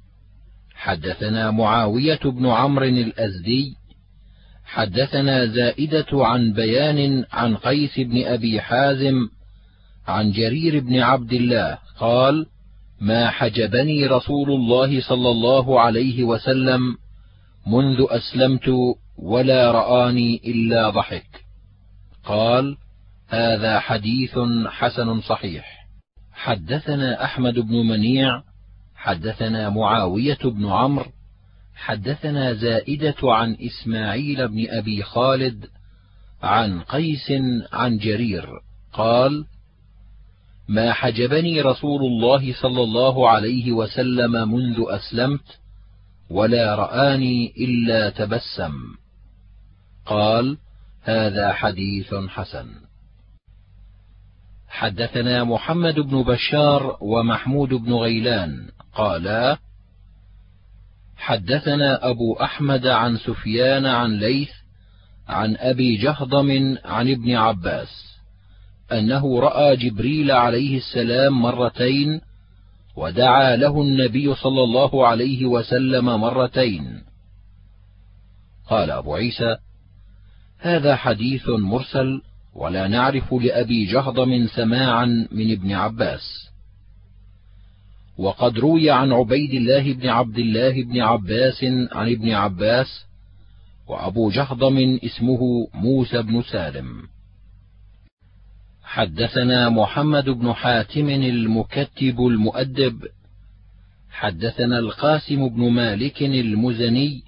حدثنا 0.75 1.51
معاوية 1.51 2.21
بن 2.25 2.47
عمرو 2.47 2.85
الأزدي 2.85 3.77
حدثنا 4.65 5.47
زائدة 5.47 6.07
عن 6.13 6.53
بيان 6.53 7.25
عن 7.33 7.57
قيس 7.57 7.99
بن 7.99 8.25
أبي 8.25 8.61
حازم 8.61 9.29
عن 10.07 10.33
جرير 10.33 10.81
بن 10.81 11.01
عبد 11.01 11.33
الله 11.33 11.79
قال 11.99 12.47
ما 13.01 13.31
حجبني 13.31 14.07
رسول 14.07 14.51
الله 14.51 15.01
صلى 15.01 15.31
الله 15.31 15.81
عليه 15.81 16.25
وسلم 16.25 16.81
منذ 17.67 18.07
أسلمت 18.09 18.71
ولا 19.19 19.73
رآني 19.73 20.41
إلا 20.45 20.91
ضحك. 20.91 21.45
قال 22.25 22.77
هذا 23.29 23.81
حديث 23.81 24.39
حسن 24.69 25.21
صحيح. 25.21 25.87
حدثنا 26.33 27.25
أحمد 27.25 27.55
بن 27.55 27.87
منيع 27.87 28.43
حدثنا 28.95 29.71
معاوية 29.71 30.39
بن 30.45 30.67
عمرو 30.67 31.13
حدثنا 31.75 32.53
زائدة 32.53 33.17
عن 33.23 33.57
إسماعيل 33.61 34.49
بن 34.49 34.67
أبي 34.69 35.03
خالد 35.03 35.67
عن 36.43 36.81
قيس 36.81 37.33
عن 37.73 37.99
جرير. 37.99 38.49
قال 38.93 39.45
ما 40.71 40.93
حجبني 40.93 41.61
رسول 41.61 42.03
الله 42.03 42.53
صلى 42.63 42.83
الله 42.83 43.31
عليه 43.31 43.73
وسلم 43.73 44.53
منذ 44.53 44.85
أسلمت 44.89 45.59
ولا 46.31 46.75
رآني 46.75 47.53
إلا 47.59 48.11
تبسم. 48.11 48.73
قال 50.07 50.59
هذا 51.03 51.53
حديث 51.53 52.15
حسن. 52.15 52.67
حدثنا 54.69 55.45
محمد 55.45 55.95
بن 55.95 56.23
بشار 56.23 56.97
ومحمود 57.01 57.69
بن 57.69 57.93
غيلان. 57.93 58.69
قالا 58.95 59.59
حدثنا 61.17 62.11
أبو 62.11 62.35
أحمد 62.35 62.87
عن 62.87 63.17
سفيان 63.17 63.87
عن 63.87 64.19
ليث 64.19 64.53
عن 65.29 65.57
أبي 65.57 65.97
جهضم 65.97 66.79
عن 66.85 67.11
ابن 67.11 67.37
عباس. 67.37 68.10
أنه 68.93 69.41
رأى 69.41 69.77
جبريل 69.77 70.31
عليه 70.31 70.77
السلام 70.77 71.43
مرتين 71.43 72.21
ودعا 72.97 73.57
له 73.57 73.83
النبي 73.83 74.35
صلى 74.35 74.63
الله 74.63 75.07
عليه 75.07 75.47
وسلم 75.47 76.05
مرتين. 76.05 77.03
قال 78.69 78.91
أبو 78.91 79.15
عيسى 79.15 79.57
هذا 80.59 80.97
حديث 80.97 81.49
مرسل 81.49 82.23
ولا 82.55 82.89
نعرف 82.89 83.35
لأبي 83.35 83.85
جهضم 83.85 84.47
سماعا 84.47 85.29
من 85.33 85.53
ابن 85.53 85.73
عباس. 85.73 86.51
وقد 88.19 88.59
روي 88.59 88.91
عن 88.91 89.13
عبيد 89.13 89.55
الله 89.55 89.93
بن 89.93 90.09
عبد 90.09 90.39
الله 90.39 90.83
بن 90.83 91.01
عباس 91.01 91.65
عن 91.93 92.13
ابن 92.13 92.31
عباس 92.31 93.05
وأبو 93.89 94.31
جهضم 94.31 94.99
اسمه 95.05 95.69
موسى 95.75 96.23
بن 96.23 96.43
سالم. 96.43 96.87
حدثنا 98.91 99.69
محمد 99.69 100.25
بن 100.31 100.53
حاتم 100.53 101.09
المكتب 101.09 102.21
المؤدب. 102.21 103.03
حدثنا 104.11 104.79
القاسم 104.79 105.49
بن 105.49 105.71
مالك 105.71 106.23
المزني 106.23 107.23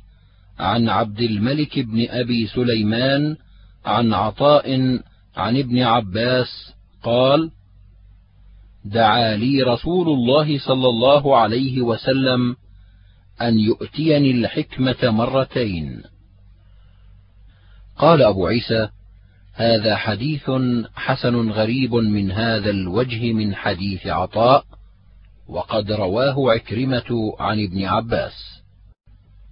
عن 0.58 0.88
عبد 0.88 1.20
الملك 1.20 1.78
بن 1.78 2.06
أبي 2.08 2.46
سليمان 2.46 3.36
عن 3.84 4.14
عطاء 4.14 4.70
عن 5.36 5.56
ابن 5.56 5.82
عباس 5.82 6.72
قال 7.02 7.50
دعا 8.84 9.36
لي 9.36 9.62
رسول 9.62 10.08
الله 10.08 10.58
صلى 10.58 10.88
الله 10.88 11.36
عليه 11.36 11.82
وسلم 11.82 12.56
أن 13.40 13.58
يؤتيني 13.58 14.30
الحكمة 14.30 15.10
مرتين. 15.10 16.02
قال 17.98 18.22
أبو 18.22 18.46
عيسى 18.46 18.88
هذا 19.54 19.96
حديث 19.96 20.50
حسن 20.94 21.50
غريب 21.50 21.94
من 21.94 22.32
هذا 22.32 22.70
الوجه 22.70 23.32
من 23.32 23.54
حديث 23.54 24.06
عطاء 24.06 24.64
وقد 25.48 25.92
رواه 25.92 26.52
عكرمة 26.52 27.34
عن 27.38 27.64
ابن 27.64 27.84
عباس. 27.84 28.62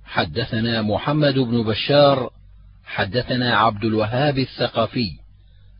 حدثنا 0.05 0.83
محمد 0.83 1.35
بن 1.35 1.63
بشار 1.63 2.31
حدثنا 2.85 3.57
عبد 3.57 3.85
الوهاب 3.85 4.39
الثقفي 4.39 5.11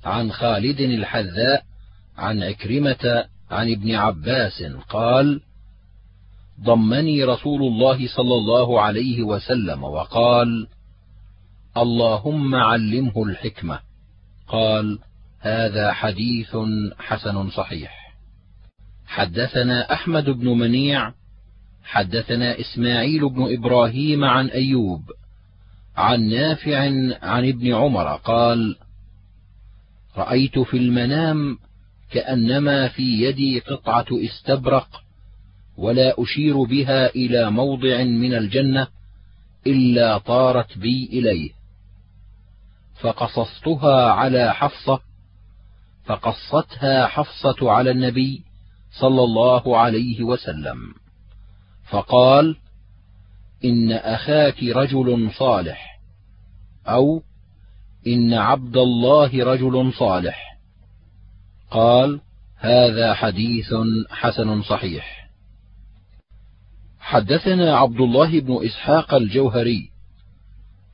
عن 0.05 0.33
خالد 0.33 0.81
الحذاء 0.81 1.63
عن 2.17 2.43
عكرمة 2.43 3.25
عن 3.51 3.71
ابن 3.71 3.95
عباس 3.95 4.63
قال 4.89 5.41
ضمني 6.63 7.25
رسول 7.25 7.63
الله 7.63 8.09
صلى 8.17 8.35
الله 8.35 8.81
عليه 8.81 9.23
وسلم 9.23 9.85
وقال 9.85 10.67
اللهم 11.77 12.55
علمه 12.55 13.23
الحكمة 13.23 13.90
قال 14.53 14.99
هذا 15.41 15.93
حديث 15.93 16.57
حسن 16.99 17.51
صحيح. 17.51 18.15
حدثنا 19.07 19.93
أحمد 19.93 20.25
بن 20.31 20.49
منيع 20.49 21.13
حدثنا 21.85 22.61
إسماعيل 22.61 23.29
بن 23.29 23.55
إبراهيم 23.55 24.25
عن 24.25 24.47
أيوب 24.47 25.03
عن 25.97 26.29
نافع 26.29 26.79
عن 27.23 27.49
ابن 27.49 27.75
عمر 27.75 28.17
قال 28.17 28.77
رأيت 30.17 30.59
في 30.59 30.77
المنام 30.77 31.59
كأنما 32.11 32.89
في 32.89 33.03
يدي 33.03 33.61
قطعة 33.61 34.07
استبرق 34.13 35.03
ولا 35.77 36.15
أشير 36.19 36.63
بها 36.63 37.07
إلى 37.15 37.51
موضع 37.51 38.05
من 38.05 38.35
الجنة 38.35 38.87
إلا 39.67 40.19
طارت 40.19 40.79
بي 40.79 41.09
إليه. 41.13 41.60
فقصصتها 43.01 44.13
على 44.13 44.55
حفصة 44.55 45.01
فقصتها 46.05 47.07
حفصة 47.07 47.71
على 47.71 47.91
النبي 47.91 48.45
صلى 49.01 49.25
الله 49.25 49.79
عليه 49.79 50.23
وسلم. 50.23 50.95
فقال 51.91 52.57
إن 53.65 53.93
أخاك 53.93 54.63
رجل 54.63 55.31
صالح 55.39 56.01
أو 56.87 57.23
إن 58.07 58.35
عبد 58.35 58.77
الله 58.77 59.45
رجل 59.45 59.93
صالح. 59.99 60.59
قال 61.71 62.21
هذا 62.57 63.15
حديث 63.15 63.75
حسن 64.11 64.63
صحيح. 64.63 65.31
حدثنا 67.01 67.77
عبد 67.77 68.01
الله 68.01 68.41
بن 68.41 68.65
إسحاق 68.67 69.15
الجوهري 69.15 69.91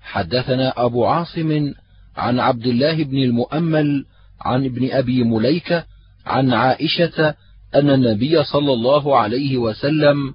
حدثنا 0.01 0.85
أبو 0.85 1.07
عاصم 1.07 1.73
عن 2.17 2.41
عبد 2.41 2.67
الله 2.67 3.05
بن 3.05 3.19
المؤمل 3.19 4.07
عن 4.41 4.65
ابن 4.65 4.91
أبي 4.91 5.25
مليكة 5.25 5.85
عن 6.27 6.53
عائشة 6.53 7.35
أن 7.75 7.91
النبي 7.91 8.45
صلى 8.45 8.73
الله 8.73 9.19
عليه 9.19 9.57
وسلم 9.57 10.35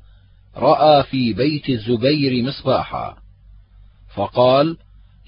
رأى 0.55 1.03
في 1.03 1.33
بيت 1.33 1.69
الزبير 1.69 2.43
مصباحا. 2.43 3.17
فقال 4.15 4.77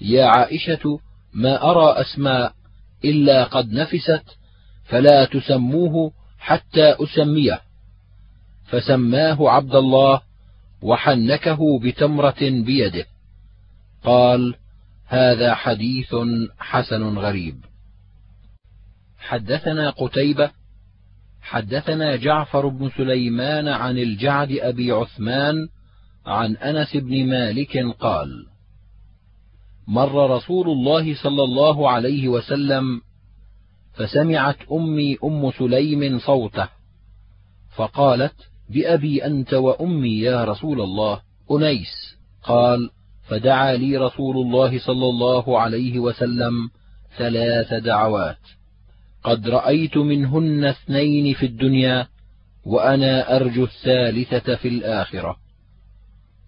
يا 0.00 0.24
عائشة 0.24 0.98
ما 1.34 1.70
أرى 1.70 2.00
أسماء 2.00 2.52
إلا 3.04 3.44
قد 3.44 3.72
نفست 3.72 4.24
فلا 4.84 5.24
تسموه 5.24 6.12
حتى 6.38 6.96
أسميه. 7.02 7.60
فسماه 8.66 9.50
عبد 9.50 9.74
الله 9.74 10.20
وحنكه 10.82 11.58
بتمرة 11.82 12.36
بيده. 12.40 13.04
قال 14.04 14.54
هذا 15.06 15.54
حديث 15.54 16.14
حسن 16.58 17.18
غريب. 17.18 17.64
حدثنا 19.18 19.90
قتيبة 19.90 20.50
حدثنا 21.42 22.16
جعفر 22.16 22.68
بن 22.68 22.90
سليمان 22.96 23.68
عن 23.68 23.98
الجعد 23.98 24.52
أبي 24.52 24.92
عثمان 24.92 25.68
عن 26.26 26.56
أنس 26.56 26.96
بن 26.96 27.26
مالك 27.26 27.78
قال 28.00 28.46
مر 29.88 30.36
رسول 30.36 30.68
الله 30.70 31.14
صلى 31.22 31.42
الله 31.42 31.90
عليه 31.90 32.28
وسلم 32.28 33.00
فسمعت 33.94 34.56
أمي 34.72 35.18
أم 35.24 35.50
سليم 35.50 36.18
صوته 36.18 36.68
فقالت 37.76 38.34
بأبي 38.68 39.26
أنت 39.26 39.54
وأمي 39.54 40.18
يا 40.20 40.44
رسول 40.44 40.80
الله. 40.80 41.20
أنيس 41.50 42.16
قال 42.42 42.90
فدعا 43.28 43.76
لي 43.76 43.96
رسول 43.96 44.36
الله 44.36 44.78
صلى 44.78 45.06
الله 45.06 45.60
عليه 45.60 45.98
وسلم 45.98 46.70
ثلاث 47.18 47.74
دعوات. 47.74 48.38
قد 49.24 49.48
رأيت 49.48 49.96
منهن 49.96 50.64
اثنين 50.64 51.34
في 51.34 51.46
الدنيا 51.46 52.06
وأنا 52.64 53.36
أرجو 53.36 53.64
الثالثة 53.64 54.54
في 54.54 54.68
الآخرة. 54.68 55.36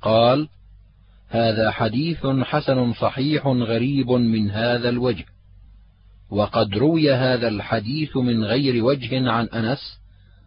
قال 0.03 0.49
هذا 1.29 1.71
حديث 1.71 2.27
حسن 2.27 2.93
صحيح 2.93 3.47
غريب 3.47 4.11
من 4.11 4.51
هذا 4.51 4.89
الوجه. 4.89 5.25
وقد 6.31 6.75
روي 6.75 7.13
هذا 7.13 7.49
الحديث 7.49 8.17
من 8.17 8.45
غير 8.45 8.85
وجه 8.85 9.31
عن 9.31 9.47
أنس 9.47 10.01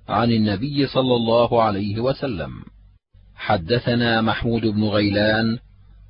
عن 0.07 0.31
النبي 0.31 0.87
صلى 0.87 1.15
الله 1.15 1.63
عليه 1.63 1.99
وسلم. 1.99 2.51
حدثنا 3.35 4.21
محمود 4.21 4.61
بن 4.61 4.83
غيلان 4.83 5.59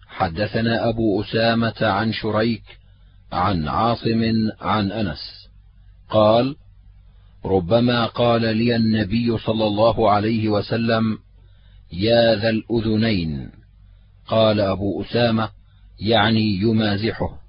حدثنا 0.10 0.90
أبو 0.90 1.22
أسامة 1.22 1.76
عن 1.82 2.14
شريك 2.14 2.64
عن 3.32 3.68
عاصم 3.68 4.34
عن 4.62 4.92
أنس. 4.92 5.50
قال 6.10 6.56
ربما 7.46 8.06
قال 8.06 8.42
لي 8.42 8.76
النبي 8.76 9.38
صلى 9.38 9.68
الله 9.68 10.12
عليه 10.12 10.50
وسلم 10.50 11.18
يا 11.92 12.36
ذا 12.36 12.50
الأذنين 12.50 13.52
قال 14.28 14.60
أبو 14.60 15.02
أسامة 15.02 15.50
يعني 16.00 16.56
يمازحه. 16.62 17.40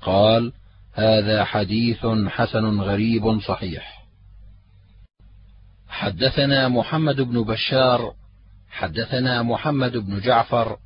قال 0.00 0.52
هذا 0.92 1.44
حديث 1.44 2.06
حسن 2.28 2.80
غريب 2.80 3.40
صحيح 3.40 4.04
حدثنا 5.88 6.68
محمد 6.68 7.20
بن 7.20 7.42
بشار 7.42 8.14
حدثنا 8.70 9.42
محمد 9.42 9.96
بن 9.96 10.20
جعفر 10.20 10.76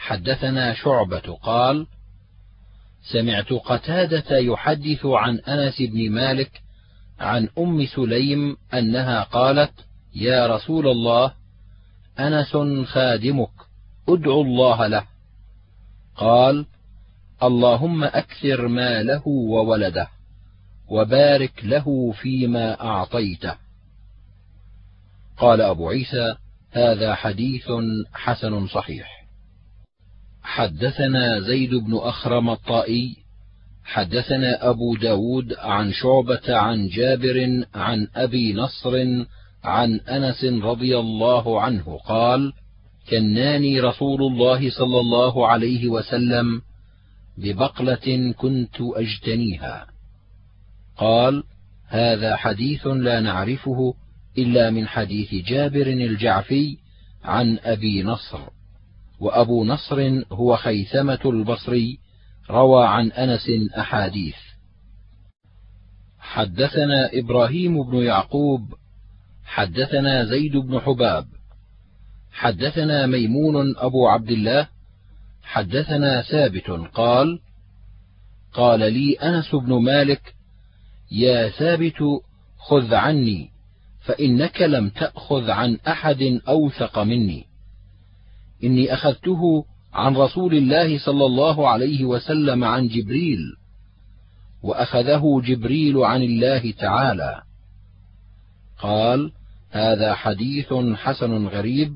حدثنا 0.00 0.74
شعبة 0.74 1.38
قال 1.42 1.86
سمعت 3.12 3.52
قتادة 3.52 4.38
يحدث 4.38 5.06
عن 5.06 5.38
أنس 5.38 5.82
بن 5.82 6.10
مالك 6.10 6.62
عن 7.20 7.48
أم 7.58 7.86
سليم 7.86 8.56
أنها 8.74 9.22
قالت 9.22 9.72
يا 10.14 10.46
رسول 10.46 10.88
الله 10.88 11.32
أنس 12.18 12.56
خادمك 12.88 13.50
أدعو 14.08 14.42
الله 14.42 14.86
له. 14.86 15.04
قال 16.16 16.66
اللهم 17.42 18.04
أكثر 18.04 18.68
ماله 18.68 19.28
وولده 19.28 20.08
وبارك 20.88 21.64
له 21.64 22.12
فيما 22.12 22.80
أعطيته. 22.80 23.54
قال 25.36 25.60
أبو 25.60 25.88
عيسى 25.88 26.36
هذا 26.70 27.14
حديث 27.14 27.68
حسن 28.12 28.66
صحيح. 28.66 29.19
حدثنا 30.50 31.40
زيد 31.40 31.74
بن 31.74 31.96
أخرم 31.96 32.50
الطائي 32.50 33.16
حدثنا 33.84 34.70
أبو 34.70 34.96
داود 34.96 35.54
عن 35.58 35.92
شعبة 35.92 36.56
عن 36.56 36.88
جابر 36.88 37.64
عن 37.74 38.08
أبي 38.16 38.52
نصر 38.52 38.96
عن 39.64 40.00
أنس 40.00 40.44
رضي 40.44 40.98
الله 40.98 41.60
عنه 41.60 41.98
قال 42.06 42.52
كناني 43.10 43.80
رسول 43.80 44.22
الله 44.22 44.70
صلى 44.70 45.00
الله 45.00 45.46
عليه 45.46 45.88
وسلم 45.88 46.62
ببقلة 47.38 48.32
كنت 48.32 48.76
أجتنيها. 48.80 49.86
قال 50.96 51.42
هذا 51.88 52.36
حديث 52.36 52.86
لا 52.86 53.20
نعرفه 53.20 53.94
إلا 54.38 54.70
من 54.70 54.86
حديث 54.86 55.34
جابر 55.34 55.86
الجعفي 55.86 56.76
عن 57.24 57.58
أبي 57.58 58.02
نصر. 58.02 58.59
وأبو 59.20 59.64
نصر 59.64 60.24
هو 60.32 60.56
خيثمة 60.56 61.20
البصري 61.24 61.98
روى 62.50 62.86
عن 62.86 63.12
أنس 63.12 63.50
أحاديث. 63.78 64.36
حدثنا 66.18 67.10
إبراهيم 67.12 67.82
بن 67.82 67.96
يعقوب 67.96 68.74
حدثنا 69.44 70.24
زيد 70.24 70.56
بن 70.56 70.80
حباب. 70.80 71.26
حدثنا 72.32 73.06
ميمون 73.06 73.76
أبو 73.76 74.08
عبد 74.08 74.30
الله 74.30 74.68
حدثنا 75.42 76.22
ثابت 76.22 76.70
قال 76.94 77.40
قال 78.52 78.92
لي 78.92 79.12
أنس 79.14 79.54
بن 79.54 79.82
مالك 79.82 80.34
يا 81.10 81.48
ثابت 81.48 82.02
خذ 82.58 82.94
عني 82.94 83.50
فإنك 84.00 84.62
لم 84.62 84.88
تأخذ 84.88 85.50
عن 85.50 85.78
أحد 85.88 86.40
أوثق 86.48 86.98
مني. 86.98 87.49
إني 88.64 88.94
أخذته 88.94 89.64
عن 89.92 90.16
رسول 90.16 90.54
الله 90.54 90.98
صلى 90.98 91.26
الله 91.26 91.68
عليه 91.68 92.04
وسلم 92.04 92.64
عن 92.64 92.88
جبريل 92.88 93.38
وأخذه 94.62 95.42
جبريل 95.44 95.98
عن 95.98 96.22
الله 96.22 96.70
تعالى. 96.70 97.42
قال 98.78 99.32
هذا 99.70 100.14
حديث 100.14 100.74
حسن 100.94 101.46
غريب 101.46 101.94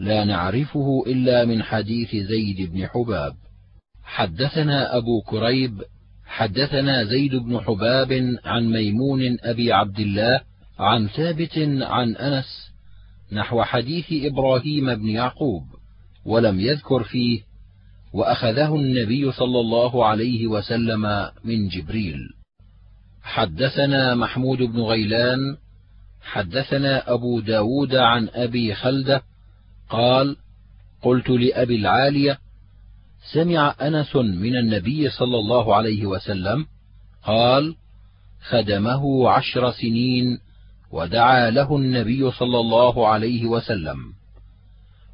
لا 0.00 0.24
نعرفه 0.24 1.04
إلا 1.06 1.44
من 1.44 1.62
حديث 1.62 2.16
زيد 2.16 2.72
بن 2.72 2.86
حباب. 2.86 3.34
حدثنا 4.04 4.96
أبو 4.96 5.20
كريب 5.20 5.82
حدثنا 6.24 7.04
زيد 7.04 7.34
بن 7.34 7.60
حباب 7.60 8.36
عن 8.44 8.70
ميمون 8.72 9.36
أبي 9.40 9.72
عبد 9.72 10.00
الله 10.00 10.40
عن 10.78 11.08
ثابت 11.08 11.58
عن 11.82 12.16
أنس 12.16 12.69
نحو 13.32 13.62
حديث 13.62 14.06
إبراهيم 14.10 14.94
بن 14.94 15.08
يعقوب 15.08 15.62
ولم 16.24 16.60
يذكر 16.60 17.02
فيه 17.02 17.40
وأخذه 18.12 18.76
النبي 18.76 19.32
صلى 19.32 19.60
الله 19.60 20.06
عليه 20.06 20.46
وسلم 20.46 21.30
من 21.44 21.68
جبريل. 21.68 22.18
حدثنا 23.22 24.14
محمود 24.14 24.58
بن 24.58 24.80
غيلان 24.80 25.56
حدثنا 26.22 27.12
أبو 27.12 27.40
داود 27.40 27.94
عن 27.94 28.28
أبي 28.28 28.74
خلدة 28.74 29.22
قال 29.90 30.36
قلت 31.02 31.30
لأبي 31.30 31.76
العالية 31.76 32.38
سمع 33.32 33.74
أنس 33.80 34.16
من 34.16 34.56
النبي 34.56 35.10
صلى 35.10 35.38
الله 35.38 35.74
عليه 35.74 36.06
وسلم 36.06 36.66
قال 37.24 37.76
خدمه 38.48 39.30
عشر 39.30 39.70
سنين 39.70 40.38
ودعا 40.90 41.50
له 41.50 41.76
النبي 41.76 42.30
صلى 42.30 42.60
الله 42.60 43.08
عليه 43.08 43.46
وسلم. 43.46 43.96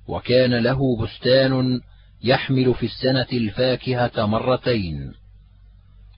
وكان 0.08 0.54
له 0.54 0.96
بستان 0.96 1.80
يحمل 2.22 2.74
في 2.74 2.86
السنة 2.86 3.26
الفاكهة 3.32 4.26
مرتين. 4.26 5.14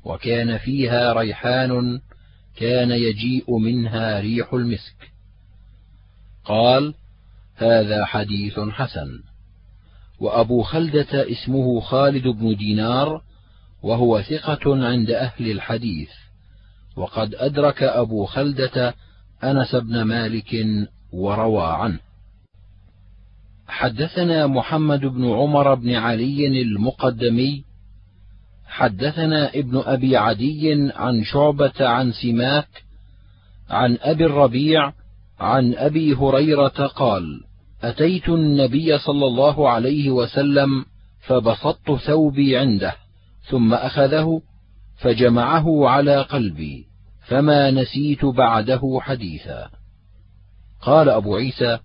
وكان 0.05 0.59
فيها 0.59 1.12
ريحان 1.12 2.01
كان 2.57 2.91
يجيء 2.91 3.59
منها 3.59 4.20
ريح 4.20 4.55
المسك. 4.55 5.11
قال 6.45 6.95
هذا 7.57 8.05
حديث 8.05 8.61
حسن. 8.61 9.23
وأبو 10.20 10.62
خلدة 10.62 11.31
اسمه 11.33 11.81
خالد 11.81 12.28
بن 12.28 12.57
دينار 12.57 13.23
وهو 13.83 14.23
ثقة 14.23 14.87
عند 14.87 15.11
أهل 15.11 15.51
الحديث. 15.51 16.11
وقد 16.97 17.35
أدرك 17.35 17.83
أبو 17.83 18.25
خلدة 18.25 18.95
أنس 19.44 19.75
بن 19.75 20.02
مالك 20.02 20.67
وروى 21.12 21.67
عنه. 21.67 21.99
حدثنا 23.68 24.47
محمد 24.47 25.00
بن 25.00 25.31
عمر 25.31 25.75
بن 25.75 25.94
علي 25.94 26.62
المقدمي. 26.62 27.65
حدثنا 28.67 29.50
ابن 29.55 29.83
أبي 29.86 30.17
عدي 30.17 30.92
عن 30.94 31.25
شعبة 31.25 31.89
عن 31.89 32.12
سماك 32.12 32.68
عن 33.70 33.99
أبي 34.00 34.26
الربيع 34.26 34.92
عن 35.41 35.75
أبي 35.75 36.15
هريرة 36.15 36.86
قال 36.86 37.41
أتيت 37.83 38.28
النبي 38.28 38.99
صلى 38.99 39.26
الله 39.26 39.70
عليه 39.70 40.10
وسلم 40.10 40.84
فبسطت 41.20 41.92
ثوبي 42.07 42.57
عنده 42.57 42.94
ثم 43.50 43.75
أخذه 43.75 44.42
فجمعه 44.97 45.89
على 45.89 46.23
قلبي. 46.23 46.88
فما 47.29 47.71
نسيت 47.71 48.25
بعده 48.25 48.99
حديثا. 49.01 49.71
قال 50.81 51.09
أبو 51.09 51.37
عيسى 51.37 51.79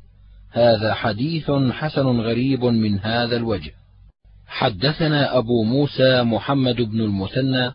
هذا 0.51 0.93
حديث 0.93 1.51
حسن 1.71 2.19
غريب 2.19 2.65
من 2.65 2.99
هذا 2.99 3.35
الوجه. 3.37 3.71
حدثنا 4.47 5.37
أبو 5.37 5.63
موسى 5.63 6.23
محمد 6.23 6.75
بن 6.75 7.01
المثنى 7.01 7.71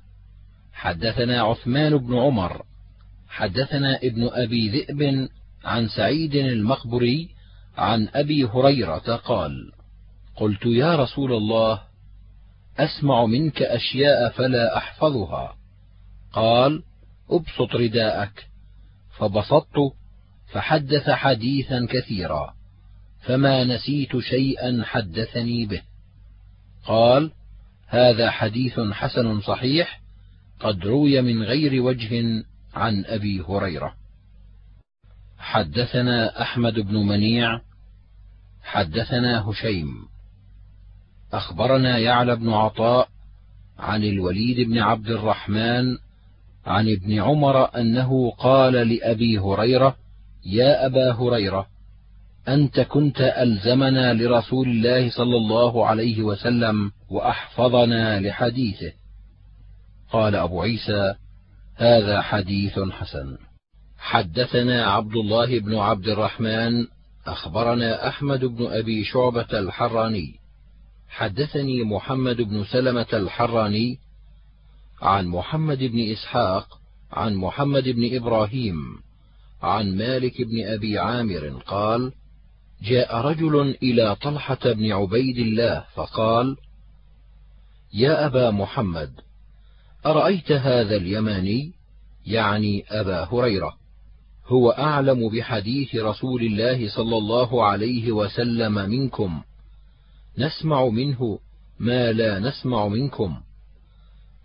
حدثنا 0.73 1.43
عثمان 1.43 1.97
بن 1.97 2.19
عمر 2.19 2.63
حدثنا 3.29 3.97
ابن 3.97 4.29
أبي 4.33 4.69
ذئب 4.69 5.29
عن 5.65 5.89
سعيد 5.89 6.35
المقبري 6.35 7.29
عن 7.77 8.09
أبي 8.15 8.45
هريرة 8.45 9.17
قال 9.17 9.73
قلت 10.37 10.67
يا 10.67 10.97
رسول 10.97 11.33
الله 11.33 11.81
أسمع 12.79 13.27
منك 13.27 13.63
أشياء 13.63 14.31
فلا 14.31 14.77
أحفظها. 14.77 15.57
قال 16.33 16.83
أبسط 17.31 17.75
رداءك. 17.75 18.47
فبسطت 19.19 19.95
فحدث 20.53 21.11
حديثا 21.11 21.87
كثيرا. 21.91 22.55
فما 23.21 23.65
نسيت 23.65 24.19
شيئا 24.19 24.83
حدثني 24.85 25.67
به. 25.67 25.83
قال 26.87 27.33
هذا 27.87 28.31
حديث 28.31 28.81
حسن 28.81 29.41
صحيح 29.41 30.01
قد 30.61 30.87
روي 30.87 31.23
من 31.23 31.43
غير 31.43 31.83
وجه 31.83 32.45
عن 32.75 33.05
أبي 33.05 33.41
هريرة. 33.41 33.95
حدثنا 35.39 36.43
أحمد 36.43 36.75
بن 36.75 36.95
منيع 36.95 37.61
حدثنا 38.63 39.51
هشيم. 39.51 40.09
أخبرنا 41.33 41.99
يعلى 41.99 42.37
بن 42.37 42.49
عطاء 42.49 43.09
عن 43.79 44.05
الوليد 44.05 44.69
بن 44.69 44.79
عبد 44.79 45.11
الرحمن 45.11 45.99
عن 46.69 46.89
ابن 46.89 47.21
عمر 47.21 47.77
أنه 47.77 48.31
قال 48.31 48.73
لأبي 48.73 49.39
هريرة 49.39 49.97
يا 50.47 50.87
أبا 50.87 51.13
هريرة 51.13 51.67
أنت 52.49 52.81
كنت 52.81 53.21
ألزمنا 53.21 54.15
لرسول 54.15 54.69
الله 54.69 55.11
صلى 55.11 55.37
الله 55.37 55.87
عليه 55.87 56.23
وسلم 56.23 56.93
وأحفظنا 57.11 58.21
لحديثه. 58.21 58.93
قال 60.13 60.35
أبو 60.35 60.63
عيسى 60.63 61.15
هذا 61.77 62.21
حديث 62.21 62.79
حسن. 62.79 63.39
حدثنا 63.99 64.87
عبد 64.87 65.17
الله 65.17 65.59
بن 65.59 65.75
عبد 65.75 66.09
الرحمن 66.09 66.87
أخبرنا 67.27 68.09
أحمد 68.09 68.45
بن 68.45 68.67
أبي 68.67 69.05
شعبة 69.05 69.59
الحراني. 69.59 70.35
حدثني 71.09 71.83
محمد 71.83 72.37
بن 72.37 72.65
سلمة 72.65 73.07
الحراني 73.13 73.99
عن 75.03 75.27
محمد 75.27 75.79
بن 75.79 76.13
إسحاق 76.13 76.81
عن 77.13 77.35
محمد 77.35 77.89
بن 77.89 78.17
إبراهيم 78.17 78.77
عن 79.63 79.97
مالك 79.97 80.43
بن 80.43 80.67
أبي 80.67 80.99
عامر 80.99 81.63
قال 81.67 82.13
جاء 82.83 83.17
رجل 83.17 83.77
إلى 83.83 84.17
طلحة 84.17 84.59
بن 84.65 84.93
عبيد 84.93 85.39
الله 85.39 85.85
فقال 85.95 86.57
يا 87.95 88.27
أبا 88.27 88.51
محمد 88.51 89.13
أرأيت 90.07 90.53
هذا 90.53 90.97
اليماني؟ 90.97 91.73
يعني 92.27 92.85
أبا 92.89 93.25
هريرة. 93.25 93.77
هو 94.47 94.71
أعلم 94.71 95.29
بحديث 95.29 95.95
رسول 95.95 96.43
الله 96.43 96.89
صلى 96.89 97.17
الله 97.17 97.65
عليه 97.65 98.13
وسلم 98.13 98.75
منكم. 98.75 99.43
نسمع 100.39 100.89
منه 100.89 101.39
ما 101.79 102.13
لا 102.13 102.39
نسمع 102.39 102.89
منكم. 102.89 103.41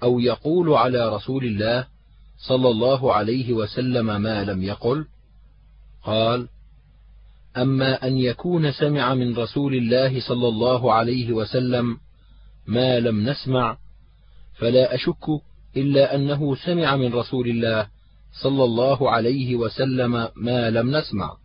أو 0.03 0.19
يقول 0.19 0.73
على 0.73 1.15
رسول 1.15 1.45
الله 1.45 1.87
صلى 2.47 2.69
الله 2.69 3.13
عليه 3.13 3.53
وسلم 3.53 4.21
ما 4.21 4.43
لم 4.43 4.63
يقل؟ 4.63 5.05
قال 6.03 6.47
أما 7.57 8.07
أن 8.07 8.17
يكون 8.17 8.71
سمع 8.71 9.13
من 9.13 9.37
رسول 9.37 9.75
الله 9.75 10.19
صلى 10.19 10.47
الله 10.47 10.93
عليه 10.93 11.31
وسلم 11.31 11.97
ما 12.67 12.99
لم 12.99 13.29
نسمع 13.29 13.77
فلا 14.53 14.95
أشك 14.95 15.25
إلا 15.77 16.15
أنه 16.15 16.55
سمع 16.55 16.95
من 16.95 17.13
رسول 17.13 17.47
الله 17.49 17.87
صلى 18.41 18.63
الله 18.63 19.11
عليه 19.11 19.55
وسلم 19.55 20.29
ما 20.35 20.69
لم 20.69 20.95
نسمع. 20.95 21.37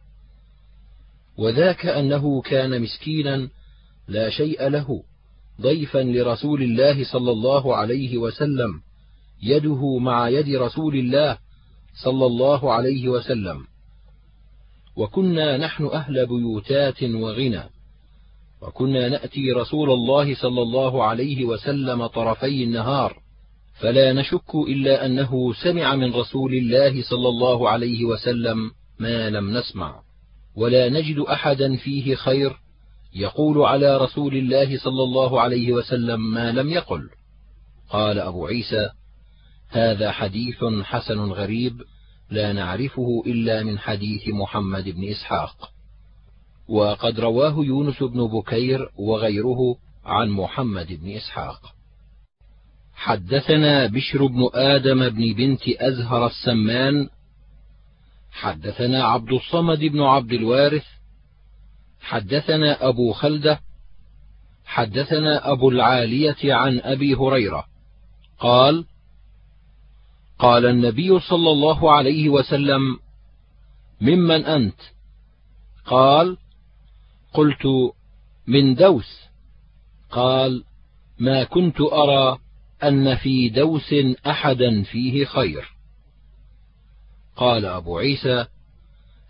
وذاك 1.38 1.86
أنه 1.86 2.42
كان 2.42 2.82
مسكينا 2.82 3.48
لا 4.08 4.30
شيء 4.30 4.68
له. 4.68 5.02
ضيفا 5.60 5.98
لرسول 5.98 6.62
الله 6.62 7.04
صلى 7.04 7.30
الله 7.30 7.76
عليه 7.76 8.18
وسلم 8.18 8.80
يده 9.42 9.98
مع 9.98 10.28
يد 10.28 10.56
رسول 10.56 10.94
الله 10.96 11.38
صلى 12.04 12.26
الله 12.26 12.72
عليه 12.72 13.08
وسلم. 13.08 13.64
وكنا 14.96 15.56
نحن 15.56 15.86
أهل 15.86 16.26
بيوتات 16.26 17.02
وغنى. 17.02 17.62
وكنا 18.62 19.08
نأتي 19.08 19.52
رسول 19.52 19.90
الله 19.90 20.34
صلى 20.34 20.62
الله 20.62 21.04
عليه 21.04 21.44
وسلم 21.44 22.06
طرفي 22.06 22.64
النهار 22.64 23.16
فلا 23.80 24.12
نشك 24.12 24.54
إلا 24.54 25.06
أنه 25.06 25.54
سمع 25.54 25.96
من 25.96 26.14
رسول 26.14 26.54
الله 26.54 27.02
صلى 27.02 27.28
الله 27.28 27.68
عليه 27.68 28.04
وسلم 28.04 28.70
ما 28.98 29.30
لم 29.30 29.50
نسمع. 29.58 30.00
ولا 30.56 30.88
نجد 30.88 31.18
احدا 31.18 31.76
فيه 31.76 32.14
خير 32.14 32.56
يقول 33.14 33.62
على 33.62 33.96
رسول 33.96 34.36
الله 34.36 34.78
صلى 34.78 35.02
الله 35.02 35.40
عليه 35.40 35.72
وسلم 35.72 36.30
ما 36.30 36.52
لم 36.52 36.68
يقل. 36.68 37.10
قال 37.90 38.18
أبو 38.18 38.46
عيسى 38.46 38.90
هذا 39.68 40.12
حديث 40.12 40.64
حسن 40.82 41.18
غريب 41.18 41.82
لا 42.30 42.52
نعرفه 42.52 43.22
إلا 43.26 43.62
من 43.62 43.78
حديث 43.78 44.28
محمد 44.28 44.88
بن 44.88 45.08
إسحاق. 45.08 45.70
وقد 46.68 47.20
رواه 47.20 47.64
يونس 47.64 48.02
بن 48.02 48.26
بكير 48.26 48.88
وغيره 48.98 49.76
عن 50.04 50.28
محمد 50.28 50.86
بن 50.92 51.10
إسحاق. 51.10 51.60
حدثنا 52.94 53.86
بشر 53.86 54.26
بن 54.26 54.48
آدم 54.54 55.08
بن 55.08 55.32
بنت 55.32 55.68
أزهر 55.68 56.26
السمان. 56.26 57.08
حدثنا 58.30 59.04
عبد 59.04 59.32
الصمد 59.32 59.78
بن 59.78 60.00
عبد 60.00 60.32
الوارث 60.32 60.97
حدثنا 62.08 62.88
أبو 62.88 63.12
خلدة 63.12 63.60
حدثنا 64.64 65.52
أبو 65.52 65.70
العالية 65.70 66.54
عن 66.54 66.80
أبي 66.80 67.14
هريرة 67.14 67.64
قال 68.38 68.84
قال 70.38 70.66
النبي 70.66 71.20
صلى 71.20 71.50
الله 71.50 71.96
عليه 71.96 72.28
وسلم 72.28 72.80
ممن 74.00 74.44
أنت؟ 74.44 74.80
قال 75.86 76.36
قلت 77.34 77.92
من 78.46 78.74
دوس. 78.74 79.20
قال 80.10 80.64
ما 81.18 81.44
كنت 81.44 81.80
أرى 81.80 82.38
أن 82.82 83.16
في 83.16 83.48
دوس 83.48 83.94
أحدا 84.26 84.82
فيه 84.82 85.24
خير. 85.24 85.72
قال 87.36 87.64
أبو 87.64 87.98
عيسى 87.98 88.46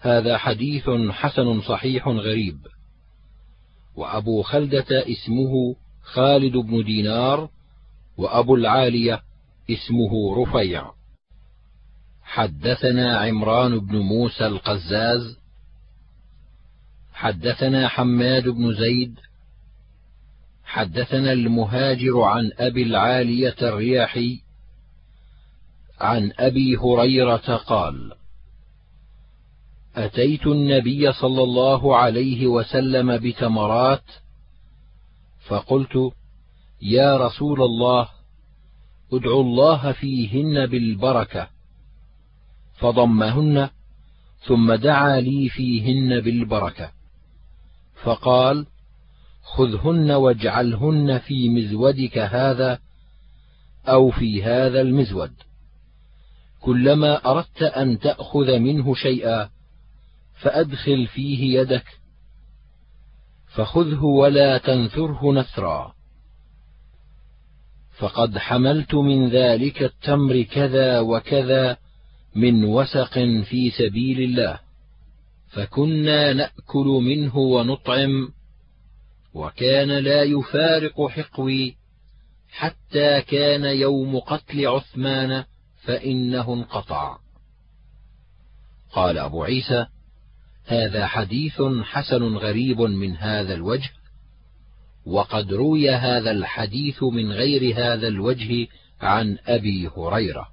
هذا 0.01 0.39
حديث 0.39 0.91
حسن 1.10 1.60
صحيح 1.60 2.09
غريب. 2.09 2.59
وأبو 3.97 4.43
خلدة 4.43 4.86
اسمه 4.91 5.77
خالد 6.02 6.57
بن 6.57 6.85
دينار 6.85 7.49
وأبو 8.17 8.55
العالية 8.55 9.23
اسمه 9.70 10.43
رفيع. 10.43 10.91
حدثنا 12.23 13.18
عمران 13.18 13.78
بن 13.78 13.99
موسى 13.99 14.47
القزاز. 14.47 15.39
حدثنا 17.12 17.89
حماد 17.89 18.49
بن 18.49 18.75
زيد. 18.75 19.18
حدثنا 20.65 21.33
المهاجر 21.33 22.20
عن 22.20 22.51
أبي 22.59 22.83
العالية 22.83 23.57
الرياحي. 23.62 24.41
عن 26.01 26.33
أبي 26.39 26.77
هريرة 26.77 27.57
قال 27.57 28.17
أتيت 29.99 30.47
النبي 30.47 31.12
صلى 31.12 31.43
الله 31.43 31.97
عليه 31.97 32.47
وسلم 32.47 33.17
بتمرات 33.17 34.05
فقلت 35.47 36.12
يا 36.83 37.17
رسول 37.17 37.62
الله 37.62 38.09
ادعوا 39.12 39.43
الله 39.43 39.93
فيهن 39.93 40.67
بالبركة. 40.67 41.49
فضمهن 42.75 43.68
ثم 44.47 44.75
دعا 44.75 45.20
لي 45.20 45.49
فيهن 45.49 46.20
بالبركة. 46.20 46.93
فقال 48.02 48.67
خذهن 49.43 50.10
واجعلهن 50.10 51.18
في 51.18 51.49
مزودك 51.49 52.18
هذا 52.18 52.78
أو 53.89 54.10
في 54.10 54.43
هذا 54.43 54.81
المزود. 54.81 55.33
كلما 56.60 57.31
أردت 57.31 57.62
أن 57.62 57.99
تأخذ 57.99 58.59
منه 58.59 58.94
شيئا 58.94 59.57
فأدخل 60.41 61.07
فيه 61.07 61.60
يدك. 61.60 61.86
فخذه 63.47 64.05
ولا 64.05 64.58
تنثره 64.58 65.33
نثرا. 65.33 65.94
فقد 67.99 68.39
حملت 68.39 68.94
من 68.94 69.28
ذلك 69.28 69.83
التمر 69.83 70.42
كذا 70.42 71.00
وكذا 71.00 71.76
من 72.34 72.65
وسق 72.65 73.18
في 73.18 73.70
سبيل 73.70 74.20
الله. 74.20 74.60
فكنا 75.49 76.33
نأكل 76.33 76.86
منه 76.86 77.36
ونطعم. 77.36 78.28
وكان 79.34 79.89
لا 79.89 80.23
يفارق 80.23 81.08
حقوي 81.08 81.76
حتى 82.50 83.20
كان 83.20 83.65
يوم 83.65 84.18
قتل 84.18 84.67
عثمان 84.67 85.44
فإنه 85.83 86.55
انقطع. 86.55 87.18
قال 88.92 89.18
أبو 89.18 89.44
عيسى 89.44 89.86
هذا 90.68 91.06
حديث 91.06 91.62
حسن 91.82 92.36
غريب 92.36 92.80
من 92.80 93.16
هذا 93.16 93.55
الوجه 93.55 93.90
وقد 95.06 95.52
روي 95.52 95.90
هذا 95.90 96.30
الحديث 96.30 97.02
من 97.02 97.32
غير 97.32 97.74
هذا 97.76 98.08
الوجه 98.08 98.66
عن 99.00 99.38
أبي 99.47 99.88
هريرة. 99.97 100.48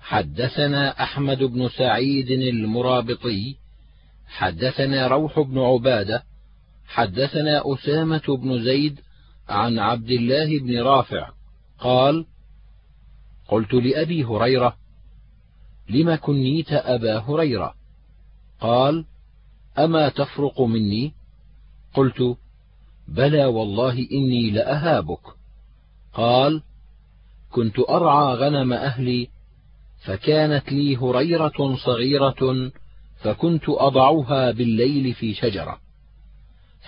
حدثنا 0.00 1.02
أحمد 1.02 1.38
بن 1.38 1.68
سعيد 1.68 2.30
المرابطي 2.30 3.56
حدثنا 4.26 5.06
روح 5.06 5.40
بن 5.40 5.58
عبادة 5.58 6.22
حدثنا 6.86 7.62
أسامة 7.74 8.36
بن 8.42 8.64
زيد 8.64 9.00
عن 9.48 9.78
عبد 9.78 10.10
الله 10.10 10.58
بن 10.58 10.78
رافع 10.82 11.30
قال 11.78 12.26
قلت 13.48 13.74
لأبي 13.74 14.24
هريرة 14.24 14.76
لم 15.88 16.14
كنيت 16.14 16.72
أبا 16.72 17.18
هريرة؟ 17.18 17.77
قال 18.60 19.04
أما 19.78 20.08
تفرق 20.08 20.60
مني؟ 20.60 21.12
قلت 21.94 22.36
بلى 23.08 23.44
والله 23.44 24.08
إني 24.12 24.50
لأهابك. 24.50 25.20
قال 26.12 26.62
كنت 27.50 27.78
أرعى 27.78 28.34
غنم 28.34 28.72
أهلي 28.72 29.28
فكانت 30.04 30.72
لي 30.72 30.96
هريرة 30.96 31.76
صغيرة 31.84 32.70
فكنت 33.22 33.64
أضعها 33.68 34.50
بالليل 34.50 35.14
في 35.14 35.34
شجرة. 35.34 35.80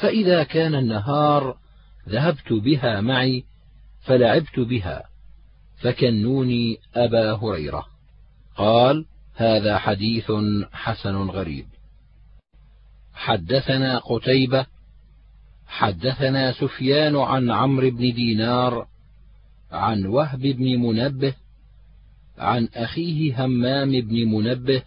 فإذا 0.01 0.43
كان 0.43 0.75
النهار 0.75 1.57
ذهبت 2.09 2.53
بها 2.53 3.01
معي 3.01 3.45
فلعبت 4.01 4.61
بها 4.61 5.05
فكنوني 5.83 6.79
أبا 6.95 7.33
هريرة. 7.33 7.87
قال 8.57 9.07
هذا 9.41 9.79
حديث 9.79 10.33
حسن 10.73 11.17
غريب. 11.17 11.67
حدثنا 13.15 13.99
قتيبة 13.99 14.67
حدثنا 15.67 16.53
سفيان 16.53 17.17
عن 17.17 17.51
عمرو 17.51 17.91
بن 17.91 18.13
دينار 18.15 18.87
عن 19.73 20.07
وهب 20.07 20.41
بن 20.41 20.79
منبه 20.81 21.35
عن 22.39 22.69
أخيه 22.75 23.45
همام 23.45 23.91
بن 23.91 24.29
منبه 24.29 24.83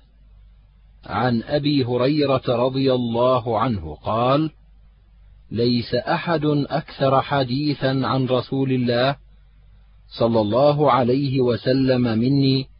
عن 1.06 1.44
أبي 1.44 1.86
هريرة 1.86 2.44
رضي 2.48 2.94
الله 2.94 3.60
عنه 3.60 3.96
قال 3.96 4.52
ليس 5.52 5.96
أحد 5.96 6.46
أكثر 6.70 7.22
حديثا 7.22 8.02
عن 8.04 8.26
رسول 8.26 8.72
الله 8.72 9.16
صلى 10.20 10.42
الله 10.42 10.92
عليه 10.92 11.42
وسلم 11.42 12.02
مني 12.02 12.73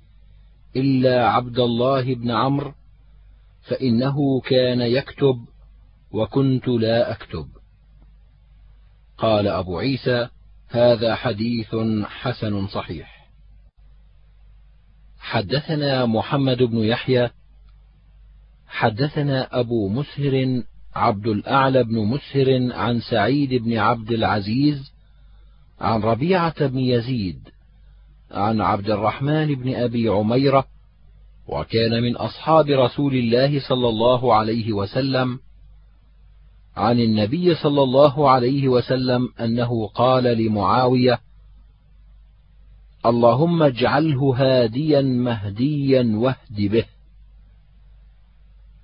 إلا 0.76 1.28
عبد 1.30 1.60
الله 1.60 2.16
بن 2.16 2.32
عمرو 2.32 2.74
فإنه 3.62 4.42
كان 4.42 4.82
يكتب 4.82 5.46
وكنت 6.12 6.68
لا 6.68 7.12
أكتب. 7.12 7.48
قال 9.18 9.48
أبو 9.48 9.80
عيسى 9.80 10.28
هذا 10.70 11.16
حديث 11.16 11.76
حسن 12.06 12.68
صحيح. 12.68 13.30
حدثنا 15.20 16.06
محمد 16.06 16.64
بن 16.64 16.78
يحيى 16.78 17.30
حدثنا 18.68 19.60
أبو 19.60 19.90
مسهر 19.90 20.64
عبد 20.96 21.28
الأعلى 21.28 21.84
بن 21.84 22.00
مسهر 22.00 22.74
عن 22.74 23.00
سعيد 23.00 23.54
بن 23.54 23.78
عبد 23.78 24.12
العزيز 24.12 24.94
عن 25.80 26.02
ربيعة 26.02 26.68
بن 26.68 26.80
يزيد 26.80 27.50
عن 28.34 28.62
عبد 28.62 28.90
الرحمن 28.90 29.56
بن 29.56 29.76
أبي 29.76 30.10
عميرة 30.10 30.66
وكان 31.48 32.04
من 32.04 32.16
أصحاب 32.16 32.68
رسول 32.70 33.16
الله 33.16 33.60
صلى 33.70 33.90
الله 33.90 34.36
عليه 34.36 34.74
وسلم 34.74 35.40
عن 36.76 37.00
النبي 37.00 37.56
صلى 37.56 37.84
الله 37.84 38.30
عليه 38.30 38.68
وسلم 38.68 39.30
أنه 39.40 39.88
قال 39.88 40.24
لمعاوية 40.24 41.20
اللهم 43.06 43.64
اجعله 43.64 44.36
هاديا 44.38 45.02
مهديا 45.02 46.12
واهد 46.16 46.72
به. 46.72 46.86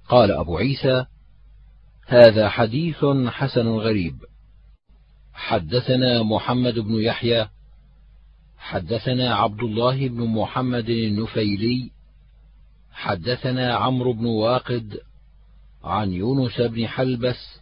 قال 0.10 0.32
أبو 0.32 0.58
عيسى 0.58 1.06
هذا 2.08 2.50
حديث 2.50 3.06
حسن 3.28 3.68
غريب. 3.68 4.16
حدثنا 5.34 6.24
محمد 6.24 6.80
بن 6.80 6.94
يحيى 6.94 7.50
حدثنا 8.60 9.36
عبد 9.36 9.64
الله 9.64 10.08
بن 10.08 10.24
محمد 10.24 10.90
النفيلي 10.90 11.92
حدثنا 12.92 13.76
عمرو 13.76 14.14
بن 14.14 14.26
واقد 14.26 15.00
عن 15.84 16.12
يونس 16.14 16.62
بن 16.62 16.88
حلبس 16.88 17.60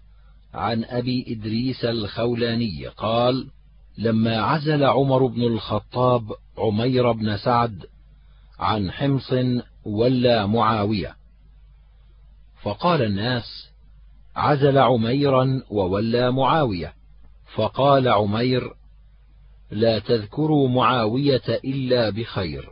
عن 0.54 0.84
أبي 0.84 1.26
إدريس 1.28 1.86
الخولاني 1.86 2.88
قال 2.88 3.48
لما 3.98 4.38
عزل 4.38 4.84
عمر 4.84 5.26
بن 5.26 5.42
الخطاب 5.42 6.32
عمير 6.58 7.12
بن 7.12 7.38
سعد 7.38 7.86
عن 8.60 8.92
حمص 8.92 9.34
ولى 9.86 10.48
معاوية. 10.48 11.16
فقال 12.62 13.02
الناس 13.02 13.70
عزل 14.36 14.78
عميرا 14.78 15.64
وولى 15.70 16.32
معاوية. 16.32 16.94
فقال 17.56 18.08
عمير 18.08 18.74
لا 19.72 20.00
تذكروا 20.00 20.70
معاوية 20.70 21.48
إلا 21.48 22.10
بخير. 22.10 22.70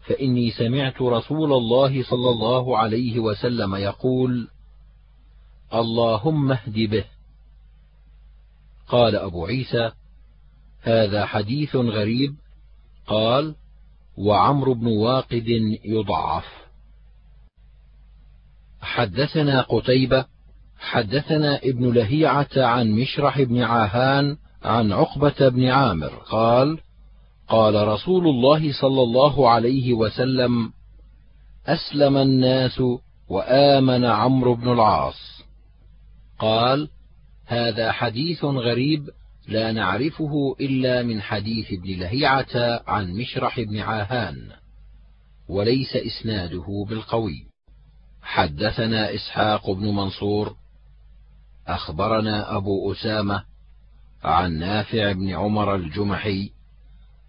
فإني 0.00 0.50
سمعت 0.50 1.02
رسول 1.02 1.52
الله 1.52 2.02
صلى 2.02 2.30
الله 2.30 2.78
عليه 2.78 3.18
وسلم 3.18 3.74
يقول 3.74 4.48
اللهم 5.74 6.52
اهد 6.52 6.74
به. 6.74 7.04
قال 8.88 9.16
أبو 9.16 9.46
عيسى 9.46 9.90
هذا 10.82 11.26
حديث 11.26 11.76
غريب. 11.76 12.34
قال 13.06 13.54
وعمرو 14.16 14.74
بن 14.74 14.86
واقد 14.86 15.48
يضعف. 15.84 16.44
حدثنا 18.80 19.60
قتيبة 19.60 20.26
حدثنا 20.78 21.56
ابن 21.56 21.92
لهيعة 21.92 22.48
عن 22.56 22.90
مشرح 22.90 23.42
بن 23.42 23.62
عاهان 23.62 24.36
عن 24.62 24.92
عقبة 24.92 25.48
بن 25.48 25.64
عامر 25.64 26.08
قال 26.08 26.78
قال 27.48 27.88
رسول 27.88 28.26
الله 28.28 28.72
صلى 28.72 29.02
الله 29.02 29.50
عليه 29.50 29.92
وسلم 29.92 30.72
أسلم 31.66 32.16
الناس 32.16 32.82
وآمن 33.28 34.04
عمرو 34.04 34.54
بن 34.54 34.72
العاص. 34.72 35.42
قال 36.38 36.88
هذا 37.46 37.92
حديث 37.92 38.44
غريب 38.44 39.10
لا 39.48 39.72
نعرفه 39.72 40.56
إلا 40.60 41.02
من 41.02 41.22
حديث 41.22 41.72
ابن 41.72 41.98
لهيعة 41.98 42.82
عن 42.86 43.12
مشرح 43.12 43.60
بن 43.60 43.78
عاهان 43.78 44.50
وليس 45.48 45.96
إسناده 45.96 46.86
بالقوي. 46.88 47.46
حدثنا 48.22 49.14
إسحاق 49.14 49.70
بن 49.70 49.86
منصور 49.94 50.56
أخبرنا 51.66 52.56
أبو 52.56 52.92
أسامة 52.92 53.47
عن 54.24 54.58
نافع 54.58 55.12
بن 55.12 55.28
عمر 55.28 55.74
الجمحي 55.74 56.50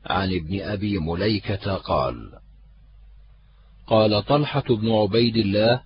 عن 0.05 0.33
ابن 0.33 0.61
أبي 0.61 0.99
مليكة 0.99 1.75
قال 1.75 2.39
قال 3.87 4.25
طلحة 4.25 4.63
بن 4.69 4.91
عبيد 4.91 5.37
الله 5.37 5.81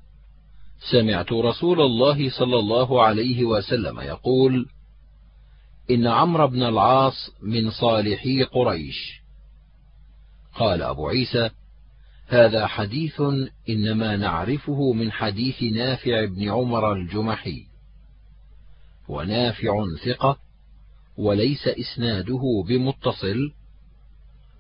سمعت 0.92 1.32
رسول 1.32 1.82
الله 1.82 2.30
صلى 2.30 2.60
الله 2.60 3.04
عليه 3.04 3.44
وسلم 3.44 4.00
يقول 4.00 4.66
إن 5.92 6.08
عمرو 6.08 6.48
بن 6.48 6.64
العاص 6.64 7.32
من 7.42 7.72
صالحي 7.72 8.44
قريش. 8.44 9.22
قال 10.56 10.82
أبو 10.82 11.08
عيسى 11.08 11.50
هذا 12.28 12.68
حديث 12.68 13.22
إنما 13.70 14.16
نعرفه 14.18 14.94
من 14.94 15.12
حديث 15.12 15.64
نافع 15.64 16.26
بن 16.26 16.50
عمر 16.50 16.94
الجمحي. 16.94 17.66
ونافع 19.08 19.86
ثقة 20.06 20.38
وليس 21.18 21.68
إسناده 21.68 22.64
بمتصل 22.68 23.52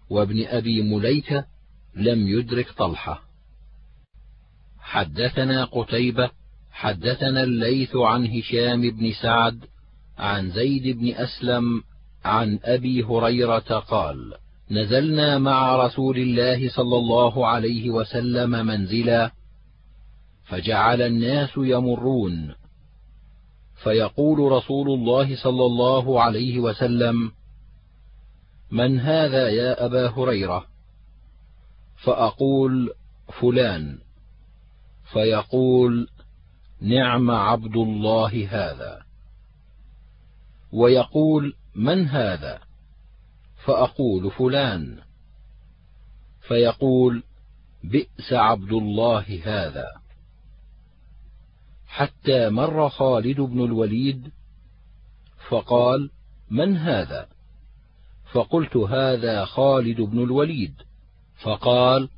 وابن 0.10 0.46
أبي 0.46 0.82
مليكة 0.82 1.46
لم 1.96 2.28
يدرك 2.28 2.72
طلحة. 2.78 3.24
حدثنا 4.80 5.66
قتيبة 5.66 6.30
حدثنا 6.72 7.44
الليث 7.44 7.96
عن 7.96 8.26
هشام 8.28 8.82
بن 8.82 9.12
سعد 9.22 9.66
عن 10.18 10.52
زيد 10.52 10.98
بن 10.98 11.14
أسلم 11.14 11.84
عن 12.26 12.60
أبي 12.64 13.04
هريرة 13.04 13.80
قال 13.80 14.34
نزلنا 14.72 15.38
مع 15.38 15.86
رسول 15.86 16.18
الله 16.18 16.70
صلى 16.70 16.98
الله 16.98 17.48
عليه 17.48 17.90
وسلم 17.90 18.50
منزلا 18.50 19.32
فجعل 20.46 21.02
الناس 21.02 21.50
يمرون 21.58 22.56
فيقول 23.84 24.52
رسول 24.52 24.90
الله 24.90 25.36
صلى 25.44 25.66
الله 25.66 26.22
عليه 26.22 26.60
وسلم 26.60 27.32
من 28.72 29.00
هذا 29.00 29.50
يا 29.50 29.86
أبا 29.86 30.10
هريرة؟ 30.10 30.66
فأقول 32.04 32.94
فلان. 33.42 34.00
فيقول 35.14 36.08
نعم 36.82 37.32
عبد 37.32 37.76
الله 37.76 38.48
هذا. 38.50 39.04
ويقول 40.72 41.54
من 41.76 42.08
هذا؟ 42.08 42.60
فأقول 43.66 44.32
فلان. 44.32 44.98
فيقول 46.48 47.24
بئس 47.84 48.34
عبد 48.34 48.72
الله 48.72 49.42
هذا. 49.44 50.03
حتى 51.94 52.50
مر 52.50 52.90
خالد 52.90 53.42
بن 53.42 53.64
الوليد 53.66 54.32
فقال 55.50 56.10
من 56.52 56.78
هذا؟ 56.78 57.28
فقلت 58.32 58.78
هذا 58.78 59.46
خالد 59.46 60.02
بن 60.02 60.24
الوليد. 60.24 60.74
فقال 61.44 62.10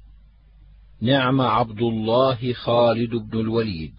نعم 1.02 1.42
عبد 1.42 1.82
الله 1.82 2.54
خالد 2.54 3.10
بن 3.16 3.40
الوليد 3.40 3.94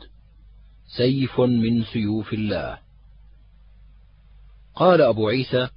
سيف 0.97 1.41
من 1.41 1.85
سيوف 1.85 2.33
الله. 2.33 2.79
قال 4.75 5.01
أبو 5.01 5.29
عيسى 5.29 5.69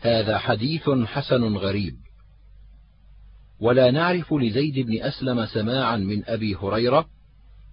هذا 0.00 0.38
حديث 0.38 0.90
حسن 0.90 1.56
غريب 1.56 1.96
ولا 3.60 3.90
نعرف 3.90 4.32
لزيد 4.32 4.86
بن 4.86 5.02
أسلم 5.02 5.46
سماعا 5.46 5.96
من 5.96 6.24
أبي 6.24 6.54
هريرة 6.54 7.19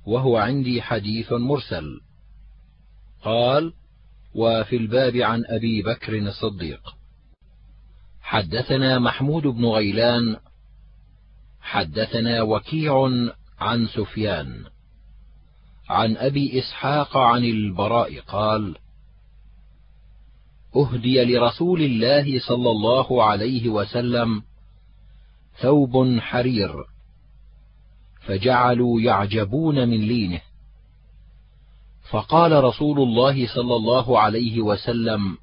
وهو 0.07 0.37
عندي 0.37 0.81
حديث 0.81 1.33
مرسل. 1.33 2.01
قال 3.23 3.73
وفي 4.35 4.75
الباب 4.75 5.15
عن 5.15 5.43
أبي 5.45 5.81
بكر 5.81 6.17
الصديق. 6.17 6.95
حدثنا 8.21 8.99
محمود 8.99 9.43
بن 9.43 9.65
غيلان. 9.65 10.37
حدثنا 11.61 12.41
وكيع 12.41 13.09
عن 13.59 13.87
سفيان. 13.87 14.65
عن 15.89 16.17
أبي 16.17 16.59
إسحاق 16.59 17.17
عن 17.17 17.43
البراء 17.43 18.19
قال 18.19 18.75
أهدي 20.75 21.25
لرسول 21.25 21.81
الله 21.81 22.39
صلى 22.39 22.69
الله 22.71 23.23
عليه 23.23 23.69
وسلم 23.69 24.41
ثوب 25.61 26.19
حرير. 26.19 26.96
فجعلوا 28.27 29.01
يعجبون 29.01 29.87
من 29.89 30.01
لينه. 30.01 30.41
فقال 32.09 32.63
رسول 32.63 32.99
الله 32.99 33.47
صلى 33.47 33.75
الله 33.75 34.19
عليه 34.19 34.61
وسلم 34.61 35.37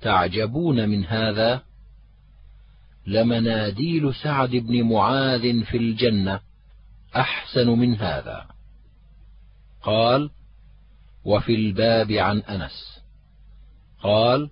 تعجبون 0.00 0.88
من 0.88 1.04
هذا؟ 1.04 1.62
لمناديل 3.06 4.14
سعد 4.14 4.50
بن 4.50 4.82
معاذ 4.82 5.64
في 5.64 5.76
الجنة 5.76 6.40
أحسن 7.16 7.68
من 7.68 7.94
هذا. 7.94 8.46
قال 9.82 10.30
وفي 11.24 11.54
الباب 11.54 12.12
عن 12.12 12.38
أنس. 12.38 13.00
قال 14.02 14.50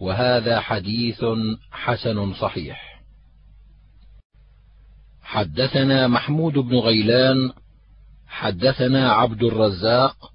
وهذا 0.00 0.60
حديث 0.60 1.24
حسن 1.72 2.34
صحيح. 2.34 2.89
حدثنا 5.30 6.08
محمود 6.08 6.52
بن 6.52 6.76
غيلان 6.76 7.52
حدثنا 8.28 9.12
عبد 9.12 9.42
الرزاق 9.42 10.32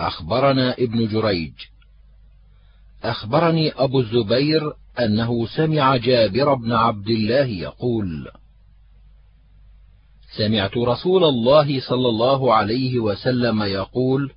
أخبرنا 0.00 0.72
ابن 0.72 1.08
جريج. 1.08 1.52
أخبرني 3.02 3.72
أبو 3.72 4.00
الزبير 4.00 4.72
أنه 5.00 5.46
سمع 5.46 5.96
جابر 5.96 6.54
بن 6.54 6.72
عبد 6.72 7.08
الله 7.08 7.44
يقول 7.44 8.28
سمعت 10.36 10.76
رسول 10.76 11.24
الله 11.24 11.80
صلى 11.80 12.08
الله 12.08 12.54
عليه 12.54 12.98
وسلم 12.98 13.62
يقول 13.62 14.32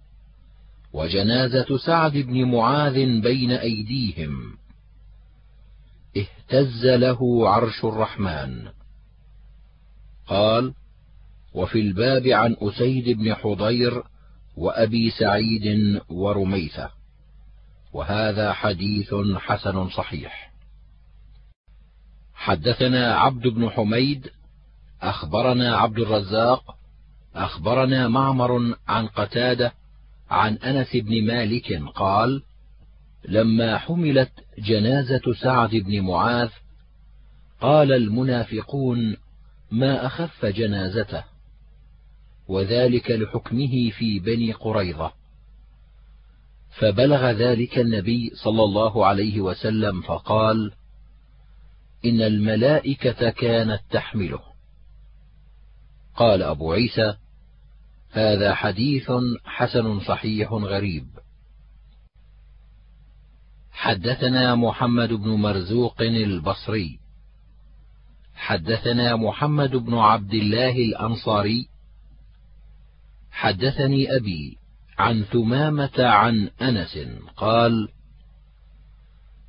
وجنازة 0.94 1.78
سعد 1.78 2.18
بن 2.18 2.44
معاذ 2.44 3.22
بين 3.22 3.52
أيديهم. 3.52 4.58
اهتز 6.18 6.86
له 6.86 7.50
عرش 7.50 7.86
الرحمن. 7.86 8.79
قال 10.30 10.74
وفي 11.54 11.80
الباب 11.80 12.28
عن 12.28 12.56
أسيد 12.62 13.18
بن 13.18 13.36
حضير 13.36 14.04
وأبي 14.58 15.10
سعيد 15.10 16.00
ورميثة 16.10 16.92
وهذا 17.94 18.54
حديث 18.54 19.14
حسن 19.38 19.90
صحيح. 19.90 20.52
حدثنا 22.34 23.16
عبد 23.16 23.48
بن 23.48 23.70
حميد 23.70 24.30
أخبرنا 25.02 25.78
عبد 25.78 26.00
الرزاق 26.00 26.76
أخبرنا 27.36 28.08
معمر 28.08 28.76
عن 28.88 29.08
قتادة 29.08 29.74
عن 30.30 30.56
أنس 30.56 30.96
بن 30.96 31.28
مالك 31.28 31.84
قال 31.96 32.44
لما 33.26 33.78
حملت 33.78 34.32
جنازة 34.58 35.34
سعد 35.42 35.70
بن 35.70 36.02
معاذ 36.02 36.50
قال 37.62 37.92
المنافقون 37.92 39.18
ما 39.72 40.06
أخف 40.06 40.46
جنازته 40.46 41.24
وذلك 42.48 43.12
لحكمه 43.12 43.90
في 43.90 44.20
بني 44.20 44.52
قريظة. 44.52 45.14
فبلغ 46.70 47.32
ذلك 47.32 47.80
النبي 47.80 48.32
صلى 48.44 48.64
الله 48.64 49.06
عليه 49.06 49.42
وسلم 49.42 50.02
فقال 50.02 50.72
إن 52.06 52.22
الملائكة 52.22 53.30
كانت 53.30 53.82
تحمله. 53.92 54.40
قال 56.16 56.44
أبو 56.44 56.72
عيسى 56.72 57.16
هذا 58.12 58.56
حديث 58.56 59.12
حسن 59.46 60.00
صحيح 60.00 60.52
غريب. 60.52 61.08
حدثنا 63.72 64.56
محمد 64.56 65.10
بن 65.10 65.30
مرزوق 65.30 66.02
البصري. 66.02 67.00
حدثنا 68.40 69.16
محمد 69.16 69.76
بن 69.76 69.94
عبد 69.94 70.34
الله 70.34 70.72
الأنصاري. 70.72 71.68
حدثني 73.32 74.16
أبي 74.16 74.58
عن 74.98 75.24
ثمامة 75.24 76.00
عن 76.00 76.50
أنس 76.62 77.00
قال 77.38 77.90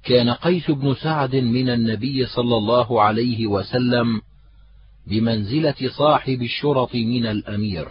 كان 0.03 0.31
قيس 0.31 0.71
بن 0.71 0.95
سعد 0.95 1.37
من 1.37 1.69
النبي 1.69 2.27
صلى 2.27 2.57
الله 2.57 3.03
عليه 3.03 3.47
وسلم 3.47 4.21
بمنزلة 5.07 5.91
صاحب 5.99 6.43
الشرط 6.43 6.95
من 6.95 7.27
الأمير. 7.27 7.89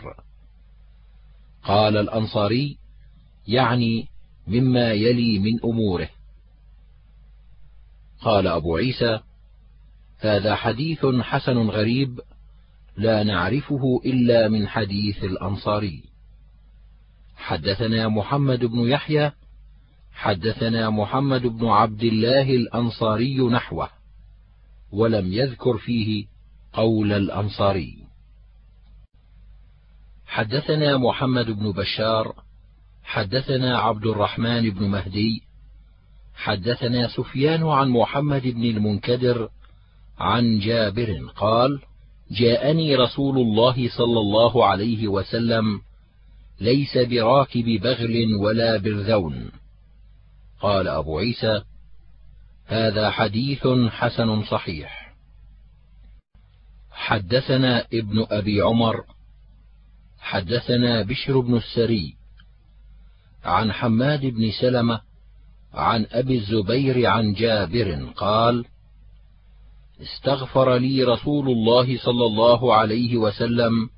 قال 1.64 1.98
الأنصاري 1.98 2.78
يعني 3.48 4.08
مما 4.48 4.92
يلي 4.92 5.40
من 5.40 5.60
أموره. 5.64 6.10
قال 8.22 8.48
أبو 8.48 8.78
عيسى 8.78 9.19
هذا 10.19 10.56
حديث 10.56 11.06
حسن 11.06 11.57
غريب 11.57 12.19
لا 12.98 13.23
نعرفه 13.23 14.01
إلا 14.06 14.48
من 14.48 14.67
حديث 14.67 15.23
الأنصاري. 15.23 16.03
حدثنا 17.35 18.07
محمد 18.07 18.65
بن 18.65 18.80
يحيى 18.80 19.31
حدثنا 20.14 20.89
محمد 20.89 21.41
بن 21.41 21.65
عبد 21.67 22.03
الله 22.03 22.56
الأنصاري 22.56 23.39
نحوه 23.39 23.89
ولم 24.91 25.33
يذكر 25.33 25.77
فيه 25.77 26.25
قول 26.73 27.14
الأنصاري. 27.14 28.03
حدثنا 30.25 30.98
محمد 30.98 31.51
بن 31.51 31.72
بشار 31.72 32.35
حدثنا 33.03 33.77
عبد 33.77 34.06
الرحمن 34.06 34.69
بن 34.69 34.88
مهدي 34.88 35.43
حدثنا 36.35 37.07
سفيان 37.07 37.64
عن 37.64 37.89
محمد 37.89 38.41
بن 38.48 38.64
المنكدر 38.64 39.49
عن 40.19 40.59
جابر 40.59 41.31
قال 41.35 41.81
جاءني 42.31 42.95
رسول 42.95 43.38
الله 43.38 43.89
صلى 43.89 44.19
الله 44.19 44.65
عليه 44.65 45.07
وسلم 45.07 45.81
ليس 46.61 46.98
براكب 46.98 47.65
بغل 47.65 48.35
ولا 48.35 48.77
برذون. 48.77 49.51
قال 50.61 50.88
أبو 50.88 51.19
عيسى 51.19 51.61
هذا 52.65 53.09
حديث 53.09 53.67
حسن 53.89 54.43
صحيح. 54.43 55.09
حدثنا 56.91 57.88
ابن 57.93 58.25
أبي 58.31 58.61
عمر 58.61 59.03
حدثنا 60.19 61.01
بشر 61.01 61.39
بن 61.39 61.57
السري 61.57 62.15
عن 63.43 63.72
حماد 63.72 64.25
بن 64.25 64.51
سلمة 64.61 65.01
عن 65.73 66.06
أبي 66.11 66.38
الزبير 66.38 67.06
عن 67.06 67.33
جابر 67.33 68.14
قال 68.15 68.65
استغفر 70.02 70.78
لي 70.78 71.03
رسول 71.03 71.50
الله 71.50 71.98
صلى 71.98 72.26
الله 72.26 72.74
عليه 72.76 73.18
وسلم 73.18 73.90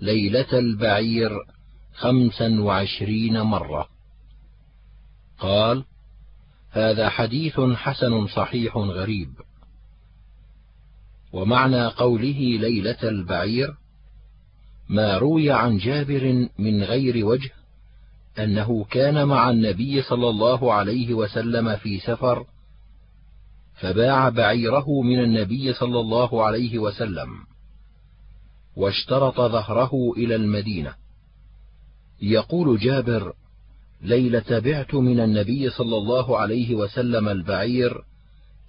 ليلة 0.00 0.58
البعير 0.58 1.30
خمسا 1.94 2.60
وعشرين 2.60 3.40
مرة. 3.40 3.88
قال 5.38 5.84
هذا 6.70 7.08
حديث 7.08 7.60
حسن 7.60 8.26
صحيح 8.26 8.76
غريب. 8.76 9.30
ومعنى 11.32 11.86
قوله 11.86 12.40
ليلة 12.60 13.02
البعير 13.02 13.74
ما 14.88 15.18
روي 15.18 15.50
عن 15.50 15.78
جابر 15.78 16.48
من 16.58 16.82
غير 16.82 17.26
وجه 17.26 17.50
أنه 18.38 18.84
كان 18.84 19.28
مع 19.28 19.50
النبي 19.50 20.02
صلى 20.02 20.28
الله 20.28 20.72
عليه 20.72 21.14
وسلم 21.14 21.76
في 21.76 21.98
سفر 21.98 22.46
فباع 23.76 24.28
بعيره 24.28 25.02
من 25.02 25.22
النبي 25.22 25.72
صلى 25.72 26.00
الله 26.00 26.44
عليه 26.44 26.78
وسلم 26.78 27.28
واشترط 28.76 29.40
ظهره 29.40 30.12
إلى 30.16 30.34
المدينة. 30.34 30.94
يقول 32.22 32.78
جابر 32.78 33.32
ليلة 34.02 34.58
بعت 34.58 34.94
من 34.94 35.20
النبي 35.20 35.70
صلى 35.70 35.96
الله 35.96 36.38
عليه 36.38 36.74
وسلم 36.74 37.28
البعير 37.28 38.04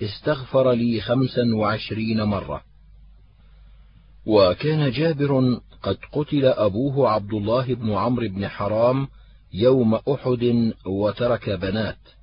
استغفر 0.02 0.72
لي 0.72 1.02
خمسا 1.02 1.56
وعشرين 1.56 2.24
مرة. 2.24 2.62
وكان 4.26 4.92
جابر 4.92 5.60
قد 5.84 5.98
قتل 6.12 6.46
أبوه 6.46 7.10
عبد 7.10 7.34
الله 7.34 7.74
بن 7.74 7.92
عمرو 7.92 8.28
بن 8.28 8.48
حرام 8.48 9.08
يوم 9.54 9.94
أحد 9.96 10.74
وترك 10.86 11.50
بنات. 11.50 12.17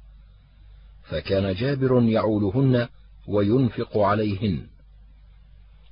فكان 1.05 1.55
جابر 1.55 2.03
يعولهن 2.03 2.89
وينفق 3.29 3.99
عليهن. 3.99 4.67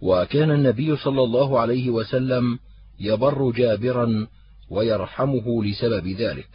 وكان 0.00 0.50
النبي 0.50 0.96
صلى 0.96 1.22
الله 1.22 1.60
عليه 1.60 1.90
وسلم 1.90 2.58
يبر 3.00 3.50
جابرا 3.50 4.26
ويرحمه 4.70 5.64
لسبب 5.64 6.06
ذلك. 6.06 6.48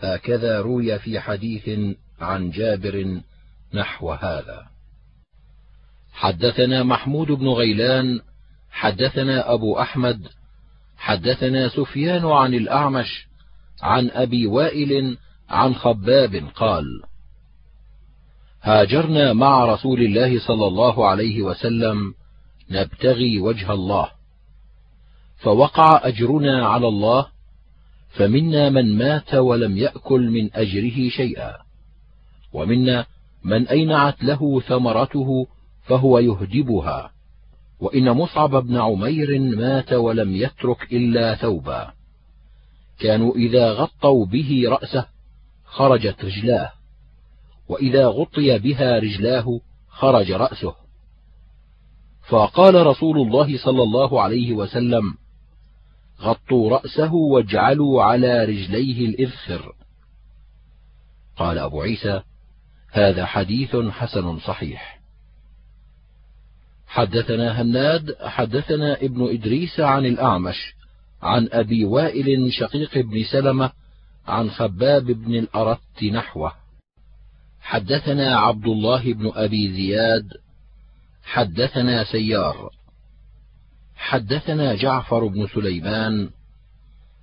هكذا 0.00 0.60
روي 0.60 0.98
في 0.98 1.20
حديث 1.20 1.70
عن 2.20 2.50
جابر 2.50 3.20
نحو 3.74 4.12
هذا. 4.12 4.74
حدثنا 6.12 6.82
محمود 6.82 7.26
بن 7.26 7.48
غيلان 7.48 8.20
حدثنا 8.70 9.52
أبو 9.54 9.80
أحمد 9.80 10.28
حدثنا 10.96 11.68
سفيان 11.68 12.26
عن 12.26 12.54
الأعمش 12.54 13.26
عن 13.82 14.10
أبي 14.10 14.46
وائل 14.46 15.18
عن 15.48 15.74
خباب 15.74 16.48
قال 16.54 16.84
هاجرنا 18.64 19.32
مع 19.32 19.64
رسول 19.64 20.00
الله 20.00 20.46
صلى 20.46 20.66
الله 20.66 21.06
عليه 21.06 21.42
وسلم 21.42 22.14
نبتغي 22.70 23.40
وجه 23.40 23.72
الله. 23.72 24.10
فوقع 25.36 26.00
أجرنا 26.08 26.66
على 26.66 26.88
الله 26.88 27.26
فمنا 28.08 28.70
من 28.70 28.98
مات 28.98 29.34
ولم 29.34 29.76
يأكل 29.76 30.30
من 30.30 30.54
أجره 30.54 31.08
شيئا. 31.08 31.52
ومنا 32.52 33.06
من 33.44 33.68
أينعت 33.68 34.24
له 34.24 34.60
ثمرته 34.60 35.46
فهو 35.82 36.18
يهدبها 36.18 37.10
وإن 37.80 38.10
مصعب 38.10 38.50
بن 38.50 38.76
عمير 38.76 39.38
مات 39.40 39.92
ولم 39.92 40.36
يترك 40.36 40.92
إلا 40.92 41.34
ثوبا. 41.34 41.92
كانوا 42.98 43.34
إذا 43.34 43.72
غطوا 43.72 44.26
به 44.26 44.64
رأسه 44.68 45.06
خرجت 45.64 46.24
رجلاه. 46.24 46.72
وإذا 47.68 48.06
غطي 48.06 48.58
بها 48.58 48.98
رجلاه 48.98 49.60
خرج 49.88 50.32
رأسه. 50.32 50.74
فقال 52.28 52.86
رسول 52.86 53.18
الله 53.18 53.58
صلى 53.58 53.82
الله 53.82 54.22
عليه 54.22 54.52
وسلم 54.52 55.14
غطوا 56.20 56.70
رأسه 56.70 57.14
واجعلوا 57.14 58.02
على 58.02 58.44
رجليه 58.44 59.06
الإذخر. 59.06 59.72
قال 61.36 61.58
أبو 61.58 61.82
عيسى 61.82 62.22
هذا 62.90 63.26
حديث 63.26 63.76
حسن 63.76 64.38
صحيح. 64.38 65.00
حدثنا 66.86 67.62
هناد 67.62 68.16
حدثنا 68.20 68.96
ابن 69.02 69.28
إدريس 69.30 69.80
عن 69.80 70.06
الأعمش 70.06 70.74
عن 71.22 71.48
أبي 71.52 71.84
وائل 71.84 72.52
شقيق 72.52 72.98
بن 72.98 73.24
سلمة 73.32 73.70
عن 74.26 74.50
خباب 74.50 75.04
بن 75.04 75.34
الارت 75.34 76.04
نحوه. 76.04 76.63
حدثنا 77.64 78.36
عبد 78.36 78.66
الله 78.66 79.12
بن 79.12 79.32
أبي 79.34 79.72
زياد 79.72 80.28
حدثنا 81.24 82.04
سيار 82.04 82.70
حدثنا 83.96 84.74
جعفر 84.74 85.26
بن 85.26 85.46
سليمان 85.46 86.30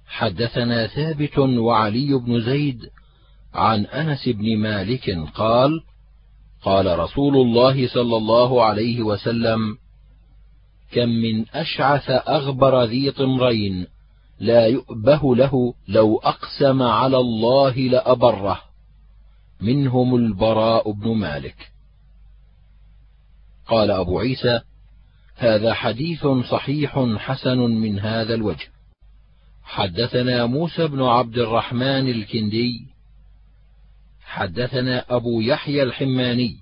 حدثنا 0.07 0.87
ثابت 0.87 1.39
وعلي 1.39 2.13
بن 2.13 2.41
زيد 2.41 2.79
عن 3.53 3.85
أنس 3.85 4.29
بن 4.29 4.57
مالك 4.57 5.17
قال 5.35 5.83
قال 6.61 6.99
رسول 6.99 7.37
الله 7.37 7.87
صلى 7.87 8.17
الله 8.17 8.63
عليه 8.63 9.01
وسلم 9.01 9.77
كم 10.91 11.09
من 11.09 11.45
أشعث 11.49 12.09
أغبر 12.09 12.83
ذي 12.83 13.11
طمرين 13.11 13.87
لا 14.39 14.67
يؤبه 14.67 15.35
له 15.35 15.73
لو 15.87 16.17
أقسم 16.17 16.81
على 16.81 17.17
الله 17.17 17.77
لأبره. 17.77 18.70
منهم 19.61 20.15
البراء 20.15 20.91
بن 20.91 21.15
مالك. 21.15 21.71
قال 23.67 23.91
أبو 23.91 24.19
عيسى 24.19 24.61
هذا 25.35 25.73
حديث 25.73 26.27
صحيح 26.27 26.99
حسن 27.17 27.57
من 27.57 27.99
هذا 27.99 28.33
الوجه. 28.33 28.67
حدثنا 29.63 30.45
موسى 30.45 30.87
بن 30.87 31.01
عبد 31.01 31.37
الرحمن 31.37 32.09
الكندي. 32.09 32.87
حدثنا 34.21 35.05
أبو 35.09 35.41
يحيى 35.41 35.83
الحماني. 35.83 36.55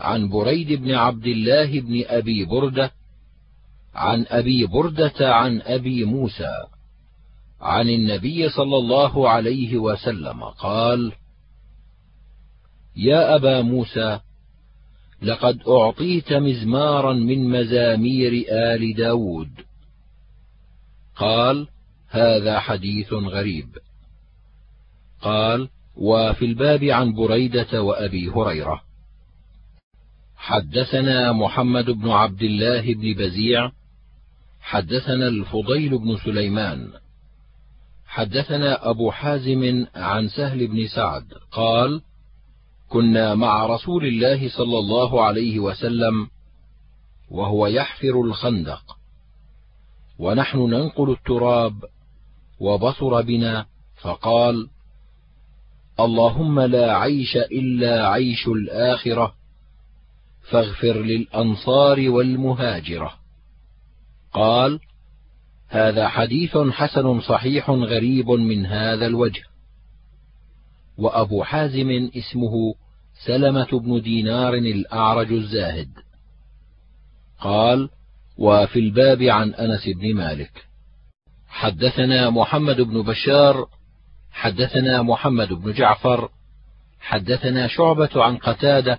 عن 0.00 0.28
بريد 0.28 0.72
بن 0.72 0.94
عبد 0.94 1.26
الله 1.26 1.80
بن 1.80 2.04
أبي 2.06 2.44
بردة. 2.44 2.90
عن 3.94 4.26
أبي 4.28 4.66
بردة 4.66 5.34
عن 5.34 5.60
أبي 5.60 6.04
موسى. 6.04 6.52
عن 7.60 7.88
النبي 7.88 8.48
صلى 8.48 8.76
الله 8.76 9.28
عليه 9.28 9.76
وسلم 9.78 10.44
قال 10.44 11.12
يا 12.96 13.34
أبا 13.36 13.62
موسى 13.62 14.20
لقد 15.22 15.60
أعطيت 15.68 16.32
مزمارا 16.32 17.12
من 17.12 17.48
مزامير 17.48 18.44
آل 18.48 18.94
داود. 18.94 19.50
قال 21.16 21.68
هذا 22.08 22.60
حديث 22.60 23.12
غريب. 23.12 23.68
قال 25.22 25.68
وفي 25.96 26.44
الباب 26.44 26.84
عن 26.84 27.14
بريدة 27.14 27.82
وأبي 27.82 28.28
هريرة. 28.28 28.82
حدثنا 30.36 31.32
محمد 31.32 31.90
بن 31.90 32.10
عبد 32.10 32.42
الله 32.42 32.94
بن 32.94 33.14
بزيع. 33.14 33.72
حدثنا 34.60 35.28
الفضيل 35.28 35.98
بن 35.98 36.16
سليمان. 36.24 36.88
حدثنا 38.06 38.90
أبو 38.90 39.10
حازم 39.10 39.86
عن 39.94 40.28
سهل 40.28 40.66
بن 40.66 40.86
سعد. 40.86 41.24
قال 41.52 42.02
كنا 42.88 43.34
مع 43.34 43.66
رسول 43.66 44.06
الله 44.06 44.48
صلى 44.48 44.78
الله 44.78 45.24
عليه 45.24 45.58
وسلم 45.58 46.28
وهو 47.30 47.66
يحفر 47.66 48.20
الخندق. 48.20 48.96
ونحن 50.18 50.58
ننقل 50.58 51.10
التراب 51.10 51.84
وبصر 52.60 53.22
بنا 53.22 53.66
فقال 54.00 54.68
اللهم 56.00 56.60
لا 56.60 56.96
عيش 56.96 57.36
إلا 57.36 58.08
عيش 58.08 58.48
الآخرة 58.48 59.34
فاغفر 60.50 61.02
للأنصار 61.02 62.10
والمهاجرة. 62.10 63.12
قال 64.32 64.80
هذا 65.68 66.08
حديث 66.08 66.56
حسن 66.56 67.20
صحيح 67.20 67.70
غريب 67.70 68.30
من 68.30 68.66
هذا 68.66 69.06
الوجه. 69.06 69.42
وأبو 70.98 71.42
حازم 71.44 72.10
اسمه 72.16 72.74
سلمة 73.26 73.80
بن 73.80 74.00
دينار 74.00 74.54
الأعرج 74.54 75.32
الزاهد. 75.32 75.88
قال 77.40 77.88
وفي 78.38 78.78
الباب 78.78 79.22
عن 79.22 79.54
أنس 79.54 79.88
بن 79.88 80.14
مالك. 80.14 80.66
حدثنا 81.48 82.30
محمد 82.30 82.80
بن 82.80 83.02
بشار 83.02 83.66
حدثنا 84.32 85.02
محمد 85.02 85.52
بن 85.52 85.72
جعفر 85.72 86.28
حدثنا 87.00 87.68
شعبة 87.68 88.10
عن 88.14 88.36
قتادة 88.36 88.98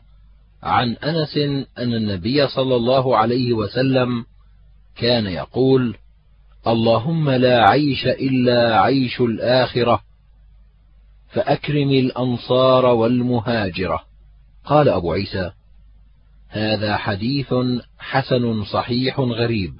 عن 0.63 0.93
أنس 0.93 1.37
أن 1.77 1.93
النبي 1.93 2.47
صلى 2.47 2.75
الله 2.75 3.17
عليه 3.17 3.53
وسلم 3.53 4.25
كان 4.95 5.25
يقول: 5.25 5.97
اللهم 6.67 7.29
لا 7.29 7.69
عيش 7.69 8.05
إلا 8.05 8.79
عيش 8.79 9.21
الآخرة 9.21 10.01
فأكرم 11.35 11.89
الأنصار 11.89 12.85
والمهاجرة. 12.85 14.03
قال 14.65 14.89
أبو 14.89 15.13
عيسى 15.13 15.51
هذا 16.49 16.97
حديث 16.97 17.53
حسن 17.99 18.63
صحيح 18.63 19.19
غريب 19.19 19.73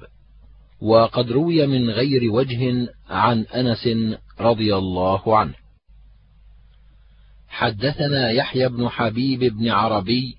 وقد 0.80 1.32
روي 1.32 1.66
من 1.66 1.90
غير 1.90 2.32
وجه 2.32 2.88
عن 3.10 3.40
أنس 3.42 3.88
رضي 4.40 4.76
الله 4.76 5.36
عنه. 5.36 5.54
حدثنا 7.48 8.30
يحيى 8.30 8.68
بن 8.68 8.88
حبيب 8.88 9.44
بن 9.44 9.68
عربي 9.68 10.36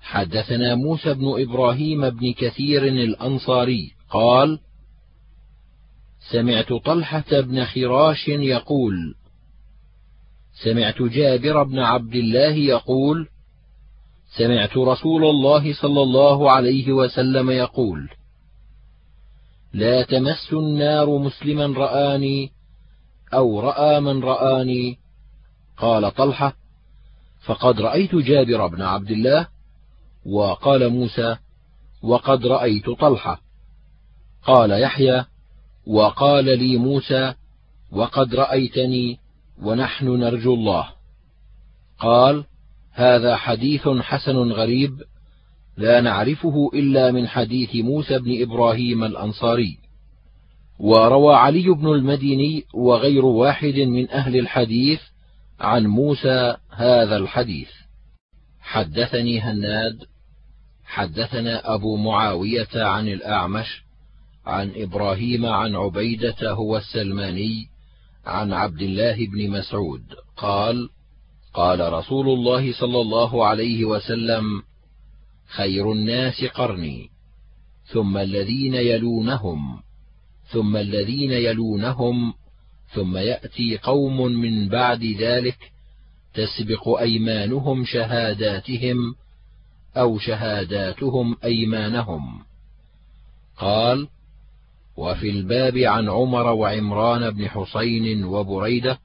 حدثنا 0.00 0.74
موسى 0.74 1.14
بن 1.14 1.42
إبراهيم 1.42 2.10
بن 2.10 2.32
كثير 2.32 2.84
الأنصاري 2.86 3.92
قال 4.10 4.58
سمعت 6.30 6.72
طلحة 6.72 7.40
بن 7.40 7.64
خراش 7.64 8.28
يقول 8.28 9.14
سمعت 10.52 11.02
جابر 11.02 11.62
بن 11.62 11.78
عبد 11.78 12.14
الله 12.14 12.54
يقول 12.54 13.28
سمعت 14.38 14.76
رسول 14.76 15.24
الله 15.24 15.74
صلى 15.74 16.02
الله 16.02 16.50
عليه 16.50 16.92
وسلم 16.92 17.50
يقول 17.50 18.10
لا 19.72 20.02
تمس 20.02 20.52
النار 20.52 21.18
مسلما 21.18 21.78
رآني 21.78 22.50
أو 23.34 23.60
رأى 23.60 24.00
من 24.00 24.24
رآني 24.24 24.98
قال 25.76 26.14
طلحة 26.14 26.56
فقد 27.44 27.80
رأيت 27.80 28.14
جابر 28.14 28.66
بن 28.66 28.82
عبد 28.82 29.10
الله 29.10 29.48
وقال 30.26 30.88
موسى 30.88 31.36
وقد 32.02 32.46
رأيت 32.46 32.90
طلحة 32.90 33.40
قال 34.44 34.70
يحيى 34.70 35.24
وقال 35.86 36.44
لي 36.44 36.76
موسى 36.76 37.34
وقد 37.92 38.34
رأيتني 38.34 39.18
ونحن 39.62 40.06
نرجو 40.08 40.54
الله. 40.54 40.88
قال 41.98 42.44
هذا 42.92 43.36
حديث 43.36 43.88
حسن 43.88 44.36
غريب 44.36 45.02
لا 45.76 46.00
نعرفه 46.00 46.70
إلا 46.74 47.10
من 47.10 47.28
حديث 47.28 47.76
موسى 47.76 48.18
بن 48.18 48.42
إبراهيم 48.42 49.04
الأنصاري. 49.04 49.78
وروى 50.78 51.34
علي 51.34 51.68
بن 51.68 51.86
المديني 51.86 52.64
وغير 52.74 53.24
واحد 53.24 53.74
من 53.74 54.10
أهل 54.10 54.38
الحديث 54.38 55.00
عن 55.60 55.86
موسى 55.86 56.56
هذا 56.70 57.16
الحديث. 57.16 57.70
حدثني 58.60 59.40
هناد 59.40 59.98
حدثنا 60.84 61.74
أبو 61.74 61.96
معاوية 61.96 62.68
عن 62.74 63.08
الأعمش 63.08 63.82
عن 64.46 64.72
إبراهيم 64.76 65.46
عن 65.46 65.74
عبيدة 65.74 66.50
هو 66.50 66.76
السلماني 66.76 67.71
عن 68.26 68.52
عبد 68.52 68.82
الله 68.82 69.26
بن 69.26 69.50
مسعود 69.50 70.04
قال 70.36 70.88
قال 71.54 71.92
رسول 71.92 72.28
الله 72.28 72.72
صلى 72.72 73.00
الله 73.00 73.46
عليه 73.46 73.84
وسلم 73.84 74.62
خير 75.46 75.92
الناس 75.92 76.44
قرني 76.44 77.08
ثم 77.84 78.16
الذين 78.16 78.74
يلونهم 78.74 79.80
ثم 80.52 80.76
الذين 80.76 81.32
يلونهم 81.32 82.34
ثم 82.94 83.16
يأتي 83.16 83.78
قوم 83.78 84.22
من 84.22 84.68
بعد 84.68 85.04
ذلك 85.04 85.72
تسبق 86.34 86.98
أيمانهم 86.98 87.84
شهاداتهم 87.84 89.14
أو 89.96 90.18
شهاداتهم 90.18 91.36
أيمانهم. 91.44 92.42
قال 93.56 94.08
وفي 94.96 95.30
الباب 95.30 95.78
عن 95.78 96.08
عمر 96.08 96.46
وعمران 96.46 97.30
بن 97.30 97.48
حسين 97.48 98.24
وبريدة 98.24 98.98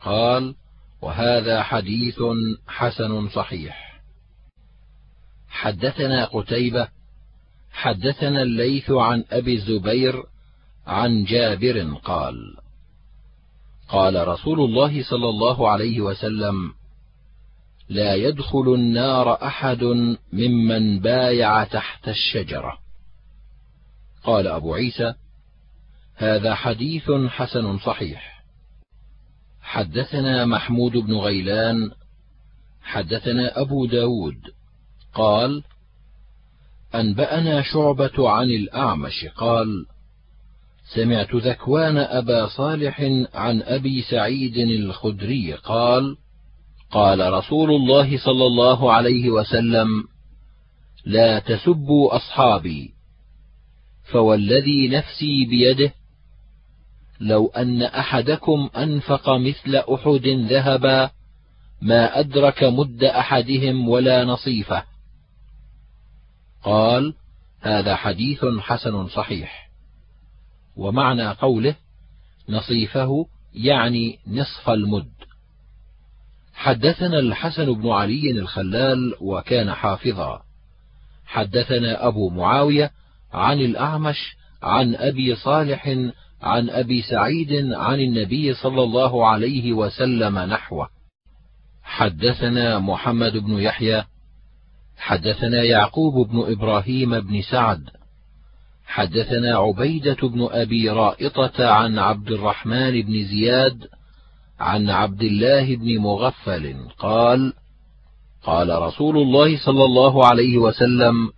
قال 0.00 0.54
وهذا 1.02 1.62
حديث 1.62 2.20
حسن 2.68 3.28
صحيح. 3.28 4.00
حدثنا 5.48 6.24
قتيبة 6.24 6.88
حدثنا 7.72 8.42
الليث 8.42 8.90
عن 8.90 9.24
أبي 9.30 9.54
الزبير 9.54 10.24
عن 10.86 11.24
جابر 11.24 11.94
قال 12.04 12.56
قال 13.88 14.28
رسول 14.28 14.60
الله 14.60 15.02
صلى 15.02 15.28
الله 15.28 15.68
عليه 15.70 16.00
وسلم 16.00 16.72
لا 17.88 18.14
يدخل 18.14 18.74
النار 18.74 19.32
أحد 19.46 19.84
ممن 20.32 21.00
بايع 21.00 21.64
تحت 21.64 22.08
الشجرة. 22.08 22.78
قال 24.24 24.46
أبو 24.46 24.74
عيسى 24.74 25.14
هذا 26.16 26.54
حديث 26.54 27.10
حسن 27.10 27.78
صحيح. 27.78 28.40
حدثنا 29.60 30.44
محمود 30.44 30.92
بن 30.92 31.14
غيلان 31.14 31.90
حدثنا 32.82 33.60
أبو 33.60 33.86
داود 33.86 34.40
قال 35.14 35.62
أنبأنا 36.94 37.62
شعبة 37.62 38.30
عن 38.30 38.50
الأعمش 38.50 39.26
قال 39.36 39.86
سمعت 40.94 41.34
ذكوان 41.34 41.96
أبا 41.96 42.46
صالح 42.46 43.00
عن 43.34 43.62
أبي 43.62 44.02
سعيد 44.02 44.56
الخدري 44.56 45.52
قال 45.52 46.16
قال 46.90 47.32
رسول 47.32 47.70
الله 47.70 48.18
صلى 48.18 48.46
الله 48.46 48.92
عليه 48.92 49.30
وسلم 49.30 50.04
لا 51.04 51.38
تسبوا 51.38 52.16
أصحابي. 52.16 52.99
فوالذي 54.12 54.88
نفسي 54.88 55.44
بيده 55.44 55.92
لو 57.20 57.46
أن 57.46 57.82
أحدكم 57.82 58.70
أنفق 58.76 59.30
مثل 59.30 59.76
أحد 59.76 60.26
ذهبا 60.26 61.10
ما 61.82 62.20
أدرك 62.20 62.64
مد 62.64 63.04
أحدهم 63.04 63.88
ولا 63.88 64.24
نصيفه. 64.24 64.84
قال 66.62 67.14
هذا 67.60 67.96
حديث 67.96 68.44
حسن 68.60 69.08
صحيح. 69.08 69.70
ومعنى 70.76 71.28
قوله 71.28 71.74
نصيفه 72.48 73.26
يعني 73.54 74.18
نصف 74.26 74.70
المد. 74.70 75.12
حدثنا 76.54 77.18
الحسن 77.18 77.72
بن 77.72 77.88
علي 77.88 78.30
الخلال 78.30 79.14
وكان 79.20 79.74
حافظا. 79.74 80.42
حدثنا 81.26 82.06
أبو 82.06 82.30
معاوية 82.30 82.90
عن 83.32 83.60
الأعمش 83.60 84.36
عن 84.62 84.94
أبي 84.94 85.36
صالح 85.36 85.88
عن 86.42 86.70
أبي 86.70 87.02
سعيد 87.02 87.72
عن 87.72 88.00
النبي 88.00 88.54
صلى 88.54 88.82
الله 88.82 89.26
عليه 89.26 89.72
وسلم 89.72 90.38
نحوه. 90.38 90.88
حدثنا 91.82 92.78
محمد 92.78 93.36
بن 93.36 93.58
يحيى 93.58 94.04
حدثنا 94.98 95.62
يعقوب 95.62 96.28
بن 96.28 96.52
إبراهيم 96.52 97.20
بن 97.20 97.42
سعد 97.42 97.90
حدثنا 98.86 99.56
عبيدة 99.56 100.16
بن 100.22 100.48
أبي 100.50 100.90
رائطة 100.90 101.68
عن 101.68 101.98
عبد 101.98 102.30
الرحمن 102.30 103.02
بن 103.02 103.24
زياد 103.24 103.88
عن 104.60 104.90
عبد 104.90 105.22
الله 105.22 105.76
بن 105.76 105.98
مغفل 105.98 106.76
قال 106.98 107.52
قال 108.42 108.82
رسول 108.82 109.16
الله 109.16 109.58
صلى 109.64 109.84
الله 109.84 110.26
عليه 110.26 110.58
وسلم 110.58 111.30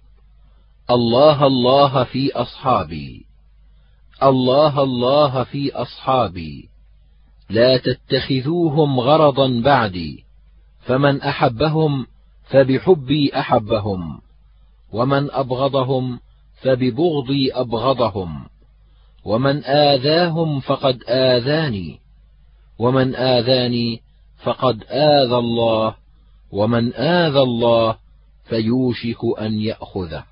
الله 0.92 1.46
الله 1.46 2.04
في 2.04 2.32
أصحابي. 2.32 3.26
الله 4.22 4.82
الله 4.82 5.44
في 5.44 5.72
أصحابي. 5.72 6.68
لا 7.50 7.76
تتخذوهم 7.76 9.00
غرضا 9.00 9.60
بعدي. 9.60 10.24
فمن 10.80 11.22
أحبهم 11.22 12.06
فبحبي 12.44 13.30
أحبهم. 13.38 14.20
ومن 14.92 15.30
أبغضهم 15.30 16.20
فببغضي 16.62 17.52
أبغضهم. 17.52 18.44
ومن 19.24 19.64
آذاهم 19.64 20.60
فقد 20.60 21.02
آذاني. 21.08 21.98
ومن 22.78 23.14
آذاني 23.14 24.00
فقد 24.42 24.84
آذى 24.90 25.36
الله. 25.36 25.94
ومن 26.52 26.94
آذى 26.94 27.40
الله 27.40 27.96
فيوشك 28.44 29.18
أن 29.40 29.60
يأخذه. 29.60 30.31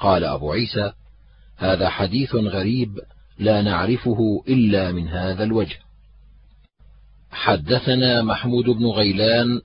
قال 0.00 0.24
أبو 0.24 0.52
عيسى 0.52 0.92
هذا 1.56 1.88
حديث 1.88 2.34
غريب 2.34 2.98
لا 3.38 3.62
نعرفه 3.62 4.44
إلا 4.48 4.92
من 4.92 5.08
هذا 5.08 5.44
الوجه. 5.44 5.78
حدثنا 7.30 8.22
محمود 8.22 8.64
بن 8.64 8.86
غيلان 8.86 9.60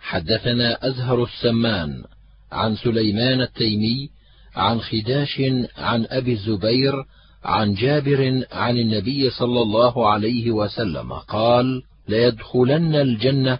حدثنا 0.00 0.86
أزهر 0.88 1.24
السمان 1.24 2.04
عن 2.52 2.76
سليمان 2.76 3.40
التيمي 3.40 4.10
عن 4.56 4.80
خداش 4.80 5.40
عن 5.78 6.06
أبي 6.10 6.32
الزبير 6.32 7.04
عن 7.44 7.74
جابر 7.74 8.44
عن 8.52 8.78
النبي 8.78 9.30
صلى 9.30 9.62
الله 9.62 10.08
عليه 10.08 10.50
وسلم 10.50 11.12
قال 11.12 11.82
ليدخلن 12.08 12.94
الجنة 12.94 13.58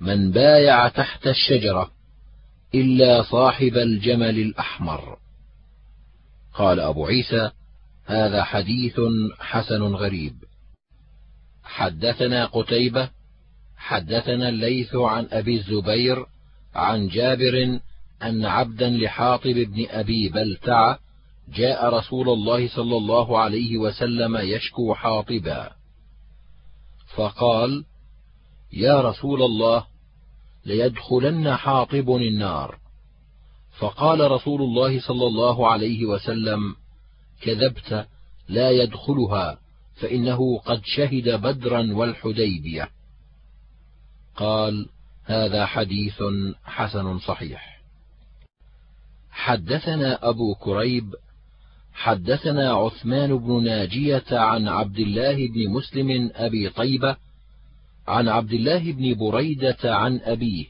من 0.00 0.30
بايع 0.30 0.88
تحت 0.88 1.26
الشجرة 1.26 1.90
إلا 2.74 3.22
صاحب 3.22 3.76
الجمل 3.76 4.38
الأحمر. 4.38 5.18
قال 6.54 6.80
أبو 6.80 7.06
عيسى 7.06 7.50
هذا 8.04 8.44
حديث 8.44 9.00
حسن 9.38 9.82
غريب. 9.82 10.34
حدثنا 11.64 12.46
قتيبة 12.46 13.10
حدثنا 13.76 14.48
الليث 14.48 14.94
عن 14.94 15.28
أبي 15.30 15.56
الزبير 15.56 16.26
عن 16.74 17.08
جابر 17.08 17.80
أن 18.22 18.44
عبدا 18.44 18.90
لحاطب 18.90 19.54
بن 19.54 19.86
أبي 19.90 20.28
بلتع 20.28 20.96
جاء 21.54 21.94
رسول 21.94 22.28
الله 22.28 22.68
صلى 22.68 22.96
الله 22.96 23.38
عليه 23.38 23.78
وسلم 23.78 24.36
يشكو 24.36 24.94
حاطبا. 24.94 25.70
فقال 27.16 27.84
يا 28.72 29.00
رسول 29.00 29.42
الله 29.42 29.86
ليدخلن 30.66 31.56
حاطب 31.56 32.10
النار. 32.10 32.79
فقال 33.80 34.30
رسول 34.30 34.62
الله 34.62 35.00
صلى 35.00 35.26
الله 35.26 35.70
عليه 35.70 36.04
وسلم 36.04 36.76
كذبت 37.42 38.06
لا 38.48 38.70
يدخلها 38.70 39.58
فإنه 39.94 40.58
قد 40.58 40.80
شهد 40.84 41.28
بدرا 41.28 41.94
والحديبية. 41.94 42.88
قال 44.36 44.88
هذا 45.24 45.66
حديث 45.66 46.22
حسن 46.64 47.18
صحيح. 47.18 47.80
حدثنا 49.30 50.28
أبو 50.28 50.54
كريب 50.54 51.14
حدثنا 51.92 52.72
عثمان 52.72 53.38
بن 53.38 53.64
ناجية 53.64 54.24
عن 54.30 54.68
عبد 54.68 54.98
الله 54.98 55.48
بن 55.48 55.70
مسلم 55.70 56.30
أبي 56.34 56.68
طيبة 56.68 57.16
عن 58.08 58.28
عبد 58.28 58.52
الله 58.52 58.92
بن 58.92 59.14
بريدة 59.14 59.78
عن 59.84 60.20
أبيه 60.22 60.66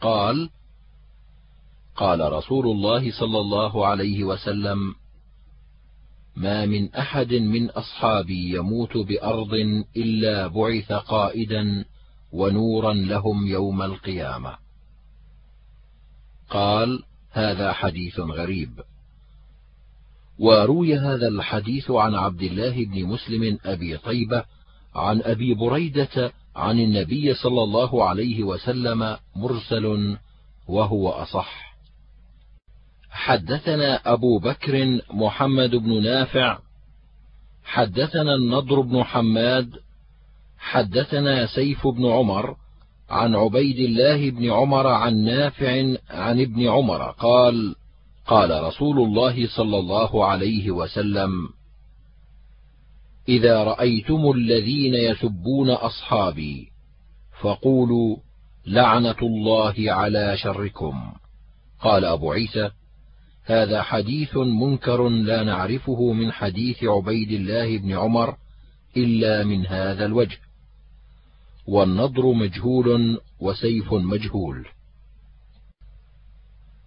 قال 0.00 0.50
قال 1.96 2.32
رسول 2.32 2.66
الله 2.66 3.12
صلى 3.12 3.38
الله 3.38 3.86
عليه 3.86 4.24
وسلم 4.24 4.94
ما 6.36 6.66
من 6.66 6.94
أحد 6.94 7.34
من 7.34 7.70
أصحابي 7.70 8.56
يموت 8.56 8.96
بأرض 8.96 9.54
إلا 9.96 10.46
بعث 10.46 10.92
قائدا 10.92 11.84
ونورا 12.32 12.94
لهم 12.94 13.46
يوم 13.46 13.82
القيامة. 13.82 14.56
قال 16.50 17.02
هذا 17.30 17.72
حديث 17.72 18.20
غريب. 18.20 18.80
وروي 20.38 20.98
هذا 20.98 21.28
الحديث 21.28 21.90
عن 21.90 22.14
عبد 22.14 22.42
الله 22.42 22.84
بن 22.84 23.04
مسلم 23.04 23.58
أبي 23.64 23.96
طيبة 23.96 24.44
عن 24.94 25.22
أبي 25.22 25.54
بريدة 25.54 26.32
عن 26.56 26.80
النبي 26.80 27.34
صلى 27.34 27.62
الله 27.62 28.04
عليه 28.04 28.42
وسلم 28.42 29.16
مرسل 29.36 30.16
وهو 30.68 31.08
أصح. 31.08 31.71
حدثنا 33.12 34.12
أبو 34.12 34.38
بكر 34.38 35.00
محمد 35.10 35.70
بن 35.70 36.02
نافع 36.02 36.58
حدثنا 37.64 38.34
النضر 38.34 38.80
بن 38.80 39.04
حماد 39.04 39.70
حدثنا 40.58 41.46
سيف 41.46 41.86
بن 41.86 42.06
عمر 42.06 42.56
عن 43.10 43.34
عبيد 43.34 43.78
الله 43.78 44.30
بن 44.30 44.50
عمر 44.50 44.86
عن 44.86 45.24
نافع 45.24 45.96
عن 46.10 46.40
ابن 46.40 46.68
عمر 46.68 47.10
قال 47.10 47.74
قال 48.26 48.64
رسول 48.64 48.98
الله 48.98 49.48
صلى 49.56 49.78
الله 49.78 50.26
عليه 50.26 50.70
وسلم 50.70 51.30
إذا 53.28 53.64
رأيتم 53.64 54.30
الذين 54.30 54.94
يسبون 54.94 55.70
أصحابي 55.70 56.68
فقولوا 57.40 58.16
لعنة 58.66 59.16
الله 59.22 59.74
على 59.78 60.36
شركم. 60.36 61.12
قال 61.80 62.04
أبو 62.04 62.32
عيسى 62.32 62.70
هذا 63.44 63.82
حديث 63.82 64.36
منكر 64.36 65.08
لا 65.08 65.42
نعرفه 65.42 66.12
من 66.12 66.32
حديث 66.32 66.84
عبيد 66.84 67.30
الله 67.30 67.78
بن 67.78 67.92
عمر 67.92 68.36
إلا 68.96 69.44
من 69.44 69.66
هذا 69.66 70.06
الوجه. 70.06 70.38
والنضر 71.66 72.32
مجهول 72.32 73.20
وسيف 73.40 73.92
مجهول. 73.92 74.66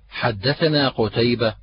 حدثنا 0.09 0.89
قتيبة 0.89 1.55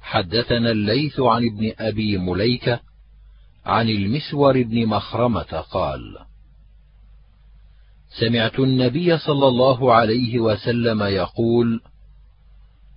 حدثنا 0.00 0.70
الليث 0.70 1.20
عن 1.20 1.46
ابن 1.46 1.72
أبي 1.78 2.18
مليكة 2.18 2.80
عن 3.66 3.88
المسور 3.88 4.62
بن 4.62 4.86
مخرمة 4.86 5.64
قال: 5.72 6.18
سمعت 8.20 8.58
النبي 8.58 9.18
صلى 9.18 9.48
الله 9.48 9.94
عليه 9.94 10.38
وسلم 10.38 11.02
يقول: 11.02 11.80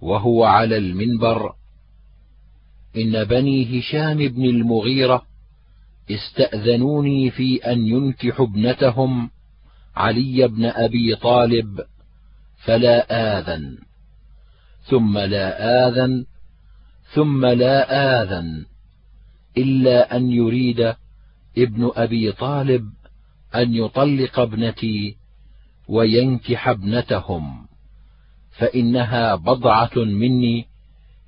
وهو 0.04 0.44
على 0.44 0.78
المنبر: 0.78 1.54
إن 2.98 3.24
بني 3.24 3.80
هشام 3.80 4.18
بن 4.18 4.46
المغيرة 4.46 5.26
استأذنوني 6.12 7.32
في 7.32 7.58
أن 7.58 7.88
ينكحوا 7.88 8.46
ابنتهم 8.46 9.30
علي 9.96 10.48
بن 10.48 10.66
أبي 10.66 11.16
طالب 11.16 11.80
فلا 12.66 12.98
آذن. 13.40 13.78
ثم 14.90 15.18
لا 15.18 15.88
آذن 15.88 16.26
ثم 17.14 17.46
لا 17.46 17.78
آذن 18.22 18.66
إلا 19.58 20.18
أن 20.18 20.32
يريد 20.32 20.94
ابن 21.58 21.92
أبي 21.96 22.32
طالب 22.32 22.90
أن 23.56 23.76
يطلق 23.76 24.40
ابنتي 24.40 25.16
وينكح 25.88 26.68
ابنتهم. 26.68 27.73
فإنها 28.58 29.36
بضعة 29.36 29.96
مني 29.96 30.66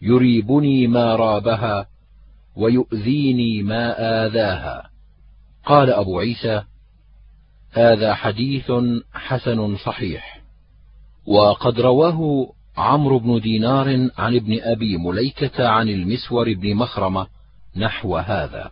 يريبني 0.01 0.87
ما 0.87 1.15
رابها 1.15 1.87
ويؤذيني 2.55 3.63
ما 3.63 3.95
آذاها. 4.25 4.89
قال 5.65 5.89
أبو 5.89 6.19
عيسى 6.19 6.63
هذا 7.71 8.13
حديث 8.13 8.71
حسن 9.13 9.77
صحيح. 9.77 10.41
وقد 11.27 11.79
رواه 11.79 12.49
عمرو 12.77 13.19
بن 13.19 13.39
دينار 13.39 14.09
عن 14.17 14.35
ابن 14.35 14.59
أبي 14.61 14.97
مليكة 14.97 15.67
عن 15.67 15.89
المسور 15.89 16.53
بن 16.53 16.75
مخرمة 16.75 17.27
نحو 17.75 18.17
هذا. 18.17 18.71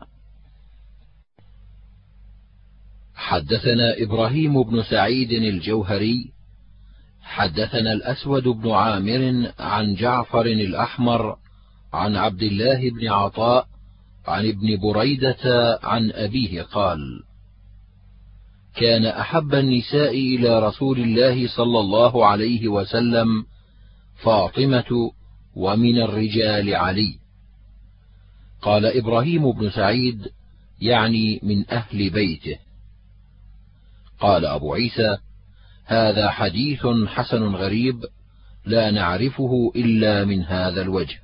حدثنا 3.15 3.95
إبراهيم 3.98 4.64
بن 4.64 4.83
سعيد 4.83 5.32
الجوهري 5.32 6.32
حدثنا 7.23 7.93
الأسود 7.93 8.43
بن 8.43 8.71
عامر 8.71 9.51
عن 9.59 9.95
جعفر 9.95 10.45
الأحمر 10.45 11.37
عن 11.93 12.15
عبد 12.15 12.43
الله 12.43 12.89
بن 12.89 13.07
عطاء 13.07 13.67
عن 14.27 14.45
ابن 14.47 14.77
بريدة 14.81 15.79
عن 15.83 16.11
أبيه 16.11 16.61
قال 16.61 17.23
كان 18.75 19.05
أحب 19.05 19.53
النساء 19.53 20.11
إلى 20.11 20.67
رسول 20.67 20.99
الله 20.99 21.47
صلى 21.47 21.79
الله 21.79 22.25
عليه 22.25 22.67
وسلم 22.67 23.45
فاطمة 24.15 25.11
ومن 25.55 26.01
الرجال 26.01 26.75
علي. 26.75 27.19
قال 28.61 28.85
إبراهيم 28.85 29.51
بن 29.51 29.69
سعيد 29.69 30.27
يعني 30.81 31.39
من 31.43 31.69
أهل 31.69 32.09
بيته. 32.09 32.57
قال 34.19 34.45
أبو 34.45 34.73
عيسى 34.73 35.17
هذا 35.85 36.29
حديث 36.29 36.87
حسن 37.07 37.55
غريب 37.55 38.05
لا 38.65 38.91
نعرفه 38.91 39.71
إلا 39.75 40.25
من 40.25 40.43
هذا 40.43 40.81
الوجه. 40.81 41.19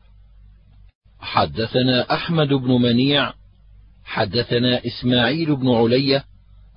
حدثنا 1.19 2.13
أحمد 2.13 2.47
بن 2.47 2.71
منيع 2.71 3.33
حدثنا 4.03 4.85
إسماعيل 4.85 5.55
بن 5.55 5.69
علية 5.69 6.23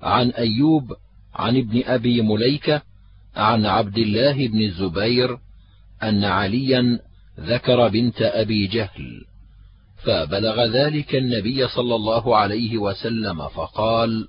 عن 0.01 0.29
أيوب 0.29 0.93
عن 1.33 1.57
ابن 1.57 1.83
أبي 1.85 2.21
مليكة 2.21 2.81
عن 3.35 3.65
عبد 3.65 3.97
الله 3.97 4.47
بن 4.47 4.61
الزبير 4.61 5.37
أن 6.03 6.23
عليا 6.23 6.99
ذكر 7.39 7.87
بنت 7.87 8.21
أبي 8.21 8.67
جهل 8.67 9.25
فبلغ 10.03 10.65
ذلك 10.65 11.15
النبي 11.15 11.67
صلى 11.67 11.95
الله 11.95 12.37
عليه 12.37 12.77
وسلم 12.77 13.47
فقال 13.47 14.27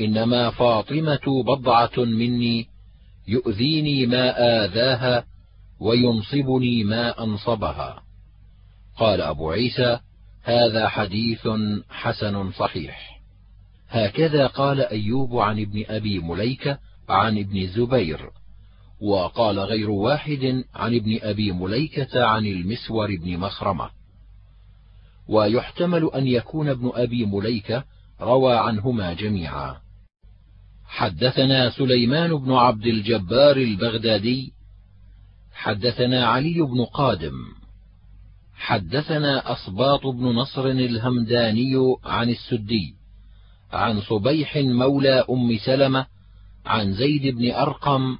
إنما 0.00 0.50
فاطمة 0.50 1.42
بضعة 1.46 1.98
مني 1.98 2.66
يؤذيني 3.28 4.06
ما 4.06 4.30
آذاها 4.64 5.24
وينصبني 5.80 6.84
ما 6.84 7.24
أنصبها. 7.24 8.02
قال 8.96 9.20
أبو 9.20 9.50
عيسى 9.50 9.98
هذا 10.42 10.88
حديث 10.88 11.48
حسن 11.88 12.52
صحيح. 12.52 13.20
هكذا 13.88 14.46
قال 14.46 14.80
أيوب 14.80 15.36
عن 15.36 15.60
ابن 15.60 15.84
أبي 15.88 16.18
مليكة 16.18 16.78
عن 17.08 17.38
ابن 17.38 17.56
الزبير 17.56 18.30
وقال 19.00 19.58
غير 19.58 19.90
واحد 19.90 20.64
عن 20.74 20.94
ابن 20.94 21.18
أبي 21.22 21.52
مليكة 21.52 22.24
عن 22.24 22.46
المسور 22.46 23.16
بن 23.16 23.38
مخرمة. 23.38 23.90
ويحتمل 25.28 26.10
أن 26.14 26.26
يكون 26.26 26.68
ابن 26.68 26.90
أبي 26.94 27.26
مليكة 27.26 27.84
روى 28.20 28.56
عنهما 28.56 29.12
جميعا. 29.12 29.76
حدثنا 30.88 31.70
سليمان 31.70 32.36
بن 32.36 32.52
عبد 32.52 32.86
الجبار 32.86 33.56
البغدادي 33.56 34.52
حدثنا 35.52 36.26
علي 36.26 36.62
بن 36.62 36.84
قادم 36.84 37.34
حدثنا 38.54 39.52
أصباط 39.52 40.06
بن 40.06 40.24
نصر 40.24 40.66
الهمداني 40.66 41.96
عن 42.04 42.30
السدي 42.30 42.94
عن 43.72 44.00
صبيح 44.00 44.56
مولى 44.56 45.24
أم 45.30 45.58
سلمة 45.58 46.06
عن 46.66 46.92
زيد 46.92 47.36
بن 47.36 47.50
أرقم 47.50 48.18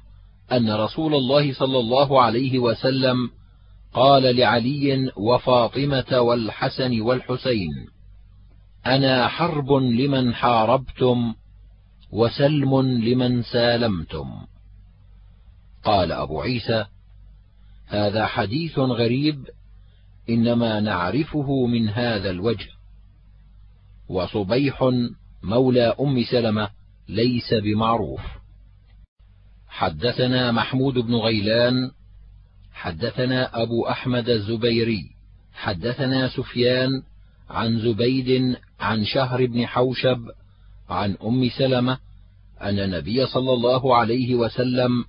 أن 0.51 0.71
رسول 0.71 1.15
الله 1.15 1.53
صلى 1.53 1.79
الله 1.79 2.21
عليه 2.21 2.59
وسلم 2.59 3.29
قال 3.93 4.35
لعلي 4.35 5.11
وفاطمة 5.17 6.19
والحسن 6.19 7.01
والحسين 7.01 7.71
أنا 8.85 9.27
حرب 9.27 9.71
لمن 9.71 10.33
حاربتم 10.33 11.33
وسلم 12.11 12.81
لمن 12.81 13.43
سالمتم. 13.43 14.31
قال 15.83 16.11
أبو 16.11 16.41
عيسى 16.41 16.85
هذا 17.87 18.25
حديث 18.25 18.79
غريب 18.79 19.47
إنما 20.29 20.79
نعرفه 20.79 21.65
من 21.65 21.89
هذا 21.89 22.29
الوجه. 22.29 22.69
وصبيح 24.09 24.89
مولى 25.43 25.95
أم 25.99 26.23
سلمة 26.23 26.69
ليس 27.09 27.53
بمعروف. 27.53 28.21
حدثنا 29.67 30.51
محمود 30.51 30.93
بن 30.93 31.15
غيلان 31.15 31.91
حدثنا 32.73 33.61
أبو 33.61 33.87
أحمد 33.87 34.29
الزبيري 34.29 35.09
حدثنا 35.53 36.27
سفيان 36.27 36.89
عن 37.49 37.79
زبيد 37.79 38.57
عن 38.79 39.05
شهر 39.05 39.45
بن 39.45 39.65
حوشب 39.65 40.19
عن 40.89 41.17
أم 41.23 41.49
سلمة 41.49 41.97
أن 42.61 42.79
النبي 42.79 43.25
صلى 43.25 43.53
الله 43.53 43.95
عليه 43.95 44.35
وسلم 44.35 45.05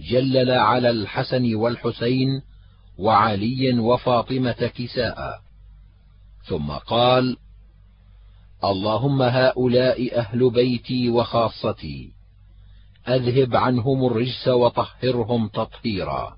جلل 0.00 0.50
على 0.50 0.90
الحسن 0.90 1.54
والحسين 1.54 2.42
وعلي 2.98 3.78
وفاطمة 3.78 4.70
كساء. 4.76 5.40
ثم 6.44 6.70
قال 6.70 7.36
اللهم 8.64 9.22
هؤلاء 9.22 10.18
أهل 10.18 10.50
بيتي 10.50 11.10
وخاصتي 11.10 12.12
أذهب 13.08 13.56
عنهم 13.56 14.06
الرجس 14.06 14.48
وطهرهم 14.48 15.48
تطهيرا. 15.48 16.36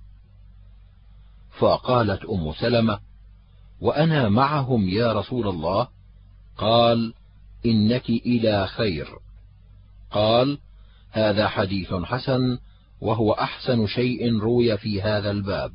فقالت 1.58 2.24
أم 2.24 2.52
سلمة 2.52 2.98
وأنا 3.80 4.28
معهم 4.28 4.88
يا 4.88 5.12
رسول 5.12 5.48
الله؟ 5.48 5.88
قال 6.58 7.14
إنك 7.66 8.08
إلى 8.10 8.66
خير. 8.66 9.08
قال 10.10 10.58
هذا 11.10 11.48
حديث 11.48 11.94
حسن 11.94 12.58
وهو 13.00 13.32
أحسن 13.32 13.86
شيء 13.86 14.38
روي 14.38 14.78
في 14.78 15.02
هذا 15.02 15.30
الباب. 15.30 15.72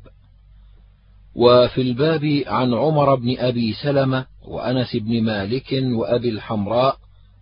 وفي 1.34 1.80
الباب 1.80 2.42
عن 2.46 2.74
عمر 2.74 3.14
بن 3.14 3.38
أبي 3.38 3.72
سلمة 3.72 4.26
وأنس 4.42 4.96
بن 4.96 5.22
مالك 5.22 5.72
وأبي 5.72 6.28
الحمراء 6.28 6.98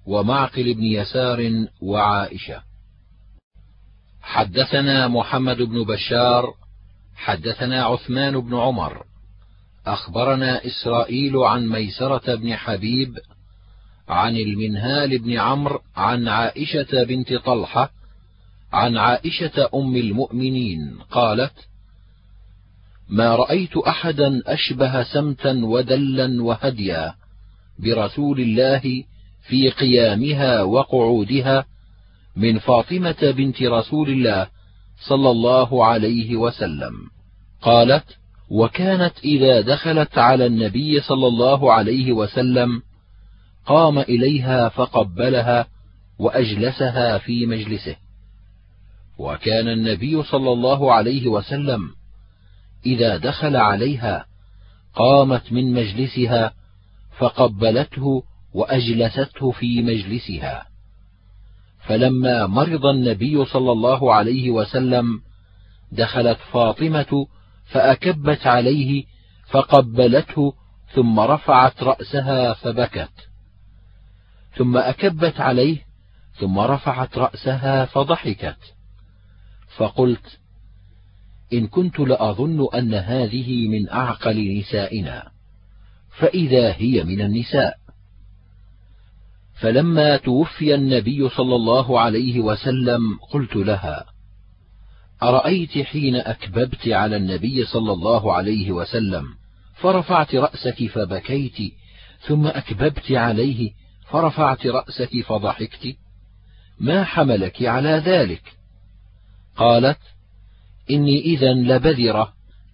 ومعقل 0.07 0.75
بن 0.75 0.83
يسار 0.83 1.67
وعائشة. 1.83 2.63
حدثنا 4.23 5.09
محمد 5.09 5.63
بن 5.63 5.85
بشار 5.85 6.55
حدثنا 7.15 7.85
عثمان 7.85 8.41
بن 8.41 8.55
عمر. 8.55 9.05
أخبرنا 9.87 10.67
إسرائيل 10.67 11.37
عن 11.37 11.69
ميسرة 11.69 12.35
بن 12.35 12.57
حبيب 12.57 13.19
عن 14.09 14.37
المنهال 14.37 15.19
بن 15.19 15.33
عمرو 15.33 15.81
عن 15.97 16.29
عائشة 16.29 17.05
بنت 17.05 17.35
طلحة 17.35 17.91
عن 18.73 18.97
عائشة 18.97 19.69
أم 19.75 19.97
المؤمنين 19.97 20.99
قالت: 21.11 21.53
ما 23.09 23.37
رأيت 23.37 23.77
أحدا 23.77 24.43
أشبه 24.47 25.03
سمتا 25.03 25.61
ودلا 25.65 26.43
وهديا 26.43 27.15
برسول 27.79 28.41
الله 28.41 29.05
في 29.49 29.71
قيامها 29.71 30.63
وقعودها 30.63 31.65
من 32.37 32.59
فاطمة 32.59 33.35
بنت 33.37 33.63
رسول 33.63 34.11
الله 34.11 34.47
صلى 35.09 35.31
الله 35.31 35.85
عليه 35.85 36.37
وسلم. 36.37 36.93
قالت 37.63 38.05
وكانت 38.51 39.13
إذا 39.25 39.61
دخلت 39.61 40.19
على 40.19 40.47
النبي 40.47 41.01
صلى 41.01 41.27
الله 41.27 41.73
عليه 41.73 42.13
وسلم 42.13 42.83
قام 43.67 43.99
إليها 43.99 44.69
فقبلها 44.69 45.67
وأجلسها 46.19 47.19
في 47.19 47.47
مجلسه. 47.47 47.97
وكان 49.19 49.69
النبي 49.69 50.23
صلى 50.23 50.53
الله 50.53 50.93
عليه 50.93 51.29
وسلم 51.29 51.91
إذا 52.87 53.17
دخل 53.17 53.57
عليها 53.57 54.27
قامت 54.95 55.53
من 55.53 55.73
مجلسها 55.73 56.53
فقبلته 57.19 58.23
وأجلسته 58.55 59.51
في 59.51 59.83
مجلسها. 59.83 60.67
فلما 61.87 62.47
مرض 62.47 62.87
النبي 62.87 63.45
صلى 63.45 63.73
الله 63.73 64.15
عليه 64.15 64.51
وسلم 64.51 65.21
دخلت 65.93 66.39
فاطمة 66.53 67.27
فأكبت 67.65 68.47
عليه 68.47 69.05
فقبلته 69.51 70.55
ثم 70.95 71.21
رفعت 71.21 71.83
رأسها 71.83 72.53
فبكت. 72.55 73.36
ثم 74.57 74.77
أكبت 74.77 75.41
عليه 75.41 75.79
ثم 76.35 76.59
رفعت 76.59 77.19
رأسها 77.19 77.85
فضحكت. 77.85 78.57
فقلت 79.77 80.39
إن 81.53 81.67
كنت 81.67 81.99
لأظن 81.99 82.67
أن 82.75 82.95
هذه 82.95 83.69
من 83.69 83.89
أعقل 83.89 84.59
نسائنا 84.59 85.31
فإذا 86.19 86.73
هي 86.73 87.05
من 87.05 87.21
النساء. 87.21 87.87
فلما 89.61 90.17
توفي 90.17 90.75
النبي 90.75 91.29
صلى 91.29 91.57
الله 91.57 92.01
عليه 92.01 92.41
وسلم 92.41 93.19
قلت 93.33 93.57
لها 93.57 94.05
أرأيت 95.23 95.79
حين 95.79 96.17
أكببت 96.17 96.89
على 96.89 97.17
النبي 97.17 97.65
صلى 97.65 97.93
الله 97.93 98.33
عليه 98.33 98.73
وسلم 98.73 99.25
فرفعت 99.75 100.35
رأسك 100.35 100.87
فبكيت 100.87 101.73
ثم 102.21 102.47
أكببت 102.47 103.13
عليه 103.13 103.73
فرفعت 104.11 104.67
رأسك 104.67 105.21
فضحكت. 105.27 105.97
ما 106.81 107.05
حملك 107.05 107.63
على 107.63 108.03
ذلك؟ 108.07 108.43
قالت 109.57 109.99
إني 110.91 111.21
إذا 111.21 111.53
لبذرة. 111.53 112.33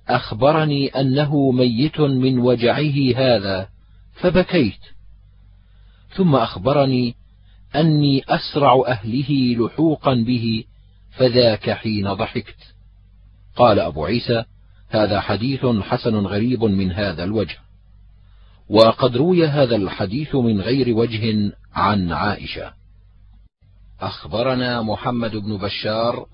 أخبرني 0.08 0.88
أنه 0.88 1.50
ميت 1.50 2.00
من 2.00 2.38
وجعه 2.38 3.16
هذا 3.16 3.68
فبكيت. 4.12 4.80
ثم 6.16 6.34
أخبرني 6.36 7.14
أني 7.76 8.22
أسرع 8.28 8.82
أهله 8.86 9.56
لحوقا 9.58 10.14
به 10.14 10.64
فذاك 11.10 11.70
حين 11.70 12.12
ضحكت. 12.12 12.74
قال 13.56 13.80
أبو 13.80 14.04
عيسى 14.04 14.44
هذا 14.88 15.20
حديث 15.20 15.66
حسن 15.66 16.14
غريب 16.14 16.64
من 16.64 16.92
هذا 16.92 17.24
الوجه. 17.24 17.58
وقد 18.72 19.16
روي 19.16 19.46
هذا 19.46 19.76
الحديث 19.76 20.34
من 20.34 20.60
غير 20.60 20.96
وجه 20.96 21.52
عن 21.74 22.12
عائشة. 22.12 22.72
أخبرنا 24.00 24.82
محمد 24.82 25.36
بن 25.36 25.56
بشار 25.56 26.26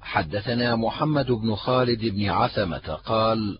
حدثنا 0.00 0.76
محمد 0.76 1.30
بن 1.30 1.54
خالد 1.54 2.04
بن 2.04 2.28
عثمة 2.28 2.94
قال: 3.06 3.58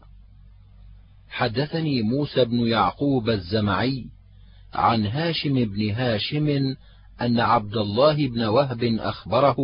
حدثني 1.31 2.03
موسى 2.03 2.45
بن 2.45 2.67
يعقوب 2.67 3.31
الزمعي 3.31 4.07
عن 4.75 5.07
هاشم 5.07 5.55
بن 5.55 5.91
هاشم 5.91 6.77
أن 7.21 7.41
عبد 7.41 7.77
الله 7.77 8.29
بن 8.29 8.45
وهب 8.45 8.85
أخبره 8.85 9.57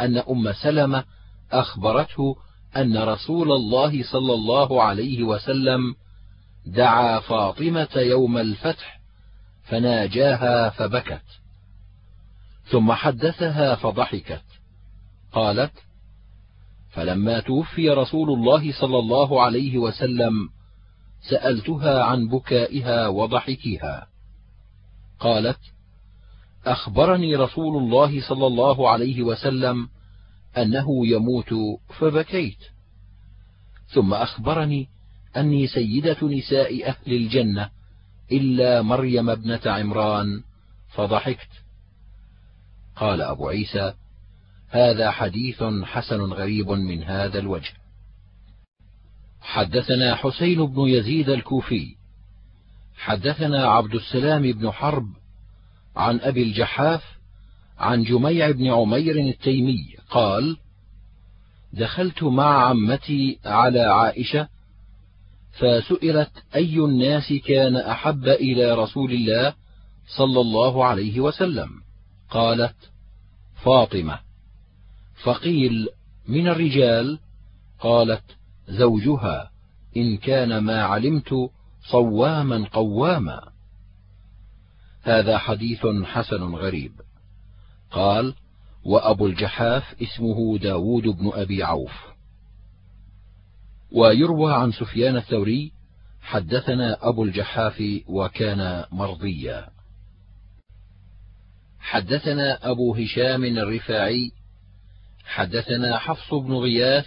أن 0.00 0.18
أم 0.18 0.52
سلمة 0.52 1.04
أخبرته 1.52 2.36
أن 2.76 2.98
رسول 2.98 3.52
الله 3.52 4.02
صلى 4.02 4.34
الله 4.34 4.82
عليه 4.82 5.22
وسلم 5.22 5.94
دعا 6.66 7.20
فاطمة 7.20 7.88
يوم 7.96 8.38
الفتح 8.38 9.00
فناجاها 9.62 10.70
فبكت 10.70 11.22
ثم 12.64 12.92
حدثها 12.92 13.74
فضحكت 13.74 14.44
قالت 15.32 15.72
فلما 16.90 17.40
توفي 17.40 17.90
رسول 17.90 18.30
الله 18.30 18.72
صلى 18.72 18.98
الله 18.98 19.42
عليه 19.42 19.78
وسلم 19.78 20.48
سألتها 21.30 22.04
عن 22.04 22.28
بكائها 22.28 23.08
وضحكها 23.08 24.06
قالت 25.20 25.58
أخبرني 26.66 27.36
رسول 27.36 27.82
الله 27.82 28.28
صلى 28.28 28.46
الله 28.46 28.90
عليه 28.90 29.22
وسلم 29.22 29.88
أنه 30.56 31.06
يموت 31.06 31.54
فبكيت 31.98 32.58
ثم 33.86 34.14
أخبرني 34.14 34.88
أني 35.36 35.66
سيدة 35.66 36.16
نساء 36.22 36.88
أهل 36.88 37.12
الجنة 37.12 37.70
إلا 38.32 38.82
مريم 38.82 39.30
ابنة 39.30 39.60
عمران 39.66 40.42
فضحكت. 40.94 41.48
قال 42.96 43.22
أبو 43.22 43.48
عيسى 43.48 43.94
هذا 44.68 45.10
حديث 45.10 45.62
حسن 45.82 46.20
غريب 46.20 46.70
من 46.70 47.02
هذا 47.02 47.38
الوجه. 47.38 47.72
حدثنا 49.40 50.14
حسين 50.14 50.66
بن 50.66 50.80
يزيد 50.80 51.28
الكوفي. 51.28 51.96
حدثنا 52.96 53.66
عبد 53.66 53.94
السلام 53.94 54.42
بن 54.42 54.70
حرب 54.70 55.06
عن 55.96 56.20
أبي 56.20 56.42
الجحاف 56.42 57.02
عن 57.78 58.02
جميع 58.02 58.50
بن 58.50 58.66
عمير 58.66 59.16
التيمي 59.16 59.96
قال 60.10 60.56
دخلت 61.72 62.22
مع 62.22 62.68
عمتي 62.68 63.38
على 63.44 63.80
عائشة 63.80 64.48
فسئلت 65.52 66.30
أي 66.54 66.76
الناس 66.76 67.32
كان 67.32 67.76
أحب 67.76 68.28
إلى 68.28 68.74
رسول 68.74 69.12
الله 69.12 69.54
صلى 70.16 70.40
الله 70.40 70.84
عليه 70.84 71.20
وسلم؟ 71.20 71.68
قالت 72.30 72.76
فاطمة. 73.64 74.18
فقيل 75.22 75.88
من 76.28 76.48
الرجال؟ 76.48 77.18
قالت 77.80 78.24
زوجها 78.68 79.50
إن 79.96 80.16
كان 80.16 80.58
ما 80.58 80.82
علمت 80.82 81.50
صواما 81.90 82.68
قواما. 82.72 83.52
هذا 85.02 85.38
حديث 85.38 85.86
حسن 86.04 86.42
غريب. 86.42 86.92
قال 87.90 88.34
وأبو 88.84 89.26
الجحاف 89.26 90.02
اسمه 90.02 90.58
داود 90.58 91.02
بن 91.02 91.30
أبي 91.34 91.62
عوف. 91.62 92.11
ويروى 93.94 94.54
عن 94.54 94.72
سفيان 94.72 95.16
الثوري 95.16 95.72
حدثنا 96.22 97.08
أبو 97.08 97.24
الجحاف 97.24 97.82
وكان 98.08 98.84
مرضيا. 98.92 99.68
حدثنا 101.80 102.70
أبو 102.70 102.94
هشام 102.94 103.44
الرفاعي 103.44 104.30
حدثنا 105.24 105.98
حفص 105.98 106.34
بن 106.34 106.54
غياث 106.54 107.06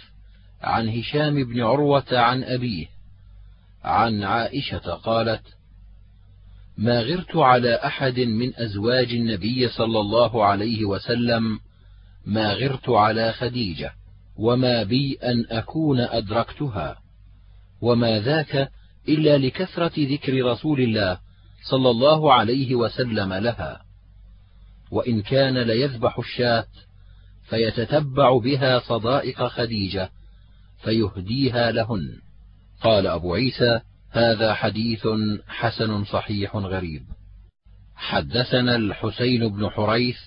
عن 0.60 0.88
هشام 0.88 1.44
بن 1.44 1.60
عروة 1.60 2.04
عن 2.12 2.44
أبيه 2.44 2.86
عن 3.84 4.22
عائشة 4.22 4.94
قالت 4.94 5.42
ما 6.78 7.00
غرت 7.00 7.36
على 7.36 7.74
أحد 7.74 8.20
من 8.20 8.56
أزواج 8.56 9.12
النبي 9.12 9.68
صلى 9.68 10.00
الله 10.00 10.44
عليه 10.44 10.84
وسلم 10.84 11.58
ما 12.26 12.52
غرت 12.52 12.88
على 12.88 13.32
خديجة. 13.32 13.92
وما 14.38 14.82
بي 14.82 15.18
أن 15.22 15.46
أكون 15.50 16.00
أدركتها 16.00 16.98
وما 17.80 18.20
ذاك 18.20 18.70
إلا 19.08 19.38
لكثرة 19.38 19.92
ذكر 19.98 20.44
رسول 20.44 20.80
الله 20.80 21.18
صلى 21.70 21.90
الله 21.90 22.32
عليه 22.32 22.74
وسلم 22.74 23.32
لها. 23.32 23.82
وإن 24.90 25.22
كان 25.22 25.58
ليذبح 25.58 26.18
الشاة 26.18 26.66
فيتتبع 27.48 28.38
بها 28.38 28.78
صدائق 28.78 29.46
خديجة 29.46 30.10
فيهديها 30.84 31.70
لهن. 31.70 32.18
قال 32.82 33.06
أبو 33.06 33.34
عيسى 33.34 33.80
هذا 34.10 34.54
حديث 34.54 35.06
حسن 35.48 36.04
صحيح 36.04 36.56
غريب. 36.56 37.02
حدثنا 37.96 38.76
الحسين 38.76 39.48
بن 39.48 39.68
حريث 39.68 40.18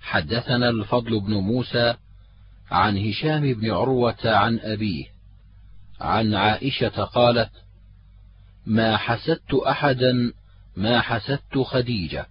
حدثنا 0.00 0.68
الفضل 0.68 1.20
بن 1.20 1.34
موسى 1.34 1.94
عن 2.70 2.98
هشام 2.98 3.54
بن 3.54 3.70
عروة 3.70 4.24
عن 4.24 4.58
أبيه 4.58 5.04
عن 6.00 6.34
عائشة 6.34 7.04
قالت 7.04 7.50
ما 8.66 8.96
حسدت 8.96 9.54
أحدا 9.54 10.32
ما 10.76 11.00
حسدت 11.00 11.58
خديجة 11.58 12.26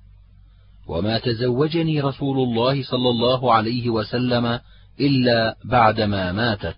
وما 0.87 1.19
تزوجني 1.19 2.01
رسول 2.01 2.37
الله 2.37 2.83
صلى 2.83 3.09
الله 3.09 3.53
عليه 3.53 3.89
وسلم 3.89 4.59
إلا 4.99 5.55
بعدما 5.65 6.31
ماتت 6.31 6.77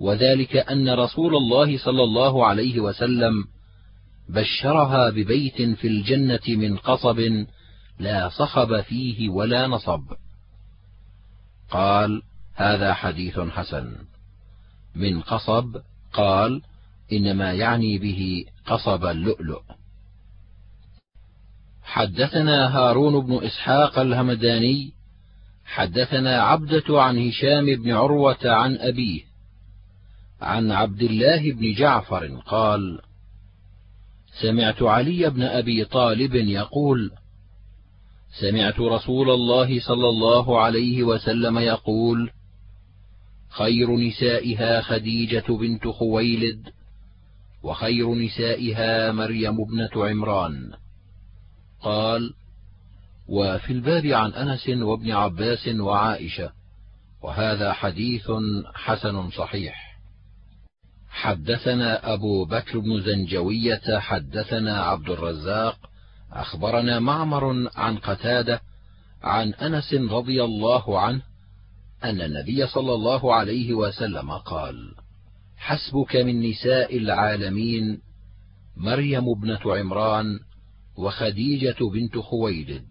وذلك 0.00 0.56
أن 0.56 0.90
رسول 0.90 1.36
الله 1.36 1.78
صلى 1.78 2.02
الله 2.02 2.46
عليه 2.46 2.80
وسلم 2.80 3.44
بشرها 4.28 5.10
ببيت 5.10 5.62
في 5.62 5.88
الجنة 5.88 6.40
من 6.48 6.76
قصب 6.76 7.20
لا 7.98 8.28
صخب 8.28 8.80
فيه 8.80 9.28
ولا 9.28 9.66
نصب. 9.66 10.02
قال 11.70 12.22
هذا 12.54 12.94
حديث 12.94 13.38
حسن. 13.40 13.96
من 14.94 15.20
قصب 15.20 15.76
قال 16.12 16.62
إنما 17.12 17.52
يعني 17.52 17.98
به 17.98 18.44
قصب 18.66 19.04
اللؤلؤ. 19.04 19.62
حدثنا 21.82 22.76
هارون 22.76 23.26
بن 23.26 23.44
إسحاق 23.44 23.98
الهمداني 23.98 24.92
حدثنا 25.64 26.42
عبدة 26.42 27.02
عن 27.02 27.28
هشام 27.28 27.66
بن 27.66 27.90
عروة 27.90 28.38
عن 28.44 28.76
أبيه 28.76 29.22
عن 30.40 30.72
عبد 30.72 31.02
الله 31.02 31.52
بن 31.52 31.72
جعفر 31.72 32.40
قال 32.46 33.00
سمعت 34.42 34.82
علي 34.82 35.30
بن 35.30 35.42
أبي 35.42 35.84
طالب 35.84 36.34
يقول 36.34 37.10
سمعت 38.40 38.80
رسول 38.80 39.30
الله 39.30 39.80
صلى 39.80 40.08
الله 40.08 40.60
عليه 40.60 41.02
وسلم 41.02 41.58
يقول 41.58 42.30
خير 43.56 43.96
نسائها 43.96 44.80
خديجة 44.80 45.44
بنت 45.48 45.88
خويلد 45.88 46.68
وخير 47.62 48.14
نسائها 48.14 49.12
مريم 49.12 49.60
ابنة 49.60 50.06
عمران. 50.06 50.72
قال 51.82 52.34
وفي 53.28 53.72
الباب 53.72 54.06
عن 54.06 54.32
أنس 54.32 54.68
وابن 54.68 55.10
عباس 55.10 55.68
وعائشة 55.68 56.52
وهذا 57.22 57.72
حديث 57.72 58.30
حسن 58.74 59.30
صحيح. 59.30 59.94
حدثنا 61.08 62.14
أبو 62.14 62.44
بكر 62.44 62.78
بن 62.78 63.00
زنجوية 63.00 63.98
حدثنا 63.98 64.82
عبد 64.82 65.10
الرزاق 65.10 65.78
أخبرنا 66.32 66.98
معمر 67.00 67.70
عن 67.76 67.96
قتادة 67.96 68.60
عن 69.22 69.54
أنس 69.54 69.94
رضي 69.94 70.44
الله 70.44 71.00
عنه 71.00 71.22
أن 72.04 72.20
النبي 72.20 72.66
صلى 72.66 72.94
الله 72.94 73.34
عليه 73.34 73.74
وسلم 73.74 74.30
قال: 74.30 74.94
حسبك 75.56 76.16
من 76.16 76.50
نساء 76.50 76.96
العالمين 76.96 78.00
مريم 78.76 79.28
ابنة 79.28 79.76
عمران 79.76 80.40
وخديجة 80.96 81.76
بنت 81.92 82.18
خويلد 82.18 82.86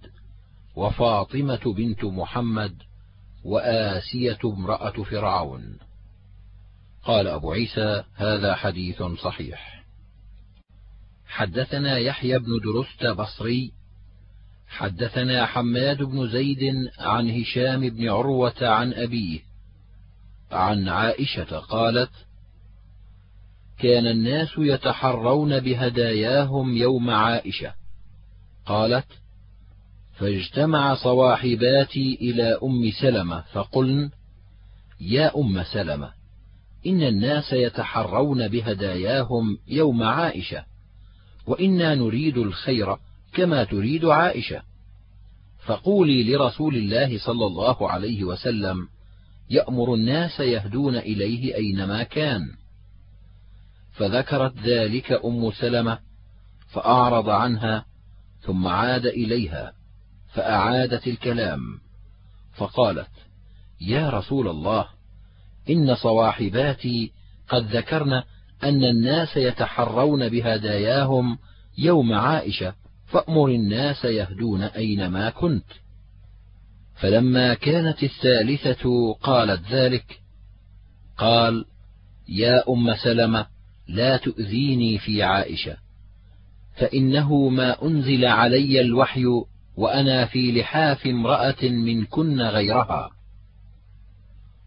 وفاطمة 0.76 1.74
بنت 1.78 2.04
محمد 2.04 2.76
وآسية 3.46 4.40
امرأة 4.46 5.04
فرعون. 5.04 5.78
قال 7.04 7.28
أبو 7.28 7.52
عيسى: 7.52 8.04
هذا 8.16 8.56
حديث 8.56 9.04
صحيح. 9.04 9.84
حدثنا 11.26 11.98
يحيى 11.98 12.40
بن 12.40 12.60
درست 12.64 13.06
بصري 13.06 13.72
حدثنا 14.74 15.46
حماد 15.46 16.04
بن 16.04 16.30
زيد 16.30 16.90
عن 17.00 17.30
هشام 17.30 17.90
بن 17.90 18.10
عروة 18.10 18.54
عن 18.62 18.94
أبيه 18.94 19.40
عن 20.52 20.90
عائشة 20.90 21.60
قالت: 21.60 22.10
كان 23.80 24.08
الناس 24.08 24.50
يتحرون 24.58 25.60
بهداياهم 25.60 26.78
يوم 26.78 27.10
عائشة، 27.10 27.74
قالت: 28.66 29.08
فاجتمع 30.14 30.96
صواحباتي 30.96 32.18
إلى 32.22 32.60
أم 32.64 32.92
سلمة 33.02 33.44
فقلن: 33.52 34.10
يا 35.02 35.38
أم 35.38 35.64
سلمة، 35.64 36.12
إن 36.88 37.04
الناس 37.04 37.54
يتحرون 37.54 38.48
بهداياهم 38.48 39.58
يوم 39.68 40.04
عائشة، 40.04 40.66
وإنا 41.48 41.96
نريد 41.96 42.38
الخير. 42.38 42.98
كما 43.34 43.64
تريد 43.64 44.06
عائشة. 44.06 44.62
فقولي 45.66 46.24
لرسول 46.24 46.76
الله 46.76 47.18
صلى 47.18 47.46
الله 47.46 47.90
عليه 47.90 48.24
وسلم 48.24 48.88
يأمر 49.50 49.94
الناس 49.94 50.40
يهدون 50.40 50.96
إليه 50.96 51.56
أينما 51.56 52.04
كان. 52.04 52.42
فذكرت 53.92 54.58
ذلك 54.58 55.12
أم 55.12 55.52
سلمة 55.52 56.00
فأعرض 56.70 57.30
عنها 57.30 57.86
ثم 58.42 58.68
عاد 58.68 59.06
إليها 59.06 59.74
فأعادت 60.34 61.08
الكلام. 61.08 61.60
فقالت 62.54 63.10
يا 63.82 64.10
رسول 64.10 64.48
الله 64.48 64.88
إن 65.70 65.96
صواحباتي 65.96 67.12
قد 67.50 67.76
ذكرن 67.76 68.14
أن 68.64 68.84
الناس 68.84 69.38
يتحرون 69.38 70.30
بهداياهم 70.30 71.38
يوم 71.78 72.14
عائشة 72.14 72.74
فأمر 73.14 73.48
الناس 73.48 74.06
يهدون 74.06 74.62
أينما 74.64 75.30
كنت. 75.30 75.66
فلما 76.96 77.54
كانت 77.54 78.04
الثالثة 78.04 79.14
قالت 79.14 79.72
ذلك 79.72 80.20
قال 81.18 81.66
يا 82.30 82.64
أم 82.70 82.94
سلمة 83.04 83.48
لا 83.88 84.18
تؤذيني 84.18 85.00
في 85.00 85.24
عائشة 85.24 85.78
فإنه 86.76 87.50
ما 87.50 87.84
أنزل 87.84 88.26
علي 88.26 88.82
الوحي 88.82 89.26
وأنا 89.78 90.26
في 90.26 90.52
لحاف 90.52 91.08
امرأة 91.08 91.64
منكن 91.64 92.42
غيرها. 92.42 93.10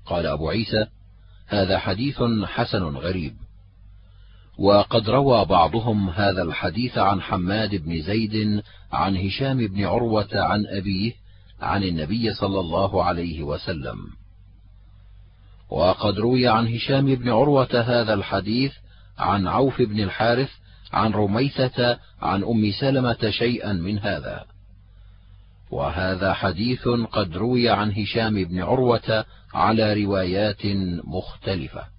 قال 0.07 0.27
أبو 0.27 0.49
عيسى 0.49 0.87
هذا 1.47 1.79
حديث 1.79 2.23
حسن 2.45 2.83
غريب. 2.83 3.37
وقد 4.59 5.11
روى 5.11 5.45
بعضهم 5.45 6.11
هذا 6.11 6.43
الحديث 6.43 6.99
عن 6.99 7.21
حماد 7.23 7.75
بن 7.75 8.03
زيد 8.03 8.63
عن 8.93 9.17
هشام 9.17 9.67
بن 9.67 9.85
عروة 9.85 10.29
عن 10.33 10.67
أبيه 10.67 11.13
عن 11.61 11.83
النبي 11.83 12.35
صلى 12.35 12.61
الله 12.61 13.05
عليه 13.05 13.43
وسلم. 13.43 13.97
وقد 15.71 16.19
روي 16.19 16.49
عن 16.49 16.67
هشام 16.75 17.15
بن 17.15 17.29
عروة 17.29 17.81
هذا 17.81 18.15
الحديث 18.15 18.73
عن 19.19 19.47
عوف 19.47 19.83
بن 19.83 20.01
الحارث 20.01 20.51
عن 20.93 21.13
رميثة 21.13 21.99
عن 22.23 22.45
أم 22.45 22.71
سلمة 22.81 23.31
شيئا 23.31 23.73
من 23.73 23.99
هذا. 23.99 24.45
وهذا 25.71 26.33
حديث 26.33 26.89
قد 26.89 27.37
روي 27.37 27.71
عن 27.71 27.93
هشام 27.93 28.45
بن 28.45 28.61
عروة 28.61 29.25
على 29.55 30.05
روايات 30.05 30.67
مختلفة. 31.05 31.96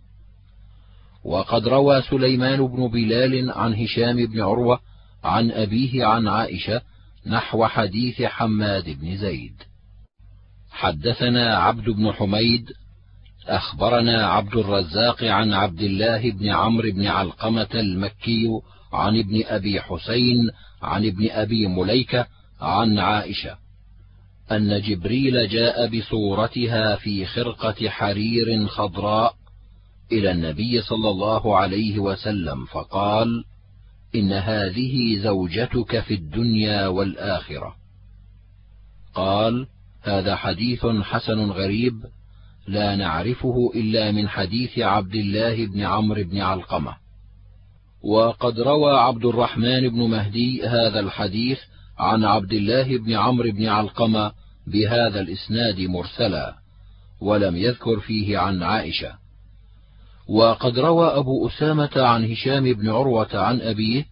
وقد 1.27 1.67
روى 1.67 2.01
سليمان 2.01 2.67
بن 2.67 2.87
بلال 2.87 3.51
عن 3.51 3.73
هشام 3.73 4.25
بن 4.25 4.41
عروة 4.41 4.79
عن 5.23 5.51
أبيه 5.51 6.05
عن 6.05 6.27
عائشة 6.27 6.81
نحو 7.25 7.65
حديث 7.65 8.21
حماد 8.21 8.89
بن 8.89 9.17
زيد. 9.17 9.53
حدثنا 10.71 11.57
عبد 11.57 11.89
بن 11.89 12.11
حميد 12.11 12.71
أخبرنا 13.47 14.27
عبد 14.27 14.55
الرزاق 14.55 15.23
عن 15.23 15.53
عبد 15.53 15.81
الله 15.81 16.31
بن 16.31 16.49
عمرو 16.49 16.91
بن 16.91 17.07
علقمة 17.07 17.67
المكي 17.75 18.47
عن 18.93 19.19
ابن 19.19 19.43
أبي 19.45 19.81
حسين 19.81 20.49
عن 20.81 21.05
ابن 21.05 21.29
أبي 21.31 21.67
مليكة 21.67 22.27
عن 22.61 22.99
عائشة 22.99 23.57
أن 24.51 24.81
جبريل 24.81 25.47
جاء 25.49 25.87
بصورتها 25.87 26.95
في 26.95 27.25
خرقة 27.25 27.89
حرير 27.89 28.67
خضراء 28.67 29.33
إلى 30.11 30.31
النبي 30.31 30.81
صلى 30.81 31.09
الله 31.09 31.57
عليه 31.57 31.99
وسلم 31.99 32.65
فقال 32.65 33.43
إن 34.15 34.33
هذه 34.33 35.19
زوجتك 35.19 35.99
في 35.99 36.13
الدنيا 36.13 36.87
والآخرة. 36.87 37.75
قال 39.13 39.67
هذا 40.01 40.35
حديث 40.35 40.85
حسن 40.85 41.51
غريب 41.51 41.93
لا 42.67 42.95
نعرفه 42.95 43.71
إلا 43.75 44.11
من 44.11 44.27
حديث 44.27 44.79
عبد 44.79 45.15
الله 45.15 45.65
بن 45.65 45.81
عمرو 45.81 46.23
بن 46.23 46.37
علقمة. 46.41 46.95
وقد 48.03 48.59
روى 48.59 48.99
عبد 48.99 49.25
الرحمن 49.25 49.89
بن 49.89 50.09
مهدي 50.09 50.67
هذا 50.67 50.99
الحديث 50.99 51.59
عن 51.97 52.23
عبد 52.23 52.53
الله 52.53 52.97
بن 52.97 53.13
عمرو 53.13 53.51
بن 53.51 53.65
علقمة 53.65 54.31
بهذا 54.67 55.19
الإسناد 55.19 55.79
مرسلا 55.79 56.55
ولم 57.21 57.55
يذكر 57.55 57.99
فيه 57.99 58.37
عن 58.37 58.63
عائشة. 58.63 59.26
وقد 60.29 60.79
روى 60.79 61.07
أبو 61.07 61.47
أسامة 61.47 61.91
عن 61.95 62.31
هشام 62.31 62.73
بن 62.73 62.89
عروة 62.89 63.29
عن 63.33 63.61
أبيه 63.61 64.05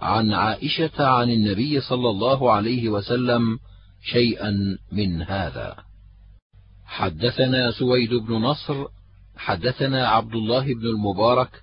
عن 0.00 0.32
عائشة 0.32 1.06
عن 1.06 1.30
النبي 1.30 1.80
صلى 1.80 2.10
الله 2.10 2.52
عليه 2.52 2.88
وسلم 2.88 3.58
شيئا 4.02 4.78
من 4.92 5.22
هذا. 5.22 5.76
حدثنا 6.84 7.70
سويد 7.70 8.14
بن 8.14 8.34
نصر 8.34 8.86
حدثنا 9.36 10.08
عبد 10.08 10.34
الله 10.34 10.64
بن 10.74 10.86
المبارك 10.86 11.62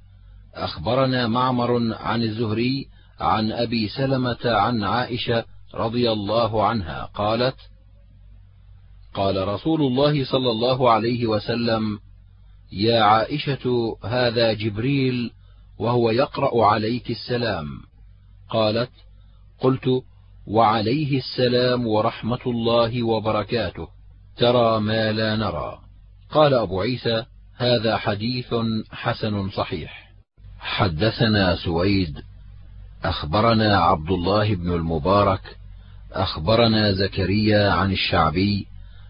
أخبرنا 0.53 1.27
معمر 1.27 1.93
عن 1.93 2.23
الزهري 2.23 2.85
عن 3.19 3.51
أبي 3.51 3.88
سلمة 3.88 4.39
عن 4.45 4.83
عائشة 4.83 5.45
رضي 5.73 6.11
الله 6.11 6.65
عنها 6.65 7.05
قالت 7.05 7.55
قال 9.13 9.47
رسول 9.47 9.81
الله 9.81 10.25
صلى 10.25 10.51
الله 10.51 10.91
عليه 10.91 11.27
وسلم 11.27 11.99
يا 12.72 13.01
عائشة 13.01 13.98
هذا 14.03 14.53
جبريل 14.53 15.31
وهو 15.80 16.11
يقرأ 16.11 16.65
عليك 16.65 17.09
السلام. 17.09 17.67
قالت 18.49 18.91
قلت 19.59 20.03
وعليه 20.48 21.17
السلام 21.17 21.88
ورحمة 21.88 22.39
الله 22.48 23.03
وبركاته 23.03 23.88
ترى 24.38 24.80
ما 24.80 25.11
لا 25.11 25.35
نرى. 25.35 25.80
قال 26.31 26.53
أبو 26.53 26.81
عيسى 26.81 27.25
هذا 27.57 27.98
حديث 27.98 28.56
حسن 28.91 29.49
صحيح. 29.49 30.11
حدثنا 30.59 31.56
سويد. 31.56 32.22
أخبرنا 33.03 33.77
عبد 33.77 34.11
الله 34.11 34.56
بن 34.56 34.73
المبارك. 34.73 35.57
أخبرنا 36.11 36.91
زكريا 36.91 37.72
عن 37.72 37.91
الشعبي 37.91 38.67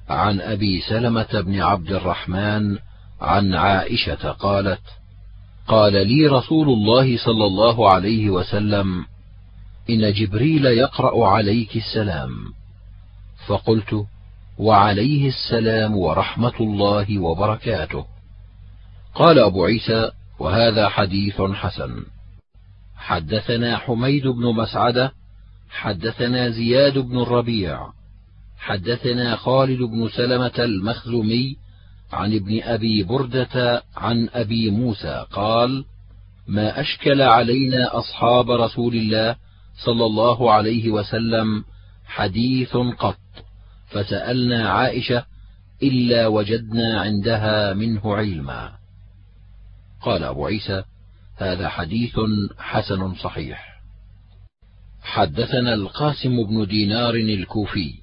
عن 0.10 0.42
أبي 0.42 0.82
سلمة 0.82 1.42
بن 1.42 1.62
عبد 1.62 1.92
الرحمن 1.92 2.78
عن 3.22 3.56
عائشة 3.56 4.32
قالت 4.32 4.82
قال 5.68 6.08
لي 6.08 6.28
رسول 6.28 6.70
الله 6.70 7.18
صلى 7.18 7.46
الله 7.46 7.92
عليه 7.92 8.30
وسلم 8.30 9.06
إن 9.90 10.14
جبريل 10.14 10.66
يقرأ 10.66 11.28
عليك 11.28 11.76
السلام. 11.78 12.32
فقلت 13.48 14.06
وعليه 14.58 15.28
السلام 15.28 15.98
ورحمة 15.98 16.60
الله 16.60 17.20
وبركاته. 17.20 18.06
قال 19.16 19.40
أبو 19.40 19.66
عيسى 19.66 20.12
وهذا 20.40 20.90
حديث 20.90 21.42
حسن. 21.42 22.04
حدثنا 22.98 23.78
حميد 23.78 24.28
بن 24.28 24.56
مسعدة 24.56 25.12
حدثنا 25.70 26.50
زياد 26.50 26.98
بن 26.98 27.22
الربيع 27.22 27.88
حدثنا 28.58 29.36
خالد 29.36 29.80
بن 29.80 30.10
سلمة 30.10 30.52
المخزومي 30.60 31.58
عن 32.12 32.34
ابن 32.34 32.64
أبي 32.64 33.04
بردة 33.04 33.84
عن 33.98 34.30
أبي 34.34 34.70
موسى 34.70 35.26
قال 35.32 35.86
ما 36.48 36.82
أشكل 36.82 37.22
علينا 37.22 37.98
أصحاب 38.00 38.52
رسول 38.52 38.96
الله 38.96 39.36
صلى 39.86 40.06
الله 40.06 40.52
عليه 40.52 40.90
وسلم 40.90 41.64
حديث 42.06 42.78
قط 42.78 43.20
فسألنا 43.88 44.70
عائشة 44.70 45.26
إلا 45.84 46.28
وجدنا 46.28 47.02
عندها 47.02 47.74
منه 47.74 48.16
علما. 48.16 48.72
قال 50.02 50.24
أبو 50.24 50.46
عيسى 50.46 50.84
هذا 51.38 51.70
حديث 51.70 52.20
حسن 52.58 53.16
صحيح. 53.16 53.82
حدثنا 55.02 55.74
القاسم 55.74 56.44
بن 56.44 56.66
دينار 56.66 57.14
الكوفي 57.14 57.94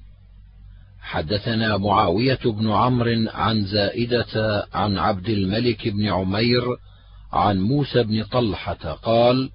حدثنا 1.07 1.77
معاوية 1.77 2.39
بن 2.45 2.71
عمرو 2.71 3.29
عن 3.33 3.65
زائدة 3.65 4.65
عن 4.73 4.97
عبد 4.97 5.29
الملك 5.29 5.87
بن 5.87 6.07
عمير 6.07 6.63
عن 7.33 7.59
موسى 7.59 8.03
بن 8.03 8.23
طلحة 8.23 8.93
قال 8.93 9.49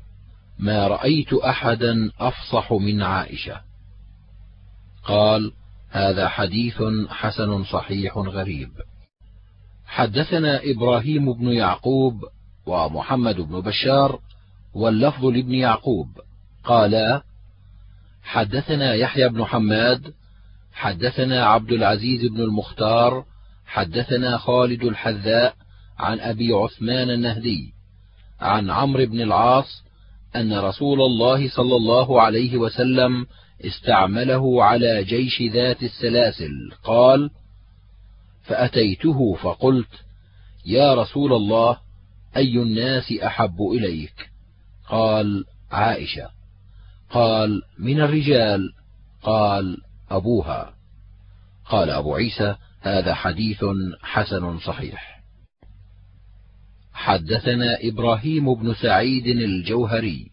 ما 0.58 0.86
رأيت 0.86 1.32
أحدا 1.32 2.10
أفصح 2.20 2.72
من 2.72 3.02
عائشة. 3.02 3.60
قال 5.04 5.52
هذا 5.90 6.28
حديث 6.28 6.82
حسن 7.08 7.64
صحيح 7.64 8.18
غريب. 8.18 8.70
حدثنا 9.86 10.60
إبراهيم 10.64 11.32
بن 11.32 11.48
يعقوب 11.48 12.24
ومحمد 12.66 13.36
بن 13.40 13.60
بشار 13.60 14.18
واللفظ 14.74 15.24
لابن 15.24 15.54
يعقوب. 15.54 16.08
قالا 16.64 17.22
حدثنا 18.22 18.94
يحيى 18.94 19.28
بن 19.28 19.44
حماد 19.44 20.14
حدثنا 20.72 21.46
عبد 21.46 21.72
العزيز 21.72 22.24
بن 22.30 22.40
المختار 22.40 23.24
حدثنا 23.66 24.38
خالد 24.38 24.82
الحذاء 24.82 25.54
عن 25.98 26.20
أبي 26.20 26.52
عثمان 26.52 27.10
النهدي 27.10 27.72
عن 28.40 28.70
عمرو 28.70 29.06
بن 29.06 29.20
العاص 29.20 29.84
أن 30.36 30.58
رسول 30.58 31.00
الله 31.00 31.48
صلى 31.48 31.76
الله 31.76 32.22
عليه 32.22 32.56
وسلم 32.56 33.26
استعمله 33.64 34.64
على 34.64 35.04
جيش 35.04 35.42
ذات 35.42 35.82
السلاسل 35.82 36.72
قال 36.84 37.30
فأتيته 38.42 39.34
فقلت 39.34 40.04
يا 40.66 40.94
رسول 40.94 41.32
الله 41.32 41.78
أي 42.36 42.56
الناس 42.56 43.12
أحب 43.12 43.62
إليك؟ 43.62 44.30
قال 44.88 45.44
عائشة 45.70 46.28
قال 47.10 47.62
من 47.78 48.00
الرجال؟ 48.00 48.72
قال 49.22 49.76
أبوها. 50.16 50.74
قال 51.64 51.90
أبو 51.90 52.14
عيسى 52.14 52.56
هذا 52.80 53.14
حديث 53.14 53.64
حسن 54.02 54.58
صحيح. 54.58 55.22
حدثنا 56.92 57.78
إبراهيم 57.80 58.54
بن 58.54 58.74
سعيد 58.74 59.26
الجوهري. 59.26 60.30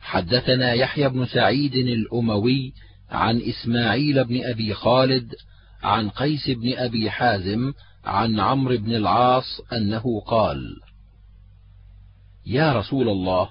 حدثنا 0.00 0.72
يحيى 0.72 1.08
بن 1.08 1.26
سعيد 1.26 1.74
الأموي 1.74 2.72
عن 3.10 3.40
إسماعيل 3.40 4.24
بن 4.24 4.44
أبي 4.44 4.74
خالد 4.74 5.34
عن 5.82 6.08
قيس 6.08 6.50
بن 6.50 6.72
أبي 6.76 7.10
حازم 7.10 7.72
عن 8.04 8.40
عمرو 8.40 8.76
بن 8.76 8.94
العاص 8.94 9.60
أنه 9.72 10.20
قال 10.20 10.80
يا 12.46 12.72
رسول 12.72 13.08
الله 13.08 13.50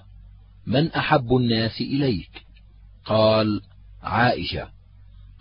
من 0.68 0.92
أحب 0.92 1.36
الناس 1.36 1.82
إليك؟ 1.82 2.46
قال 3.06 3.62
عائشة. 4.02 4.70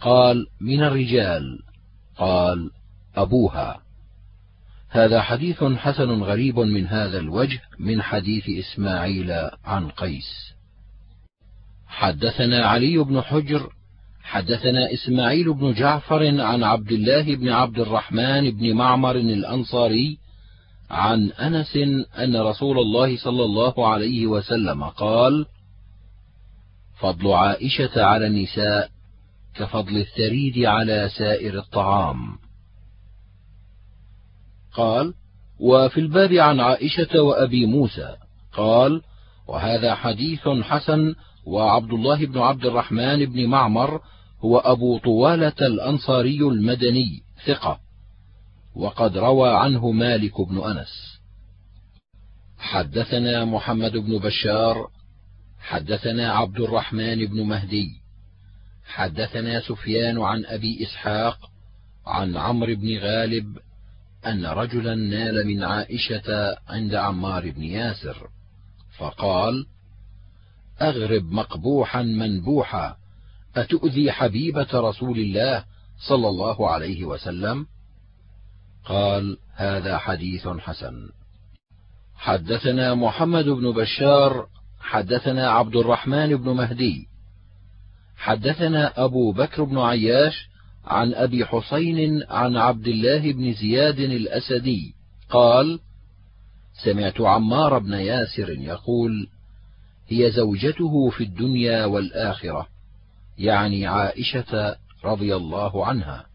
قال 0.00 0.46
من 0.60 0.82
الرجال؟ 0.82 1.58
قال 2.16 2.70
أبوها. 3.16 3.80
هذا 4.88 5.22
حديث 5.22 5.64
حسن 5.64 6.22
غريب 6.22 6.58
من 6.58 6.86
هذا 6.86 7.18
الوجه 7.18 7.60
من 7.78 8.02
حديث 8.02 8.44
إسماعيل 8.48 9.32
عن 9.64 9.88
قيس. 9.88 10.54
حدثنا 11.86 12.66
علي 12.66 12.98
بن 12.98 13.20
حجر 13.20 13.70
حدثنا 14.22 14.92
إسماعيل 14.92 15.54
بن 15.54 15.72
جعفر 15.72 16.40
عن 16.40 16.62
عبد 16.62 16.92
الله 16.92 17.36
بن 17.36 17.48
عبد 17.48 17.78
الرحمن 17.78 18.50
بن 18.50 18.74
معمر 18.74 19.16
الأنصاري 19.16 20.18
عن 20.90 21.30
أنس 21.30 21.76
أن 22.18 22.36
رسول 22.36 22.78
الله 22.78 23.16
صلى 23.16 23.44
الله 23.44 23.88
عليه 23.88 24.26
وسلم 24.26 24.84
قال 24.84 25.46
فضل 27.00 27.32
عائشة 27.32 28.04
على 28.04 28.26
النساء 28.26 28.90
كفضل 29.60 29.96
الثريد 29.96 30.58
على 30.58 31.10
سائر 31.18 31.58
الطعام. 31.58 32.38
قال 34.72 35.14
وفي 35.58 36.00
الباب 36.00 36.32
عن 36.32 36.60
عائشة 36.60 37.22
وأبي 37.22 37.66
موسى. 37.66 38.16
قال 38.52 39.02
وهذا 39.48 39.94
حديث 39.94 40.48
حسن 40.48 41.14
وعبد 41.46 41.92
الله 41.92 42.26
بن 42.26 42.38
عبد 42.38 42.66
الرحمن 42.66 43.24
بن 43.24 43.46
معمر 43.46 44.00
هو 44.40 44.58
أبو 44.58 44.98
طوالة 44.98 45.60
الأنصاري 45.60 46.40
المدني 46.40 47.22
ثقة. 47.46 47.80
وقد 48.76 49.16
روى 49.16 49.50
عنه 49.50 49.90
مالك 49.90 50.40
بن 50.40 50.58
أنس. 50.58 51.20
حدثنا 52.58 53.44
محمد 53.44 53.92
بن 53.92 54.18
بشار 54.18 54.90
حدثنا 55.60 56.32
عبد 56.32 56.60
الرحمن 56.60 57.26
بن 57.26 57.42
مهدي. 57.42 57.99
حدثنا 58.90 59.60
سفيان 59.60 60.22
عن 60.22 60.44
أبي 60.44 60.82
إسحاق 60.82 61.50
عن 62.06 62.36
عمرو 62.36 62.74
بن 62.74 62.98
غالب 62.98 63.58
أن 64.26 64.46
رجلا 64.46 64.94
نال 64.94 65.46
من 65.46 65.62
عائشة 65.62 66.56
عند 66.68 66.94
عمار 66.94 67.50
بن 67.50 67.62
ياسر 67.62 68.28
فقال 68.98 69.66
أغرب 70.80 71.32
مقبوحا 71.32 72.02
منبوحا 72.02 72.96
أتؤذي 73.56 74.12
حبيبة 74.12 74.68
رسول 74.74 75.18
الله 75.18 75.64
صلى 76.08 76.28
الله 76.28 76.70
عليه 76.70 77.04
وسلم؟ 77.04 77.66
قال 78.84 79.38
هذا 79.54 79.98
حديث 79.98 80.48
حسن. 80.48 81.08
حدثنا 82.14 82.94
محمد 82.94 83.44
بن 83.44 83.72
بشار 83.72 84.46
حدثنا 84.80 85.50
عبد 85.50 85.76
الرحمن 85.76 86.36
بن 86.36 86.50
مهدي 86.50 87.09
حدثنا 88.20 89.04
أبو 89.04 89.32
بكر 89.32 89.64
بن 89.64 89.78
عياش 89.78 90.48
عن 90.84 91.14
أبي 91.14 91.46
حسين 91.46 92.22
عن 92.28 92.56
عبد 92.56 92.86
الله 92.86 93.32
بن 93.32 93.52
زياد 93.52 93.98
الأسدي 93.98 94.94
قال 95.30 95.80
سمعت 96.84 97.20
عمار 97.20 97.78
بن 97.78 97.92
ياسر 97.92 98.50
يقول 98.50 99.28
هي 100.08 100.30
زوجته 100.30 101.10
في 101.10 101.24
الدنيا 101.24 101.84
والآخرة 101.84 102.68
يعني 103.38 103.86
عائشة 103.86 104.76
رضي 105.04 105.36
الله 105.36 105.86
عنها. 105.86 106.26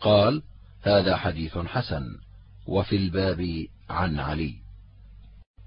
قال 0.00 0.42
هذا 0.82 1.16
حديث 1.16 1.58
حسن 1.58 2.04
وفي 2.66 2.96
الباب 2.96 3.66
عن 3.88 4.18
علي. 4.18 4.54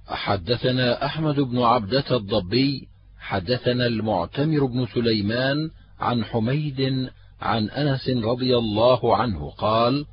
حدثنا 0.07 1.05
أحمد 1.05 1.39
بن 1.39 1.59
عبدة 1.59 2.17
الضبي 2.17 2.92
حدثنا 3.23 3.87
المعتمر 3.87 4.65
بن 4.65 4.87
سليمان 4.93 5.69
عن 5.99 6.25
حميد 6.25 7.09
عن 7.41 7.69
أنس 7.69 8.09
رضي 8.09 8.57
الله 8.57 9.17
عنه 9.17 9.49
قال 9.49 10.05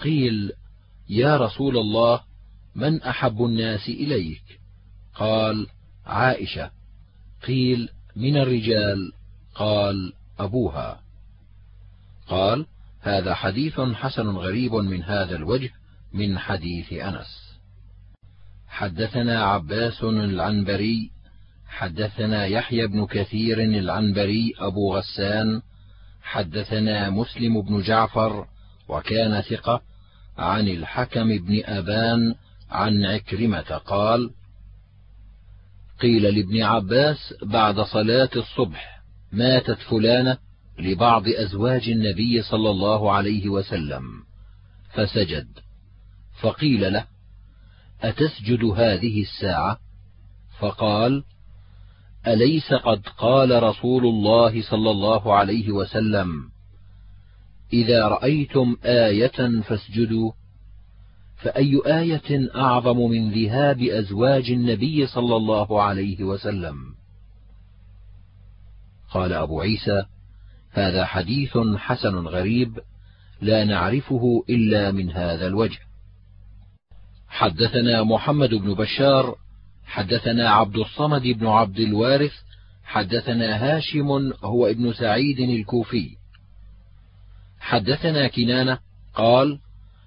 قيل 0.00 0.52
يا 1.08 1.36
رسول 1.36 1.78
الله 1.78 2.20
من 2.74 3.02
أحب 3.02 3.44
الناس 3.44 3.88
إليك؟ 3.88 4.60
قال 5.14 5.66
عائشة. 6.06 6.70
قيل 7.46 7.88
من 8.16 8.36
الرجال؟ 8.36 9.12
قال 9.54 10.12
أبوها. 10.38 11.00
قال 12.28 12.66
هذا 13.00 13.34
حديث 13.34 13.80
حسن 13.80 14.26
غريب 14.26 14.74
من 14.74 15.02
هذا 15.02 15.36
الوجه 15.36 15.70
من 16.12 16.38
حديث 16.38 16.92
أنس. 16.92 17.58
حدثنا 18.68 19.44
عباس 19.44 20.02
العنبري 20.02 21.13
حدثنا 21.74 22.46
يحيى 22.46 22.86
بن 22.86 23.06
كثير 23.06 23.62
العنبري 23.62 24.52
أبو 24.58 24.96
غسان 24.96 25.62
حدثنا 26.22 27.10
مسلم 27.10 27.62
بن 27.62 27.82
جعفر 27.82 28.46
وكان 28.88 29.40
ثقة 29.40 29.82
عن 30.38 30.68
الحكم 30.68 31.38
بن 31.38 31.62
أبان 31.64 32.34
عن 32.70 33.04
عكرمة 33.04 33.60
قال 33.86 34.30
قيل 36.00 36.22
لابن 36.22 36.62
عباس 36.62 37.34
بعد 37.42 37.80
صلاة 37.80 38.30
الصبح 38.36 39.02
ماتت 39.32 39.78
فلانة 39.90 40.38
لبعض 40.78 41.28
أزواج 41.28 41.88
النبي 41.88 42.42
صلى 42.42 42.70
الله 42.70 43.12
عليه 43.12 43.48
وسلم 43.48 44.02
فسجد. 44.92 45.48
فقيل 46.40 46.92
له 46.92 47.04
أتسجد 48.02 48.64
هذه 48.64 49.22
الساعة؟ 49.22 49.78
فقال 50.58 51.24
أليس 52.26 52.74
قد 52.74 53.02
قال 53.18 53.62
رسول 53.62 54.06
الله 54.06 54.62
صلى 54.62 54.90
الله 54.90 55.34
عليه 55.34 55.70
وسلم 55.70 56.28
إذا 57.72 58.08
رأيتم 58.08 58.76
آية 58.84 59.60
فاسجدوا 59.60 60.32
فأي 61.36 61.80
آية 61.86 62.54
أعظم 62.54 62.98
من 62.98 63.30
ذهاب 63.30 63.82
أزواج 63.82 64.50
النبي 64.50 65.06
صلى 65.06 65.36
الله 65.36 65.82
عليه 65.82 66.24
وسلم؟ 66.24 66.76
قال 69.10 69.32
أبو 69.32 69.60
عيسى 69.60 70.04
هذا 70.70 71.04
حديث 71.04 71.58
حسن 71.76 72.14
غريب 72.14 72.78
لا 73.40 73.64
نعرفه 73.64 74.44
إلا 74.50 74.90
من 74.90 75.10
هذا 75.10 75.46
الوجه. 75.46 75.78
حدثنا 77.28 78.02
محمد 78.02 78.54
بن 78.54 78.74
بشار 78.74 79.36
حدثنا 79.86 80.50
عبد 80.50 80.76
الصمد 80.76 81.22
بن 81.22 81.46
عبد 81.46 81.78
الوارث 81.78 82.32
حدثنا 82.84 83.56
هاشم 83.56 84.32
هو 84.44 84.66
ابن 84.66 84.92
سعيد 84.92 85.40
الكوفي. 85.40 86.16
حدثنا 87.60 88.28
كنانة 88.28 88.78
قال 89.14 89.58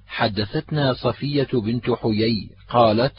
حدثتنا 0.08 0.94
صفية 0.94 1.48
بنت 1.54 1.90
حيي 1.90 2.50
قالت 2.70 3.14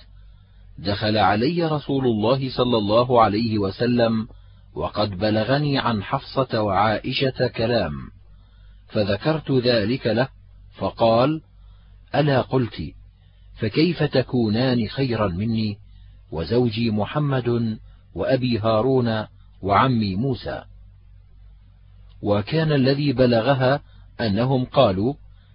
دخل 0.78 1.16
علي 1.18 1.64
رسول 1.64 2.06
الله 2.06 2.50
صلى 2.50 2.76
الله 2.76 3.22
عليه 3.22 3.58
وسلم 3.58 4.28
وقد 4.74 5.10
بلغني 5.18 5.78
عن 5.78 6.02
حفصة 6.02 6.62
وعائشة 6.62 7.46
كلام 7.56 7.92
فذكرت 8.88 9.50
ذلك 9.50 10.06
له 10.06 10.28
فقال 10.76 11.40
ألا 12.14 12.40
قلت 12.40 12.82
فكيف 13.60 14.02
تكونان 14.02 14.88
خيرا 14.88 15.28
مني؟ 15.28 15.78
وزوجي 16.30 16.90
محمد 16.90 17.78
وأبي 18.14 18.58
هارون 18.58 19.26
وعمي 19.62 20.16
موسى. 20.16 20.64
وكان 22.22 22.72
الذي 22.72 23.12
بلغها 23.12 23.80
أنهم 24.20 24.64
قالوا 24.64 25.14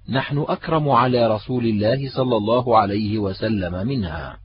نحن 0.10 0.45
أكرم 0.48 0.90
على 0.90 1.27
رسول 1.27 1.66
الله 1.66 2.10
صلى 2.10 2.38
الله 2.38 2.77
عليه 2.77 3.18
وسلم 3.18 3.88
منها. 3.88 4.38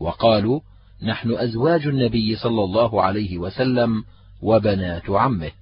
وقالوا 0.00 0.60
نحن 1.02 1.30
أزواج 1.30 1.86
النبي 1.86 2.36
صلى 2.36 2.64
الله 2.64 3.02
عليه 3.02 3.38
وسلم 3.38 4.04
وبنات 4.42 5.10
عمه. 5.10 5.52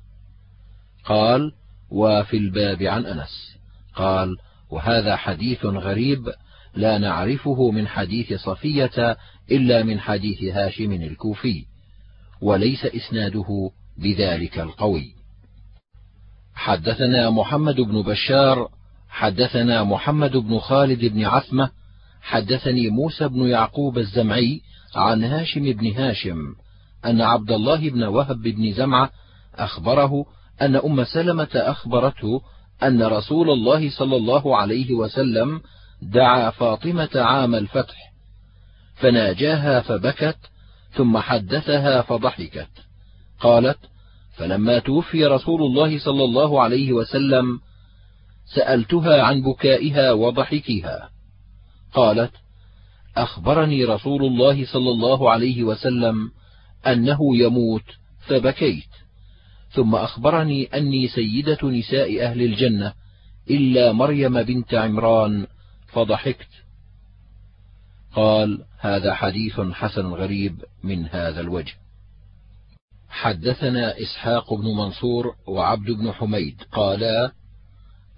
قال 1.04 1.52
وفي 1.90 2.36
الباب 2.36 2.82
عن 2.82 3.06
أنس. 3.06 3.58
قال 3.94 4.36
وهذا 4.70 5.16
حديث 5.16 5.64
غريب 5.64 6.32
لا 6.76 6.98
نعرفه 6.98 7.70
من 7.70 7.88
حديث 7.88 8.32
صفية 8.32 9.16
إلا 9.50 9.82
من 9.82 10.00
حديث 10.00 10.42
هاشم 10.42 10.92
الكوفي 10.92 11.64
وليس 12.40 12.84
إسناده 12.84 13.70
بذلك 13.98 14.58
القوي. 14.58 15.14
حدثنا 16.54 17.30
محمد 17.30 17.80
بن 17.80 18.02
بشار 18.02 18.68
حدثنا 19.08 19.84
محمد 19.84 20.36
بن 20.36 20.58
خالد 20.58 21.04
بن 21.04 21.24
عثمة 21.24 21.70
حدثني 22.22 22.90
موسى 22.90 23.28
بن 23.28 23.46
يعقوب 23.46 23.98
الزمعي 23.98 24.60
عن 24.94 25.24
هاشم 25.24 25.72
بن 25.72 25.92
هاشم 25.92 26.54
أن 27.04 27.20
عبد 27.20 27.50
الله 27.50 27.90
بن 27.90 28.02
وهب 28.02 28.42
بن 28.42 28.72
زمعة 28.72 29.10
أخبره 29.54 30.26
أن 30.62 30.76
أم 30.76 31.04
سلمة 31.04 31.48
أخبرته 31.54 32.42
أن 32.82 33.02
رسول 33.02 33.50
الله 33.50 33.90
صلى 33.90 34.16
الله 34.16 34.56
عليه 34.56 34.94
وسلم 34.94 35.60
دعا 36.04 36.50
فاطمة 36.50 37.10
عام 37.14 37.54
الفتح 37.54 38.12
فناجاها 38.94 39.80
فبكت 39.80 40.38
ثم 40.90 41.18
حدثها 41.18 42.02
فضحكت. 42.02 42.68
قالت 43.40 43.78
فلما 44.36 44.78
توفي 44.78 45.24
رسول 45.26 45.62
الله 45.62 45.98
صلى 45.98 46.24
الله 46.24 46.62
عليه 46.62 46.92
وسلم 46.92 47.60
سألتها 48.54 49.22
عن 49.22 49.42
بكائها 49.42 50.12
وضحكها. 50.12 51.10
قالت 51.94 52.32
أخبرني 53.16 53.84
رسول 53.84 54.24
الله 54.24 54.66
صلى 54.66 54.90
الله 54.90 55.30
عليه 55.30 55.62
وسلم 55.62 56.30
أنه 56.86 57.36
يموت 57.36 57.84
فبكيت. 58.26 58.90
ثم 59.70 59.94
أخبرني 59.94 60.64
أني 60.64 61.08
سيدة 61.08 61.58
نساء 61.62 62.22
أهل 62.22 62.42
الجنة 62.42 62.92
إلا 63.50 63.92
مريم 63.92 64.42
بنت 64.42 64.74
عمران 64.74 65.46
فضحكت. 65.94 66.48
قال 68.14 68.64
هذا 68.78 69.14
حديث 69.14 69.60
حسن 69.60 70.06
غريب 70.06 70.64
من 70.84 71.06
هذا 71.06 71.40
الوجه. 71.40 71.74
حدثنا 73.08 74.00
إسحاق 74.02 74.54
بن 74.54 74.64
منصور 74.64 75.34
وعبد 75.46 75.90
بن 75.90 76.12
حميد 76.12 76.62
قالا 76.72 77.32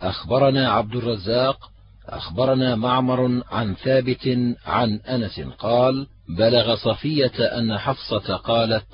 أخبرنا 0.00 0.70
عبد 0.70 0.96
الرزاق 0.96 1.70
أخبرنا 2.06 2.76
معمر 2.76 3.42
عن 3.50 3.74
ثابت 3.74 4.56
عن 4.66 4.94
أنس 4.94 5.40
قال 5.40 6.06
بلغ 6.28 6.76
صفية 6.76 7.58
أن 7.58 7.78
حفصة 7.78 8.36
قالت 8.36 8.86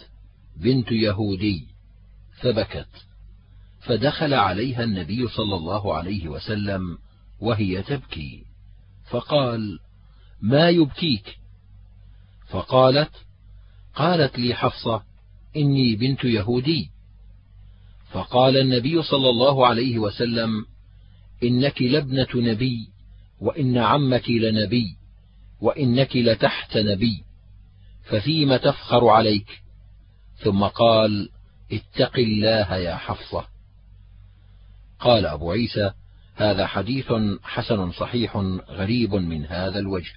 بنت 0.57 0.93
يهودي 0.93 1.67
فبكت. 2.41 2.89
فدخل 3.81 4.35
عليها 4.35 4.85
النبي 4.85 5.29
صلى 5.29 5.57
الله 5.57 5.95
عليه 5.95 6.29
وسلم 6.29 6.99
وهي 7.41 7.83
تبكي. 7.83 8.52
فقال 9.11 9.79
ما 10.41 10.69
يبكيك؟ 10.69 11.39
فقالت 12.49 13.11
قالت 13.95 14.39
لي 14.39 14.55
حفصة 14.55 15.03
إني 15.57 15.97
بنت 15.97 16.25
يهودي. 16.25 16.91
فقال 18.11 18.57
النبي 18.57 19.03
صلى 19.03 19.29
الله 19.29 19.67
عليه 19.67 19.99
وسلم 19.99 20.67
إنك 21.43 21.83
لابنة 21.83 22.29
نبي 22.35 22.89
وإن 23.41 23.79
عمك 23.79 24.31
لنبي 24.31 24.97
وإنك 25.61 26.17
لتحت 26.17 26.77
نبي 26.77 27.25
ففيم 28.05 28.57
تفخر 28.57 29.09
عليك؟ 29.09 29.63
ثم 30.37 30.65
قال 30.65 31.29
اتق 31.73 32.19
الله 32.19 32.77
يا 32.77 32.97
حفصة. 32.97 33.47
قال 34.99 35.27
أبو 35.27 35.51
عيسى 35.51 35.93
هذا 36.35 36.67
حديث 36.67 37.13
حسن 37.43 37.93
صحيح 37.93 38.37
غريب 38.69 39.15
من 39.15 39.47
هذا 39.47 39.79
الوجه. 39.79 40.13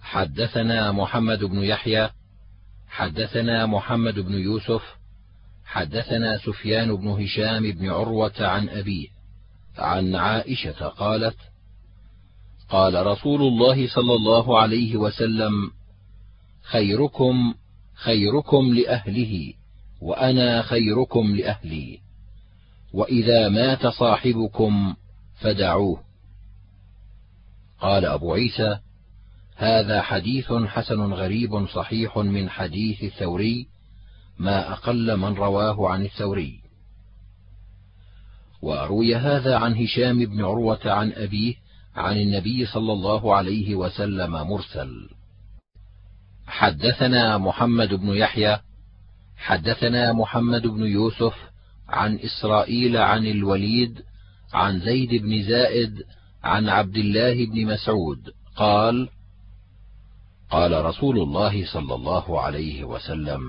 حدثنا 0.00 0.92
محمد 0.92 1.44
بن 1.44 1.58
يحيى 1.58 2.10
حدثنا 2.88 3.66
محمد 3.66 4.18
بن 4.18 4.34
يوسف 4.34 4.82
حدثنا 5.64 6.38
سفيان 6.38 6.96
بن 6.96 7.08
هشام 7.08 7.72
بن 7.72 7.90
عروة 7.90 8.32
عن 8.40 8.68
أبيه 8.68 9.08
عن 9.78 10.14
عائشة 10.14 10.88
قالت 10.88 11.36
قال 12.68 13.06
رسول 13.06 13.42
الله 13.42 13.88
صلى 13.88 14.14
الله 14.14 14.60
عليه 14.60 14.96
وسلم 14.96 15.70
خيركم 16.62 17.54
خيركم 17.94 18.74
لأهله 18.74 19.54
وأنا 20.00 20.62
خيركم 20.62 21.36
لأهلي. 21.36 21.98
وإذا 22.92 23.48
مات 23.48 23.86
صاحبكم 23.86 24.94
فدعوه. 25.40 26.02
قال 27.80 28.04
أبو 28.04 28.34
عيسى 28.34 28.78
هذا 29.56 30.02
حديث 30.02 30.52
حسن 30.52 31.00
غريب 31.00 31.66
صحيح 31.66 32.18
من 32.18 32.50
حديث 32.50 33.04
الثوري 33.04 33.66
ما 34.38 34.72
أقل 34.72 35.16
من 35.16 35.34
رواه 35.34 35.88
عن 35.88 36.04
الثوري. 36.04 36.60
وروي 38.62 39.16
هذا 39.16 39.56
عن 39.56 39.74
هشام 39.74 40.18
بن 40.26 40.44
عروة 40.44 40.80
عن 40.84 41.12
أبيه 41.12 41.54
عن 41.96 42.16
النبي 42.16 42.66
صلى 42.66 42.92
الله 42.92 43.34
عليه 43.34 43.74
وسلم 43.74 44.32
مرسل. 44.32 45.08
حدثنا 46.46 47.38
محمد 47.38 47.94
بن 47.94 48.08
يحيى 48.08 48.58
حدثنا 49.36 50.12
محمد 50.12 50.62
بن 50.66 50.86
يوسف 50.86 51.51
عن 51.92 52.18
إسرائيل 52.18 52.96
عن 52.96 53.26
الوليد 53.26 54.02
عن 54.52 54.80
زيد 54.80 55.22
بن 55.22 55.42
زائد 55.42 56.02
عن 56.44 56.68
عبد 56.68 56.96
الله 56.96 57.46
بن 57.46 57.66
مسعود. 57.66 58.30
قال 58.56 59.08
قال 60.50 60.84
رسول 60.84 61.18
الله 61.18 61.72
صلى 61.72 61.94
الله 61.94 62.40
عليه 62.40 62.84
وسلم 62.84 63.40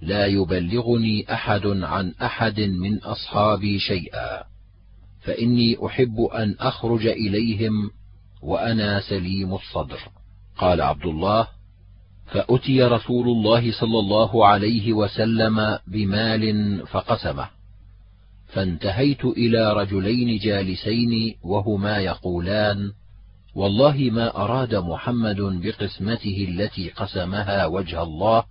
لا 0.00 0.26
يبلغني 0.26 1.32
أحد 1.32 1.66
عن 1.66 2.14
أحد 2.22 2.60
من 2.60 2.98
أصحابي 2.98 3.78
شيئا 3.78 4.44
فإني 5.20 5.86
أحب 5.86 6.20
أن 6.20 6.56
أخرج 6.60 7.06
إليهم 7.06 7.90
وأنا 8.42 9.00
سليم 9.00 9.54
الصدر. 9.54 9.98
قال 10.58 10.80
عبد 10.80 11.06
الله 11.06 11.48
فأتي 12.26 12.82
رسول 12.82 13.28
الله 13.28 13.72
صلى 13.80 13.98
الله 13.98 14.46
عليه 14.46 14.92
وسلم 14.92 15.78
بمال 15.86 16.86
فقسمه. 16.86 17.48
فانتهيت 18.46 19.24
إلى 19.24 19.72
رجلين 19.72 20.38
جالسين 20.38 21.34
وهما 21.42 21.98
يقولان 21.98 22.92
والله 23.54 24.10
ما 24.12 24.36
أراد 24.36 24.74
محمد 24.74 25.40
بقسمته 25.40 26.46
التي 26.48 26.90
قسمها 26.90 27.66
وجه 27.66 28.02
الله 28.02 28.44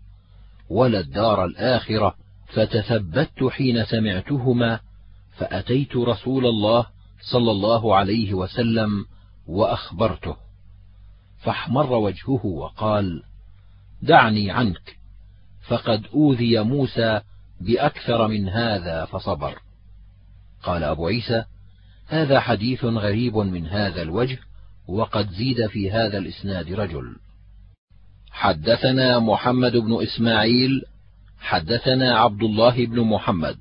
ولا 0.69 0.99
الدار 0.99 1.45
الآخرة 1.45 2.15
فتثبت 2.53 3.43
حين 3.49 3.85
سمعتهما 3.85 4.79
فأتيت 5.37 5.95
رسول 5.95 6.45
الله 6.45 6.85
صلى 7.31 7.51
الله 7.51 7.95
عليه 7.95 8.33
وسلم 8.33 9.05
وأخبرته. 9.47 10.35
فاحمر 11.37 11.93
وجهه 11.93 12.45
وقال 12.45 13.23
دعني 14.05 14.51
عنك. 14.51 14.97
فقد 15.67 16.05
أوذي 16.13 16.59
موسى 16.59 17.21
بأكثر 17.61 18.27
من 18.27 18.49
هذا 18.49 19.05
فصبر. 19.05 19.59
قال 20.63 20.83
أبو 20.83 21.07
عيسى 21.07 21.43
هذا 22.07 22.39
حديث 22.39 22.85
غريب 22.85 23.37
من 23.37 23.67
هذا 23.67 24.01
الوجه 24.01 24.39
وقد 24.87 25.29
زيد 25.29 25.67
في 25.67 25.91
هذا 25.91 26.17
الإسناد 26.17 26.73
رجل. 26.73 27.15
حدثنا 28.31 29.19
محمد 29.19 29.71
بن 29.77 30.03
إسماعيل 30.03 30.81
حدثنا 31.39 32.17
عبد 32.17 32.43
الله 32.43 32.85
بن 32.85 32.99
محمد 32.99 33.57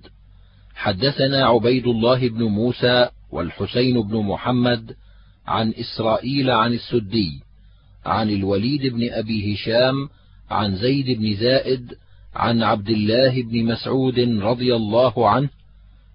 حدثنا 0.75 1.47
عبيد 1.47 1.87
الله 1.87 2.29
بن 2.29 2.43
موسى 2.43 3.09
والحسين 3.31 4.03
بن 4.03 4.17
محمد 4.17 4.97
عن 5.47 5.75
إسرائيل 5.75 6.51
عن 6.51 6.73
السدي 6.73 7.43
عن 8.07 8.31
الوليد 8.31 8.93
بن 8.93 9.13
أبي 9.13 9.55
هشام 9.55 10.09
عن 10.51 10.77
زيد 10.77 11.19
بن 11.19 11.35
زائد 11.37 11.95
عن 12.35 12.63
عبد 12.63 12.89
الله 12.89 13.43
بن 13.43 13.65
مسعود 13.65 14.19
رضي 14.19 14.77
الله 14.77 15.29
عنه 15.29 15.49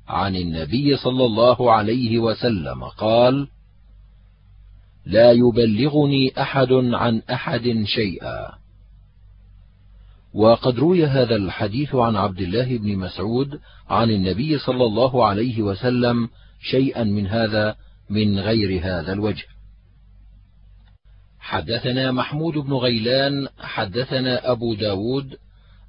عن 0.08 0.36
النبي 0.36 0.98
صلى 0.98 1.26
الله 1.26 1.72
عليه 1.72 2.20
وسلم 2.20 2.84
قال 2.84 3.48
لا 5.06 5.32
يبلغني 5.32 6.42
أحد 6.42 6.72
عن 6.74 7.22
أحد 7.32 7.84
شيئا. 7.86 8.60
وقد 10.34 10.80
روي 10.80 11.06
هذا 11.06 11.36
الحديث 11.36 11.96
عن 11.96 12.16
عبد 12.16 12.42
الله 12.42 12.78
بن 12.78 12.98
مسعود 12.98 13.60
عن 13.90 14.12
النبي 14.12 14.58
صلى 14.58 14.86
الله 14.86 15.26
عليه 15.26 15.62
وسلم 15.62 16.30
شيئا 16.62 17.04
من 17.04 17.28
هذا 17.28 17.76
من 18.10 18.40
غير 18.40 18.82
هذا 18.84 19.14
الوجه. 19.14 19.46
حدثنا 21.50 22.12
محمود 22.12 22.54
بن 22.54 22.74
غيلان 22.74 23.48
حدثنا 23.60 24.52
أبو 24.52 24.74
داود 24.74 25.38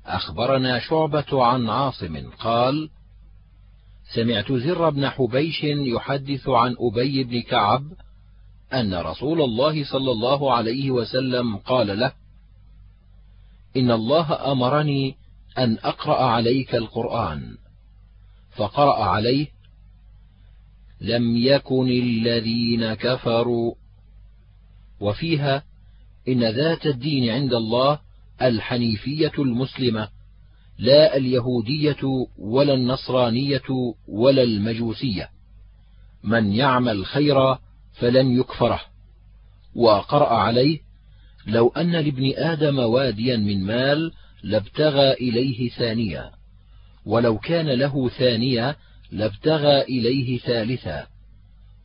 أخبرنا 0.06 0.78
شعبة 0.78 1.44
عن 1.44 1.68
عاصم 1.68 2.30
قال 2.30 2.90
سمعت 4.14 4.52
زر 4.52 4.90
بن 4.90 5.08
حبيش 5.08 5.64
يحدث 5.64 6.48
عن 6.48 6.76
أبي 6.78 7.24
بن 7.24 7.40
كعب 7.40 7.82
أن 8.72 8.94
رسول 8.94 9.42
الله 9.42 9.84
صلى 9.84 10.10
الله 10.10 10.54
عليه 10.54 10.90
وسلم 10.90 11.56
قال 11.56 11.98
له 11.98 12.12
إن 13.76 13.90
الله 13.90 14.52
أمرني 14.52 15.16
أن 15.58 15.78
أقرأ 15.78 16.24
عليك 16.24 16.74
القرآن. 16.74 17.56
فقرأ 18.56 19.04
عليه 19.04 19.46
لم 21.00 21.36
يكن 21.36 21.88
الذين 21.88 22.94
كفروا 22.94 23.79
وفيها 25.00 25.62
إن 26.28 26.44
ذات 26.44 26.86
الدين 26.86 27.30
عند 27.30 27.54
الله 27.54 27.98
الحنيفية 28.42 29.32
المسلمة 29.38 30.08
لا 30.78 31.16
اليهودية 31.16 32.28
ولا 32.38 32.74
النصرانية 32.74 33.94
ولا 34.08 34.42
المجوسية. 34.42 35.28
من 36.24 36.52
يعمل 36.52 37.06
خيرا 37.06 37.58
فلن 37.92 38.40
يكفره. 38.40 38.80
وقرأ 39.74 40.28
عليه 40.28 40.78
لو 41.46 41.68
أن 41.68 41.92
لابن 41.92 42.32
آدم 42.36 42.78
واديا 42.78 43.36
من 43.36 43.64
مال 43.64 44.12
لابتغى 44.42 45.12
إليه 45.12 45.68
ثانيا 45.68 46.30
ولو 47.06 47.38
كان 47.38 47.66
له 47.66 48.08
ثانية 48.08 48.76
لابتغى 49.12 49.82
إليه 49.82 50.38
ثالثا 50.38 51.06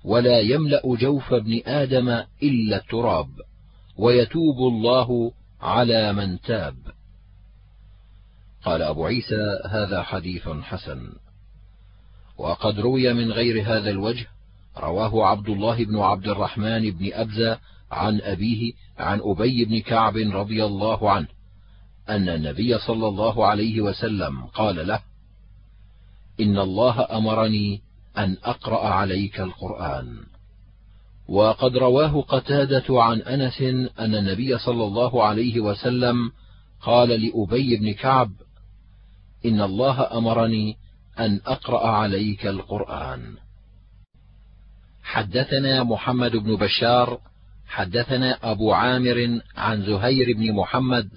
ولا 0.06 0.40
يملأ 0.40 0.82
جوف 0.86 1.34
ابن 1.34 1.62
آدم 1.66 2.10
إلا 2.44 2.78
التراب 2.78 3.30
ويتوب 3.98 4.58
الله 4.58 5.32
على 5.62 6.14
من 6.14 6.40
تاب. 6.40 6.76
قال 8.66 8.82
أبو 8.82 9.06
عيسى 9.06 9.60
هذا 9.70 10.04
حديث 10.04 10.48
حسن. 10.48 11.14
وقد 12.38 12.80
روي 12.80 13.14
من 13.14 13.32
غير 13.32 13.62
هذا 13.62 13.90
الوجه 13.90 14.28
رواه 14.78 15.26
عبد 15.26 15.50
الله 15.50 15.86
بن 15.86 16.00
عبد 16.00 16.28
الرحمن 16.28 16.92
بن 16.92 17.14
أبزة 17.14 17.60
عن 17.92 18.22
أبيه 18.22 18.74
عن 18.98 19.20
أبي 19.24 19.66
بن 19.66 19.80
كعب 19.80 20.18
رضي 20.18 20.66
الله 20.66 21.12
عنه 21.12 21.28
أن 22.10 22.30
النبي 22.30 22.78
صلى 22.78 23.08
الله 23.08 23.46
عليه 23.46 23.82
وسلم 23.82 24.46
قال 24.46 24.88
له 24.88 25.00
إن 26.40 26.60
الله 26.60 27.18
أمرني 27.18 27.82
أن 28.18 28.38
أقرأ 28.44 28.88
عليك 28.88 29.40
القرآن. 29.40 30.18
وقد 31.28 31.78
رواه 31.78 32.22
قتادة 32.22 33.02
عن 33.04 33.22
أنس 33.22 33.62
أن 34.00 34.16
النبي 34.16 34.58
صلى 34.58 34.84
الله 34.84 35.24
عليه 35.24 35.60
وسلم 35.60 36.32
قال 36.82 37.10
لأبي 37.10 37.78
بن 37.78 37.94
كعب 37.94 38.32
إن 39.46 39.62
الله 39.62 40.18
أمرني 40.18 40.78
أن 41.20 41.42
أقرأ 41.46 41.88
عليك 41.88 42.48
القرآن. 42.48 43.36
حدثنا 45.04 45.84
محمد 45.84 46.32
بن 46.36 46.56
بشار 46.56 47.20
حدثنا 47.68 48.52
أبو 48.52 48.74
عامر 48.74 49.40
عن 49.58 49.86
زهير 49.86 50.38
بن 50.38 50.54
محمد 50.54 51.10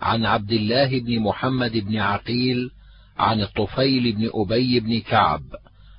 عن 0.00 0.24
عبد 0.24 0.52
الله 0.52 1.00
بن 1.00 1.20
محمد 1.20 1.72
بن 1.72 1.96
عقيل 1.96 2.70
عن 3.18 3.40
الطفيل 3.40 4.12
بن 4.12 4.30
أبي 4.34 4.80
بن 4.80 5.00
كعب. 5.00 5.42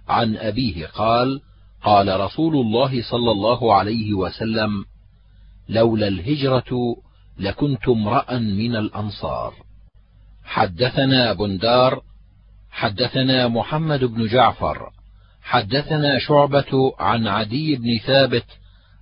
عن 0.07 0.37
أبيه 0.37 0.85
قال 0.85 1.41
قال 1.83 2.19
رسول 2.19 2.55
الله 2.55 3.01
صلى 3.11 3.31
الله 3.31 3.73
عليه 3.73 4.13
وسلم 4.13 4.85
لولا 5.69 6.07
الهجرة 6.07 6.95
لكنت 7.39 7.87
امرأ 7.87 8.37
من 8.37 8.75
الأنصار. 8.75 9.53
حدثنا 10.43 11.33
بندار 11.33 12.01
حدثنا 12.71 13.47
محمد 13.47 14.03
بن 14.03 14.27
جعفر 14.27 14.89
حدثنا 15.41 16.19
شعبة 16.19 16.93
عن 16.99 17.27
عدي 17.27 17.75
بن 17.75 17.97
ثابت 17.97 18.45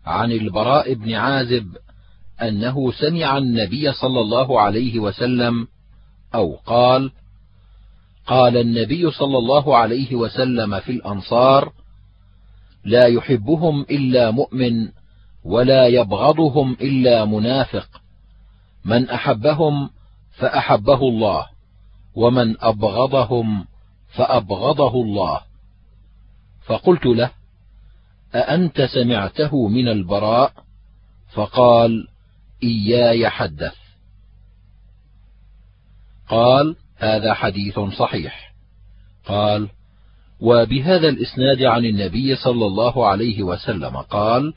عن 0.06 0.32
البراء 0.32 0.93
بن 0.93 1.14
عازب 1.14 1.77
أنه 2.42 2.92
سمع 2.92 3.38
النبي 3.38 3.93
صلى 3.93 4.19
الله 4.19 4.61
عليه 4.61 5.00
وسلم 5.00 5.67
أو 6.35 6.56
قال 6.56 7.11
قال 8.28 8.58
النبي 8.58 9.12
صلى 9.12 9.38
الله 9.38 9.78
عليه 9.78 10.16
وسلم 10.16 10.80
في 10.80 10.92
الأنصار 10.92 11.74
لا 12.84 13.06
يحبهم 13.06 13.82
إلا 13.82 14.32
مؤمن 14.32 14.90
ولا 15.44 15.88
يبغضهم 15.88 16.74
إلا 16.82 17.26
منافق. 17.26 17.88
من 18.86 19.10
أحبهم 19.10 19.90
فأحبه 20.32 21.02
الله 21.02 21.48
ومن 22.16 22.56
أبغضهم 22.62 23.66
فأبغضه 24.08 25.02
الله. 25.02 25.42
فقلت 26.66 27.06
له 27.06 27.32
أأنت 28.36 28.82
سمعته 28.82 29.68
من 29.68 29.88
البراء؟ 29.88 30.54
فقال 31.34 32.08
إياي 32.64 33.30
حدث. 33.30 33.76
قال 36.30 36.76
هذا 36.98 37.33
حديث 37.33 37.80
صحيح. 37.80 38.53
قال 39.25 39.69
وبهذا 40.40 41.09
الإسناد 41.09 41.64
عن 41.64 41.85
النبي 41.85 42.35
صلى 42.35 42.65
الله 42.65 43.07
عليه 43.07 43.43
وسلم 43.43 43.98
قال 43.98 44.53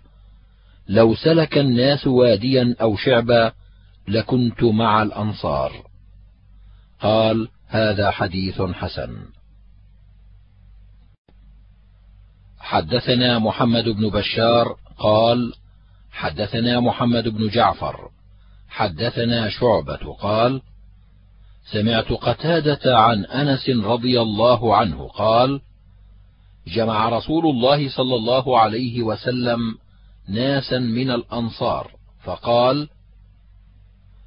لو 0.89 1.15
سلك 1.15 1.59
الناس 1.59 2.07
واديا 2.07 2.77
أو 2.81 2.97
شعبا 2.97 3.53
لكنت 4.09 4.63
مع 4.63 5.03
الأنصار. 5.03 5.73
قال 7.01 7.49
هذا 7.69 8.11
حديث 8.11 8.63
حسن. 8.63 9.17
حدثنا 12.59 13.39
محمد 13.39 13.85
بن 13.89 14.09
بشار 14.09 14.77
قال 14.99 15.53
حدثنا 16.11 16.81
محمد 16.81 17.29
بن 17.29 17.49
جعفر. 17.49 18.11
حدثنا 18.69 19.49
شعبة 19.49 20.15
قال 20.15 20.63
سمعت 21.73 22.13
قتادة 22.13 22.99
عن 22.99 23.25
أنس 23.25 23.71
رضي 23.71 24.21
الله 24.21 24.77
عنه 24.77 25.09
قال 25.09 25.61
جمع 26.67 27.09
رسول 27.09 27.47
الله 27.47 27.89
صلى 27.89 28.15
الله 28.15 28.59
عليه 28.59 29.03
وسلم 29.03 29.59
ناسا 30.29 30.79
من 30.79 31.11
الأنصار 31.11 31.91
فقال 32.25 32.89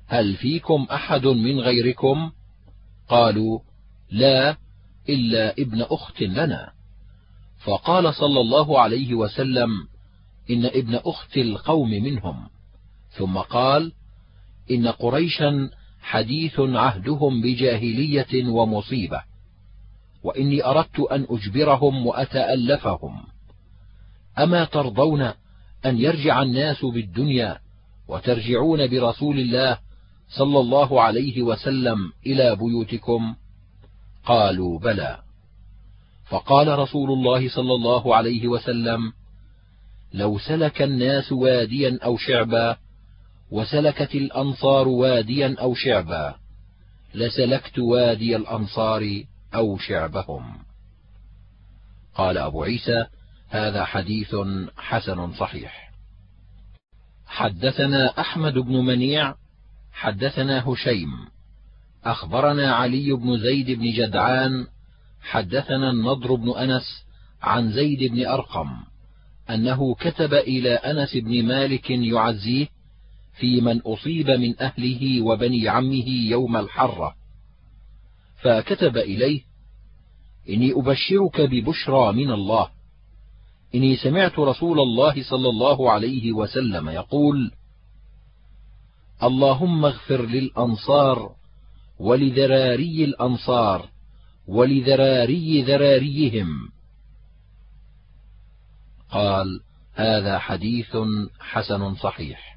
هل 0.08 0.36
فيكم 0.36 0.88
أحد 0.92 1.28
من 1.28 1.60
غيركم؟ 1.60 2.32
قالوا 3.10 3.60
لا 4.12 4.58
إلا 5.10 5.52
ابن 5.52 5.82
أخت 5.82 6.22
لنا. 6.22 6.72
فقال 7.66 8.14
صلى 8.14 8.42
الله 8.42 8.80
عليه 8.82 9.14
وسلم 9.14 9.70
إن 10.50 10.66
ابن 10.66 10.96
أخت 10.96 11.38
القوم 11.38 11.90
منهم. 11.90 12.48
ثم 13.10 13.38
قال 13.38 13.92
إن 14.72 14.88
قريشا 14.88 15.70
حديث 16.02 16.60
عهدهم 16.60 17.42
بجاهلية 17.42 18.48
ومصيبة 18.50 19.22
وإني 20.24 20.66
أردت 20.66 21.00
أن 21.00 21.28
أجبرهم 21.30 22.08
وأتألفهم. 22.08 23.24
أما 24.40 24.66
ترضون 24.66 25.22
أن 25.86 25.98
يرجع 25.98 26.42
الناس 26.42 26.86
بالدنيا 26.86 27.60
وترجعون 28.08 28.88
برسول 28.88 29.40
الله 29.40 29.78
صلى 30.30 30.60
الله 30.60 31.02
عليه 31.02 31.42
وسلم 31.42 32.12
إلى 32.26 32.56
بيوتكم؟ 32.56 33.36
قالوا 34.26 34.80
بلى. 34.80 35.18
فقال 36.26 36.80
رسول 36.80 37.12
الله 37.12 37.50
صلى 37.50 37.74
الله 37.74 38.16
عليه 38.16 38.48
وسلم 38.48 39.14
لو 40.14 40.40
سلك 40.40 40.82
الناس 40.82 41.32
واديا 41.32 42.00
أو 42.04 42.18
شعبا 42.18 42.78
وسلكت 43.52 44.16
الأنصار 44.16 44.88
واديا 44.88 45.56
أو 45.60 45.76
شعبا. 45.76 46.36
لسلكت 47.14 47.80
وادي 47.80 48.36
الأنصار 48.36 49.24
أو 49.56 49.78
شعبهم. 49.78 50.58
قال 52.16 52.38
أبو 52.38 52.64
عيسى 52.64 53.06
هذا 53.50 53.86
حديث 53.86 54.36
حسن 54.78 55.34
صحيح. 55.34 55.92
حدثنا 57.26 58.20
أحمد 58.20 58.54
بن 58.54 58.86
منيع 58.86 59.36
حدثنا 59.92 60.70
هشيم. 60.70 61.12
أخبرنا 62.06 62.76
علي 62.76 63.12
بن 63.14 63.38
زيد 63.38 63.72
بن 63.72 63.92
جدعان 63.92 64.68
حدثنا 65.22 65.90
النضر 65.90 66.36
بن 66.36 66.50
أنس 66.50 67.06
عن 67.42 67.72
زيد 67.72 68.12
بن 68.12 68.26
أرقم 68.28 68.70
أنه 69.50 69.96
كتب 69.96 70.34
إلى 70.34 70.74
أنس 70.74 71.18
بن 71.18 71.46
مالك 71.46 71.90
يعزيه 71.90 72.68
في 73.42 73.62
من 73.62 73.80
أصيب 73.80 74.30
من 74.30 74.62
أهله 74.62 75.22
وبني 75.22 75.70
عمه 75.70 76.10
يوم 76.10 76.58
الحرة. 76.58 77.16
فكتب 78.42 78.98
إليه 78.98 79.42
إني 80.50 80.72
أبشرك 80.72 81.42
ببشرى 81.42 82.14
من 82.14 82.32
الله. 82.32 82.70
إني 83.76 83.96
سمعت 83.96 84.40
رسول 84.40 84.80
الله 84.80 85.24
صلى 85.24 85.50
الله 85.50 85.92
عليه 85.92 86.32
وسلم 86.32 86.90
يقول 86.90 87.52
اللهم 89.24 89.86
اغفر 89.86 90.26
للأنصار 90.26 91.36
ولذراري 92.00 93.04
الأنصار 93.04 93.90
ولذراري 94.48 95.62
ذراريهم. 95.62 96.70
قال 99.12 99.60
هذا 99.94 100.40
حديث 100.40 100.98
حسن 101.40 101.96
صحيح. 101.96 102.51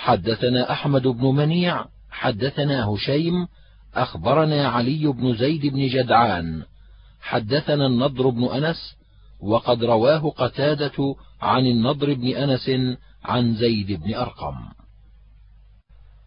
حدثنا 0.00 0.72
أحمد 0.72 1.02
بن 1.02 1.26
منيع 1.26 1.84
حدثنا 2.10 2.84
هشيم 2.84 3.46
أخبرنا 3.94 4.68
علي 4.68 5.06
بن 5.06 5.36
زيد 5.36 5.66
بن 5.66 5.86
جدعان. 5.86 6.62
حدثنا 7.20 7.86
النضر 7.86 8.28
بن 8.28 8.44
أنس 8.44 8.96
وقد 9.40 9.84
رواه 9.84 10.30
قتادة 10.30 11.16
عن 11.40 11.66
النضر 11.66 12.14
بن 12.14 12.28
أنس 12.28 12.70
عن 13.24 13.54
زيد 13.54 13.92
بن 14.02 14.14
أرقم. 14.14 14.54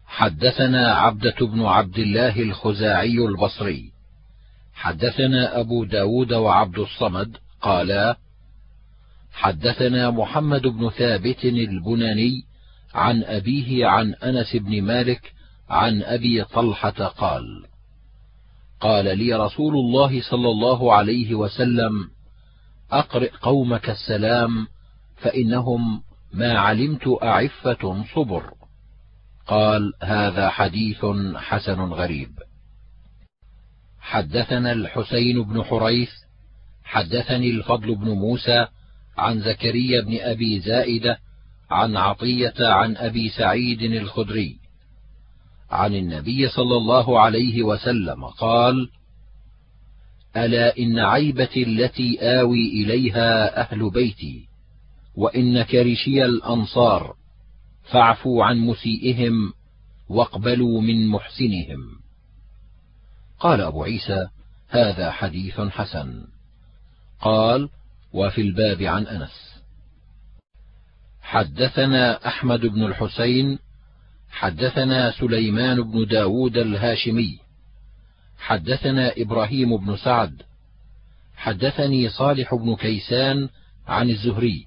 حدثنا 0.06 0.94
عبدة 0.94 1.46
بن 1.46 1.62
عبد 1.62 1.98
الله 1.98 2.42
الخزاعي 2.42 3.18
البصري. 3.18 3.92
حدثنا 4.74 5.60
أبو 5.60 5.84
داود 5.84 6.32
وعبد 6.32 6.78
الصمد 6.78 7.36
قالا 7.62 8.16
حدثنا 9.32 10.10
محمد 10.10 10.62
بن 10.62 10.90
ثابت 10.90 11.44
البناني 11.44 12.53
عن 12.94 13.24
أبيه 13.24 13.86
عن 13.86 14.14
أنس 14.14 14.56
بن 14.56 14.82
مالك 14.82 15.32
عن 15.68 16.02
أبي 16.02 16.44
طلحة 16.44 16.90
قال 16.90 17.66
قال 18.80 19.18
لي 19.18 19.34
رسول 19.34 19.74
الله 19.74 20.22
صلى 20.30 20.48
الله 20.48 20.94
عليه 20.94 21.34
وسلم 21.34 22.10
أقرئ 22.90 23.30
قومك 23.42 23.90
السلام 23.90 24.66
فإنهم 25.16 26.02
ما 26.32 26.58
علمت 26.58 27.18
أعفة 27.22 28.04
صبر. 28.14 28.50
قال 29.46 29.92
هذا 30.02 30.48
حديث 30.48 31.06
حسن 31.36 31.80
غريب. 31.80 32.30
حدثنا 34.00 34.72
الحسين 34.72 35.42
بن 35.42 35.64
حريث 35.64 36.10
حدثني 36.84 37.50
الفضل 37.50 37.94
بن 37.94 38.10
موسى 38.10 38.66
عن 39.18 39.40
زكريا 39.40 40.00
بن 40.00 40.18
أبي 40.20 40.60
زائدة 40.60 41.18
عن 41.70 41.96
عطية 41.96 42.54
عن 42.58 42.96
أبي 42.96 43.28
سعيد 43.28 43.82
الخدري 43.82 44.56
عن 45.70 45.94
النبي 45.94 46.48
صلى 46.48 46.76
الله 46.76 47.20
عليه 47.20 47.62
وسلم 47.62 48.24
قال 48.24 48.88
ألا 50.36 50.78
إن 50.78 50.98
عيبتي 50.98 51.62
التي 51.62 52.18
آوي 52.20 52.68
إليها 52.68 53.60
أهل 53.60 53.90
بيتي 53.90 54.48
وإن 55.16 55.62
كرشي 55.62 56.24
الأنصار 56.24 57.14
فاعفوا 57.92 58.44
عن 58.44 58.58
مسيئهم 58.58 59.52
واقبلوا 60.08 60.80
من 60.80 61.06
محسنهم. 61.06 61.80
قال 63.40 63.60
أبو 63.60 63.82
عيسى 63.84 64.26
هذا 64.68 65.10
حديث 65.10 65.60
حسن. 65.60 66.26
قال 67.20 67.68
وفي 68.12 68.40
الباب 68.40 68.82
عن 68.82 69.06
أنس. 69.06 69.43
حدثنا 71.34 72.26
أحمد 72.26 72.60
بن 72.60 72.84
الحسين 72.84 73.58
حدثنا 74.30 75.10
سليمان 75.10 75.82
بن 75.82 76.06
داود 76.06 76.56
الهاشمي 76.56 77.38
حدثنا 78.38 79.12
إبراهيم 79.18 79.76
بن 79.76 79.96
سعد 79.96 80.42
حدثني 81.36 82.08
صالح 82.08 82.54
بن 82.54 82.76
كيسان 82.76 83.48
عن 83.88 84.10
الزهري 84.10 84.66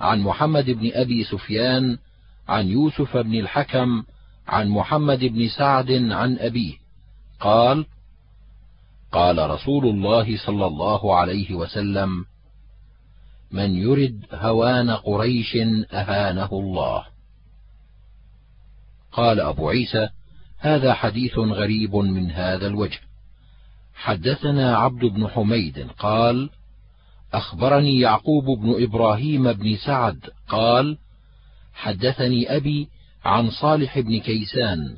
عن 0.00 0.20
محمد 0.20 0.70
بن 0.70 0.90
أبي 0.94 1.24
سفيان 1.24 1.98
عن 2.48 2.68
يوسف 2.68 3.16
بن 3.16 3.34
الحكم 3.34 4.04
عن 4.48 4.68
محمد 4.68 5.24
بن 5.24 5.48
سعد 5.48 5.90
عن 5.92 6.38
أبيه 6.38 6.74
قال 7.40 7.86
قال 9.12 9.50
رسول 9.50 9.86
الله 9.86 10.36
صلى 10.36 10.66
الله 10.66 11.16
عليه 11.16 11.54
وسلم 11.54 12.24
من 13.54 13.76
يرد 13.76 14.24
هوان 14.32 14.90
قريش 14.90 15.56
أهانه 15.92 16.48
الله. 16.52 17.04
قال 19.12 19.40
أبو 19.40 19.68
عيسى 19.68 20.08
هذا 20.58 20.94
حديث 20.94 21.38
غريب 21.38 21.96
من 21.96 22.30
هذا 22.30 22.66
الوجه. 22.66 23.00
حدثنا 23.94 24.76
عبد 24.76 25.04
بن 25.04 25.28
حميد 25.28 25.86
قال 25.98 26.50
أخبرني 27.32 28.00
يعقوب 28.00 28.44
بن 28.44 28.82
إبراهيم 28.82 29.52
بن 29.52 29.76
سعد 29.76 30.30
قال 30.48 30.98
حدثني 31.74 32.56
أبي 32.56 32.88
عن 33.24 33.50
صالح 33.50 33.98
بن 33.98 34.20
كيسان 34.20 34.96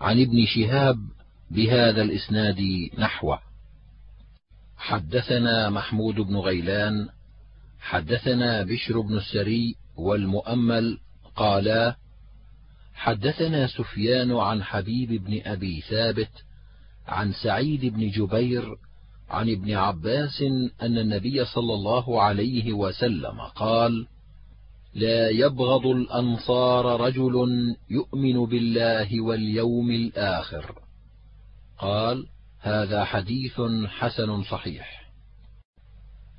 عن 0.00 0.20
ابن 0.20 0.46
شهاب 0.46 0.98
بهذا 1.50 2.02
الإسناد 2.02 2.60
نحوه. 2.98 3.38
حدثنا 4.76 5.70
محمود 5.70 6.14
بن 6.14 6.36
غيلان 6.36 7.08
حدثنا 7.80 8.62
بشر 8.62 9.00
بن 9.00 9.16
السري 9.16 9.74
والمؤمل 9.96 10.98
قالا 11.36 11.96
حدثنا 12.94 13.66
سفيان 13.66 14.32
عن 14.32 14.62
حبيب 14.62 15.24
بن 15.24 15.40
أبي 15.44 15.80
ثابت 15.80 16.30
عن 17.08 17.32
سعيد 17.32 17.84
بن 17.84 18.10
جبير 18.10 18.76
عن 19.30 19.50
ابن 19.50 19.74
عباس 19.74 20.42
أن 20.82 20.98
النبي 20.98 21.44
صلى 21.44 21.74
الله 21.74 22.22
عليه 22.22 22.72
وسلم 22.72 23.40
قال 23.40 24.06
لا 24.94 25.28
يبغض 25.28 25.86
الأنصار 25.86 27.00
رجل 27.00 27.46
يؤمن 27.90 28.46
بالله 28.46 29.20
واليوم 29.20 29.90
الآخر. 29.90 30.78
قال 31.78 32.26
هذا 32.60 33.04
حديث 33.04 33.60
حسن 33.86 34.42
صحيح. 34.42 34.97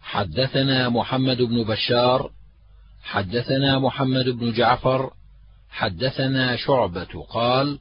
حدثنا 0.10 0.90
محمد 0.90 1.42
بن 1.42 1.64
بشار 1.64 2.32
حدثنا 3.02 3.80
محمد 3.80 4.30
بن 4.30 4.52
جعفر 4.54 5.14
حدثنا 5.70 6.56
شعبة 6.56 7.26
قال 7.30 7.80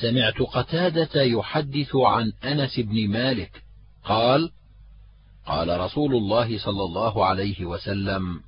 سمعت 0.00 0.38
قتادة 0.42 1.22
يحدث 1.22 1.96
عن 1.96 2.32
أنس 2.44 2.80
بن 2.80 3.08
مالك 3.08 3.62
قال 4.04 4.50
قال 5.46 5.80
رسول 5.80 6.14
الله 6.14 6.58
صلى 6.58 6.82
الله 6.82 7.26
عليه 7.26 7.64
وسلم 7.64 8.40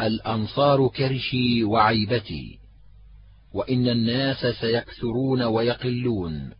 الأنصار 0.00 0.88
كرشي 0.88 1.64
وعيبتي 1.64 2.58
وإن 3.52 3.88
الناس 3.88 4.46
سيكثرون 4.60 5.42
ويقلون 5.42 6.52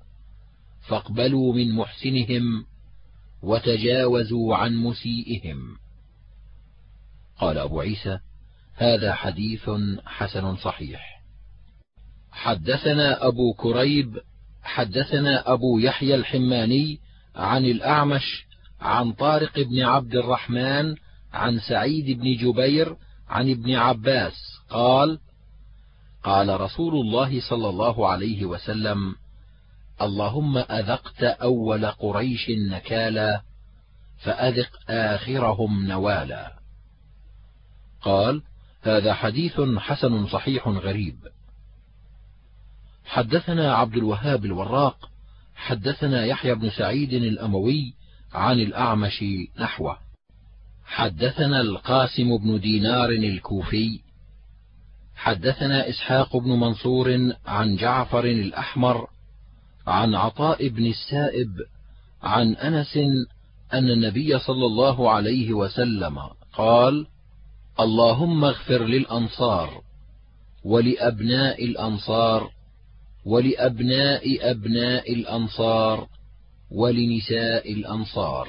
فاقبلوا 0.89 1.55
من 1.55 1.73
محسنهم 1.73 2.65
وتجاوزوا 3.45 4.57
عن 4.57 4.77
مسيئهم. 4.77 5.77
قال 7.39 7.59
أبو 7.59 7.81
عيسى 7.81 8.19
هذا 8.75 9.15
حديث 9.15 9.71
حسن 10.05 10.57
صحيح. 10.57 11.23
حدثنا 12.33 13.27
أبو 13.27 13.53
كريب 13.53 14.19
حدثنا 14.63 15.53
أبو 15.53 15.79
يحيى 15.79 16.15
الحماني 16.15 16.99
عن 17.37 17.65
الأعمش 17.65 18.47
عن 18.81 19.13
طارق 19.13 19.61
بن 19.61 19.81
عبد 19.81 20.15
الرحمن 20.15 20.95
عن 21.33 21.59
سعيد 21.59 22.21
بن 22.21 22.37
جبير 22.37 22.97
عن 23.29 23.51
ابن 23.51 23.75
عباس 23.75 24.33
قال 24.71 25.19
قال 26.25 26.61
رسول 26.61 26.95
الله 26.95 27.41
صلى 27.41 27.69
الله 27.69 28.09
عليه 28.09 28.45
وسلم 28.45 29.15
اللهم 30.03 30.59
أذقت 30.59 31.23
أول 31.23 31.87
قريش 31.87 32.51
نكالا 32.51 33.43
فأذق 34.19 34.91
آخرهم 34.91 35.87
نوالا. 35.87 36.53
قال 38.03 38.43
هذا 38.83 39.15
حديث 39.15 39.61
حسن 39.79 40.27
صحيح 40.27 40.69
غريب. 40.69 41.17
حدثنا 43.05 43.75
عبد 43.75 43.97
الوهاب 43.97 44.45
الوراق 44.45 45.11
حدثنا 45.55 46.25
يحيى 46.25 46.55
بن 46.55 46.71
سعيد 46.71 47.13
الأموي 47.13 47.95
عن 48.33 48.61
الأعمش 48.61 49.25
نحوه. 49.59 49.99
حدثنا 50.85 51.61
القاسم 51.61 52.39
بن 52.39 52.61
دينار 52.61 53.11
الكوفي 53.11 54.01
حدثنا 55.17 55.89
إسحاق 55.89 56.37
بن 56.37 56.51
منصور 56.51 57.33
عن 57.47 57.77
جعفر 57.77 58.25
الأحمر 58.25 59.09
عن 59.87 60.15
عطاء 60.15 60.69
بن 60.69 60.87
السائب 60.87 61.51
عن 62.23 62.55
أنس 62.55 62.97
أن 63.73 63.91
النبي 63.91 64.39
صلى 64.39 64.67
الله 64.67 65.11
عليه 65.11 65.53
وسلم 65.53 66.19
قال 66.53 67.07
اللهم 67.81 68.45
اغفر 68.45 68.85
للأنصار 68.85 69.83
ولأبناء 70.65 71.65
الأنصار 71.65 72.51
ولأبناء 73.25 74.51
أبناء 74.51 75.13
الأنصار 75.13 76.09
ولنساء 76.71 77.73
الأنصار. 77.73 78.49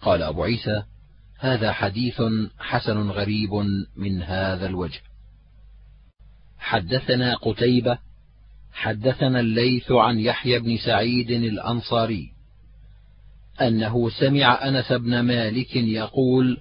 قال 0.00 0.22
أبو 0.22 0.42
عيسى 0.42 0.82
هذا 1.38 1.72
حديث 1.72 2.22
حسن 2.58 3.10
غريب 3.10 3.54
من 3.96 4.22
هذا 4.22 4.66
الوجه. 4.66 5.00
حدثنا 6.58 7.34
قتيبة 7.34 7.98
حدثنا 8.74 9.40
الليث 9.40 9.92
عن 9.92 10.18
يحيى 10.18 10.58
بن 10.58 10.76
سعيد 10.76 11.30
الأنصاري 11.30 12.30
أنه 13.60 14.10
سمع 14.10 14.68
أنس 14.68 14.92
بن 14.92 15.20
مالك 15.20 15.76
يقول 15.76 16.58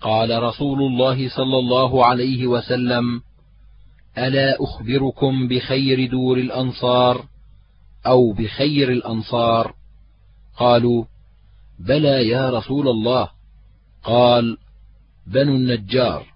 قال 0.00 0.42
رسول 0.42 0.82
الله 0.82 1.28
صلى 1.28 1.58
الله 1.58 2.06
عليه 2.06 2.46
وسلم 2.46 3.20
ألا 4.18 4.56
أخبركم 4.60 5.48
بخير 5.48 6.10
دور 6.10 6.38
الأنصار 6.38 7.24
أو 8.06 8.32
بخير 8.32 8.92
الأنصار؟ 8.92 9.74
قالوا 10.56 11.04
بلى 11.78 12.28
يا 12.28 12.50
رسول 12.50 12.88
الله. 12.88 13.28
قال 14.02 14.58
بنو 15.26 15.56
النجار. 15.56 16.26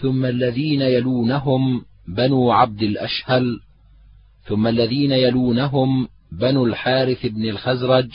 ثم 0.00 0.24
الذين 0.24 0.80
يلونهم 0.80 1.84
بنو 2.08 2.52
عبد 2.52 2.82
الأشهل 2.82 3.60
ثم 4.44 4.66
الذين 4.66 5.12
يلونهم 5.12 6.08
بنو 6.32 6.66
الحارث 6.66 7.26
بن 7.26 7.48
الخزرج 7.48 8.08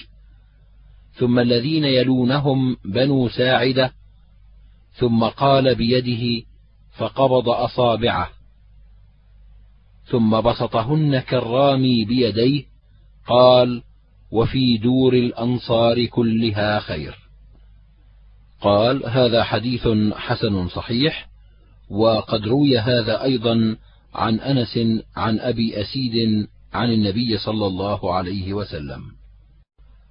ثم 1.14 1.40
الذين 1.40 1.86
يلونهم 1.86 2.78
بنو 2.86 3.30
ساعدة 3.30 3.94
ثم 4.94 5.24
قال 5.24 5.76
بيده 5.76 6.46
فقبض 6.98 7.50
أصابعه 7.50 8.30
ثم 10.06 10.42
بسطهن 10.42 11.20
كالرامي 11.20 12.06
بيديه 12.06 12.64
قال 13.28 13.84
وفي 14.32 14.78
دور 14.78 15.14
الأنصار 15.14 16.06
كلها 16.06 16.80
خير. 16.80 17.16
قال 18.62 19.06
هذا 19.06 19.44
حديث 19.44 19.88
حسن 20.14 20.68
صحيح. 20.68 21.29
وقد 21.90 22.48
روي 22.48 22.80
هذا 22.80 23.24
أيضا 23.24 23.76
عن 24.16 24.40
أنس 24.40 24.80
عن 25.16 25.40
أبي 25.40 25.82
أسيد 25.82 26.48
عن 26.74 26.92
النبي 26.92 27.38
صلى 27.38 27.68
الله 27.68 28.14
عليه 28.14 28.54
وسلم. 28.54 29.02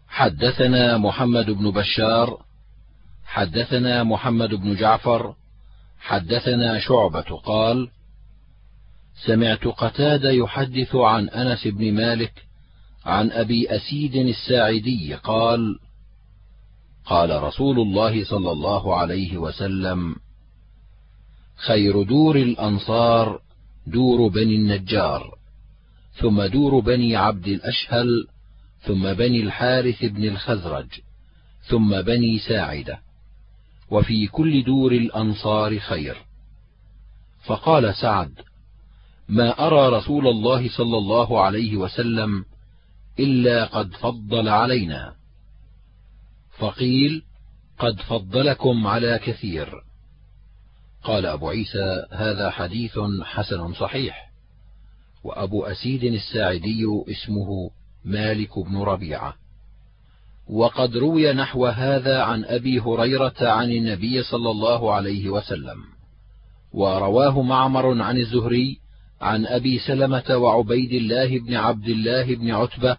حدثنا 0.08 0.98
محمد 0.98 1.50
بن 1.50 1.70
بشار 1.70 2.48
حدثنا 3.24 4.04
محمد 4.04 4.54
بن 4.54 4.74
جعفر 4.74 5.34
حدثنا 6.00 6.78
شعبة 6.78 7.36
قال 7.44 7.88
سمعت 9.26 9.66
قتادة 9.66 10.30
يحدث 10.30 10.94
عن 10.94 11.28
أنس 11.28 11.66
بن 11.66 11.94
مالك 11.94 12.32
عن 13.04 13.30
أبي 13.30 13.76
أسيد 13.76 14.16
الساعدي 14.16 15.14
قال 15.14 15.78
قال 17.04 17.42
رسول 17.42 17.80
الله 17.80 18.24
صلى 18.24 18.52
الله 18.52 18.96
عليه 18.96 19.38
وسلم 19.38 20.16
خير 21.66 22.02
دور 22.02 22.36
الأنصار 22.36 23.40
دور 23.86 24.28
بني 24.28 24.54
النجار 24.54 25.38
ثم 26.12 26.42
دور 26.42 26.80
بني 26.80 27.16
عبد 27.16 27.48
الأشهل 27.48 28.26
ثم 28.80 29.12
بني 29.12 29.40
الحارث 29.40 30.04
بن 30.04 30.24
الخزرج 30.24 30.88
ثم 31.68 32.02
بني 32.02 32.38
ساعدة 32.38 33.00
وفي 33.90 34.26
كل 34.26 34.64
دور 34.64 34.92
الأنصار 34.92 35.78
خير. 35.78 36.16
فقال 37.44 37.94
سعد 37.94 38.32
ما 39.28 39.66
أرى 39.66 39.96
رسول 39.96 40.28
الله 40.28 40.68
صلى 40.68 40.96
الله 40.98 41.40
عليه 41.40 41.76
وسلم 41.76 42.44
إلا 43.18 43.64
قد 43.64 43.92
فضل 43.94 44.48
علينا. 44.48 45.14
فقيل 46.58 47.22
قد 47.78 48.00
فضلكم 48.00 48.86
على 48.86 49.18
كثير. 49.18 49.82
قال 51.08 51.26
أبو 51.26 51.48
عيسى 51.48 52.06
هذا 52.12 52.50
حديث 52.50 52.98
حسن 53.22 53.74
صحيح. 53.74 54.30
وأبو 55.24 55.64
أسيد 55.64 56.04
الساعدي 56.04 56.84
اسمه 57.08 57.70
مالك 58.04 58.58
بن 58.58 58.78
ربيعة. 58.78 59.34
وقد 60.48 60.96
روي 60.96 61.32
نحو 61.32 61.66
هذا 61.66 62.22
عن 62.22 62.44
أبي 62.44 62.80
هريرة 62.80 63.34
عن 63.40 63.70
النبي 63.70 64.22
صلى 64.22 64.50
الله 64.50 64.94
عليه 64.94 65.28
وسلم. 65.28 65.84
ورواه 66.72 67.42
معمر 67.42 68.02
عن 68.02 68.18
الزهري 68.18 68.78
عن 69.20 69.46
أبي 69.46 69.78
سلمة 69.78 70.36
وعبيد 70.36 70.92
الله 70.92 71.38
بن 71.38 71.54
عبد 71.54 71.88
الله 71.88 72.34
بن 72.34 72.50
عتبة 72.50 72.96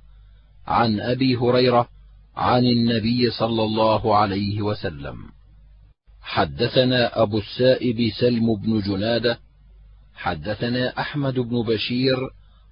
عن 0.68 1.00
أبي 1.00 1.36
هريرة 1.36 1.88
عن 2.36 2.66
النبي 2.66 3.32
صلى 3.32 3.64
الله 3.64 4.16
عليه 4.16 4.62
وسلم. 4.62 5.39
حدثنا 6.22 7.22
أبو 7.22 7.38
السائب 7.38 8.12
سلم 8.20 8.56
بن 8.56 8.80
جنادة 8.80 9.40
حدثنا 10.16 11.00
أحمد 11.00 11.40
بن 11.40 11.62
بشير 11.62 12.18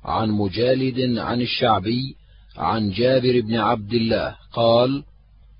عن 0.04 0.30
مجالد 0.30 1.18
عن 1.18 1.42
الشعبي 1.42 2.16
عن 2.58 2.92
جابر 2.92 3.42
بن 3.42 3.56
عبد 3.56 3.94
الله 3.94 4.36
قال 4.54 5.04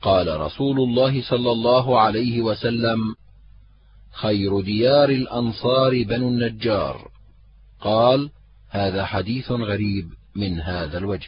قال 0.02 0.40
رسول 0.40 0.80
الله 0.80 1.22
صلى 1.22 1.52
الله 1.52 2.00
عليه 2.00 2.42
وسلم 2.42 3.16
خير 4.12 4.62
ديار 4.62 5.10
الأنصار 5.10 6.04
بنو 6.04 6.28
النجار. 6.28 7.12
قال 7.82 8.30
هذا 8.70 9.06
حديث 9.06 9.52
غريب 9.52 10.10
من 10.36 10.60
هذا 10.60 10.98
الوجه. 10.98 11.28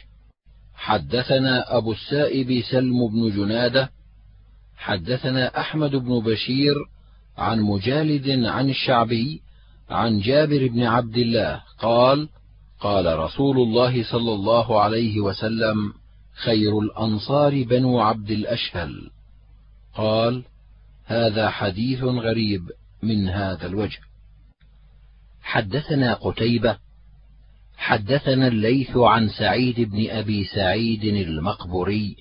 حدثنا 0.74 1.76
أبو 1.76 1.92
السائب 1.92 2.62
سلم 2.70 3.08
بن 3.08 3.30
جنادة 3.36 3.90
حدثنا 4.80 5.60
أحمد 5.60 5.90
بن 5.90 6.20
بشير 6.20 6.74
عن 7.38 7.60
مجالد 7.60 8.44
عن 8.44 8.70
الشعبي 8.70 9.42
عن 9.90 10.20
جابر 10.20 10.66
بن 10.68 10.82
عبد 10.82 11.16
الله 11.16 11.62
قال 11.78 12.28
قال 12.80 13.18
رسول 13.18 13.56
الله 13.56 14.10
صلى 14.12 14.32
الله 14.32 14.80
عليه 14.80 15.20
وسلم 15.20 15.92
خير 16.34 16.78
الأنصار 16.78 17.62
بنو 17.62 18.00
عبد 18.00 18.30
الأشهل. 18.30 19.10
قال 19.94 20.44
هذا 21.04 21.50
حديث 21.50 22.02
غريب 22.02 22.62
من 23.02 23.28
هذا 23.28 23.66
الوجه. 23.66 23.98
حدثنا 25.42 26.14
قتيبة 26.14 26.78
حدثنا 27.76 28.48
الليث 28.48 28.96
عن 28.96 29.28
سعيد 29.28 29.80
بن 29.80 30.10
أبي 30.10 30.44
سعيد 30.44 31.04
المقبري 31.04 32.16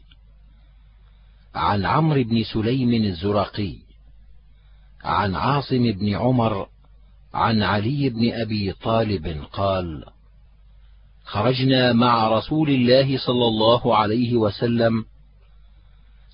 عن 1.56 1.86
عمرو 1.86 2.24
بن 2.24 2.44
سليم 2.44 3.04
الزرقي 3.04 3.76
عن 5.04 5.36
عاصم 5.36 5.92
بن 5.92 6.16
عمر 6.16 6.68
عن 7.34 7.64
علي 7.64 8.10
بن 8.10 8.32
أبي 8.34 8.74
طالب 8.74 9.44
قال 9.54 10.06
خرجنا 11.24 11.94
مع 11.94 12.28
رسول 12.28 12.70
الله 12.70 13.18
صلى 13.18 13.48
الله 13.48 13.96
عليه 13.96 14.36
وسلم 14.36 15.06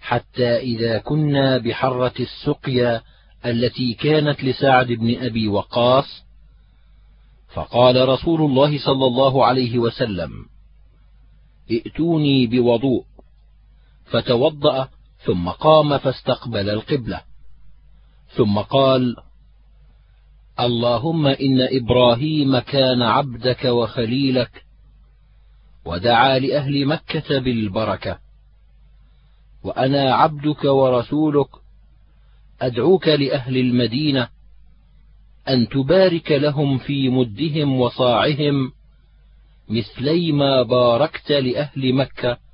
حتى 0.01 0.57
إذا 0.57 0.97
كنا 0.97 1.57
بحرة 1.57 2.13
السقيا 2.19 3.01
التي 3.45 3.93
كانت 3.93 4.43
لسعد 4.43 4.87
بن 4.87 5.25
أبي 5.25 5.47
وقاص 5.47 6.25
فقال 7.53 8.09
رسول 8.09 8.41
الله 8.41 8.77
صلى 8.85 9.05
الله 9.05 9.45
عليه 9.45 9.79
وسلم 9.79 10.31
ائتوني 11.71 12.47
بوضوء 12.47 13.05
فتوضأ 14.05 14.89
ثم 15.25 15.49
قام 15.49 15.97
فاستقبل 15.97 16.69
القبلة. 16.69 17.21
ثم 18.27 18.59
قال 18.59 19.15
اللهم 20.59 21.27
إن 21.27 21.67
إبراهيم 21.81 22.59
كان 22.59 23.01
عبدك 23.01 23.65
وخليلك 23.65 24.65
ودعا 25.85 26.39
لأهل 26.39 26.85
مكة 26.85 27.39
بالبركة. 27.39 28.19
وأنا 29.63 30.15
عبدك 30.15 30.63
ورسولك 30.63 31.49
أدعوك 32.61 33.07
لأهل 33.07 33.57
المدينة 33.57 34.29
أن 35.49 35.69
تبارك 35.69 36.31
لهم 36.31 36.77
في 36.77 37.09
مدهم 37.09 37.79
وصاعهم 37.79 38.71
مثلي 39.69 40.31
ما 40.31 40.61
باركت 40.61 41.31
لأهل 41.31 41.93
مكة. 41.93 42.44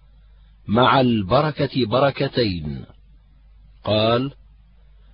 مع 0.67 1.01
البركة 1.01 1.85
بركتين. 1.85 2.85
قال 3.83 4.31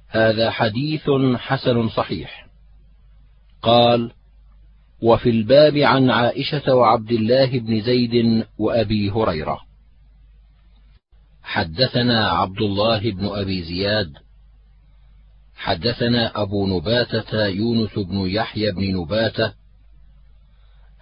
هذا 0.09 0.51
حديث 0.51 1.09
حسن 1.35 1.89
صحيح. 1.89 2.47
قال 3.61 4.11
وفي 5.01 5.29
الباب 5.29 5.77
عن 5.77 6.09
عائشة 6.09 6.75
وعبد 6.75 7.11
الله 7.11 7.59
بن 7.59 7.81
زيد 7.81 8.45
وأبي 8.57 9.11
هريرة. 9.11 9.59
حدثنا 11.43 12.29
عبد 12.29 12.61
الله 12.61 13.11
بن 13.11 13.25
أبي 13.25 13.63
زياد. 13.63 14.13
حدثنا 15.55 16.41
أبو 16.41 16.67
نباتة 16.67 17.45
يونس 17.45 17.99
بن 17.99 18.17
يحيى 18.17 18.71
بن 18.71 19.01
نباتة. 19.01 19.53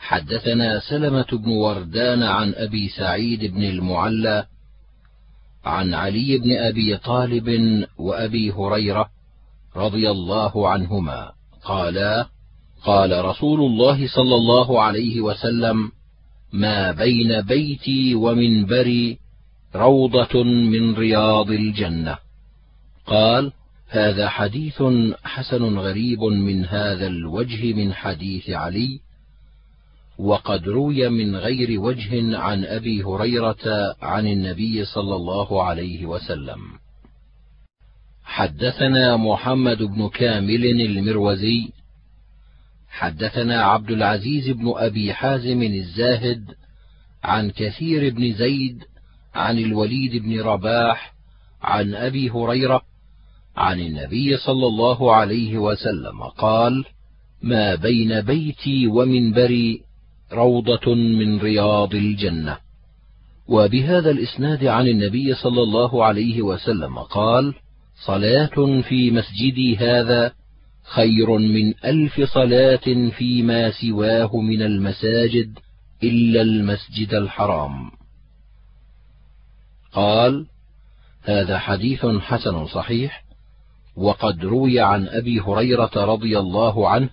حدثنا 0.05 0.79
سلمة 0.79 1.25
بن 1.31 1.51
وردان 1.51 2.23
عن 2.23 2.53
أبي 2.53 2.89
سعيد 2.89 3.45
بن 3.45 3.63
المعلى 3.63 4.45
عن 5.65 5.93
علي 5.93 6.37
بن 6.37 6.57
أبي 6.57 6.97
طالب 6.97 7.49
وأبي 7.97 8.51
هريرة 8.51 9.09
رضي 9.75 10.09
الله 10.11 10.69
عنهما 10.69 11.31
قالا 11.63 12.27
قال 12.83 13.25
رسول 13.25 13.59
الله 13.61 14.07
صلى 14.07 14.35
الله 14.35 14.81
عليه 14.81 15.21
وسلم 15.21 15.91
ما 16.53 16.91
بين 16.91 17.41
بيتي 17.41 18.15
ومنبري 18.15 19.17
روضة 19.75 20.43
من 20.43 20.93
رياض 20.95 21.51
الجنة 21.51 22.17
قال 23.05 23.51
هذا 23.89 24.29
حديث 24.29 24.83
حسن 25.23 25.77
غريب 25.77 26.23
من 26.23 26.65
هذا 26.65 27.07
الوجه 27.07 27.73
من 27.73 27.93
حديث 27.93 28.49
علي 28.49 29.04
وقد 30.19 30.67
روي 30.67 31.09
من 31.09 31.35
غير 31.35 31.79
وجه 31.79 32.37
عن 32.37 32.65
أبي 32.65 33.03
هريرة 33.03 33.95
عن 34.01 34.27
النبي 34.27 34.85
صلى 34.85 35.15
الله 35.15 35.63
عليه 35.63 36.05
وسلم. 36.05 36.59
حدثنا 38.23 39.17
محمد 39.17 39.83
بن 39.83 40.09
كامل 40.09 40.65
المروزي 40.81 41.69
حدثنا 42.89 43.63
عبد 43.63 43.91
العزيز 43.91 44.49
بن 44.49 44.73
أبي 44.75 45.13
حازم 45.13 45.63
الزاهد 45.63 46.43
عن 47.23 47.49
كثير 47.49 48.13
بن 48.13 48.33
زيد 48.33 48.83
عن 49.35 49.59
الوليد 49.59 50.23
بن 50.23 50.41
رباح 50.41 51.13
عن 51.61 51.95
أبي 51.95 52.29
هريرة 52.29 52.81
عن 53.55 53.79
النبي 53.79 54.37
صلى 54.37 54.67
الله 54.67 55.15
عليه 55.15 55.57
وسلم 55.57 56.23
قال 56.23 56.85
ما 57.41 57.75
بين 57.75 58.21
بيتي 58.21 58.87
ومنبري 58.87 59.81
روضة 60.33 60.93
من 60.95 61.39
رياض 61.39 61.95
الجنة. 61.95 62.57
وبهذا 63.47 64.11
الإسناد 64.11 64.65
عن 64.65 64.87
النبي 64.87 65.33
صلى 65.33 65.61
الله 65.61 66.05
عليه 66.05 66.41
وسلم 66.41 66.99
قال 66.99 67.53
صلاة 68.05 68.81
في 68.81 69.11
مسجدي 69.11 69.77
هذا 69.77 70.31
خير 70.83 71.37
من 71.37 71.73
ألف 71.85 72.21
صلاة 72.21 73.09
فيما 73.09 73.71
سواه 73.71 74.37
من 74.37 74.61
المساجد 74.61 75.59
إلا 76.03 76.41
المسجد 76.41 77.13
الحرام. 77.13 77.91
قال 79.93 80.45
هذا 81.23 81.57
حديث 81.57 82.05
حسن 82.05 82.67
صحيح 82.67 83.25
وقد 83.95 84.45
روي 84.45 84.79
عن 84.79 85.07
أبي 85.07 85.39
هريرة 85.39 85.91
رضي 85.95 86.39
الله 86.39 86.89
عنه 86.89 87.09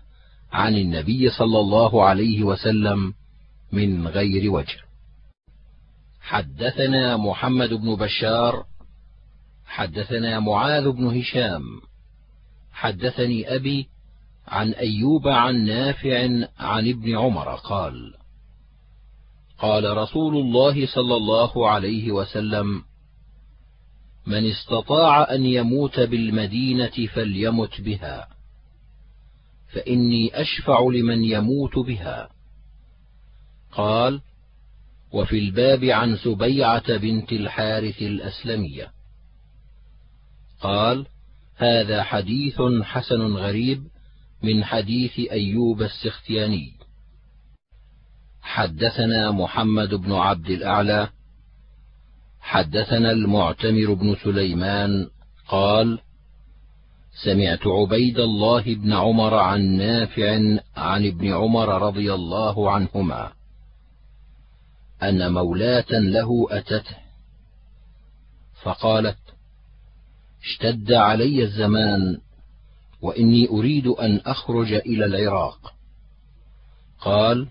عن 0.53 0.77
النبي 0.77 1.31
صلى 1.31 1.59
الله 1.61 2.05
عليه 2.05 2.43
وسلم 2.43 3.15
من 3.73 4.09
غير 4.09 4.53
وجه. 4.53 4.79
حدثنا 6.21 7.17
محمد 7.17 7.75
بن 7.75 7.95
بشار 7.95 8.65
حدثنا 9.67 10.41
معاذ 10.41 10.91
بن 10.91 11.21
هشام 11.21 11.63
حدثني 12.73 13.55
أبي 13.55 13.89
عن 14.49 14.71
أيوب 14.71 15.29
عن 15.29 15.65
نافع 15.65 16.29
عن 16.59 16.89
ابن 16.89 17.19
عمر 17.19 17.55
قال 17.55 18.15
قال 19.59 19.97
رسول 19.97 20.37
الله 20.37 20.87
صلى 20.87 21.17
الله 21.17 21.71
عليه 21.71 22.13
وسلم 22.13 22.83
من 24.27 24.51
استطاع 24.51 25.35
أن 25.35 25.47
يموت 25.47 26.01
بالمدينة 26.01 27.07
فليمت 27.15 27.81
بها. 27.81 28.29
فإني 29.73 30.41
أشفع 30.41 30.81
لمن 30.81 31.25
يموت 31.25 31.79
بها. 31.79 32.29
قال 33.73 34.21
وفي 35.13 35.39
الباب 35.39 35.85
عن 35.85 36.17
سبيعة 36.17 36.97
بنت 36.97 37.33
الحارث 37.33 38.03
الأسلمية. 38.03 38.91
قال 40.61 41.07
هذا 41.57 42.03
حديث 42.03 42.63
حسن 42.83 43.21
غريب 43.21 43.83
من 44.43 44.65
حديث 44.65 45.19
أيوب 45.19 45.83
السختياني. 45.83 46.73
حدثنا 48.43 49.31
محمد 49.31 49.95
بن 49.95 50.13
عبد 50.13 50.51
الأعلى. 50.51 51.09
حدثنا 52.41 53.11
المعتمر 53.11 53.95
بن 53.95 54.17
سليمان. 54.25 55.09
قال 55.49 55.99
سمعت 57.15 57.67
عبيد 57.67 58.19
الله 58.19 58.63
بن 58.75 58.93
عمر 58.93 59.35
عن 59.35 59.63
نافع 59.77 60.33
عن 60.77 61.07
ابن 61.07 61.33
عمر 61.33 61.83
رضي 61.83 62.15
الله 62.15 62.71
عنهما 62.71 63.33
أن 65.03 65.33
مولاة 65.33 65.91
له 65.91 66.47
أتته 66.51 66.97
فقالت 68.63 69.19
اشتد 70.43 70.93
علي 70.93 71.43
الزمان 71.43 72.19
وإني 73.03 73.49
أريد 73.49 73.87
أن 73.87 74.21
أخرج 74.27 74.73
إلى 74.73 75.05
العراق. 75.05 75.75
قال 77.01 77.49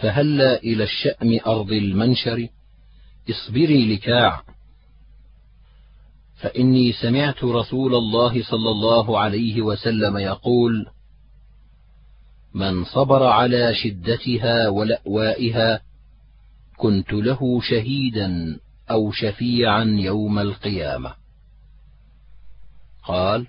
فهلا 0.00 0.62
إلى 0.62 0.84
الشأم 0.84 1.38
أرض 1.46 1.72
المنشر 1.72 2.48
اصبري 3.30 3.94
لكاع. 3.94 4.42
فإني 6.44 6.92
سمعت 6.92 7.44
رسول 7.44 7.94
الله 7.94 8.42
صلى 8.42 8.70
الله 8.70 9.18
عليه 9.18 9.62
وسلم 9.62 10.16
يقول 10.16 10.86
من 12.54 12.84
صبر 12.84 13.22
على 13.22 13.74
شدتها 13.74 14.68
ولأوائها 14.68 15.80
كنت 16.76 17.12
له 17.12 17.60
شهيدا 17.60 18.58
أو 18.90 19.12
شفيعا 19.12 19.84
يوم 19.84 20.38
القيامة. 20.38 21.14
قال 23.04 23.46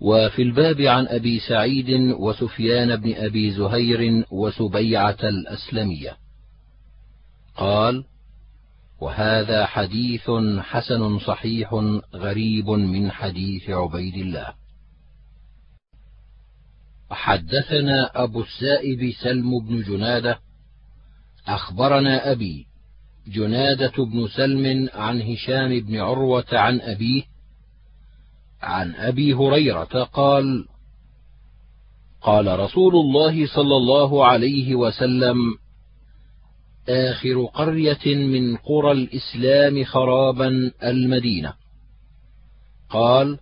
وفي 0.00 0.42
الباب 0.42 0.80
عن 0.80 1.06
أبي 1.06 1.40
سعيد 1.40 1.90
وسفيان 2.18 2.96
بن 2.96 3.14
أبي 3.14 3.50
زهير 3.50 4.24
وسبيعة 4.30 5.18
الأسلمية. 5.22 6.16
قال 7.56 8.04
وهذا 9.02 9.66
حديث 9.66 10.30
حسن 10.60 11.18
صحيح 11.18 11.74
غريب 12.14 12.70
من 12.70 13.10
حديث 13.10 13.70
عبيد 13.70 14.14
الله. 14.14 14.54
حدثنا 17.10 18.24
أبو 18.24 18.42
السائب 18.42 19.12
سلم 19.22 19.58
بن 19.58 19.82
جنادة 19.82 20.38
أخبرنا 21.46 22.32
أبي 22.32 22.66
جنادة 23.26 24.04
بن 24.04 24.28
سلم 24.36 24.88
عن 24.94 25.22
هشام 25.22 25.80
بن 25.80 25.96
عروة 25.96 26.46
عن 26.52 26.80
أبيه 26.80 27.22
عن 28.62 28.94
أبي 28.94 29.34
هريرة 29.34 30.04
قال 30.04 30.66
قال 32.20 32.58
رسول 32.58 32.94
الله 32.94 33.46
صلى 33.46 33.76
الله 33.76 34.26
عليه 34.26 34.74
وسلم 34.74 35.36
آخر 36.88 37.44
قرية 37.44 38.16
من 38.16 38.56
قرى 38.56 38.92
الإسلام 38.92 39.84
خرابا 39.84 40.72
المدينة. 40.82 41.54
قال 42.90 43.38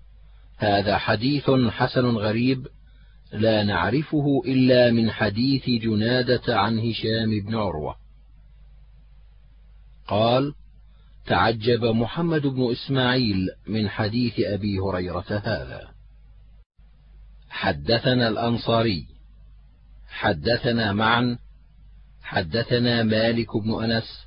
هذا 0.57 0.99
حديث 0.99 1.51
حسن 1.51 2.07
غريب 2.07 2.67
لا 3.33 3.63
نعرفه 3.63 4.43
إلا 4.47 4.91
من 4.91 5.11
حديث 5.11 5.83
جنادة 5.83 6.61
عن 6.61 6.79
هشام 6.79 7.41
بن 7.47 7.55
عروة. 7.55 7.97
قال 10.09 10.55
تعجب 11.27 11.85
محمد 11.85 12.47
بن 12.47 12.71
إسماعيل 12.73 13.49
من 13.67 13.89
حديث 13.89 14.35
أبي 14.41 14.79
هريرة 14.79 15.43
هذا. 15.45 15.89
حدثنا 17.49 18.29
الأنصاري. 18.29 19.07
حدثنا 20.09 20.93
معا 20.93 21.39
حدثنا 22.31 23.03
مالك 23.03 23.57
بن 23.57 23.85
أنس 23.85 24.27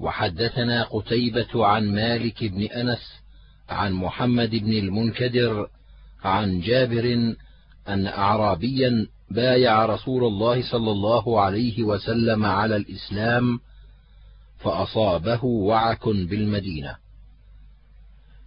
وحدثنا 0.00 0.82
قتيبة 0.82 1.66
عن 1.66 1.94
مالك 1.94 2.44
بن 2.44 2.62
أنس 2.62 3.20
عن 3.68 3.92
محمد 3.92 4.50
بن 4.50 4.72
المنكدر 4.72 5.68
عن 6.24 6.60
جابر 6.60 7.34
أن 7.88 8.06
اعرابيا 8.06 9.06
بايع 9.30 9.86
رسول 9.86 10.24
الله 10.24 10.70
صلى 10.70 10.90
الله 10.90 11.40
عليه 11.40 11.82
وسلم 11.82 12.44
على 12.44 12.76
الإسلام 12.76 13.60
فأصابه 14.58 15.44
وعك 15.44 16.08
بالمدينة. 16.08 16.96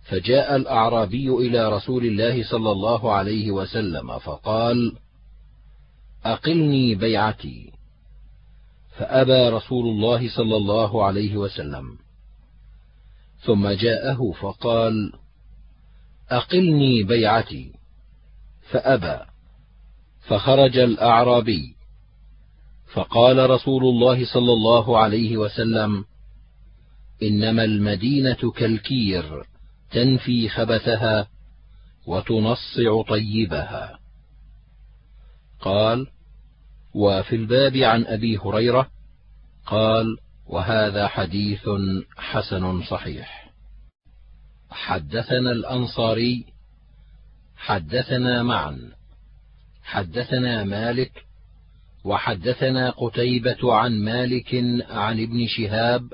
فجاء 0.03 0.55
الأعرابي 0.55 1.29
إلى 1.29 1.69
رسول 1.69 2.05
الله 2.05 2.43
صلى 2.43 2.71
الله 2.71 3.13
عليه 3.13 3.51
وسلم 3.51 4.19
فقال 4.19 4.95
أقلني 6.25 6.95
بيعتي. 6.95 7.80
فأبى 8.97 9.49
رسول 9.49 9.87
الله 9.87 10.35
صلى 10.35 10.57
الله 10.57 11.05
عليه 11.05 11.37
وسلم. 11.37 11.97
ثم 13.39 13.69
جاءه 13.69 14.31
فقال 14.31 15.13
أقلني 16.29 17.03
بيعتي. 17.03 17.71
فأبى 18.71 19.25
فخرج 20.27 20.77
الأعرابي. 20.77 21.75
فقال 22.93 23.49
رسول 23.49 23.83
الله 23.83 24.33
صلى 24.33 24.53
الله 24.53 24.97
عليه 24.97 25.37
وسلم 25.37 26.05
إنما 27.23 27.63
المدينة 27.63 28.51
كالكير 28.51 29.43
تنفي 29.91 30.49
خبثها 30.49 31.27
وتنصع 32.07 33.01
طيبها. 33.09 33.99
قال 35.61 36.07
وفي 36.93 37.35
الباب 37.35 37.77
عن 37.77 38.05
أبي 38.05 38.37
هريرة 38.37 38.89
قال 39.65 40.17
وهذا 40.47 41.07
حديث 41.07 41.69
حسن 42.17 42.83
صحيح. 42.83 43.51
حدثنا 44.69 45.51
الأنصاري 45.51 46.45
حدثنا 47.55 48.43
معا 48.43 48.91
حدثنا 49.83 50.63
مالك 50.63 51.11
وحدثنا 52.03 52.89
قتيبة 52.89 53.73
عن 53.73 53.99
مالك 53.99 54.55
عن 54.89 55.23
ابن 55.23 55.47
شهاب 55.47 56.13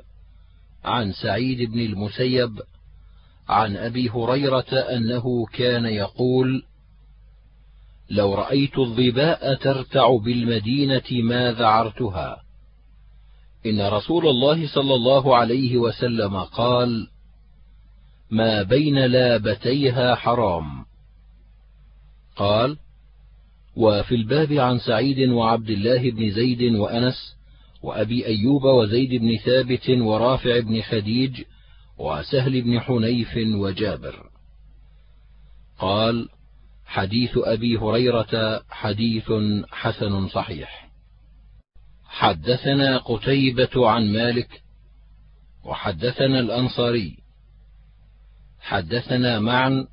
عن 0.84 1.12
سعيد 1.12 1.72
بن 1.72 1.80
المسيب 1.80 2.60
عن 3.50 3.78
أبي 3.78 4.10
هريرة 4.10 4.74
أنه 4.74 5.46
كان 5.46 5.86
يقول: 5.86 6.64
لو 8.10 8.36
رأيت 8.36 8.78
الظباء 8.78 9.56
ترتع 9.56 10.18
بالمدينة 10.18 11.12
ما 11.12 11.52
ذعرتها. 11.52 12.42
إن 13.66 13.82
رسول 13.82 14.28
الله 14.28 14.68
صلى 14.68 14.96
الله 14.96 15.36
عليه 15.36 15.78
وسلم 15.78 16.38
قال: 16.38 17.08
ما 18.32 18.64
بين 18.64 19.06
لابتيها 19.06 20.16
حرام 20.16 20.86
قال 22.36 22.78
وفي 23.76 24.16
الباب 24.16 24.54
عن 24.54 24.80
سعيد 24.80 25.30
وعبد 25.30 25.70
الله 25.70 26.12
بن 26.12 26.32
زيد 26.32 26.62
وأنس 26.62 27.38
وأبي 27.84 28.26
أيوب 28.26 28.64
وزيد 28.64 29.22
بن 29.22 29.38
ثابت 29.38 29.90
ورافع 29.90 30.60
بن 30.60 30.82
خديج 30.82 31.42
وسهل 31.98 32.62
بن 32.62 32.80
حنيف 32.80 33.38
وجابر 33.38 34.30
قال 35.80 36.30
حديث 36.88 37.32
أبي 37.38 37.78
هريرة 37.78 38.62
حديث 38.70 39.32
حسن 39.72 40.28
صحيح. 40.28 40.90
حدثنا 42.06 42.98
قتيبة 42.98 43.90
عن 43.90 44.14
مالك 44.14 44.62
وحدثنا 45.64 46.40
الأنصاري. 46.40 47.18
حدثنا 48.60 49.40
معا 49.40 49.88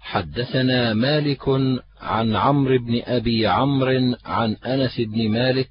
حدثنا 0.00 0.94
مالك 0.94 1.48
عن 2.00 2.36
عمرو 2.36 2.78
بن 2.78 3.02
أبي 3.04 3.46
عمرو 3.46 4.16
عن 4.24 4.54
أنس 4.54 5.00
بن 5.00 5.28
مالك 5.28 5.70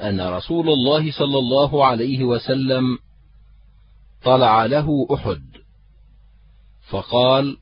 أن 0.00 0.20
رسول 0.20 0.68
الله 0.68 1.12
صلى 1.12 1.38
الله 1.38 1.86
عليه 1.86 2.24
وسلم 2.24 2.98
طلع 4.24 4.66
له 4.66 5.06
أحد 5.14 5.42
فقال 6.90 7.56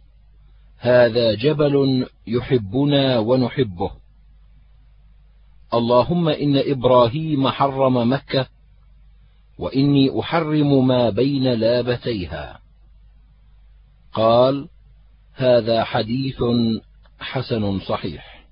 هذا 0.87 1.35
جبل 1.35 2.07
يحبنا 2.27 3.19
ونحبه. 3.19 3.91
اللهم 5.75 6.29
إن 6.29 6.57
إبراهيم 6.57 7.49
حرم 7.49 8.13
مكة 8.13 8.49
وإني 9.59 10.21
أحرم 10.21 10.87
ما 10.87 11.11
بين 11.11 11.45
لابتيها. 11.45 12.61
قال 14.13 14.69
هذا 15.35 15.85
حديث 15.85 16.43
حسن 17.21 17.81
صحيح. 17.81 18.45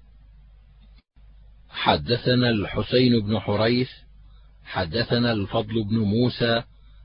حدثنا 1.68 2.50
الحسين 2.50 3.20
بن 3.20 3.38
حريث 3.38 3.90
حدثنا 4.64 5.32
الفضل 5.32 5.84
بن 5.84 5.98
موسى 5.98 6.62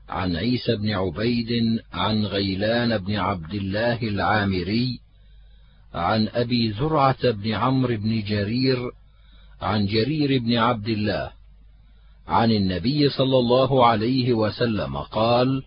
عن 0.08 0.36
عيسى 0.36 0.76
بن 0.76 0.90
عبيد 0.90 1.80
عن 1.92 2.26
غيلان 2.26 2.98
بن 2.98 3.16
عبد 3.16 3.54
الله 3.54 4.02
العامري 4.02 5.00
عن 5.94 6.28
أبي 6.28 6.72
زرعة 6.72 7.30
بن 7.30 7.52
عمرو 7.52 7.96
بن 7.96 8.22
جرير 8.22 8.90
عن 9.60 9.86
جرير 9.86 10.38
بن 10.38 10.56
عبد 10.56 10.88
الله 10.88 11.32
عن 12.28 12.50
النبي 12.52 13.08
صلى 13.08 13.38
الله 13.38 13.86
عليه 13.86 14.32
وسلم 14.32 14.96
قال 14.96 15.62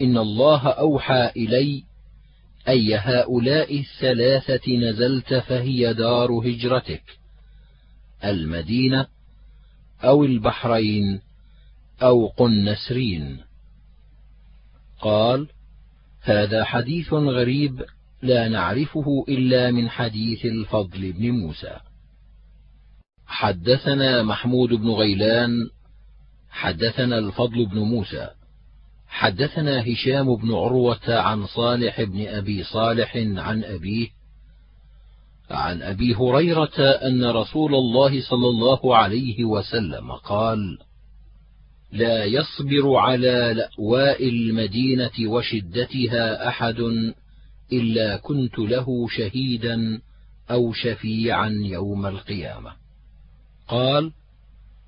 إن 0.00 0.18
الله 0.18 0.68
أوحى 0.68 1.30
إلي 1.36 1.84
أي 2.68 2.96
هؤلاء 2.96 3.80
الثلاثة 3.80 4.76
نزلت 4.76 5.34
فهي 5.34 5.94
دار 5.94 6.32
هجرتك 6.32 7.02
المدينة 8.24 9.06
أو 10.04 10.24
البحرين 10.24 11.20
أو 12.02 12.26
قنسرين. 12.26 13.38
قال 15.00 15.48
هذا 16.20 16.64
حديث 16.64 17.12
غريب 17.12 17.84
لا 18.22 18.48
نعرفه 18.48 19.24
إلا 19.28 19.70
من 19.70 19.88
حديث 19.88 20.44
الفضل 20.44 21.12
بن 21.12 21.30
موسى. 21.30 21.76
حدثنا 23.26 24.22
محمود 24.22 24.68
بن 24.68 24.90
غيلان 24.90 25.50
حدثنا 26.50 27.18
الفضل 27.18 27.66
بن 27.66 27.78
موسى 27.78 28.28
حدثنا 29.08 29.92
هشام 29.92 30.36
بن 30.36 30.54
عروة 30.54 31.14
عن 31.14 31.46
صالح 31.46 32.02
بن 32.02 32.26
أبي 32.26 32.64
صالح 32.64 33.16
عن 33.16 33.64
أبيه 33.64 34.08
عن 35.50 35.82
أبي 35.82 36.14
هريرة 36.14 36.80
أن 36.80 37.24
رسول 37.24 37.74
الله 37.74 38.20
صلى 38.20 38.48
الله 38.48 38.96
عليه 38.96 39.44
وسلم 39.44 40.12
قال 40.12 40.78
لا 41.92 42.24
يصبر 42.24 42.96
على 42.96 43.54
لأواء 43.56 44.28
المدينة 44.28 45.10
وشدتها 45.26 46.48
أحد 46.48 46.76
إلا 47.72 48.16
كنت 48.16 48.58
له 48.58 49.08
شهيدا 49.08 50.00
أو 50.50 50.72
شفيعا 50.72 51.48
يوم 51.64 52.06
القيامة. 52.06 52.72
قال 53.68 54.12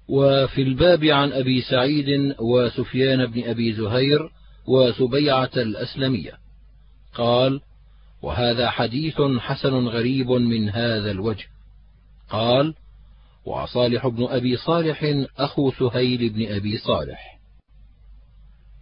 وفي 0.09 0.63
الباب 0.63 1.05
عن 1.05 1.33
أبي 1.33 1.63
سعيد 1.63 2.35
وسفيان 2.41 3.27
بن 3.27 3.45
أبي 3.45 3.73
زهير 3.73 4.31
وسبيعة 4.67 5.51
الأسلمية. 5.57 6.33
قال 7.15 7.61
وهذا 8.23 8.71
حديث 8.71 9.21
حسن 9.39 9.75
غريب 9.75 10.31
من 10.31 10.71
هذا 10.71 11.11
الوجه. 11.11 11.47
قال 12.31 12.75
وصالح 13.45 14.07
بن 14.07 14.25
أبي 14.25 14.57
صالح 14.57 15.27
أخو 15.39 15.71
سهيل 15.71 16.29
بن 16.29 16.55
أبي 16.55 16.79
صالح. 16.79 17.41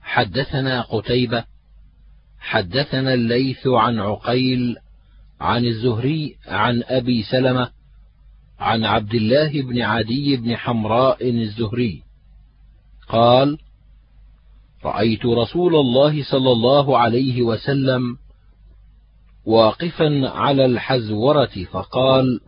حدثنا 0.02 0.82
قتيبة 0.82 1.44
حدثنا 2.42 3.14
الليث 3.14 3.66
عن 3.66 3.98
عقيل 3.98 4.76
عن 5.40 5.64
الزهري 5.64 6.36
عن 6.46 6.82
أبي 6.86 7.22
سلمة 7.22 7.70
عن 8.58 8.84
عبد 8.84 9.14
الله 9.14 9.62
بن 9.62 9.80
عدي 9.80 10.36
بن 10.36 10.56
حمراء 10.56 11.30
الزهري 11.30 12.02
قال 13.08 13.58
رأيت 14.84 15.26
رسول 15.26 15.74
الله 15.76 16.24
صلى 16.24 16.52
الله 16.52 16.98
عليه 16.98 17.42
وسلم 17.42 18.16
واقفا 19.44 20.28
على 20.28 20.64
الحزورة 20.64 21.64
فقال 21.72 22.40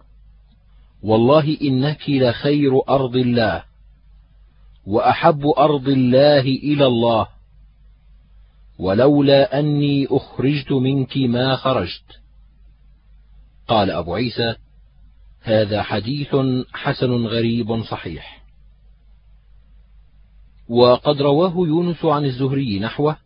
والله 1.02 1.58
إنك 1.62 2.02
لخير 2.08 2.80
أرض 2.88 3.16
الله 3.16 3.64
وأحب 4.86 5.42
أرض 5.58 5.88
الله 5.88 6.40
إلى 6.40 6.86
الله. 6.86 7.26
ولولا 8.78 9.58
أني 9.58 10.06
أخرجت 10.10 10.72
منك 10.72 11.16
ما 11.16 11.56
خرجت. 11.56 12.20
قال 13.68 13.90
أبو 13.90 14.14
عيسى 14.14 14.54
هذا 15.42 15.82
حديث 15.82 16.36
حسن 16.72 17.26
غريب 17.26 17.82
صحيح. 17.82 18.44
وقد 20.68 21.22
رواه 21.22 21.54
يونس 21.56 22.04
عن 22.04 22.24
الزهري 22.24 22.78
نحوه 22.78 23.16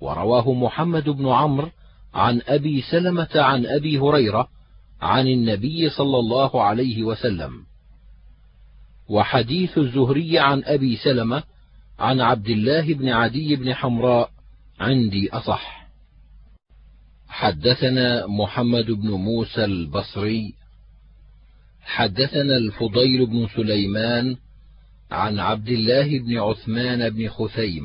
ورواه 0.00 0.52
محمد 0.52 1.08
بن 1.08 1.28
عمرو 1.28 1.70
عن 2.14 2.42
أبي 2.46 2.82
سلمة 2.82 3.28
عن 3.34 3.66
أبي 3.66 3.98
هريرة 3.98 4.48
عن 5.00 5.26
النبي 5.26 5.90
صلى 5.90 6.18
الله 6.18 6.62
عليه 6.62 7.04
وسلم. 7.04 7.52
وحديث 9.08 9.78
الزهري 9.78 10.38
عن 10.38 10.62
أبي 10.64 10.96
سلمة 10.96 11.42
عن 11.98 12.20
عبد 12.20 12.48
الله 12.48 12.94
بن 12.94 13.08
عدي 13.08 13.56
بن 13.56 13.74
حمراء 13.74 14.30
عندي 14.80 15.30
أصح. 15.30 15.86
حدثنا 17.28 18.26
محمد 18.26 18.86
بن 18.86 19.10
موسى 19.10 19.64
البصري. 19.64 20.54
حدثنا 21.80 22.56
الفضيل 22.56 23.26
بن 23.26 23.48
سليمان 23.56 24.36
عن 25.10 25.38
عبد 25.38 25.68
الله 25.68 26.18
بن 26.18 26.38
عثمان 26.38 27.10
بن 27.10 27.28
خثيم. 27.28 27.84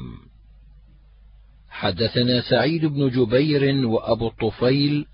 حدثنا 1.69 2.41
سعيد 2.41 2.85
بن 2.85 3.09
جبير 3.09 3.87
وأبو 3.87 4.27
الطفيل 4.27 5.05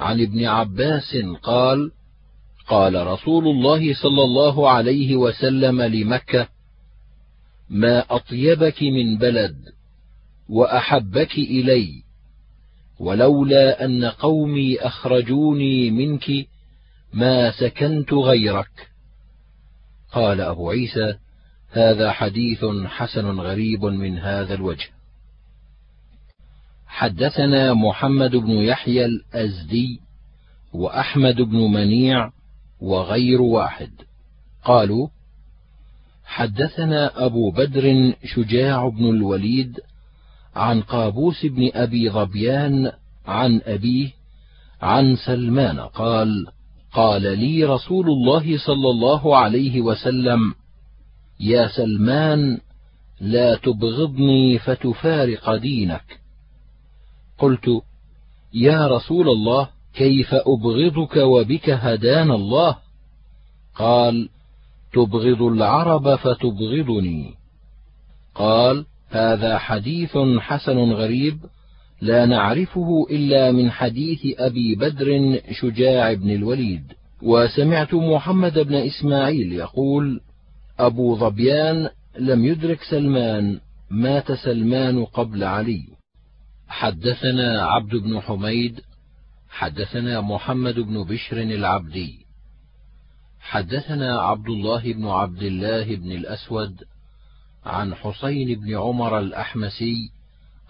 عن 0.00 0.20
ابن 0.20 0.44
عباس 0.44 1.16
قال 1.42 1.92
قال 2.68 3.06
رسول 3.06 3.48
الله 3.48 3.94
صلى 3.94 4.22
الله 4.22 4.70
عليه 4.70 5.16
وسلم 5.16 5.82
لمكة 5.82 6.48
ما 7.70 8.04
أطيبك 8.10 8.82
من 8.82 9.18
بلد 9.18 9.56
وأحبك 10.48 11.38
إلي 11.38 12.02
ولولا 12.98 13.84
أن 13.84 14.04
قومي 14.04 14.78
أخرجوني 14.78 15.90
منك 15.90 16.30
ما 17.12 17.50
سكنت 17.50 18.12
غيرك. 18.12 18.90
قال 20.12 20.40
أبو 20.40 20.70
عيسى 20.70 21.18
هذا 21.70 22.12
حديث 22.12 22.64
حسن 22.86 23.40
غريب 23.40 23.84
من 23.84 24.18
هذا 24.18 24.54
الوجه. 24.54 24.88
حدثنا 26.86 27.74
محمد 27.74 28.36
بن 28.36 28.50
يحيى 28.50 29.04
الأزدي 29.04 30.00
وأحمد 30.72 31.36
بن 31.36 31.58
منيع 31.58 32.32
وغير 32.80 33.42
واحد. 33.42 33.90
قالوا 34.64 35.08
حدثنا 36.24 37.26
أبو 37.26 37.50
بدر 37.50 38.14
شجاع 38.24 38.88
بن 38.88 39.04
الوليد 39.04 39.80
عن 40.56 40.80
قابوس 40.80 41.46
بن 41.46 41.70
أبي 41.74 42.10
ظبيان 42.10 42.92
عن 43.26 43.60
أبيه 43.64 44.10
عن 44.82 45.16
سلمان 45.16 45.80
قال 45.80 46.46
قال 46.92 47.22
لي 47.38 47.64
رسول 47.64 48.06
الله 48.10 48.58
صلى 48.58 48.90
الله 48.90 49.36
عليه 49.36 49.80
وسلم 49.80 50.54
يا 51.40 51.68
سلمان 51.68 52.58
لا 53.20 53.54
تبغضني 53.56 54.58
فتفارق 54.58 55.56
دينك. 55.56 56.20
قلت 57.38 57.82
يا 58.54 58.86
رسول 58.86 59.28
الله 59.28 59.68
كيف 59.94 60.34
أبغضك 60.34 61.16
وبك 61.16 61.70
هدانا 61.70 62.34
الله؟ 62.34 62.76
قال 63.74 64.28
تبغض 64.92 65.42
العرب 65.42 66.16
فتبغضني. 66.16 67.34
قال 68.34 68.86
هذا 69.16 69.58
حديث 69.58 70.18
حسن 70.38 70.78
غريب 70.78 71.38
لا 72.00 72.26
نعرفه 72.26 73.06
إلا 73.10 73.52
من 73.52 73.70
حديث 73.70 74.20
أبي 74.38 74.74
بدر 74.74 75.40
شجاع 75.60 76.12
بن 76.12 76.30
الوليد. 76.30 76.92
وسمعت 77.22 77.94
محمد 77.94 78.58
بن 78.58 78.74
إسماعيل 78.74 79.52
يقول 79.52 80.20
أبو 80.78 81.16
ظبيان 81.16 81.88
لم 82.18 82.44
يدرك 82.44 82.82
سلمان 82.90 83.60
مات 83.90 84.32
سلمان 84.32 85.04
قبل 85.04 85.44
علي. 85.44 85.82
حدثنا 86.68 87.62
عبد 87.62 87.94
بن 87.94 88.20
حميد 88.20 88.80
حدثنا 89.48 90.20
محمد 90.20 90.80
بن 90.80 91.04
بشر 91.04 91.42
العبدي. 91.42 92.26
حدثنا 93.40 94.20
عبد 94.20 94.48
الله 94.48 94.92
بن 94.92 95.06
عبد 95.06 95.42
الله 95.42 95.96
بن 95.96 96.12
الأسود 96.12 96.74
عن 97.66 97.94
حسين 97.94 98.60
بن 98.60 98.76
عمر 98.76 99.18
الأحمسي 99.18 100.10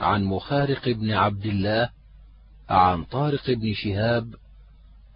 عن 0.00 0.24
مخارق 0.24 0.88
بن 0.88 1.12
عبد 1.12 1.46
الله 1.46 1.88
عن 2.68 3.04
طارق 3.04 3.50
بن 3.50 3.74
شهاب 3.74 4.34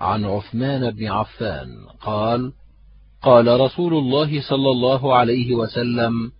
عن 0.00 0.24
عثمان 0.24 0.90
بن 0.90 1.06
عفان. 1.06 1.68
قال 2.00 2.52
قال 3.22 3.60
رسول 3.60 3.94
الله 3.94 4.40
صلى 4.40 4.70
الله 4.70 5.14
عليه 5.14 5.54
وسلم 5.54 6.32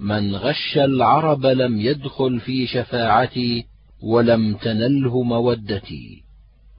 من 0.00 0.36
غش 0.36 0.76
العرب 0.76 1.46
لم 1.46 1.80
يدخل 1.80 2.40
في 2.40 2.66
شفاعتي 2.66 3.64
ولم 4.02 4.56
تنله 4.56 5.22
مودتي. 5.22 6.22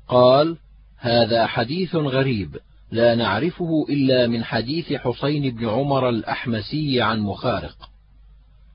قال 0.07 0.57
هذا 0.97 1.47
حديث 1.47 1.95
غريب 1.95 2.57
لا 2.91 3.15
نعرفه 3.15 3.85
إلا 3.89 4.27
من 4.27 4.43
حديث 4.43 4.93
حسين 4.93 5.55
بن 5.55 5.69
عمر 5.69 6.09
الأحمسي 6.09 7.01
عن 7.01 7.19
مخارق. 7.19 7.92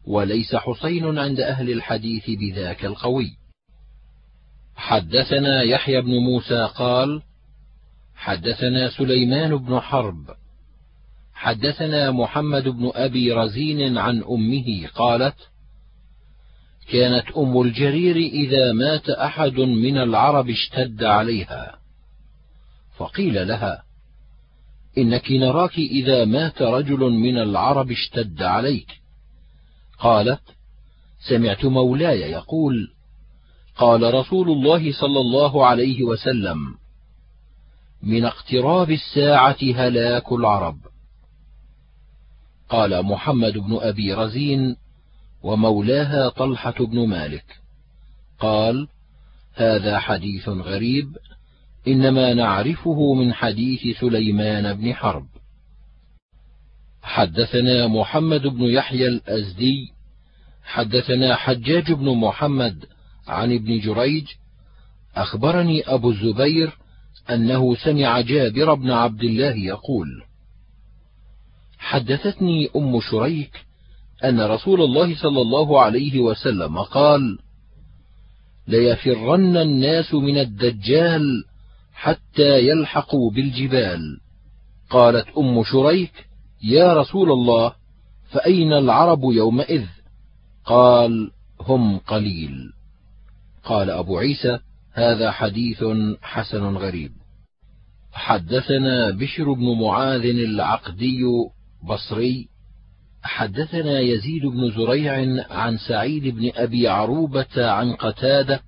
وليس 0.08 0.56
حسين 0.56 1.18
عند 1.18 1.40
أهل 1.40 1.70
الحديث 1.70 2.30
بذاك 2.30 2.84
القوي. 2.84 3.30
حدثنا 4.76 5.62
يحيى 5.62 6.00
بن 6.00 6.18
موسى 6.18 6.68
قال 6.76 7.22
حدثنا 8.14 8.90
سليمان 8.90 9.56
بن 9.56 9.80
حرب. 9.80 10.26
حدثنا 11.34 12.10
محمد 12.10 12.68
بن 12.68 12.90
أبي 12.94 13.32
رزين 13.32 13.98
عن 13.98 14.22
أمه 14.22 14.86
قالت 14.94 15.36
كانت 16.92 17.30
أم 17.36 17.60
الجرير 17.60 18.16
إذا 18.16 18.72
مات 18.72 19.10
أحد 19.10 19.60
من 19.60 19.98
العرب 19.98 20.50
اشتد 20.50 21.04
عليها. 21.04 21.78
فقيل 22.96 23.48
لها 23.48 23.82
إنك 24.98 25.32
نراك 25.32 25.78
إذا 25.78 26.24
مات 26.24 26.62
رجل 26.62 27.00
من 27.00 27.38
العرب 27.38 27.90
اشتد 27.90 28.42
عليك. 28.42 28.97
قالت 29.98 30.40
سمعت 31.28 31.64
مولاي 31.64 32.20
يقول 32.20 32.90
قال 33.76 34.14
رسول 34.14 34.50
الله 34.50 34.92
صلى 34.92 35.20
الله 35.20 35.66
عليه 35.66 36.02
وسلم 36.02 36.58
من 38.02 38.24
اقتراب 38.24 38.90
الساعة 38.90 39.56
هلاك 39.74 40.32
العرب. 40.32 40.78
قال 42.68 43.02
محمد 43.02 43.58
بن 43.58 43.78
أبي 43.80 44.14
رزين 44.14 44.76
ومولاها 45.42 46.28
طلحة 46.28 46.74
بن 46.80 47.08
مالك 47.08 47.60
قال 48.38 48.88
هذا 49.54 49.98
حديث 49.98 50.48
غريب 50.48 51.16
إنما 51.88 52.34
نعرفه 52.34 53.14
من 53.14 53.32
حديث 53.32 53.98
سليمان 54.00 54.74
بن 54.74 54.94
حرب. 54.94 55.26
حدثنا 57.08 57.86
محمد 57.86 58.42
بن 58.46 58.62
يحيى 58.64 59.08
الأزدي 59.08 59.92
حدثنا 60.64 61.34
حجاج 61.36 61.92
بن 61.92 62.16
محمد 62.16 62.84
عن 63.26 63.52
ابن 63.54 63.78
جريج 63.80 64.26
أخبرني 65.16 65.82
أبو 65.82 66.10
الزبير 66.10 66.78
أنه 67.30 67.76
سمع 67.76 68.20
جابر 68.20 68.74
بن 68.74 68.90
عبد 68.90 69.22
الله 69.24 69.56
يقول 69.56 70.08
حدثتني 71.78 72.68
أم 72.76 73.00
شريك 73.00 73.64
أن 74.24 74.40
رسول 74.40 74.82
الله 74.82 75.16
صلى 75.16 75.40
الله 75.40 75.80
عليه 75.80 76.18
وسلم 76.20 76.78
قال 76.78 77.38
ليفرن 78.66 79.56
الناس 79.56 80.14
من 80.14 80.38
الدجال 80.38 81.44
حتى 81.92 82.68
يلحقوا 82.68 83.30
بالجبال 83.30 84.20
قالت 84.90 85.26
أم 85.38 85.64
شريك 85.64 86.27
يا 86.62 86.94
رسول 86.94 87.32
الله 87.32 87.72
فأين 88.30 88.72
العرب 88.72 89.20
يومئذ؟ 89.22 89.86
قال 90.64 91.30
هم 91.60 91.98
قليل. 91.98 92.72
قال 93.64 93.90
أبو 93.90 94.18
عيسى 94.18 94.58
هذا 94.92 95.30
حديث 95.30 95.84
حسن 96.22 96.76
غريب. 96.76 97.12
حدثنا 98.12 99.10
بشر 99.10 99.52
بن 99.52 99.80
معاذ 99.80 100.24
العقدي 100.24 101.22
بصري. 101.88 102.48
حدثنا 103.22 104.00
يزيد 104.00 104.46
بن 104.46 104.70
زريع 104.70 105.14
عن 105.50 105.76
سعيد 105.76 106.34
بن 106.34 106.50
أبي 106.54 106.88
عروبة 106.88 107.70
عن 107.70 107.92
قتادة 107.92 108.60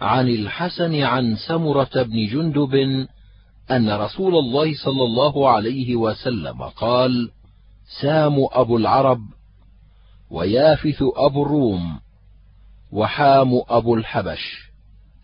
عن 0.00 0.28
الحسن 0.28 1.02
عن 1.02 1.36
سمرة 1.36 2.02
بن 2.02 2.26
جندب 2.26 3.06
أن 3.70 3.90
رسول 3.90 4.34
الله 4.34 4.74
صلى 4.84 5.02
الله 5.02 5.50
عليه 5.50 5.96
وسلم 5.96 6.62
قال 6.62 7.30
سام 8.00 8.34
أبو 8.52 8.76
العرب 8.76 9.20
ويافث 10.30 11.02
أبو 11.16 11.42
الروم 11.42 12.00
وحام 12.92 13.62
أبو 13.68 13.94
الحبش. 13.94 14.70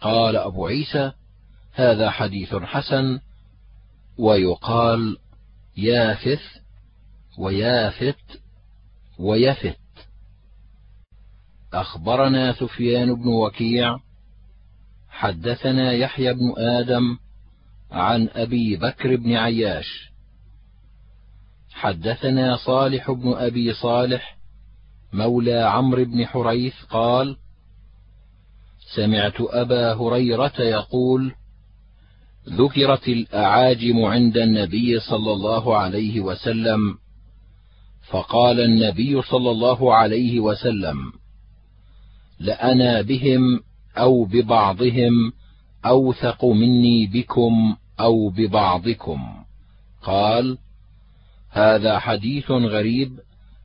قال 0.01 0.37
أبو 0.37 0.67
عيسى 0.67 1.13
هذا 1.73 2.11
حديث 2.11 2.55
حسن. 2.55 3.21
ويقال 4.19 5.17
يافث 5.77 6.43
ويافت 7.39 8.41
ويفت 9.19 9.79
أخبرنا 11.73 12.53
سفيان 12.53 13.15
بن 13.15 13.29
وكيع 13.29 13.99
حدثنا 15.11 15.93
يحيى 15.93 16.35
بن 16.35 16.55
آدم 16.59 17.19
عن 17.93 18.29
أبي 18.29 18.77
بكر 18.77 19.17
بن 19.17 19.33
عياش. 19.33 20.13
حدثنا 21.73 22.57
صالح 22.57 23.11
بن 23.11 23.33
أبي 23.33 23.73
صالح 23.73 24.39
مولى 25.13 25.61
عمرو 25.61 26.05
بن 26.05 26.27
حريث 26.27 26.75
قال 26.91 27.37
سمعت 28.95 29.41
أبا 29.41 29.95
هريرة 29.95 30.61
يقول 30.61 31.33
ذكرت 32.49 33.09
الأعاجم 33.09 34.05
عند 34.05 34.37
النبي 34.37 35.01
صلى 35.01 35.33
الله 35.33 35.77
عليه 35.77 36.21
وسلم 36.21 36.99
فقال 38.11 38.61
النبي 38.61 39.23
صلى 39.23 39.51
الله 39.51 39.95
عليه 39.95 40.41
وسلم 40.41 40.97
لأنا 42.41 43.03
بهم 43.03 43.61
أو 43.99 44.25
ببعضهم 44.25 45.33
أوثق 45.87 46.45
مني 46.45 47.07
بكم. 47.07 47.77
أو 48.03 48.29
ببعضكم. 48.29 49.45
قال 50.03 50.59
هذا 51.51 51.99
حديث 51.99 52.51
غريب 52.51 53.21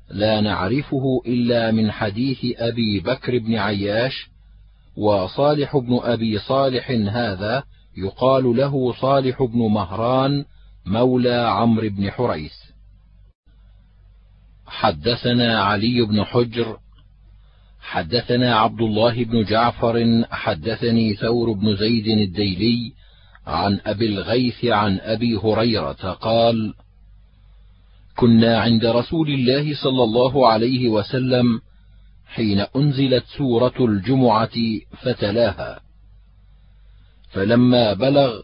لا 0.09 0.41
نعرفه 0.41 1.21
إلا 1.27 1.71
من 1.71 1.91
حديث 1.91 2.37
أبي 2.57 2.99
بكر 2.99 3.37
بن 3.37 3.55
عياش 3.55 4.29
وصالح 4.97 5.77
بن 5.77 5.99
أبي 6.03 6.39
صالح 6.39 6.91
هذا 6.91 7.63
يقال 7.97 8.57
له 8.57 8.93
صالح 8.93 9.43
بن 9.43 9.59
مهران 9.59 10.45
مولى 10.85 11.35
عمرو 11.35 11.89
بن 11.89 12.11
حريث. 12.11 12.53
حدثنا 14.67 15.63
علي 15.63 16.01
بن 16.01 16.23
حجر 16.23 16.77
حدثنا 17.79 18.55
عبد 18.55 18.81
الله 18.81 19.23
بن 19.23 19.43
جعفر 19.43 20.25
حدثني 20.31 21.15
ثور 21.15 21.51
بن 21.51 21.75
زيد 21.75 22.07
الديلي 22.07 22.93
عن 23.47 23.79
أبي 23.85 24.05
الغيث 24.05 24.65
عن 24.65 24.99
أبي 24.99 25.35
هريرة 25.35 26.11
قال 26.13 26.73
كنا 28.15 28.59
عند 28.59 28.85
رسول 28.85 29.29
الله 29.29 29.75
صلى 29.83 30.03
الله 30.03 30.47
عليه 30.47 30.89
وسلم 30.89 31.61
حين 32.25 32.59
أنزلت 32.59 33.23
سورة 33.37 33.73
الجمعة 33.79 34.57
فتلاها 35.01 35.79
فلما 37.29 37.93
بلغ 37.93 38.41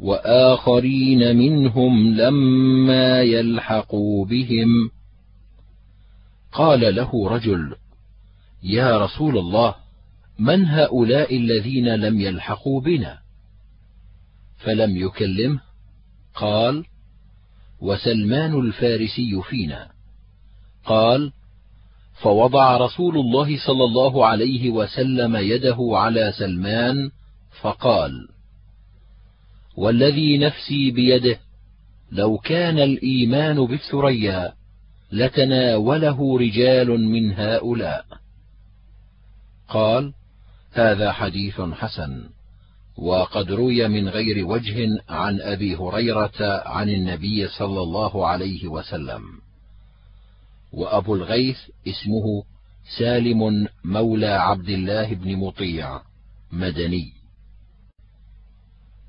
وآخرين 0.00 1.36
منهم 1.36 2.14
لما 2.14 3.22
يلحقوا 3.22 4.26
بهم 4.26 4.90
قال 6.52 6.94
له 6.94 7.28
رجل 7.28 7.74
يا 8.62 8.98
رسول 8.98 9.38
الله 9.38 9.74
من 10.38 10.64
هؤلاء 10.64 11.36
الذين 11.36 11.94
لم 11.94 12.20
يلحقوا 12.20 12.80
بنا؟ 12.80 13.25
فلم 14.56 14.96
يكلمه 14.96 15.60
قال 16.34 16.84
وسلمان 17.80 18.60
الفارسي 18.60 19.42
فينا. 19.42 19.88
قال 20.84 21.32
فوضع 22.22 22.76
رسول 22.76 23.18
الله 23.18 23.66
صلى 23.66 23.84
الله 23.84 24.26
عليه 24.26 24.70
وسلم 24.70 25.36
يده 25.36 25.76
على 25.80 26.32
سلمان 26.38 27.10
فقال 27.60 28.28
والذي 29.76 30.38
نفسي 30.38 30.90
بيده 30.90 31.38
لو 32.12 32.38
كان 32.38 32.78
الإيمان 32.78 33.66
بالثريا 33.66 34.52
لتناوله 35.12 36.38
رجال 36.38 37.00
من 37.00 37.32
هؤلاء. 37.32 38.06
قال 39.68 40.12
هذا 40.72 41.12
حديث 41.12 41.60
حسن. 41.60 42.35
وقد 42.98 43.52
روي 43.52 43.88
من 43.88 44.08
غير 44.08 44.46
وجه 44.46 44.88
عن 45.08 45.40
أبي 45.40 45.76
هريرة 45.76 46.62
عن 46.66 46.88
النبي 46.88 47.48
صلى 47.48 47.82
الله 47.82 48.26
عليه 48.26 48.68
وسلم. 48.68 49.22
وأبو 50.72 51.14
الغيث 51.14 51.58
اسمه 51.88 52.44
سالم 52.98 53.68
مولى 53.84 54.26
عبد 54.26 54.68
الله 54.68 55.14
بن 55.14 55.36
مطيع 55.36 56.00
مدني. 56.52 57.12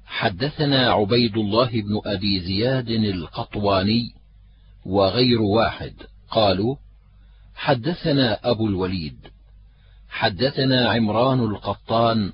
حدثنا 0.05 0.91
عبيد 0.91 1.37
الله 1.37 1.81
بن 1.81 2.01
أبي 2.05 2.39
زياد 2.39 2.89
القطواني 2.89 4.13
وغير 4.85 5.41
واحد. 5.41 5.93
قالوا 6.29 6.75
حدثنا 7.55 8.39
أبو 8.51 8.67
الوليد 8.67 9.17
حدثنا 10.09 10.89
عمران 10.89 11.39
القطان 11.39 12.33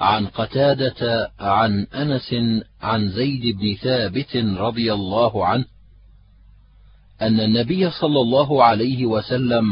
عن 0.00 0.26
قتادة 0.26 1.30
عن 1.40 1.86
أنس 1.94 2.34
عن 2.80 3.08
زيد 3.08 3.56
بن 3.56 3.74
ثابت 3.74 4.36
رضي 4.36 4.92
الله 4.92 5.46
عنه 5.46 5.64
أن 7.22 7.40
النبي 7.40 7.90
صلى 7.90 8.20
الله 8.20 8.64
عليه 8.64 9.06
وسلم 9.06 9.64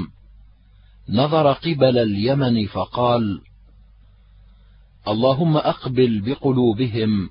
نظر 1.09 1.53
قبل 1.53 1.99
اليمن 1.99 2.67
فقال 2.67 3.41
اللهم 5.09 5.57
أقبل 5.57 6.21
بقلوبهم 6.21 7.31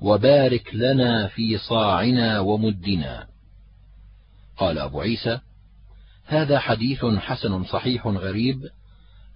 وبارك 0.00 0.74
لنا 0.74 1.28
في 1.28 1.58
صاعنا 1.58 2.40
ومدنا 2.40 3.26
قال 4.56 4.78
أبو 4.78 5.00
عيسى 5.00 5.40
هذا 6.26 6.58
حديث 6.58 7.04
حسن 7.04 7.64
صحيح 7.64 8.06
غريب 8.06 8.70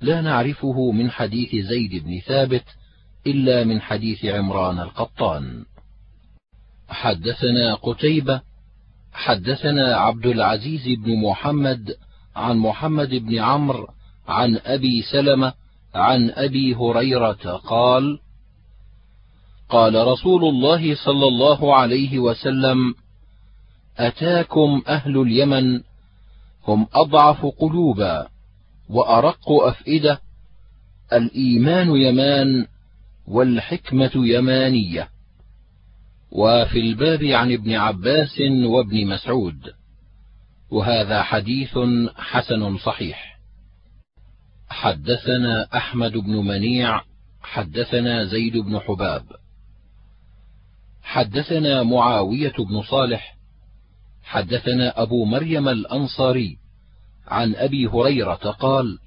لا 0.01 0.21
نعرفه 0.21 0.91
من 0.91 1.11
حديث 1.11 1.55
زيد 1.55 2.05
بن 2.05 2.21
ثابت 2.21 2.65
إلا 3.27 3.65
من 3.65 3.81
حديث 3.81 4.25
عمران 4.25 4.79
القطان. 4.79 5.65
حدثنا 6.89 7.75
قتيبة 7.75 8.41
حدثنا 9.13 9.97
عبد 9.97 10.27
العزيز 10.27 10.99
بن 10.99 11.23
محمد 11.23 11.97
عن 12.37 12.57
محمد 12.57 13.15
بن 13.15 13.39
عمرو 13.39 13.89
عن 14.29 14.57
أبي 14.57 15.03
سلمة 15.03 15.53
عن 15.95 16.31
أبي 16.31 16.75
هريرة 16.75 17.57
قال 17.57 18.19
قال 19.69 20.07
رسول 20.07 20.45
الله 20.45 20.95
صلى 21.05 21.29
الله 21.29 21.77
عليه 21.77 22.19
وسلم 22.19 22.95
أتاكم 23.99 24.83
أهل 24.89 25.17
اليمن 25.19 25.81
هم 26.65 26.87
أضعف 26.95 27.47
قلوبا. 27.47 28.29
وأرق 28.89 29.51
أفئدة 29.51 30.21
الإيمان 31.13 31.97
يمان 31.97 32.67
والحكمة 33.27 34.11
يمانية. 34.15 35.09
وفي 36.31 36.81
الباب 36.81 37.25
عن 37.25 37.53
ابن 37.53 37.75
عباس 37.75 38.41
وابن 38.65 39.07
مسعود. 39.07 39.61
وهذا 40.71 41.23
حديث 41.23 41.79
حسن 42.17 42.79
صحيح. 42.79 43.39
حدثنا 44.69 45.69
أحمد 45.77 46.13
بن 46.13 46.33
منيع 46.33 47.03
حدثنا 47.41 48.25
زيد 48.25 48.57
بن 48.57 48.79
حباب. 48.79 49.25
حدثنا 51.03 51.83
معاوية 51.83 52.53
بن 52.59 52.83
صالح 52.83 53.37
حدثنا 54.23 55.03
أبو 55.03 55.25
مريم 55.25 55.69
الأنصاري 55.69 56.59
عن 57.27 57.55
أبي 57.55 57.87
هريرة 57.87 58.35
قال 58.35 58.99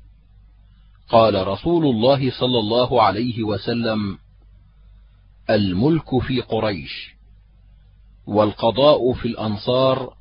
قال 1.09 1.47
رسول 1.47 1.85
الله 1.85 2.31
صلى 2.31 2.59
الله 2.59 3.03
عليه 3.03 3.43
وسلم 3.43 4.17
الملك 5.49 6.19
في 6.19 6.41
قريش 6.41 7.15
والقضاء 8.27 9.13
في 9.13 9.27
الأنصار 9.27 10.13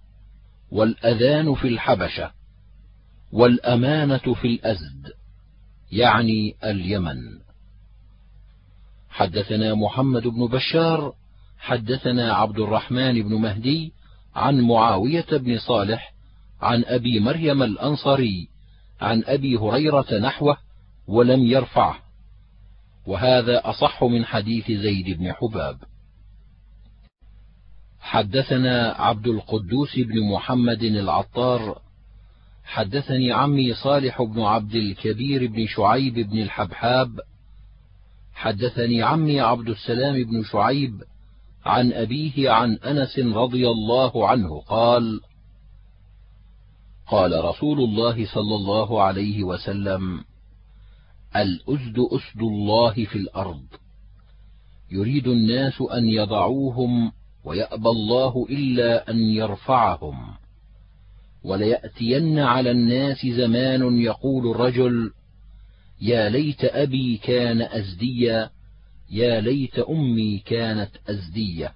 والأذان 0.70 1.54
في 1.54 1.68
الحبشة 1.68 2.31
والأمانة 3.32 4.34
في 4.34 4.47
الأزد 4.47 5.12
يعني 5.92 6.56
اليمن. 6.64 7.38
حدثنا 9.10 9.74
محمد 9.74 10.22
بن 10.22 10.47
بشار 10.47 11.14
حدثنا 11.58 12.32
عبد 12.32 12.58
الرحمن 12.58 13.22
بن 13.22 13.34
مهدي 13.34 13.92
عن 14.34 14.60
معاوية 14.60 15.26
بن 15.32 15.58
صالح 15.58 16.14
عن 16.60 16.85
أبي 16.85 17.21
مريم 17.21 17.62
الأنصاري 17.62 18.49
عن 19.01 19.23
أبي 19.26 19.57
هريرة 19.57 20.19
نحوه 20.19 20.57
ولم 21.08 21.47
يرفعه. 21.47 21.99
وهذا 23.07 23.60
أصح 23.65 24.05
من 24.05 24.24
حديث 24.24 24.71
زيد 24.71 25.19
بن 25.19 25.33
حباب. 25.33 25.78
حدثنا 28.01 28.92
عبد 28.99 29.26
القدوس 29.26 29.99
بن 29.99 30.31
محمد 30.33 30.83
العطار. 30.83 31.81
حدثني 32.65 33.33
عمي 33.33 33.74
صالح 33.74 34.23
بن 34.23 34.41
عبد 34.41 34.74
الكبير 34.74 35.47
بن 35.47 35.67
شعيب 35.67 36.15
بن 36.15 36.39
الحبحاب. 36.39 37.21
حدثني 38.35 39.03
عمي 39.03 39.41
عبد 39.41 39.69
السلام 39.69 40.24
بن 40.24 40.44
شعيب 40.53 41.03
عن 41.67 41.92
أبيه 41.92 42.51
عن 42.51 42.74
أنس 42.74 43.19
رضي 43.19 43.69
الله 43.69 44.28
عنه 44.28 44.60
قال 44.60 45.21
قال 47.08 47.44
رسول 47.44 47.81
الله 47.81 48.26
صلى 48.26 48.55
الله 48.55 49.03
عليه 49.03 49.44
وسلم 49.44 50.24
الأسد 51.37 51.99
أسد 51.99 52.41
الله 52.41 52.92
في 52.92 53.17
الأرض. 53.19 53.65
يريد 54.91 55.28
الناس 55.28 55.81
أن 55.81 56.08
يضعوهم 56.08 57.12
ويأبى 57.44 57.89
الله 57.89 58.47
إلا 58.51 59.10
أن 59.10 59.19
يرفعهم. 59.19 60.35
وليأتين 61.44 62.39
على 62.39 62.71
الناس 62.71 63.26
زمان 63.26 63.99
يقول 64.01 64.51
الرجل 64.51 65.12
يا 66.01 66.28
ليت 66.28 66.65
أبي 66.65 67.17
كان 67.17 67.62
أزديا 67.62 68.51
يا 69.10 69.41
ليت 69.41 69.78
أمي 69.78 70.39
كانت 70.39 70.91
أزدية 71.08 71.73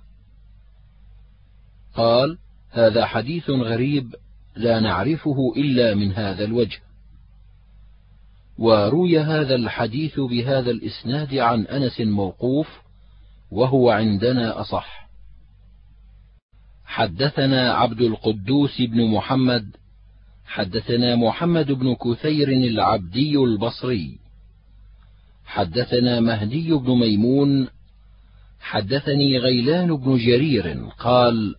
قال 1.95 2.39
هذا 2.71 3.07
حديث 3.07 3.51
غريب 3.51 4.15
لا 4.57 4.81
نعرفه 4.81 5.53
إلا 5.57 5.95
من 5.95 6.13
هذا 6.13 6.45
الوجه. 6.45 6.79
وروي 8.59 9.19
هذا 9.19 9.55
الحديث 9.55 10.21
بهذا 10.21 10.71
الإسناد 10.71 11.35
عن 11.35 11.67
أنس 11.67 12.01
موقوف 12.01 12.69
وهو 13.51 13.91
عندنا 13.91 14.61
أصح. 14.61 15.09
حدثنا 16.85 17.73
عبد 17.73 18.01
القدوس 18.01 18.81
بن 18.81 19.11
محمد 19.11 19.77
حدثنا 20.45 21.17
محمد 21.17 21.73
بن 21.73 21.95
كثير 21.95 22.49
العبدي 22.49 23.37
البصري. 23.37 24.19
حدثنا 25.45 26.21
مهدي 26.21 26.73
بن 26.73 26.91
ميمون 26.99 27.69
حدثني 28.61 29.39
غيلان 29.39 29.97
بن 29.97 30.17
جرير 30.17 30.89
قال 30.99 31.55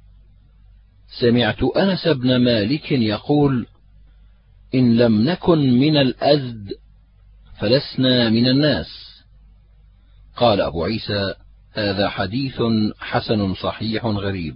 سمعت 1.20 1.64
أنس 1.64 2.08
بن 2.08 2.36
مالك 2.36 2.92
يقول 2.92 3.68
إن 4.76 4.98
لم 4.98 5.22
نكن 5.22 5.80
من 5.80 5.98
الازد 5.98 6.74
فلسنا 7.60 8.30
من 8.30 8.48
الناس. 8.48 8.88
قال 10.36 10.62
أبو 10.62 10.84
عيسى 10.84 11.34
هذا 11.74 12.10
حديث 12.10 12.62
حسن 13.00 13.54
صحيح 13.54 14.06
غريب. 14.06 14.56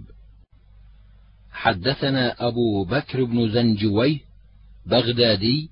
حدثنا 1.52 2.48
أبو 2.48 2.84
بكر 2.84 3.24
بن 3.24 3.48
زنجويه 3.48 4.18
بغدادي 4.86 5.70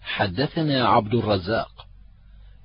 حدثنا 0.00 0.86
عبد 0.86 1.14
الرزاق. 1.14 1.86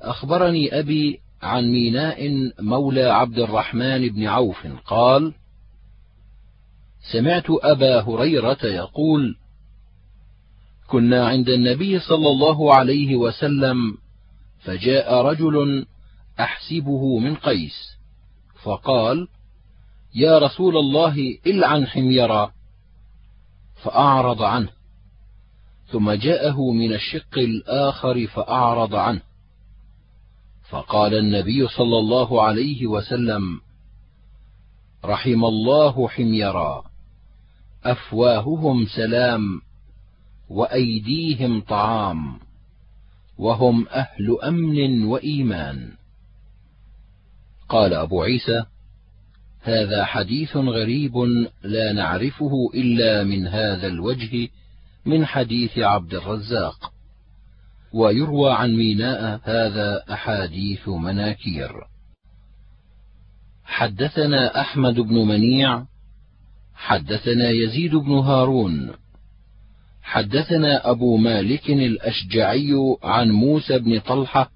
أخبرني 0.01 0.79
أبي 0.79 1.19
عن 1.41 1.71
ميناء 1.71 2.51
مولى 2.59 3.03
عبد 3.03 3.39
الرحمن 3.39 4.09
بن 4.09 4.25
عوف 4.25 4.67
قال 4.85 5.33
سمعت 7.11 7.45
أبا 7.49 8.01
هريرة 8.01 8.65
يقول 8.65 9.35
كنا 10.88 11.27
عند 11.27 11.49
النبي 11.49 11.99
صلى 11.99 12.29
الله 12.29 12.75
عليه 12.75 13.15
وسلم 13.15 13.97
فجاء 14.59 15.13
رجل 15.13 15.85
أحسبه 16.40 17.19
من 17.19 17.35
قيس 17.35 17.97
فقال 18.63 19.27
يا 20.15 20.38
رسول 20.40 20.77
الله 20.77 21.38
إلعن 21.47 21.88
حميرا. 21.88 22.51
فأعرض 23.83 24.41
عنه. 24.41 24.69
ثم 25.91 26.11
جاءه 26.11 26.72
من 26.72 26.93
الشق 26.93 27.38
الآخر 27.38 28.27
فأعرض 28.27 28.95
عنه. 28.95 29.22
فقال 30.69 31.13
النبي 31.13 31.67
صلى 31.67 31.97
الله 31.97 32.43
عليه 32.43 32.88
وسلم 32.88 33.61
رحم 35.06 35.45
الله 35.45 36.07
حميرا. 36.07 36.83
أفواههم 37.91 38.85
سلام 38.85 39.61
وأيديهم 40.49 41.61
طعام 41.61 42.39
وهم 43.37 43.87
أهل 43.87 44.37
أمن 44.43 45.03
وإيمان. 45.03 45.91
قال 47.69 47.93
أبو 47.93 48.23
عيسى 48.23 48.65
هذا 49.61 50.05
حديث 50.05 50.57
غريب 50.57 51.17
لا 51.63 51.93
نعرفه 51.93 52.51
إلا 52.73 53.23
من 53.23 53.47
هذا 53.47 53.87
الوجه 53.87 54.47
من 55.05 55.25
حديث 55.25 55.77
عبد 55.77 56.13
الرزاق 56.13 56.91
ويروى 57.93 58.53
عن 58.53 58.75
ميناء 58.75 59.41
هذا 59.43 60.03
أحاديث 60.13 60.87
مناكير. 60.87 61.71
حدثنا 63.63 64.61
أحمد 64.61 64.95
بن 64.95 65.15
منيع 65.15 65.85
حدثنا 66.77 67.49
يزيد 67.49 67.95
بن 67.95 68.11
هارون. 68.11 68.92
حدثنا 70.01 70.90
أبو 70.90 71.17
مالك 71.17 71.69
الأشجعي 71.69 72.74
عن 73.03 73.31
موسى 73.31 73.79
بن 73.79 73.99
طلحة 73.99 74.51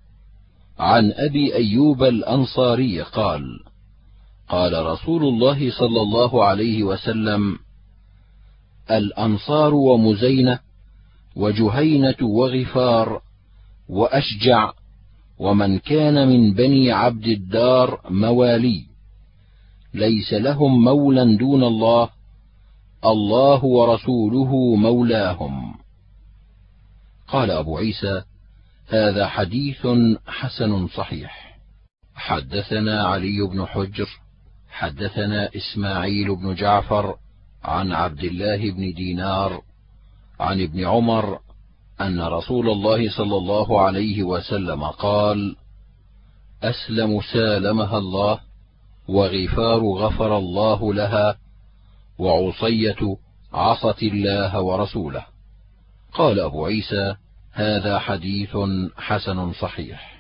عن 0.80 1.12
أبي 1.12 1.56
أيوب 1.56 2.04
الأنصاري 2.04 3.02
قال 3.02 3.60
قال 4.50 4.86
رسول 4.86 5.24
الله 5.24 5.72
صلى 5.72 6.02
الله 6.02 6.46
عليه 6.46 6.84
وسلم 6.84 7.60
الأنصار 8.92 9.74
ومزينة 9.74 10.60
وجهينة 11.36 12.16
وغفار 12.22 13.22
وأشجع 13.90 14.72
ومن 15.40 15.80
كان 15.80 16.28
من 16.28 16.54
بني 16.54 16.92
عبد 16.92 17.28
الدار 17.28 18.02
موالي. 18.10 18.91
ليس 19.94 20.34
لهم 20.34 20.84
مولى 20.84 21.36
دون 21.38 21.64
الله 21.64 22.10
الله 23.06 23.66
ورسوله 23.66 24.76
مولاهم. 24.76 25.76
قال 27.28 27.52
أبو 27.52 27.78
عيسى 27.78 28.22
هذا 28.88 29.28
حديث 29.28 29.88
حسن 30.28 30.88
صحيح. 30.88 31.58
حدثنا 32.16 33.04
علي 33.04 33.48
بن 33.52 33.66
حجر 33.66 34.08
حدثنا 34.70 35.50
إسماعيل 35.56 36.36
بن 36.36 36.56
جعفر 36.56 37.16
عن 37.64 37.92
عبد 37.92 38.24
الله 38.24 38.72
بن 38.72 38.94
دينار 38.94 39.62
عن 40.40 40.62
ابن 40.62 40.86
عمر 40.86 41.40
أن 42.02 42.22
رسول 42.22 42.70
الله 42.70 43.10
صلى 43.18 43.38
الله 43.38 43.82
عليه 43.82 44.24
وسلم 44.24 44.84
قال 44.84 45.56
أسلم 46.64 47.22
سالمها 47.34 47.98
الله 47.98 48.40
وغفار 49.08 49.80
غفر 49.80 50.38
الله 50.38 50.94
لها 50.94 51.38
وعصية 52.19 53.17
عصت 53.53 54.03
الله 54.03 54.62
ورسوله. 54.62 55.26
قال 56.14 56.40
أبو 56.40 56.66
عيسى 56.66 57.16
هذا 57.51 58.00
حديث 58.00 58.58
حسن 58.98 59.53
صحيح. 59.53 60.12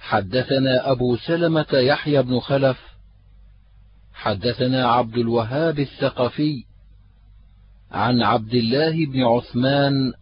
حدثنا 0.00 0.90
أبو 0.90 1.16
سلمة 1.16 1.66
يحيى 1.72 2.22
بن 2.22 2.40
خلف 2.40 2.78
حدثنا 4.12 4.86
عبد 4.86 5.16
الوهاب 5.16 5.78
الثقفي 5.78 6.64
عن 7.90 8.22
عبد 8.22 8.54
الله 8.54 9.06
بن 9.06 9.22
عثمان 9.22 10.12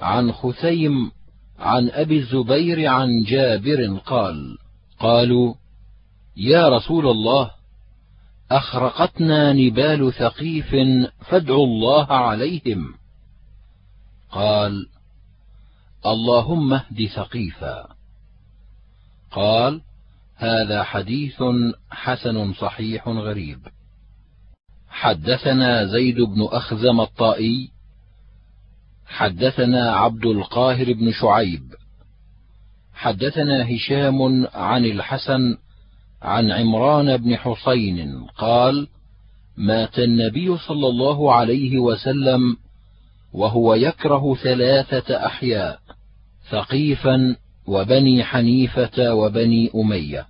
عن 0.00 0.32
خثيم 0.32 1.10
عن 1.58 1.90
أبي 1.90 2.18
الزبير 2.18 2.86
عن 2.86 3.22
جابر 3.22 3.98
قال 4.06 4.58
قالوا 4.98 5.54
يا 6.38 6.68
رسول 6.68 7.08
الله 7.08 7.50
أخرقتنا 8.50 9.52
نبال 9.52 10.12
ثقيف 10.12 10.74
فادعوا 11.30 11.66
الله 11.66 12.06
عليهم. 12.06 12.94
قال 14.30 14.86
اللهم 16.06 16.72
اهد 16.72 17.06
ثقيفا. 17.14 17.88
قال 19.30 19.80
هذا 20.36 20.82
حديث 20.82 21.42
حسن 21.90 22.54
صحيح 22.54 23.08
غريب. 23.08 23.58
حدثنا 24.88 25.86
زيد 25.86 26.20
بن 26.20 26.48
أخزم 26.52 27.00
الطائي. 27.00 27.70
حدثنا 29.06 29.92
عبد 29.92 30.26
القاهر 30.26 30.92
بن 30.92 31.12
شعيب. 31.12 31.74
حدثنا 32.94 33.76
هشام 33.76 34.46
عن 34.54 34.84
الحسن 34.84 35.58
عن 36.22 36.50
عمران 36.50 37.16
بن 37.16 37.36
حسين 37.36 38.26
قال 38.38 38.88
مات 39.56 39.98
النبي 39.98 40.58
صلى 40.58 40.86
الله 40.86 41.34
عليه 41.34 41.78
وسلم 41.78 42.56
وهو 43.32 43.74
يكره 43.74 44.34
ثلاثة 44.34 45.26
أحياء 45.26 45.80
ثقيفا 46.50 47.36
وبني 47.66 48.24
حنيفة 48.24 49.14
وبني 49.14 49.70
أمية. 49.74 50.26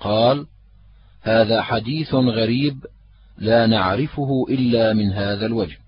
قال 0.00 0.46
هذا 1.22 1.62
حديث 1.62 2.14
غريب 2.14 2.86
لا 3.38 3.66
نعرفه 3.66 4.46
إلا 4.48 4.92
من 4.92 5.12
هذا 5.12 5.46
الوجه. 5.46 5.78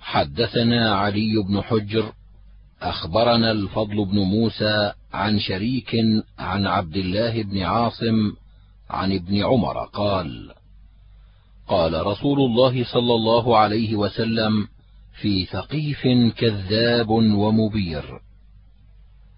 حدثنا 0.00 0.94
علي 0.94 1.42
بن 1.48 1.62
حجر 1.62 2.12
أخبرنا 2.82 3.50
الفضل 3.50 4.04
بن 4.04 4.18
موسى 4.18 4.92
عن 5.12 5.38
شريك 5.38 5.96
عن 6.38 6.66
عبد 6.66 6.96
الله 6.96 7.42
بن 7.42 7.62
عاصم 7.62 8.32
عن 8.90 9.12
ابن 9.12 9.44
عمر 9.44 9.84
قال 9.84 10.52
قال 11.68 12.06
رسول 12.06 12.40
الله 12.40 12.84
صلى 12.84 13.14
الله 13.14 13.58
عليه 13.58 13.96
وسلم 13.96 14.68
في 15.20 15.44
ثقيف 15.44 16.06
كذاب 16.36 17.08
ومبير. 17.10 18.20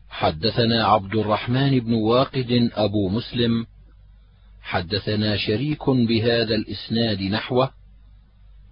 حدثنا 0.09 0.85
عبد 0.85 1.15
الرحمن 1.15 1.81
بن 1.81 1.95
واقد 1.95 2.71
أبو 2.73 3.09
مسلم 3.09 3.67
حدثنا 4.63 5.37
شريك 5.37 5.91
بهذا 5.91 6.55
الإسناد 6.55 7.23
نحوه 7.23 7.71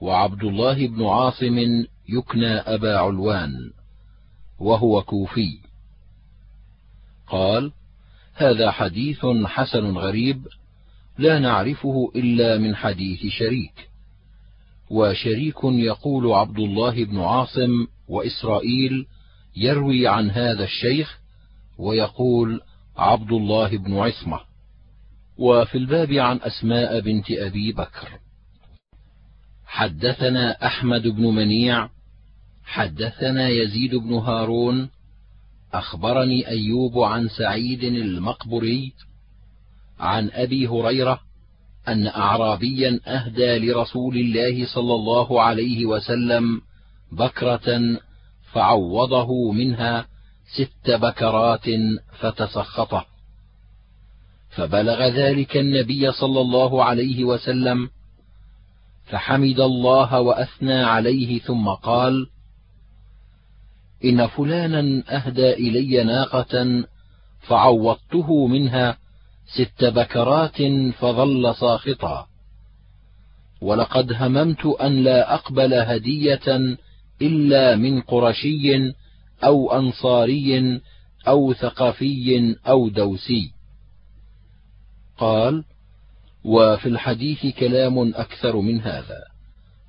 وعبد 0.01 0.45
الله 0.45 0.87
بن 0.87 1.07
عاصم 1.07 1.85
يكنى 2.09 2.55
أبا 2.55 2.99
علوان 2.99 3.73
وهو 4.59 5.03
كوفي. 5.03 5.59
قال 7.27 7.73
هذا 8.35 8.71
حديث 8.71 9.27
حسن 9.45 9.97
غريب 9.97 10.47
لا 11.19 11.39
نعرفه 11.39 12.13
إلا 12.17 12.59
من 12.59 12.77
حديث 12.77 13.27
شريك. 13.27 13.89
وشريك 14.91 15.57
يقول 15.65 16.33
عبد 16.33 16.59
الله 16.59 17.05
بن 17.05 17.21
عاصم 17.21 17.87
وإسرائيل 18.09 19.07
يروي 19.57 20.09
عن 20.09 20.31
هذا 20.31 20.65
الشيخ 20.65 21.19
ويقول 21.79 22.61
عبد 22.97 23.33
الله 23.33 23.79
بن 23.79 23.97
عصمة. 23.97 24.41
وفي 25.39 25.79
الباب 25.79 26.13
عن 26.13 26.41
أسماء 26.43 27.01
بنت 27.01 27.31
أبي 27.31 27.73
بكر. 27.73 28.09
حدثنا 29.67 30.67
أحمد 30.67 31.03
بن 31.03 31.23
منيع. 31.23 31.89
حدثنا 32.65 33.49
يزيد 33.49 33.95
بن 33.95 34.13
هارون. 34.15 34.91
أخبرني 35.73 36.49
أيوب 36.49 36.99
عن 36.99 37.29
سعيد 37.29 37.85
المقبري. 37.85 38.93
عن 39.99 40.31
أبي 40.31 40.67
هريرة 40.67 41.21
أن 41.89 42.07
اعرابيا 42.07 43.01
أهدى 43.07 43.59
لرسول 43.59 44.17
الله 44.17 44.67
صلى 44.67 44.95
الله 44.95 45.43
عليه 45.43 45.87
وسلم 45.87 46.61
بكرة 47.13 47.99
فعوضه 48.53 49.53
منها 49.53 50.07
ست 50.57 50.91
بكرات 50.91 51.67
فتسخطه. 52.19 53.07
فبلغ 54.51 55.09
ذلك 55.09 55.57
النبي 55.57 56.13
صلى 56.13 56.41
الله 56.41 56.85
عليه 56.85 57.25
وسلم 57.25 57.91
فحمد 59.07 59.61
الله 59.61 60.21
وأثنى 60.21 60.83
عليه 60.83 61.39
ثم 61.39 61.69
قال 61.69 62.27
إن 64.05 64.27
فلانا 64.27 65.03
أهدى 65.17 65.53
إلي 65.53 66.05
ناقة 66.05 66.85
فعوضته 67.41 68.47
منها 68.47 68.99
ست 69.47 69.85
بكرات 69.85 70.63
فظل 70.93 71.55
ساخطا. 71.55 72.27
ولقد 73.61 74.13
هممت 74.13 74.67
أن 74.67 75.05
لا 75.05 75.35
أقبل 75.35 75.75
هدية 75.75 76.77
إلا 77.23 77.77
من 77.77 78.01
قرشي 78.01 78.93
أو 79.45 79.79
أنصاري 79.79 80.81
أو 81.29 81.53
ثقافي 81.53 82.57
أو 82.67 82.89
دوسي. 82.89 83.51
قال 85.19 85.65
وفي 86.45 86.89
الحديث 86.89 87.47
كلام 87.47 88.15
أكثر 88.15 88.57
من 88.57 88.81
هذا. 88.81 89.25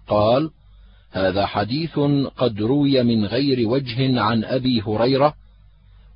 قال 0.08 0.52
هذا 1.12 1.46
حديث 1.46 2.00
قد 2.38 2.62
روي 2.62 3.04
من 3.04 3.26
غير 3.26 3.68
وجه 3.68 4.22
عن 4.22 4.44
أبي 4.44 4.82
هريرة 4.82 5.34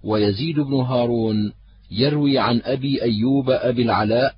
ويزيد 0.04 0.60
بن 0.60 0.74
هارون 0.74 1.54
يروي 1.92 2.40
عن 2.40 2.62
أبي 2.64 3.02
أيوب 3.04 3.50
أبي 3.50 3.82
العلاء 3.82 4.36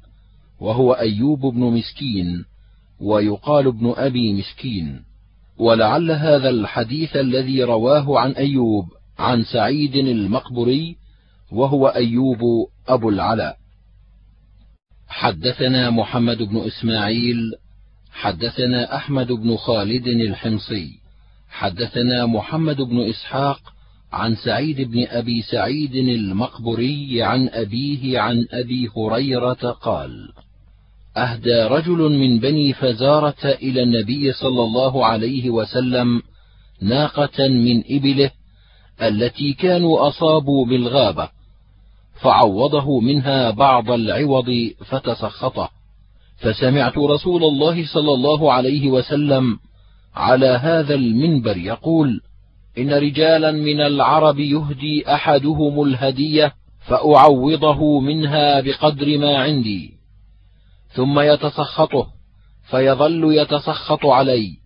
وهو 0.60 0.94
أيوب 0.94 1.40
بن 1.40 1.60
مسكين 1.60 2.46
ويقال 3.00 3.68
ابن 3.68 3.94
أبي 3.98 4.34
مسكين. 4.34 5.04
ولعل 5.58 6.12
هذا 6.12 6.50
الحديث 6.50 7.16
الذي 7.16 7.64
رواه 7.64 8.20
عن 8.20 8.32
أيوب 8.32 8.86
عن 9.20 9.44
سعيد 9.44 9.96
المقبري 9.96 10.96
وهو 11.52 11.88
أيوب 11.88 12.40
أبو 12.88 13.10
العلاء. 13.10 13.58
حدثنا 15.08 15.90
محمد 15.90 16.38
بن 16.38 16.58
إسماعيل 16.58 17.38
حدثنا 18.12 18.96
أحمد 18.96 19.32
بن 19.32 19.56
خالد 19.56 20.08
الحمصي 20.08 21.00
حدثنا 21.50 22.26
محمد 22.26 22.82
بن 22.82 23.00
إسحاق 23.10 23.73
عن 24.14 24.36
سعيد 24.36 24.82
بن 24.82 25.06
أبي 25.08 25.42
سعيد 25.42 25.96
المقبري 25.96 27.24
عن 27.24 27.50
أبيه 27.50 28.20
عن 28.20 28.46
أبي 28.52 28.90
هريرة 28.98 29.72
قال 29.82 30.30
أهدى 31.18 31.64
رجل 31.64 31.98
من 31.98 32.40
بني 32.40 32.74
فزارة 32.74 33.46
إلى 33.46 33.84
النبي 33.84 34.34
صلى 34.34 34.64
الله 34.64 35.06
عليه 35.06 35.50
وسلم 35.50 36.22
ناقة 36.82 37.48
من 37.48 37.84
إبله 37.90 38.32
التي 39.02 39.54
كانوا 39.54 40.08
أصابوا 40.08 40.66
بالغابة 40.66 41.30
فعوضه 42.22 43.00
منها 43.00 43.52
بعض 43.52 43.92
العوض 43.92 44.72
فتسخطه. 44.86 45.70
فسمعت 46.38 46.98
رسول 46.98 47.44
الله 47.44 47.86
صلى 47.94 48.14
الله 48.14 48.54
عليه 48.54 48.88
وسلم 48.88 49.60
على 50.16 50.48
هذا 50.48 50.96
المنبر 50.96 51.58
يقول 51.58 52.22
إن 52.78 52.94
رجالا 52.94 53.52
من 53.52 53.82
العرب 53.82 54.40
يهدي 54.40 55.14
أحدهم 55.14 55.84
الهدية 55.84 56.54
فأعوضه 56.88 58.00
منها 58.00 58.62
بقدر 58.62 59.18
ما 59.18 59.38
عندي. 59.38 59.94
ثم 60.90 61.20
يتسخطه 61.20 62.08
فيظل 62.70 63.34
يتسخط 63.34 64.06
علي. 64.06 64.58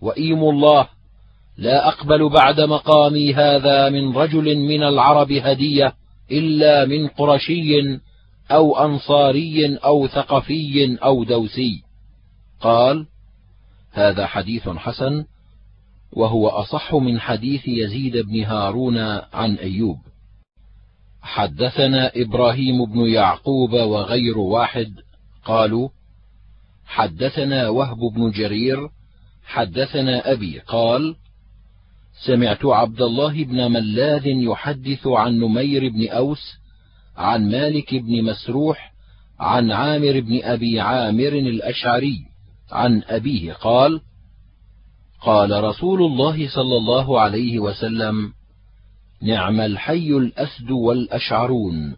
وإيم 0.00 0.44
الله 0.44 0.88
لا 1.58 1.88
أقبل 1.88 2.28
بعد 2.28 2.60
مقامي 2.60 3.34
هذا 3.34 3.88
من 3.88 4.16
رجل 4.16 4.58
من 4.58 4.82
العرب 4.82 5.32
هدية 5.32 5.94
إلا 6.30 6.84
من 6.84 7.08
قرشي 7.08 8.00
أو 8.50 8.76
أنصاري 8.84 9.76
أو 9.76 10.06
ثقفي 10.06 10.98
أو 11.04 11.24
دوسي. 11.24 11.82
قال 12.60 13.06
هذا 13.92 14.26
حديث 14.26 14.68
حسن 14.68 15.24
وهو 16.12 16.48
أصح 16.48 16.94
من 16.94 17.20
حديث 17.20 17.68
يزيد 17.68 18.16
بن 18.16 18.44
هارون 18.44 18.98
عن 19.32 19.54
أيوب. 19.54 19.98
حدثنا 21.22 22.12
إبراهيم 22.16 22.84
بن 22.84 23.00
يعقوب 23.00 23.72
وغير 23.72 24.38
واحد 24.38 24.94
قالوا 25.44 25.88
حدثنا 26.86 27.68
وهب 27.68 27.98
بن 27.98 28.30
جرير 28.30 28.88
حدثنا 29.44 30.32
أبي 30.32 30.58
قال 30.58 31.16
سمعت 32.26 32.64
عبد 32.64 33.02
الله 33.02 33.44
بن 33.44 33.72
ملاذ 33.72 34.26
يحدث 34.26 35.06
عن 35.06 35.38
نمير 35.38 35.88
بن 35.88 36.08
أوس 36.08 36.56
عن 37.16 37.50
مالك 37.50 37.94
بن 37.94 38.24
مسروح 38.24 38.92
عن 39.40 39.72
عامر 39.72 40.20
بن 40.20 40.40
أبي 40.42 40.80
عامر 40.80 41.28
الأشعري 41.28 42.18
عن 42.72 43.02
أبيه 43.06 43.52
قال 43.52 44.00
قال 45.20 45.64
رسول 45.64 46.02
الله 46.02 46.48
صلى 46.48 46.76
الله 46.76 47.20
عليه 47.20 47.58
وسلم 47.58 48.32
نعم 49.22 49.60
الحي 49.60 50.08
الأسد 50.08 50.70
والأشعرون 50.70 51.96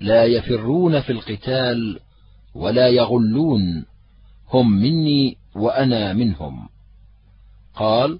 لا 0.00 0.24
يفرون 0.24 1.00
في 1.00 1.12
القتال 1.12 2.00
ولا 2.54 2.88
يغلون 2.88 3.84
هم 4.48 4.70
مني 4.70 5.36
وأنا 5.54 6.12
منهم. 6.12 6.68
قال 7.74 8.18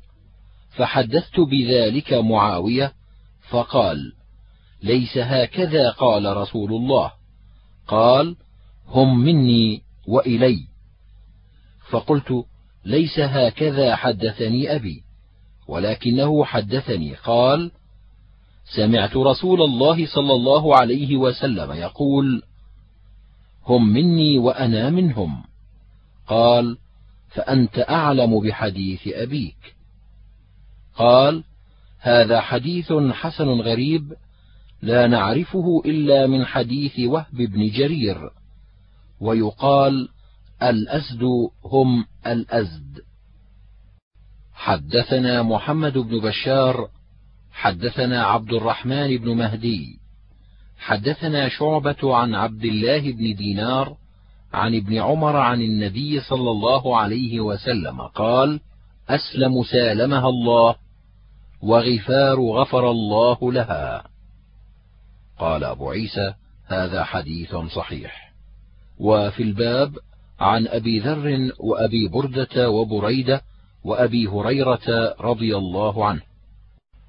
فحدثت 0.70 1.40
بذلك 1.40 2.12
معاوية 2.12 2.92
فقال 3.48 4.12
ليس 4.82 5.18
هكذا 5.18 5.90
قال 5.90 6.36
رسول 6.36 6.72
الله 6.72 7.12
قال 7.88 8.36
هم 8.86 9.18
مني 9.18 9.82
وإلي. 10.08 10.66
فقلت 11.90 12.44
ليس 12.84 13.18
هكذا 13.18 13.96
حدثني 13.96 14.74
أبي 14.74 15.02
ولكنه 15.68 16.44
حدثني. 16.44 17.14
قال 17.14 17.70
سمعت 18.76 19.16
رسول 19.16 19.62
الله 19.62 20.06
صلى 20.06 20.32
الله 20.32 20.76
عليه 20.76 21.16
وسلم 21.16 21.72
يقول 21.72 22.42
هم 23.66 23.92
مني 23.92 24.38
وأنا 24.38 24.90
منهم. 24.90 25.42
قال 26.26 26.78
فأنت 27.28 27.84
أعلم 27.88 28.40
بحديث 28.40 29.08
أبيك. 29.08 29.76
قال 30.94 31.44
هذا 32.00 32.40
حديث 32.40 32.92
حسن 32.92 33.48
غريب 33.48 34.12
لا 34.82 35.06
نعرفه 35.06 35.82
إلا 35.86 36.26
من 36.26 36.44
حديث 36.44 37.00
وهب 37.00 37.36
بن 37.36 37.68
جرير. 37.68 38.30
ويقال 39.20 40.08
الأسد 40.62 41.22
هم 41.64 42.04
الأزد. 42.26 43.00
حدثنا 44.54 45.42
محمد 45.42 45.98
بن 45.98 46.20
بشار 46.20 46.88
حدثنا 47.52 48.24
عبد 48.24 48.52
الرحمن 48.52 49.16
بن 49.16 49.36
مهدي. 49.36 49.98
حدثنا 50.78 51.48
شعبة 51.48 52.16
عن 52.16 52.34
عبد 52.34 52.64
الله 52.64 53.12
بن 53.12 53.34
دينار 53.34 53.96
عن 54.52 54.74
ابن 54.74 54.98
عمر 54.98 55.36
عن 55.36 55.62
النبي 55.62 56.20
صلى 56.20 56.50
الله 56.50 56.98
عليه 56.98 57.40
وسلم 57.40 58.00
قال 58.00 58.60
أسلم 59.08 59.62
سالمها 59.62 60.28
الله 60.28 60.74
وغفار 61.62 62.40
غفر 62.40 62.90
الله 62.90 63.52
لها. 63.52 64.04
قال 65.38 65.64
أبو 65.64 65.90
عيسى 65.90 66.34
هذا 66.66 67.04
حديث 67.04 67.56
صحيح. 67.56 68.32
وفي 68.98 69.42
الباب 69.42 69.96
عن 70.40 70.66
أبي 70.66 70.98
ذر 70.98 71.52
وأبي 71.58 72.08
بردة 72.08 72.70
وبريدة 72.70 73.42
وأبي 73.84 74.26
هريرة 74.26 75.14
رضي 75.20 75.56
الله 75.56 76.06
عنه. 76.06 76.20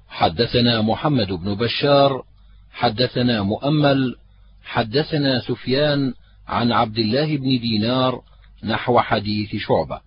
حدثنا 0.08 0.82
محمد 0.82 1.32
بن 1.32 1.54
بشار 1.54 2.24
حدثنا 2.72 3.42
مؤمل 3.42 4.16
حدثنا 4.64 5.40
سفيان 5.40 6.14
عن 6.48 6.72
عبد 6.72 6.98
الله 6.98 7.36
بن 7.36 7.58
دينار 7.60 8.22
نحو 8.64 9.00
حديث 9.00 9.56
شعبة. 9.56 10.00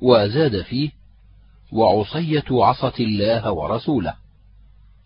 وزاد 0.00 0.62
فيه 0.62 0.90
وعصية 1.72 2.44
عصت 2.50 3.00
الله 3.00 3.52
ورسوله. 3.52 4.14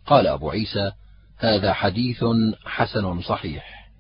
قال 0.06 0.26
أبو 0.26 0.50
عيسى 0.50 0.92
هذا 1.38 1.72
حديث 1.72 2.24
حسن 2.64 3.20
صحيح. 3.20 3.90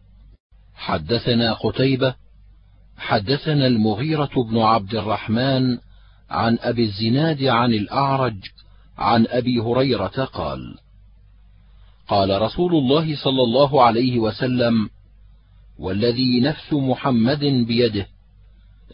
حدثنا 0.74 1.52
قتيبة 1.52 2.14
حدثنا 3.00 3.66
المغيرة 3.66 4.30
بن 4.50 4.58
عبد 4.58 4.94
الرحمن 4.94 5.78
عن 6.30 6.58
أبي 6.60 6.84
الزناد 6.84 7.44
عن 7.44 7.74
الأعرج 7.74 8.36
عن 8.98 9.26
أبي 9.28 9.58
هريرة 9.58 10.24
قال 10.24 10.78
قال 12.08 12.42
رسول 12.42 12.74
الله 12.74 13.16
صلى 13.16 13.42
الله 13.42 13.82
عليه 13.82 14.18
وسلم 14.18 14.90
والذي 15.78 16.40
نفس 16.40 16.72
محمد 16.72 17.44
بيده 17.44 18.06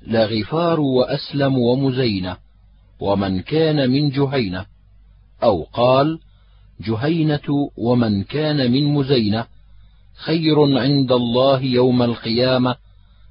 لغفار 0.06 0.81
وأسلم 0.81 1.58
ومزينة 1.58 2.37
ومن 3.01 3.40
كان 3.40 3.90
من 3.90 4.10
جهينة. 4.10 4.67
أو 5.42 5.62
قال 5.62 6.19
جهينة 6.81 7.71
ومن 7.76 8.24
كان 8.24 8.72
من 8.72 8.94
مزينة 8.94 9.47
خير 10.15 10.78
عند 10.78 11.12
الله 11.12 11.62
يوم 11.62 12.03
القيامة 12.03 12.76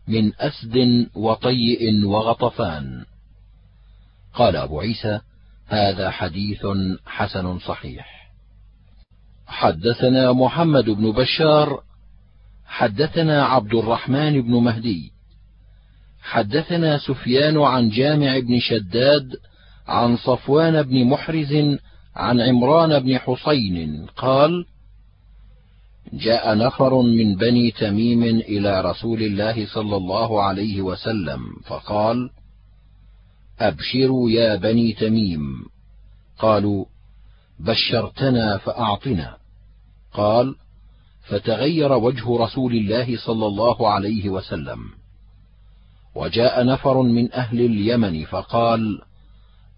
من 0.08 0.32
أسد 0.36 1.08
وطيء 1.16 2.06
وغطفان. 2.06 3.06
قال 4.34 4.56
أبو 4.56 4.80
عيسى 4.80 5.20
هذا 5.68 6.10
حديث 6.10 6.68
حسن 7.06 7.60
صحيح. 7.60 8.16
حدثنا 9.48 10.32
محمد 10.34 10.90
بن 10.90 11.12
بشار 11.12 11.84
حدثنا 12.66 13.46
عبد 13.46 13.74
الرحمن 13.74 14.42
بن 14.42 14.52
مهدي 14.52 15.12
حدثنا 16.22 16.98
سفيان 16.98 17.58
عن 17.58 17.90
جامع 17.90 18.40
بن 18.40 18.60
شداد 18.60 19.36
عن 19.88 20.18
صفوان 20.18 20.82
بن 20.82 21.06
محرز 21.06 21.78
عن 22.16 22.42
عمران 22.42 23.00
بن 23.00 23.18
حسين 23.18 24.06
قال 24.18 24.66
جاء 26.14 26.58
نفر 26.58 27.02
من 27.02 27.36
بني 27.36 27.72
تميم 27.72 28.24
إلى 28.24 28.82
رسول 28.82 29.24
الله 29.24 29.66
صلى 29.66 29.98
الله 29.98 30.44
عليه 30.44 30.82
وسلم 30.82 31.40
فقال 31.66 32.30
أبشروا 33.60 34.30
يا 34.30 34.56
بني 34.56 34.94
تميم. 34.94 35.66
قالوا 36.40 36.86
بشرتنا 37.60 38.58
فأعطنا. 38.58 39.38
قال 40.14 40.56
فتغير 41.28 41.94
وجه 41.94 42.38
رسول 42.38 42.74
الله 42.74 43.18
صلى 43.18 43.46
الله 43.46 43.90
عليه 43.90 44.30
وسلم. 44.30 44.80
وجاء 46.16 46.66
نفر 46.66 47.02
من 47.02 47.34
أهل 47.34 47.62
اليمن 47.62 48.26
فقال 48.26 49.02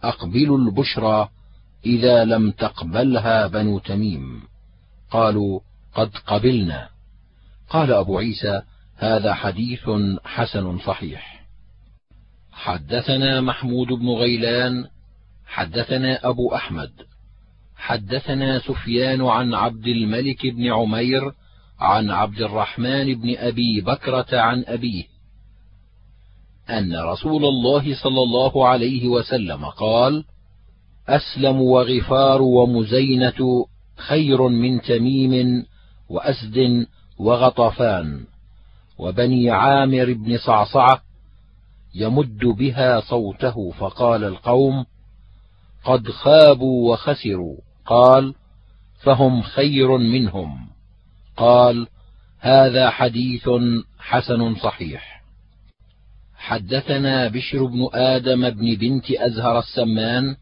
أقبلوا 0.04 0.58
البشرى 0.58 1.30
إذا 1.86 2.26
لم 2.26 2.52
تقبلها 2.52 3.48
بنو 3.48 3.80
تميم. 3.80 4.42
قالوا 5.12 5.60
قد 5.98 6.12
قبلنا. 6.28 6.90
قال 7.70 7.92
أبو 7.92 8.18
عيسى 8.18 8.62
هذا 8.98 9.34
حديث 9.34 9.90
حسن 10.24 10.80
صحيح. 10.80 11.38
حدثنا 12.52 13.42
محمود 13.42 13.88
بن 13.88 14.10
غيلان 14.10 14.86
حدثنا 15.46 16.30
أبو 16.30 16.56
أحمد 16.56 16.92
حدثنا 17.76 18.60
سفيان 18.60 19.22
عن 19.22 19.54
عبد 19.54 19.88
الملك 19.88 20.46
بن 20.46 20.68
عمير 20.74 21.32
عن 21.80 22.10
عبد 22.10 22.42
الرحمن 22.42 23.22
بن 23.22 23.38
أبي 23.38 23.82
بكرة 23.82 24.38
عن 24.40 24.64
أبيه 24.68 25.04
أن 26.70 26.96
رسول 26.96 27.46
الله 27.46 27.96
صلى 28.04 28.22
الله 28.22 28.68
عليه 28.68 29.08
وسلم 29.08 29.66
قال 29.66 30.24
أسلم 31.08 31.62
وغفار 31.62 32.42
ومزينة 32.42 33.66
خير 33.98 34.48
من 34.48 34.82
تميم 34.82 35.66
وأسد 36.10 36.88
وغطفان 37.20 38.26
وبني 38.98 39.52
عامر 39.52 40.14
بن 40.14 40.38
صعصعة 40.38 41.02
يمد 41.96 42.40
بها 42.40 43.00
صوته 43.00 43.72
فقال 43.72 44.24
القوم 44.24 44.86
قد 45.84 46.12
خابوا 46.12 46.94
وخسروا 46.94 47.58
قال 47.86 48.34
فهم 49.04 49.42
خير 49.42 49.98
منهم 49.98 50.68
قال 51.38 51.88
هذا 52.40 52.90
حديث 52.90 53.50
حسن 54.00 54.56
صحيح 54.56 55.24
حدثنا 56.36 57.28
بشر 57.28 57.66
بن 57.66 57.90
آدم 57.94 58.50
بن 58.50 58.76
بنت 58.76 59.12
أزهر 59.12 59.60
السمان 59.60 60.36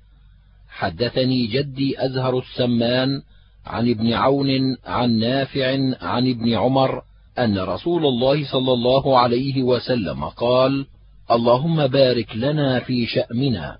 حدثني 0.69 1.47
جدي 1.47 2.05
أزهر 2.05 2.39
السمان 2.39 3.21
عن 3.65 3.89
ابن 3.89 4.13
عون 4.13 4.77
عن 4.85 5.19
نافع 5.19 5.67
عن 6.01 6.29
ابن 6.29 6.53
عمر 6.53 7.01
أن 7.39 7.59
رسول 7.59 8.05
الله 8.05 8.51
صلى 8.51 8.73
الله 8.73 9.19
عليه 9.19 9.63
وسلم 9.63 10.25
قال 10.25 10.85
اللهم 11.31 11.87
بارك 11.87 12.35
لنا 12.35 12.79
في 12.79 13.05
شأمنا 13.05 13.77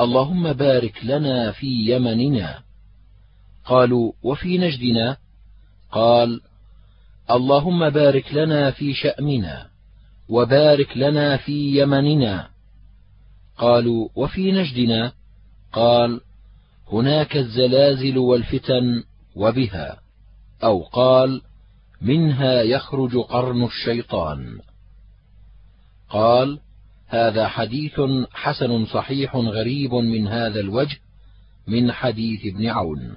اللهم 0.00 0.52
بارك 0.52 1.04
لنا 1.04 1.52
في 1.52 1.66
يمننا 1.66 2.58
قالوا 3.64 4.12
وفي 4.22 4.58
نجدنا؟ 4.58 5.16
قال 5.92 6.40
اللهم 7.30 7.90
بارك 7.90 8.34
لنا 8.34 8.70
في 8.70 8.94
شأمنا 8.94 9.66
وبارك 10.28 10.96
لنا 10.96 11.36
في 11.36 11.80
يمننا 11.80 12.48
قالوا 13.58 14.08
وفي 14.16 14.52
نجدنا؟ 14.52 15.12
قال 15.72 16.20
هناك 16.92 17.36
الزلازل 17.36 18.18
والفتن 18.18 19.04
وبها 19.36 19.98
أو 20.64 20.82
قال 20.82 21.40
منها 22.02 22.62
يخرج 22.62 23.16
قرن 23.16 23.64
الشيطان. 23.64 24.58
قال 26.10 26.58
هذا 27.08 27.48
حديث 27.48 28.00
حسن 28.32 28.86
صحيح 28.86 29.36
غريب 29.36 29.94
من 29.94 30.26
هذا 30.26 30.60
الوجه 30.60 30.98
من 31.66 31.92
حديث 31.92 32.46
ابن 32.46 32.66
عون. 32.66 33.14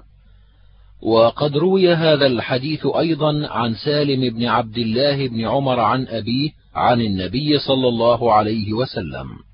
وقد 1.01 1.57
روي 1.57 1.93
هذا 1.93 2.25
الحديث 2.25 2.85
أيضا 2.85 3.47
عن 3.47 3.75
سالم 3.75 4.33
بن 4.33 4.45
عبد 4.45 4.77
الله 4.77 5.27
بن 5.27 5.45
عمر 5.45 5.79
عن 5.79 6.07
أبيه 6.07 6.51
عن 6.75 7.01
النبي 7.01 7.59
صلى 7.59 7.87
الله 7.87 8.33
عليه 8.33 8.73
وسلم. 8.73 9.44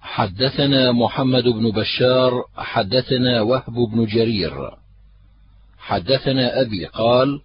حدثنا 0.00 0.92
محمد 0.92 1.44
بن 1.44 1.70
بشار 1.70 2.44
حدثنا 2.56 3.40
وهب 3.40 3.74
بن 3.92 4.06
جرير. 4.06 4.70
حدثنا 5.78 6.60
أبي 6.60 6.86
قال 6.86 7.40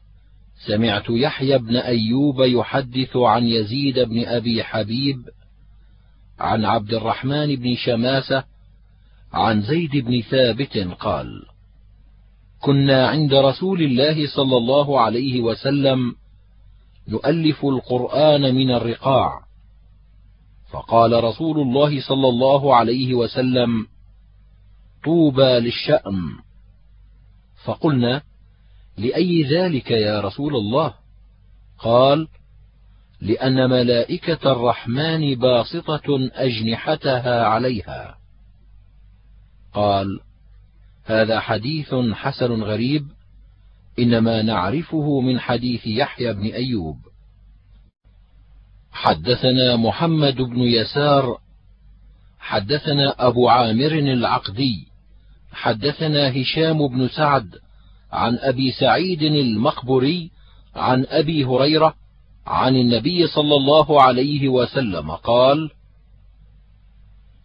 سمعت 0.67 1.09
يحيى 1.09 1.57
بن 1.57 1.75
أيوب 1.75 2.41
يحدث 2.41 3.17
عن 3.17 3.47
يزيد 3.47 3.99
بن 3.99 4.25
أبي 4.25 4.63
حبيب 4.63 5.17
عن 6.39 6.65
عبد 6.65 6.93
الرحمن 6.93 7.55
بن 7.55 7.75
شماسة 7.75 8.43
عن 9.33 9.61
زيد 9.61 9.97
بن 9.97 10.21
ثابت 10.21 10.77
قال 10.77 11.45
كنا 12.61 13.07
عند 13.07 13.33
رسول 13.33 13.81
الله 13.81 14.27
صلى 14.27 14.57
الله 14.57 14.99
عليه 14.99 15.41
وسلم 15.41 16.15
نؤلف 17.07 17.65
القرآن 17.65 18.55
من 18.55 18.71
الرقاع 18.71 19.44
فقال 20.71 21.23
رسول 21.23 21.59
الله 21.59 22.01
صلى 22.01 22.27
الله 22.29 22.75
عليه 22.75 23.13
وسلم 23.13 23.87
طوبى 25.03 25.59
للشأم 25.59 26.39
فقلنا 27.65 28.21
لأي 28.97 29.43
ذلك 29.43 29.91
يا 29.91 30.21
رسول 30.21 30.55
الله؟ 30.55 30.93
قال 31.79 32.27
لأن 33.21 33.69
ملائكة 33.69 34.51
الرحمن 34.51 35.35
باسطة 35.35 36.29
أجنحتها 36.33 37.45
عليها. 37.45 38.17
قال 39.73 40.19
هذا 41.05 41.39
حديث 41.39 41.95
حسن 42.13 42.63
غريب 42.63 43.07
إنما 43.99 44.41
نعرفه 44.41 45.21
من 45.21 45.39
حديث 45.39 45.87
يحيى 45.87 46.33
بن 46.33 46.45
أيوب. 46.45 46.97
حدثنا 48.95 49.75
محمد 49.75 50.35
بن 50.35 50.59
يسار 50.59 51.37
حدثنا 52.39 53.27
أبو 53.27 53.49
عامر 53.49 53.91
العقدي 53.91 54.87
حدثنا 55.51 56.41
هشام 56.41 56.87
بن 56.87 57.07
سعد 57.07 57.55
عن 58.11 58.37
أبي 58.37 58.71
سعيد 58.71 59.21
المقبري 59.21 60.31
عن 60.75 61.05
أبي 61.09 61.45
هريرة 61.45 61.95
عن 62.47 62.75
النبي 62.75 63.27
صلى 63.27 63.55
الله 63.55 64.01
عليه 64.01 64.49
وسلم 64.49 65.11
قال 65.11 65.71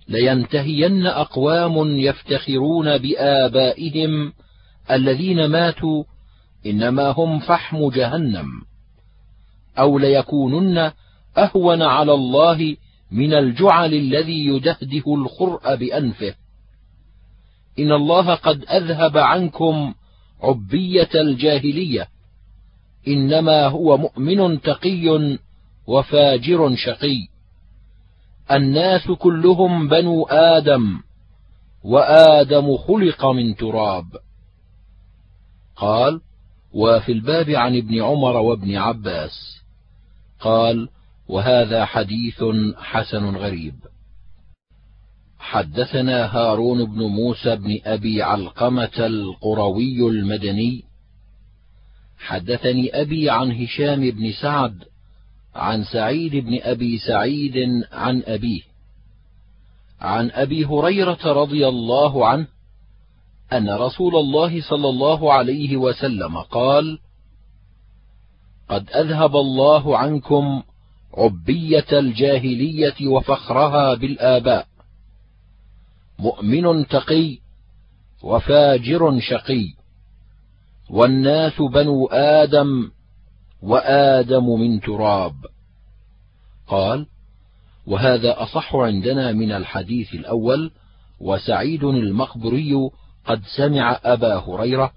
لينتهين 0.09 1.07
أقوام 1.07 1.97
يفتخرون 1.97 2.99
بآبائهم 2.99 4.33
الذين 4.91 5.47
ماتوا 5.47 6.05
إنما 6.67 7.09
هم 7.09 7.39
فحم 7.39 7.89
جهنم 7.91 8.47
أو 9.79 9.99
ليكونن 9.99 10.93
أهون 11.45 11.83
على 11.83 12.15
الله 12.15 12.77
من 13.11 13.35
الجعل 13.35 13.95
الذي 13.95 14.47
يدهده 14.47 15.05
الخرء 15.15 15.77
بأنفه. 15.77 16.35
إن 17.79 17.93
الله 17.93 18.35
قد 18.35 18.65
أذهب 18.65 19.19
عنكم 19.19 19.95
عبية 20.43 21.11
الجاهلية. 21.15 22.09
إنما 23.09 23.67
هو 23.67 23.97
مؤمن 23.97 24.61
تقي 24.61 25.39
وفاجر 25.87 26.77
شقي. 26.77 27.29
الناس 28.51 29.11
كلهم 29.11 29.89
بنو 29.89 30.25
آدم 30.25 31.01
وآدم 31.85 32.77
خلق 32.77 33.27
من 33.27 33.57
تراب. 33.57 34.07
قال 35.77 36.21
وفي 36.73 37.13
الباب 37.13 37.51
عن 37.51 37.77
ابن 37.77 38.03
عمر 38.03 38.37
وابن 38.37 38.77
عباس. 38.77 39.61
قال 40.41 40.89
وهذا 41.31 41.85
حديث 41.85 42.45
حسن 42.77 43.37
غريب. 43.37 43.75
حدثنا 45.39 46.37
هارون 46.37 46.85
بن 46.85 47.03
موسى 47.03 47.57
بن 47.57 47.79
أبي 47.85 48.23
علقمة 48.23 48.99
القروي 48.99 50.09
المدني. 50.09 50.85
حدثني 52.19 53.01
أبي 53.01 53.31
عن 53.31 53.53
هشام 53.53 54.11
بن 54.11 54.33
سعد 54.33 54.85
عن 55.55 55.85
سعيد 55.85 56.37
بن 56.37 56.59
أبي 56.63 56.99
سعيد 56.99 57.55
عن 57.93 58.23
أبيه. 58.27 58.63
عن 60.01 60.31
أبي 60.31 60.65
هريرة 60.65 61.33
رضي 61.33 61.69
الله 61.69 62.27
عنه 62.27 62.47
أن 63.53 63.71
رسول 63.71 64.17
الله 64.17 64.61
صلى 64.63 64.89
الله 64.89 65.33
عليه 65.33 65.77
وسلم 65.77 66.39
قال 66.39 66.99
قد 68.69 68.91
أذهب 68.91 69.37
الله 69.37 69.99
عنكم 69.99 70.63
عبية 71.15 71.87
الجاهلية 71.93 73.07
وفخرها 73.07 73.95
بالآباء. 73.95 74.67
مؤمن 76.19 76.87
تقي 76.87 77.39
وفاجر 78.23 79.21
شقي. 79.21 79.67
والناس 80.91 81.63
بنو 81.63 82.07
آدم 82.07 82.91
وآدم 83.63 84.61
من 84.61 84.81
تراب. 84.81 85.35
قال 86.67 87.07
وهذا 87.87 88.43
أصح 88.43 88.77
عندنا 88.77 89.33
من 89.33 89.53
الحديث 89.53 90.15
الأول 90.15 90.71
وسعيد 91.21 91.85
المقبري 91.85 92.91
قد 93.27 93.43
سمع 93.57 94.01
أبا 94.05 94.37
هريرة 94.37 94.93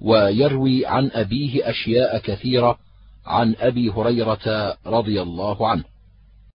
ويروي 0.00 0.86
عن 0.86 1.10
أبيه 1.12 1.70
أشياء 1.70 2.18
كثيرة 2.18 2.78
عن 3.26 3.54
أبي 3.58 3.90
هريرة 3.90 4.76
رضي 4.86 5.22
الله 5.22 5.68
عنه. 5.68 5.95